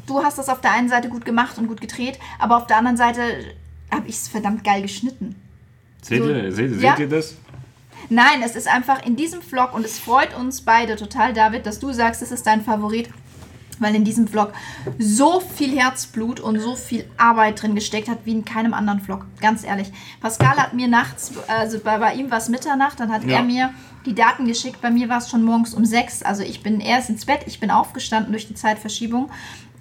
du 0.07 0.23
hast 0.23 0.37
das 0.39 0.49
auf 0.49 0.61
der 0.61 0.71
einen 0.71 0.89
Seite 0.89 1.09
gut 1.09 1.23
gemacht 1.25 1.57
und 1.59 1.67
gut 1.67 1.81
gedreht, 1.81 2.17
aber 2.39 2.57
auf 2.57 2.65
der 2.67 2.77
anderen 2.77 2.97
Seite 2.97 3.21
habe 3.91 4.07
ich 4.07 4.15
es 4.15 4.27
verdammt 4.27 4.63
geil 4.63 4.81
geschnitten. 4.81 5.35
Seht 6.01 6.23
so- 6.23 6.29
ihr, 6.29 6.51
seht, 6.51 6.81
Ja. 6.81 6.91
seht 6.95 6.99
ihr 6.99 7.09
das? 7.09 7.35
Nein, 8.09 8.41
es 8.43 8.55
ist 8.55 8.67
einfach 8.67 9.05
in 9.05 9.15
diesem 9.17 9.41
Vlog 9.41 9.73
und 9.75 9.83
es 9.85 9.99
freut 9.99 10.35
uns 10.35 10.61
beide 10.61 10.95
total, 10.95 11.33
David, 11.33 11.65
dass 11.65 11.79
du 11.79 11.91
sagst, 11.91 12.21
es 12.21 12.31
ist 12.31 12.47
dein 12.47 12.61
Favorit, 12.63 13.09
weil 13.79 13.95
in 13.95 14.03
diesem 14.03 14.27
Vlog 14.27 14.53
so 14.99 15.39
viel 15.39 15.77
Herzblut 15.77 16.39
und 16.39 16.59
so 16.59 16.75
viel 16.75 17.09
Arbeit 17.17 17.61
drin 17.61 17.75
gesteckt 17.75 18.07
hat 18.09 18.19
wie 18.25 18.31
in 18.31 18.45
keinem 18.45 18.73
anderen 18.73 18.99
Vlog. 19.01 19.25
Ganz 19.41 19.63
ehrlich. 19.63 19.91
Pascal 20.21 20.57
hat 20.57 20.73
mir 20.73 20.87
nachts, 20.87 21.31
also 21.47 21.79
bei, 21.79 21.97
bei 21.97 22.13
ihm 22.15 22.31
war 22.31 22.37
es 22.37 22.49
Mitternacht, 22.49 22.99
dann 22.99 23.11
hat 23.11 23.23
Ja. 23.23 23.37
er 23.37 23.43
mir 23.43 23.73
die 24.05 24.15
Daten 24.15 24.45
geschickt. 24.47 24.79
Bei 24.81 24.89
mir 24.89 25.09
war 25.09 25.17
es 25.17 25.29
schon 25.29 25.43
morgens 25.43 25.73
um 25.73 25.83
sechs. 25.83 26.23
Also 26.23 26.41
ich 26.43 26.63
bin 26.63 26.79
erst 26.79 27.09
ins 27.09 27.25
Bett, 27.25 27.41
ich 27.45 27.59
bin 27.59 27.71
aufgestanden 27.71 28.31
durch 28.31 28.47
die 28.47 28.55
Zeitverschiebung. 28.55 29.29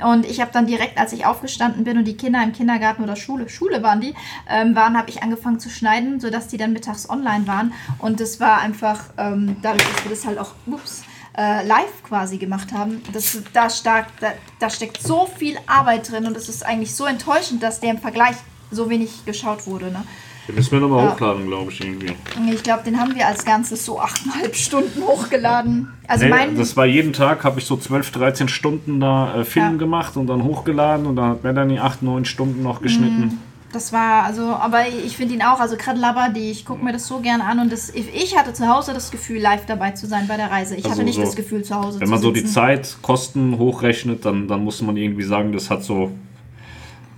Und 0.04 0.26
ich 0.26 0.40
habe 0.42 0.50
dann 0.52 0.66
direkt, 0.66 0.98
als 0.98 1.14
ich 1.14 1.24
aufgestanden 1.24 1.84
bin 1.84 1.96
und 1.96 2.04
die 2.04 2.18
Kinder 2.18 2.42
im 2.42 2.52
Kindergarten 2.52 3.02
oder 3.02 3.16
Schule, 3.16 3.48
Schule 3.48 3.82
waren 3.82 4.00
die, 4.02 4.14
ähm, 4.46 4.74
waren, 4.74 4.94
habe 4.98 5.08
ich 5.08 5.22
angefangen 5.22 5.58
zu 5.58 5.70
schneiden, 5.70 6.20
sodass 6.20 6.48
die 6.48 6.58
dann 6.58 6.74
mittags 6.74 7.08
online 7.08 7.46
waren. 7.46 7.72
Und 7.98 8.20
das 8.20 8.38
war 8.38 8.58
einfach, 8.60 9.04
ähm, 9.16 9.56
dadurch, 9.62 9.84
dass 9.90 10.04
wir 10.04 10.10
das 10.10 10.26
halt 10.26 10.38
auch, 10.38 10.52
ups, 10.66 11.02
äh, 11.36 11.66
live 11.66 12.02
quasi 12.02 12.38
gemacht 12.38 12.72
haben, 12.72 13.02
das, 13.12 13.38
da, 13.52 13.68
stark, 13.68 14.06
da, 14.20 14.32
da 14.58 14.70
steckt 14.70 15.02
so 15.02 15.26
viel 15.26 15.56
Arbeit 15.66 16.10
drin 16.10 16.26
und 16.26 16.36
es 16.36 16.48
ist 16.48 16.64
eigentlich 16.64 16.94
so 16.94 17.04
enttäuschend, 17.04 17.62
dass 17.62 17.80
der 17.80 17.90
im 17.90 17.98
Vergleich 17.98 18.36
so 18.70 18.88
wenig 18.90 19.24
geschaut 19.24 19.66
wurde. 19.66 19.86
Ne? 19.90 20.02
Den 20.48 20.54
müssen 20.54 20.72
wir 20.72 20.80
nochmal 20.80 21.04
Ja. 21.04 21.12
hochladen, 21.12 21.46
glaube 21.46 21.70
ich, 21.72 21.80
irgendwie. 21.80 22.12
Ich 22.52 22.62
glaube, 22.62 22.84
den 22.84 22.98
haben 23.00 23.14
wir 23.14 23.26
als 23.26 23.44
Ganzes 23.44 23.84
so 23.84 24.00
achteinhalb 24.00 24.54
Stunden 24.56 25.02
hochgeladen. 25.02 25.88
Also 26.08 26.24
Nee, 26.24 26.30
mein, 26.30 26.56
das 26.56 26.76
war 26.76 26.86
jeden 26.86 27.12
Tag, 27.12 27.42
habe 27.44 27.58
ich 27.58 27.66
so 27.66 27.76
12, 27.76 28.12
13 28.12 28.48
Stunden 28.48 29.00
da 29.00 29.40
äh, 29.40 29.44
Film 29.44 29.72
Ja. 29.72 29.76
gemacht 29.76 30.16
und 30.16 30.28
dann 30.28 30.42
hochgeladen 30.44 31.06
und 31.06 31.16
dann 31.16 31.30
hat 31.30 31.44
Melanie 31.44 31.80
8, 31.80 32.02
9 32.02 32.24
Stunden 32.24 32.62
noch 32.62 32.80
geschnitten. 32.80 33.42
Das 33.72 33.92
war, 33.92 34.22
also, 34.24 34.42
aber 34.42 34.88
ich 34.88 35.16
finde 35.16 35.34
ihn 35.34 35.42
auch, 35.42 35.60
also 35.60 35.76
gerade 35.76 35.98
Labadi, 35.98 36.50
ich 36.50 36.64
gucke 36.64 36.84
mir 36.84 36.92
das 36.92 37.06
so 37.06 37.18
gern 37.20 37.40
an 37.40 37.58
und 37.60 37.70
das, 37.72 37.90
ich 37.90 38.36
hatte 38.36 38.52
zu 38.54 38.66
Hause 38.68 38.94
das 38.94 39.10
Gefühl, 39.10 39.38
live 39.40 39.66
dabei 39.66 39.90
zu 39.90 40.06
sein 40.06 40.26
bei 40.28 40.36
der 40.36 40.50
Reise. 40.50 40.74
Ich 40.76 40.84
Also 40.84 40.96
hatte 40.96 41.04
nicht 41.04 41.16
so, 41.16 41.22
das 41.22 41.36
Gefühl, 41.36 41.62
zu 41.62 41.74
Hause 41.74 42.00
Wenn 42.00 42.06
zu 42.06 42.12
man 42.12 42.20
so 42.22 42.30
die 42.32 42.40
sitzen. 42.40 42.52
Zeit, 42.52 42.96
Kosten 43.02 43.58
hochrechnet, 43.58 44.24
dann, 44.24 44.48
dann 44.48 44.62
muss 44.64 44.80
man 44.82 44.96
irgendwie 44.96 45.24
sagen, 45.24 45.52
das 45.52 45.68
hat 45.70 45.82
so, 45.84 46.10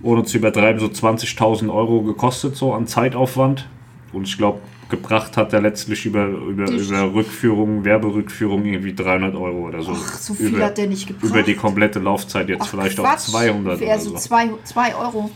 ohne 0.01 0.23
zu 0.23 0.37
übertreiben, 0.37 0.79
so 0.79 0.87
20.000 0.87 1.71
Euro 1.73 2.01
gekostet, 2.01 2.55
so 2.55 2.73
an 2.73 2.87
Zeitaufwand. 2.87 3.67
Und 4.11 4.27
ich 4.27 4.37
glaube, 4.37 4.59
gebracht 4.89 5.37
hat 5.37 5.53
er 5.53 5.61
letztlich 5.61 6.05
über, 6.05 6.25
über, 6.27 6.65
Die- 6.65 6.77
über 6.77 7.13
Rückführung, 7.13 7.85
Werberückführung 7.85 8.65
irgendwie 8.65 8.95
300 8.95 9.35
Euro 9.35 9.67
oder 9.67 9.83
so. 9.83 9.91
Ach, 9.93 10.17
so 10.17 10.33
viel 10.33 10.47
über, 10.47 10.65
hat 10.65 10.77
der 10.79 10.87
nicht 10.87 11.07
gebracht. 11.07 11.29
Über 11.29 11.43
die 11.43 11.53
komplette 11.53 11.99
Laufzeit 11.99 12.49
jetzt 12.49 12.63
Ach, 12.63 12.67
vielleicht 12.69 12.97
Quatsch. 12.97 13.07
auch 13.29 13.31
200 13.31 13.79
Wäre 13.79 13.91
oder 13.91 13.99
so 13.99 14.09
so. 14.11 14.15
zwei, 14.17 14.49
zwei 14.63 14.95
Euro. 14.95 15.29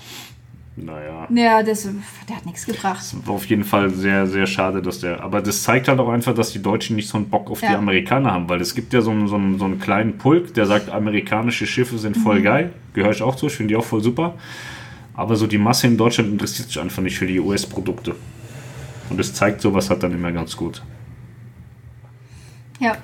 Naja. 0.75 1.27
Ja, 1.33 1.61
das, 1.61 1.87
der 2.27 2.35
hat 2.35 2.45
nichts 2.47 2.65
gebracht. 2.65 3.05
War 3.27 3.35
auf 3.35 3.45
jeden 3.45 3.63
Fall 3.63 3.91
sehr, 3.91 4.25
sehr 4.25 4.47
schade, 4.47 4.81
dass 4.81 4.99
der. 5.01 5.21
Aber 5.21 5.41
das 5.41 5.61
zeigt 5.61 5.87
halt 5.87 5.99
auch 5.99 6.09
einfach, 6.09 6.33
dass 6.33 6.51
die 6.51 6.61
Deutschen 6.63 6.95
nicht 6.95 7.07
so 7.09 7.17
einen 7.17 7.29
Bock 7.29 7.51
auf 7.51 7.59
die 7.59 7.67
Ja. 7.67 7.77
Amerikaner 7.77 8.31
haben, 8.31 8.49
weil 8.49 8.59
es 8.59 8.73
gibt 8.73 8.91
ja 8.91 9.01
so 9.01 9.11
einen, 9.11 9.27
so, 9.27 9.35
einen, 9.35 9.59
so 9.59 9.65
einen 9.65 9.79
kleinen 9.79 10.17
Pulk, 10.17 10.53
der 10.55 10.65
sagt, 10.65 10.89
amerikanische 10.89 11.67
Schiffe 11.67 11.99
sind 11.99 12.17
voll 12.17 12.39
Mhm. 12.39 12.43
geil. 12.43 12.73
Gehöre 12.93 13.11
ich 13.11 13.21
auch 13.21 13.35
zu, 13.35 13.47
ich 13.47 13.53
finde 13.53 13.73
die 13.73 13.75
auch 13.75 13.85
voll 13.85 14.01
super. 14.01 14.33
Aber 15.13 15.35
so 15.35 15.45
die 15.45 15.59
Masse 15.59 15.85
in 15.85 15.95
Deutschland 15.95 16.31
interessiert 16.31 16.69
sich 16.69 16.79
einfach 16.79 17.03
nicht 17.03 17.19
für 17.19 17.27
die 17.27 17.39
US-Produkte. 17.39 18.15
Und 19.11 19.19
das 19.19 19.31
zeigt 19.35 19.61
sowas 19.61 19.91
halt 19.91 20.01
dann 20.01 20.11
immer 20.11 20.31
ganz 20.31 20.57
gut. 20.57 20.81
Ja. 22.79 22.97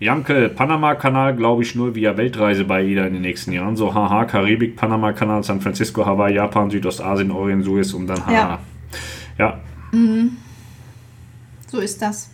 Janke, 0.00 0.48
Panama-Kanal 0.48 1.36
glaube 1.36 1.62
ich 1.62 1.74
nur 1.74 1.94
via 1.94 2.16
Weltreise 2.16 2.64
bei 2.64 2.80
jeder 2.80 3.06
in 3.06 3.12
den 3.12 3.22
nächsten 3.22 3.52
Jahren. 3.52 3.76
So 3.76 3.94
haha, 3.94 4.24
Karibik, 4.24 4.74
Panama-Kanal, 4.74 5.44
San 5.44 5.60
Francisco, 5.60 6.06
Hawaii, 6.06 6.34
Japan, 6.34 6.70
Südostasien, 6.70 7.30
Orient, 7.30 7.64
Suez 7.64 7.92
und 7.92 8.06
dann 8.06 8.24
haha. 8.24 8.58
Ja. 9.38 9.44
ja. 9.46 9.60
So 11.66 11.80
ist 11.80 12.00
das. 12.00 12.30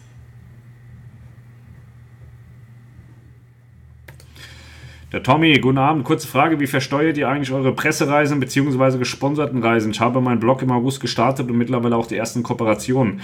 Der 5.13 5.23
Tommy, 5.25 5.59
guten 5.59 5.79
Abend. 5.79 6.05
Kurze 6.05 6.29
Frage, 6.29 6.61
wie 6.61 6.67
versteuert 6.69 7.17
ihr 7.17 7.29
eigentlich 7.29 7.51
eure 7.51 7.73
Pressereisen 7.73 8.39
bzw. 8.39 8.99
gesponserten 8.99 9.63
Reisen? 9.63 9.91
Ich 9.91 10.01
habe 10.01 10.21
meinen 10.21 10.41
Blog 10.41 10.63
im 10.63 10.71
August 10.71 11.01
gestartet 11.01 11.51
und 11.51 11.59
mittlerweile 11.59 11.97
auch 11.97 12.07
die 12.07 12.17
ersten 12.17 12.43
Kooperationen. 12.43 13.21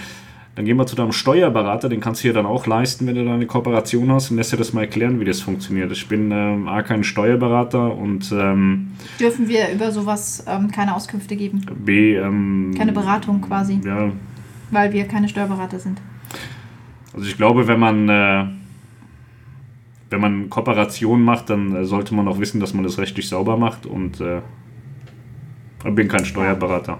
Dann 0.55 0.65
gehen 0.65 0.77
wir 0.77 0.85
zu 0.85 0.95
deinem 0.95 1.13
Steuerberater, 1.13 1.89
den 1.89 1.99
kannst 1.99 2.23
du 2.23 2.27
dir 2.27 2.33
dann 2.33 2.45
auch 2.45 2.67
leisten, 2.67 3.07
wenn 3.07 3.15
du 3.15 3.25
da 3.25 3.33
eine 3.33 3.47
Kooperation 3.47 4.11
hast 4.11 4.29
und 4.29 4.37
lässt 4.37 4.53
dir 4.53 4.57
das 4.57 4.71
mal 4.71 4.81
erklären, 4.81 5.19
wie 5.19 5.25
das 5.25 5.41
funktioniert. 5.41 5.91
Ich 5.91 6.07
bin 6.07 6.29
ähm, 6.31 6.67
A, 6.67 6.83
kein 6.83 7.03
Steuerberater 7.03 7.95
und 7.95 8.31
ähm, 8.31 8.91
Dürfen 9.19 9.47
wir 9.47 9.71
über 9.73 9.91
sowas 9.91 10.45
ähm, 10.47 10.69
keine 10.71 10.95
Auskünfte 10.95 11.35
geben? 11.35 11.65
B, 11.83 12.15
ähm, 12.17 12.71
Keine 12.77 12.91
Beratung 12.91 13.41
quasi, 13.41 13.79
ja, 13.83 14.11
weil 14.69 14.93
wir 14.93 15.05
keine 15.07 15.27
Steuerberater 15.27 15.79
sind. 15.79 15.99
also 17.13 17.25
ich 17.25 17.35
glaube, 17.35 17.67
wenn 17.67 17.79
man, 17.79 18.07
äh, 18.09 18.45
wenn 20.11 20.21
man 20.21 20.51
Kooperation 20.51 21.23
macht, 21.23 21.49
dann 21.49 21.75
äh, 21.75 21.85
sollte 21.85 22.13
man 22.13 22.27
auch 22.27 22.39
wissen, 22.39 22.59
dass 22.59 22.75
man 22.75 22.83
das 22.83 22.99
rechtlich 22.99 23.27
sauber 23.27 23.57
macht 23.57 23.87
und 23.87 24.21
äh, 24.21 24.41
ich 25.83 25.95
bin 25.95 26.07
kein 26.07 26.25
Steuerberater. 26.25 26.99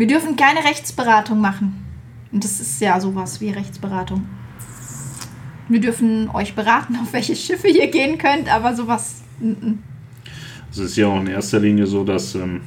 Wir 0.00 0.06
dürfen 0.06 0.34
keine 0.34 0.64
Rechtsberatung 0.64 1.42
machen. 1.42 1.84
Und 2.32 2.42
das 2.42 2.58
ist 2.58 2.80
ja 2.80 2.98
sowas 2.98 3.42
wie 3.42 3.50
Rechtsberatung. 3.50 4.26
Wir 5.68 5.78
dürfen 5.78 6.30
euch 6.30 6.54
beraten, 6.54 6.96
auf 7.02 7.12
welche 7.12 7.36
Schiffe 7.36 7.68
ihr 7.68 7.86
gehen 7.88 8.16
könnt, 8.16 8.50
aber 8.50 8.74
sowas. 8.74 9.20
mm, 9.40 9.50
mm. 9.50 9.78
Es 10.70 10.78
ist 10.78 10.96
ja 10.96 11.06
auch 11.06 11.20
in 11.20 11.26
erster 11.26 11.60
Linie 11.60 11.86
so, 11.86 12.02
dass. 12.02 12.34
Ähm 12.34 12.62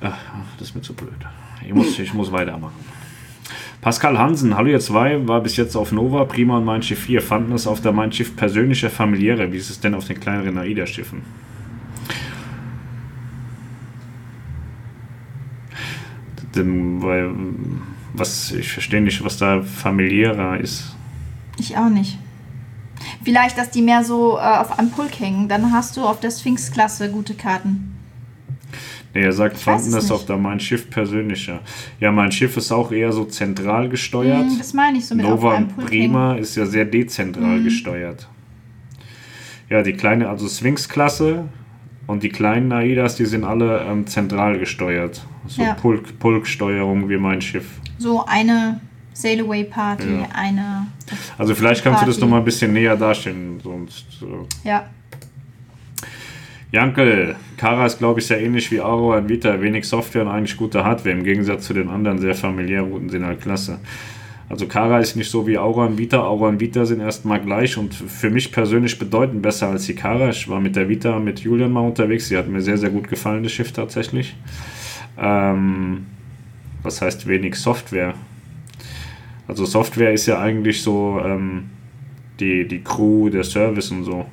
ach, 0.00 0.16
das 0.58 0.68
ist 0.68 0.74
mir 0.74 0.80
zu 0.80 0.94
blöd. 0.94 1.12
Ich 1.62 1.74
muss, 1.74 1.98
ich 1.98 2.14
muss 2.14 2.32
weitermachen. 2.32 2.82
Pascal 3.82 4.16
Hansen, 4.16 4.56
hallo 4.56 4.70
ihr 4.70 4.80
zwei, 4.80 5.28
war 5.28 5.42
bis 5.42 5.58
jetzt 5.58 5.76
auf 5.76 5.92
Nova, 5.92 6.24
Prima 6.24 6.56
und 6.56 6.64
Mein 6.64 6.82
Schiff 6.82 7.00
4. 7.00 7.20
Fanden 7.20 7.52
es 7.52 7.66
auf 7.66 7.82
der 7.82 7.92
Mein 7.92 8.10
Schiff 8.10 8.36
persönlicher, 8.36 8.88
familiärer? 8.88 9.52
Wie 9.52 9.58
ist 9.58 9.68
es 9.68 9.80
denn 9.80 9.94
auf 9.94 10.06
den 10.06 10.18
kleineren 10.18 10.56
AIDA-Schiffen? 10.56 11.45
Denn, 16.56 17.02
weil, 17.02 17.30
was, 18.14 18.52
ich 18.52 18.72
verstehe 18.72 19.00
nicht, 19.02 19.24
was 19.24 19.36
da 19.38 19.62
familiärer 19.62 20.58
ist. 20.58 20.94
Ich 21.58 21.76
auch 21.76 21.88
nicht. 21.88 22.18
Vielleicht, 23.24 23.58
dass 23.58 23.70
die 23.70 23.82
mehr 23.82 24.02
so 24.04 24.36
äh, 24.36 24.40
auf 24.40 24.78
einem 24.78 24.90
Pulk 24.90 25.20
hängen. 25.20 25.48
Dann 25.48 25.72
hast 25.72 25.96
du 25.96 26.02
auf 26.02 26.20
der 26.20 26.30
Sphinx-Klasse 26.30 27.10
gute 27.10 27.34
Karten. 27.34 27.92
Nee, 29.14 29.22
er 29.22 29.32
sagt, 29.32 29.56
fanden 29.58 29.92
das 29.92 30.10
auf 30.10 30.26
der 30.26 30.36
Mein 30.36 30.60
Schiff 30.60 30.90
persönlicher. 30.90 31.60
Ja, 32.00 32.12
mein 32.12 32.30
Schiff 32.32 32.56
ist 32.56 32.70
auch 32.70 32.92
eher 32.92 33.12
so 33.12 33.24
zentral 33.24 33.88
gesteuert. 33.88 34.50
Hm, 34.50 34.58
das 34.58 34.74
meine 34.74 34.98
ich 34.98 35.06
so 35.06 35.14
mit 35.14 35.24
Nova 35.24 35.62
Prima 35.86 36.34
ist 36.34 36.54
ja 36.56 36.66
sehr 36.66 36.84
dezentral 36.84 37.60
Mhm. 37.60 37.64
gesteuert. 37.64 38.28
Ja, 39.70 39.82
die 39.82 39.94
kleine, 39.94 40.28
also 40.28 40.48
Sphinx-Klasse 40.48 41.44
und 42.06 42.22
die 42.22 42.28
kleinen 42.28 42.72
AIDAs, 42.72 43.16
die 43.16 43.26
sind 43.26 43.44
alle 43.44 43.80
ähm, 43.80 44.06
zentral 44.06 44.58
gesteuert. 44.58 45.24
So 45.46 45.62
Ja. 45.62 45.74
Pulk, 45.74 46.18
Pulk-Steuerung 46.18 47.08
wie 47.08 47.16
mein 47.16 47.40
Schiff. 47.40 47.66
So 47.98 48.24
eine 48.26 48.80
Sail 49.12 49.40
Away 49.40 49.64
Party, 49.64 50.04
Ja. 50.20 50.28
eine. 50.34 50.86
Also 51.38 51.54
vielleicht 51.54 51.82
kannst 51.82 52.02
du 52.02 52.06
das 52.06 52.16
Party. 52.16 52.24
noch 52.26 52.30
mal 52.30 52.38
ein 52.38 52.44
bisschen 52.44 52.72
näher 52.72 52.96
darstellen. 52.96 53.60
Sonst, 53.62 54.06
äh. 54.22 54.68
Ja. 54.68 54.86
Jankel, 56.72 57.36
Kara 57.56 57.86
ist 57.86 57.98
glaube 57.98 58.20
ich 58.20 58.26
sehr 58.26 58.40
ähnlich 58.42 58.70
wie 58.70 58.80
Auro 58.80 59.16
und 59.16 59.28
Vita. 59.28 59.60
Wenig 59.62 59.86
Software 59.88 60.22
und 60.22 60.28
eigentlich 60.28 60.56
gute 60.56 60.84
Hardware. 60.84 61.14
Im 61.14 61.22
Gegensatz 61.24 61.66
zu 61.66 61.74
den 61.74 61.88
anderen 61.88 62.18
sehr 62.18 62.34
familiär 62.34 62.82
Routen 62.82 63.08
sind 63.08 63.24
halt 63.24 63.40
klasse. 63.40 63.78
Also 64.48 64.68
Kara 64.68 65.00
ist 65.00 65.16
nicht 65.16 65.30
so 65.30 65.46
wie 65.46 65.58
Aura 65.58 65.86
und 65.86 65.98
Vita. 65.98 66.22
Aura 66.22 66.48
und 66.48 66.60
Vita 66.60 66.84
sind 66.84 67.00
erstmal 67.00 67.40
gleich 67.40 67.76
und 67.76 67.94
für 67.94 68.30
mich 68.30 68.52
persönlich 68.52 68.98
bedeutend 68.98 69.42
besser 69.42 69.68
als 69.68 69.86
die 69.86 69.94
Kara. 69.94 70.30
Ich 70.30 70.48
war 70.48 70.60
mit 70.60 70.76
der 70.76 70.88
Vita 70.88 71.18
mit 71.18 71.40
Julian 71.40 71.72
mal 71.72 71.80
unterwegs. 71.80 72.28
Sie 72.28 72.36
hat 72.36 72.48
mir 72.48 72.60
sehr, 72.60 72.78
sehr 72.78 72.90
gut 72.90 73.08
gefallen, 73.08 73.42
das 73.42 73.52
Schiff 73.52 73.72
tatsächlich. 73.72 74.36
Ähm, 75.18 76.06
was 76.82 77.02
heißt 77.02 77.26
wenig 77.26 77.56
Software? 77.56 78.14
Also 79.48 79.64
Software 79.64 80.12
ist 80.12 80.26
ja 80.26 80.40
eigentlich 80.40 80.80
so 80.80 81.20
ähm, 81.24 81.70
die, 82.38 82.68
die 82.68 82.82
Crew, 82.82 83.28
der 83.28 83.42
Service 83.42 83.90
und 83.90 84.04
so. 84.04 84.26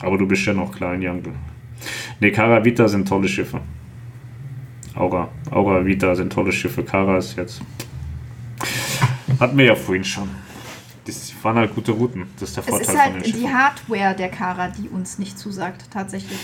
Aber 0.00 0.18
du 0.18 0.26
bist 0.26 0.46
ja 0.46 0.52
noch 0.52 0.70
klein, 0.70 1.02
Jankel. 1.02 1.32
Ne, 2.20 2.30
Kara 2.30 2.64
Vita 2.64 2.86
sind 2.86 3.08
tolle 3.08 3.28
Schiffe. 3.28 3.60
Aura, 4.94 5.28
Aura 5.50 5.84
Vita 5.84 6.14
sind 6.14 6.32
tolle 6.32 6.52
Schiffe. 6.52 6.82
Kara 6.84 7.18
ist 7.18 7.36
jetzt. 7.36 7.62
Hatten 9.40 9.56
wir 9.56 9.64
ja 9.66 9.74
vorhin 9.74 10.04
schon. 10.04 10.28
Das 11.06 11.32
waren 11.42 11.56
halt 11.56 11.74
gute 11.74 11.92
Routen. 11.92 12.26
Das 12.38 12.50
ist 12.50 12.56
der 12.56 12.64
Es 12.64 12.68
Vorteil 12.70 12.82
ist 12.82 12.90
von 12.90 12.96
den 12.96 13.12
halt 13.14 13.26
Schiffen. 13.26 13.40
die 13.40 13.48
Hardware 13.48 14.14
der 14.16 14.28
Kara, 14.28 14.68
die 14.68 14.88
uns 14.88 15.18
nicht 15.18 15.38
zusagt, 15.38 15.90
tatsächlich. 15.90 16.38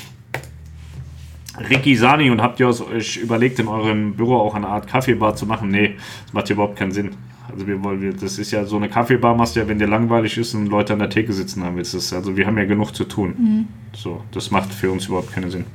Ricky 1.70 1.94
Sani, 1.94 2.30
und 2.30 2.40
habt 2.40 2.58
ihr 2.60 2.68
euch 2.68 3.16
überlegt, 3.18 3.58
in 3.58 3.68
eurem 3.68 4.14
Büro 4.14 4.36
auch 4.36 4.54
eine 4.54 4.66
Art 4.68 4.88
Kaffeebar 4.88 5.36
zu 5.36 5.46
machen? 5.46 5.68
Nee, 5.68 5.96
das 6.24 6.32
macht 6.32 6.50
überhaupt 6.50 6.76
keinen 6.76 6.92
Sinn. 6.92 7.10
Also 7.52 7.66
wir 7.66 7.84
wollen, 7.84 8.16
das 8.20 8.38
ist 8.38 8.50
ja 8.50 8.64
so 8.64 8.76
eine 8.76 8.88
Kaffeebar, 8.88 9.36
machst 9.36 9.54
du 9.54 9.60
ja, 9.60 9.68
wenn 9.68 9.78
dir 9.78 9.86
langweilig 9.86 10.38
ist 10.38 10.54
und 10.54 10.66
Leute 10.66 10.94
an 10.94 10.98
der 10.98 11.10
Theke 11.10 11.32
sitzen 11.32 11.62
haben 11.62 11.76
willst. 11.76 11.94
Ist, 11.94 12.12
also 12.12 12.36
wir 12.36 12.46
haben 12.46 12.58
ja 12.58 12.64
genug 12.64 12.96
zu 12.96 13.04
tun. 13.04 13.68
So, 13.94 14.24
das 14.32 14.50
macht 14.50 14.72
für 14.72 14.90
uns 14.90 15.06
überhaupt 15.06 15.32
keinen 15.32 15.50
Sinn. 15.50 15.66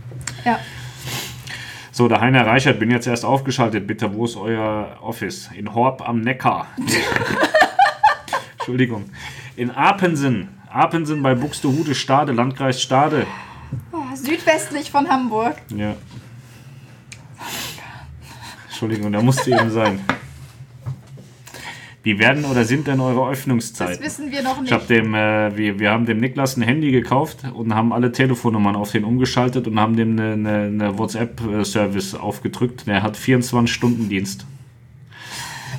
Ja. 0.43 0.59
So, 1.99 2.07
der 2.07 2.21
Heiner 2.21 2.47
Reichert, 2.47 2.79
bin 2.79 2.91
jetzt 2.91 3.07
erst 3.07 3.25
aufgeschaltet. 3.25 3.85
Bitte, 3.85 4.13
wo 4.13 4.23
ist 4.23 4.37
euer 4.37 4.99
Office? 5.01 5.49
In 5.53 5.75
Horb 5.75 6.01
am 6.07 6.21
Neckar. 6.21 6.67
Entschuldigung. 8.57 9.03
In 9.57 9.69
Apensen. 9.71 10.47
Apensen 10.69 11.21
bei 11.21 11.35
Buxtehude, 11.35 11.93
Stade, 11.93 12.31
Landkreis 12.31 12.81
Stade. 12.81 13.27
Oh, 13.91 14.15
südwestlich 14.15 14.89
von 14.89 15.09
Hamburg. 15.09 15.57
Ja. 15.75 15.97
Entschuldigung, 18.69 19.11
da 19.11 19.21
musste 19.21 19.51
eben 19.51 19.69
sein. 19.69 19.99
Wie 22.01 22.17
werden 22.17 22.45
oder 22.45 22.63
sind 22.63 22.87
denn 22.87 23.01
eure 23.01 23.29
Das 23.29 23.39
Öffnungszeiten? 23.39 24.03
wissen 24.05 24.31
wir 24.31 24.41
noch 24.41 24.55
Ich 24.57 24.61
nicht. 24.63 24.71
hab 24.73 24.87
dem, 24.87 25.13
äh, 25.13 25.55
wir, 25.57 25.79
wir 25.79 25.91
haben 25.91 26.05
dem 26.05 26.19
Niklas 26.19 26.55
ein 26.55 26.61
Handy 26.61 26.91
gekauft 26.91 27.39
und 27.53 27.75
haben 27.75 27.91
alle 27.91 28.11
Telefonnummern 28.13 28.75
auf 28.77 28.91
den 28.91 29.03
umgeschaltet 29.03 29.67
und 29.67 29.77
haben 29.79 29.97
dem 29.97 30.11
eine, 30.17 30.33
eine, 30.33 30.57
eine 30.67 30.97
WhatsApp-Service 30.97 32.15
aufgedrückt. 32.15 32.87
Der 32.87 33.03
hat 33.03 33.17
24-Stunden-Dienst. 33.17 34.45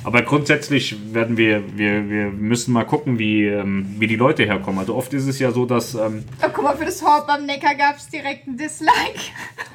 Aber 0.03 0.23
grundsätzlich 0.23 0.95
werden 1.13 1.37
wir, 1.37 1.63
wir, 1.77 2.09
wir 2.09 2.31
müssen 2.31 2.71
mal 2.73 2.85
gucken, 2.85 3.19
wie, 3.19 3.45
ähm, 3.45 3.85
wie 3.99 4.07
die 4.07 4.15
Leute 4.15 4.43
herkommen. 4.45 4.79
Also 4.79 4.95
oft 4.95 5.13
ist 5.13 5.27
es 5.27 5.37
ja 5.37 5.51
so, 5.51 5.65
dass 5.65 5.93
ähm, 5.93 6.23
Oh, 6.43 6.47
guck 6.51 6.63
mal, 6.63 6.75
für 6.75 6.85
das 6.85 7.03
Hort 7.03 7.29
am 7.29 7.45
Neckar 7.45 7.75
gab 7.75 7.97
es 7.97 8.09
direkt 8.09 8.47
ein 8.47 8.57
Dislike. 8.57 8.91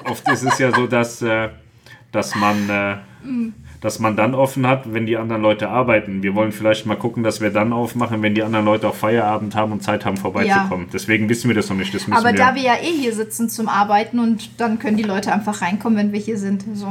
Oft 0.04 0.28
ist 0.28 0.42
es 0.42 0.58
ja 0.58 0.72
so, 0.74 0.86
dass, 0.88 1.22
äh, 1.22 1.48
dass, 2.10 2.34
man, 2.34 2.68
äh, 2.68 2.96
dass 3.86 4.00
man 4.00 4.16
dann 4.16 4.34
offen 4.34 4.66
hat, 4.66 4.92
wenn 4.92 5.06
die 5.06 5.16
anderen 5.16 5.42
Leute 5.42 5.68
arbeiten. 5.68 6.20
Wir 6.24 6.34
wollen 6.34 6.50
vielleicht 6.50 6.86
mal 6.86 6.96
gucken, 6.96 7.22
dass 7.22 7.40
wir 7.40 7.50
dann 7.50 7.72
aufmachen, 7.72 8.20
wenn 8.20 8.34
die 8.34 8.42
anderen 8.42 8.64
Leute 8.64 8.88
auch 8.88 8.96
Feierabend 8.96 9.54
haben 9.54 9.70
und 9.70 9.80
Zeit 9.84 10.04
haben, 10.04 10.16
vorbeizukommen. 10.16 10.88
Deswegen 10.92 11.28
wissen 11.28 11.46
wir 11.46 11.54
das 11.54 11.68
noch 11.68 11.76
nicht. 11.76 11.94
Das 11.94 12.10
Aber 12.10 12.32
wir, 12.32 12.34
da 12.34 12.56
wir 12.56 12.62
ja 12.62 12.74
eh 12.74 12.90
hier 12.90 13.14
sitzen 13.14 13.48
zum 13.48 13.68
Arbeiten 13.68 14.18
und 14.18 14.60
dann 14.60 14.80
können 14.80 14.96
die 14.96 15.04
Leute 15.04 15.32
einfach 15.32 15.62
reinkommen, 15.62 15.96
wenn 15.96 16.12
wir 16.12 16.18
hier 16.18 16.36
sind. 16.36 16.64
So. 16.74 16.88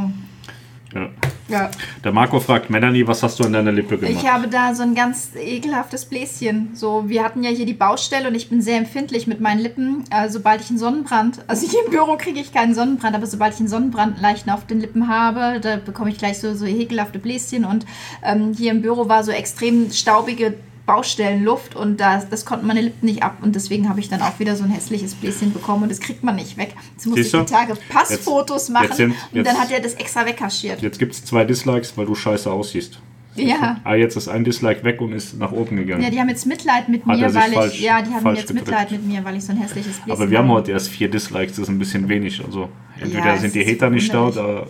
ja. 0.93 1.09
Ja. 1.47 1.69
Der 2.03 2.11
Marco 2.11 2.39
fragt, 2.39 2.69
Melanie, 2.69 3.05
was 3.05 3.21
hast 3.21 3.39
du 3.39 3.43
an 3.43 3.53
deiner 3.53 3.71
Lippe 3.71 3.97
gemacht? 3.97 4.15
Ich 4.17 4.27
habe 4.27 4.47
da 4.47 4.73
so 4.73 4.81
ein 4.81 4.95
ganz 4.95 5.31
ekelhaftes 5.35 6.05
Bläschen. 6.05 6.71
So, 6.73 7.07
wir 7.07 7.23
hatten 7.23 7.43
ja 7.43 7.51
hier 7.51 7.67
die 7.67 7.73
Baustelle 7.73 8.27
und 8.27 8.35
ich 8.35 8.49
bin 8.49 8.61
sehr 8.61 8.77
empfindlich 8.77 9.27
mit 9.27 9.41
meinen 9.41 9.59
Lippen. 9.59 10.03
Äh, 10.09 10.29
sobald 10.29 10.61
ich 10.61 10.69
einen 10.69 10.79
Sonnenbrand, 10.79 11.43
also 11.47 11.69
hier 11.69 11.85
im 11.85 11.91
Büro 11.91 12.17
kriege 12.17 12.39
ich 12.39 12.51
keinen 12.51 12.73
Sonnenbrand, 12.73 13.15
aber 13.15 13.27
sobald 13.27 13.53
ich 13.53 13.59
einen 13.59 13.69
Sonnenbrand 13.69 14.19
leicht 14.21 14.49
auf 14.49 14.65
den 14.65 14.79
Lippen 14.79 15.07
habe, 15.07 15.59
da 15.59 15.77
bekomme 15.77 16.09
ich 16.09 16.17
gleich 16.17 16.39
so, 16.39 16.55
so 16.55 16.65
ekelhafte 16.65 17.19
Bläschen. 17.19 17.65
Und 17.65 17.85
ähm, 18.23 18.53
hier 18.57 18.71
im 18.71 18.81
Büro 18.81 19.07
war 19.07 19.23
so 19.23 19.31
extrem 19.31 19.91
staubige 19.91 20.55
Baustellenluft 20.85 21.75
und 21.75 21.99
das, 21.99 22.29
das 22.29 22.45
konnten 22.45 22.67
meine 22.67 22.81
Lippen 22.81 23.05
nicht 23.05 23.23
ab 23.23 23.37
und 23.41 23.55
deswegen 23.55 23.89
habe 23.89 23.99
ich 23.99 24.09
dann 24.09 24.21
auch 24.21 24.39
wieder 24.39 24.55
so 24.55 24.63
ein 24.63 24.69
hässliches 24.69 25.15
Bläschen 25.15 25.51
bekommen 25.53 25.83
und 25.83 25.89
das 25.91 25.99
kriegt 25.99 26.23
man 26.23 26.35
nicht 26.35 26.57
weg. 26.57 26.73
Jetzt 26.95 27.05
muss 27.07 27.17
ich 27.19 27.31
die 27.31 27.45
Tage 27.45 27.73
Passfotos 27.89 28.63
Jetzt- 28.67 28.69
machen 28.73 28.85
jetzt 28.87 28.97
sind- 28.97 29.11
und 29.11 29.17
dann 29.33 29.45
jetzt- 29.45 29.59
hat 29.59 29.71
er 29.71 29.79
das 29.81 29.93
extra 29.95 30.25
wegkaschiert. 30.25 30.81
Jetzt 30.81 30.99
gibt 30.99 31.13
es 31.13 31.25
zwei 31.25 31.43
Dislikes, 31.43 31.97
weil 31.97 32.05
du 32.05 32.15
scheiße 32.15 32.51
aussiehst. 32.51 32.99
Ja. 33.37 33.81
Ah, 33.83 33.95
jetzt 33.95 34.15
ist 34.15 34.29
ein 34.29 34.45
Dislike 34.45 34.83
weg 34.85 35.01
und 35.01 35.11
ist 35.11 35.37
nach 35.37 35.51
oben 35.51 35.75
gegangen. 35.75 36.01
Ja, 36.01 36.09
die 36.09 36.19
haben 36.21 36.29
jetzt 36.29 36.45
Mitleid 36.45 36.87
mit 36.87 37.05
Hat 37.05 37.17
mir, 37.19 37.33
weil 37.35 37.51
ich. 37.51 37.57
falsch- 37.57 37.81
ja, 37.81 38.01
die 38.01 38.13
haben 38.13 38.25
jetzt 38.33 38.47
gedrückt. 38.47 38.67
Mitleid 38.67 38.91
mit 38.91 39.05
mir, 39.05 39.25
weil 39.25 39.35
ich 39.35 39.43
so 39.43 39.51
ein 39.51 39.57
hässliches 39.57 39.97
Bläschen 39.97 40.11
Aber 40.13 40.29
wir 40.31 40.37
haben 40.37 40.47
habe. 40.47 40.59
heute 40.59 40.71
erst 40.71 40.87
vier 40.87 41.09
Dislikes, 41.09 41.57
das 41.57 41.63
ist 41.63 41.69
ein 41.69 41.77
bisschen 41.77 42.07
wenig. 42.07 42.41
Also 42.45 42.69
entweder 42.97 43.25
Ja, 43.25 43.37
sind 43.37 43.53
die 43.53 43.65
Hater 43.65 43.89
nicht 43.89 44.13
da 44.13 44.27
oder, 44.27 44.67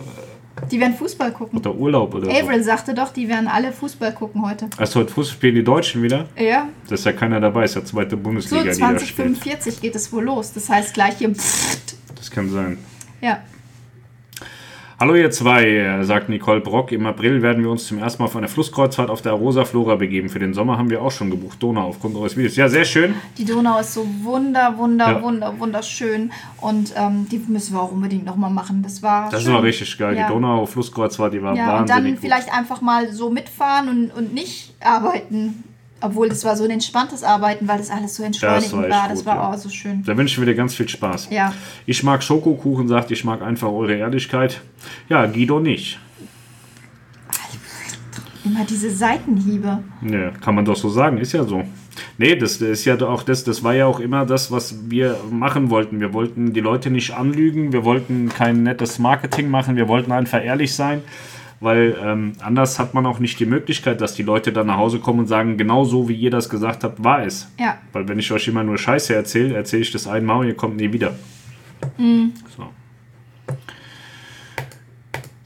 Die 0.70 0.80
werden 0.80 0.94
Fußball 0.94 1.32
gucken. 1.32 1.58
oder 1.58 1.74
Urlaub 1.74 2.14
oder 2.14 2.26
so. 2.26 2.30
Avril 2.30 2.62
sagte 2.62 2.94
doch, 2.94 3.12
die 3.12 3.28
werden 3.28 3.46
alle 3.46 3.72
Fußball 3.72 4.12
gucken 4.12 4.42
heute. 4.46 4.68
Also 4.76 5.00
heute 5.00 5.12
Fußball 5.12 5.34
spielen 5.36 5.54
die 5.54 5.64
Deutschen 5.64 6.02
wieder. 6.02 6.26
Ja, 6.38 6.68
Das 6.88 7.00
ist 7.00 7.06
ja 7.06 7.12
keiner 7.12 7.40
dabei, 7.40 7.64
ist 7.64 7.74
ja 7.74 7.84
zweite 7.84 8.10
so 8.10 8.16
Bundesliga, 8.16 8.62
spielt. 8.62 8.76
2045 8.76 9.80
geht 9.80 9.94
es 9.94 10.12
wohl 10.12 10.24
los. 10.24 10.52
Das 10.52 10.68
heißt 10.68 10.94
gleich 10.94 11.16
hier. 11.18 11.32
Das 12.14 12.30
kann 12.30 12.50
sein. 12.50 12.78
Ja. 13.20 13.40
Hallo 14.98 15.14
ihr 15.14 15.30
zwei, 15.30 15.66
äh, 15.68 16.04
sagt 16.04 16.30
Nicole 16.30 16.60
Brock. 16.60 16.90
Im 16.90 17.04
April 17.04 17.42
werden 17.42 17.62
wir 17.62 17.70
uns 17.70 17.86
zum 17.86 17.98
ersten 17.98 18.22
Mal 18.22 18.28
auf 18.28 18.36
eine 18.36 18.48
Flusskreuzfahrt 18.48 19.10
auf 19.10 19.20
der 19.20 19.32
Arosa 19.32 19.66
Flora 19.66 19.96
begeben. 19.96 20.30
Für 20.30 20.38
den 20.38 20.54
Sommer 20.54 20.78
haben 20.78 20.88
wir 20.88 21.02
auch 21.02 21.10
schon 21.10 21.28
gebucht. 21.28 21.62
Donau 21.62 21.88
aufgrund 21.88 22.16
eures 22.16 22.34
Videos. 22.34 22.56
Ja, 22.56 22.66
sehr 22.70 22.86
schön. 22.86 23.14
Die 23.36 23.44
Donau 23.44 23.78
ist 23.78 23.92
so 23.92 24.06
wunder, 24.22 24.74
wunder, 24.78 25.12
Ja. 25.12 25.22
wunder, 25.22 25.52
wunderschön. 25.60 26.32
Und 26.62 26.94
ähm, 26.96 27.26
die 27.30 27.38
müssen 27.46 27.74
wir 27.74 27.82
auch 27.82 27.92
unbedingt 27.92 28.24
nochmal 28.24 28.50
machen. 28.50 28.80
Das 28.82 29.02
war. 29.02 29.28
Das 29.28 29.42
schön. 29.42 29.52
war 29.52 29.62
richtig 29.62 29.98
geil. 29.98 30.16
Ja. 30.16 30.28
Die 30.28 30.32
Donau 30.32 30.64
Flusskreuzfahrt, 30.64 31.34
die 31.34 31.42
war 31.42 31.54
Ja, 31.54 31.64
und 31.64 31.72
wahnsinnig 31.90 32.02
dann 32.04 32.12
gut. 32.14 32.20
vielleicht 32.22 32.54
einfach 32.56 32.80
mal 32.80 33.12
so 33.12 33.28
mitfahren 33.28 33.90
und, 33.90 34.10
und 34.16 34.32
nicht 34.32 34.76
arbeiten. 34.80 35.62
Obwohl 36.06 36.28
das 36.28 36.44
war 36.44 36.56
so 36.56 36.64
ein 36.64 36.70
entspanntes 36.70 37.22
Arbeiten, 37.22 37.66
weil 37.68 37.78
das 37.78 37.90
alles 37.90 38.14
so 38.14 38.22
entschleunigend 38.22 38.72
war 38.72 38.88
war. 38.88 39.02
echt 39.02 39.10
Das 39.10 39.18
gut, 39.18 39.26
war 39.26 39.36
ja. 39.36 39.50
auch 39.50 39.58
so 39.58 39.68
schön. 39.68 40.02
Da 40.04 40.16
wünschen 40.16 40.40
wir 40.44 40.46
dir 40.46 40.56
ganz 40.56 40.74
viel 40.74 40.88
Spaß. 40.88 41.28
Ja. 41.30 41.52
Ich 41.84 42.02
mag 42.02 42.22
Schokokuchen, 42.22 42.88
sagt, 42.88 43.10
ich 43.10 43.24
mag 43.24 43.42
einfach 43.42 43.68
eure 43.68 43.94
Ehrlichkeit. 43.94 44.60
Ja, 45.08 45.26
Guido 45.26 45.60
nicht. 45.60 45.98
Immer 48.44 48.64
diese 48.64 48.90
Seitenhiebe. 48.90 49.80
Ja, 50.08 50.30
kann 50.30 50.54
man 50.54 50.64
doch 50.64 50.76
so 50.76 50.88
sagen, 50.88 51.18
ist 51.18 51.32
ja 51.32 51.42
so. 51.42 51.64
Nee, 52.18 52.36
das, 52.36 52.58
das 52.58 52.68
ist 52.68 52.84
ja 52.84 53.00
auch 53.00 53.22
das, 53.22 53.42
das 53.44 53.64
war 53.64 53.74
ja 53.74 53.86
auch 53.86 54.00
immer 54.00 54.24
das, 54.24 54.52
was 54.52 54.90
wir 54.90 55.16
machen 55.30 55.70
wollten. 55.70 55.98
Wir 55.98 56.12
wollten 56.12 56.52
die 56.52 56.60
Leute 56.60 56.90
nicht 56.90 57.12
anlügen, 57.12 57.72
wir 57.72 57.84
wollten 57.84 58.28
kein 58.28 58.62
nettes 58.62 58.98
Marketing 58.98 59.50
machen, 59.50 59.76
wir 59.76 59.88
wollten 59.88 60.12
einfach 60.12 60.42
ehrlich 60.44 60.74
sein, 60.74 61.02
weil 61.60 61.96
ähm, 62.02 62.32
anders 62.40 62.78
hat 62.78 62.94
man 62.94 63.06
auch 63.06 63.18
nicht 63.18 63.40
die 63.40 63.46
Möglichkeit, 63.46 64.00
dass 64.00 64.14
die 64.14 64.22
Leute 64.22 64.52
dann 64.52 64.66
nach 64.66 64.76
Hause 64.76 64.98
kommen 64.98 65.20
und 65.20 65.26
sagen, 65.26 65.56
genau 65.56 65.84
so 65.84 66.08
wie 66.08 66.14
ihr 66.14 66.30
das 66.30 66.48
gesagt 66.48 66.84
habt, 66.84 67.02
war 67.02 67.24
es. 67.24 67.50
Ja. 67.58 67.78
Weil 67.92 68.08
wenn 68.08 68.18
ich 68.18 68.30
euch 68.32 68.46
immer 68.48 68.62
nur 68.62 68.76
Scheiße 68.78 69.14
erzähle, 69.14 69.54
erzähle 69.54 69.82
ich 69.82 69.92
das 69.92 70.06
einmal 70.06 70.40
und 70.40 70.46
ihr 70.48 70.56
kommt 70.56 70.76
nie 70.76 70.92
wieder. 70.92 71.14
So. 72.56 72.68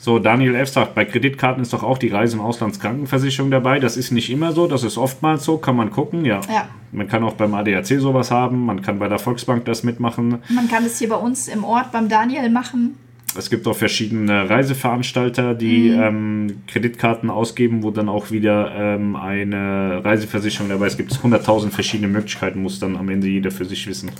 So, 0.02 0.18
Daniel 0.18 0.54
F. 0.54 0.70
sagt, 0.70 0.94
bei 0.94 1.04
Kreditkarten 1.04 1.62
ist 1.62 1.74
doch 1.74 1.82
auch 1.82 1.98
die 1.98 2.08
Reise- 2.08 2.38
und 2.38 2.42
Auslandskrankenversicherung 2.42 3.50
dabei. 3.50 3.80
Das 3.80 3.98
ist 3.98 4.12
nicht 4.12 4.30
immer 4.30 4.52
so, 4.52 4.66
das 4.66 4.82
ist 4.82 4.96
oftmals 4.96 5.44
so, 5.44 5.58
kann 5.58 5.76
man 5.76 5.90
gucken, 5.90 6.24
ja. 6.24 6.40
Ja. 6.48 6.68
Man 6.90 7.06
kann 7.06 7.22
auch 7.22 7.34
beim 7.34 7.52
ADAC 7.52 8.00
sowas 8.00 8.30
haben, 8.30 8.64
man 8.64 8.80
kann 8.80 8.98
bei 8.98 9.08
der 9.08 9.18
Volksbank 9.18 9.66
das 9.66 9.82
mitmachen. 9.82 10.38
Man 10.48 10.68
kann 10.68 10.84
das 10.84 10.98
hier 10.98 11.10
bei 11.10 11.16
uns 11.16 11.48
im 11.48 11.64
Ort 11.64 11.92
beim 11.92 12.08
Daniel 12.08 12.48
machen. 12.48 12.96
Es 13.36 13.48
gibt 13.48 13.66
auch 13.68 13.76
verschiedene 13.76 14.50
Reiseveranstalter, 14.50 15.54
die 15.54 15.90
Mhm. 15.90 16.00
ähm, 16.02 16.52
Kreditkarten 16.66 17.30
ausgeben, 17.30 17.82
wo 17.82 17.90
dann 17.92 18.08
auch 18.08 18.30
wieder 18.30 18.72
ähm, 18.74 19.14
eine 19.14 20.04
Reiseversicherung 20.04 20.68
dabei 20.68 20.86
ist. 20.88 20.94
Es 20.94 20.96
gibt 20.98 21.12
100.000 21.12 21.70
verschiedene 21.70 22.08
Möglichkeiten, 22.08 22.60
muss 22.62 22.80
dann 22.80 22.96
am 22.96 23.08
Ende 23.08 23.28
jeder 23.28 23.50
für 23.52 23.64
sich 23.64 23.86
wissen. 23.86 24.10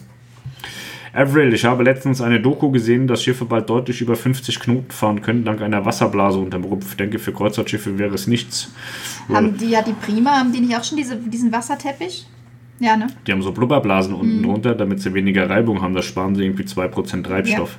Avril, 1.12 1.52
ich 1.52 1.64
habe 1.64 1.82
letztens 1.82 2.20
eine 2.20 2.38
Doku 2.40 2.70
gesehen, 2.70 3.08
dass 3.08 3.24
Schiffe 3.24 3.44
bald 3.44 3.68
deutlich 3.68 4.00
über 4.00 4.14
50 4.14 4.60
Knoten 4.60 4.92
fahren 4.92 5.20
können, 5.22 5.44
dank 5.44 5.60
einer 5.60 5.84
Wasserblase 5.84 6.38
unterm 6.38 6.62
Rumpf. 6.62 6.90
Ich 6.90 6.96
denke, 6.96 7.18
für 7.18 7.32
Kreuzfahrtschiffe 7.32 7.98
wäre 7.98 8.14
es 8.14 8.28
nichts. 8.28 8.70
Haben 9.28 9.56
die 9.58 9.70
ja 9.70 9.82
die 9.82 9.92
Prima, 9.92 10.38
haben 10.38 10.52
die 10.52 10.60
nicht 10.60 10.76
auch 10.76 10.84
schon 10.84 10.98
diese, 10.98 11.16
diesen 11.16 11.50
Wasserteppich? 11.50 12.26
Ja, 12.78 12.96
ne? 12.96 13.08
Die 13.26 13.32
haben 13.32 13.42
so 13.42 13.50
Blubberblasen 13.50 14.14
unten 14.14 14.42
drunter, 14.44 14.74
damit 14.76 15.00
sie 15.00 15.12
weniger 15.12 15.50
Reibung 15.50 15.82
haben. 15.82 15.94
Da 15.94 16.02
sparen 16.02 16.36
sie 16.36 16.44
irgendwie 16.44 16.62
2% 16.62 17.24
Treibstoff. 17.24 17.76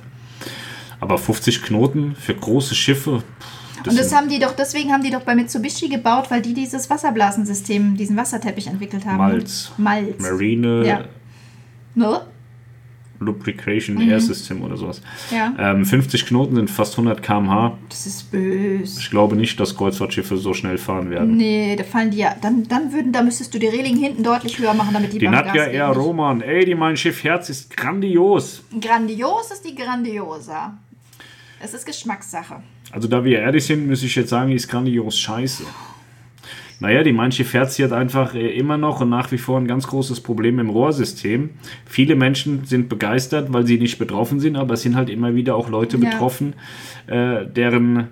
Aber 1.02 1.18
50 1.18 1.62
Knoten 1.64 2.14
für 2.14 2.32
große 2.34 2.74
Schiffe. 2.76 3.22
pff, 3.40 3.88
Und 3.88 3.98
das 3.98 4.14
haben 4.14 4.28
die 4.28 4.38
doch, 4.38 4.52
deswegen 4.54 4.92
haben 4.92 5.02
die 5.02 5.10
doch 5.10 5.22
bei 5.22 5.34
Mitsubishi 5.34 5.88
gebaut, 5.88 6.30
weil 6.30 6.40
die 6.40 6.54
dieses 6.54 6.88
Wasserblasensystem, 6.88 7.96
diesen 7.96 8.16
Wasserteppich 8.16 8.68
entwickelt 8.68 9.04
haben. 9.04 9.16
Malz. 9.18 9.72
Malz. 9.76 10.20
Marine 10.20 10.86
Ja. 10.86 11.04
Ne? 11.96 12.20
Lubrication 13.18 13.96
Mhm. 13.96 14.10
Air 14.10 14.20
System 14.20 14.62
oder 14.62 14.76
sowas. 14.76 15.00
Ja. 15.30 15.54
Ähm, 15.58 15.84
50 15.84 16.26
Knoten 16.26 16.56
sind 16.56 16.70
fast 16.70 16.96
100 16.96 17.22
km/h. 17.22 17.78
Das 17.88 18.06
ist 18.06 18.30
böse. 18.30 18.98
Ich 19.00 19.10
glaube 19.10 19.36
nicht, 19.36 19.58
dass 19.60 19.76
Kreuzfahrtschiffe 19.76 20.36
so 20.36 20.54
schnell 20.54 20.78
fahren 20.78 21.10
werden. 21.10 21.36
Nee, 21.36 21.76
da 21.76 21.84
fallen 21.84 22.10
die 22.10 22.18
ja. 22.18 22.34
Dann, 22.40 22.66
dann 22.68 22.92
würden, 22.92 23.12
da 23.12 23.22
müsstest 23.22 23.54
du 23.54 23.58
die 23.58 23.68
Reling 23.68 23.96
hinten 23.96 24.22
deutlich 24.24 24.58
höher 24.58 24.74
machen, 24.74 24.90
damit 24.92 25.12
die, 25.12 25.18
Die 25.18 25.28
Nadja 25.28 25.66
Air 25.66 25.88
Roman, 25.90 26.40
ey, 26.40 26.64
die 26.64 26.74
mein 26.74 26.96
Schiff 26.96 27.22
Herz 27.22 27.48
ist 27.48 27.76
grandios. 27.76 28.62
Grandios 28.80 29.50
ist 29.52 29.64
die 29.64 29.74
Grandiosa. 29.74 30.78
Es 31.64 31.74
ist 31.74 31.86
Geschmackssache. 31.86 32.56
Also 32.90 33.06
da 33.06 33.24
wir 33.24 33.38
ehrlich 33.38 33.64
sind, 33.64 33.86
muss 33.86 34.02
ich 34.02 34.16
jetzt 34.16 34.30
sagen, 34.30 34.50
ist 34.50 34.68
grandios 34.68 35.18
scheiße. 35.20 35.62
Naja, 36.80 37.04
die 37.04 37.12
Herz 37.52 37.76
hier 37.76 37.84
hat 37.86 37.92
einfach 37.92 38.34
äh, 38.34 38.48
immer 38.58 38.76
noch 38.76 39.00
und 39.00 39.08
nach 39.10 39.30
wie 39.30 39.38
vor 39.38 39.60
ein 39.60 39.68
ganz 39.68 39.86
großes 39.86 40.20
Problem 40.22 40.58
im 40.58 40.68
Rohrsystem. 40.70 41.50
Viele 41.86 42.16
Menschen 42.16 42.64
sind 42.64 42.88
begeistert, 42.88 43.52
weil 43.52 43.64
sie 43.64 43.78
nicht 43.78 43.98
betroffen 43.98 44.40
sind, 44.40 44.56
aber 44.56 44.74
es 44.74 44.82
sind 44.82 44.96
halt 44.96 45.08
immer 45.08 45.36
wieder 45.36 45.54
auch 45.54 45.68
Leute 45.68 45.98
Ja. 45.98 46.10
betroffen, 46.10 46.54
äh, 47.06 47.46
deren 47.46 48.08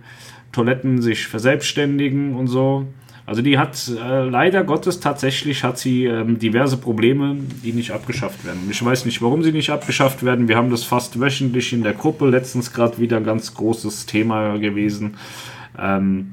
Toiletten 0.52 1.02
sich 1.02 1.26
verselbstständigen 1.26 2.36
und 2.36 2.46
so. 2.46 2.86
Also 3.30 3.42
die 3.42 3.58
hat 3.58 3.86
äh, 3.86 4.24
leider 4.24 4.64
Gottes 4.64 4.98
tatsächlich 4.98 5.62
hat 5.62 5.78
sie 5.78 6.04
ähm, 6.04 6.40
diverse 6.40 6.76
Probleme, 6.76 7.36
die 7.62 7.72
nicht 7.72 7.92
abgeschafft 7.92 8.44
werden. 8.44 8.66
Ich 8.68 8.84
weiß 8.84 9.04
nicht, 9.04 9.22
warum 9.22 9.44
sie 9.44 9.52
nicht 9.52 9.70
abgeschafft 9.70 10.24
werden. 10.24 10.48
Wir 10.48 10.56
haben 10.56 10.68
das 10.68 10.82
fast 10.82 11.20
wöchentlich 11.20 11.72
in 11.72 11.84
der 11.84 11.92
Gruppe. 11.92 12.28
Letztens 12.28 12.72
gerade 12.72 12.98
wieder 12.98 13.18
ein 13.18 13.22
ganz 13.22 13.54
großes 13.54 14.06
Thema 14.06 14.58
gewesen. 14.58 15.14
Ähm, 15.78 16.32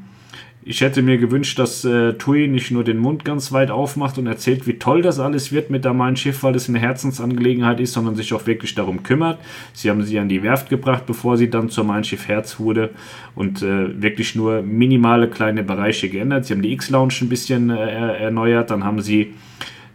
ich 0.68 0.81
hätte 0.81 1.02
mir 1.02 1.18
gewünscht, 1.18 1.57
dass 1.60 1.85
äh, 1.85 2.14
Tui 2.14 2.48
nicht 2.48 2.72
nur 2.72 2.84
den 2.84 2.98
Mund 2.98 3.23
ganz 3.26 3.52
weit 3.52 3.72
aufmacht 3.72 4.18
und 4.18 4.27
erzählt, 4.27 4.68
wie 4.68 4.77
toll 4.80 5.02
das 5.02 5.19
alles 5.19 5.52
wird 5.52 5.69
mit 5.69 5.85
der 5.85 5.94
Mein 5.94 6.15
Schiff, 6.18 6.44
weil 6.44 6.56
es 6.56 6.68
eine 6.69 6.80
Herzensangelegenheit 6.80 7.80
ist, 7.80 7.94
sondern 7.94 8.15
sich 8.15 8.34
auch 8.34 8.45
wirklich 8.45 8.76
darum 8.76 9.03
kümmert. 9.03 9.39
Sie 9.73 9.89
haben 9.89 10.03
sie 10.03 10.19
an 10.19 10.30
die 10.30 10.44
Werft 10.44 10.69
gebracht, 10.69 11.06
bevor 11.06 11.38
sie 11.38 11.49
dann 11.49 11.69
zur 11.69 11.84
Mein 11.85 12.03
Schiff 12.03 12.27
Herz 12.27 12.60
wurde 12.60 12.89
und 13.35 13.61
äh, 13.61 14.02
wirklich 14.02 14.35
nur 14.35 14.61
minimale 14.61 15.27
kleine 15.30 15.64
Bereiche 15.64 16.10
geändert. 16.10 16.45
Sie 16.45 16.53
haben 16.53 16.61
die 16.61 16.73
X-Lounge 16.73 17.14
ein 17.22 17.30
bisschen 17.30 17.69
äh, 17.69 17.76
er- 17.76 18.18
erneuert, 18.19 18.69
dann 18.69 18.84
haben 18.84 19.02
sie 19.02 19.34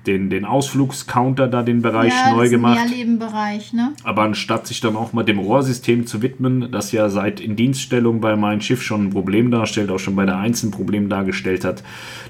den, 0.06 0.30
den 0.30 0.44
Ausflugscounter 0.44 1.46
da 1.46 1.62
den 1.62 1.80
Bereich 1.80 2.12
ja, 2.12 2.34
neu 2.34 2.48
gemacht. 2.48 2.76
Mehrlebenbereich, 2.76 3.72
ne? 3.72 3.92
Aber 4.02 4.22
anstatt 4.22 4.66
sich 4.66 4.80
dann 4.80 4.96
auch 4.96 5.12
mal 5.12 5.22
dem 5.22 5.38
Rohrsystem 5.38 6.06
zu 6.06 6.22
widmen, 6.22 6.72
das 6.72 6.92
ja 6.92 7.08
seit 7.08 7.40
Indienststellung 7.40 8.20
bei 8.20 8.34
Mein 8.34 8.60
Schiff 8.60 8.82
schon 8.82 9.06
ein 9.06 9.10
Problem 9.10 9.50
darstellt, 9.50 9.90
auch 9.90 9.98
schon 9.98 10.16
bei 10.16 10.26
der 10.26 10.38
Eins 10.38 10.62
ein 10.62 10.72
Problem 10.72 11.08
dargestellt 11.08 11.64
hat, 11.64 11.82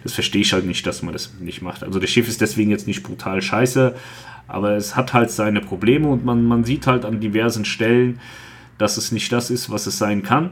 das 0.02 0.12
verstehe 0.12 0.42
ich 0.42 0.52
halt 0.52 0.66
nicht, 0.66 0.86
dass 0.86 1.02
man 1.02 1.12
das 1.12 1.32
nicht 1.40 1.62
macht. 1.62 1.82
Also 1.82 1.98
das 1.98 2.10
Schiff 2.10 2.28
ist 2.28 2.40
deswegen 2.40 2.70
jetzt 2.70 2.86
nicht 2.86 3.02
brutal 3.02 3.40
scheiße, 3.40 3.94
aber 4.48 4.72
es 4.72 4.94
hat 4.94 5.14
halt 5.14 5.30
seine 5.30 5.60
Probleme 5.60 6.08
und 6.08 6.24
man, 6.24 6.44
man 6.44 6.64
sieht 6.64 6.86
halt 6.86 7.04
an 7.06 7.20
diversen 7.20 7.64
Stellen, 7.64 8.20
dass 8.76 8.98
es 8.98 9.12
nicht 9.12 9.32
das 9.32 9.50
ist, 9.50 9.70
was 9.70 9.86
es 9.86 9.96
sein 9.96 10.22
kann. 10.22 10.50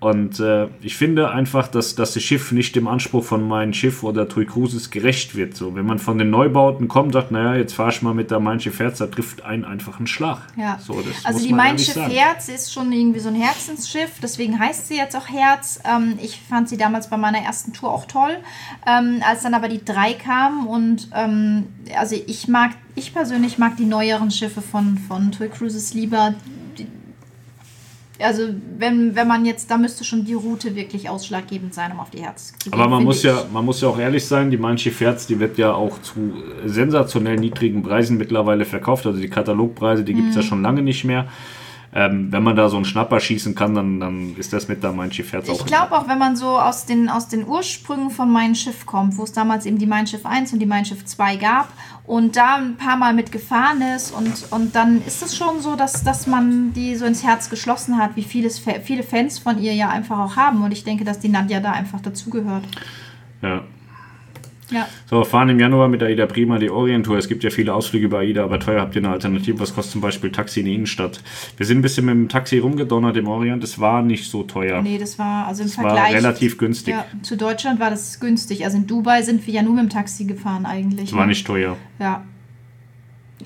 Und 0.00 0.38
äh, 0.38 0.68
ich 0.80 0.96
finde 0.96 1.30
einfach, 1.30 1.66
dass, 1.66 1.96
dass 1.96 2.14
das 2.14 2.22
Schiff 2.22 2.52
nicht 2.52 2.76
dem 2.76 2.86
Anspruch 2.86 3.24
von 3.24 3.46
Mein 3.48 3.74
Schiff 3.74 4.04
oder 4.04 4.28
Tui 4.28 4.46
Cruises 4.46 4.90
gerecht 4.90 5.34
wird. 5.34 5.56
So, 5.56 5.74
wenn 5.74 5.86
man 5.86 5.98
von 5.98 6.18
den 6.18 6.30
Neubauten 6.30 6.86
kommt 6.86 7.06
und 7.06 7.12
sagt, 7.14 7.32
naja, 7.32 7.56
jetzt 7.56 7.74
fahr 7.74 7.88
ich 7.88 8.00
mal 8.00 8.14
mit 8.14 8.30
der 8.30 8.38
Mein 8.38 8.60
Schiff 8.60 8.78
Herz, 8.78 8.98
da 8.98 9.08
trifft 9.08 9.42
einen 9.42 9.64
einfach 9.64 9.98
ein 9.98 10.06
Schlag. 10.06 10.42
Ja. 10.56 10.78
So, 10.80 11.00
das 11.00 11.24
also 11.24 11.44
die 11.44 11.52
Mein 11.52 11.80
Schiff 11.80 11.94
sagen. 11.94 12.12
Herz 12.12 12.48
ist 12.48 12.72
schon 12.72 12.92
irgendwie 12.92 13.18
so 13.18 13.28
ein 13.28 13.34
Herzensschiff, 13.34 14.20
deswegen 14.22 14.60
heißt 14.60 14.86
sie 14.86 14.96
jetzt 14.96 15.16
auch 15.16 15.28
Herz. 15.28 15.80
Ähm, 15.84 16.16
ich 16.22 16.40
fand 16.48 16.68
sie 16.68 16.76
damals 16.76 17.10
bei 17.10 17.16
meiner 17.16 17.38
ersten 17.38 17.72
Tour 17.72 17.90
auch 17.90 18.04
toll. 18.04 18.36
Ähm, 18.86 19.20
als 19.28 19.42
dann 19.42 19.54
aber 19.54 19.68
die 19.68 19.84
drei 19.84 20.12
kamen 20.12 20.68
und 20.68 21.08
ähm, 21.12 21.64
also 21.98 22.14
ich 22.14 22.46
mag, 22.46 22.70
ich 22.94 23.12
persönlich 23.12 23.58
mag 23.58 23.76
die 23.76 23.84
neueren 23.84 24.30
Schiffe 24.30 24.62
von, 24.62 24.96
von 24.96 25.32
Toy 25.32 25.48
Cruises 25.48 25.92
lieber. 25.92 26.34
Also 28.20 28.48
wenn, 28.78 29.14
wenn 29.14 29.28
man 29.28 29.44
jetzt, 29.44 29.70
da 29.70 29.78
müsste 29.78 30.02
schon 30.04 30.24
die 30.24 30.34
Route 30.34 30.74
wirklich 30.74 31.08
ausschlaggebend 31.08 31.72
sein, 31.72 31.92
um 31.92 32.00
auf 32.00 32.10
die 32.10 32.18
Herz 32.20 32.48
zu 32.58 32.70
gehen. 32.70 32.72
Aber 32.80 32.88
man 32.88 33.04
muss, 33.04 33.18
ich. 33.18 33.24
ja, 33.24 33.44
man 33.52 33.64
muss 33.64 33.80
ja 33.80 33.88
auch 33.88 33.98
ehrlich 33.98 34.26
sein, 34.26 34.50
die 34.50 34.78
Schiff 34.78 35.00
Herz, 35.00 35.26
die 35.26 35.38
wird 35.38 35.56
ja 35.56 35.72
auch 35.72 36.02
zu 36.02 36.32
sensationell 36.66 37.36
niedrigen 37.36 37.82
Preisen 37.82 38.16
mittlerweile 38.18 38.64
verkauft. 38.64 39.06
Also 39.06 39.20
die 39.20 39.28
Katalogpreise, 39.28 40.02
die 40.02 40.14
Mhm. 40.14 40.16
gibt 40.18 40.30
es 40.30 40.36
ja 40.36 40.42
schon 40.42 40.62
lange 40.62 40.82
nicht 40.82 41.04
mehr. 41.04 41.26
Ähm, 41.94 42.30
wenn 42.30 42.42
man 42.42 42.54
da 42.54 42.68
so 42.68 42.76
einen 42.76 42.84
Schnapper 42.84 43.18
schießen 43.18 43.54
kann, 43.54 43.74
dann, 43.74 43.98
dann 43.98 44.36
ist 44.36 44.52
das 44.52 44.68
mit 44.68 44.82
der 44.82 44.92
Mein 44.92 45.10
Schiff 45.10 45.32
Herz 45.32 45.48
auch. 45.48 45.54
Ich 45.54 45.64
glaube 45.64 45.96
auch, 45.96 46.06
wenn 46.06 46.18
man 46.18 46.36
so 46.36 46.58
aus 46.58 46.84
den, 46.84 47.08
aus 47.08 47.28
den 47.28 47.46
Ursprüngen 47.46 48.10
von 48.10 48.30
Mein 48.30 48.54
Schiff 48.54 48.84
kommt, 48.84 49.16
wo 49.16 49.24
es 49.24 49.32
damals 49.32 49.64
eben 49.64 49.78
die 49.78 49.86
Mein 49.86 50.06
Schiff 50.06 50.26
1 50.26 50.52
und 50.52 50.58
die 50.58 50.66
Mein 50.66 50.84
Schiff 50.84 51.06
2 51.06 51.36
gab 51.36 51.72
und 52.04 52.36
da 52.36 52.56
ein 52.56 52.76
paar 52.76 52.98
Mal 52.98 53.14
mit 53.14 53.32
gefahren 53.32 53.80
ist 53.96 54.10
und, 54.10 54.52
und 54.52 54.74
dann 54.74 55.02
ist 55.06 55.22
es 55.22 55.34
schon 55.34 55.60
so, 55.60 55.76
dass, 55.76 56.04
dass 56.04 56.26
man 56.26 56.74
die 56.74 56.94
so 56.94 57.06
ins 57.06 57.24
Herz 57.24 57.48
geschlossen 57.48 57.96
hat, 57.96 58.16
wie 58.16 58.22
vieles, 58.22 58.62
viele 58.82 59.02
Fans 59.02 59.38
von 59.38 59.58
ihr 59.58 59.72
ja 59.72 59.88
einfach 59.88 60.18
auch 60.18 60.36
haben 60.36 60.62
und 60.62 60.72
ich 60.72 60.84
denke, 60.84 61.04
dass 61.04 61.20
die 61.20 61.30
Nadja 61.30 61.60
da 61.60 61.72
einfach 61.72 62.00
dazugehört. 62.00 62.64
Ja. 63.40 63.62
Ja. 64.70 64.86
So, 65.08 65.24
fahren 65.24 65.48
im 65.48 65.58
Januar 65.58 65.88
mit 65.88 66.00
der 66.02 66.08
AIDA 66.08 66.26
Prima 66.26 66.58
die 66.58 66.68
Orientour. 66.70 67.16
Es 67.16 67.26
gibt 67.28 67.42
ja 67.42 67.50
viele 67.50 67.72
Ausflüge 67.72 68.06
über 68.06 68.18
AIDA, 68.18 68.44
aber 68.44 68.60
teuer 68.60 68.80
habt 68.82 68.94
ihr 68.96 69.00
eine 69.02 69.10
Alternative. 69.10 69.58
Was 69.60 69.74
kostet 69.74 69.92
zum 69.92 70.00
Beispiel 70.02 70.30
Taxi 70.30 70.60
in 70.60 70.66
die 70.66 70.74
Innenstadt? 70.74 71.22
Wir 71.56 71.64
sind 71.64 71.78
ein 71.78 71.82
bisschen 71.82 72.04
mit 72.04 72.14
dem 72.14 72.28
Taxi 72.28 72.58
rumgedonnert 72.58 73.16
im 73.16 73.28
Orient. 73.28 73.64
Es 73.64 73.78
war 73.80 74.02
nicht 74.02 74.30
so 74.30 74.42
teuer. 74.42 74.82
Nee, 74.82 74.98
das 74.98 75.18
war 75.18 75.46
also 75.46 75.62
im 75.62 75.68
war 75.78 75.84
Vergleich. 75.84 76.14
relativ 76.14 76.58
günstig. 76.58 76.94
ja, 76.94 77.06
zu 77.22 77.36
Deutschland 77.36 77.80
war 77.80 77.90
das 77.90 78.20
günstig. 78.20 78.64
Also 78.64 78.76
in 78.76 78.86
Dubai 78.86 79.22
sind 79.22 79.46
wir 79.46 79.54
ja 79.54 79.62
nur 79.62 79.74
mit 79.74 79.84
dem 79.84 79.90
Taxi 79.90 80.24
gefahren 80.24 80.66
eigentlich. 80.66 81.08
Es 81.10 81.16
war 81.16 81.26
nicht 81.26 81.46
teuer. 81.46 81.76
Ja. 81.98 82.24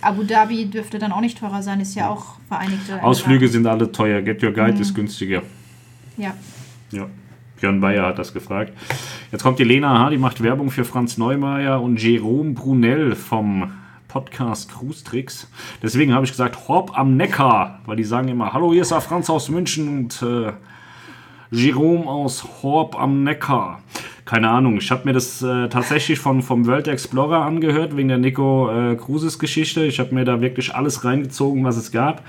Abu 0.01 0.25
Dhabi 0.25 0.67
dürfte 0.67 0.99
dann 0.99 1.13
auch 1.13 1.21
nicht 1.21 1.39
teurer 1.39 1.63
sein, 1.63 1.79
ist 1.81 1.95
ja 1.95 2.09
auch 2.09 2.37
Vereinigte 2.49 3.03
Ausflüge 3.03 3.47
sind 3.49 3.67
alle 3.67 3.93
teuer. 3.93 4.23
Get 4.23 4.43
Your 4.43 4.53
Guide 4.53 4.75
Mhm. 4.75 4.81
ist 4.81 4.95
günstiger. 4.95 5.43
Ja. 6.17 6.35
Ja. 6.91 7.07
Björn 7.63 7.81
Bayer 7.81 8.07
hat 8.07 8.19
das 8.19 8.35
gefragt. 8.35 8.73
Jetzt 9.31 9.45
kommt 9.45 9.61
die 9.61 9.65
Lena 9.65 10.01
H., 10.01 10.11
die 10.11 10.19
macht 10.19 10.43
Werbung 10.43 10.73
für 10.73 10.85
Franz 10.85 11.17
Neumeier 11.17 11.81
und 11.81 12.03
Jerome 12.03 12.55
Brunel 12.55 13.15
vom 13.15 13.71
Podcast 14.09 14.69
Cruise 14.69 15.05
Tricks. 15.05 15.49
Deswegen 15.81 16.13
habe 16.13 16.25
ich 16.25 16.33
gesagt, 16.33 16.67
Horb 16.67 16.99
am 16.99 17.17
Neckar, 17.17 17.79
weil 17.87 17.95
die 17.95 18.03
sagen 18.03 18.27
immer, 18.27 18.53
hallo, 18.53 18.73
hier 18.73 18.83
ist 18.83 18.91
der 18.91 19.01
Franz 19.01 19.31
aus 19.31 19.49
München 19.49 19.87
und 19.89 20.23
äh, 20.23 20.53
Jerome 21.53 22.07
aus 22.07 22.45
Horb 22.65 23.01
am 23.01 23.23
Neckar. 23.23 23.81
Keine 24.25 24.51
Ahnung, 24.51 24.79
ich 24.79 24.91
habe 24.91 25.05
mir 25.05 25.13
das 25.13 25.41
äh, 25.41 25.69
tatsächlich 25.69 26.19
von, 26.19 26.43
vom 26.43 26.67
World 26.67 26.89
Explorer 26.89 27.45
angehört, 27.45 27.97
wegen 27.97 28.09
der 28.09 28.19
Nico 28.19 28.73
äh, 28.73 28.97
Cruises 28.97 29.39
Geschichte. 29.39 29.85
Ich 29.85 30.01
habe 30.01 30.13
mir 30.17 30.25
da 30.25 30.41
wirklich 30.41 30.75
alles 30.75 31.05
reingezogen, 31.05 31.65
was 31.65 31.77
es 31.77 31.93
gab. 31.93 32.25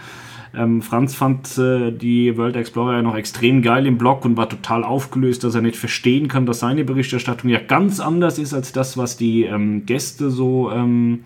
Ähm, 0.55 0.83
Franz 0.83 1.15
fand 1.15 1.57
äh, 1.57 1.91
die 1.91 2.37
World 2.37 2.55
Explorer 2.55 2.93
ja 2.93 3.01
noch 3.01 3.15
extrem 3.15 3.63
geil 3.63 3.87
im 3.87 3.97
Blog 3.97 4.23
und 4.23 4.37
war 4.37 4.47
total 4.47 4.83
aufgelöst, 4.83 5.43
dass 5.43 5.55
er 5.55 5.61
nicht 5.61 5.77
verstehen 5.77 6.27
kann, 6.27 6.45
dass 6.45 6.59
seine 6.59 6.83
Berichterstattung 6.83 7.49
ja 7.49 7.59
ganz 7.59 7.99
anders 7.99 8.37
ist 8.37 8.53
als 8.53 8.71
das, 8.71 8.95
was 8.95 9.17
die 9.17 9.43
ähm, 9.43 9.85
Gäste 9.87 10.29
so 10.29 10.71
ähm, 10.71 11.23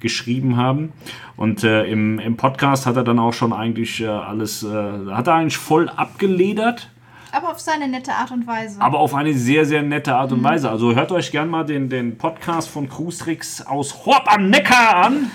geschrieben 0.00 0.56
haben. 0.56 0.92
Und 1.36 1.62
äh, 1.62 1.84
im, 1.84 2.18
im 2.18 2.36
Podcast 2.36 2.86
hat 2.86 2.96
er 2.96 3.04
dann 3.04 3.18
auch 3.18 3.34
schon 3.34 3.52
eigentlich 3.52 4.00
äh, 4.00 4.06
alles, 4.06 4.62
äh, 4.62 4.66
hat 4.66 5.26
er 5.26 5.34
eigentlich 5.34 5.58
voll 5.58 5.90
abgeledert. 5.90 6.88
Aber 7.32 7.50
auf 7.50 7.60
seine 7.60 7.86
nette 7.86 8.12
Art 8.12 8.30
und 8.32 8.46
Weise. 8.46 8.80
Aber 8.80 8.98
auf 8.98 9.14
eine 9.14 9.34
sehr, 9.34 9.66
sehr 9.66 9.82
nette 9.82 10.16
Art 10.16 10.32
und 10.32 10.42
Weise. 10.42 10.70
Also 10.70 10.94
hört 10.94 11.12
euch 11.12 11.30
gern 11.30 11.48
mal 11.48 11.64
den, 11.64 11.88
den 11.90 12.16
Podcast 12.16 12.68
von 12.70 12.88
Cruise 12.88 13.22
Tricks 13.22 13.60
aus 13.60 14.06
Horb 14.06 14.24
am 14.26 14.48
Neckar 14.48 14.96
an. 15.04 15.30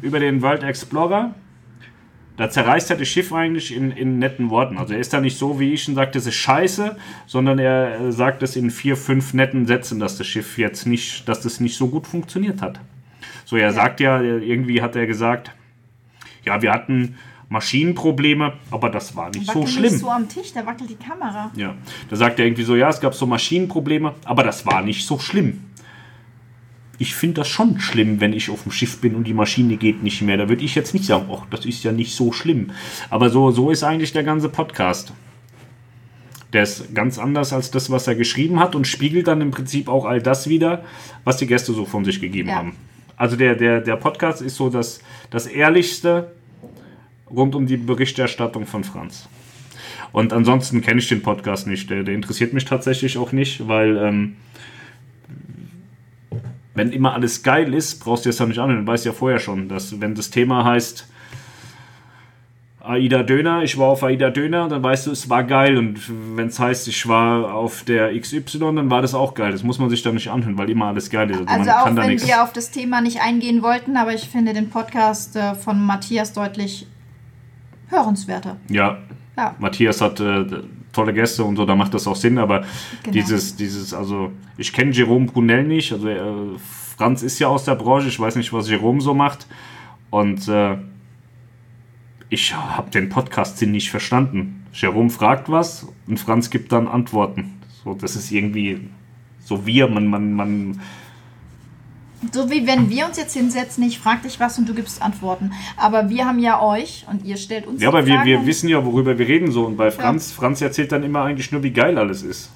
Über 0.00 0.20
den 0.20 0.40
World 0.40 0.62
Explorer. 0.62 1.34
Da 2.36 2.50
zerreißt 2.50 2.90
er 2.90 2.96
das 2.96 3.06
Schiff 3.06 3.32
eigentlich 3.32 3.74
in, 3.74 3.92
in 3.92 4.18
netten 4.18 4.50
Worten. 4.50 4.76
Also 4.76 4.94
er 4.94 5.00
ist 5.00 5.12
da 5.12 5.20
nicht 5.20 5.38
so, 5.38 5.60
wie 5.60 5.72
ich 5.72 5.88
und 5.88 5.94
sagt, 5.94 6.16
das 6.16 6.26
ist 6.26 6.34
scheiße, 6.34 6.96
sondern 7.26 7.60
er 7.60 8.00
äh, 8.00 8.12
sagt 8.12 8.42
es 8.42 8.56
in 8.56 8.70
vier, 8.70 8.96
fünf 8.96 9.34
netten 9.34 9.66
Sätzen, 9.66 10.00
dass 10.00 10.18
das 10.18 10.26
Schiff 10.26 10.58
jetzt 10.58 10.86
nicht, 10.86 11.28
dass 11.28 11.42
das 11.42 11.60
nicht 11.60 11.76
so 11.76 11.88
gut 11.88 12.06
funktioniert 12.06 12.60
hat. 12.60 12.80
So, 13.44 13.56
er 13.56 13.72
sagt 13.72 14.00
ja, 14.00 14.20
irgendwie 14.20 14.82
hat 14.82 14.96
er 14.96 15.06
gesagt, 15.06 15.52
ja, 16.44 16.60
wir 16.60 16.72
hatten 16.72 17.16
Maschinenprobleme, 17.48 18.54
aber 18.70 18.90
das 18.90 19.14
war 19.14 19.30
nicht 19.30 19.46
so 19.46 19.60
Wackelt 19.60 19.68
schlimm. 19.68 19.82
nicht 19.92 19.98
so 19.98 20.10
am 20.10 20.28
Tisch, 20.28 20.52
da 20.52 20.66
wackelt 20.66 20.90
die 20.90 20.96
Kamera. 20.96 21.52
Ja, 21.54 21.74
da 22.10 22.16
sagt 22.16 22.38
er 22.38 22.46
irgendwie 22.46 22.64
so, 22.64 22.74
ja, 22.74 22.88
es 22.88 23.00
gab 23.00 23.14
so 23.14 23.26
Maschinenprobleme, 23.26 24.14
aber 24.24 24.42
das 24.42 24.66
war 24.66 24.82
nicht 24.82 25.06
so 25.06 25.18
schlimm. 25.18 25.60
Ich 26.98 27.14
finde 27.14 27.34
das 27.40 27.48
schon 27.48 27.80
schlimm, 27.80 28.20
wenn 28.20 28.32
ich 28.32 28.50
auf 28.50 28.62
dem 28.62 28.72
Schiff 28.72 29.00
bin 29.00 29.14
und 29.16 29.26
die 29.26 29.34
Maschine 29.34 29.76
geht 29.76 30.02
nicht 30.02 30.22
mehr. 30.22 30.36
Da 30.36 30.48
würde 30.48 30.64
ich 30.64 30.74
jetzt 30.74 30.94
nicht 30.94 31.06
sagen, 31.06 31.28
ach, 31.32 31.44
das 31.50 31.66
ist 31.66 31.82
ja 31.82 31.92
nicht 31.92 32.14
so 32.14 32.30
schlimm. 32.32 32.70
Aber 33.10 33.30
so, 33.30 33.50
so 33.50 33.70
ist 33.70 33.82
eigentlich 33.82 34.12
der 34.12 34.22
ganze 34.22 34.48
Podcast. 34.48 35.12
Der 36.52 36.62
ist 36.62 36.94
ganz 36.94 37.18
anders 37.18 37.52
als 37.52 37.72
das, 37.72 37.90
was 37.90 38.06
er 38.06 38.14
geschrieben 38.14 38.60
hat 38.60 38.76
und 38.76 38.86
spiegelt 38.86 39.26
dann 39.26 39.40
im 39.40 39.50
Prinzip 39.50 39.88
auch 39.88 40.04
all 40.04 40.22
das 40.22 40.48
wieder, 40.48 40.84
was 41.24 41.36
die 41.38 41.48
Gäste 41.48 41.72
so 41.72 41.84
von 41.84 42.04
sich 42.04 42.20
gegeben 42.20 42.48
Ja. 42.48 42.56
haben. 42.56 42.76
Also 43.16 43.36
der, 43.36 43.56
der, 43.56 43.80
der 43.80 43.96
Podcast 43.96 44.40
ist 44.40 44.56
so 44.56 44.70
das, 44.70 45.00
das 45.30 45.46
Ehrlichste 45.46 46.32
rund 47.28 47.54
um 47.56 47.66
die 47.66 47.76
Berichterstattung 47.76 48.66
von 48.66 48.84
Franz. 48.84 49.28
Und 50.12 50.32
ansonsten 50.32 50.80
kenne 50.80 51.00
ich 51.00 51.08
den 51.08 51.22
Podcast 51.22 51.66
nicht. 51.66 51.90
Der, 51.90 52.04
der, 52.04 52.14
interessiert 52.14 52.52
mich 52.52 52.64
tatsächlich 52.64 53.18
auch 53.18 53.32
nicht, 53.32 53.66
weil 53.66 53.96
ähm, 53.96 54.36
wenn 56.74 56.90
immer 56.92 57.14
alles 57.14 57.42
geil 57.42 57.72
ist, 57.72 58.00
brauchst 58.00 58.24
du 58.24 58.30
es 58.30 58.38
ja 58.38 58.46
nicht 58.46 58.58
an. 58.58 58.84
Du 58.84 58.86
weißt 58.86 59.04
ja 59.04 59.12
vorher 59.12 59.38
schon, 59.38 59.68
dass 59.68 60.00
wenn 60.00 60.14
das 60.14 60.30
Thema 60.30 60.64
heißt 60.64 61.08
Aida 62.84 63.22
Döner, 63.22 63.62
ich 63.62 63.78
war 63.78 63.88
auf 63.88 64.02
Aida 64.02 64.28
Döner, 64.28 64.68
dann 64.68 64.82
weißt 64.82 65.06
du, 65.06 65.10
es 65.12 65.30
war 65.30 65.44
geil. 65.44 65.78
Und 65.78 66.00
wenn 66.36 66.48
es 66.48 66.58
heißt, 66.58 66.86
ich 66.88 67.08
war 67.08 67.54
auf 67.54 67.82
der 67.84 68.18
XY, 68.18 68.58
dann 68.58 68.90
war 68.90 69.00
das 69.00 69.14
auch 69.14 69.34
geil. 69.34 69.52
Das 69.52 69.62
muss 69.62 69.78
man 69.78 69.88
sich 69.88 70.02
dann 70.02 70.14
nicht 70.14 70.28
anhören, 70.30 70.58
weil 70.58 70.68
immer 70.68 70.86
alles 70.86 71.08
geil 71.08 71.30
ist. 71.30 71.48
Also, 71.48 71.70
also 71.70 71.70
auch 71.70 71.96
wenn 71.96 72.20
wir 72.20 72.42
auf 72.42 72.52
das 72.52 72.70
Thema 72.70 73.00
nicht 73.00 73.22
eingehen 73.22 73.62
wollten, 73.62 73.96
aber 73.96 74.12
ich 74.12 74.28
finde 74.28 74.52
den 74.52 74.68
Podcast 74.68 75.34
äh, 75.36 75.54
von 75.54 75.80
Matthias 75.80 76.34
deutlich 76.34 76.86
hörenswerter. 77.88 78.56
Ja. 78.68 78.98
ja. 79.36 79.54
Matthias 79.58 80.02
hat 80.02 80.20
äh, 80.20 80.44
tolle 80.94 81.12
Gäste 81.12 81.44
und 81.44 81.56
so, 81.56 81.66
da 81.66 81.74
macht 81.74 81.94
das 81.94 82.06
auch 82.06 82.16
Sinn, 82.16 82.38
aber 82.38 82.60
genau. 83.02 83.12
dieses, 83.12 83.56
dieses, 83.56 83.92
also 83.92 84.32
ich 84.56 84.72
kenne 84.72 84.92
Jerome 84.92 85.26
Brunel 85.26 85.64
nicht, 85.64 85.92
also 85.92 86.08
äh, 86.08 86.22
Franz 86.96 87.22
ist 87.22 87.38
ja 87.38 87.48
aus 87.48 87.64
der 87.64 87.74
Branche, 87.74 88.08
ich 88.08 88.18
weiß 88.18 88.36
nicht, 88.36 88.52
was 88.52 88.70
Jerome 88.70 89.00
so 89.00 89.14
macht 89.14 89.46
und 90.10 90.48
äh, 90.48 90.76
ich 92.30 92.54
habe 92.54 92.90
den 92.90 93.08
Podcast 93.08 93.60
nicht 93.62 93.90
verstanden. 93.90 94.66
Jerome 94.72 95.10
fragt 95.10 95.48
was 95.48 95.86
und 96.06 96.18
Franz 96.18 96.50
gibt 96.50 96.72
dann 96.72 96.88
Antworten. 96.88 97.60
So, 97.84 97.94
das 97.94 98.16
ist 98.16 98.32
irgendwie 98.32 98.88
so 99.44 99.66
wir, 99.66 99.88
man, 99.88 100.06
man, 100.06 100.32
man. 100.32 100.80
So 102.32 102.50
wie 102.50 102.66
wenn 102.66 102.90
wir 102.90 103.06
uns 103.06 103.16
jetzt 103.16 103.34
hinsetzen, 103.34 103.84
ich 103.84 103.98
frage 103.98 104.22
dich 104.22 104.40
was 104.40 104.58
und 104.58 104.68
du 104.68 104.74
gibst 104.74 105.02
Antworten. 105.02 105.52
Aber 105.76 106.08
wir 106.08 106.26
haben 106.26 106.38
ja 106.38 106.60
euch 106.60 107.04
und 107.10 107.24
ihr 107.24 107.36
stellt 107.36 107.66
uns 107.66 107.82
Ja, 107.82 107.88
aber 107.88 108.06
wir, 108.06 108.24
wir 108.24 108.46
wissen 108.46 108.68
ja, 108.68 108.84
worüber 108.84 109.18
wir 109.18 109.26
reden 109.26 109.50
so. 109.50 109.64
Und 109.66 109.76
bei 109.76 109.90
Franz, 109.90 110.30
ja. 110.30 110.36
Franz 110.36 110.60
erzählt 110.60 110.92
dann 110.92 111.02
immer 111.02 111.22
eigentlich 111.22 111.52
nur, 111.52 111.62
wie 111.62 111.70
geil 111.70 111.98
alles 111.98 112.22
ist. 112.22 112.50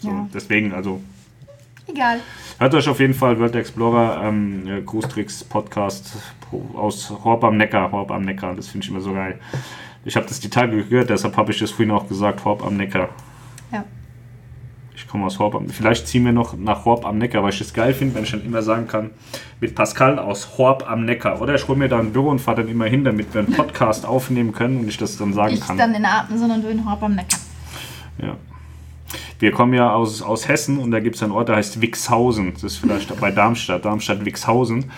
So, 0.00 0.08
ja. 0.08 0.28
Deswegen, 0.32 0.72
also. 0.72 1.00
Egal. 1.86 2.20
Hört 2.58 2.74
euch 2.74 2.88
auf 2.88 3.00
jeden 3.00 3.14
Fall 3.14 3.38
World 3.38 3.56
Explorer 3.56 4.22
ähm, 4.24 4.84
Cruise 4.86 5.44
Podcast 5.48 6.12
aus 6.74 7.10
Horb 7.10 7.44
am 7.44 7.56
Neckar. 7.56 7.90
Horb 7.90 8.10
am 8.10 8.22
Neckar, 8.22 8.54
das 8.54 8.68
finde 8.68 8.84
ich 8.84 8.90
immer 8.90 9.00
so 9.00 9.12
geil. 9.12 9.40
Ich 10.04 10.16
habe 10.16 10.26
das 10.26 10.40
die 10.40 10.50
Tage 10.50 10.84
gehört, 10.84 11.10
deshalb 11.10 11.36
habe 11.36 11.50
ich 11.50 11.58
das 11.58 11.70
vorhin 11.70 11.90
auch 11.90 12.08
gesagt, 12.08 12.44
Horb 12.44 12.64
am 12.64 12.76
Neckar. 12.76 13.08
Ja. 13.72 13.84
Komme 15.14 15.26
aus 15.26 15.38
Horb 15.38 15.56
Vielleicht 15.70 16.08
ziehen 16.08 16.24
wir 16.24 16.32
noch 16.32 16.56
nach 16.58 16.84
Horb 16.84 17.06
am 17.06 17.18
Neckar, 17.18 17.44
weil 17.44 17.52
ich 17.52 17.60
das 17.60 17.72
geil 17.72 17.94
finde, 17.94 18.16
wenn 18.16 18.24
ich 18.24 18.32
dann 18.32 18.44
immer 18.44 18.62
sagen 18.62 18.88
kann, 18.88 19.12
mit 19.60 19.76
Pascal 19.76 20.18
aus 20.18 20.58
Horb 20.58 20.90
am 20.90 21.04
Neckar. 21.04 21.40
Oder 21.40 21.54
ich 21.54 21.68
hole 21.68 21.78
mir 21.78 21.88
da 21.88 22.00
ein 22.00 22.12
Büro 22.12 22.30
und 22.30 22.40
fahre 22.40 22.62
dann 22.62 22.68
immer 22.68 22.86
hin, 22.86 23.04
damit 23.04 23.32
wir 23.32 23.42
einen 23.42 23.52
Podcast 23.52 24.06
aufnehmen 24.06 24.50
können 24.50 24.80
und 24.80 24.88
ich 24.88 24.96
das 24.96 25.16
dann 25.16 25.32
sagen 25.32 25.54
ich 25.54 25.60
kann. 25.60 25.76
Nicht 25.76 25.86
dann 25.86 25.94
in 25.94 26.04
Arten, 26.04 26.36
sondern 26.36 26.62
du 26.62 26.68
in 26.68 26.84
Horb 26.84 27.00
am 27.00 27.14
Neckar. 27.14 27.38
Ja. 28.20 28.36
Wir 29.38 29.52
kommen 29.52 29.72
ja 29.72 29.92
aus, 29.92 30.20
aus 30.20 30.48
Hessen 30.48 30.78
und 30.78 30.90
da 30.90 30.98
gibt 30.98 31.14
es 31.14 31.22
einen 31.22 31.30
Ort, 31.30 31.48
der 31.48 31.54
heißt 31.54 31.80
Wixhausen. 31.80 32.52
Das 32.54 32.64
ist 32.64 32.78
vielleicht 32.78 33.20
bei 33.20 33.30
Darmstadt, 33.30 33.84
Darmstadt-Wixhausen. 33.84 34.90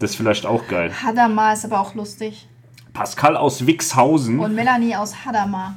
Das 0.00 0.10
ist 0.10 0.16
vielleicht 0.16 0.46
auch 0.46 0.66
geil. 0.66 0.90
Hadamar 1.00 1.52
ist 1.52 1.64
aber 1.64 1.78
auch 1.78 1.94
lustig. 1.94 2.48
Pascal 2.92 3.36
aus 3.36 3.68
Wixhausen. 3.68 4.40
Und 4.40 4.56
Melanie 4.56 4.96
aus 4.96 5.24
Hadamar. 5.24 5.76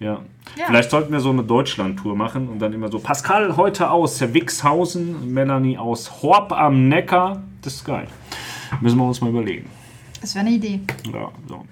Ja. 0.00 0.20
ja. 0.56 0.66
Vielleicht 0.66 0.90
sollten 0.90 1.12
wir 1.12 1.20
so 1.20 1.30
eine 1.30 1.42
Deutschland-Tour 1.42 2.16
machen 2.16 2.48
und 2.48 2.60
dann 2.60 2.72
immer 2.72 2.90
so: 2.90 2.98
Pascal 2.98 3.56
heute 3.56 3.90
aus 3.90 4.20
Wixhausen, 4.20 5.32
Melanie 5.32 5.78
aus 5.78 6.22
Horb 6.22 6.52
am 6.52 6.88
Neckar. 6.88 7.42
Das 7.62 7.74
ist 7.74 7.84
geil. 7.84 8.06
Müssen 8.80 8.98
wir 8.98 9.04
uns 9.04 9.20
mal 9.20 9.30
überlegen. 9.30 9.68
Das 10.20 10.34
wäre 10.34 10.46
eine 10.46 10.54
Idee. 10.54 10.80
Ja, 11.12 11.30
so. 11.48 11.64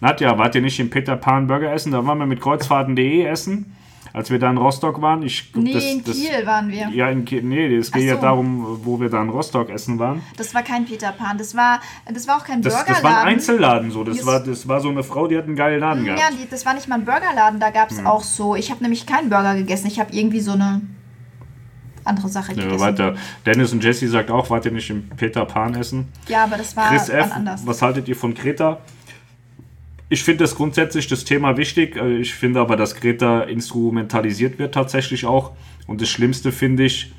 Nadja, 0.00 0.38
wart 0.38 0.54
ihr 0.54 0.62
nicht 0.62 0.78
im 0.78 0.90
Peter 0.90 1.16
Pan 1.16 1.46
Burger 1.46 1.72
essen? 1.72 1.92
Da 1.92 2.06
waren 2.06 2.18
wir 2.18 2.26
mit 2.26 2.40
Kreuzfahrten.de 2.40 3.24
essen 3.24 3.74
als 4.18 4.30
wir 4.30 4.40
da 4.40 4.50
in 4.50 4.56
Rostock 4.56 5.00
waren. 5.00 5.22
Ich, 5.22 5.52
nee, 5.54 5.72
das, 5.72 5.84
in 5.84 6.02
Kiel 6.02 6.28
das, 6.38 6.46
waren 6.46 6.68
wir. 6.72 6.88
Ja, 6.88 7.08
in 7.08 7.24
Kiel. 7.24 7.40
Nee, 7.44 7.76
es 7.76 7.92
geht 7.92 8.02
so. 8.02 8.08
ja 8.08 8.16
darum, 8.16 8.80
wo 8.82 9.00
wir 9.00 9.08
da 9.08 9.22
in 9.22 9.28
Rostock 9.28 9.70
essen 9.70 10.00
waren. 10.00 10.22
Das 10.36 10.52
war 10.56 10.64
kein 10.64 10.86
Peter 10.86 11.12
Pan. 11.12 11.38
Das 11.38 11.54
war, 11.54 11.80
das 12.12 12.26
war 12.26 12.38
auch 12.38 12.44
kein 12.44 12.60
das, 12.60 12.74
Burgerladen. 12.74 13.04
Das 13.04 13.12
war 13.12 13.20
ein 13.22 13.28
Einzelladen 13.28 13.90
so. 13.92 14.02
Das, 14.02 14.26
war, 14.26 14.40
das 14.40 14.66
war 14.66 14.80
so 14.80 14.88
eine 14.88 15.04
Frau, 15.04 15.28
die 15.28 15.38
hat 15.38 15.44
einen 15.44 15.54
geilen 15.54 15.78
Laden 15.78 16.04
ja, 16.04 16.16
gehabt. 16.16 16.32
Ja, 16.32 16.46
das 16.50 16.66
war 16.66 16.74
nicht 16.74 16.88
mal 16.88 16.96
ein 16.96 17.04
Burgerladen. 17.04 17.60
Da 17.60 17.70
gab 17.70 17.92
es 17.92 17.98
hm. 17.98 18.08
auch 18.08 18.24
so. 18.24 18.56
Ich 18.56 18.72
habe 18.72 18.82
nämlich 18.82 19.06
keinen 19.06 19.30
Burger 19.30 19.54
gegessen. 19.54 19.86
Ich 19.86 20.00
habe 20.00 20.12
irgendwie 20.12 20.40
so 20.40 20.50
eine 20.50 20.80
andere 22.02 22.28
Sache 22.28 22.54
gegessen. 22.54 22.72
Ja, 22.72 22.80
weiter. 22.80 23.14
Dennis 23.46 23.72
und 23.72 23.84
Jesse 23.84 24.08
sagt 24.08 24.32
auch, 24.32 24.50
wart 24.50 24.64
ihr 24.64 24.72
nicht 24.72 24.90
im 24.90 25.08
Peter 25.10 25.44
Pan 25.44 25.76
essen? 25.76 26.08
Ja, 26.26 26.42
aber 26.42 26.56
das 26.56 26.76
war 26.76 26.88
Chris 26.88 27.08
F., 27.08 27.30
anders. 27.32 27.64
Was 27.64 27.82
haltet 27.82 28.08
ihr 28.08 28.16
von 28.16 28.34
Kreta? 28.34 28.80
Ich 30.10 30.22
finde 30.22 30.44
das 30.44 30.54
grundsätzlich 30.54 31.06
das 31.06 31.24
Thema 31.24 31.56
wichtig. 31.56 31.96
Äh, 31.96 32.18
ich 32.18 32.34
finde 32.34 32.60
aber, 32.60 32.76
dass 32.76 32.94
Greta 32.94 33.42
instrumentalisiert 33.42 34.58
wird 34.58 34.74
tatsächlich 34.74 35.26
auch. 35.26 35.52
Und 35.86 36.00
das 36.00 36.08
Schlimmste 36.08 36.52
finde 36.52 36.84
ich, 36.84 37.12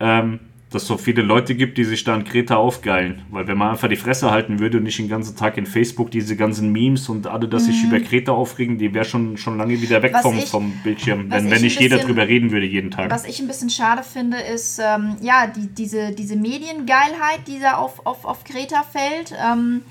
ähm, 0.00 0.40
dass 0.70 0.82
es 0.82 0.88
so 0.88 0.98
viele 0.98 1.22
Leute 1.22 1.54
gibt, 1.54 1.78
die 1.78 1.84
sich 1.84 2.04
da 2.04 2.14
an 2.14 2.24
Greta 2.24 2.56
aufgeilen. 2.56 3.22
Weil 3.30 3.46
wenn 3.46 3.56
man 3.56 3.70
einfach 3.70 3.88
die 3.88 3.96
Fresse 3.96 4.30
halten 4.30 4.58
würde 4.58 4.78
und 4.78 4.82
nicht 4.82 4.98
den 4.98 5.08
ganzen 5.08 5.34
Tag 5.34 5.56
in 5.56 5.64
Facebook 5.64 6.10
diese 6.10 6.36
ganzen 6.36 6.72
Memes 6.72 7.08
und 7.08 7.26
alle, 7.26 7.48
dass 7.48 7.62
mhm. 7.62 7.72
sich 7.72 7.84
über 7.84 8.00
Greta 8.00 8.32
aufregen, 8.32 8.76
die 8.76 8.92
wäre 8.92 9.06
schon, 9.06 9.38
schon 9.38 9.56
lange 9.56 9.80
wieder 9.80 10.02
weg 10.02 10.14
vom, 10.20 10.36
ich, 10.36 10.44
vom 10.46 10.72
Bildschirm, 10.84 11.30
wenn, 11.30 11.50
wenn 11.50 11.62
nicht 11.62 11.80
jeder 11.80 11.98
drüber 11.98 12.28
reden 12.28 12.50
würde 12.50 12.66
jeden 12.66 12.90
Tag. 12.90 13.10
Was 13.10 13.26
ich 13.26 13.40
ein 13.40 13.46
bisschen 13.46 13.70
schade 13.70 14.02
finde, 14.02 14.38
ist, 14.38 14.78
ähm, 14.78 15.16
ja, 15.22 15.46
die, 15.46 15.68
diese, 15.68 16.12
diese 16.12 16.36
Mediengeilheit, 16.36 17.46
die 17.46 17.60
da 17.60 17.76
auf, 17.76 18.04
auf, 18.04 18.26
auf 18.26 18.44
Greta 18.44 18.82
fällt. 18.82 19.32
Ähm, 19.42 19.82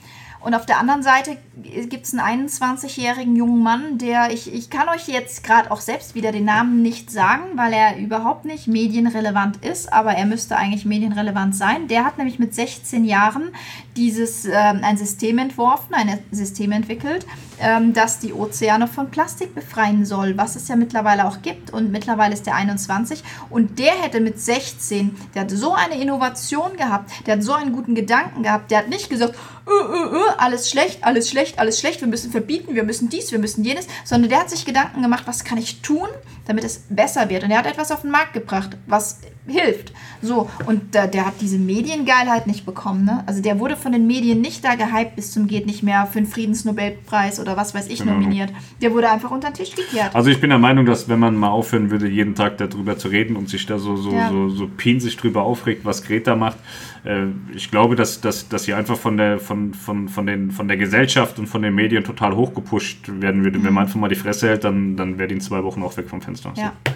und 0.42 0.54
auf 0.54 0.66
der 0.66 0.80
anderen 0.80 1.02
Seite 1.02 1.38
gibt 1.64 2.06
es 2.06 2.14
einen 2.14 2.50
21-jährigen 2.50 3.36
jungen 3.36 3.64
Mann, 3.64 3.98
der, 3.98 4.32
ich, 4.32 4.54
ich 4.54 4.70
kann 4.70 4.90
euch 4.90 5.08
jetzt 5.08 5.44
gerade 5.44 5.72
auch 5.72 5.82
selbst 5.82 6.14
wieder 6.14 6.32
den 6.32 6.46
Namen 6.46 6.82
nicht 6.82 7.10
sagen, 7.10 7.44
weil 7.56 7.74
er 7.74 7.98
überhaupt 7.98 8.46
nicht 8.46 8.68
medienrelevant 8.68 9.66
ist, 9.66 9.92
aber 9.92 10.12
er 10.12 10.26
müsste 10.26 10.56
eigentlich 10.56 10.86
medienrelevant 10.86 11.56
sein. 11.56 11.88
Der 11.88 12.06
hat 12.06 12.18
nämlich 12.18 12.38
mit 12.38 12.54
16 12.54 13.06
Jahren 13.06 13.50
dieses, 13.96 14.46
äh, 14.46 14.56
ein 14.56 14.98
System 14.98 15.40
entworfen, 15.40 15.96
ein 15.96 16.20
System 16.32 16.72
entwickelt, 16.72 17.26
ähm, 17.60 17.94
das 17.94 18.20
die 18.20 18.34
Ozeane 18.34 18.88
von 18.88 19.10
Plastik 19.10 19.56
befreien 19.56 20.06
soll, 20.06 20.38
was 20.38 20.56
es 20.56 20.68
ja 20.68 20.76
mittlerweile 20.76 21.28
auch 21.28 21.42
gibt. 21.42 21.72
Und 21.72 21.92
mittlerweile 21.92 22.34
ist 22.34 22.46
der 22.46 22.56
21 22.56 23.24
und 23.50 23.80
der 23.80 23.94
hätte 23.94 24.20
mit 24.20 24.40
16, 24.40 25.16
der 25.34 25.44
hat 25.44 25.52
so 25.52 25.74
eine 25.74 26.00
Innovation 26.00 26.78
gehabt, 26.78 27.12
der 27.26 27.38
hat 27.38 27.44
so 27.44 27.54
einen 27.54 27.74
guten 27.74 27.96
Gedanken 27.96 28.44
gehabt, 28.44 28.70
der 28.70 28.80
hat 28.80 28.90
nicht 28.90 29.10
gesagt, 29.10 29.36
uh, 29.68 29.72
uh, 29.72 30.16
uh, 30.16 30.30
alles 30.38 30.70
schlecht, 30.70 31.04
alles 31.04 31.30
schlecht, 31.30 31.47
alles 31.58 31.80
schlecht, 31.80 32.02
wir 32.02 32.08
müssen 32.08 32.32
verbieten, 32.32 32.76
wir 32.76 32.84
müssen 32.84 33.10
dies, 33.10 33.32
wir 33.32 33.40
müssen 33.40 33.64
jenes, 33.64 33.88
sondern 34.04 34.30
der 34.30 34.40
hat 34.40 34.50
sich 34.50 34.66
Gedanken 34.66 35.02
gemacht, 35.02 35.24
was 35.26 35.44
kann 35.44 35.58
ich 35.58 35.82
tun, 35.82 36.08
damit 36.46 36.64
es 36.64 36.84
besser 36.90 37.30
wird. 37.30 37.44
Und 37.44 37.52
er 37.52 37.60
hat 37.60 37.66
etwas 37.66 37.92
auf 37.92 38.02
den 38.02 38.12
Markt 38.12 38.34
gebracht, 38.34 38.78
was 38.88 39.20
hilft. 39.48 39.94
So, 40.22 40.50
und 40.66 40.96
äh, 40.96 41.10
der 41.10 41.26
hat 41.26 41.36
diese 41.42 41.58
Mediengeilheit 41.58 42.48
nicht 42.48 42.66
bekommen. 42.66 43.06
Ne? 43.06 43.24
Also 43.28 43.42
der 43.42 43.60
wurde 43.60 43.76
von 43.76 43.92
den 43.92 44.08
Medien 44.08 44.42
nicht 44.42 44.64
da 44.64 44.76
gehypt 44.76 45.16
bis 45.16 45.32
zum 45.32 45.48
geht 45.48 45.66
nicht 45.66 45.84
mehr 45.84 46.08
für 46.08 46.20
den 46.20 46.28
Friedensnobelpreis 46.28 47.40
oder 47.40 47.56
was 47.56 47.74
weiß 47.74 47.88
ich 47.88 48.00
genau. 48.00 48.14
nominiert. 48.14 48.52
Der 48.82 48.92
wurde 48.94 49.10
einfach 49.10 49.32
unter 49.32 49.50
den 49.50 49.56
Tisch 49.56 49.76
gekehrt. 49.76 50.16
Also 50.16 50.30
ich 50.30 50.42
bin 50.42 50.50
der 50.50 50.60
Meinung, 50.60 50.86
dass 50.86 51.08
wenn 51.08 51.20
man 51.20 51.36
mal 51.36 51.50
aufhören 51.50 51.90
würde, 51.92 52.08
jeden 52.08 52.36
Tag 52.36 52.58
darüber 52.58 52.98
zu 52.98 53.08
reden 53.08 53.36
und 53.36 53.50
sich 53.50 53.66
da 53.66 53.80
so, 53.80 53.96
so, 53.96 54.12
ja. 54.12 54.30
so, 54.30 54.50
so 54.50 54.68
pinsig 54.68 55.18
drüber 55.18 55.44
aufregt, 55.44 55.86
was 55.86 56.04
Greta 56.04 56.36
macht, 56.36 56.58
äh, 57.06 57.28
ich 57.56 57.72
glaube, 57.72 57.96
dass, 57.96 58.22
dass, 58.22 58.50
dass 58.50 58.64
sie 58.64 58.74
einfach 58.74 58.98
von 58.98 59.18
der, 59.18 59.40
von, 59.40 59.74
von, 59.74 60.10
von, 60.10 60.26
den, 60.26 60.52
von 60.52 60.68
der 60.68 60.78
Gesellschaft 60.78 61.37
und 61.40 61.48
von 61.48 61.62
den 61.62 61.76
Medien 61.76 62.04
total 62.04 62.36
hochgepusht 62.36 63.10
werden 63.22 63.44
würde. 63.44 63.60
Mhm. 63.60 63.66
Wenn 63.66 63.74
man 63.74 63.84
einfach 63.86 64.00
mal 64.00 64.10
die 64.10 64.16
Fresse 64.16 64.48
hält, 64.48 64.64
dann, 64.64 64.96
dann 64.96 65.18
wäre 65.18 65.28
die 65.28 65.36
in 65.36 65.42
zwei 65.42 65.64
Wochen 65.64 65.84
auch 65.84 65.96
weg 65.98 66.10
vom 66.10 66.22
Fenster. 66.22 66.54
Ja. 66.56 66.74
So. 66.86 66.94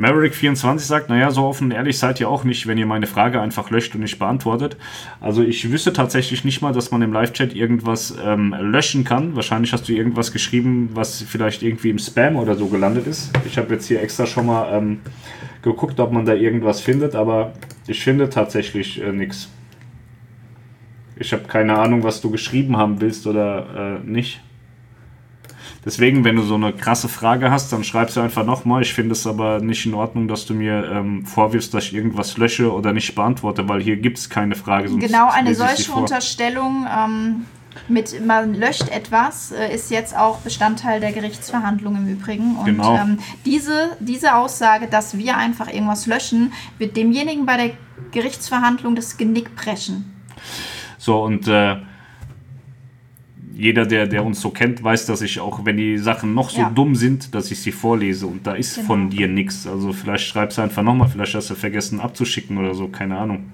Maverick24 0.00 0.78
sagt, 0.78 1.08
naja, 1.10 1.30
so 1.30 1.44
offen 1.44 1.64
und 1.64 1.70
ehrlich 1.72 1.98
seid 1.98 2.20
ihr 2.20 2.28
auch 2.28 2.42
nicht, 2.42 2.66
wenn 2.66 2.78
ihr 2.78 2.86
meine 2.86 3.06
Frage 3.06 3.40
einfach 3.40 3.70
löscht 3.70 3.94
und 3.94 4.00
nicht 4.00 4.18
beantwortet. 4.18 4.78
Also 5.20 5.42
ich 5.42 5.70
wüsste 5.70 5.92
tatsächlich 5.92 6.42
nicht 6.44 6.62
mal, 6.62 6.72
dass 6.72 6.90
man 6.90 7.02
im 7.02 7.12
Live-Chat 7.12 7.54
irgendwas 7.54 8.16
ähm, 8.24 8.54
löschen 8.58 9.04
kann. 9.04 9.36
Wahrscheinlich 9.36 9.72
hast 9.74 9.88
du 9.88 9.92
irgendwas 9.92 10.32
geschrieben, 10.32 10.90
was 10.94 11.20
vielleicht 11.22 11.62
irgendwie 11.62 11.90
im 11.90 11.98
Spam 11.98 12.36
oder 12.36 12.54
so 12.54 12.68
gelandet 12.68 13.06
ist. 13.06 13.30
Ich 13.46 13.58
habe 13.58 13.74
jetzt 13.74 13.88
hier 13.88 14.02
extra 14.02 14.26
schon 14.26 14.46
mal 14.46 14.74
ähm, 14.74 15.00
geguckt, 15.60 16.00
ob 16.00 16.12
man 16.12 16.24
da 16.24 16.32
irgendwas 16.32 16.80
findet, 16.80 17.14
aber 17.14 17.52
ich 17.86 18.02
finde 18.02 18.30
tatsächlich 18.30 19.02
äh, 19.02 19.12
nichts. 19.12 19.50
Ich 21.20 21.32
habe 21.34 21.44
keine 21.44 21.78
Ahnung, 21.78 22.02
was 22.02 22.20
du 22.20 22.30
geschrieben 22.30 22.78
haben 22.78 23.00
willst 23.00 23.26
oder 23.26 23.98
äh, 24.02 24.08
nicht. 24.08 24.40
Deswegen, 25.84 26.24
wenn 26.24 26.36
du 26.36 26.42
so 26.42 26.54
eine 26.54 26.72
krasse 26.72 27.08
Frage 27.08 27.50
hast, 27.50 27.72
dann 27.72 27.84
schreib 27.84 28.10
sie 28.10 28.22
einfach 28.22 28.44
nochmal. 28.44 28.82
Ich 28.82 28.92
finde 28.92 29.12
es 29.12 29.26
aber 29.26 29.60
nicht 29.60 29.84
in 29.84 29.94
Ordnung, 29.94 30.28
dass 30.28 30.46
du 30.46 30.54
mir 30.54 30.90
ähm, 30.90 31.24
vorwirfst, 31.24 31.72
dass 31.72 31.84
ich 31.84 31.94
irgendwas 31.94 32.38
lösche 32.38 32.72
oder 32.72 32.92
nicht 32.92 33.14
beantworte, 33.14 33.68
weil 33.68 33.82
hier 33.82 33.96
gibt 33.96 34.16
es 34.18 34.28
keine 34.28 34.54
Frage. 34.54 34.88
Genau, 34.96 35.30
eine 35.30 35.54
solche 35.54 35.92
Unterstellung 35.92 36.86
ähm, 36.90 37.44
mit 37.88 38.24
man 38.26 38.54
löscht 38.54 38.88
etwas 38.88 39.52
äh, 39.52 39.74
ist 39.74 39.90
jetzt 39.90 40.16
auch 40.16 40.38
Bestandteil 40.38 41.00
der 41.00 41.12
Gerichtsverhandlung 41.12 41.96
im 41.96 42.08
Übrigen. 42.08 42.56
Und 42.56 42.64
genau. 42.64 42.96
ähm, 42.96 43.18
diese, 43.44 43.96
diese 44.00 44.36
Aussage, 44.36 44.86
dass 44.86 45.18
wir 45.18 45.36
einfach 45.36 45.72
irgendwas 45.72 46.06
löschen, 46.06 46.52
wird 46.78 46.96
demjenigen 46.96 47.46
bei 47.46 47.56
der 47.56 47.70
Gerichtsverhandlung 48.10 48.96
das 48.96 49.16
Genick 49.18 49.54
preschen. 49.54 50.16
So, 51.00 51.22
und 51.24 51.48
äh, 51.48 51.76
jeder, 53.54 53.86
der, 53.86 54.06
der 54.06 54.22
uns 54.22 54.38
so 54.42 54.50
kennt, 54.50 54.84
weiß, 54.84 55.06
dass 55.06 55.22
ich 55.22 55.40
auch, 55.40 55.64
wenn 55.64 55.78
die 55.78 55.96
Sachen 55.96 56.34
noch 56.34 56.50
so 56.50 56.60
Ja. 56.60 56.68
dumm 56.70 56.94
sind, 56.94 57.34
dass 57.34 57.50
ich 57.50 57.58
sie 57.60 57.72
vorlese 57.72 58.26
und 58.26 58.46
da 58.46 58.52
ist 58.52 58.74
Genau. 58.74 58.86
von 58.86 59.08
dir 59.08 59.26
nichts. 59.26 59.66
Also 59.66 59.94
vielleicht 59.94 60.26
schreibst 60.26 60.58
du 60.58 60.62
einfach 60.62 60.82
nochmal, 60.82 61.08
vielleicht 61.08 61.34
hast 61.34 61.48
du 61.48 61.54
vergessen 61.54 62.00
abzuschicken 62.00 62.58
oder 62.58 62.74
so, 62.74 62.88
keine 62.88 63.16
Ahnung. 63.16 63.50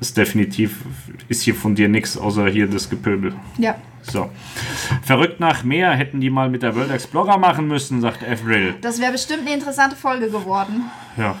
Ist 0.00 0.16
definitiv, 0.16 0.80
ist 1.28 1.42
hier 1.42 1.54
von 1.54 1.74
dir 1.74 1.86
nichts, 1.90 2.16
außer 2.16 2.48
hier 2.48 2.66
das 2.66 2.88
Gepöbel. 2.88 3.34
Ja. 3.58 3.76
So. 4.00 4.30
Verrückt 5.02 5.38
nach 5.38 5.64
mehr 5.64 5.90
hätten 5.90 6.18
die 6.22 6.30
mal 6.30 6.48
mit 6.48 6.62
der 6.62 6.74
World 6.74 6.90
Explorer 6.90 7.36
machen 7.36 7.68
müssen, 7.68 8.00
sagt 8.00 8.26
Avril. 8.26 8.74
Das 8.80 8.98
wäre 8.98 9.12
bestimmt 9.12 9.42
eine 9.42 9.52
interessante 9.52 9.96
Folge 9.96 10.30
geworden. 10.30 10.84
Ja. 11.18 11.36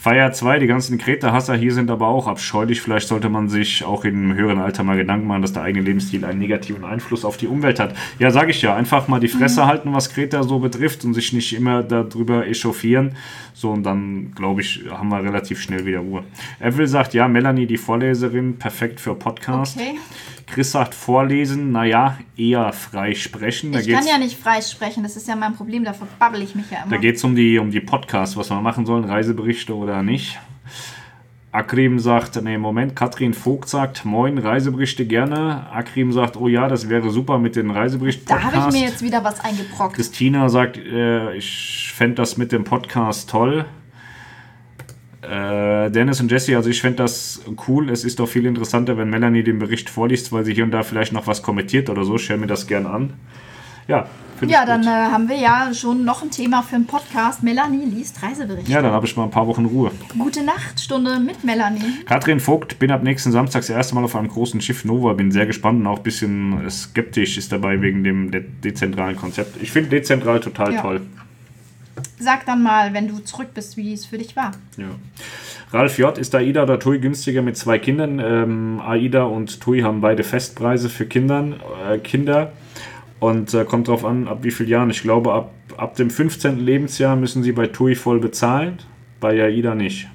Feier 0.00 0.30
2, 0.30 0.60
die 0.60 0.68
ganzen 0.68 0.96
Kreta-Hasser 0.96 1.56
hier 1.56 1.74
sind 1.74 1.90
aber 1.90 2.06
auch 2.06 2.28
abscheulich. 2.28 2.80
Vielleicht 2.80 3.08
sollte 3.08 3.28
man 3.28 3.48
sich 3.48 3.84
auch 3.84 4.04
im 4.04 4.32
höheren 4.32 4.60
Alter 4.60 4.84
mal 4.84 4.96
Gedanken 4.96 5.26
machen, 5.26 5.42
dass 5.42 5.52
der 5.52 5.64
eigene 5.64 5.84
Lebensstil 5.84 6.24
einen 6.24 6.38
negativen 6.38 6.84
Einfluss 6.84 7.24
auf 7.24 7.36
die 7.36 7.48
Umwelt 7.48 7.80
hat. 7.80 7.96
Ja, 8.20 8.30
sage 8.30 8.52
ich 8.52 8.62
ja. 8.62 8.76
Einfach 8.76 9.08
mal 9.08 9.18
die 9.18 9.26
Fresse 9.26 9.66
halten, 9.66 9.92
was 9.92 10.10
Kreta 10.10 10.44
so 10.44 10.60
betrifft 10.60 11.04
und 11.04 11.14
sich 11.14 11.32
nicht 11.32 11.52
immer 11.52 11.82
darüber 11.82 12.46
echauffieren. 12.46 13.16
So, 13.54 13.72
und 13.72 13.82
dann, 13.82 14.30
glaube 14.36 14.60
ich, 14.60 14.84
haben 14.88 15.08
wir 15.08 15.20
relativ 15.20 15.60
schnell 15.60 15.84
wieder 15.84 15.98
Ruhe. 15.98 16.22
Avril 16.60 16.86
sagt, 16.86 17.12
ja, 17.14 17.26
Melanie, 17.26 17.66
die 17.66 17.76
Vorleserin, 17.76 18.56
perfekt 18.56 19.00
für 19.00 19.16
Podcast. 19.16 19.76
Okay. 19.76 19.98
Chris 20.52 20.72
sagt, 20.72 20.94
vorlesen, 20.94 21.72
naja, 21.72 22.18
eher 22.36 22.72
frei 22.72 23.14
sprechen. 23.14 23.72
Da 23.72 23.80
Ich 23.80 23.88
kann 23.88 24.06
ja 24.06 24.18
nicht 24.18 24.38
frei 24.38 24.60
sprechen, 24.60 25.02
das 25.02 25.16
ist 25.16 25.28
ja 25.28 25.36
mein 25.36 25.54
Problem, 25.54 25.84
da 25.84 25.92
verbabbel 25.92 26.42
ich 26.42 26.54
mich 26.54 26.70
ja 26.70 26.78
Da 26.80 26.84
immer. 26.86 26.98
geht 26.98 27.16
es 27.16 27.24
um 27.24 27.34
die, 27.34 27.58
um 27.58 27.70
die 27.70 27.80
Podcasts, 27.80 28.36
was 28.36 28.50
wir 28.50 28.60
machen 28.60 28.86
sollen, 28.86 29.04
Reiseberichte 29.04 29.74
oder 29.74 30.02
nicht. 30.02 30.38
Akrim 31.50 31.98
sagt, 31.98 32.40
nee, 32.42 32.58
Moment, 32.58 32.94
Katrin 32.94 33.32
Vogt 33.32 33.68
sagt, 33.70 34.04
moin, 34.04 34.36
Reiseberichte 34.36 35.06
gerne. 35.06 35.66
Akrim 35.72 36.12
sagt, 36.12 36.36
oh 36.36 36.46
ja, 36.46 36.68
das 36.68 36.88
wäre 36.90 37.08
super 37.10 37.38
mit 37.38 37.56
den 37.56 37.68
Da 37.68 37.74
Reisebericht-Podcast. 37.74 38.54
habe 38.54 38.68
ich 38.68 38.80
mir 38.80 38.86
jetzt 38.86 39.02
wieder 39.02 39.24
was 39.24 39.40
eingebrockt. 39.40 39.96
Christina 39.96 40.48
sagt, 40.50 40.76
äh, 40.76 41.34
ich 41.36 41.90
fände 41.96 42.16
das 42.16 42.36
mit 42.36 42.52
dem 42.52 42.64
Podcast 42.64 43.30
toll. 43.30 43.64
Äh, 45.22 45.90
Dennis 45.90 46.20
und 46.20 46.30
Jesse, 46.30 46.56
also 46.56 46.70
ich 46.70 46.80
fände 46.80 46.98
das 46.98 47.40
cool. 47.66 47.90
Es 47.90 48.04
ist 48.04 48.20
doch 48.20 48.28
viel 48.28 48.46
interessanter, 48.46 48.96
wenn 48.96 49.10
Melanie 49.10 49.42
den 49.42 49.58
Bericht 49.58 49.90
vorliest, 49.90 50.32
weil 50.32 50.44
sie 50.44 50.54
hier 50.54 50.64
und 50.64 50.70
da 50.70 50.82
vielleicht 50.82 51.12
noch 51.12 51.26
was 51.26 51.42
kommentiert 51.42 51.90
oder 51.90 52.04
so. 52.04 52.16
Ich 52.16 52.28
mir 52.28 52.46
das 52.46 52.66
gern 52.66 52.86
an. 52.86 53.14
Ja, 53.88 54.06
Ja, 54.46 54.64
dann 54.66 54.82
äh, 54.84 54.86
haben 54.86 55.28
wir 55.28 55.36
ja 55.36 55.72
schon 55.74 56.04
noch 56.04 56.22
ein 56.22 56.30
Thema 56.30 56.62
für 56.62 56.76
einen 56.76 56.86
Podcast. 56.86 57.42
Melanie 57.42 57.86
liest 57.86 58.22
Reiseberichte. 58.22 58.70
Ja, 58.70 58.82
dann 58.82 58.92
habe 58.92 59.06
ich 59.06 59.16
mal 59.16 59.24
ein 59.24 59.30
paar 59.30 59.46
Wochen 59.48 59.64
Ruhe. 59.64 59.90
Gute 60.16 60.44
Nachtstunde 60.44 61.18
mit 61.18 61.42
Melanie. 61.42 62.04
Katrin 62.06 62.38
Vogt, 62.38 62.78
bin 62.78 62.90
ab 62.92 63.02
nächsten 63.02 63.32
Samstag 63.32 63.62
das 63.62 63.70
erste 63.70 63.94
Mal 63.94 64.04
auf 64.04 64.14
einem 64.14 64.28
großen 64.28 64.60
Schiff 64.60 64.84
Nova, 64.84 65.14
bin 65.14 65.32
sehr 65.32 65.46
gespannt 65.46 65.80
und 65.80 65.86
auch 65.86 65.96
ein 65.98 66.02
bisschen 66.02 66.70
skeptisch 66.70 67.38
ist 67.38 67.50
dabei 67.50 67.80
wegen 67.80 68.04
dem 68.04 68.30
de 68.30 68.44
dezentralen 68.62 69.16
Konzept. 69.16 69.60
Ich 69.62 69.72
finde 69.72 69.88
dezentral 69.88 70.38
total 70.40 70.74
Ja. 70.74 70.82
toll. 70.82 71.00
Sag 72.18 72.46
dann 72.46 72.62
mal, 72.62 72.94
wenn 72.94 73.08
du 73.08 73.18
zurück 73.20 73.48
bist, 73.54 73.76
wie 73.76 73.92
es 73.92 74.06
für 74.06 74.18
dich 74.18 74.36
war. 74.36 74.52
Ja. 74.76 74.90
Ralf 75.70 75.98
J. 75.98 76.16
Ist 76.16 76.34
AIDA 76.34 76.62
oder 76.62 76.78
TUI 76.78 76.98
günstiger 76.98 77.42
mit 77.42 77.56
zwei 77.56 77.78
Kindern? 77.78 78.20
Ähm, 78.20 78.80
AIDA 78.80 79.24
und 79.24 79.60
TUI 79.60 79.80
haben 79.80 80.00
beide 80.00 80.24
Festpreise 80.24 80.88
für 80.88 81.06
Kindern, 81.06 81.60
äh, 81.86 81.98
Kinder 81.98 82.52
und 83.20 83.52
äh, 83.52 83.64
kommt 83.64 83.88
darauf 83.88 84.04
an, 84.04 84.28
ab 84.28 84.38
wie 84.42 84.50
vielen 84.50 84.70
Jahren. 84.70 84.90
Ich 84.90 85.02
glaube, 85.02 85.32
ab, 85.32 85.52
ab 85.76 85.96
dem 85.96 86.10
15. 86.10 86.58
Lebensjahr 86.58 87.16
müssen 87.16 87.42
sie 87.42 87.52
bei 87.52 87.66
TUI 87.66 87.94
voll 87.94 88.18
bezahlen, 88.18 88.78
bei 89.20 89.42
AIDA 89.42 89.74
nicht. 89.74 90.08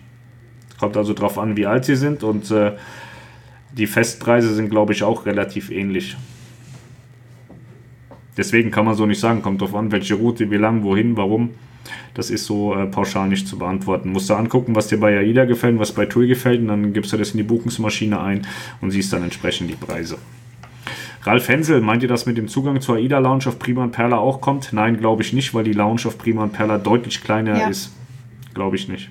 Kommt 0.80 0.98
also 0.98 1.14
darauf 1.14 1.38
an, 1.38 1.56
wie 1.56 1.68
alt 1.68 1.86
sie 1.86 1.96
sind 1.96 2.24
und 2.24 2.50
äh, 2.50 2.74
die 3.72 3.88
Festpreise 3.88 4.54
sind, 4.54 4.70
glaube 4.70 4.94
ich, 4.94 5.04
auch 5.04 5.26
relativ 5.26 5.70
ähnlich. 5.72 6.16
Deswegen 8.38 8.72
kann 8.72 8.86
man 8.86 8.96
so 8.96 9.06
nicht 9.06 9.20
sagen, 9.20 9.42
kommt 9.42 9.62
drauf 9.62 9.76
an, 9.76 9.92
welche 9.92 10.16
Route, 10.16 10.50
wie 10.50 10.58
lang, 10.58 10.84
wohin, 10.84 11.16
warum. 11.18 11.52
Das 12.14 12.30
ist 12.30 12.46
so 12.46 12.74
äh, 12.76 12.86
pauschal 12.86 13.28
nicht 13.28 13.48
zu 13.48 13.58
beantworten. 13.58 14.12
Musst 14.12 14.30
du 14.30 14.36
angucken, 14.36 14.76
was 14.76 14.88
dir 14.88 15.00
bei 15.00 15.18
AIDA 15.18 15.46
gefällt, 15.46 15.80
was 15.80 15.92
bei 15.92 16.06
TUI 16.06 16.28
gefällt, 16.28 16.62
und 16.62 16.68
dann 16.68 16.94
gibst 16.94 17.12
du 17.14 17.18
das 17.18 17.32
in 17.32 17.38
die 17.38 17.44
Buchungsmaschine 17.44 18.20
ein 18.22 18.48
und 18.82 18.92
siehst 18.92 19.12
dann 19.14 19.24
entsprechend 19.24 19.70
die 19.70 19.76
Preise. 19.76 20.18
Ralf 21.24 21.48
Hensel, 21.48 21.80
meint 21.82 22.04
ihr, 22.04 22.10
dass 22.10 22.26
mit 22.26 22.38
dem 22.38 22.48
Zugang 22.50 22.82
zur 22.82 22.96
AIDA 22.98 23.20
Lounge 23.20 23.48
auf 23.48 23.58
Prima 23.58 23.84
und 23.84 23.92
Perla 23.92 24.18
auch 24.18 24.42
kommt? 24.42 24.74
Nein, 24.74 24.98
glaube 24.98 25.22
ich 25.22 25.32
nicht, 25.34 25.54
weil 25.54 25.64
die 25.64 25.72
Lounge 25.74 26.02
auf 26.06 26.18
Prima 26.18 26.44
und 26.44 26.52
Perla 26.54 26.78
deutlich 26.78 27.24
kleiner 27.24 27.58
Ja. 27.60 27.68
ist. 27.68 27.94
Glaube 28.54 28.76
ich 28.76 28.88
nicht. 28.90 29.10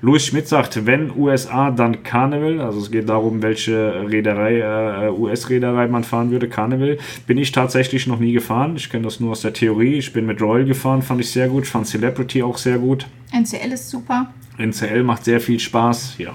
Louis 0.00 0.24
Schmidt 0.24 0.46
sagt, 0.46 0.86
wenn 0.86 1.10
USA, 1.16 1.72
dann 1.72 2.04
Carnival. 2.04 2.60
Also 2.60 2.78
es 2.78 2.90
geht 2.90 3.08
darum, 3.08 3.42
welche 3.42 4.08
Reederei, 4.08 4.60
äh, 4.60 5.10
US-Reederei 5.10 5.88
man 5.88 6.04
fahren 6.04 6.30
würde. 6.30 6.48
Carnival 6.48 6.98
bin 7.26 7.36
ich 7.36 7.50
tatsächlich 7.50 8.06
noch 8.06 8.20
nie 8.20 8.32
gefahren. 8.32 8.76
Ich 8.76 8.90
kenne 8.90 9.04
das 9.04 9.18
nur 9.18 9.32
aus 9.32 9.40
der 9.40 9.52
Theorie. 9.52 9.94
Ich 9.94 10.12
bin 10.12 10.26
mit 10.26 10.40
Royal 10.40 10.64
gefahren, 10.64 11.02
fand 11.02 11.20
ich 11.20 11.30
sehr 11.30 11.48
gut. 11.48 11.66
Fand 11.66 11.86
Celebrity 11.86 12.42
auch 12.44 12.58
sehr 12.58 12.78
gut. 12.78 13.06
NCL 13.32 13.72
ist 13.72 13.90
super. 13.90 14.32
NCL 14.56 15.02
macht 15.02 15.24
sehr 15.24 15.40
viel 15.40 15.58
Spaß. 15.58 16.16
Ja. 16.18 16.34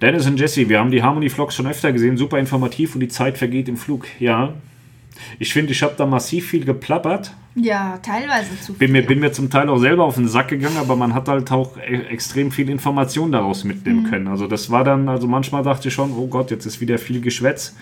Dennis 0.00 0.26
und 0.26 0.38
Jesse, 0.38 0.68
wir 0.68 0.80
haben 0.80 0.90
die 0.90 1.02
Harmony 1.02 1.30
Vlogs 1.30 1.54
schon 1.54 1.66
öfter 1.68 1.92
gesehen. 1.92 2.16
Super 2.16 2.38
informativ 2.38 2.94
und 2.94 3.00
die 3.00 3.08
Zeit 3.08 3.38
vergeht 3.38 3.68
im 3.68 3.76
Flug. 3.76 4.06
Ja. 4.18 4.54
Ich 5.38 5.52
finde, 5.52 5.72
ich 5.72 5.82
habe 5.82 5.94
da 5.96 6.06
massiv 6.06 6.48
viel 6.48 6.64
geplappert. 6.64 7.32
Ja, 7.54 7.98
teilweise 8.02 8.50
zu 8.60 8.74
viel. 8.74 8.76
Bin 8.76 8.92
mir, 8.92 9.02
bin 9.02 9.20
mir 9.20 9.32
zum 9.32 9.50
Teil 9.50 9.68
auch 9.68 9.78
selber 9.78 10.04
auf 10.04 10.16
den 10.16 10.28
Sack 10.28 10.48
gegangen, 10.48 10.76
aber 10.76 10.96
man 10.96 11.14
hat 11.14 11.28
halt 11.28 11.50
auch 11.50 11.76
e 11.76 12.02
extrem 12.10 12.50
viel 12.50 12.68
Information 12.68 13.32
daraus 13.32 13.64
mitnehmen 13.64 14.04
können. 14.04 14.28
Also 14.28 14.46
das 14.46 14.70
war 14.70 14.84
dann, 14.84 15.08
also 15.08 15.26
manchmal 15.26 15.62
dachte 15.62 15.88
ich 15.88 15.94
schon, 15.94 16.12
oh 16.12 16.26
Gott, 16.26 16.50
jetzt 16.50 16.66
ist 16.66 16.80
wieder 16.80 16.98
viel 16.98 17.20
Geschwätz. 17.20 17.74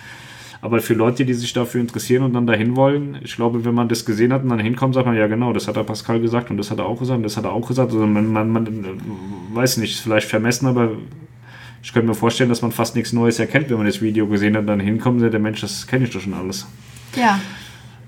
Aber 0.64 0.80
für 0.80 0.94
Leute, 0.94 1.26
die 1.26 1.34
sich 1.34 1.52
dafür 1.52 1.82
interessieren 1.82 2.22
und 2.22 2.32
dann 2.32 2.46
dahin 2.46 2.74
wollen, 2.74 3.18
ich 3.22 3.36
glaube, 3.36 3.66
wenn 3.66 3.74
man 3.74 3.88
das 3.88 4.06
gesehen 4.06 4.32
hat 4.32 4.44
und 4.44 4.48
dann 4.48 4.60
hinkommt, 4.60 4.94
sagt 4.94 5.06
man, 5.06 5.14
ja 5.14 5.26
genau, 5.26 5.52
das 5.52 5.68
hat 5.68 5.76
der 5.76 5.82
Pascal 5.82 6.20
gesagt 6.20 6.50
und 6.50 6.56
das 6.56 6.70
hat 6.70 6.78
er 6.78 6.86
auch 6.86 6.98
gesagt 6.98 7.18
und 7.18 7.22
das 7.22 7.36
hat 7.36 7.44
er 7.44 7.52
auch 7.52 7.68
gesagt. 7.68 7.92
Also 7.92 8.06
man, 8.06 8.32
man, 8.32 8.48
man 8.48 8.66
äh, 8.66 9.54
weiß 9.54 9.76
nicht, 9.76 9.92
ist 9.92 10.00
vielleicht 10.00 10.26
vermessen, 10.26 10.66
aber 10.66 10.92
ich 11.82 11.92
könnte 11.92 12.08
mir 12.08 12.14
vorstellen, 12.14 12.48
dass 12.48 12.62
man 12.62 12.72
fast 12.72 12.96
nichts 12.96 13.12
Neues 13.12 13.38
erkennt, 13.38 13.68
wenn 13.68 13.76
man 13.76 13.86
das 13.86 14.00
Video 14.00 14.26
gesehen 14.26 14.54
hat 14.54 14.62
und 14.62 14.68
dann 14.68 14.80
hinkommt 14.80 15.16
und 15.16 15.20
sagt, 15.20 15.34
der 15.34 15.40
Mensch, 15.40 15.60
das 15.60 15.86
kenne 15.86 16.04
ich 16.04 16.10
doch 16.10 16.22
schon 16.22 16.32
alles. 16.32 16.66
Ja, 17.16 17.40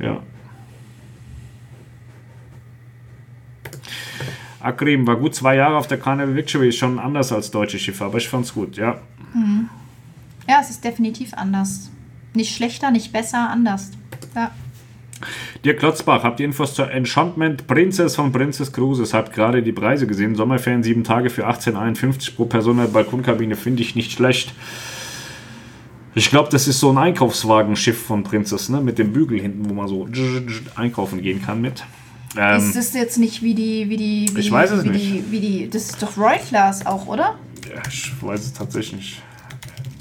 Ja. 0.00 0.22
Akrim 4.60 5.06
war 5.06 5.16
gut 5.16 5.34
zwei 5.34 5.54
Jahre 5.54 5.76
auf 5.76 5.86
der 5.86 5.98
Carnival 5.98 6.34
Victory, 6.34 6.70
ist 6.70 6.78
schon 6.78 6.98
anders 6.98 7.30
als 7.30 7.52
deutsche 7.52 7.78
Schiffe, 7.78 8.04
aber 8.04 8.18
ich 8.18 8.28
fand's 8.28 8.52
gut, 8.52 8.76
ja. 8.76 8.98
ja, 10.48 10.58
es 10.60 10.70
ist 10.70 10.82
definitiv 10.82 11.34
anders. 11.34 11.90
Nicht 12.34 12.54
schlechter, 12.54 12.90
nicht 12.90 13.12
besser, 13.12 13.48
anders. 13.48 13.92
Ja. 14.34 14.50
Dirk 15.64 15.78
Klotzbach, 15.78 16.24
habt 16.24 16.40
ihr 16.40 16.46
Infos 16.46 16.74
zur 16.74 16.90
Enchantment 16.90 17.66
Princess 17.66 18.16
von 18.16 18.32
Princess 18.32 18.72
Cruises? 18.72 19.14
Habt 19.14 19.32
gerade 19.32 19.62
die 19.62 19.72
Preise 19.72 20.06
gesehen. 20.06 20.34
Sommerferien 20.34 20.82
sieben 20.82 21.04
Tage 21.04 21.30
für 21.30 21.48
18,51 21.48 22.34
pro 22.34 22.44
Person 22.44 22.76
in 22.78 22.84
der 22.84 22.92
Balkonkabine 22.92 23.56
finde 23.56 23.82
ich 23.82 23.94
nicht 23.94 24.12
schlecht. 24.12 24.52
Ich 26.18 26.30
glaube, 26.30 26.48
das 26.50 26.66
ist 26.66 26.80
so 26.80 26.90
ein 26.90 26.96
Einkaufswagenschiff 26.98 28.06
von 28.06 28.22
Princess, 28.24 28.68
ne? 28.70 28.80
Mit 28.80 28.98
dem 28.98 29.12
Bügel 29.12 29.38
hinten, 29.38 29.68
wo 29.68 29.74
man 29.74 29.86
so 29.86 30.08
einkaufen 30.74 31.20
gehen 31.20 31.42
kann 31.42 31.60
mit. 31.60 31.84
Ähm, 32.38 32.56
ist 32.58 32.74
das 32.74 32.94
jetzt 32.94 33.18
nicht 33.18 33.42
wie 33.42 33.54
die, 33.54 33.88
wie 33.90 33.96
die, 33.98 34.30
wie 34.34 34.40
Ich 34.40 34.46
die, 34.46 34.52
weiß 34.52 34.70
es 34.72 34.84
wie 34.84 34.88
nicht. 34.88 35.04
Die, 35.04 35.24
wie 35.30 35.40
die, 35.40 35.70
das 35.70 35.90
ist 35.90 36.02
doch 36.02 36.16
Royal 36.16 36.38
Class 36.38 36.84
auch, 36.86 37.06
oder? 37.06 37.34
ja, 37.68 37.82
ich 37.90 38.12
weiß 38.22 38.40
es 38.40 38.52
tatsächlich 38.54 38.96
nicht. 38.96 39.22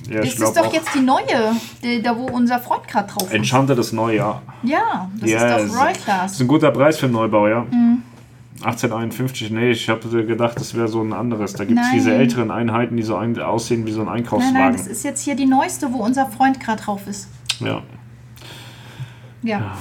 Ja, 0.09 0.21
Das 0.21 0.29
ist 0.35 0.39
doch 0.55 0.67
auch. 0.67 0.73
jetzt 0.73 0.89
die 0.95 0.99
neue, 0.99 1.55
die, 1.83 2.01
da 2.01 2.15
wo 2.15 2.25
unser 2.27 2.59
Freund 2.59 2.87
gerade 2.87 3.11
drauf 3.11 3.23
ist. 3.23 3.33
Enchanted 3.33 3.77
ist 3.79 3.91
neu, 3.91 4.15
ja. 4.15 4.41
Ja, 4.63 5.09
das 5.19 5.29
Ja, 5.29 5.57
ist 5.57 5.73
doch 5.73 5.75
Royal 5.81 5.93
Das 5.93 6.03
Class. 6.03 6.31
ist 6.33 6.41
ein 6.41 6.47
guter 6.47 6.71
Preis 6.71 6.97
für 6.97 7.05
einen 7.07 7.13
Neubau, 7.13 7.47
ja. 7.47 7.61
Mhm. 7.71 8.03
1851, 8.61 9.51
nee, 9.51 9.71
ich 9.71 9.89
habe 9.89 10.07
gedacht, 10.25 10.57
das 10.59 10.73
wäre 10.75 10.87
so 10.87 11.01
ein 11.01 11.11
anderes. 11.11 11.53
Da 11.53 11.65
gibt 11.65 11.77
es 11.79 11.87
Nein. 11.87 11.95
diese 11.95 12.13
älteren 12.13 12.51
Einheiten, 12.51 12.95
die 12.95 13.03
so 13.03 13.15
ein, 13.17 13.37
aussehen 13.39 13.85
wie 13.85 13.91
so 13.91 13.99
ein 14.01 14.05
Nein, 14.05 14.15
Einkaufswagen. 14.17 14.53
nein, 14.53 14.73
das 14.73 14.87
ist 14.87 15.03
jetzt 15.03 15.23
hier 15.23 15.35
die 15.35 15.45
neueste, 15.45 15.91
wo 15.91 15.97
unser 15.97 16.25
Freund 16.27 16.59
gerade 16.59 16.81
drauf 16.81 17.05
ist. 17.07 17.27
ja, 17.59 17.83
Ja, 19.43 19.75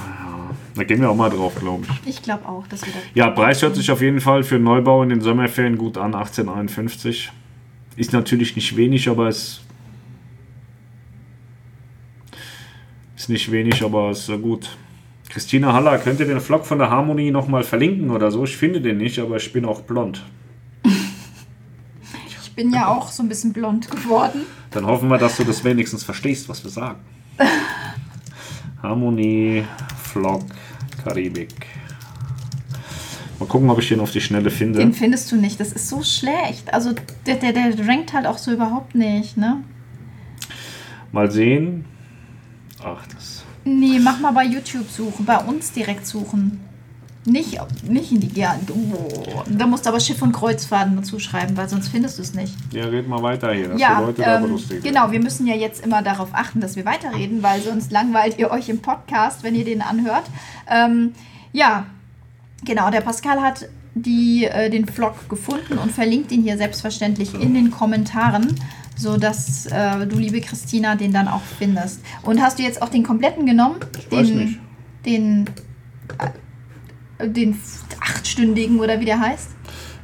da 0.75 0.83
gehen 0.83 1.01
wir 1.01 1.09
auch 1.09 1.15
mal 1.17 1.31
drauf, 1.31 1.55
glaube 1.55 1.85
ich. 2.05 2.09
ich 2.17 2.23
glaube 2.23 2.49
auch, 2.49 2.67
dass 2.67 2.85
wir 2.85 2.93
da. 2.93 2.99
Ja, 3.15 3.31
Preis 3.31 3.63
hört 3.63 3.77
sich 3.77 3.91
auf 3.93 4.01
jeden 4.03 4.21
Fall 4.21 4.43
für 4.43 4.59
Neubau 4.59 5.05
in 5.05 5.09
den 5.09 5.21
Sommerferien 5.21 5.79
gut 5.79 5.97
an, 5.97 6.15
1851. 6.15 7.31
Ist 7.97 8.13
natürlich 8.13 8.57
nicht 8.57 8.77
wenig, 8.77 9.09
aber 9.09 9.29
es 9.29 9.61
ist 13.17 13.29
nicht 13.29 13.53
wenig, 13.53 13.85
aber 13.85 14.11
es 14.11 14.29
ist 14.29 14.43
gut. 14.43 14.77
Christina 15.35 15.73
Haller, 15.73 15.99
könnt 15.99 16.21
ihr 16.21 16.27
den 16.27 16.41
Vlog 16.41 16.65
von 16.65 16.79
der 16.79 16.91
Harmonie 16.91 17.33
nochmal 17.33 17.65
verlinken 17.65 18.11
oder 18.11 18.31
so? 18.31 18.45
Ich 18.45 18.57
finde 18.57 18.81
den 18.81 18.99
nicht, 18.99 19.19
aber 19.19 19.37
ich 19.37 19.53
bin 19.53 19.65
auch 19.65 19.81
blond. 19.81 20.23
Ich 22.47 22.57
bin 22.57 22.73
ja 22.73 22.87
auch 22.87 23.11
so 23.11 23.21
ein 23.25 23.29
bisschen 23.29 23.53
blond 23.53 23.91
geworden. 23.91 24.43
Dann 24.71 24.87
hoffen 24.87 25.09
wir, 25.09 25.19
dass 25.19 25.39
du 25.39 25.43
das 25.43 25.65
wenigstens 25.65 26.05
verstehst, 26.05 26.49
was 26.49 26.63
wir 26.63 26.71
sagen. 26.71 27.01
Harmonie, 28.83 29.65
Vlog, 30.05 30.45
Karibik. 31.03 31.67
Mal 33.41 33.47
gucken, 33.47 33.69
ob 33.71 33.81
ich 33.81 33.89
den 33.89 33.99
auf 33.99 34.13
die 34.13 34.21
Schnelle 34.21 34.53
finde. 34.53 34.79
Den 34.79 34.93
findest 34.93 35.33
du 35.33 35.37
nicht. 35.37 35.59
Das 35.59 35.73
ist 35.73 35.89
so 35.89 36.05
schlecht. 36.05 36.73
Also 36.73 36.95
der, 37.27 37.35
der, 37.35 37.53
der 37.53 37.89
rankt 37.89 38.13
halt 38.13 38.29
auch 38.29 38.39
so 38.39 38.53
überhaupt 38.53 38.95
nicht, 38.95 39.37
ne? 39.37 39.65
Mal 41.11 41.33
sehen. 41.33 41.87
Ach, 42.85 43.05
das. 43.13 43.34
Nee, 43.65 43.99
mach 43.99 44.21
mal 44.21 44.33
bei 44.33 44.45
YouTube 44.45 44.89
suchen. 44.91 45.25
Bei 45.25 45.39
uns 45.39 45.73
direkt 45.73 46.07
suchen. 46.07 46.61
Nicht, 47.27 47.59
nicht 47.89 48.13
in 48.13 48.21
die. 48.21 48.39
Ja, 48.39 48.55
oh, 48.69 49.43
da 49.49 49.67
musst 49.67 49.87
du 49.87 49.89
aber 49.89 49.99
Schiff- 49.99 50.21
und 50.21 50.33
Kreuzfahrten 50.33 50.95
dazu 50.97 51.19
schreiben, 51.19 51.57
weil 51.57 51.69
sonst 51.71 51.89
findest 51.89 52.19
du 52.19 52.23
es 52.23 52.35
nicht. 52.35 52.55
Ja, 52.71 52.85
red 52.85 53.09
mal 53.09 53.23
weiter 53.23 53.53
hier. 53.55 53.69
dass 53.69 53.81
Ja, 53.81 53.99
die 53.99 54.07
Leute 54.07 54.23
ähm, 54.23 54.51
lustig 54.51 54.83
genau, 54.83 55.11
wir 55.11 55.21
müssen 55.21 55.47
ja 55.47 55.55
jetzt 55.55 55.83
immer 55.85 56.03
darauf 56.03 56.29
achten, 56.33 56.61
dass 56.61 56.77
wir 56.77 56.85
weiterreden, 56.85 57.43
weil 57.43 57.63
sonst 57.63 57.91
langweilt 57.91 58.39
ihr 58.39 58.51
euch 58.51 58.69
im 58.69 58.83
Podcast, 58.83 59.43
wenn 59.43 59.55
ihr 59.55 59.65
den 59.65 59.81
anhört. 59.81 60.25
Ähm, 60.69 61.15
ja, 61.53 61.87
genau, 62.63 62.91
der 62.91 63.01
Pascal 63.01 63.41
hat 63.41 63.69
die, 63.95 64.45
äh, 64.45 64.69
den 64.69 64.87
Vlog 64.87 65.29
gefunden 65.31 65.79
und 65.79 65.93
verlinkt 65.93 66.31
ihn 66.31 66.43
hier 66.43 66.59
selbstverständlich 66.59 67.33
in 67.33 67.55
den 67.55 67.71
Kommentaren, 67.71 68.55
sodass 68.97 69.67
äh, 69.67 70.07
du, 70.07 70.19
liebe 70.19 70.41
Christina, 70.41 70.95
den 70.97 71.13
dann 71.13 71.29
auch 71.29 71.43
findest. 71.59 72.01
Und 72.23 72.41
hast 72.43 72.59
du 72.59 72.63
jetzt 72.63 72.81
auch 72.83 72.89
den 72.89 73.03
kompletten 73.03 73.47
genommen? 73.47 73.77
Ich 73.99 74.11
weiß 74.13 74.27
den, 74.29 74.39
nicht. 74.39 74.61
Den, 75.05 75.45
äh, 77.19 77.29
den 77.29 77.59
achtstündigen 78.01 78.79
oder 78.81 79.01
wie 79.01 79.05
der 79.05 79.21
heißt? 79.21 79.51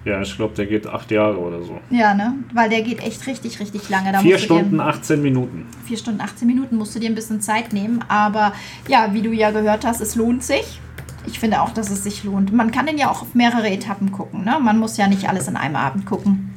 Ja, 0.05 0.23
ich 0.23 0.35
glaube, 0.35 0.55
der 0.55 0.65
geht 0.67 0.87
acht 0.87 1.11
Jahre 1.11 1.37
oder 1.39 1.62
so. 1.62 1.79
Ja, 1.91 2.15
ne? 2.15 2.35
Weil 2.55 2.71
der 2.71 2.81
geht 2.81 3.01
echt 3.03 3.27
richtig, 3.27 3.61
richtig 3.61 3.89
lange. 3.91 4.12
Da 4.12 4.21
Vier 4.21 4.37
du 4.37 4.39
dir- 4.39 4.45
Stunden, 4.45 4.81
18 4.81 5.21
Minuten. 5.21 5.67
4 5.85 5.99
Stunden 5.99 6.21
18 6.23 6.47
Minuten 6.49 6.77
musst 6.77 6.95
du 6.95 7.01
dir 7.01 7.11
ein 7.11 7.15
bisschen 7.15 7.43
Zeit 7.43 7.75
nehmen. 7.75 8.03
Aber 8.09 8.55
ja, 8.89 9.12
wie 9.12 9.21
du 9.21 9.31
ja 9.31 9.51
gehört 9.51 9.85
hast, 9.85 10.01
es 10.01 10.15
lohnt 10.15 10.43
sich. 10.43 10.81
Ich 11.27 11.39
finde 11.39 11.61
auch, 11.61 11.71
dass 11.71 11.91
es 11.91 12.03
sich 12.03 12.25
lohnt. 12.25 12.51
Man 12.51 12.71
kann 12.71 12.87
den 12.87 12.97
ja 12.97 13.11
auch 13.11 13.21
auf 13.21 13.35
mehrere 13.35 13.69
Etappen 13.69 14.11
gucken. 14.11 14.43
Ne? 14.43 14.59
Man 14.59 14.79
muss 14.79 14.97
ja 14.97 15.07
nicht 15.07 15.29
alles 15.29 15.49
in 15.49 15.57
einem 15.57 15.77
Abend 15.77 16.07
gucken. 16.07 16.55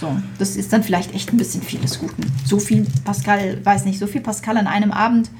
So, 0.00 0.16
das 0.38 0.56
ist 0.56 0.72
dann 0.72 0.84
vielleicht 0.84 1.12
echt 1.14 1.32
ein 1.32 1.36
bisschen 1.36 1.62
viel 1.62 1.80
des 1.80 1.98
Guten. 1.98 2.22
So 2.44 2.60
viel 2.60 2.86
Pascal, 3.04 3.64
weiß 3.64 3.84
nicht, 3.84 3.98
so 3.98 4.06
viel 4.06 4.20
Pascal 4.20 4.56
an 4.56 4.66
einem 4.66 4.92
Abend. 4.92 5.30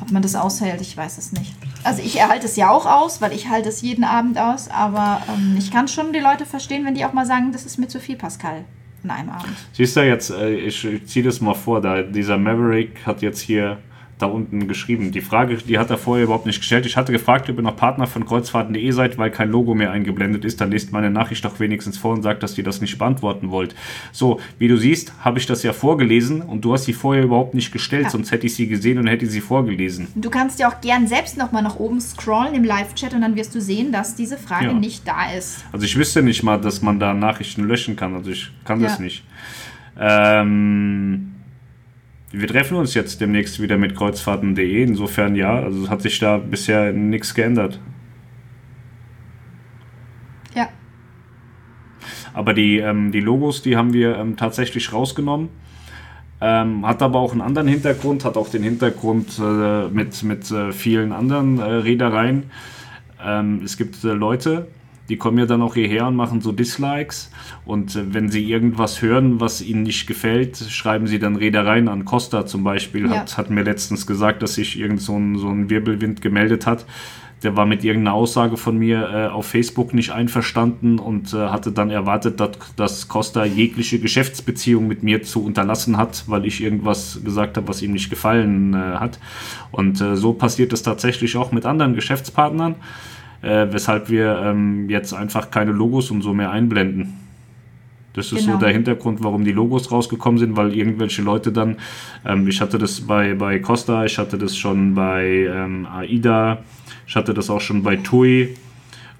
Ob 0.00 0.10
man 0.10 0.20
das 0.20 0.34
aushält, 0.34 0.80
ich 0.80 0.96
weiß 0.96 1.16
es 1.18 1.30
nicht. 1.30 1.54
Also 1.84 2.02
ich 2.02 2.18
erhalte 2.18 2.46
es 2.46 2.56
ja 2.56 2.70
auch 2.70 2.86
aus, 2.86 3.20
weil 3.20 3.32
ich 3.32 3.48
halte 3.48 3.68
es 3.68 3.80
jeden 3.80 4.02
Abend 4.02 4.36
aus. 4.36 4.68
Aber 4.68 5.22
ähm, 5.32 5.54
ich 5.56 5.70
kann 5.70 5.86
schon 5.86 6.12
die 6.12 6.18
Leute 6.18 6.44
verstehen, 6.44 6.84
wenn 6.84 6.96
die 6.96 7.04
auch 7.04 7.12
mal 7.12 7.24
sagen, 7.24 7.52
das 7.52 7.64
ist 7.64 7.78
mir 7.78 7.86
zu 7.86 8.00
viel 8.00 8.16
Pascal 8.16 8.64
an 9.04 9.10
einem 9.10 9.30
Abend. 9.30 9.56
Siehst 9.72 9.94
du 9.94 10.00
jetzt, 10.00 10.30
äh, 10.30 10.54
ich, 10.54 10.84
ich 10.84 11.06
ziehe 11.06 11.24
das 11.24 11.40
mal 11.40 11.54
vor, 11.54 11.80
da 11.80 12.02
dieser 12.02 12.38
Maverick 12.38 13.06
hat 13.06 13.22
jetzt 13.22 13.40
hier 13.40 13.78
da 14.22 14.26
unten 14.26 14.68
geschrieben. 14.68 15.12
Die 15.12 15.20
Frage, 15.20 15.56
die 15.56 15.78
hat 15.78 15.90
er 15.90 15.98
vorher 15.98 16.24
überhaupt 16.24 16.46
nicht 16.46 16.60
gestellt. 16.60 16.86
Ich 16.86 16.96
hatte 16.96 17.12
gefragt, 17.12 17.50
ob 17.50 17.56
ihr 17.56 17.62
noch 17.62 17.76
Partner 17.76 18.06
von 18.06 18.24
Kreuzfahrten.de 18.24 18.90
seid, 18.92 19.18
weil 19.18 19.30
kein 19.30 19.50
Logo 19.50 19.74
mehr 19.74 19.90
eingeblendet 19.90 20.44
ist. 20.44 20.60
Dann 20.60 20.70
lest 20.70 20.92
meine 20.92 21.10
Nachricht 21.10 21.44
doch 21.44 21.60
wenigstens 21.60 21.98
vor 21.98 22.12
und 22.14 22.22
sagt, 22.22 22.42
dass 22.42 22.56
ihr 22.56 22.64
das 22.64 22.80
nicht 22.80 22.98
beantworten 22.98 23.50
wollt. 23.50 23.74
So, 24.12 24.40
wie 24.58 24.68
du 24.68 24.76
siehst, 24.76 25.12
habe 25.20 25.38
ich 25.38 25.46
das 25.46 25.62
ja 25.62 25.72
vorgelesen 25.72 26.40
und 26.42 26.64
du 26.64 26.72
hast 26.72 26.84
sie 26.84 26.92
vorher 26.92 27.24
überhaupt 27.24 27.54
nicht 27.54 27.72
gestellt, 27.72 28.04
Ja. 28.04 28.10
sonst 28.10 28.30
hätte 28.30 28.46
ich 28.46 28.54
sie 28.54 28.68
gesehen 28.68 28.98
und 28.98 29.06
hätte 29.08 29.26
sie 29.26 29.40
vorgelesen. 29.40 30.08
Du 30.14 30.30
kannst 30.30 30.58
ja 30.60 30.68
auch 30.70 30.80
gern 30.80 31.06
selbst 31.06 31.36
nochmal 31.36 31.62
nach 31.62 31.76
oben 31.76 32.00
scrollen 32.00 32.54
im 32.54 32.64
Live-Chat 32.64 33.14
und 33.14 33.20
dann 33.22 33.36
wirst 33.36 33.54
du 33.54 33.60
sehen, 33.60 33.92
dass 33.92 34.14
diese 34.14 34.36
Frage 34.38 34.66
Ja. 34.66 34.72
nicht 34.72 35.06
da 35.06 35.32
ist. 35.36 35.64
Also 35.72 35.84
ich 35.84 35.96
wüsste 35.96 36.22
nicht 36.22 36.42
mal, 36.42 36.58
dass 36.60 36.82
man 36.82 37.00
da 37.00 37.12
Nachrichten 37.14 37.64
löschen 37.64 37.96
kann. 37.96 38.14
Also 38.14 38.30
ich 38.30 38.50
kann 38.64 38.80
das 38.80 38.98
Ja. 38.98 39.04
nicht. 39.04 39.24
Ähm, 39.98 41.32
wir 42.32 42.48
treffen 42.48 42.76
uns 42.78 42.94
jetzt 42.94 43.20
demnächst 43.20 43.60
wieder 43.60 43.76
mit 43.76 43.94
kreuzfahrten.de. 43.94 44.82
Insofern 44.82 45.36
ja, 45.36 45.54
also 45.54 45.88
hat 45.90 46.02
sich 46.02 46.18
da 46.18 46.38
bisher 46.38 46.92
nichts 46.92 47.34
geändert. 47.34 47.78
Ja. 50.54 50.68
Aber 52.32 52.54
die, 52.54 52.78
ähm, 52.78 53.12
die 53.12 53.20
Logos, 53.20 53.62
die 53.62 53.76
haben 53.76 53.92
wir 53.92 54.16
ähm, 54.16 54.36
tatsächlich 54.36 54.92
rausgenommen. 54.92 55.50
Ähm, 56.40 56.84
hat 56.86 57.02
aber 57.02 57.20
auch 57.20 57.32
einen 57.32 57.42
anderen 57.42 57.68
Hintergrund, 57.68 58.24
hat 58.24 58.36
auch 58.36 58.48
den 58.48 58.64
Hintergrund 58.64 59.38
äh, 59.38 59.88
mit, 59.88 60.22
mit 60.24 60.50
äh, 60.50 60.72
vielen 60.72 61.12
anderen 61.12 61.60
äh, 61.60 61.62
Reedereien. 61.62 62.50
Ähm, 63.24 63.60
es 63.64 63.76
gibt 63.76 64.02
äh, 64.02 64.08
Leute, 64.08 64.66
die 65.08 65.16
kommen 65.16 65.38
ja 65.38 65.46
dann 65.46 65.62
auch 65.62 65.74
hierher 65.74 66.06
und 66.06 66.16
machen 66.16 66.40
so 66.40 66.52
Dislikes. 66.52 67.30
Und 67.64 67.96
äh, 67.96 68.14
wenn 68.14 68.30
sie 68.30 68.44
irgendwas 68.44 69.02
hören, 69.02 69.40
was 69.40 69.60
ihnen 69.60 69.82
nicht 69.82 70.06
gefällt, 70.06 70.56
schreiben 70.56 71.06
sie 71.06 71.18
dann 71.18 71.36
Reedereien 71.36 71.88
an. 71.88 72.04
Costa 72.04 72.46
zum 72.46 72.64
Beispiel 72.64 73.06
Ja. 73.06 73.20
hat, 73.20 73.36
hat 73.36 73.50
mir 73.50 73.62
letztens 73.64 74.06
gesagt, 74.06 74.42
dass 74.42 74.54
sich 74.54 74.78
irgend 74.78 75.00
so 75.00 75.16
ein, 75.18 75.36
so 75.36 75.48
ein 75.48 75.68
Wirbelwind 75.70 76.20
gemeldet 76.22 76.66
hat. 76.66 76.86
Der 77.42 77.56
war 77.56 77.66
mit 77.66 77.82
irgendeiner 77.82 78.14
Aussage 78.14 78.56
von 78.56 78.78
mir 78.78 79.08
äh, 79.12 79.26
auf 79.26 79.46
Facebook 79.46 79.94
nicht 79.94 80.12
einverstanden 80.12 81.00
und 81.00 81.34
äh, 81.34 81.48
hatte 81.48 81.72
dann 81.72 81.90
erwartet, 81.90 82.38
dass, 82.38 82.50
dass 82.76 83.08
Costa 83.08 83.44
jegliche 83.44 83.98
Geschäftsbeziehung 83.98 84.86
mit 84.86 85.02
mir 85.02 85.24
zu 85.24 85.44
unterlassen 85.44 85.96
hat, 85.96 86.22
weil 86.28 86.46
ich 86.46 86.62
irgendwas 86.62 87.20
gesagt 87.24 87.56
habe, 87.56 87.66
was 87.66 87.82
ihm 87.82 87.90
nicht 87.92 88.10
gefallen 88.10 88.74
äh, 88.74 88.76
hat. 88.76 89.18
Und 89.72 90.00
äh, 90.00 90.14
so 90.14 90.34
passiert 90.34 90.72
es 90.72 90.84
tatsächlich 90.84 91.36
auch 91.36 91.50
mit 91.50 91.66
anderen 91.66 91.94
Geschäftspartnern, 91.94 92.76
äh, 93.42 93.66
weshalb 93.70 94.08
wir 94.08 94.40
ähm, 94.44 94.88
jetzt 94.88 95.12
einfach 95.12 95.50
keine 95.50 95.72
Logos 95.72 96.10
und 96.10 96.22
so 96.22 96.32
mehr 96.32 96.50
einblenden. 96.50 97.14
Das 98.14 98.30
ist 98.30 98.44
Genau. 98.44 98.52
so 98.52 98.58
der 98.58 98.70
Hintergrund, 98.70 99.22
warum 99.22 99.44
die 99.44 99.52
Logos 99.52 99.90
rausgekommen 99.90 100.38
sind, 100.38 100.56
weil 100.56 100.76
irgendwelche 100.76 101.22
Leute 101.22 101.50
dann, 101.50 101.76
ähm, 102.26 102.46
ich 102.46 102.60
hatte 102.60 102.78
das 102.78 103.00
bei, 103.00 103.34
bei 103.34 103.58
Costa, 103.58 104.04
ich 104.04 104.18
hatte 104.18 104.36
das 104.38 104.56
schon 104.56 104.94
bei 104.94 105.48
ähm, 105.50 105.86
AIDA, 105.86 106.58
ich 107.06 107.16
hatte 107.16 107.32
das 107.34 107.48
auch 107.48 107.60
schon 107.60 107.82
bei 107.82 107.96
TUI 107.96 108.54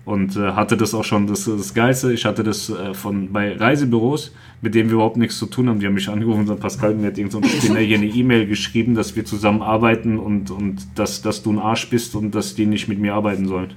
und 0.05 0.37
äh, 0.37 0.53
hatte 0.53 0.77
das 0.77 0.95
auch 0.95 1.05
schon, 1.05 1.27
das, 1.27 1.45
das 1.45 1.73
Geilste, 1.75 2.13
ich 2.13 2.25
hatte 2.25 2.43
das 2.43 2.69
äh, 2.69 2.93
von 2.93 3.33
bei 3.33 3.57
Reisebüros, 3.57 4.35
mit 4.61 4.75
denen 4.75 4.91
wir 4.91 4.95
überhaupt 4.95 5.17
nichts 5.17 5.39
zu 5.39 5.47
tun 5.47 5.69
haben. 5.69 5.81
Die 5.81 5.87
haben 5.87 5.95
mich 5.95 6.09
angerufen 6.09 6.41
und 6.41 6.45
gesagt, 6.47 6.61
Pascal, 6.61 6.95
mir 6.95 7.07
hat 7.07 7.19
irgend 7.19 7.33
so 7.33 7.43
Spinner 7.43 7.81
hier 7.81 7.97
eine 7.97 8.07
E-Mail 8.07 8.47
geschrieben, 8.47 8.95
dass 8.95 9.17
wir 9.17 9.25
zusammenarbeiten 9.25 10.19
und, 10.19 10.51
und 10.51 10.87
dass, 10.97 11.23
dass 11.23 11.43
du 11.43 11.53
ein 11.53 11.59
Arsch 11.59 11.89
bist 11.89 12.15
und 12.15 12.35
dass 12.35 12.55
die 12.55 12.67
nicht 12.67 12.89
mit 12.89 12.99
mir 12.99 13.15
arbeiten 13.15 13.47
sollen. 13.47 13.73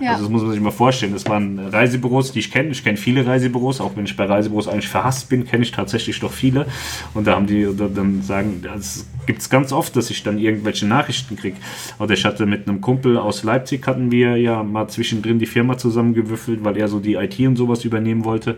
Ja. 0.00 0.12
Also 0.12 0.24
das 0.24 0.30
muss 0.32 0.42
man 0.42 0.52
sich 0.52 0.60
mal 0.60 0.70
vorstellen. 0.70 1.12
Das 1.12 1.26
waren 1.26 1.58
Reisebüros, 1.58 2.32
die 2.32 2.38
ich 2.38 2.50
kenne. 2.50 2.70
Ich 2.70 2.82
kenne 2.82 2.96
viele 2.96 3.26
Reisebüros, 3.26 3.80
auch 3.80 3.96
wenn 3.96 4.04
ich 4.06 4.16
bei 4.16 4.24
Reisebüros 4.24 4.66
eigentlich 4.68 4.88
verhasst 4.88 5.28
bin, 5.28 5.44
kenne 5.44 5.62
ich 5.62 5.72
tatsächlich 5.72 6.18
doch 6.20 6.32
viele. 6.32 6.66
Und 7.14 7.26
da 7.26 7.36
haben 7.36 7.46
die 7.46 7.68
da- 7.76 7.88
dann 7.88 8.22
sagen, 8.22 8.60
das 8.62 9.06
gibt 9.26 9.40
es 9.40 9.50
ganz 9.50 9.72
oft, 9.72 9.94
dass 9.96 10.10
ich 10.10 10.22
dann 10.22 10.38
irgendwelche 10.38 10.86
Nachrichten 10.86 11.36
kriege. 11.36 11.56
Oder 11.98 12.14
ich 12.14 12.24
hatte 12.24 12.46
mit 12.46 12.66
einem 12.66 12.80
Kumpel 12.80 13.18
aus 13.18 13.42
Leipzig, 13.44 13.86
hatten 13.86 14.10
wir 14.10 14.36
ja 14.36 14.62
mal 14.62 14.88
zwischendrin 14.88 15.38
die 15.38 15.46
Firma 15.46 15.76
zusammengewürfelt, 15.76 16.64
weil 16.64 16.76
er 16.78 16.88
so 16.88 16.98
die 16.98 17.14
IT 17.14 17.38
und 17.46 17.56
sowas 17.56 17.84
übernehmen 17.84 18.24
wollte. 18.24 18.56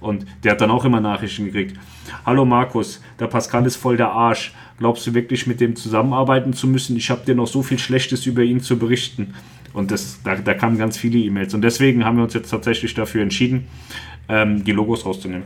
Und 0.00 0.26
der 0.42 0.52
hat 0.52 0.60
dann 0.60 0.70
auch 0.70 0.84
immer 0.84 1.00
Nachrichten 1.00 1.46
gekriegt. 1.46 1.78
Hallo 2.26 2.44
Markus, 2.44 3.00
der 3.18 3.26
Pascal 3.26 3.64
ist 3.64 3.76
voll 3.76 3.96
der 3.96 4.10
Arsch. 4.10 4.52
Glaubst 4.78 5.06
du 5.06 5.14
wirklich 5.14 5.46
mit 5.46 5.60
dem 5.60 5.76
zusammenarbeiten 5.76 6.52
zu 6.52 6.66
müssen? 6.66 6.96
Ich 6.96 7.08
habe 7.08 7.24
dir 7.24 7.34
noch 7.34 7.46
so 7.46 7.62
viel 7.62 7.78
Schlechtes 7.78 8.26
über 8.26 8.42
ihn 8.42 8.60
zu 8.60 8.76
berichten. 8.78 9.34
Und 9.74 9.90
das, 9.90 10.20
da, 10.24 10.36
da 10.36 10.54
kamen 10.54 10.78
ganz 10.78 10.96
viele 10.96 11.18
E-Mails. 11.18 11.52
Und 11.52 11.60
deswegen 11.62 12.04
haben 12.04 12.16
wir 12.16 12.24
uns 12.24 12.32
jetzt 12.34 12.48
tatsächlich 12.50 12.94
dafür 12.94 13.22
entschieden, 13.22 13.66
ähm, 14.28 14.64
die 14.64 14.72
Logos 14.72 15.04
rauszunehmen. 15.04 15.44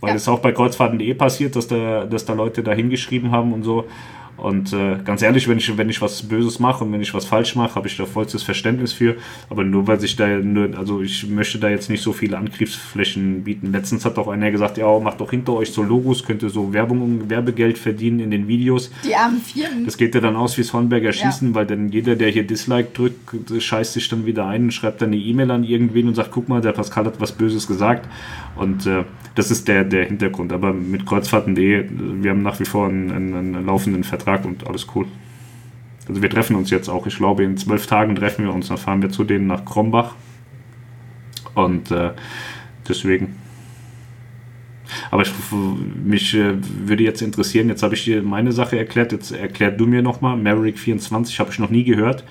Weil 0.00 0.10
Ja. 0.10 0.16
es 0.16 0.28
auch 0.28 0.40
bei 0.40 0.52
kreuzfahrten.de 0.52 1.14
passiert, 1.14 1.56
dass 1.56 1.68
da, 1.68 2.04
dass 2.04 2.24
da 2.26 2.34
Leute 2.34 2.62
da 2.62 2.72
hingeschrieben 2.72 3.30
haben 3.30 3.52
und 3.54 3.62
so. 3.62 3.86
Und 4.36 4.72
äh, 4.72 4.98
ganz 5.04 5.22
ehrlich, 5.22 5.48
wenn 5.48 5.58
ich, 5.58 5.76
wenn 5.76 5.88
ich 5.88 6.02
was 6.02 6.22
Böses 6.22 6.58
mache 6.58 6.84
und 6.84 6.92
wenn 6.92 7.00
ich 7.00 7.14
was 7.14 7.24
falsch 7.24 7.54
mache, 7.54 7.76
habe 7.76 7.86
ich 7.86 7.96
da 7.96 8.04
vollstes 8.04 8.42
Verständnis 8.42 8.92
für. 8.92 9.16
Aber 9.48 9.64
nur 9.64 9.86
weil 9.86 10.00
sich 10.00 10.16
da 10.16 10.26
nur, 10.26 10.76
also 10.76 11.02
ich 11.02 11.28
möchte 11.28 11.58
da 11.58 11.68
jetzt 11.68 11.88
nicht 11.88 12.02
so 12.02 12.12
viele 12.12 12.36
Angriffsflächen 12.36 13.44
bieten. 13.44 13.72
Letztens 13.72 14.04
hat 14.04 14.18
auch 14.18 14.28
einer 14.28 14.50
gesagt, 14.50 14.76
ja, 14.76 14.98
macht 14.98 15.20
doch 15.20 15.30
hinter 15.30 15.54
euch 15.54 15.72
so 15.72 15.82
Logos, 15.82 16.24
könnt 16.24 16.42
ihr 16.42 16.50
so 16.50 16.72
Werbung 16.72 17.02
und 17.02 17.30
Werbegeld 17.30 17.78
verdienen 17.78 18.20
in 18.20 18.30
den 18.30 18.48
Videos. 18.48 18.90
Die 19.04 19.14
armen 19.14 19.40
Firmen. 19.40 19.84
Das 19.84 19.96
geht 19.96 20.14
ja 20.14 20.20
dann 20.20 20.36
aus 20.36 20.58
wie 20.58 20.64
Hornberger 20.64 21.12
Schießen, 21.12 21.54
weil 21.54 21.66
dann 21.66 21.90
jeder, 21.90 22.16
der 22.16 22.30
hier 22.30 22.46
Dislike 22.46 22.88
drückt, 22.92 23.62
scheißt 23.62 23.92
sich 23.92 24.08
dann 24.08 24.26
wieder 24.26 24.46
ein 24.46 24.64
und 24.64 24.72
schreibt 24.72 25.00
dann 25.02 25.10
eine 25.10 25.16
E-Mail 25.16 25.50
an 25.50 25.64
irgendwen 25.64 26.08
und 26.08 26.14
sagt, 26.14 26.32
guck 26.32 26.48
mal, 26.48 26.60
der 26.60 26.72
Pascal 26.72 27.04
hat 27.06 27.20
was 27.20 27.32
Böses 27.32 27.66
gesagt. 27.66 28.08
Und 28.56 28.86
äh, 28.86 29.04
das 29.34 29.50
ist 29.50 29.66
der, 29.68 29.84
der 29.84 30.04
Hintergrund. 30.04 30.52
Aber 30.52 30.72
mit 30.72 31.06
Kreuzfahrten.de, 31.06 31.86
wir 32.22 32.30
haben 32.30 32.42
nach 32.42 32.60
wie 32.60 32.64
vor 32.64 32.88
einen, 32.88 33.10
einen, 33.10 33.34
einen 33.34 33.66
laufenden 33.66 34.04
Vertrag 34.04 34.44
und 34.44 34.66
alles 34.66 34.86
cool. 34.94 35.06
Also 36.08 36.22
wir 36.22 36.30
treffen 36.30 36.56
uns 36.56 36.70
jetzt 36.70 36.88
auch. 36.88 37.06
Ich 37.06 37.16
glaube, 37.16 37.44
in 37.44 37.56
zwölf 37.56 37.86
Tagen 37.86 38.14
treffen 38.14 38.44
wir 38.44 38.52
uns. 38.52 38.68
Dann 38.68 38.78
fahren 38.78 39.02
wir 39.02 39.10
zu 39.10 39.24
denen 39.24 39.46
nach 39.46 39.64
Krombach. 39.64 40.14
Und 41.54 41.90
äh, 41.90 42.10
deswegen. 42.88 43.36
Aber 45.10 45.22
ich, 45.22 45.32
mich 46.04 46.34
äh, 46.34 46.56
würde 46.86 47.02
jetzt 47.02 47.22
interessieren, 47.22 47.68
jetzt 47.68 47.82
habe 47.82 47.94
ich 47.94 48.04
dir 48.04 48.22
meine 48.22 48.52
Sache 48.52 48.78
erklärt, 48.78 49.12
jetzt 49.12 49.32
erklär 49.32 49.70
du 49.70 49.86
mir 49.86 50.02
nochmal, 50.02 50.36
Maverick 50.36 50.78
24 50.78 51.40
habe 51.40 51.50
ich 51.50 51.58
noch 51.58 51.70
nie 51.70 51.84
gehört. 51.84 52.24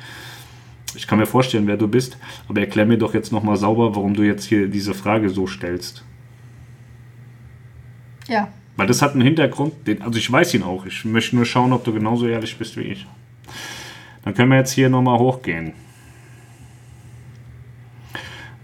Ich 0.95 1.07
kann 1.07 1.17
mir 1.17 1.25
vorstellen, 1.25 1.65
wer 1.65 1.77
du 1.77 1.87
bist, 1.87 2.17
aber 2.47 2.61
erklär 2.61 2.85
mir 2.85 2.97
doch 2.97 3.15
jetzt 3.15 3.31
nochmal 3.31 3.57
sauber, 3.57 3.95
warum 3.95 4.13
du 4.13 4.21
jetzt 4.21 4.45
hier 4.45 4.67
diese 4.67 4.93
Frage 4.93 5.29
so 5.29 5.47
stellst. 5.47 6.05
Ja. 8.33 8.47
Weil 8.75 8.87
das 8.87 9.03
hat 9.03 9.13
einen 9.13 9.21
Hintergrund, 9.21 9.87
den, 9.87 10.01
also 10.01 10.17
ich 10.17 10.31
weiß 10.31 10.55
ihn 10.55 10.63
auch. 10.63 10.85
Ich 10.87 11.05
möchte 11.05 11.35
nur 11.35 11.45
schauen, 11.45 11.73
ob 11.73 11.83
du 11.83 11.93
genauso 11.93 12.27
ehrlich 12.27 12.57
bist 12.57 12.75
wie 12.75 12.81
ich. 12.81 13.05
Dann 14.23 14.33
können 14.33 14.49
wir 14.49 14.57
jetzt 14.57 14.71
hier 14.71 14.89
nochmal 14.89 15.19
hochgehen. 15.19 15.73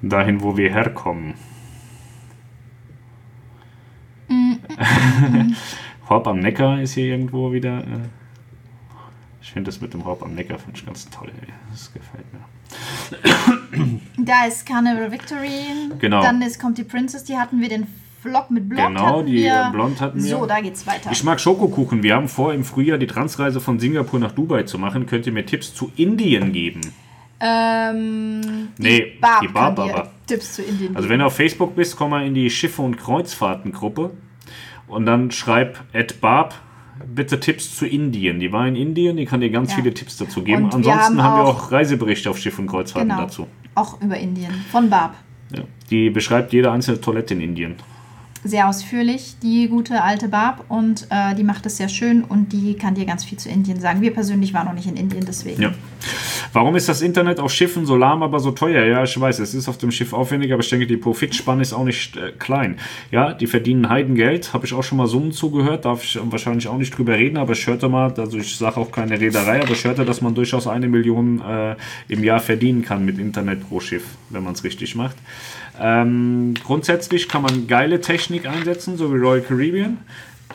dahin, 0.02 0.41
wo 0.41 0.58
wir 0.58 0.72
herkommen. 0.72 1.36
Horb 6.10 6.28
am 6.28 6.40
Neckar 6.40 6.82
ist 6.82 6.94
hier 6.94 7.06
irgendwo 7.06 7.52
wieder. 7.52 7.80
Äh, 7.80 8.08
ich 9.41 9.52
finde 9.52 9.70
das 9.70 9.82
mit 9.82 9.94
dem 9.94 10.06
Horb 10.06 10.24
am 10.24 10.34
Neckar 10.36 10.58
finde 10.58 10.80
ich 10.80 10.86
ganz 10.86 11.10
toll. 11.10 11.32
Ey. 11.41 11.54
Das 11.72 11.91
gefällt 11.94 12.26
mir. 12.34 12.40
Da 14.18 14.46
ist 14.46 14.66
Carnival 14.66 15.12
Victory. 15.12 15.91
Genau. 16.00 16.22
Dann 16.22 16.41
ist, 16.41 16.60
kommt 16.60 16.78
die 16.78 16.84
Princess, 16.84 17.24
die 17.24 17.38
hatten 17.38 17.62
wir 17.62 17.70
den 17.70 17.88
Vlog 18.22 18.52
mit 18.52 18.68
Blond. 18.68 18.88
Genau, 18.98 19.22
die 19.24 19.34
wir. 19.34 19.70
Blond 19.72 20.02
hatten 20.02 20.22
wir. 20.24 20.30
So, 20.38 20.46
da 20.46 20.60
geht's 20.60 20.86
weiter. 20.86 21.10
Ich 21.12 21.24
mag 21.24 21.40
Schokokuchen. 21.40 22.04
Wir 22.04 22.16
haben 22.16 22.28
vor, 22.28 22.54
im 22.54 22.64
Frühjahr 22.64 22.98
die 22.98 23.08
Transreise 23.08 23.62
von 23.62 23.80
Singapur 23.80 24.20
nach 24.20 24.32
Dubai 24.34 24.64
zu 24.64 24.78
machen. 24.78 25.06
Könnt 25.06 25.26
ihr 25.26 25.32
mir 25.32 25.46
Tipps 25.46 25.74
zu 25.74 25.91
Indien 25.96 26.52
geben? 26.52 26.82
ähm, 27.40 28.70
Nee, 28.78 29.14
Barb 29.22 29.41
die 29.41 29.48
Barb 29.48 29.76
kann 29.78 29.88
dir 29.88 29.94
aber. 29.96 30.12
Tipps 30.28 30.54
zu 30.56 30.62
Indien. 30.64 30.96
Also 30.96 31.10
wenn 31.10 31.20
du 31.20 31.26
auf 31.26 31.36
Facebook 31.36 31.76
bist, 31.76 31.96
komm 31.96 32.12
mal 32.12 32.26
in 32.26 32.34
die 32.34 32.50
Schiffe- 32.50 32.82
und 32.82 32.98
Kreuzfahrtengruppe 32.98 34.12
und 34.88 35.06
dann 35.06 35.32
schreib 35.32 35.80
at 35.94 36.20
Barb 36.22 36.56
bitte 37.08 37.40
Tipps 37.40 37.78
zu 37.78 37.86
Indien. 37.86 38.40
Die 38.41 38.52
war 38.52 38.68
in 38.68 38.76
Indien, 38.76 39.16
die 39.18 39.26
kann 39.26 39.40
dir 39.40 39.50
ganz 39.50 39.72
Ja. 39.72 39.78
viele 39.78 39.94
Tipps 39.94 40.18
dazu 40.18 40.44
geben. 40.44 40.66
Und 40.66 40.72
wir 40.86 40.91
Ansonsten 40.94 41.24
haben 41.24 41.32
haben, 41.38 41.40
wir 41.40 41.50
auch- 41.50 41.68
auch 41.68 41.72
Reiseberichte 41.72 42.30
auf 42.30 42.38
Schiff- 42.38 42.60
und 42.60 42.68
Kreuzfahrten 42.68 43.10
genau. 43.10 43.22
dazu. 43.22 43.48
Auch 43.76 44.02
über 44.02 44.18
Indien. 44.18 44.52
Von 44.72 44.90
Barb. 44.90 45.16
Ja. 45.56 45.64
Die 45.90 46.10
beschreibt 46.10 46.52
jede 46.52 46.72
einzelne 46.72 47.00
Toilette 47.00 47.34
in 47.34 47.41
Indien. 47.41 47.76
Sehr 48.44 48.70
ausführlich, 48.70 49.36
die 49.44 49.68
gute 49.68 50.02
alte 50.02 50.30
Barb. 50.30 50.66
Und 50.70 51.07
äh, 51.10 51.36
die 51.36 51.44
macht 51.44 51.66
es 51.66 51.78
sehr 51.78 51.90
schön 51.90 52.24
und 52.24 52.53
die 52.53 52.76
kann 52.76 52.95
dir 52.95 53.06
ganz 53.06 53.26
viel 53.26 53.38
zu 53.38 53.49
Indien 53.49 53.80
sagen. 53.80 54.02
Wir 54.02 54.14
persönlich 54.14 54.53
waren 54.53 54.68
noch 54.68 54.74
nicht 54.74 54.88
in 54.88 54.95
Indien, 54.95 55.26
deswegen. 55.26 55.61
Ja. 55.61 55.74
Warum 56.53 56.76
ist 56.76 56.88
das 56.90 57.02
Internet 57.02 57.40
auf 57.40 57.52
Schiffen 57.52 57.86
so 57.86 57.95
lahm, 57.95 58.24
aber 58.24 58.40
so 58.40 58.52
teuer? 58.52 58.86
Ja, 58.86 59.03
ich 59.03 59.20
weiß, 59.20 59.40
es 59.40 59.53
ist 59.53 59.68
auf 59.68 59.78
dem 59.78 59.91
Schiff 59.91 60.14
aufwendig, 60.14 60.52
aber 60.53 60.64
ich 60.64 60.70
denke, 60.70 60.88
die 60.88 60.98
Profitspanne 60.98 61.61
ist 61.61 61.74
auch 61.74 61.84
nicht 61.84 62.16
äh, 62.16 62.32
klein. 62.32 62.78
Ja, 63.11 63.34
die 63.34 63.48
verdienen 63.48 63.90
Heidengeld, 63.90 64.53
habe 64.53 64.66
ich 64.66 64.74
auch 64.74 64.84
schon 64.84 64.98
mal 64.98 65.07
Summen 65.07 65.32
zugehört, 65.32 65.86
darf 65.86 66.03
ich 66.03 66.20
wahrscheinlich 66.22 66.68
auch 66.68 66.78
nicht 66.78 66.98
drüber 66.98 67.14
reden, 67.14 67.38
aber 67.38 67.53
ich 67.53 67.68
hörte 67.68 67.90
mal, 67.90 68.14
also 68.18 68.38
ich 68.38 68.56
sage 68.56 68.78
auch 68.78 68.91
keine 68.91 69.20
Reederei, 69.20 69.61
aber 69.61 69.72
ich 69.72 69.84
hörte, 69.84 70.06
dass 70.06 70.22
man 70.22 70.34
durchaus 70.34 70.68
eine 70.68 70.88
Million 70.88 71.41
äh, 71.41 71.76
im 72.07 72.24
Jahr 72.24 72.40
verdienen 72.40 72.84
kann 72.84 73.06
mit 73.06 73.20
Internet 73.20 73.68
pro 73.68 73.80
Schiff, 73.80 74.06
wenn 74.30 74.44
man 74.44 74.53
es 74.53 74.64
richtig 74.64 74.95
macht. 74.95 75.18
Ähm, 75.81 76.53
grundsätzlich 76.64 77.27
kann 77.27 77.41
man 77.41 77.68
geile 77.68 78.01
Technik 78.01 78.45
einsetzen, 78.47 78.97
so 78.97 79.14
wie 79.14 79.18
Royal 79.18 79.41
Caribbean. 79.41 79.97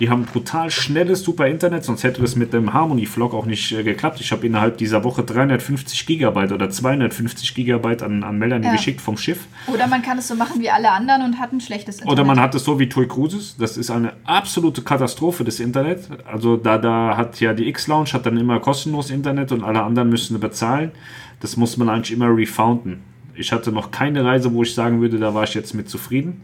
Die 0.01 0.10
haben 0.10 0.24
brutal 0.24 0.72
schnelles, 0.72 1.22
super 1.22 1.46
Internet, 1.46 1.84
sonst 1.84 2.02
hätte 2.02 2.20
das 2.20 2.34
mit 2.34 2.52
dem 2.52 2.72
Harmony-Vlog 2.74 3.32
auch 3.32 3.46
nicht 3.46 3.70
äh, 3.70 3.84
geklappt. 3.84 4.20
Ich 4.20 4.32
habe 4.32 4.44
innerhalb 4.44 4.76
dieser 4.76 5.05
Woche 5.05 5.22
350 5.22 6.05
Gigabyte 6.05 6.51
oder 6.51 6.68
250 6.68 7.55
Gigabyte 7.55 8.02
an, 8.02 8.24
an 8.24 8.36
Melanie 8.36 8.66
Ja. 8.66 8.72
geschickt 8.72 9.01
vom 9.01 9.16
Schiff. 9.16 9.46
Oder 9.72 9.86
man 9.86 10.02
kann 10.02 10.18
es 10.18 10.26
so 10.26 10.34
machen 10.34 10.60
wie 10.60 10.68
alle 10.68 10.90
anderen 10.90 11.22
und 11.22 11.38
hat 11.38 11.52
ein 11.52 11.60
schlechtes 11.60 12.01
Internet. 12.01 12.12
Oder 12.12 12.24
man 12.24 12.40
hat 12.40 12.56
es 12.56 12.64
so 12.64 12.80
wie 12.80 12.88
Tui 12.88 13.06
Cruises. 13.06 13.55
Das 13.56 13.76
ist 13.76 13.88
eine 13.92 14.14
absolute 14.24 14.82
Katastrophe, 14.82 15.44
das 15.44 15.60
Internet. 15.60 16.09
Also 16.26 16.56
da, 16.56 16.76
da 16.78 17.16
hat 17.16 17.38
ja 17.40 17.52
die 17.55 17.68
X-Lounge 17.68 18.12
hat 18.14 18.26
dann 18.26 18.36
immer 18.36 18.59
kostenlos 18.59 19.10
Internet 19.10 19.52
und 19.52 19.62
alle 19.62 19.80
anderen 19.84 20.09
müssen 20.09 20.40
bezahlen. 20.40 20.90
Das 21.38 21.56
muss 21.56 21.76
man 21.76 21.88
eigentlich 21.88 22.10
immer 22.10 22.36
refounden. 22.36 23.14
Ich 23.36 23.52
hatte 23.52 23.73
noch 23.73 23.90
keine 23.90 24.24
Reise, 24.24 24.52
wo 24.52 24.62
ich 24.62 24.74
sagen 24.74 25.01
würde, 25.01 25.19
da 25.19 25.35
war 25.35 25.44
ich 25.44 25.55
jetzt 25.55 25.74
mit 25.74 25.89
zufrieden. 25.89 26.43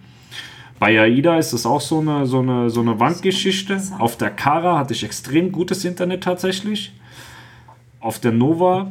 Bei 0.78 0.98
AIDA 0.98 1.36
ist 1.36 1.52
es 1.52 1.66
auch 1.66 1.80
so 1.80 2.00
eine, 2.00 2.26
so 2.26 2.40
eine, 2.40 2.70
so 2.70 2.80
eine 2.80 2.98
Wandgeschichte. 2.98 3.80
Auf 3.98 4.16
der 4.16 4.30
Cara 4.30 4.78
hatte 4.78 4.94
ich 4.94 5.04
extrem 5.04 5.52
gutes 5.52 5.84
Internet 5.84 6.24
tatsächlich. 6.24 6.92
Auf 8.00 8.18
der 8.18 8.32
Nova 8.32 8.90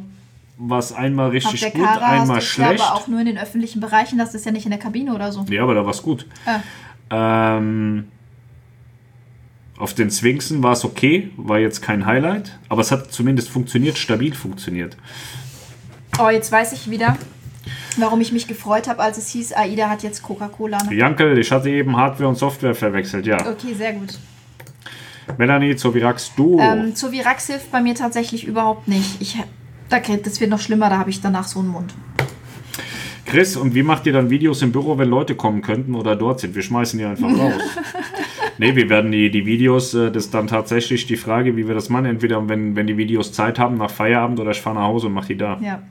war 0.60 0.80
es 0.80 0.94
einmal 0.94 1.30
richtig 1.30 1.74
gut, 1.74 1.88
hast 1.88 2.02
einmal 2.02 2.42
schlecht. 2.42 2.82
aber 2.82 2.94
auch 2.94 3.08
nur 3.08 3.22
in 3.22 3.26
den 3.26 3.38
öffentlichen 3.38 3.80
Bereichen, 3.80 4.20
das 4.20 4.36
ist 4.36 4.46
ja 4.46 4.52
nicht 4.52 4.66
in 4.66 4.72
der 4.72 4.80
Kabine 4.80 5.16
oder 5.16 5.32
so. 5.32 5.46
Ja, 5.50 5.64
aber 5.64 5.74
da 5.74 5.84
war 5.84 5.92
es 5.92 6.04
gut. 6.04 6.28
Ah. 6.46 7.58
Ähm, 7.58 8.10
auf 9.80 9.94
den 9.94 10.12
Sphinxen 10.12 10.62
war 10.62 10.74
es 10.74 10.84
okay, 10.84 11.32
war 11.38 11.58
jetzt 11.58 11.82
kein 11.82 12.06
Highlight, 12.06 12.60
aber 12.68 12.82
es 12.82 12.92
hat 12.92 13.12
zumindest 13.12 13.50
funktioniert, 13.50 13.98
stabil 13.98 14.36
funktioniert. 14.36 14.98
Oh, 16.20 16.30
jetzt 16.30 16.52
weiß 16.52 16.74
ich 16.74 16.90
wieder, 16.90 17.18
warum 17.98 18.22
ich 18.22 18.32
mich 18.32 18.48
gefreut 18.48 18.88
habe, 18.88 19.02
als 19.02 19.18
es 19.18 19.30
hieß, 19.30 19.54
AIDA 19.54 19.90
hat 19.90 20.04
jetzt 20.04 20.22
Coca-Cola. 20.24 20.78
Ne? 20.90 20.96
Jankel, 20.96 21.38
ich 21.38 21.52
hatte 21.52 21.70
eben 21.70 21.96
Hardware 21.98 22.30
und 22.30 22.36
Software 22.36 22.76
verwechselt, 22.76 23.26
ja. 23.26 23.38
Okay, 23.48 23.74
sehr 23.78 23.94
gut. 23.94 24.18
Melanie, 25.38 25.76
Zovirax, 25.76 26.34
du. 26.36 26.60
Ähm, 26.60 26.96
Zovirax 26.96 27.48
hilft 27.48 27.72
bei 27.72 27.82
mir 27.82 27.94
tatsächlich 27.96 28.46
überhaupt 28.48 28.88
nicht. 28.88 29.22
Ich, 29.22 29.38
da, 29.90 30.00
krieg- 30.00 30.24
das 30.24 30.40
wird 30.41 30.50
noch 30.50 30.60
schlimmer, 30.60 30.90
da 30.90 30.98
habe 30.98 31.10
ich 31.12 31.22
danach 31.22 31.46
so 31.46 31.60
einen 31.60 31.70
Mund. 31.70 31.94
Chris, 33.26 33.56
und 33.56 33.76
wie 33.76 33.84
macht 33.84 34.08
ihr 34.08 34.14
dann 34.14 34.32
Videos 34.32 34.64
im 34.64 34.72
Büro, 34.72 34.98
wenn 34.98 35.08
Leute 35.08 35.36
kommen 35.36 35.62
könnten 35.62 35.94
oder 35.94 36.16
dort 36.16 36.40
sind? 36.40 36.56
Wir 36.56 36.64
schmeißen 36.64 36.98
die 36.98 37.06
einfach 37.06 37.30
raus. 37.30 37.54
nee, 38.58 38.76
wir 38.76 38.90
werden 38.90 39.12
die, 39.12 39.30
die 39.30 39.46
Videos, 39.46 39.94
äh, 39.94 40.12
das 40.12 40.26
ist 40.26 40.34
dann 40.34 40.48
tatsächlich 40.48 41.06
die 41.06 41.16
Frage, 41.16 41.56
wie 41.56 41.68
wir 41.68 41.76
das 41.76 41.90
machen. 41.90 42.06
Entweder, 42.06 42.50
wenn, 42.50 42.76
wenn 42.76 42.88
die 42.88 42.98
Videos 42.98 43.32
Zeit 43.32 43.60
haben, 43.60 43.78
nach 43.78 43.91
Feierabend 43.91 44.40
oder 44.40 44.50
ich 44.50 44.60
fahre 44.62 44.78
nach 44.78 44.86
Hause 44.86 45.08
und 45.08 45.14
mache 45.14 45.28
die 45.28 45.38
da. 45.38 45.60
Ja. 45.62 45.84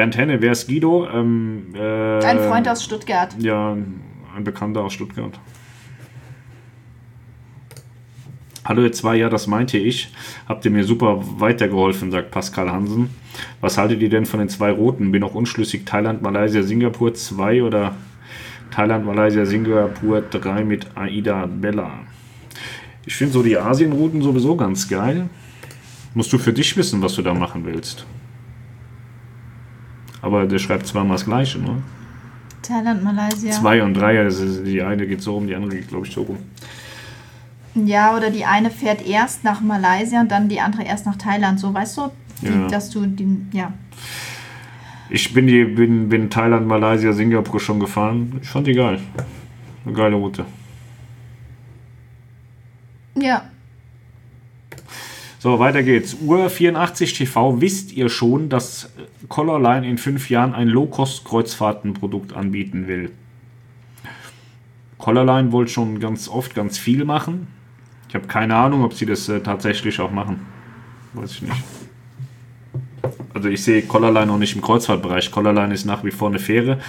Bernd 0.00 0.16
Henne, 0.16 0.40
wer 0.40 0.52
ist 0.52 0.66
Guido? 0.66 1.06
Ähm, 1.12 1.74
äh, 1.74 2.24
Ein 2.24 2.38
Freund 2.38 2.66
aus 2.66 2.82
Stuttgart. 2.82 3.36
Ja, 3.38 3.72
ein 4.34 4.44
Bekannter 4.44 4.80
aus 4.80 4.94
Stuttgart. 4.94 5.38
Hallo 8.64 8.80
ihr 8.80 8.92
zwei, 8.92 9.16
ja, 9.16 9.28
das 9.28 9.46
meinte 9.46 9.76
ich. 9.76 10.10
Habt 10.48 10.64
ihr 10.64 10.70
mir 10.70 10.84
super 10.84 11.22
weitergeholfen, 11.38 12.10
sagt 12.10 12.30
Pascal 12.30 12.70
Hansen. 12.70 13.10
Was 13.60 13.76
haltet 13.76 14.00
ihr 14.00 14.08
denn 14.08 14.24
von 14.24 14.40
den 14.40 14.48
zwei 14.48 14.70
Roten? 14.70 15.12
Bin 15.12 15.22
auch 15.22 15.34
unschlüssig. 15.34 15.84
Thailand, 15.84 16.22
Malaysia, 16.22 16.62
Singapur 16.62 17.12
2 17.12 17.62
oder 17.62 17.94
Thailand, 18.70 19.04
Malaysia, 19.04 19.44
Singapur 19.44 20.22
3 20.22 20.64
mit 20.64 20.86
Aida 20.96 21.44
Bella. 21.44 21.90
Ich 23.04 23.16
finde 23.16 23.34
so 23.34 23.42
die 23.42 23.58
Asienrouten 23.58 24.22
sowieso 24.22 24.56
ganz 24.56 24.88
geil. 24.88 25.28
Musst 26.14 26.32
du 26.32 26.38
für 26.38 26.54
dich 26.54 26.74
wissen, 26.78 27.02
was 27.02 27.16
du 27.16 27.20
da 27.20 27.34
machen 27.34 27.66
willst. 27.66 28.06
Aber 30.22 30.46
der 30.46 30.58
schreibt 30.58 30.86
zweimal 30.86 31.16
das 31.16 31.24
Gleiche, 31.24 31.58
ne? 31.58 31.82
Thailand, 32.62 33.02
Malaysia. 33.02 33.52
Zwei 33.52 33.82
und 33.82 33.94
drei, 33.94 34.18
also 34.20 34.62
die 34.62 34.82
eine 34.82 35.06
geht 35.06 35.22
so 35.22 35.34
rum, 35.34 35.46
die 35.46 35.54
andere 35.54 35.76
geht, 35.76 35.88
glaube 35.88 36.06
ich, 36.06 36.12
so 36.12 36.22
rum. 36.22 36.38
Ja, 37.74 38.16
oder 38.16 38.30
die 38.30 38.44
eine 38.44 38.70
fährt 38.70 39.06
erst 39.06 39.44
nach 39.44 39.60
Malaysia 39.60 40.20
und 40.20 40.30
dann 40.30 40.48
die 40.48 40.60
andere 40.60 40.82
erst 40.84 41.06
nach 41.06 41.16
Thailand. 41.16 41.60
So, 41.60 41.72
weißt 41.72 41.96
du? 41.96 42.10
Die, 42.42 42.46
Ja. 42.46 42.68
Dass 42.68 42.90
du 42.90 43.06
die, 43.06 43.46
ja. 43.52 43.72
Ich 45.08 45.32
bin, 45.32 45.46
die, 45.46 45.64
bin, 45.64 46.08
bin 46.08 46.30
Thailand, 46.30 46.66
Malaysia, 46.66 47.12
Singapur 47.12 47.60
schon 47.60 47.80
gefahren. 47.80 48.38
Ich 48.42 48.48
fand 48.48 48.66
die 48.66 48.74
geil. 48.74 49.00
Eine 49.84 49.94
geile 49.94 50.16
Route. 50.16 50.44
Ja. 53.16 53.42
So, 55.42 55.58
weiter 55.58 55.82
geht's. 55.82 56.14
Ur84 56.16 57.16
TV, 57.16 57.62
wisst 57.62 57.94
ihr 57.94 58.10
schon, 58.10 58.50
dass 58.50 58.90
Colorline 59.30 59.88
in 59.88 59.96
fünf 59.96 60.28
Jahren 60.28 60.52
ein 60.52 60.68
Low-Cost-Kreuzfahrtenprodukt 60.68 62.34
anbieten 62.34 62.88
will? 62.88 63.10
Colorline 64.98 65.50
wollte 65.50 65.72
schon 65.72 65.98
ganz 65.98 66.28
oft 66.28 66.54
ganz 66.54 66.76
viel 66.76 67.06
machen. 67.06 67.46
Ich 68.10 68.14
habe 68.14 68.26
keine 68.26 68.54
Ahnung, 68.54 68.84
ob 68.84 68.92
sie 68.92 69.06
das 69.06 69.30
äh, 69.30 69.40
tatsächlich 69.40 69.98
auch 69.98 70.10
machen. 70.10 70.40
Weiß 71.14 71.32
ich 71.32 71.42
nicht. 71.42 71.64
Also 73.32 73.48
ich 73.48 73.64
sehe 73.64 73.80
Colorline 73.80 74.26
noch 74.26 74.38
nicht 74.38 74.54
im 74.54 74.60
Kreuzfahrtbereich. 74.60 75.30
Colorline 75.30 75.72
ist 75.72 75.86
nach 75.86 76.04
wie 76.04 76.10
vor 76.10 76.28
eine 76.28 76.38
Fähre. 76.38 76.80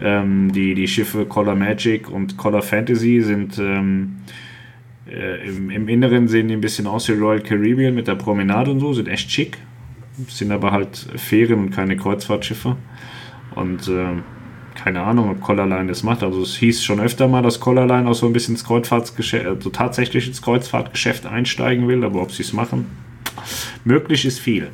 Ähm, 0.00 0.52
die, 0.52 0.76
die 0.76 0.86
Schiffe 0.86 1.26
Color 1.26 1.56
Magic 1.56 2.08
und 2.08 2.36
Color 2.36 2.62
Fantasy 2.62 3.20
sind 3.20 3.58
ähm, 3.58 4.18
äh, 5.10 5.48
im, 5.48 5.70
im 5.70 5.88
Inneren 5.88 6.28
sehen 6.28 6.48
die 6.48 6.54
ein 6.54 6.60
bisschen 6.60 6.86
aus 6.86 7.08
wie 7.08 7.12
Royal 7.12 7.40
Caribbean 7.40 7.94
mit 7.94 8.08
der 8.08 8.14
Promenade 8.14 8.70
und 8.70 8.80
so, 8.80 8.92
sind 8.92 9.08
echt 9.08 9.30
schick. 9.30 9.58
Sind 10.28 10.52
aber 10.52 10.72
halt 10.72 10.96
Fähren 11.16 11.60
und 11.60 11.70
keine 11.70 11.96
Kreuzfahrtschiffe. 11.96 12.76
Und 13.54 13.88
ähm, 13.88 14.22
keine 14.74 15.02
Ahnung, 15.02 15.30
ob 15.30 15.40
Colorline 15.40 15.88
das 15.88 16.02
macht. 16.02 16.22
Also 16.22 16.42
es 16.42 16.56
hieß 16.56 16.82
schon 16.82 17.00
öfter 17.00 17.28
mal, 17.28 17.42
dass 17.42 17.60
Colorline 17.60 18.08
auch 18.08 18.14
so 18.14 18.26
ein 18.26 18.32
bisschen 18.32 18.54
ins 18.54 18.64
Kreuzfahrtgeschäft, 18.64 19.46
also 19.46 19.70
tatsächlich 19.70 20.26
ins 20.26 20.42
Kreuzfahrtgeschäft 20.42 21.26
einsteigen 21.26 21.88
will, 21.88 22.04
aber 22.04 22.22
ob 22.22 22.32
sie 22.32 22.42
es 22.42 22.52
machen, 22.52 22.86
möglich 23.84 24.24
ist 24.24 24.38
viel. 24.38 24.68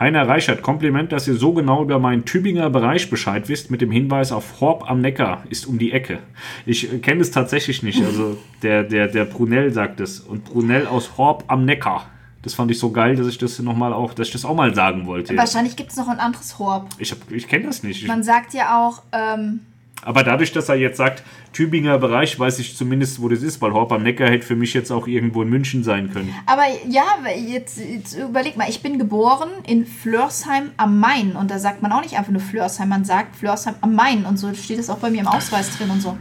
Heiner 0.00 0.26
Reichert, 0.26 0.62
Kompliment, 0.62 1.12
dass 1.12 1.28
ihr 1.28 1.34
so 1.34 1.52
genau 1.52 1.82
über 1.82 1.98
meinen 1.98 2.24
Tübinger 2.24 2.70
Bereich 2.70 3.10
Bescheid 3.10 3.48
wisst, 3.50 3.70
mit 3.70 3.82
dem 3.82 3.90
Hinweis 3.90 4.32
auf 4.32 4.60
Horb 4.62 4.90
am 4.90 5.02
Neckar 5.02 5.44
ist 5.50 5.66
um 5.66 5.78
die 5.78 5.92
Ecke. 5.92 6.20
Ich 6.64 6.90
äh, 6.92 6.98
kenne 6.98 7.20
es 7.20 7.30
tatsächlich 7.30 7.82
nicht. 7.82 8.02
Also 8.02 8.38
der, 8.62 8.82
der, 8.82 9.08
der 9.08 9.26
Brunel 9.26 9.70
sagt 9.72 10.00
es. 10.00 10.18
Und 10.20 10.44
Brunel 10.46 10.86
aus 10.86 11.18
Horb 11.18 11.44
am 11.48 11.66
Neckar. 11.66 12.06
Das 12.42 12.54
fand 12.54 12.70
ich 12.70 12.78
so 12.78 12.90
geil, 12.90 13.16
dass 13.16 13.26
ich 13.26 13.36
das 13.36 13.58
noch 13.58 13.76
mal 13.76 13.92
auch, 13.92 14.14
dass 14.14 14.28
ich 14.28 14.32
das 14.32 14.46
auch 14.46 14.54
mal 14.54 14.74
sagen 14.74 15.04
wollte. 15.04 15.36
Wahrscheinlich 15.36 15.76
gibt 15.76 15.90
es 15.90 15.98
noch 15.98 16.08
ein 16.08 16.18
anderes 16.18 16.58
Horb. 16.58 16.88
Ich, 16.96 17.10
hab- 17.12 17.30
ich 17.30 17.46
kenne 17.46 17.66
das 17.66 17.82
nicht. 17.82 18.00
Ich, 18.02 18.08
Man 18.08 18.22
sagt 18.22 18.54
ja 18.54 18.82
auch, 18.88 19.02
ähm, 19.12 19.60
Aber 20.02 20.24
dadurch, 20.24 20.52
dass 20.52 20.68
er 20.68 20.76
jetzt 20.76 20.96
sagt, 20.96 21.22
Tübinger 21.52 21.98
Bereich, 21.98 22.38
weiß 22.38 22.58
ich 22.58 22.76
zumindest, 22.76 23.20
wo 23.20 23.28
das 23.28 23.42
ist, 23.42 23.60
weil 23.60 23.72
Horb 23.72 23.92
am 23.92 24.02
Neckar 24.02 24.30
hätte 24.30 24.46
für 24.46 24.56
mich 24.56 24.72
jetzt 24.72 24.90
auch 24.90 25.06
irgendwo 25.06 25.42
in 25.42 25.50
München 25.50 25.82
sein 25.84 26.10
können. 26.12 26.34
Aber 26.46 26.62
ja, 26.88 27.04
jetzt, 27.36 27.78
jetzt 27.78 28.14
überleg 28.16 28.56
mal, 28.56 28.68
ich 28.70 28.82
bin 28.82 28.98
geboren 28.98 29.50
in 29.66 29.84
Flörsheim 29.84 30.70
am 30.78 30.98
Main 31.00 31.32
und 31.36 31.50
da 31.50 31.58
sagt 31.58 31.82
man 31.82 31.92
auch 31.92 32.02
nicht 32.02 32.16
einfach 32.16 32.32
nur 32.32 32.40
Flörsheim, 32.40 32.88
man 32.88 33.04
sagt 33.04 33.36
Flörsheim 33.36 33.74
am 33.82 33.94
Main 33.94 34.24
und 34.24 34.38
so 34.38 34.54
steht 34.54 34.78
es 34.78 34.88
auch 34.88 34.98
bei 34.98 35.10
mir 35.10 35.20
im 35.20 35.26
Ausweis 35.26 35.76
drin 35.76 35.90
und 35.90 36.00
so. 36.00 36.16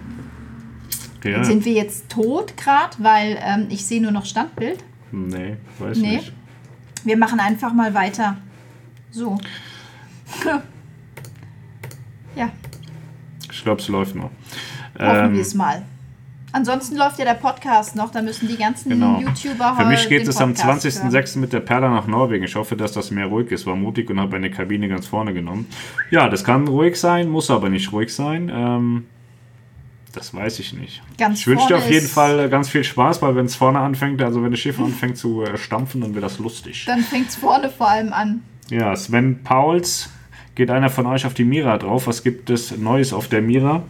Ja. 1.23 1.43
Sind 1.43 1.63
wir 1.65 1.73
jetzt 1.73 2.09
tot 2.09 2.55
gerade, 2.57 2.95
weil 2.99 3.37
ähm, 3.41 3.67
ich 3.69 3.85
sehe 3.85 4.01
nur 4.01 4.11
noch 4.11 4.25
Standbild? 4.25 4.83
Nee, 5.11 5.57
weiß 5.79 5.97
Nee. 5.97 6.17
nicht. 6.17 6.33
Wir 7.03 7.17
machen 7.17 7.39
einfach 7.39 7.73
mal 7.73 7.93
weiter. 7.93 8.37
So. 9.11 9.37
ja, 12.35 12.49
Ich 13.59 13.63
glaube, 13.65 13.81
es 13.81 13.87
läuft 13.89 14.15
noch. 14.15 14.31
hoffen 14.97 15.25
Ähm, 15.25 15.33
wir 15.33 15.41
es 15.41 15.53
mal. 15.53 15.83
Ansonsten 16.51 16.95
läuft 16.97 17.19
ja 17.19 17.25
der 17.25 17.35
Podcast 17.35 17.95
noch, 17.95 18.09
da 18.09 18.21
müssen 18.23 18.47
die 18.47 18.55
ganzen 18.57 18.89
Genau. 18.89 19.19
YouTuber 19.19 19.75
Für 19.77 19.85
mich 19.85 20.05
heu- 20.05 20.09
geht 20.09 20.27
es 20.27 20.37
am 20.41 20.53
Podcast 20.55 20.85
20.06. 20.87 21.37
mit 21.37 21.53
der 21.53 21.59
Perla 21.59 21.89
nach 21.89 22.07
Norwegen. 22.07 22.43
Ich 22.45 22.55
hoffe, 22.55 22.75
dass 22.75 22.93
das 22.93 23.11
mehr 23.11 23.27
ruhig 23.27 23.51
ist. 23.51 23.67
War 23.67 23.75
mutig 23.75 24.09
und 24.09 24.19
habe 24.19 24.35
eine 24.37 24.49
Kabine 24.49 24.87
ganz 24.87 25.05
vorne 25.05 25.33
genommen. 25.33 25.67
Ja, 26.09 26.27
das 26.29 26.43
kann 26.43 26.67
ruhig 26.67 26.95
sein, 26.99 27.29
muss 27.29 27.51
aber 27.51 27.69
nicht 27.69 27.91
ruhig 27.91 28.11
sein. 28.15 28.49
Ähm, 28.51 29.05
das 30.13 30.33
weiß 30.33 30.57
ich 30.59 30.73
nicht. 30.73 31.03
Ganz 31.19 31.41
ich 31.41 31.47
wünsche 31.47 31.67
dir 31.67 31.77
auf 31.77 31.87
jeden 31.91 32.07
Fall 32.07 32.39
äh, 32.39 32.49
ganz 32.49 32.67
viel 32.69 32.83
Spaß, 32.83 33.21
weil 33.21 33.35
wenn 33.35 33.45
es 33.45 33.55
vorne 33.55 33.77
anfängt, 33.79 34.19
also 34.23 34.41
wenn 34.41 34.49
das 34.49 34.59
Schiff 34.59 34.79
anfängt 34.79 35.17
zu 35.17 35.43
äh, 35.43 35.55
stampfen, 35.57 36.01
dann 36.01 36.15
wird 36.15 36.23
das 36.23 36.39
lustig. 36.39 36.85
Dann 36.87 37.01
fängt 37.01 37.27
es 37.29 37.35
vorne 37.35 37.69
vor 37.69 37.89
allem 37.89 38.11
an. 38.11 38.41
Ja, 38.71 38.95
Sven 38.95 39.43
Pauls. 39.43 40.09
Geht 40.59 40.71
einer 40.71 40.89
von 40.89 41.05
euch 41.05 41.25
auf 41.25 41.33
die 41.33 41.45
Mira 41.45 41.77
drauf? 41.77 42.07
Was 42.07 42.21
gibt 42.21 42.49
es 42.49 42.77
Neues 42.77 43.13
auf 43.13 43.29
der 43.29 43.41
Mira? 43.41 43.81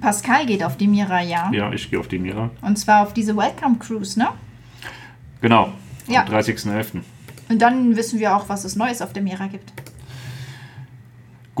Pascal 0.00 0.46
geht 0.46 0.62
auf 0.62 0.76
die 0.76 0.86
Mira, 0.86 1.22
ja. 1.22 1.50
Ja, 1.52 1.72
ich 1.72 1.90
gehe 1.90 1.98
auf 1.98 2.06
die 2.06 2.20
Mira. 2.20 2.50
Und 2.62 2.78
zwar 2.78 3.02
auf 3.02 3.12
diese 3.14 3.36
Welcome 3.36 3.76
Cruise, 3.80 4.16
ne? 4.16 4.28
Genau. 5.40 5.72
Ja. 6.06 6.22
Am 6.22 6.32
30.11. 6.32 7.00
Und 7.48 7.60
dann 7.60 7.96
wissen 7.96 8.20
wir 8.20 8.36
auch, 8.36 8.48
was 8.48 8.64
es 8.64 8.76
Neues 8.76 9.02
auf 9.02 9.12
der 9.12 9.24
Mira 9.24 9.48
gibt. 9.48 9.72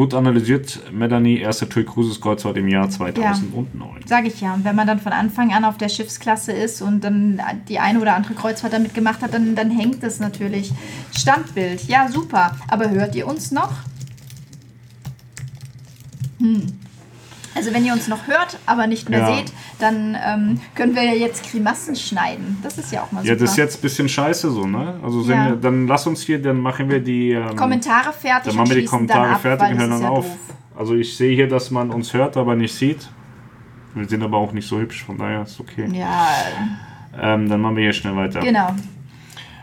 Gut 0.00 0.14
analysiert, 0.14 0.80
Melanie, 0.90 1.40
erste 1.40 1.68
TUI 1.68 1.84
Cruises 1.84 2.22
Kreuzfahrt 2.22 2.56
im 2.56 2.68
Jahr 2.68 2.88
2009. 2.88 4.06
Sage 4.06 4.28
ich 4.28 4.40
ja. 4.40 4.54
Und 4.54 4.64
wenn 4.64 4.74
man 4.74 4.86
dann 4.86 4.98
von 4.98 5.12
Anfang 5.12 5.52
an 5.52 5.62
auf 5.66 5.76
der 5.76 5.90
Schiffsklasse 5.90 6.52
ist 6.52 6.80
und 6.80 7.04
dann 7.04 7.38
die 7.68 7.78
eine 7.80 8.00
oder 8.00 8.14
andere 8.14 8.32
Kreuzfahrt 8.32 8.72
damit 8.72 8.94
gemacht 8.94 9.20
hat, 9.20 9.34
dann, 9.34 9.54
dann 9.54 9.70
hängt 9.70 10.02
es 10.02 10.18
natürlich. 10.18 10.72
Standbild, 11.14 11.86
ja, 11.86 12.08
super. 12.08 12.56
Aber 12.68 12.88
hört 12.88 13.14
ihr 13.14 13.26
uns 13.26 13.50
noch? 13.50 13.74
Hm. 16.38 16.62
Also 17.54 17.74
wenn 17.74 17.84
ihr 17.84 17.92
uns 17.92 18.06
noch 18.08 18.26
hört, 18.28 18.58
aber 18.66 18.86
nicht 18.86 19.08
mehr 19.10 19.20
Ja. 19.20 19.36
seht, 19.36 19.52
dann 19.80 20.16
ähm, 20.24 20.60
können 20.74 20.94
wir 20.94 21.02
ja 21.02 21.14
jetzt 21.14 21.50
Grimassen 21.50 21.96
schneiden. 21.96 22.58
Das 22.62 22.78
ist 22.78 22.92
ja 22.92 23.02
auch 23.02 23.10
mal 23.12 23.22
super. 23.22 23.32
Ja, 23.34 23.38
das 23.40 23.50
ist 23.52 23.56
jetzt 23.56 23.78
ein 23.78 23.82
bisschen 23.82 24.08
scheiße 24.08 24.50
so, 24.50 24.66
ne? 24.66 24.94
Also 25.02 25.22
Ja. 25.22 25.50
wir, 25.50 25.56
dann 25.56 25.86
lass 25.88 26.06
uns 26.06 26.22
hier, 26.22 26.40
dann 26.40 26.60
machen 26.60 26.88
wir 26.88 27.00
die, 27.00 27.32
ähm, 27.32 27.56
Kommentare 27.56 28.12
fertig 28.12 28.46
dann 28.52 28.56
machen 28.56 28.70
wir 28.70 28.76
die 28.76 28.84
Kommentare 28.84 29.30
ab, 29.30 29.40
fertig 29.40 29.70
und 29.70 29.78
hören 29.78 29.90
dann 29.90 30.02
ja 30.02 30.08
auf. 30.08 30.24
doof. 30.26 30.36
Also 30.78 30.94
ich 30.94 31.16
sehe 31.16 31.34
hier, 31.34 31.48
dass 31.48 31.70
man 31.70 31.90
uns 31.90 32.14
hört, 32.14 32.36
aber 32.36 32.54
nicht 32.54 32.74
sieht. 32.74 33.08
Wir 33.94 34.08
sind 34.08 34.22
aber 34.22 34.36
auch 34.38 34.52
nicht 34.52 34.68
so 34.68 34.78
hübsch, 34.78 35.02
von 35.04 35.18
daher 35.18 35.42
ist 35.42 35.58
okay. 35.58 35.88
Ja, 35.92 36.28
Ähm, 37.20 37.48
dann 37.48 37.60
machen 37.60 37.74
wir 37.76 37.82
hier 37.82 37.92
schnell 37.92 38.14
weiter. 38.14 38.38
genau. 38.40 38.74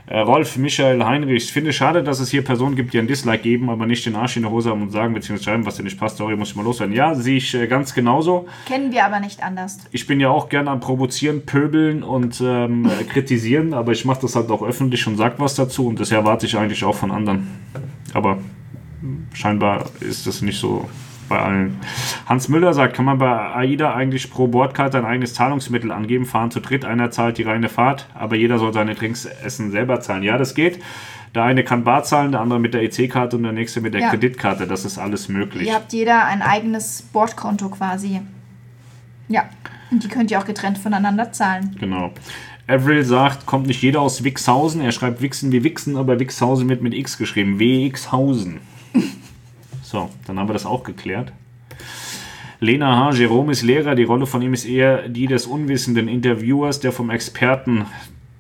Äh, 0.10 0.20
Rolf 0.20 0.56
Michael 0.56 1.04
Heinrich, 1.04 1.44
ich 1.44 1.52
finde 1.52 1.74
schade, 1.74 2.02
dass 2.02 2.22
es 2.22 2.30
hier 2.30 2.42
Personen 2.42 2.78
gibt, 2.78 2.94
die 2.94 3.00
ein 3.00 3.08
Dislike 3.08 3.44
geben, 3.44 3.70
aber 3.70 3.86
nicht 3.86 4.06
den 4.06 4.16
Arsch 4.16 4.38
in 4.38 4.44
der 4.44 4.52
Hose 4.52 4.70
haben 4.70 4.82
und 4.82 4.90
sagen 4.90 5.14
bzw. 5.14 5.44
schreiben, 5.44 5.66
was 5.66 5.76
dir 5.76 5.84
nicht 5.84 6.00
passt. 6.00 6.16
Sorry, 6.16 6.38
muss 6.38 6.52
ich 6.52 6.56
mal 6.56 6.64
loswerden. 6.64 6.96
Ja, 6.96 7.14
sehe 7.14 7.36
ich 7.36 7.54
äh, 7.54 7.68
ganz 7.68 7.94
genauso. 7.94 8.48
Kennen 8.66 8.94
wir 8.94 9.04
aber 9.04 9.20
nicht 9.20 9.44
anders. 9.44 9.80
Ich 9.92 10.08
bin 10.08 10.22
ja 10.22 10.30
auch 10.30 10.48
gern 10.48 10.70
am 10.70 10.80
Provozieren, 10.80 11.46
Pöbeln 11.46 12.04
und 12.04 12.42
ähm, 12.42 12.86
äh, 12.86 13.04
Kritisieren, 13.04 13.74
aber 13.74 13.92
ich 13.92 14.06
mache 14.06 14.22
das 14.22 14.38
halt 14.38 14.50
auch 14.50 14.64
öffentlich 14.64 15.06
und 15.08 15.18
sag 15.18 15.42
was 15.42 15.56
dazu 15.56 15.88
und 15.88 16.00
das 16.00 16.10
erwarte 16.12 16.46
ich 16.46 16.58
eigentlich 16.58 16.86
auch 16.86 16.96
von 16.96 17.12
anderen. 17.12 17.48
Aber 18.14 18.38
scheinbar 19.34 19.86
ist 20.00 20.26
das 20.26 20.42
nicht 20.42 20.58
so 20.58 20.88
bei 21.28 21.40
allen. 21.40 21.80
Hans 22.26 22.48
Müller 22.50 22.74
sagt, 22.74 22.96
kann 22.96 23.06
man 23.06 23.18
bei 23.18 23.56
AIDA 23.56 23.94
eigentlich 23.94 24.32
pro 24.32 24.48
Bordkarte 24.48 24.98
ein 24.98 25.06
eigenes 25.06 25.34
Zahlungsmittel 25.34 25.92
angeben? 25.92 26.26
Fahren 26.26 26.52
zu 26.52 26.60
dritt, 26.60 26.86
einer 26.86 27.12
zahlt 27.12 27.38
die 27.38 27.44
reine 27.44 27.70
Fahrt, 27.70 28.08
aber 28.14 28.36
jeder 28.36 28.60
soll 28.60 28.74
seine 28.74 28.96
Drinks 28.96 29.26
essen 29.26 29.72
selber 29.72 30.00
zahlen. 30.02 30.24
Ja, 30.24 30.38
das 30.38 30.56
geht. 30.56 30.82
Der 31.36 31.44
eine 31.44 31.64
kann 31.64 31.84
bar 31.84 32.04
zahlen, 32.04 32.32
der 32.32 32.42
andere 32.42 32.60
mit 32.60 32.74
der 32.74 32.82
EC-Karte 32.84 33.36
und 33.38 33.44
der 33.44 33.52
nächste 33.52 33.82
mit 33.82 33.94
der 33.94 34.02
Ja. 34.02 34.10
Kreditkarte. 34.10 34.66
Das 34.66 34.86
ist 34.86 34.98
alles 34.98 35.30
möglich. 35.30 35.68
Ihr 35.68 35.76
habt 35.76 35.94
jeder 35.94 36.26
ein 36.26 36.42
eigenes 36.42 37.02
Bordkonto 37.02 37.70
quasi. 37.70 38.22
Ja. 39.28 39.44
Und 39.92 40.04
die 40.04 40.08
könnt 40.08 40.32
ihr 40.32 40.40
auch 40.40 40.46
getrennt 40.46 40.78
voneinander 40.78 41.32
zahlen. 41.32 41.76
Genau. 41.80 42.12
Avril 42.68 43.04
sagt, 43.06 43.46
kommt 43.46 43.68
nicht 43.68 43.82
jeder 43.82 44.02
aus 44.02 44.24
Wixhausen. 44.24 44.82
Er 44.82 44.92
schreibt 44.92 45.22
Wichsen 45.22 45.52
wie 45.52 45.64
Wichsen, 45.64 45.96
aber 45.96 46.20
Wixhausen 46.20 46.68
wird 46.68 46.82
mit 46.82 46.94
X 46.94 47.18
geschrieben. 47.18 47.60
Wixhausen. 47.60 48.60
So, 49.90 50.10
dann 50.26 50.38
haben 50.38 50.50
wir 50.50 50.54
das 50.54 50.66
auch 50.66 50.84
geklärt. 50.84 51.32
Lena 52.60 52.98
H. 52.98 53.12
Jerome 53.12 53.54
ist 53.54 53.62
Lehrer. 53.62 53.96
Die 53.96 54.04
Rolle 54.04 54.26
von 54.26 54.42
ihm 54.42 54.54
ist 54.54 54.66
eher 54.66 55.08
die 55.08 55.28
des 55.28 55.48
unwissenden 55.48 56.10
Interviewers, 56.10 56.82
der 56.82 56.92
vom 56.92 57.10
Experten 57.10 57.86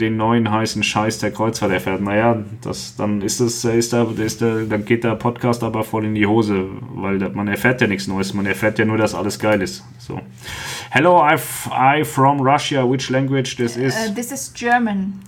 den 0.01 0.17
neuen 0.17 0.51
heißen 0.51 0.83
Scheiß 0.83 1.19
der 1.19 1.31
Kreuzfahrt 1.31 1.71
erfährt. 1.71 2.01
Naja, 2.01 2.43
das, 2.61 2.97
dann 2.97 3.21
ist 3.21 3.39
das, 3.39 3.63
ist 3.63 3.93
da, 3.93 4.03
ist 4.17 4.41
da, 4.41 4.63
dann 4.69 4.83
geht 4.83 5.05
der 5.05 5.15
Podcast 5.15 5.63
aber 5.63 5.85
voll 5.85 6.03
in 6.03 6.15
die 6.15 6.27
Hose, 6.27 6.65
weil 6.95 7.17
man 7.29 7.47
erfährt 7.47 7.79
ja 7.79 7.87
nichts 7.87 8.07
Neues. 8.07 8.33
Man 8.33 8.45
erfährt 8.45 8.77
ja 8.77 8.83
nur, 8.83 8.97
dass 8.97 9.15
alles 9.15 9.39
geil 9.39 9.61
ist. 9.61 9.85
So. 9.99 10.19
Hello, 10.89 11.25
I, 11.25 11.37
I 11.71 12.03
from 12.03 12.41
Russia. 12.41 12.83
Which 12.83 13.09
language 13.09 13.55
this 13.55 13.77
is? 13.77 13.95
Uh, 13.95 14.13
this 14.13 14.33
is 14.33 14.51
German. 14.53 15.21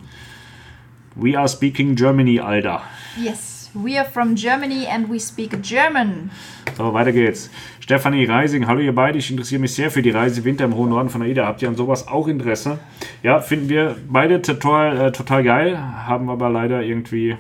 We 1.15 1.37
are 1.37 1.47
speaking 1.47 1.95
Germany, 1.95 2.41
Alter. 2.41 2.81
Yes. 3.17 3.58
We 3.75 3.99
are 3.99 4.05
from 4.05 4.35
Germany 4.35 4.87
and 4.87 5.09
we 5.09 5.19
speak 5.19 5.61
German. 5.61 6.31
So, 6.75 6.91
weiter 6.91 7.11
geht's. 7.11 7.49
Stefanie 7.79 8.25
Reising, 8.25 8.65
hallo 8.65 8.79
ihr 8.79 8.95
beide, 8.95 9.19
ich 9.19 9.29
interessiere 9.29 9.61
mich 9.61 9.73
sehr 9.73 9.91
für 9.91 10.01
die 10.01 10.09
Reise 10.09 10.43
Winter 10.43 10.65
im 10.65 10.75
hohen 10.75 10.89
Norden 10.89 11.09
von 11.09 11.21
AIDA. 11.21 11.45
Habt 11.45 11.61
ihr 11.61 11.67
an 11.67 11.75
sowas 11.75 12.07
auch 12.07 12.27
Interesse? 12.27 12.79
Ja, 13.21 13.41
finden 13.41 13.69
wir 13.69 13.95
beide 14.09 14.41
total, 14.41 14.97
äh, 14.97 15.11
total 15.11 15.43
geil, 15.43 15.77
haben 15.77 16.29
aber 16.29 16.49
leider 16.49 16.81
irgendwie, 16.81 17.37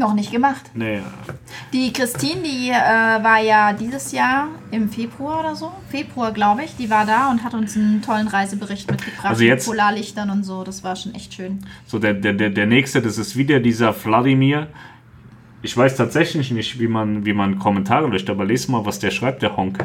Noch 0.00 0.14
nicht 0.14 0.32
gemacht. 0.32 0.62
nee, 0.72 1.00
Die 1.74 1.92
Christine, 1.92 2.40
die 2.42 2.70
äh, 2.70 2.72
war 3.22 3.38
ja 3.38 3.74
dieses 3.74 4.12
Jahr 4.12 4.48
im 4.70 4.88
Februar 4.88 5.40
oder 5.40 5.54
so, 5.54 5.70
Februar 5.90 6.32
glaube 6.32 6.62
ich, 6.64 6.74
die 6.74 6.88
war 6.88 7.04
da 7.04 7.30
und 7.30 7.44
hat 7.44 7.52
uns 7.52 7.76
einen 7.76 8.00
tollen 8.00 8.26
Reisebericht 8.26 8.90
mitgebracht 8.90 9.26
Also 9.26 9.44
jetzt- 9.44 9.66
mit 9.68 9.76
Polarlichtern 9.76 10.30
und 10.30 10.42
so. 10.44 10.64
Das 10.64 10.82
war 10.82 10.96
schon 10.96 11.14
echt 11.14 11.34
schön. 11.34 11.58
so 11.86 11.98
der, 11.98 12.14
der, 12.14 12.32
der, 12.32 12.48
der 12.48 12.64
nächste, 12.66 13.02
das 13.02 13.18
ist 13.18 13.36
wieder 13.36 13.60
dieser 13.60 13.94
Wladimir. 14.04 14.68
Ich 15.60 15.76
weiß 15.76 15.96
tatsächlich 15.96 16.50
nicht, 16.50 16.80
wie 16.80 16.88
man, 16.88 17.26
wie 17.26 17.34
man 17.34 17.58
Kommentare 17.58 18.06
löscht, 18.08 18.30
aber 18.30 18.46
lese 18.46 18.72
mal, 18.72 18.86
was 18.86 19.00
der 19.00 19.10
schreibt, 19.10 19.42
der 19.42 19.54
Honk. 19.58 19.84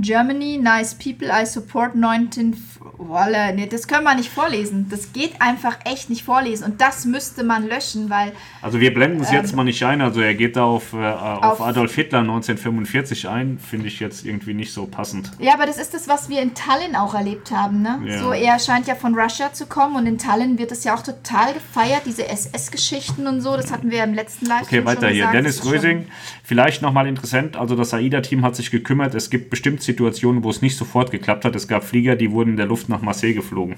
Germany, 0.00 0.58
nice 0.58 0.94
people, 0.94 1.28
I 1.30 1.44
support 1.46 1.94
19. 1.94 2.52
F- 2.52 2.58
Wolle. 3.00 3.54
Nee, 3.54 3.66
das 3.66 3.86
können 3.86 4.02
wir 4.04 4.14
nicht 4.14 4.28
vorlesen. 4.30 4.86
Das 4.90 5.12
geht 5.12 5.40
einfach 5.40 5.76
echt 5.84 6.10
nicht 6.10 6.24
vorlesen. 6.24 6.64
Und 6.64 6.80
das 6.80 7.04
müsste 7.04 7.44
man 7.44 7.66
löschen, 7.68 8.10
weil 8.10 8.32
Also 8.60 8.80
wir 8.80 8.92
blenden 8.92 9.20
es 9.22 9.30
jetzt 9.30 9.54
mal 9.54 9.62
nicht 9.62 9.82
ein, 9.84 10.00
also 10.00 10.20
er 10.20 10.34
geht 10.34 10.56
da 10.56 10.64
auf, 10.64 10.92
äh, 10.94 10.96
auf, 10.96 11.60
Auf- 11.60 11.60
Adolf 11.62 11.94
Hitler 11.94 12.20
1945 12.20 13.28
ein, 13.28 13.58
finde 13.58 13.86
ich 13.86 14.00
jetzt 14.00 14.24
irgendwie 14.26 14.52
nicht 14.54 14.72
so 14.72 14.86
passend. 14.86 15.30
Ja, 15.38 15.54
aber 15.54 15.66
das 15.66 15.78
ist 15.78 15.94
das, 15.94 16.08
was 16.08 16.28
wir 16.28 16.42
in 16.42 16.54
Tallinn 16.54 16.96
auch 16.96 17.14
erlebt 17.14 17.50
haben. 17.52 17.82
Ne? 17.82 18.00
Ja. 18.06 18.18
So, 18.18 18.32
er 18.32 18.58
scheint 18.58 18.86
ja 18.88 18.94
von 18.96 19.14
Russia 19.18 19.52
zu 19.52 19.66
kommen 19.66 19.94
und 19.96 20.06
in 20.06 20.18
Tallinn 20.18 20.58
wird 20.58 20.72
es 20.72 20.82
ja 20.84 20.94
auch 20.94 21.02
total 21.02 21.54
gefeiert, 21.54 22.02
diese 22.06 22.26
SS-Geschichten 22.28 23.26
und 23.26 23.40
so. 23.40 23.56
Das 23.56 23.70
hatten 23.72 23.90
wir 23.90 24.02
im 24.02 24.14
letzten 24.14 24.46
Live 24.46 24.62
Okay, 24.62 24.84
weiter 24.84 25.08
hier. 25.08 25.16
gesagt. 25.26 25.34
Dennis 25.34 25.54
ist 25.56 25.62
schon- 25.62 25.72
Rösing, 25.72 26.06
vielleicht 26.48 26.80
nochmal 26.80 27.06
interessant. 27.06 27.56
Also, 27.56 27.76
das 27.76 27.92
AIDA-Team 27.92 28.42
hat 28.42 28.56
sich 28.56 28.70
gekümmert. 28.70 29.14
Es 29.14 29.28
gibt 29.28 29.50
bestimmt 29.50 29.82
Situationen, 29.82 30.42
wo 30.42 30.50
es 30.50 30.62
nicht 30.62 30.78
sofort 30.78 31.10
geklappt 31.10 31.44
hat. 31.44 31.54
Es 31.54 31.68
gab 31.68 31.84
Flieger, 31.84 32.16
die 32.16 32.32
wurden 32.32 32.50
in 32.52 32.56
der 32.56 32.66
Luft 32.66 32.88
nach 32.88 33.02
Marseille 33.02 33.34
geflogen. 33.34 33.76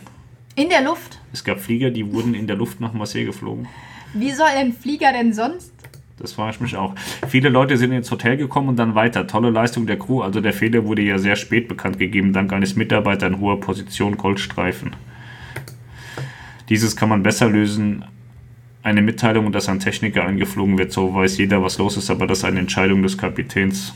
In 0.55 0.69
der 0.69 0.83
Luft? 0.83 1.19
Es 1.33 1.43
gab 1.43 1.59
Flieger, 1.59 1.91
die 1.91 2.13
wurden 2.13 2.33
in 2.33 2.47
der 2.47 2.57
Luft 2.57 2.81
nach 2.81 2.93
Marseille 2.93 3.25
geflogen. 3.25 3.67
Wie 4.15 4.31
soll 4.31 4.47
ein 4.47 4.73
Flieger 4.73 5.13
denn 5.13 5.33
sonst? 5.33 5.73
Das 6.19 6.33
frage 6.33 6.53
ich 6.53 6.61
mich 6.61 6.77
auch. 6.77 6.95
Viele 7.29 7.49
Leute 7.49 7.77
sind 7.77 7.93
ins 7.93 8.11
Hotel 8.11 8.37
gekommen 8.37 8.69
und 8.69 8.77
dann 8.77 8.95
weiter. 8.95 9.27
Tolle 9.27 9.51
Leistung 9.51 9.87
der 9.87 9.99
Crew. 9.99 10.23
Also, 10.23 10.41
der 10.41 10.53
Fehler 10.53 10.85
wurde 10.85 11.03
ja 11.03 11.19
sehr 11.19 11.35
spät 11.35 11.67
bekannt 11.67 11.99
gegeben, 11.99 12.33
dank 12.33 12.53
eines 12.53 12.77
Mitarbeiters 12.77 13.31
in 13.31 13.41
hoher 13.41 13.59
Position 13.59 14.17
Goldstreifen. 14.17 14.95
Dieses 16.69 16.95
kann 16.95 17.09
man 17.09 17.25
besser 17.25 17.49
lösen. 17.49 18.05
Eine 18.83 19.03
Mitteilung, 19.03 19.53
dass 19.53 19.69
ein 19.69 19.79
Techniker 19.79 20.25
eingeflogen 20.25 20.79
wird, 20.79 20.93
so 20.93 21.15
weiß 21.15 21.37
jeder, 21.39 21.63
was 21.63 21.79
los 21.79 21.97
ist, 21.97 22.11
aber 22.11 22.27
das 22.27 22.39
ist 22.39 22.45
eine 22.45 22.61
Entscheidung 22.61 23.03
des 23.03 23.19
Kapitäns. 23.19 23.95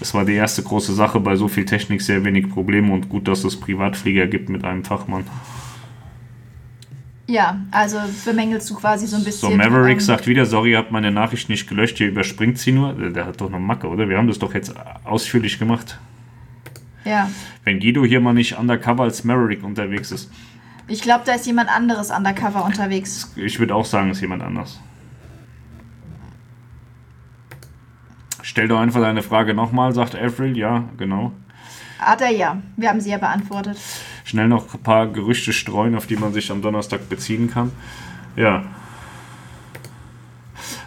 Es 0.00 0.14
war 0.14 0.24
die 0.24 0.34
erste 0.34 0.62
große 0.62 0.94
Sache, 0.94 1.20
bei 1.20 1.36
so 1.36 1.48
viel 1.48 1.64
Technik 1.64 2.02
sehr 2.02 2.24
wenig 2.24 2.48
Probleme 2.50 2.92
und 2.92 3.08
gut, 3.08 3.28
dass 3.28 3.44
es 3.44 3.58
Privatflieger 3.58 4.26
gibt 4.26 4.48
mit 4.48 4.64
einem 4.64 4.84
Fachmann. 4.84 5.24
Ja, 7.26 7.60
also 7.70 7.98
bemängelst 8.24 8.68
du 8.68 8.74
quasi 8.74 9.06
so 9.06 9.16
ein 9.16 9.24
bisschen. 9.24 9.50
So, 9.50 9.56
Maverick 9.56 9.94
ähm, 9.94 10.00
sagt 10.00 10.26
wieder, 10.26 10.44
sorry, 10.44 10.72
hab 10.72 10.90
meine 10.90 11.10
Nachricht 11.10 11.48
nicht 11.48 11.68
gelöscht, 11.68 11.96
hier 11.98 12.08
überspringt 12.08 12.58
sie 12.58 12.72
nur. 12.72 12.98
Äh, 13.00 13.12
Der 13.12 13.26
hat 13.26 13.40
doch 13.40 13.48
noch 13.48 13.60
Macke, 13.60 13.88
oder? 13.88 14.08
Wir 14.08 14.18
haben 14.18 14.28
das 14.28 14.38
doch 14.38 14.52
jetzt 14.52 14.74
ausführlich 15.04 15.58
gemacht. 15.58 15.98
Ja. 17.04 17.30
Wenn 17.64 17.80
Guido 17.80 18.04
hier 18.04 18.20
mal 18.20 18.34
nicht 18.34 18.58
undercover 18.58 19.04
als 19.04 19.24
Maverick 19.24 19.64
unterwegs 19.64 20.12
ist. 20.12 20.30
Ich 20.92 21.00
glaube, 21.00 21.22
da 21.24 21.32
ist 21.32 21.46
jemand 21.46 21.74
anderes 21.74 22.10
undercover 22.10 22.66
unterwegs. 22.66 23.32
Ich 23.34 23.58
würde 23.58 23.74
auch 23.74 23.86
sagen, 23.86 24.10
es 24.10 24.18
ist 24.18 24.20
jemand 24.20 24.42
anders. 24.42 24.78
Stell 28.42 28.68
doch 28.68 28.78
einfach 28.78 29.00
deine 29.00 29.22
Frage 29.22 29.54
nochmal, 29.54 29.94
sagt 29.94 30.14
Avril. 30.14 30.54
Ja, 30.54 30.84
genau. 30.98 31.32
Hat 31.98 32.20
er 32.20 32.28
ja. 32.28 32.60
Wir 32.76 32.90
haben 32.90 33.00
sie 33.00 33.08
ja 33.08 33.16
beantwortet. 33.16 33.78
Schnell 34.24 34.48
noch 34.48 34.74
ein 34.74 34.82
paar 34.82 35.06
Gerüchte 35.06 35.54
streuen, 35.54 35.94
auf 35.94 36.06
die 36.06 36.16
man 36.16 36.34
sich 36.34 36.50
am 36.50 36.60
Donnerstag 36.60 37.08
beziehen 37.08 37.50
kann. 37.50 37.72
Ja. 38.36 38.62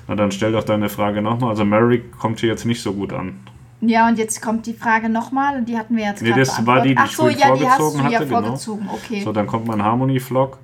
Na 0.07 0.13
dann 0.13 0.31
stell 0.31 0.51
doch 0.51 0.63
deine 0.63 0.89
Frage 0.89 1.23
nochmal. 1.23 1.49
Also 1.49 1.65
Maverick 1.65 2.11
kommt 2.11 2.41
hier 2.41 2.49
jetzt 2.49 2.65
nicht 2.65 2.83
so 2.83 2.93
gut 2.93 3.11
an. 3.11 3.39
Ja, 3.81 4.07
und 4.07 4.17
jetzt 4.17 4.41
kommt 4.41 4.65
die 4.65 4.73
Frage 4.73 5.09
nochmal 5.09 5.57
und 5.57 5.69
die 5.69 5.77
hatten 5.77 5.95
wir 5.95 6.05
jetzt 6.05 6.21
Nee, 6.21 6.29
gerade 6.29 6.41
das 6.41 6.65
war 6.65 6.81
die, 6.81 6.89
die 6.89 6.97
Ach 6.97 7.11
so, 7.11 7.27
ja, 7.27 7.55
die 7.55 7.67
hast 7.67 7.79
du 7.79 7.97
ja 7.97 8.03
hatte, 8.03 8.25
genau. 8.25 8.41
vorgezogen. 8.41 8.89
Okay. 8.91 9.21
So, 9.23 9.31
dann 9.31 9.47
kommt 9.47 9.67
mein 9.67 9.83
Harmony-Vlog. 9.83 10.57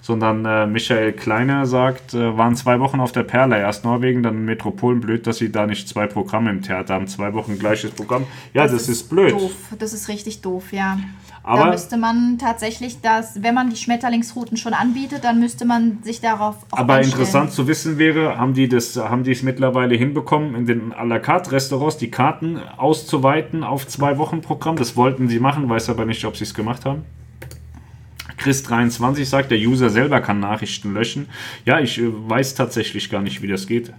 So, 0.00 0.14
und 0.14 0.20
dann 0.20 0.44
äh, 0.44 0.66
Michael 0.66 1.12
Kleiner 1.12 1.64
sagt, 1.64 2.12
äh, 2.14 2.36
waren 2.36 2.56
zwei 2.56 2.80
Wochen 2.80 2.98
auf 2.98 3.12
der 3.12 3.22
Perle, 3.22 3.58
erst 3.58 3.84
Norwegen, 3.84 4.24
dann 4.24 4.44
Metropolen. 4.44 5.00
Blöd, 5.00 5.28
dass 5.28 5.36
sie 5.36 5.52
da 5.52 5.66
nicht 5.66 5.88
zwei 5.88 6.08
Programme 6.08 6.50
im 6.50 6.60
Theater 6.60 6.94
haben. 6.94 7.06
Zwei 7.06 7.32
Wochen 7.34 7.56
gleiches 7.56 7.92
Programm. 7.92 8.26
Ja, 8.52 8.66
das, 8.66 8.88
ist, 8.88 9.08
blöd. 9.08 9.32
Doof. 9.32 9.52
Das 9.78 9.92
ist 9.92 10.08
richtig 10.08 10.40
doof, 10.40 10.72
ja. 10.72 10.98
Da 11.44 11.50
Aber 11.50 11.70
müsste 11.72 11.96
man 11.96 12.38
tatsächlich 12.38 13.00
das, 13.00 13.42
wenn 13.42 13.54
man 13.54 13.70
die 13.70 13.76
Schmetterlingsrouten 13.76 14.56
schon 14.56 14.74
anbietet, 14.74 15.24
dann 15.24 15.40
müsste 15.40 15.64
man 15.64 15.98
sich 16.02 16.20
darauf 16.20 16.56
auch 16.70 16.78
Aber 16.78 16.94
einstellen. 16.94 17.20
interessant 17.20 17.52
zu 17.52 17.66
wissen 17.66 17.98
wäre, 17.98 18.38
haben 18.38 18.54
die 18.54 18.68
das, 18.68 18.96
haben 18.96 19.24
die 19.24 19.32
es 19.32 19.42
mittlerweile 19.42 19.96
hinbekommen, 19.96 20.54
in 20.54 20.66
den 20.66 20.92
à 20.92 21.04
la 21.04 21.18
carte 21.18 21.52
Restaurants 21.52 21.96
die 21.96 22.10
Karten 22.10 22.58
auszuweiten 22.76 23.64
auf 23.64 23.86
zwei 23.88 24.18
Wochen 24.18 24.40
Programm. 24.40 24.76
Das 24.76 24.96
wollten 24.96 25.28
sie 25.28 25.40
machen, 25.40 25.68
weiß 25.68 25.90
aber 25.90 26.04
nicht, 26.04 26.24
ob 26.24 26.36
sie 26.36 26.44
es 26.44 26.54
gemacht 26.54 26.84
haben. 26.84 27.04
Chris23 28.42 29.24
sagt, 29.24 29.50
der 29.50 29.58
User 29.58 29.90
selber 29.90 30.20
kann 30.20 30.40
Nachrichten 30.40 30.94
löschen. 30.94 31.28
Ja, 31.64 31.80
ich 31.80 31.98
äh, 31.98 32.04
weiß 32.06 32.54
tatsächlich 32.54 33.10
gar 33.10 33.22
nicht, 33.22 33.42
wie 33.42 33.48
das 33.48 33.66
geht. 33.66 33.92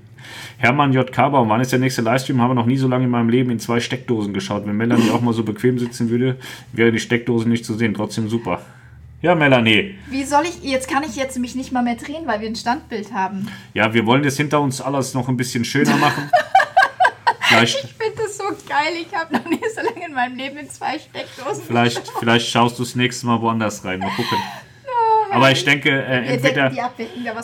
Hermann 0.57 0.94
J. 0.94 1.11
Baum, 1.11 1.49
wann 1.49 1.61
ist 1.61 1.72
der 1.72 1.80
nächste 1.80 2.02
Livestream? 2.02 2.41
Habe 2.41 2.56
noch 2.56 2.65
nie 2.65 2.78
so 2.78 2.88
lange 2.88 3.06
in 3.06 3.10
meinem 3.10 3.30
Leben 3.30 3.49
in 3.49 3.60
zwei 3.60 3.80
Steckdosen 3.80 4.34
geschaut. 4.34 4.65
Wenn 4.65 4.78
Melanie 4.78 5.10
auch 5.11 5.22
mal 5.22 5.34
so 5.34 5.44
bequem 5.44 5.80
sitzen 5.80 6.10
würde, 6.10 6.38
wäre 6.72 6.91
die 6.91 6.99
Steckdose 6.99 7.48
nicht 7.48 7.65
zu 7.65 7.74
sehen. 7.74 7.94
Trotzdem 7.94 8.30
super. 8.30 8.61
Ja, 9.22 9.36
Melanie. 9.36 9.95
Wie 10.10 10.24
soll 10.24 10.44
ich, 10.44 10.70
jetzt 10.70 10.90
kann 10.90 11.03
ich 11.03 11.15
jetzt 11.15 11.40
mich 11.40 11.56
nicht 11.56 11.72
mal 11.72 11.82
mehr 11.82 11.95
drehen, 11.95 12.24
weil 12.26 12.41
wir 12.41 12.48
ein 12.48 12.56
Standbild 12.56 13.14
haben. 13.14 13.48
Ja, 13.74 13.94
wir 13.94 14.06
wollen 14.06 14.24
das 14.24 14.36
hinter 14.36 14.60
uns 14.60 14.82
alles 14.82 15.14
noch 15.14 15.30
ein 15.30 15.38
bisschen 15.38 15.64
schöner 15.64 15.95
machen. 15.95 16.30
Vielleicht, 17.58 17.84
Ich 17.84 17.94
finde 17.94 18.24
das 18.24 18.38
so 18.38 18.44
geil. 18.68 18.94
Ich 19.02 19.16
habe 19.16 19.34
noch 19.34 19.46
nie 19.46 19.62
so 19.76 19.82
lange 19.82 20.06
in 20.06 20.14
meinem 20.14 20.38
Leben 20.38 20.58
in 20.58 20.70
zwei 20.70 21.00
Steckdosen 21.00 21.64
vielleicht, 21.66 22.12
vielleicht 22.20 22.50
schaust 22.50 22.80
du 22.80 22.84
das 22.84 22.96
nächste 22.96 23.26
Mal 23.28 23.42
woanders 23.42 23.84
rein. 23.86 24.00
Mal 24.00 24.12
gucken. 24.12 24.38
Aber 25.34 25.52
ich 25.52 25.66
denke, 25.66 25.90
äh, 25.90 26.34
entweder, 26.34 26.72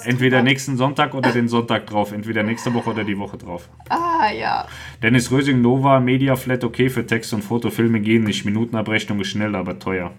entweder 0.03 0.44
nächsten 0.44 0.77
Sonntag 0.77 1.15
oder 1.15 1.31
den 1.31 1.48
Sonntag 1.48 1.88
drauf. 1.88 2.11
Entweder 2.11 2.44
nächste 2.44 2.72
Woche 2.73 2.91
oder 2.91 3.03
die 3.03 3.18
Woche 3.18 3.38
drauf. 3.38 3.68
Ah, 3.90 4.31
ja. 4.31 4.68
Dennis 5.02 5.31
Rösing, 5.31 5.61
Nova, 5.61 5.99
Media 5.99 6.36
Flat, 6.36 6.64
okay 6.64 6.90
für 6.90 7.06
Text 7.06 7.34
und 7.34 7.44
Foto, 7.44 7.72
Filme 7.72 7.99
gehen 7.99 8.26
nicht. 8.26 8.45
Minutenabrechnung 8.45 9.19
ist 9.22 9.30
schnell, 9.30 9.56
aber 9.56 9.80
teuer. 9.80 10.11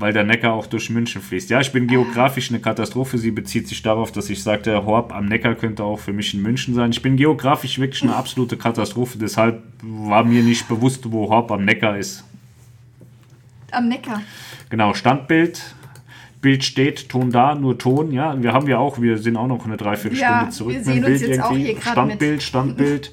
Weil 0.00 0.12
der 0.12 0.22
Neckar 0.22 0.52
auch 0.52 0.66
durch 0.66 0.90
München 0.90 1.20
fließt. 1.20 1.50
Ja, 1.50 1.60
ich 1.60 1.72
bin 1.72 1.88
geografisch 1.88 2.50
eine 2.50 2.60
Katastrophe. 2.60 3.18
Sie 3.18 3.32
bezieht 3.32 3.66
sich 3.66 3.82
darauf, 3.82 4.12
dass 4.12 4.30
ich 4.30 4.40
sagte, 4.44 4.86
Horb 4.86 5.12
am 5.12 5.26
Neckar 5.26 5.56
könnte 5.56 5.82
auch 5.82 5.98
für 5.98 6.12
mich 6.12 6.32
in 6.34 6.42
München 6.42 6.72
sein. 6.74 6.90
Ich 6.92 7.02
bin 7.02 7.16
geografisch 7.16 7.80
wirklich 7.80 8.04
eine 8.04 8.14
absolute 8.14 8.56
Katastrophe. 8.56 9.18
Deshalb 9.18 9.60
war 9.82 10.22
mir 10.22 10.44
nicht 10.44 10.68
bewusst, 10.68 11.10
wo 11.10 11.28
Horb 11.28 11.50
am 11.50 11.64
Neckar 11.64 11.98
ist. 11.98 12.22
Am 13.72 13.88
Neckar. 13.88 14.22
Genau, 14.70 14.94
Standbild. 14.94 15.74
Bild 16.40 16.62
steht, 16.62 17.08
Ton 17.08 17.32
da, 17.32 17.56
nur 17.56 17.76
Ton. 17.76 18.12
Ja, 18.12 18.40
wir 18.40 18.52
haben 18.52 18.68
ja 18.68 18.78
auch, 18.78 19.00
wir 19.00 19.18
sind 19.18 19.36
auch 19.36 19.48
noch 19.48 19.64
eine 19.66 19.76
Dreiviertelstunde 19.76 20.44
Ja, 20.44 20.50
zurück. 20.50 20.74
wir 20.74 20.78
mit 20.78 20.86
sehen 20.86 21.04
uns 21.04 21.20
jetzt 21.22 21.40
auch 21.42 21.50
hier 21.50 21.74
gerade 21.74 21.90
Standbild, 21.90 22.32
mit. 22.32 22.42
Standbild. 22.44 23.12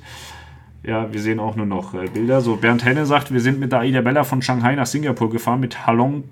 Ja, 0.83 1.11
wir 1.11 1.19
sehen 1.19 1.39
auch 1.39 1.55
nur 1.55 1.65
noch 1.65 1.95
äh, 1.95 2.05
Bilder. 2.13 2.41
So, 2.41 2.57
Bernd 2.57 2.85
Henne 2.85 3.07
sagt, 3.07 3.33
wir 3.33 3.41
sind 3.41 3.59
mit 3.59 3.71
der 3.71 3.79
Aida 3.79 4.01
Bella 4.01 4.23
von 4.23 4.43
Shanghai 4.43 4.75
nach 4.75 4.85
Singapur 4.85 5.31
gefahren 5.31 5.59
mit 5.59 5.87
Halong 5.87 6.25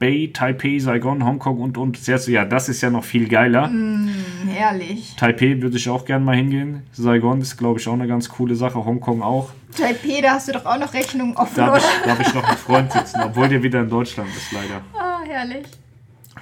Bay, 0.00 0.32
Taipei, 0.32 0.78
Saigon, 0.78 1.24
Hongkong 1.24 1.58
und 1.60 1.76
und 1.78 2.04
ja, 2.06 2.44
das 2.46 2.68
ist 2.70 2.80
ja 2.80 2.88
noch 2.90 3.04
viel 3.04 3.28
geiler. 3.28 3.68
Mm. 3.68 4.08
Herrlich. 4.48 5.14
Taipei 5.16 5.60
würde 5.60 5.76
ich 5.76 5.88
auch 5.90 6.06
gern 6.06 6.24
mal 6.24 6.34
hingehen. 6.34 6.82
Saigon 6.92 7.40
ist, 7.42 7.56
glaube 7.58 7.78
ich, 7.78 7.86
auch 7.86 7.92
eine 7.92 8.08
ganz 8.08 8.28
coole 8.30 8.56
Sache. 8.56 8.82
Hongkong 8.84 9.20
auch. 9.22 9.50
Taipei, 9.76 10.22
da 10.22 10.32
hast 10.32 10.48
du 10.48 10.52
doch 10.52 10.64
auch 10.64 10.78
noch 10.78 10.92
Rechnungen 10.94 11.36
offen, 11.36 11.54
Da 11.54 11.66
habe 11.66 11.78
ich, 11.78 12.10
hab 12.10 12.18
ich 12.20 12.34
noch 12.34 12.42
einen 12.42 12.56
Freund 12.66 12.90
sitzen, 12.92 13.20
obwohl 13.22 13.48
der 13.50 13.62
wieder 13.62 13.80
in 13.82 13.90
Deutschland 13.90 14.30
ist, 14.30 14.50
leider. 14.52 14.80
Ah, 14.98 15.20
herrlich. 15.28 15.66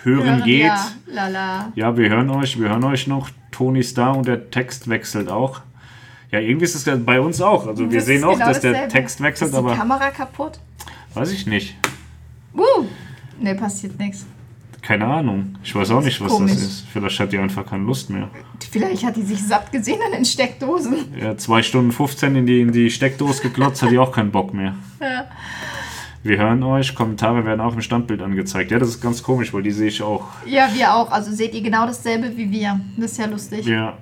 Hören, 0.05 0.45
geht. 0.45 0.63
Ja, 0.67 0.87
lala. 1.09 1.73
Ja, 1.75 1.97
wir 1.97 2.09
hören 2.09 2.31
euch, 2.31 2.61
wir 2.61 2.69
hören 2.69 2.85
euch 2.85 3.09
noch. 3.09 3.29
Toni 3.51 3.81
ist 3.81 3.99
da 3.99 4.13
und 4.13 4.29
der 4.29 4.51
Text 4.53 4.89
wechselt 4.89 5.29
auch. 5.29 5.63
Ja, 6.31 6.39
irgendwie 6.39 6.65
ist 6.67 6.77
es 6.77 6.85
ja 6.85 6.95
bei 6.95 7.21
uns 7.21 7.41
auch. 7.41 7.67
Also 7.67 7.91
wir 7.91 7.99
Das 7.99 8.07
sehen 8.07 8.19
ist 8.19 8.25
auch, 8.25 8.35
genau 8.35 8.47
dass 8.47 8.61
der 8.61 8.73
dasselbe. 8.73 8.93
Text 8.93 9.21
wechselt, 9.21 9.49
Ist 9.51 9.55
die 9.55 9.59
aber 9.59 9.75
Kamera 9.75 10.11
kaputt? 10.11 10.61
weiß 11.15 11.33
ich 11.33 11.47
nicht. 11.49 11.77
Uh. 12.55 12.85
Ne, 13.41 13.55
passiert 13.55 13.99
nichts. 13.99 14.27
Keine 14.83 15.07
Ahnung. 15.07 15.57
Ich 15.63 15.75
weiß 15.75 15.91
auch 15.91 16.03
nicht, 16.03 16.21
was 16.21 16.33
Komisch. 16.33 16.53
das 16.53 16.63
ist. 16.63 16.87
Vielleicht 16.93 17.19
hat 17.21 17.33
die 17.33 17.39
einfach 17.39 17.67
keine 17.67 17.85
Lust 17.85 18.11
mehr. 18.11 18.29
Vielleicht 18.71 19.05
hat 19.05 19.17
die 19.17 19.23
sich 19.23 19.43
satt 19.43 19.71
gesehen 19.73 20.01
an 20.07 20.13
den 20.13 20.25
Steckdosen. 20.25 20.97
Ja, 21.21 21.37
2 21.37 21.63
Stunden 21.63 21.93
15 21.93 22.37
in 22.37 22.47
die, 22.47 22.61
in 22.61 22.73
die 22.73 22.91
Steckdose 22.91 23.43
geklotzt, 23.43 23.83
hat 23.83 23.91
die 23.91 23.99
auch 23.99 24.13
keinen 24.13 24.31
Bock 24.31 24.55
mehr. 24.55 24.75
Ja. 25.01 25.27
Wir 26.23 26.39
hören 26.39 26.63
euch, 26.63 26.95
Kommentare 26.95 27.45
werden 27.45 27.61
auch 27.61 27.75
im 27.75 27.81
Standbild 27.81 28.23
angezeigt. 28.23 28.71
Ja, 28.71 28.79
das 28.79 28.89
ist 28.91 29.01
ganz 29.01 29.23
komisch, 29.23 29.53
weil 29.53 29.63
die 29.63 29.71
sehe 29.71 29.89
ich 29.89 30.03
auch. 30.03 30.25
Ja, 30.47 30.69
wir 30.75 30.95
auch. 30.95 31.11
Also 31.11 31.33
seht 31.33 31.55
ihr 31.55 31.63
genau 31.63 31.87
dasselbe 31.87 32.37
wie 32.37 32.51
wir. 32.51 32.81
Das 32.97 33.13
ist 33.13 33.19
ja 33.19 33.27
lustig. 33.27 33.67
Ja. 33.67 33.99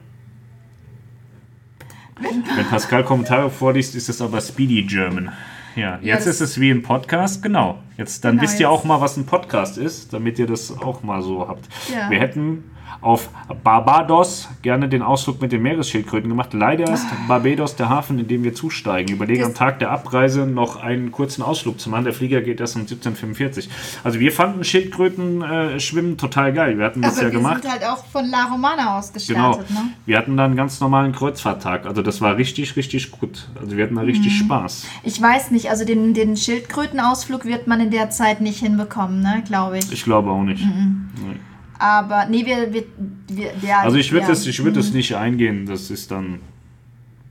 Wenn 2.18 2.42
Pascal 2.70 3.04
Kommentare 3.04 3.50
vorliest, 3.50 3.94
ist 3.94 4.08
es 4.08 4.20
aber 4.22 4.40
Speedy 4.40 4.82
German. 4.82 5.30
Ja, 5.74 5.98
jetzt 6.00 6.26
das- 6.26 6.36
ist 6.36 6.40
es 6.52 6.60
wie 6.60 6.70
ein 6.70 6.82
Podcast, 6.82 7.42
genau. 7.42 7.78
Jetzt, 7.98 8.24
dann 8.24 8.32
Genau, 8.32 8.42
wisst 8.42 8.54
ihr 8.54 8.60
jetzt- 8.60 8.68
auch 8.70 8.84
mal, 8.84 9.00
was 9.00 9.16
ein 9.16 9.26
Podcast 9.26 9.78
ist, 9.78 10.12
damit 10.12 10.38
ihr 10.38 10.46
das 10.46 10.76
auch 10.78 11.02
mal 11.02 11.22
so 11.22 11.46
habt. 11.48 11.66
Ja. 11.94 12.10
Wir 12.10 12.18
hätten 12.20 12.64
auf 13.02 13.28
Barbados 13.62 14.48
gerne 14.62 14.88
den 14.88 15.02
Ausflug 15.02 15.42
mit 15.42 15.52
den 15.52 15.60
Meeresschildkröten 15.62 16.30
gemacht. 16.30 16.54
Leider 16.54 16.90
ist 16.92 17.04
Barbados 17.28 17.76
der 17.76 17.88
Hafen, 17.90 18.18
in 18.18 18.26
dem 18.26 18.42
wir 18.42 18.54
zusteigen. 18.54 19.12
Überlegen 19.14 19.40
Das- 19.40 19.48
am 19.50 19.54
Tag 19.54 19.80
der 19.80 19.90
Abreise 19.90 20.46
noch 20.46 20.82
einen 20.82 21.12
kurzen 21.12 21.42
Ausflug 21.42 21.78
zu 21.78 21.90
machen. 21.90 22.04
Der 22.04 22.14
Flieger 22.14 22.40
geht 22.40 22.58
erst 22.58 22.74
um 22.76 22.86
17.45 22.86 23.68
Also 24.02 24.18
wir 24.18 24.32
fanden 24.32 24.64
Schildkröten 24.64 25.42
äh, 25.42 25.78
schwimmen 25.78 26.16
total 26.16 26.52
geil. 26.54 26.78
Wir 26.78 26.86
hatten 26.86 27.02
das 27.02 27.18
Aber 27.18 27.26
ja 27.26 27.32
wir 27.32 27.38
gemacht. 27.38 27.62
sind 27.62 27.70
halt 27.72 27.84
auch 27.84 28.04
von 28.06 28.24
La 28.30 28.44
Romana 28.50 28.98
aus 28.98 29.12
Genau. 29.12 29.50
gestartet, 29.58 29.70
ne? 29.70 29.80
Wir 30.06 30.16
hatten 30.18 30.36
dann 30.36 30.46
einen 30.46 30.56
ganz 30.56 30.80
normalen 30.80 31.12
Kreuzfahrttag. 31.12 31.84
Also 31.86 32.00
das 32.02 32.20
war 32.22 32.36
richtig, 32.36 32.76
richtig 32.76 33.10
gut. 33.10 33.48
Also 33.60 33.76
wir 33.76 33.84
hatten 33.84 33.96
da 33.96 34.02
richtig 34.02 34.32
Mhm. 34.40 34.44
Spaß. 34.46 34.86
Ich 35.02 35.20
weiß 35.20 35.50
nicht, 35.50 35.68
also 35.70 35.84
den, 35.84 36.14
den 36.14 36.36
Schildkrötenausflug 36.36 37.44
wird 37.44 37.66
man 37.66 37.80
in 37.80 37.85
der 37.90 38.10
Zeit 38.10 38.40
nicht 38.40 38.58
hinbekommen, 38.60 39.20
ne, 39.20 39.42
glaube 39.46 39.78
ich. 39.78 39.90
Ich 39.92 40.04
glaube 40.04 40.30
auch 40.30 40.42
nicht. 40.42 40.64
Mhm. 40.64 41.08
Nee. 41.26 41.36
Aber 41.78 42.26
nee, 42.26 42.46
wir, 42.46 42.72
wir, 42.72 42.84
wir 43.28 43.52
der, 43.62 43.80
Also 43.80 43.96
ich 43.98 44.10
würde 44.12 44.26
ja. 44.26 44.32
es 44.32 44.46
ich 44.46 44.64
würd 44.64 44.76
es 44.76 44.92
nicht 44.92 45.14
eingehen. 45.14 45.66
Das 45.66 45.90
ist 45.90 46.10
dann, 46.10 46.40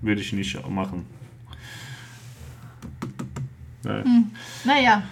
würde 0.01 0.21
ich 0.21 0.33
nicht 0.33 0.57
machen. 0.69 1.05
Nee. 3.83 4.03
Naja, 4.65 5.03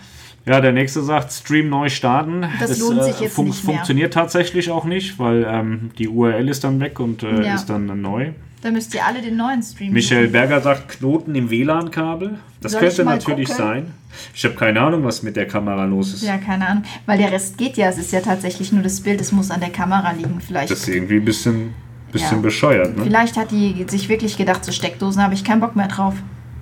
Ja, 0.45 0.59
der 0.61 0.71
nächste 0.71 1.01
sagt, 1.03 1.31
Stream 1.31 1.69
neu 1.69 1.89
starten. 1.89 2.45
Das 2.59 2.79
lohnt 2.79 3.03
sich 3.03 3.19
jetzt 3.19 3.37
nicht 3.37 3.63
mehr. 3.63 3.75
funktioniert 3.75 4.13
tatsächlich 4.13 4.71
auch 4.71 4.85
nicht, 4.85 5.17
weil 5.19 5.45
ähm, 5.47 5.91
die 5.97 6.07
URL 6.09 6.49
ist 6.49 6.63
dann 6.63 6.79
weg 6.79 6.99
und 6.99 7.23
äh, 7.23 7.45
Ja. 7.45 7.55
ist 7.55 7.67
dann 7.67 8.01
neu. 8.01 8.31
Da 8.63 8.71
müsst 8.71 8.93
ihr 8.93 9.05
alle 9.05 9.21
den 9.21 9.35
neuen 9.35 9.61
Stream 9.61 9.91
Michael. 9.93 10.29
Berger 10.29 10.61
sagt, 10.61 10.87
Knoten 10.97 11.35
im 11.35 11.49
WLAN-Kabel. 11.49 12.39
Das 12.61 12.71
Soll 12.71 12.81
könnte 12.81 13.03
natürlich 13.03 13.49
gucken? 13.49 13.63
sein. 13.65 13.93
Ich 14.33 14.45
habe 14.45 14.55
keine 14.55 14.79
Ahnung, 14.79 15.03
was 15.03 15.21
mit 15.21 15.35
der 15.35 15.47
Kamera 15.47 15.83
los 15.85 16.13
ist. 16.13 16.23
Ja, 16.23 16.37
keine 16.37 16.67
Ahnung. 16.67 16.83
Weil 17.05 17.17
der 17.17 17.31
Rest 17.31 17.57
geht 17.57 17.75
ja. 17.77 17.89
Es 17.89 17.97
ist 17.97 18.11
ja 18.13 18.21
tatsächlich 18.21 18.71
nur 18.71 18.81
das 18.81 19.01
Bild. 19.01 19.19
Es 19.19 19.31
muss 19.33 19.51
an 19.51 19.59
der 19.59 19.69
Kamera 19.71 20.11
liegen. 20.11 20.39
Vielleicht, 20.39 20.71
Das 20.71 20.79
ist 20.79 20.87
irgendwie 20.87 21.17
ein 21.17 21.25
bisschen, 21.25 21.73
bisschen 22.11 22.37
Ja. 22.37 22.41
bescheuert, 22.41 22.95
ne? 22.95 23.03
vielleicht 23.03 23.35
hat 23.37 23.51
die 23.51 23.83
sich 23.89 24.07
wirklich 24.07 24.37
gedacht, 24.37 24.63
so 24.63 24.71
Steckdosen 24.71 25.21
habe 25.21 25.33
ich 25.33 25.43
keinen 25.43 25.59
Bock 25.59 25.75
mehr 25.75 25.87
drauf. 25.89 26.15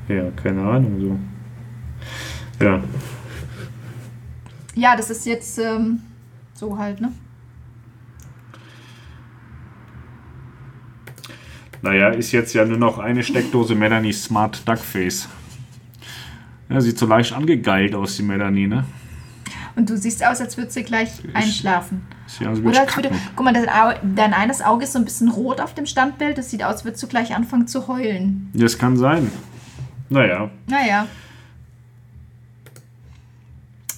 Ja, 0.07 0.23
keine 0.41 0.61
Ahnung 0.63 0.99
so. 2.59 2.65
Ja. 2.65 2.81
Ja, 4.75 4.95
das 4.95 5.09
ist 5.09 5.25
jetzt 5.25 5.59
ähm, 5.59 5.99
so 6.53 6.77
halt, 6.77 6.99
ne? 7.01 7.11
Naja, 11.82 12.10
ist 12.10 12.32
jetzt 12.32 12.53
ja 12.53 12.66
nur 12.66 12.77
noch 12.77 13.00
eine 13.00 13.24
Steckdose 13.24 13.76
Melanie 13.76 14.14
Smart 14.14 14.68
Duckface. 14.68 15.27
Ja, 16.69 16.80
sieht 16.80 16.98
so 16.98 17.06
leicht 17.06 17.34
angegeilt 17.34 17.95
aus, 17.95 18.16
die 18.16 18.24
Melanie, 18.24 18.68
ne? 18.68 18.85
Und 19.76 19.90
du 19.90 19.98
siehst 19.98 20.24
aus, 20.26 20.42
als 20.42 20.58
würdest 20.58 20.77
du 20.77 20.84
gleich 20.84 21.10
einschlafen. 21.34 22.06
Sieht 22.27 22.48
aus, 22.48 22.58
als 22.58 22.64
würde 22.64 22.69
Oder 22.69 22.82
als 22.82 22.95
würde, 22.95 23.11
guck 23.35 23.45
mal, 23.45 23.53
dein, 23.53 24.16
dein 24.16 24.34
eines 24.34 24.61
Auge 24.61 24.84
ist 24.84 24.93
so 24.93 25.00
ein 25.00 25.06
bisschen 25.06 25.30
rot 25.30 25.60
auf 25.60 25.74
dem 25.74 25.85
Standbild. 25.85 26.38
Das 26.38 26.51
sieht 26.51 26.64
aus, 26.64 26.74
als 26.74 26.85
würdest 26.85 27.03
du 27.03 27.08
gleich 27.08 27.35
anfangen 27.35 27.68
zu 27.68 27.88
heulen. 27.88 28.50
Das 28.53 28.77
kann 28.77 28.98
sein. 28.98 29.32
Naja. 30.10 30.50
Naja, 30.68 31.08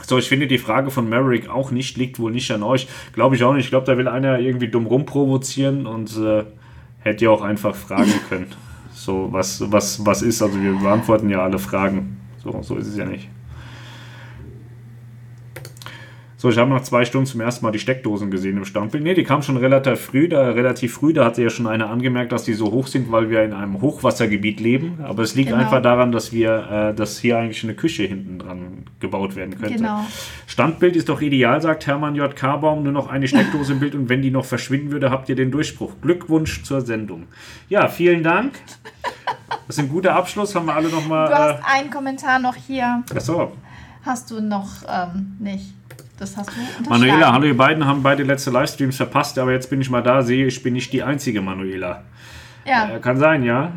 So, 0.06 0.18
ich 0.18 0.28
finde 0.28 0.48
die 0.48 0.58
Frage 0.58 0.92
von 0.92 1.10
Maverick 1.10 1.50
auch 1.50 1.72
nicht, 1.72 1.98
liegt 1.98 2.20
wohl 2.20 2.32
nicht 2.32 2.52
an 2.52 2.62
euch. 2.62 2.88
Glaube 3.14 3.36
ich 3.36 3.44
auch 3.44 3.54
nicht. 3.54 3.66
Ich 3.66 3.70
glaube, 3.70 3.86
da 3.86 3.98
will 3.98 4.08
einer 4.08 4.38
irgendwie 4.38 4.68
dumm 4.68 4.86
rumprovozieren 4.86 5.88
und 5.88 6.16
äh, 6.18 6.44
hätte 7.04 7.26
ja 7.26 7.32
auch 7.32 7.42
einfach 7.42 7.76
fragen 7.76 8.14
können. 8.30 8.48
So, 8.94 9.28
was, 9.32 9.62
was, 9.72 10.06
was 10.06 10.22
ist? 10.22 10.42
Also 10.42 10.62
wir 10.62 10.74
beantworten 10.74 11.30
ja 11.30 11.44
alle 11.44 11.60
Fragen. 11.60 12.18
So, 12.44 12.62
so 12.62 12.76
ist 12.78 12.88
es 12.88 12.98
ja 12.98 13.06
nicht. 13.06 13.30
So, 16.44 16.50
ich 16.50 16.58
habe 16.58 16.70
nach 16.72 16.84
zwei 16.84 17.06
Stunden 17.06 17.26
zum 17.26 17.40
ersten 17.40 17.64
Mal 17.66 17.72
die 17.72 17.80
Steckdosen 17.80 18.30
gesehen 18.30 18.58
im 18.58 18.66
Standbild. 18.66 19.02
Ne, 19.02 19.14
die 19.14 19.24
kam 19.24 19.42
schon 19.44 19.56
relativ 19.56 19.98
früh. 20.02 20.28
Da, 20.28 20.50
relativ 20.50 20.96
früh, 20.96 21.14
da 21.14 21.24
hat 21.24 21.38
ja 21.38 21.50
schon 21.50 21.68
einer 21.68 21.90
angemerkt, 21.90 22.34
dass 22.34 22.44
die 22.44 22.52
so 22.52 22.70
hoch 22.70 22.88
sind, 22.88 23.10
weil 23.14 23.30
wir 23.30 23.46
in 23.46 23.54
einem 23.54 23.80
Hochwassergebiet 23.80 24.60
leben. 24.60 25.00
Aber 25.06 25.24
es 25.24 25.36
liegt 25.36 25.52
Genau. 25.52 25.62
einfach 25.62 25.82
daran, 25.82 26.12
dass 26.12 26.34
wir, 26.34 26.90
äh, 26.92 26.94
dass 26.96 27.18
hier 27.18 27.38
eigentlich 27.38 27.64
eine 27.64 27.76
Küche 27.76 28.04
hinten 28.04 28.40
dran 28.40 28.84
gebaut 29.00 29.38
werden 29.38 29.58
könnte. 29.58 29.76
genau. 29.76 30.06
Standbild 30.46 30.98
ist 30.98 31.08
doch 31.08 31.22
ideal, 31.22 31.62
sagt 31.62 31.88
Hermann 31.88 32.14
J. 32.16 32.36
K. 32.36 32.58
Baum. 32.58 32.84
Nur 32.84 32.92
noch 32.92 33.08
eine 33.08 33.26
Steckdose 33.30 33.72
im 33.72 33.80
Bild 33.80 33.96
und 33.96 34.10
wenn 34.10 34.22
die 34.22 34.30
noch 34.30 34.44
verschwinden 34.44 34.92
würde, 34.92 35.12
habt 35.12 35.30
ihr 35.30 35.38
den 35.38 35.50
Durchbruch. 35.50 35.94
Glückwunsch 36.02 36.64
zur 36.64 36.82
Sendung. 36.82 37.28
Ja, 37.70 37.88
vielen 37.88 38.22
Dank. 38.22 38.56
Das 39.66 39.78
ist 39.78 39.80
ein 39.80 39.88
guter 39.88 40.14
Abschluss. 40.14 40.54
Haben 40.56 40.66
wir 40.66 40.76
alle 40.76 40.90
Du 40.90 40.96
nochmal. 40.98 41.32
Äh, 41.32 41.36
hast 41.36 41.64
einen 41.74 41.90
Kommentar 41.90 42.40
noch 42.40 42.58
hier. 42.58 43.02
achso. 43.16 43.54
Hast 44.06 44.30
du 44.30 44.42
noch 44.42 44.84
ähm, 44.90 45.38
nicht. 45.40 45.74
Das 46.24 46.38
hast 46.38 46.52
du. 46.52 46.90
Manuela, 46.90 47.34
hallo, 47.34 47.48
ihr 47.48 47.58
beiden 47.58 47.86
haben 47.86 48.02
beide 48.02 48.24
letzte 48.24 48.50
Livestreams 48.50 48.96
verpasst, 48.96 49.38
aber 49.38 49.52
jetzt 49.52 49.70
bin 49.70 49.82
ich 49.82 49.90
mal 49.90 50.02
da, 50.02 50.22
sehe 50.24 50.48
ich, 50.48 50.64
bin 50.64 50.72
nicht 50.74 50.94
die 50.94 51.04
einzige 51.04 51.42
Manuela. 51.42 52.04
Ja, 52.66 52.96
Äh, 52.96 53.00
kann 53.02 53.18
sein, 53.18 53.44
ja? 53.44 53.74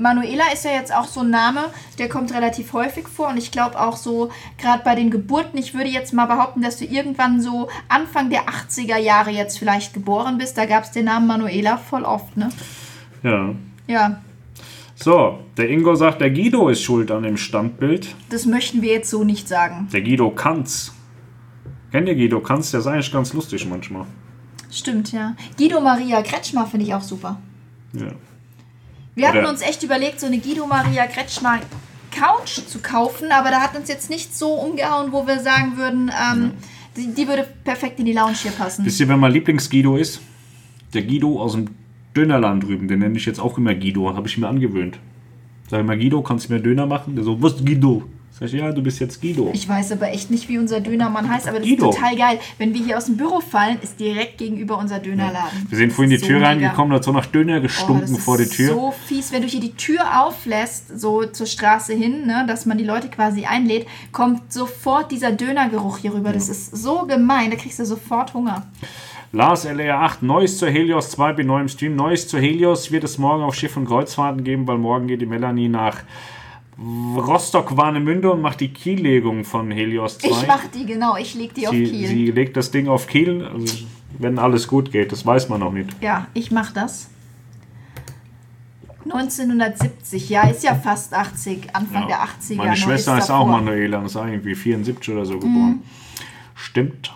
Manuela 0.00 0.44
ist 0.52 0.64
ja 0.64 0.70
jetzt 0.70 0.94
auch 0.94 1.06
so 1.08 1.20
ein 1.22 1.30
Name, 1.30 1.62
der 1.98 2.08
kommt 2.08 2.32
relativ 2.32 2.72
häufig 2.72 3.08
vor 3.08 3.30
und 3.30 3.36
ich 3.38 3.50
glaube 3.50 3.80
auch 3.80 3.96
so, 3.96 4.30
gerade 4.56 4.84
bei 4.84 4.94
den 4.94 5.10
Geburten, 5.10 5.58
ich 5.58 5.74
würde 5.74 5.90
jetzt 5.90 6.12
mal 6.12 6.26
behaupten, 6.26 6.62
dass 6.62 6.76
du 6.76 6.84
irgendwann 6.84 7.40
so 7.40 7.68
Anfang 7.88 8.30
der 8.30 8.42
80er 8.44 8.96
Jahre 8.98 9.30
jetzt 9.30 9.58
vielleicht 9.58 9.94
geboren 9.94 10.38
bist. 10.38 10.56
Da 10.56 10.66
gab 10.66 10.84
es 10.84 10.92
den 10.92 11.06
Namen 11.06 11.26
Manuela 11.26 11.76
voll 11.76 12.04
oft, 12.04 12.36
ne? 12.36 12.50
Ja. 13.24 13.48
Ja, 13.88 14.20
So, 14.94 15.40
der 15.56 15.68
Ingo 15.70 15.96
sagt, 15.96 16.20
der 16.20 16.30
Guido 16.30 16.68
ist 16.68 16.82
schuld 16.82 17.10
an 17.10 17.24
dem 17.24 17.36
Standbild. 17.36 18.14
das 18.30 18.46
möchten 18.46 18.80
wir 18.82 18.92
jetzt 18.92 19.10
so 19.10 19.24
nicht 19.24 19.48
sagen. 19.48 19.88
Der 19.92 20.02
Guido 20.02 20.30
Kanz. 20.30 20.92
Kennt 21.90 22.08
ihr 22.08 22.14
Guido 22.14 22.40
Kanz? 22.40 22.70
Der 22.70 22.80
ist 22.80 22.86
eigentlich 22.86 23.10
ganz 23.12 23.32
lustig 23.32 23.66
manchmal. 23.66 24.06
Stimmt, 24.70 25.12
ja. 25.12 25.34
Guido 25.56 25.80
Maria 25.80 26.22
Kretschmer 26.22 26.66
finde 26.66 26.86
ich 26.86 26.94
auch 26.94 27.02
super. 27.02 27.40
Ja. 27.94 28.12
Wir 29.14 29.28
hatten 29.28 29.46
uns 29.46 29.62
echt 29.62 29.82
überlegt, 29.82 30.20
so 30.20 30.26
eine 30.26 30.38
Guido 30.38 30.66
Maria 30.66 31.06
Kretschmer 31.06 31.60
Couch 32.10 32.60
zu 32.66 32.78
kaufen, 32.80 33.30
aber 33.30 33.50
da 33.50 33.60
hat 33.60 33.76
uns 33.76 33.88
jetzt 33.88 34.10
nicht 34.10 34.36
so 34.36 34.52
umgehauen, 34.52 35.12
wo 35.12 35.26
wir 35.26 35.40
sagen 35.40 35.76
würden, 35.76 36.10
ähm, 36.10 36.52
die, 36.96 37.14
die 37.14 37.28
würde 37.28 37.46
perfekt 37.64 37.98
in 37.98 38.06
die 38.06 38.12
Lounge 38.12 38.34
hier 38.34 38.50
passen. 38.50 38.84
Wisst 38.84 39.00
ihr, 39.00 39.08
wer 39.08 39.16
mein 39.16 39.32
Lieblings-Guido 39.32 39.96
ist? 39.96 40.20
Der 40.94 41.02
Guido 41.02 41.40
aus 41.40 41.52
dem 41.52 41.68
Dönerland 42.16 42.64
drüben. 42.64 42.88
Den 42.88 43.00
nenne 43.00 43.16
ich 43.16 43.26
jetzt 43.26 43.40
auch 43.40 43.58
immer 43.58 43.74
Guido. 43.74 44.14
Habe 44.14 44.26
ich 44.26 44.38
mir 44.38 44.48
angewöhnt. 44.48 44.98
Sag 45.70 45.80
ich 45.80 45.86
mal, 45.86 45.98
Guido, 45.98 46.22
kannst 46.22 46.48
du 46.48 46.54
mir 46.54 46.60
Döner 46.60 46.86
machen? 46.86 47.14
Der 47.14 47.24
so, 47.24 47.40
was 47.42 47.64
Guido? 47.64 48.04
Sag 48.38 48.46
ich, 48.48 48.54
ja, 48.54 48.70
du 48.70 48.82
bist 48.82 49.00
jetzt 49.00 49.20
Guido. 49.20 49.50
Ich 49.52 49.68
weiß 49.68 49.92
aber 49.92 50.08
echt 50.12 50.30
nicht, 50.30 50.48
wie 50.48 50.58
unser 50.58 50.80
Dönermann 50.80 51.28
heißt, 51.28 51.48
aber 51.48 51.58
das 51.58 51.66
Guido. 51.68 51.90
ist 51.90 51.96
total 51.96 52.16
geil. 52.16 52.38
Wenn 52.58 52.72
wir 52.72 52.84
hier 52.84 52.96
aus 52.96 53.06
dem 53.06 53.16
Büro 53.16 53.40
fallen, 53.40 53.78
ist 53.82 53.98
direkt 53.98 54.38
gegenüber 54.38 54.78
unser 54.78 55.00
Dönerladen. 55.00 55.66
Wir 55.68 55.76
sind 55.78 55.92
vorhin 55.92 56.10
die 56.10 56.18
So 56.18 56.26
Tür 56.26 56.36
mega. 56.36 56.48
reingekommen, 56.48 56.90
da 56.90 56.96
hat 56.96 57.04
so 57.04 57.12
nach 57.12 57.26
Döner 57.26 57.58
Oh, 57.58 57.62
gestunken 57.62 58.14
das 58.14 58.24
vor 58.24 58.36
die 58.36 58.44
ist 58.44 58.52
Tür. 58.52 58.68
so 58.74 58.94
fies, 59.06 59.32
wenn 59.32 59.42
du 59.42 59.48
hier 59.48 59.60
die 59.60 59.74
Tür 59.74 60.24
auflässt, 60.24 61.00
so 61.00 61.24
zur 61.26 61.46
Straße 61.46 61.94
hin, 61.94 62.26
ne, 62.26 62.44
dass 62.46 62.64
man 62.64 62.78
die 62.78 62.84
Leute 62.84 63.08
quasi 63.08 63.44
einlädt, 63.44 63.86
kommt 64.12 64.52
sofort 64.52 65.10
dieser 65.10 65.32
Dönergeruch 65.32 65.98
hier 65.98 66.14
rüber. 66.14 66.32
Das 66.32 66.48
ist 66.48 66.76
so 66.76 67.06
gemein, 67.06 67.50
da 67.50 67.56
kriegst 67.56 67.78
du 67.80 67.84
sofort 67.84 68.34
Hunger. 68.34 68.66
Lars 69.32 69.66
LR8, 69.66 70.18
Neues 70.22 70.56
zur 70.58 70.70
Helios 70.70 71.10
2 71.10 71.32
bei 71.34 71.42
neuem 71.42 71.68
Stream. 71.68 71.96
Neues 71.96 72.28
zur 72.28 72.40
Helios 72.40 72.90
wird 72.92 73.04
es 73.04 73.18
morgen 73.18 73.42
auf 73.42 73.54
Schiff 73.54 73.76
und 73.76 73.84
Kreuzfahrten 73.86 74.42
geben, 74.44 74.66
weil 74.66 74.78
morgen 74.78 75.06
geht 75.06 75.20
die 75.20 75.26
Melanie 75.26 75.68
nach 75.68 75.96
Rostock-Warnemünde 76.80 78.30
und 78.30 78.40
macht 78.40 78.60
die 78.60 78.68
Kiellegung 78.68 79.44
von 79.44 79.70
Helios 79.70 80.18
2. 80.18 80.28
Ich 80.28 80.46
mach 80.46 80.66
die, 80.68 80.86
genau, 80.86 81.16
ich 81.16 81.34
leg 81.34 81.52
die 81.54 81.66
auf 81.66 81.74
sie, 81.74 81.84
Kiel. 81.84 82.06
sie 82.06 82.30
legt 82.30 82.56
das 82.56 82.70
Ding 82.70 82.86
auf 82.86 83.08
Kiel, 83.08 83.44
also 83.44 83.84
wenn 84.18 84.38
alles 84.38 84.68
gut 84.68 84.92
geht, 84.92 85.10
das 85.10 85.26
weiß 85.26 85.48
man 85.48 85.60
noch 85.60 85.72
nicht. 85.72 85.90
Ja, 86.00 86.28
ich 86.34 86.50
mach 86.50 86.72
das. 86.72 87.10
1970, 89.04 90.28
ja, 90.28 90.48
ist 90.48 90.62
ja 90.62 90.74
fast 90.74 91.14
80, 91.14 91.74
Anfang 91.74 92.06
der 92.06 92.18
80er. 92.18 92.56
Meine 92.56 92.76
Schwester 92.76 93.16
ist 93.16 93.24
ist 93.24 93.30
auch. 93.30 93.46
Mhm. 93.46 93.52
Manuela 93.52 93.98
und 93.98 94.06
ist 94.06 94.14
irgendwie 94.14 94.54
74 94.54 95.14
oder 95.14 95.24
so 95.24 95.34
geboren. 95.34 95.82
Stimmt. 96.54 97.12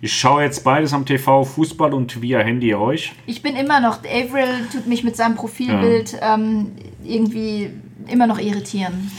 Ich 0.00 0.12
schaue 0.12 0.42
jetzt 0.42 0.64
beides 0.64 0.92
am 0.92 1.06
TV, 1.06 1.44
Fußball 1.44 1.94
und 1.94 2.20
via 2.20 2.40
Handy 2.40 2.74
euch. 2.74 3.14
Ich 3.26 3.40
bin 3.40 3.56
immer 3.56 3.80
noch, 3.80 4.00
Avril 4.04 4.68
tut 4.70 4.86
mich 4.86 5.02
mit 5.02 5.16
seinem 5.16 5.34
Profilbild 5.34 6.18
ähm, 6.20 6.72
irgendwie 7.02 7.70
immer 8.08 8.26
noch 8.26 8.38
irritieren. 8.38 9.10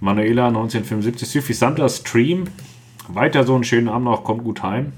Manuela 0.00 0.48
1975, 0.48 1.28
Suffisanter 1.28 1.88
Stream. 1.88 2.44
Weiter 3.08 3.44
so 3.44 3.54
einen 3.54 3.64
schönen 3.64 3.88
Abend 3.88 4.04
noch, 4.06 4.24
kommt 4.24 4.44
gut 4.44 4.62
heim. 4.62 4.92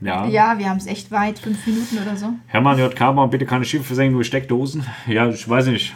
Ja. 0.00 0.26
Ja, 0.26 0.58
wir 0.58 0.68
haben 0.70 0.76
es 0.76 0.86
echt 0.86 1.10
weit, 1.10 1.38
fünf 1.38 1.66
Minuten 1.66 1.98
oder 1.98 2.16
so. 2.16 2.28
Hermann 2.46 2.78
J. 2.78 2.94
Baum, 2.96 3.30
bitte 3.30 3.46
keine 3.46 3.64
Schiffe 3.64 3.84
versenken, 3.84 4.14
nur 4.14 4.24
Steckdosen. 4.24 4.84
Ja, 5.06 5.28
ich 5.28 5.48
weiß 5.48 5.66
nicht. 5.68 5.94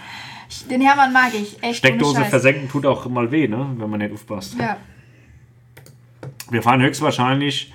Ich- 0.49 0.67
Den 0.67 0.81
Hermann 0.81 1.13
mag 1.13 1.31
ich, 1.35 1.63
echt. 1.63 1.79
Steckdose 1.79 2.25
versenken 2.25 2.69
tut 2.69 2.85
auch 2.85 3.07
mal 3.09 3.31
weh, 3.31 3.47
ne? 3.49 3.69
wenn 3.77 3.89
man 3.89 4.01
nicht 4.01 4.13
aufpasst. 4.13 4.57
Ja. 4.59 4.77
Wir 6.51 6.63
fahren 6.63 6.83
höchstwahrscheinlich 6.83 7.73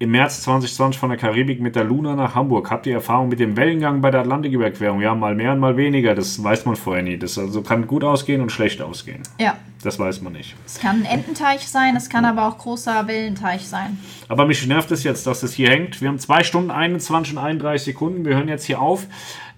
im 0.00 0.12
März 0.12 0.42
2020 0.42 0.98
von 0.98 1.08
der 1.08 1.18
Karibik 1.18 1.60
mit 1.60 1.74
der 1.74 1.84
Luna 1.84 2.14
nach 2.14 2.34
Hamburg. 2.34 2.70
Habt 2.70 2.86
ihr 2.86 2.94
Erfahrung 2.94 3.28
mit 3.28 3.40
dem 3.40 3.56
Wellengang 3.56 4.00
bei 4.00 4.10
der 4.10 4.20
Atlantiküberquerung? 4.20 5.00
Ja, 5.00 5.14
mal 5.14 5.34
mehr 5.34 5.52
und 5.52 5.58
mal 5.58 5.76
weniger. 5.76 6.14
Das 6.14 6.42
weiß 6.42 6.66
man 6.66 6.76
vorher 6.76 7.02
nie. 7.02 7.18
Das 7.18 7.36
also 7.36 7.62
kann 7.62 7.86
gut 7.86 8.04
ausgehen 8.04 8.40
und 8.40 8.52
schlecht 8.52 8.80
ausgehen. 8.80 9.22
ja. 9.38 9.56
Das 9.80 9.96
weiß 9.96 10.22
man 10.22 10.32
nicht. 10.32 10.56
Es 10.66 10.80
kann 10.80 11.02
ein 11.02 11.04
Ententeich 11.04 11.68
sein, 11.68 11.94
es 11.94 12.10
kann 12.10 12.24
aber 12.24 12.48
auch 12.48 12.58
großer 12.58 13.06
Wellenteich 13.06 13.68
sein. 13.68 13.96
Aber 14.26 14.44
mich 14.44 14.66
nervt 14.66 14.90
es 14.90 15.04
jetzt, 15.04 15.24
dass 15.28 15.38
das 15.40 15.52
hier 15.52 15.70
hängt. 15.70 16.00
Wir 16.00 16.08
haben 16.08 16.18
2 16.18 16.42
Stunden 16.42 16.72
21 16.72 17.34
und 17.34 17.38
31 17.38 17.84
Sekunden. 17.84 18.24
Wir 18.24 18.34
hören 18.34 18.48
jetzt 18.48 18.64
hier 18.64 18.80
auf. 18.80 19.06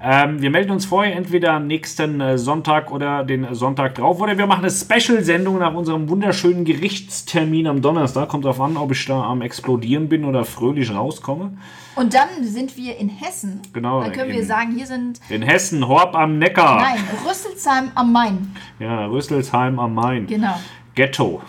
Ähm, 0.03 0.41
wir 0.41 0.49
melden 0.51 0.71
uns 0.71 0.87
vorher 0.87 1.15
entweder 1.15 1.53
am 1.53 1.67
nächsten 1.67 2.23
äh, 2.23 2.39
Sonntag 2.39 2.91
oder 2.91 3.23
den 3.23 3.55
Sonntag 3.55 3.97
drauf. 3.97 4.19
Oder 4.21 4.39
wir 4.39 4.47
machen 4.47 4.65
eine 4.65 4.71
Special-Sendung 4.71 5.59
nach 5.59 5.75
unserem 5.75 6.09
wunderschönen 6.09 6.65
Gerichtstermin 6.65 7.67
am 7.67 7.83
Donnerstag. 7.83 8.31
Kommt 8.31 8.47
darauf 8.47 8.63
an, 8.63 8.79
ob 8.79 8.93
ich 8.93 9.05
da 9.05 9.23
am 9.23 9.43
Explodieren 9.43 10.09
bin 10.09 10.25
oder 10.25 10.47
fröhlich 10.47 10.91
rauskomme. 10.95 11.53
Und 11.97 12.15
dann 12.15 12.29
sind 12.41 12.79
wir 12.79 12.97
in 12.97 13.11
Hessen. 13.11 13.61
Genau, 13.75 14.01
Dann 14.01 14.13
können 14.13 14.33
wir 14.33 14.45
sagen, 14.45 14.73
hier 14.75 14.87
sind, 14.87 15.21
In 15.29 15.43
Hessen, 15.43 15.87
Horb 15.87 16.15
am 16.15 16.39
Neckar. 16.39 16.81
nein, 16.81 16.99
Rüsselsheim 17.29 17.91
am 17.95 18.11
Main. 18.11 18.55
Ja, 18.79 19.05
Rüsselsheim 19.05 19.79
am 19.79 19.93
Main. 19.95 20.27
Genau. 20.27 20.59
Ghetto. 20.95 21.43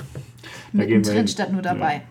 Da 0.74 0.80
gehen 0.80 0.90
wir 0.90 0.98
Mittendrin 0.98 1.18
hin. 1.20 1.28
statt 1.30 1.54
nur 1.54 1.62
dabei. 1.62 2.02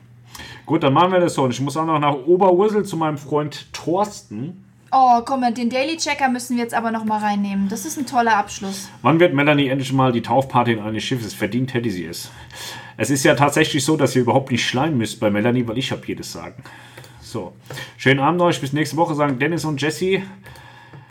Gut, 0.64 0.82
dann 0.84 0.94
machen 0.94 1.12
wir 1.12 1.20
das 1.20 1.34
so. 1.34 1.42
Und 1.42 1.50
ich 1.50 1.60
muss 1.60 1.76
auch 1.76 1.84
noch 1.84 1.98
nach 1.98 2.14
Oberursel 2.14 2.84
zu 2.84 2.96
meinem 2.96 3.18
Freund 3.18 3.70
Thorsten. 3.74 4.64
Oh, 4.92 5.20
komm 5.24 5.42
den 5.54 5.70
Daily 5.70 5.96
Checker 5.96 6.28
müssen 6.28 6.56
wir 6.56 6.64
jetzt 6.64 6.74
aber 6.74 6.90
noch 6.90 7.04
mal 7.04 7.18
reinnehmen. 7.18 7.68
Das 7.68 7.84
ist 7.84 7.96
ein 7.96 8.06
toller 8.06 8.36
Abschluss. 8.36 8.88
Wann 9.02 9.20
wird 9.20 9.34
Melanie 9.34 9.68
endlich 9.68 9.92
mal 9.92 10.10
die 10.10 10.22
Taufpatin 10.22 10.80
eines 10.80 11.04
Schiffes? 11.04 11.32
Verdient 11.32 11.74
hätte 11.74 11.90
sie 11.90 12.04
es. 12.04 12.30
Es 12.96 13.08
ist 13.08 13.24
ja 13.24 13.36
tatsächlich 13.36 13.84
so, 13.84 13.96
dass 13.96 14.16
ihr 14.16 14.22
überhaupt 14.22 14.50
nicht 14.50 14.66
schleimen 14.66 14.98
müsst 14.98 15.20
bei 15.20 15.30
Melanie, 15.30 15.66
weil 15.68 15.78
ich 15.78 15.92
habe 15.92 16.02
jedes 16.06 16.32
Sagen. 16.32 16.64
So. 17.22 17.52
Schönen 17.96 18.18
Abend 18.18 18.42
euch. 18.42 18.60
Bis 18.60 18.72
nächste 18.72 18.96
Woche 18.96 19.14
sagen 19.14 19.38
Dennis 19.38 19.64
und 19.64 19.80
Jesse. 19.80 20.22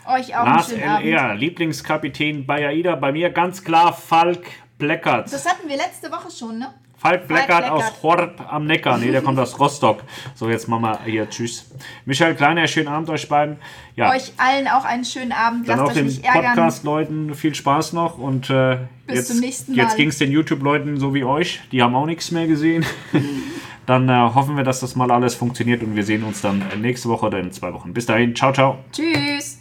Euch 0.06 0.36
auch 0.36 0.44
Lars 0.44 0.68
schönen 0.68 0.82
Abend. 0.82 1.06
LR, 1.06 1.34
Lieblingskapitän 1.34 2.44
bei 2.44 2.66
AIDA. 2.66 2.96
Bei 2.96 3.12
mir 3.12 3.30
ganz 3.30 3.64
klar 3.64 3.94
Falk 3.94 4.44
Bleckert. 4.76 5.32
Das 5.32 5.48
hatten 5.48 5.68
wir 5.68 5.76
letzte 5.76 6.10
Woche 6.12 6.30
schon, 6.30 6.58
ne? 6.58 6.74
Falk 7.00 7.28
Bleckert 7.28 7.70
aus 7.70 8.02
Horb 8.02 8.46
am 8.46 8.66
Neckar. 8.66 8.98
Nee, 8.98 9.10
der 9.10 9.22
kommt 9.22 9.38
aus 9.38 9.58
Rostock. 9.58 10.02
So, 10.34 10.50
jetzt 10.50 10.68
machen 10.68 10.82
wir 10.82 10.98
hier 11.06 11.30
Tschüss. 11.30 11.70
Michael 12.04 12.34
Kleiner, 12.34 12.66
schönen 12.66 12.88
Abend 12.88 13.08
euch 13.08 13.26
beiden. 13.26 13.56
Ja, 13.96 14.10
Euch 14.10 14.32
allen 14.36 14.68
auch 14.68 14.84
einen 14.84 15.06
schönen 15.06 15.32
Abend. 15.32 15.66
dann 15.66 15.78
Lasst 15.78 15.96
auch 15.96 16.04
euch 16.04 16.20
den. 16.20 16.32
Podcast-Leuten 16.32 17.34
viel 17.34 17.54
Spaß 17.54 17.94
noch 17.94 18.18
und 18.18 18.50
äh, 18.50 18.80
Bis 19.06 19.16
jetzt, 19.16 19.28
zum 19.28 19.40
nächsten 19.40 19.72
jetzt 19.72 19.92
Mal. 19.92 19.96
ging 19.96 20.08
es 20.10 20.18
den 20.18 20.30
YouTube-Leuten 20.30 21.00
so 21.00 21.14
wie 21.14 21.24
euch, 21.24 21.60
die 21.72 21.82
haben 21.82 21.94
auch 21.94 22.04
nichts 22.04 22.32
mehr 22.32 22.46
gesehen. 22.46 22.84
dann 23.86 24.06
äh, 24.10 24.12
hoffen 24.12 24.58
wir, 24.58 24.64
dass 24.64 24.80
das 24.80 24.94
mal 24.94 25.10
alles 25.10 25.34
funktioniert 25.34 25.82
und 25.82 25.96
wir 25.96 26.04
sehen 26.04 26.22
uns 26.22 26.42
dann 26.42 26.62
nächste 26.82 27.08
Woche 27.08 27.26
oder 27.26 27.38
in 27.38 27.50
zwei 27.50 27.72
Wochen. 27.72 27.94
Bis 27.94 28.04
dahin, 28.04 28.36
ciao, 28.36 28.52
ciao. 28.52 28.78
Tschüss. 28.92 29.59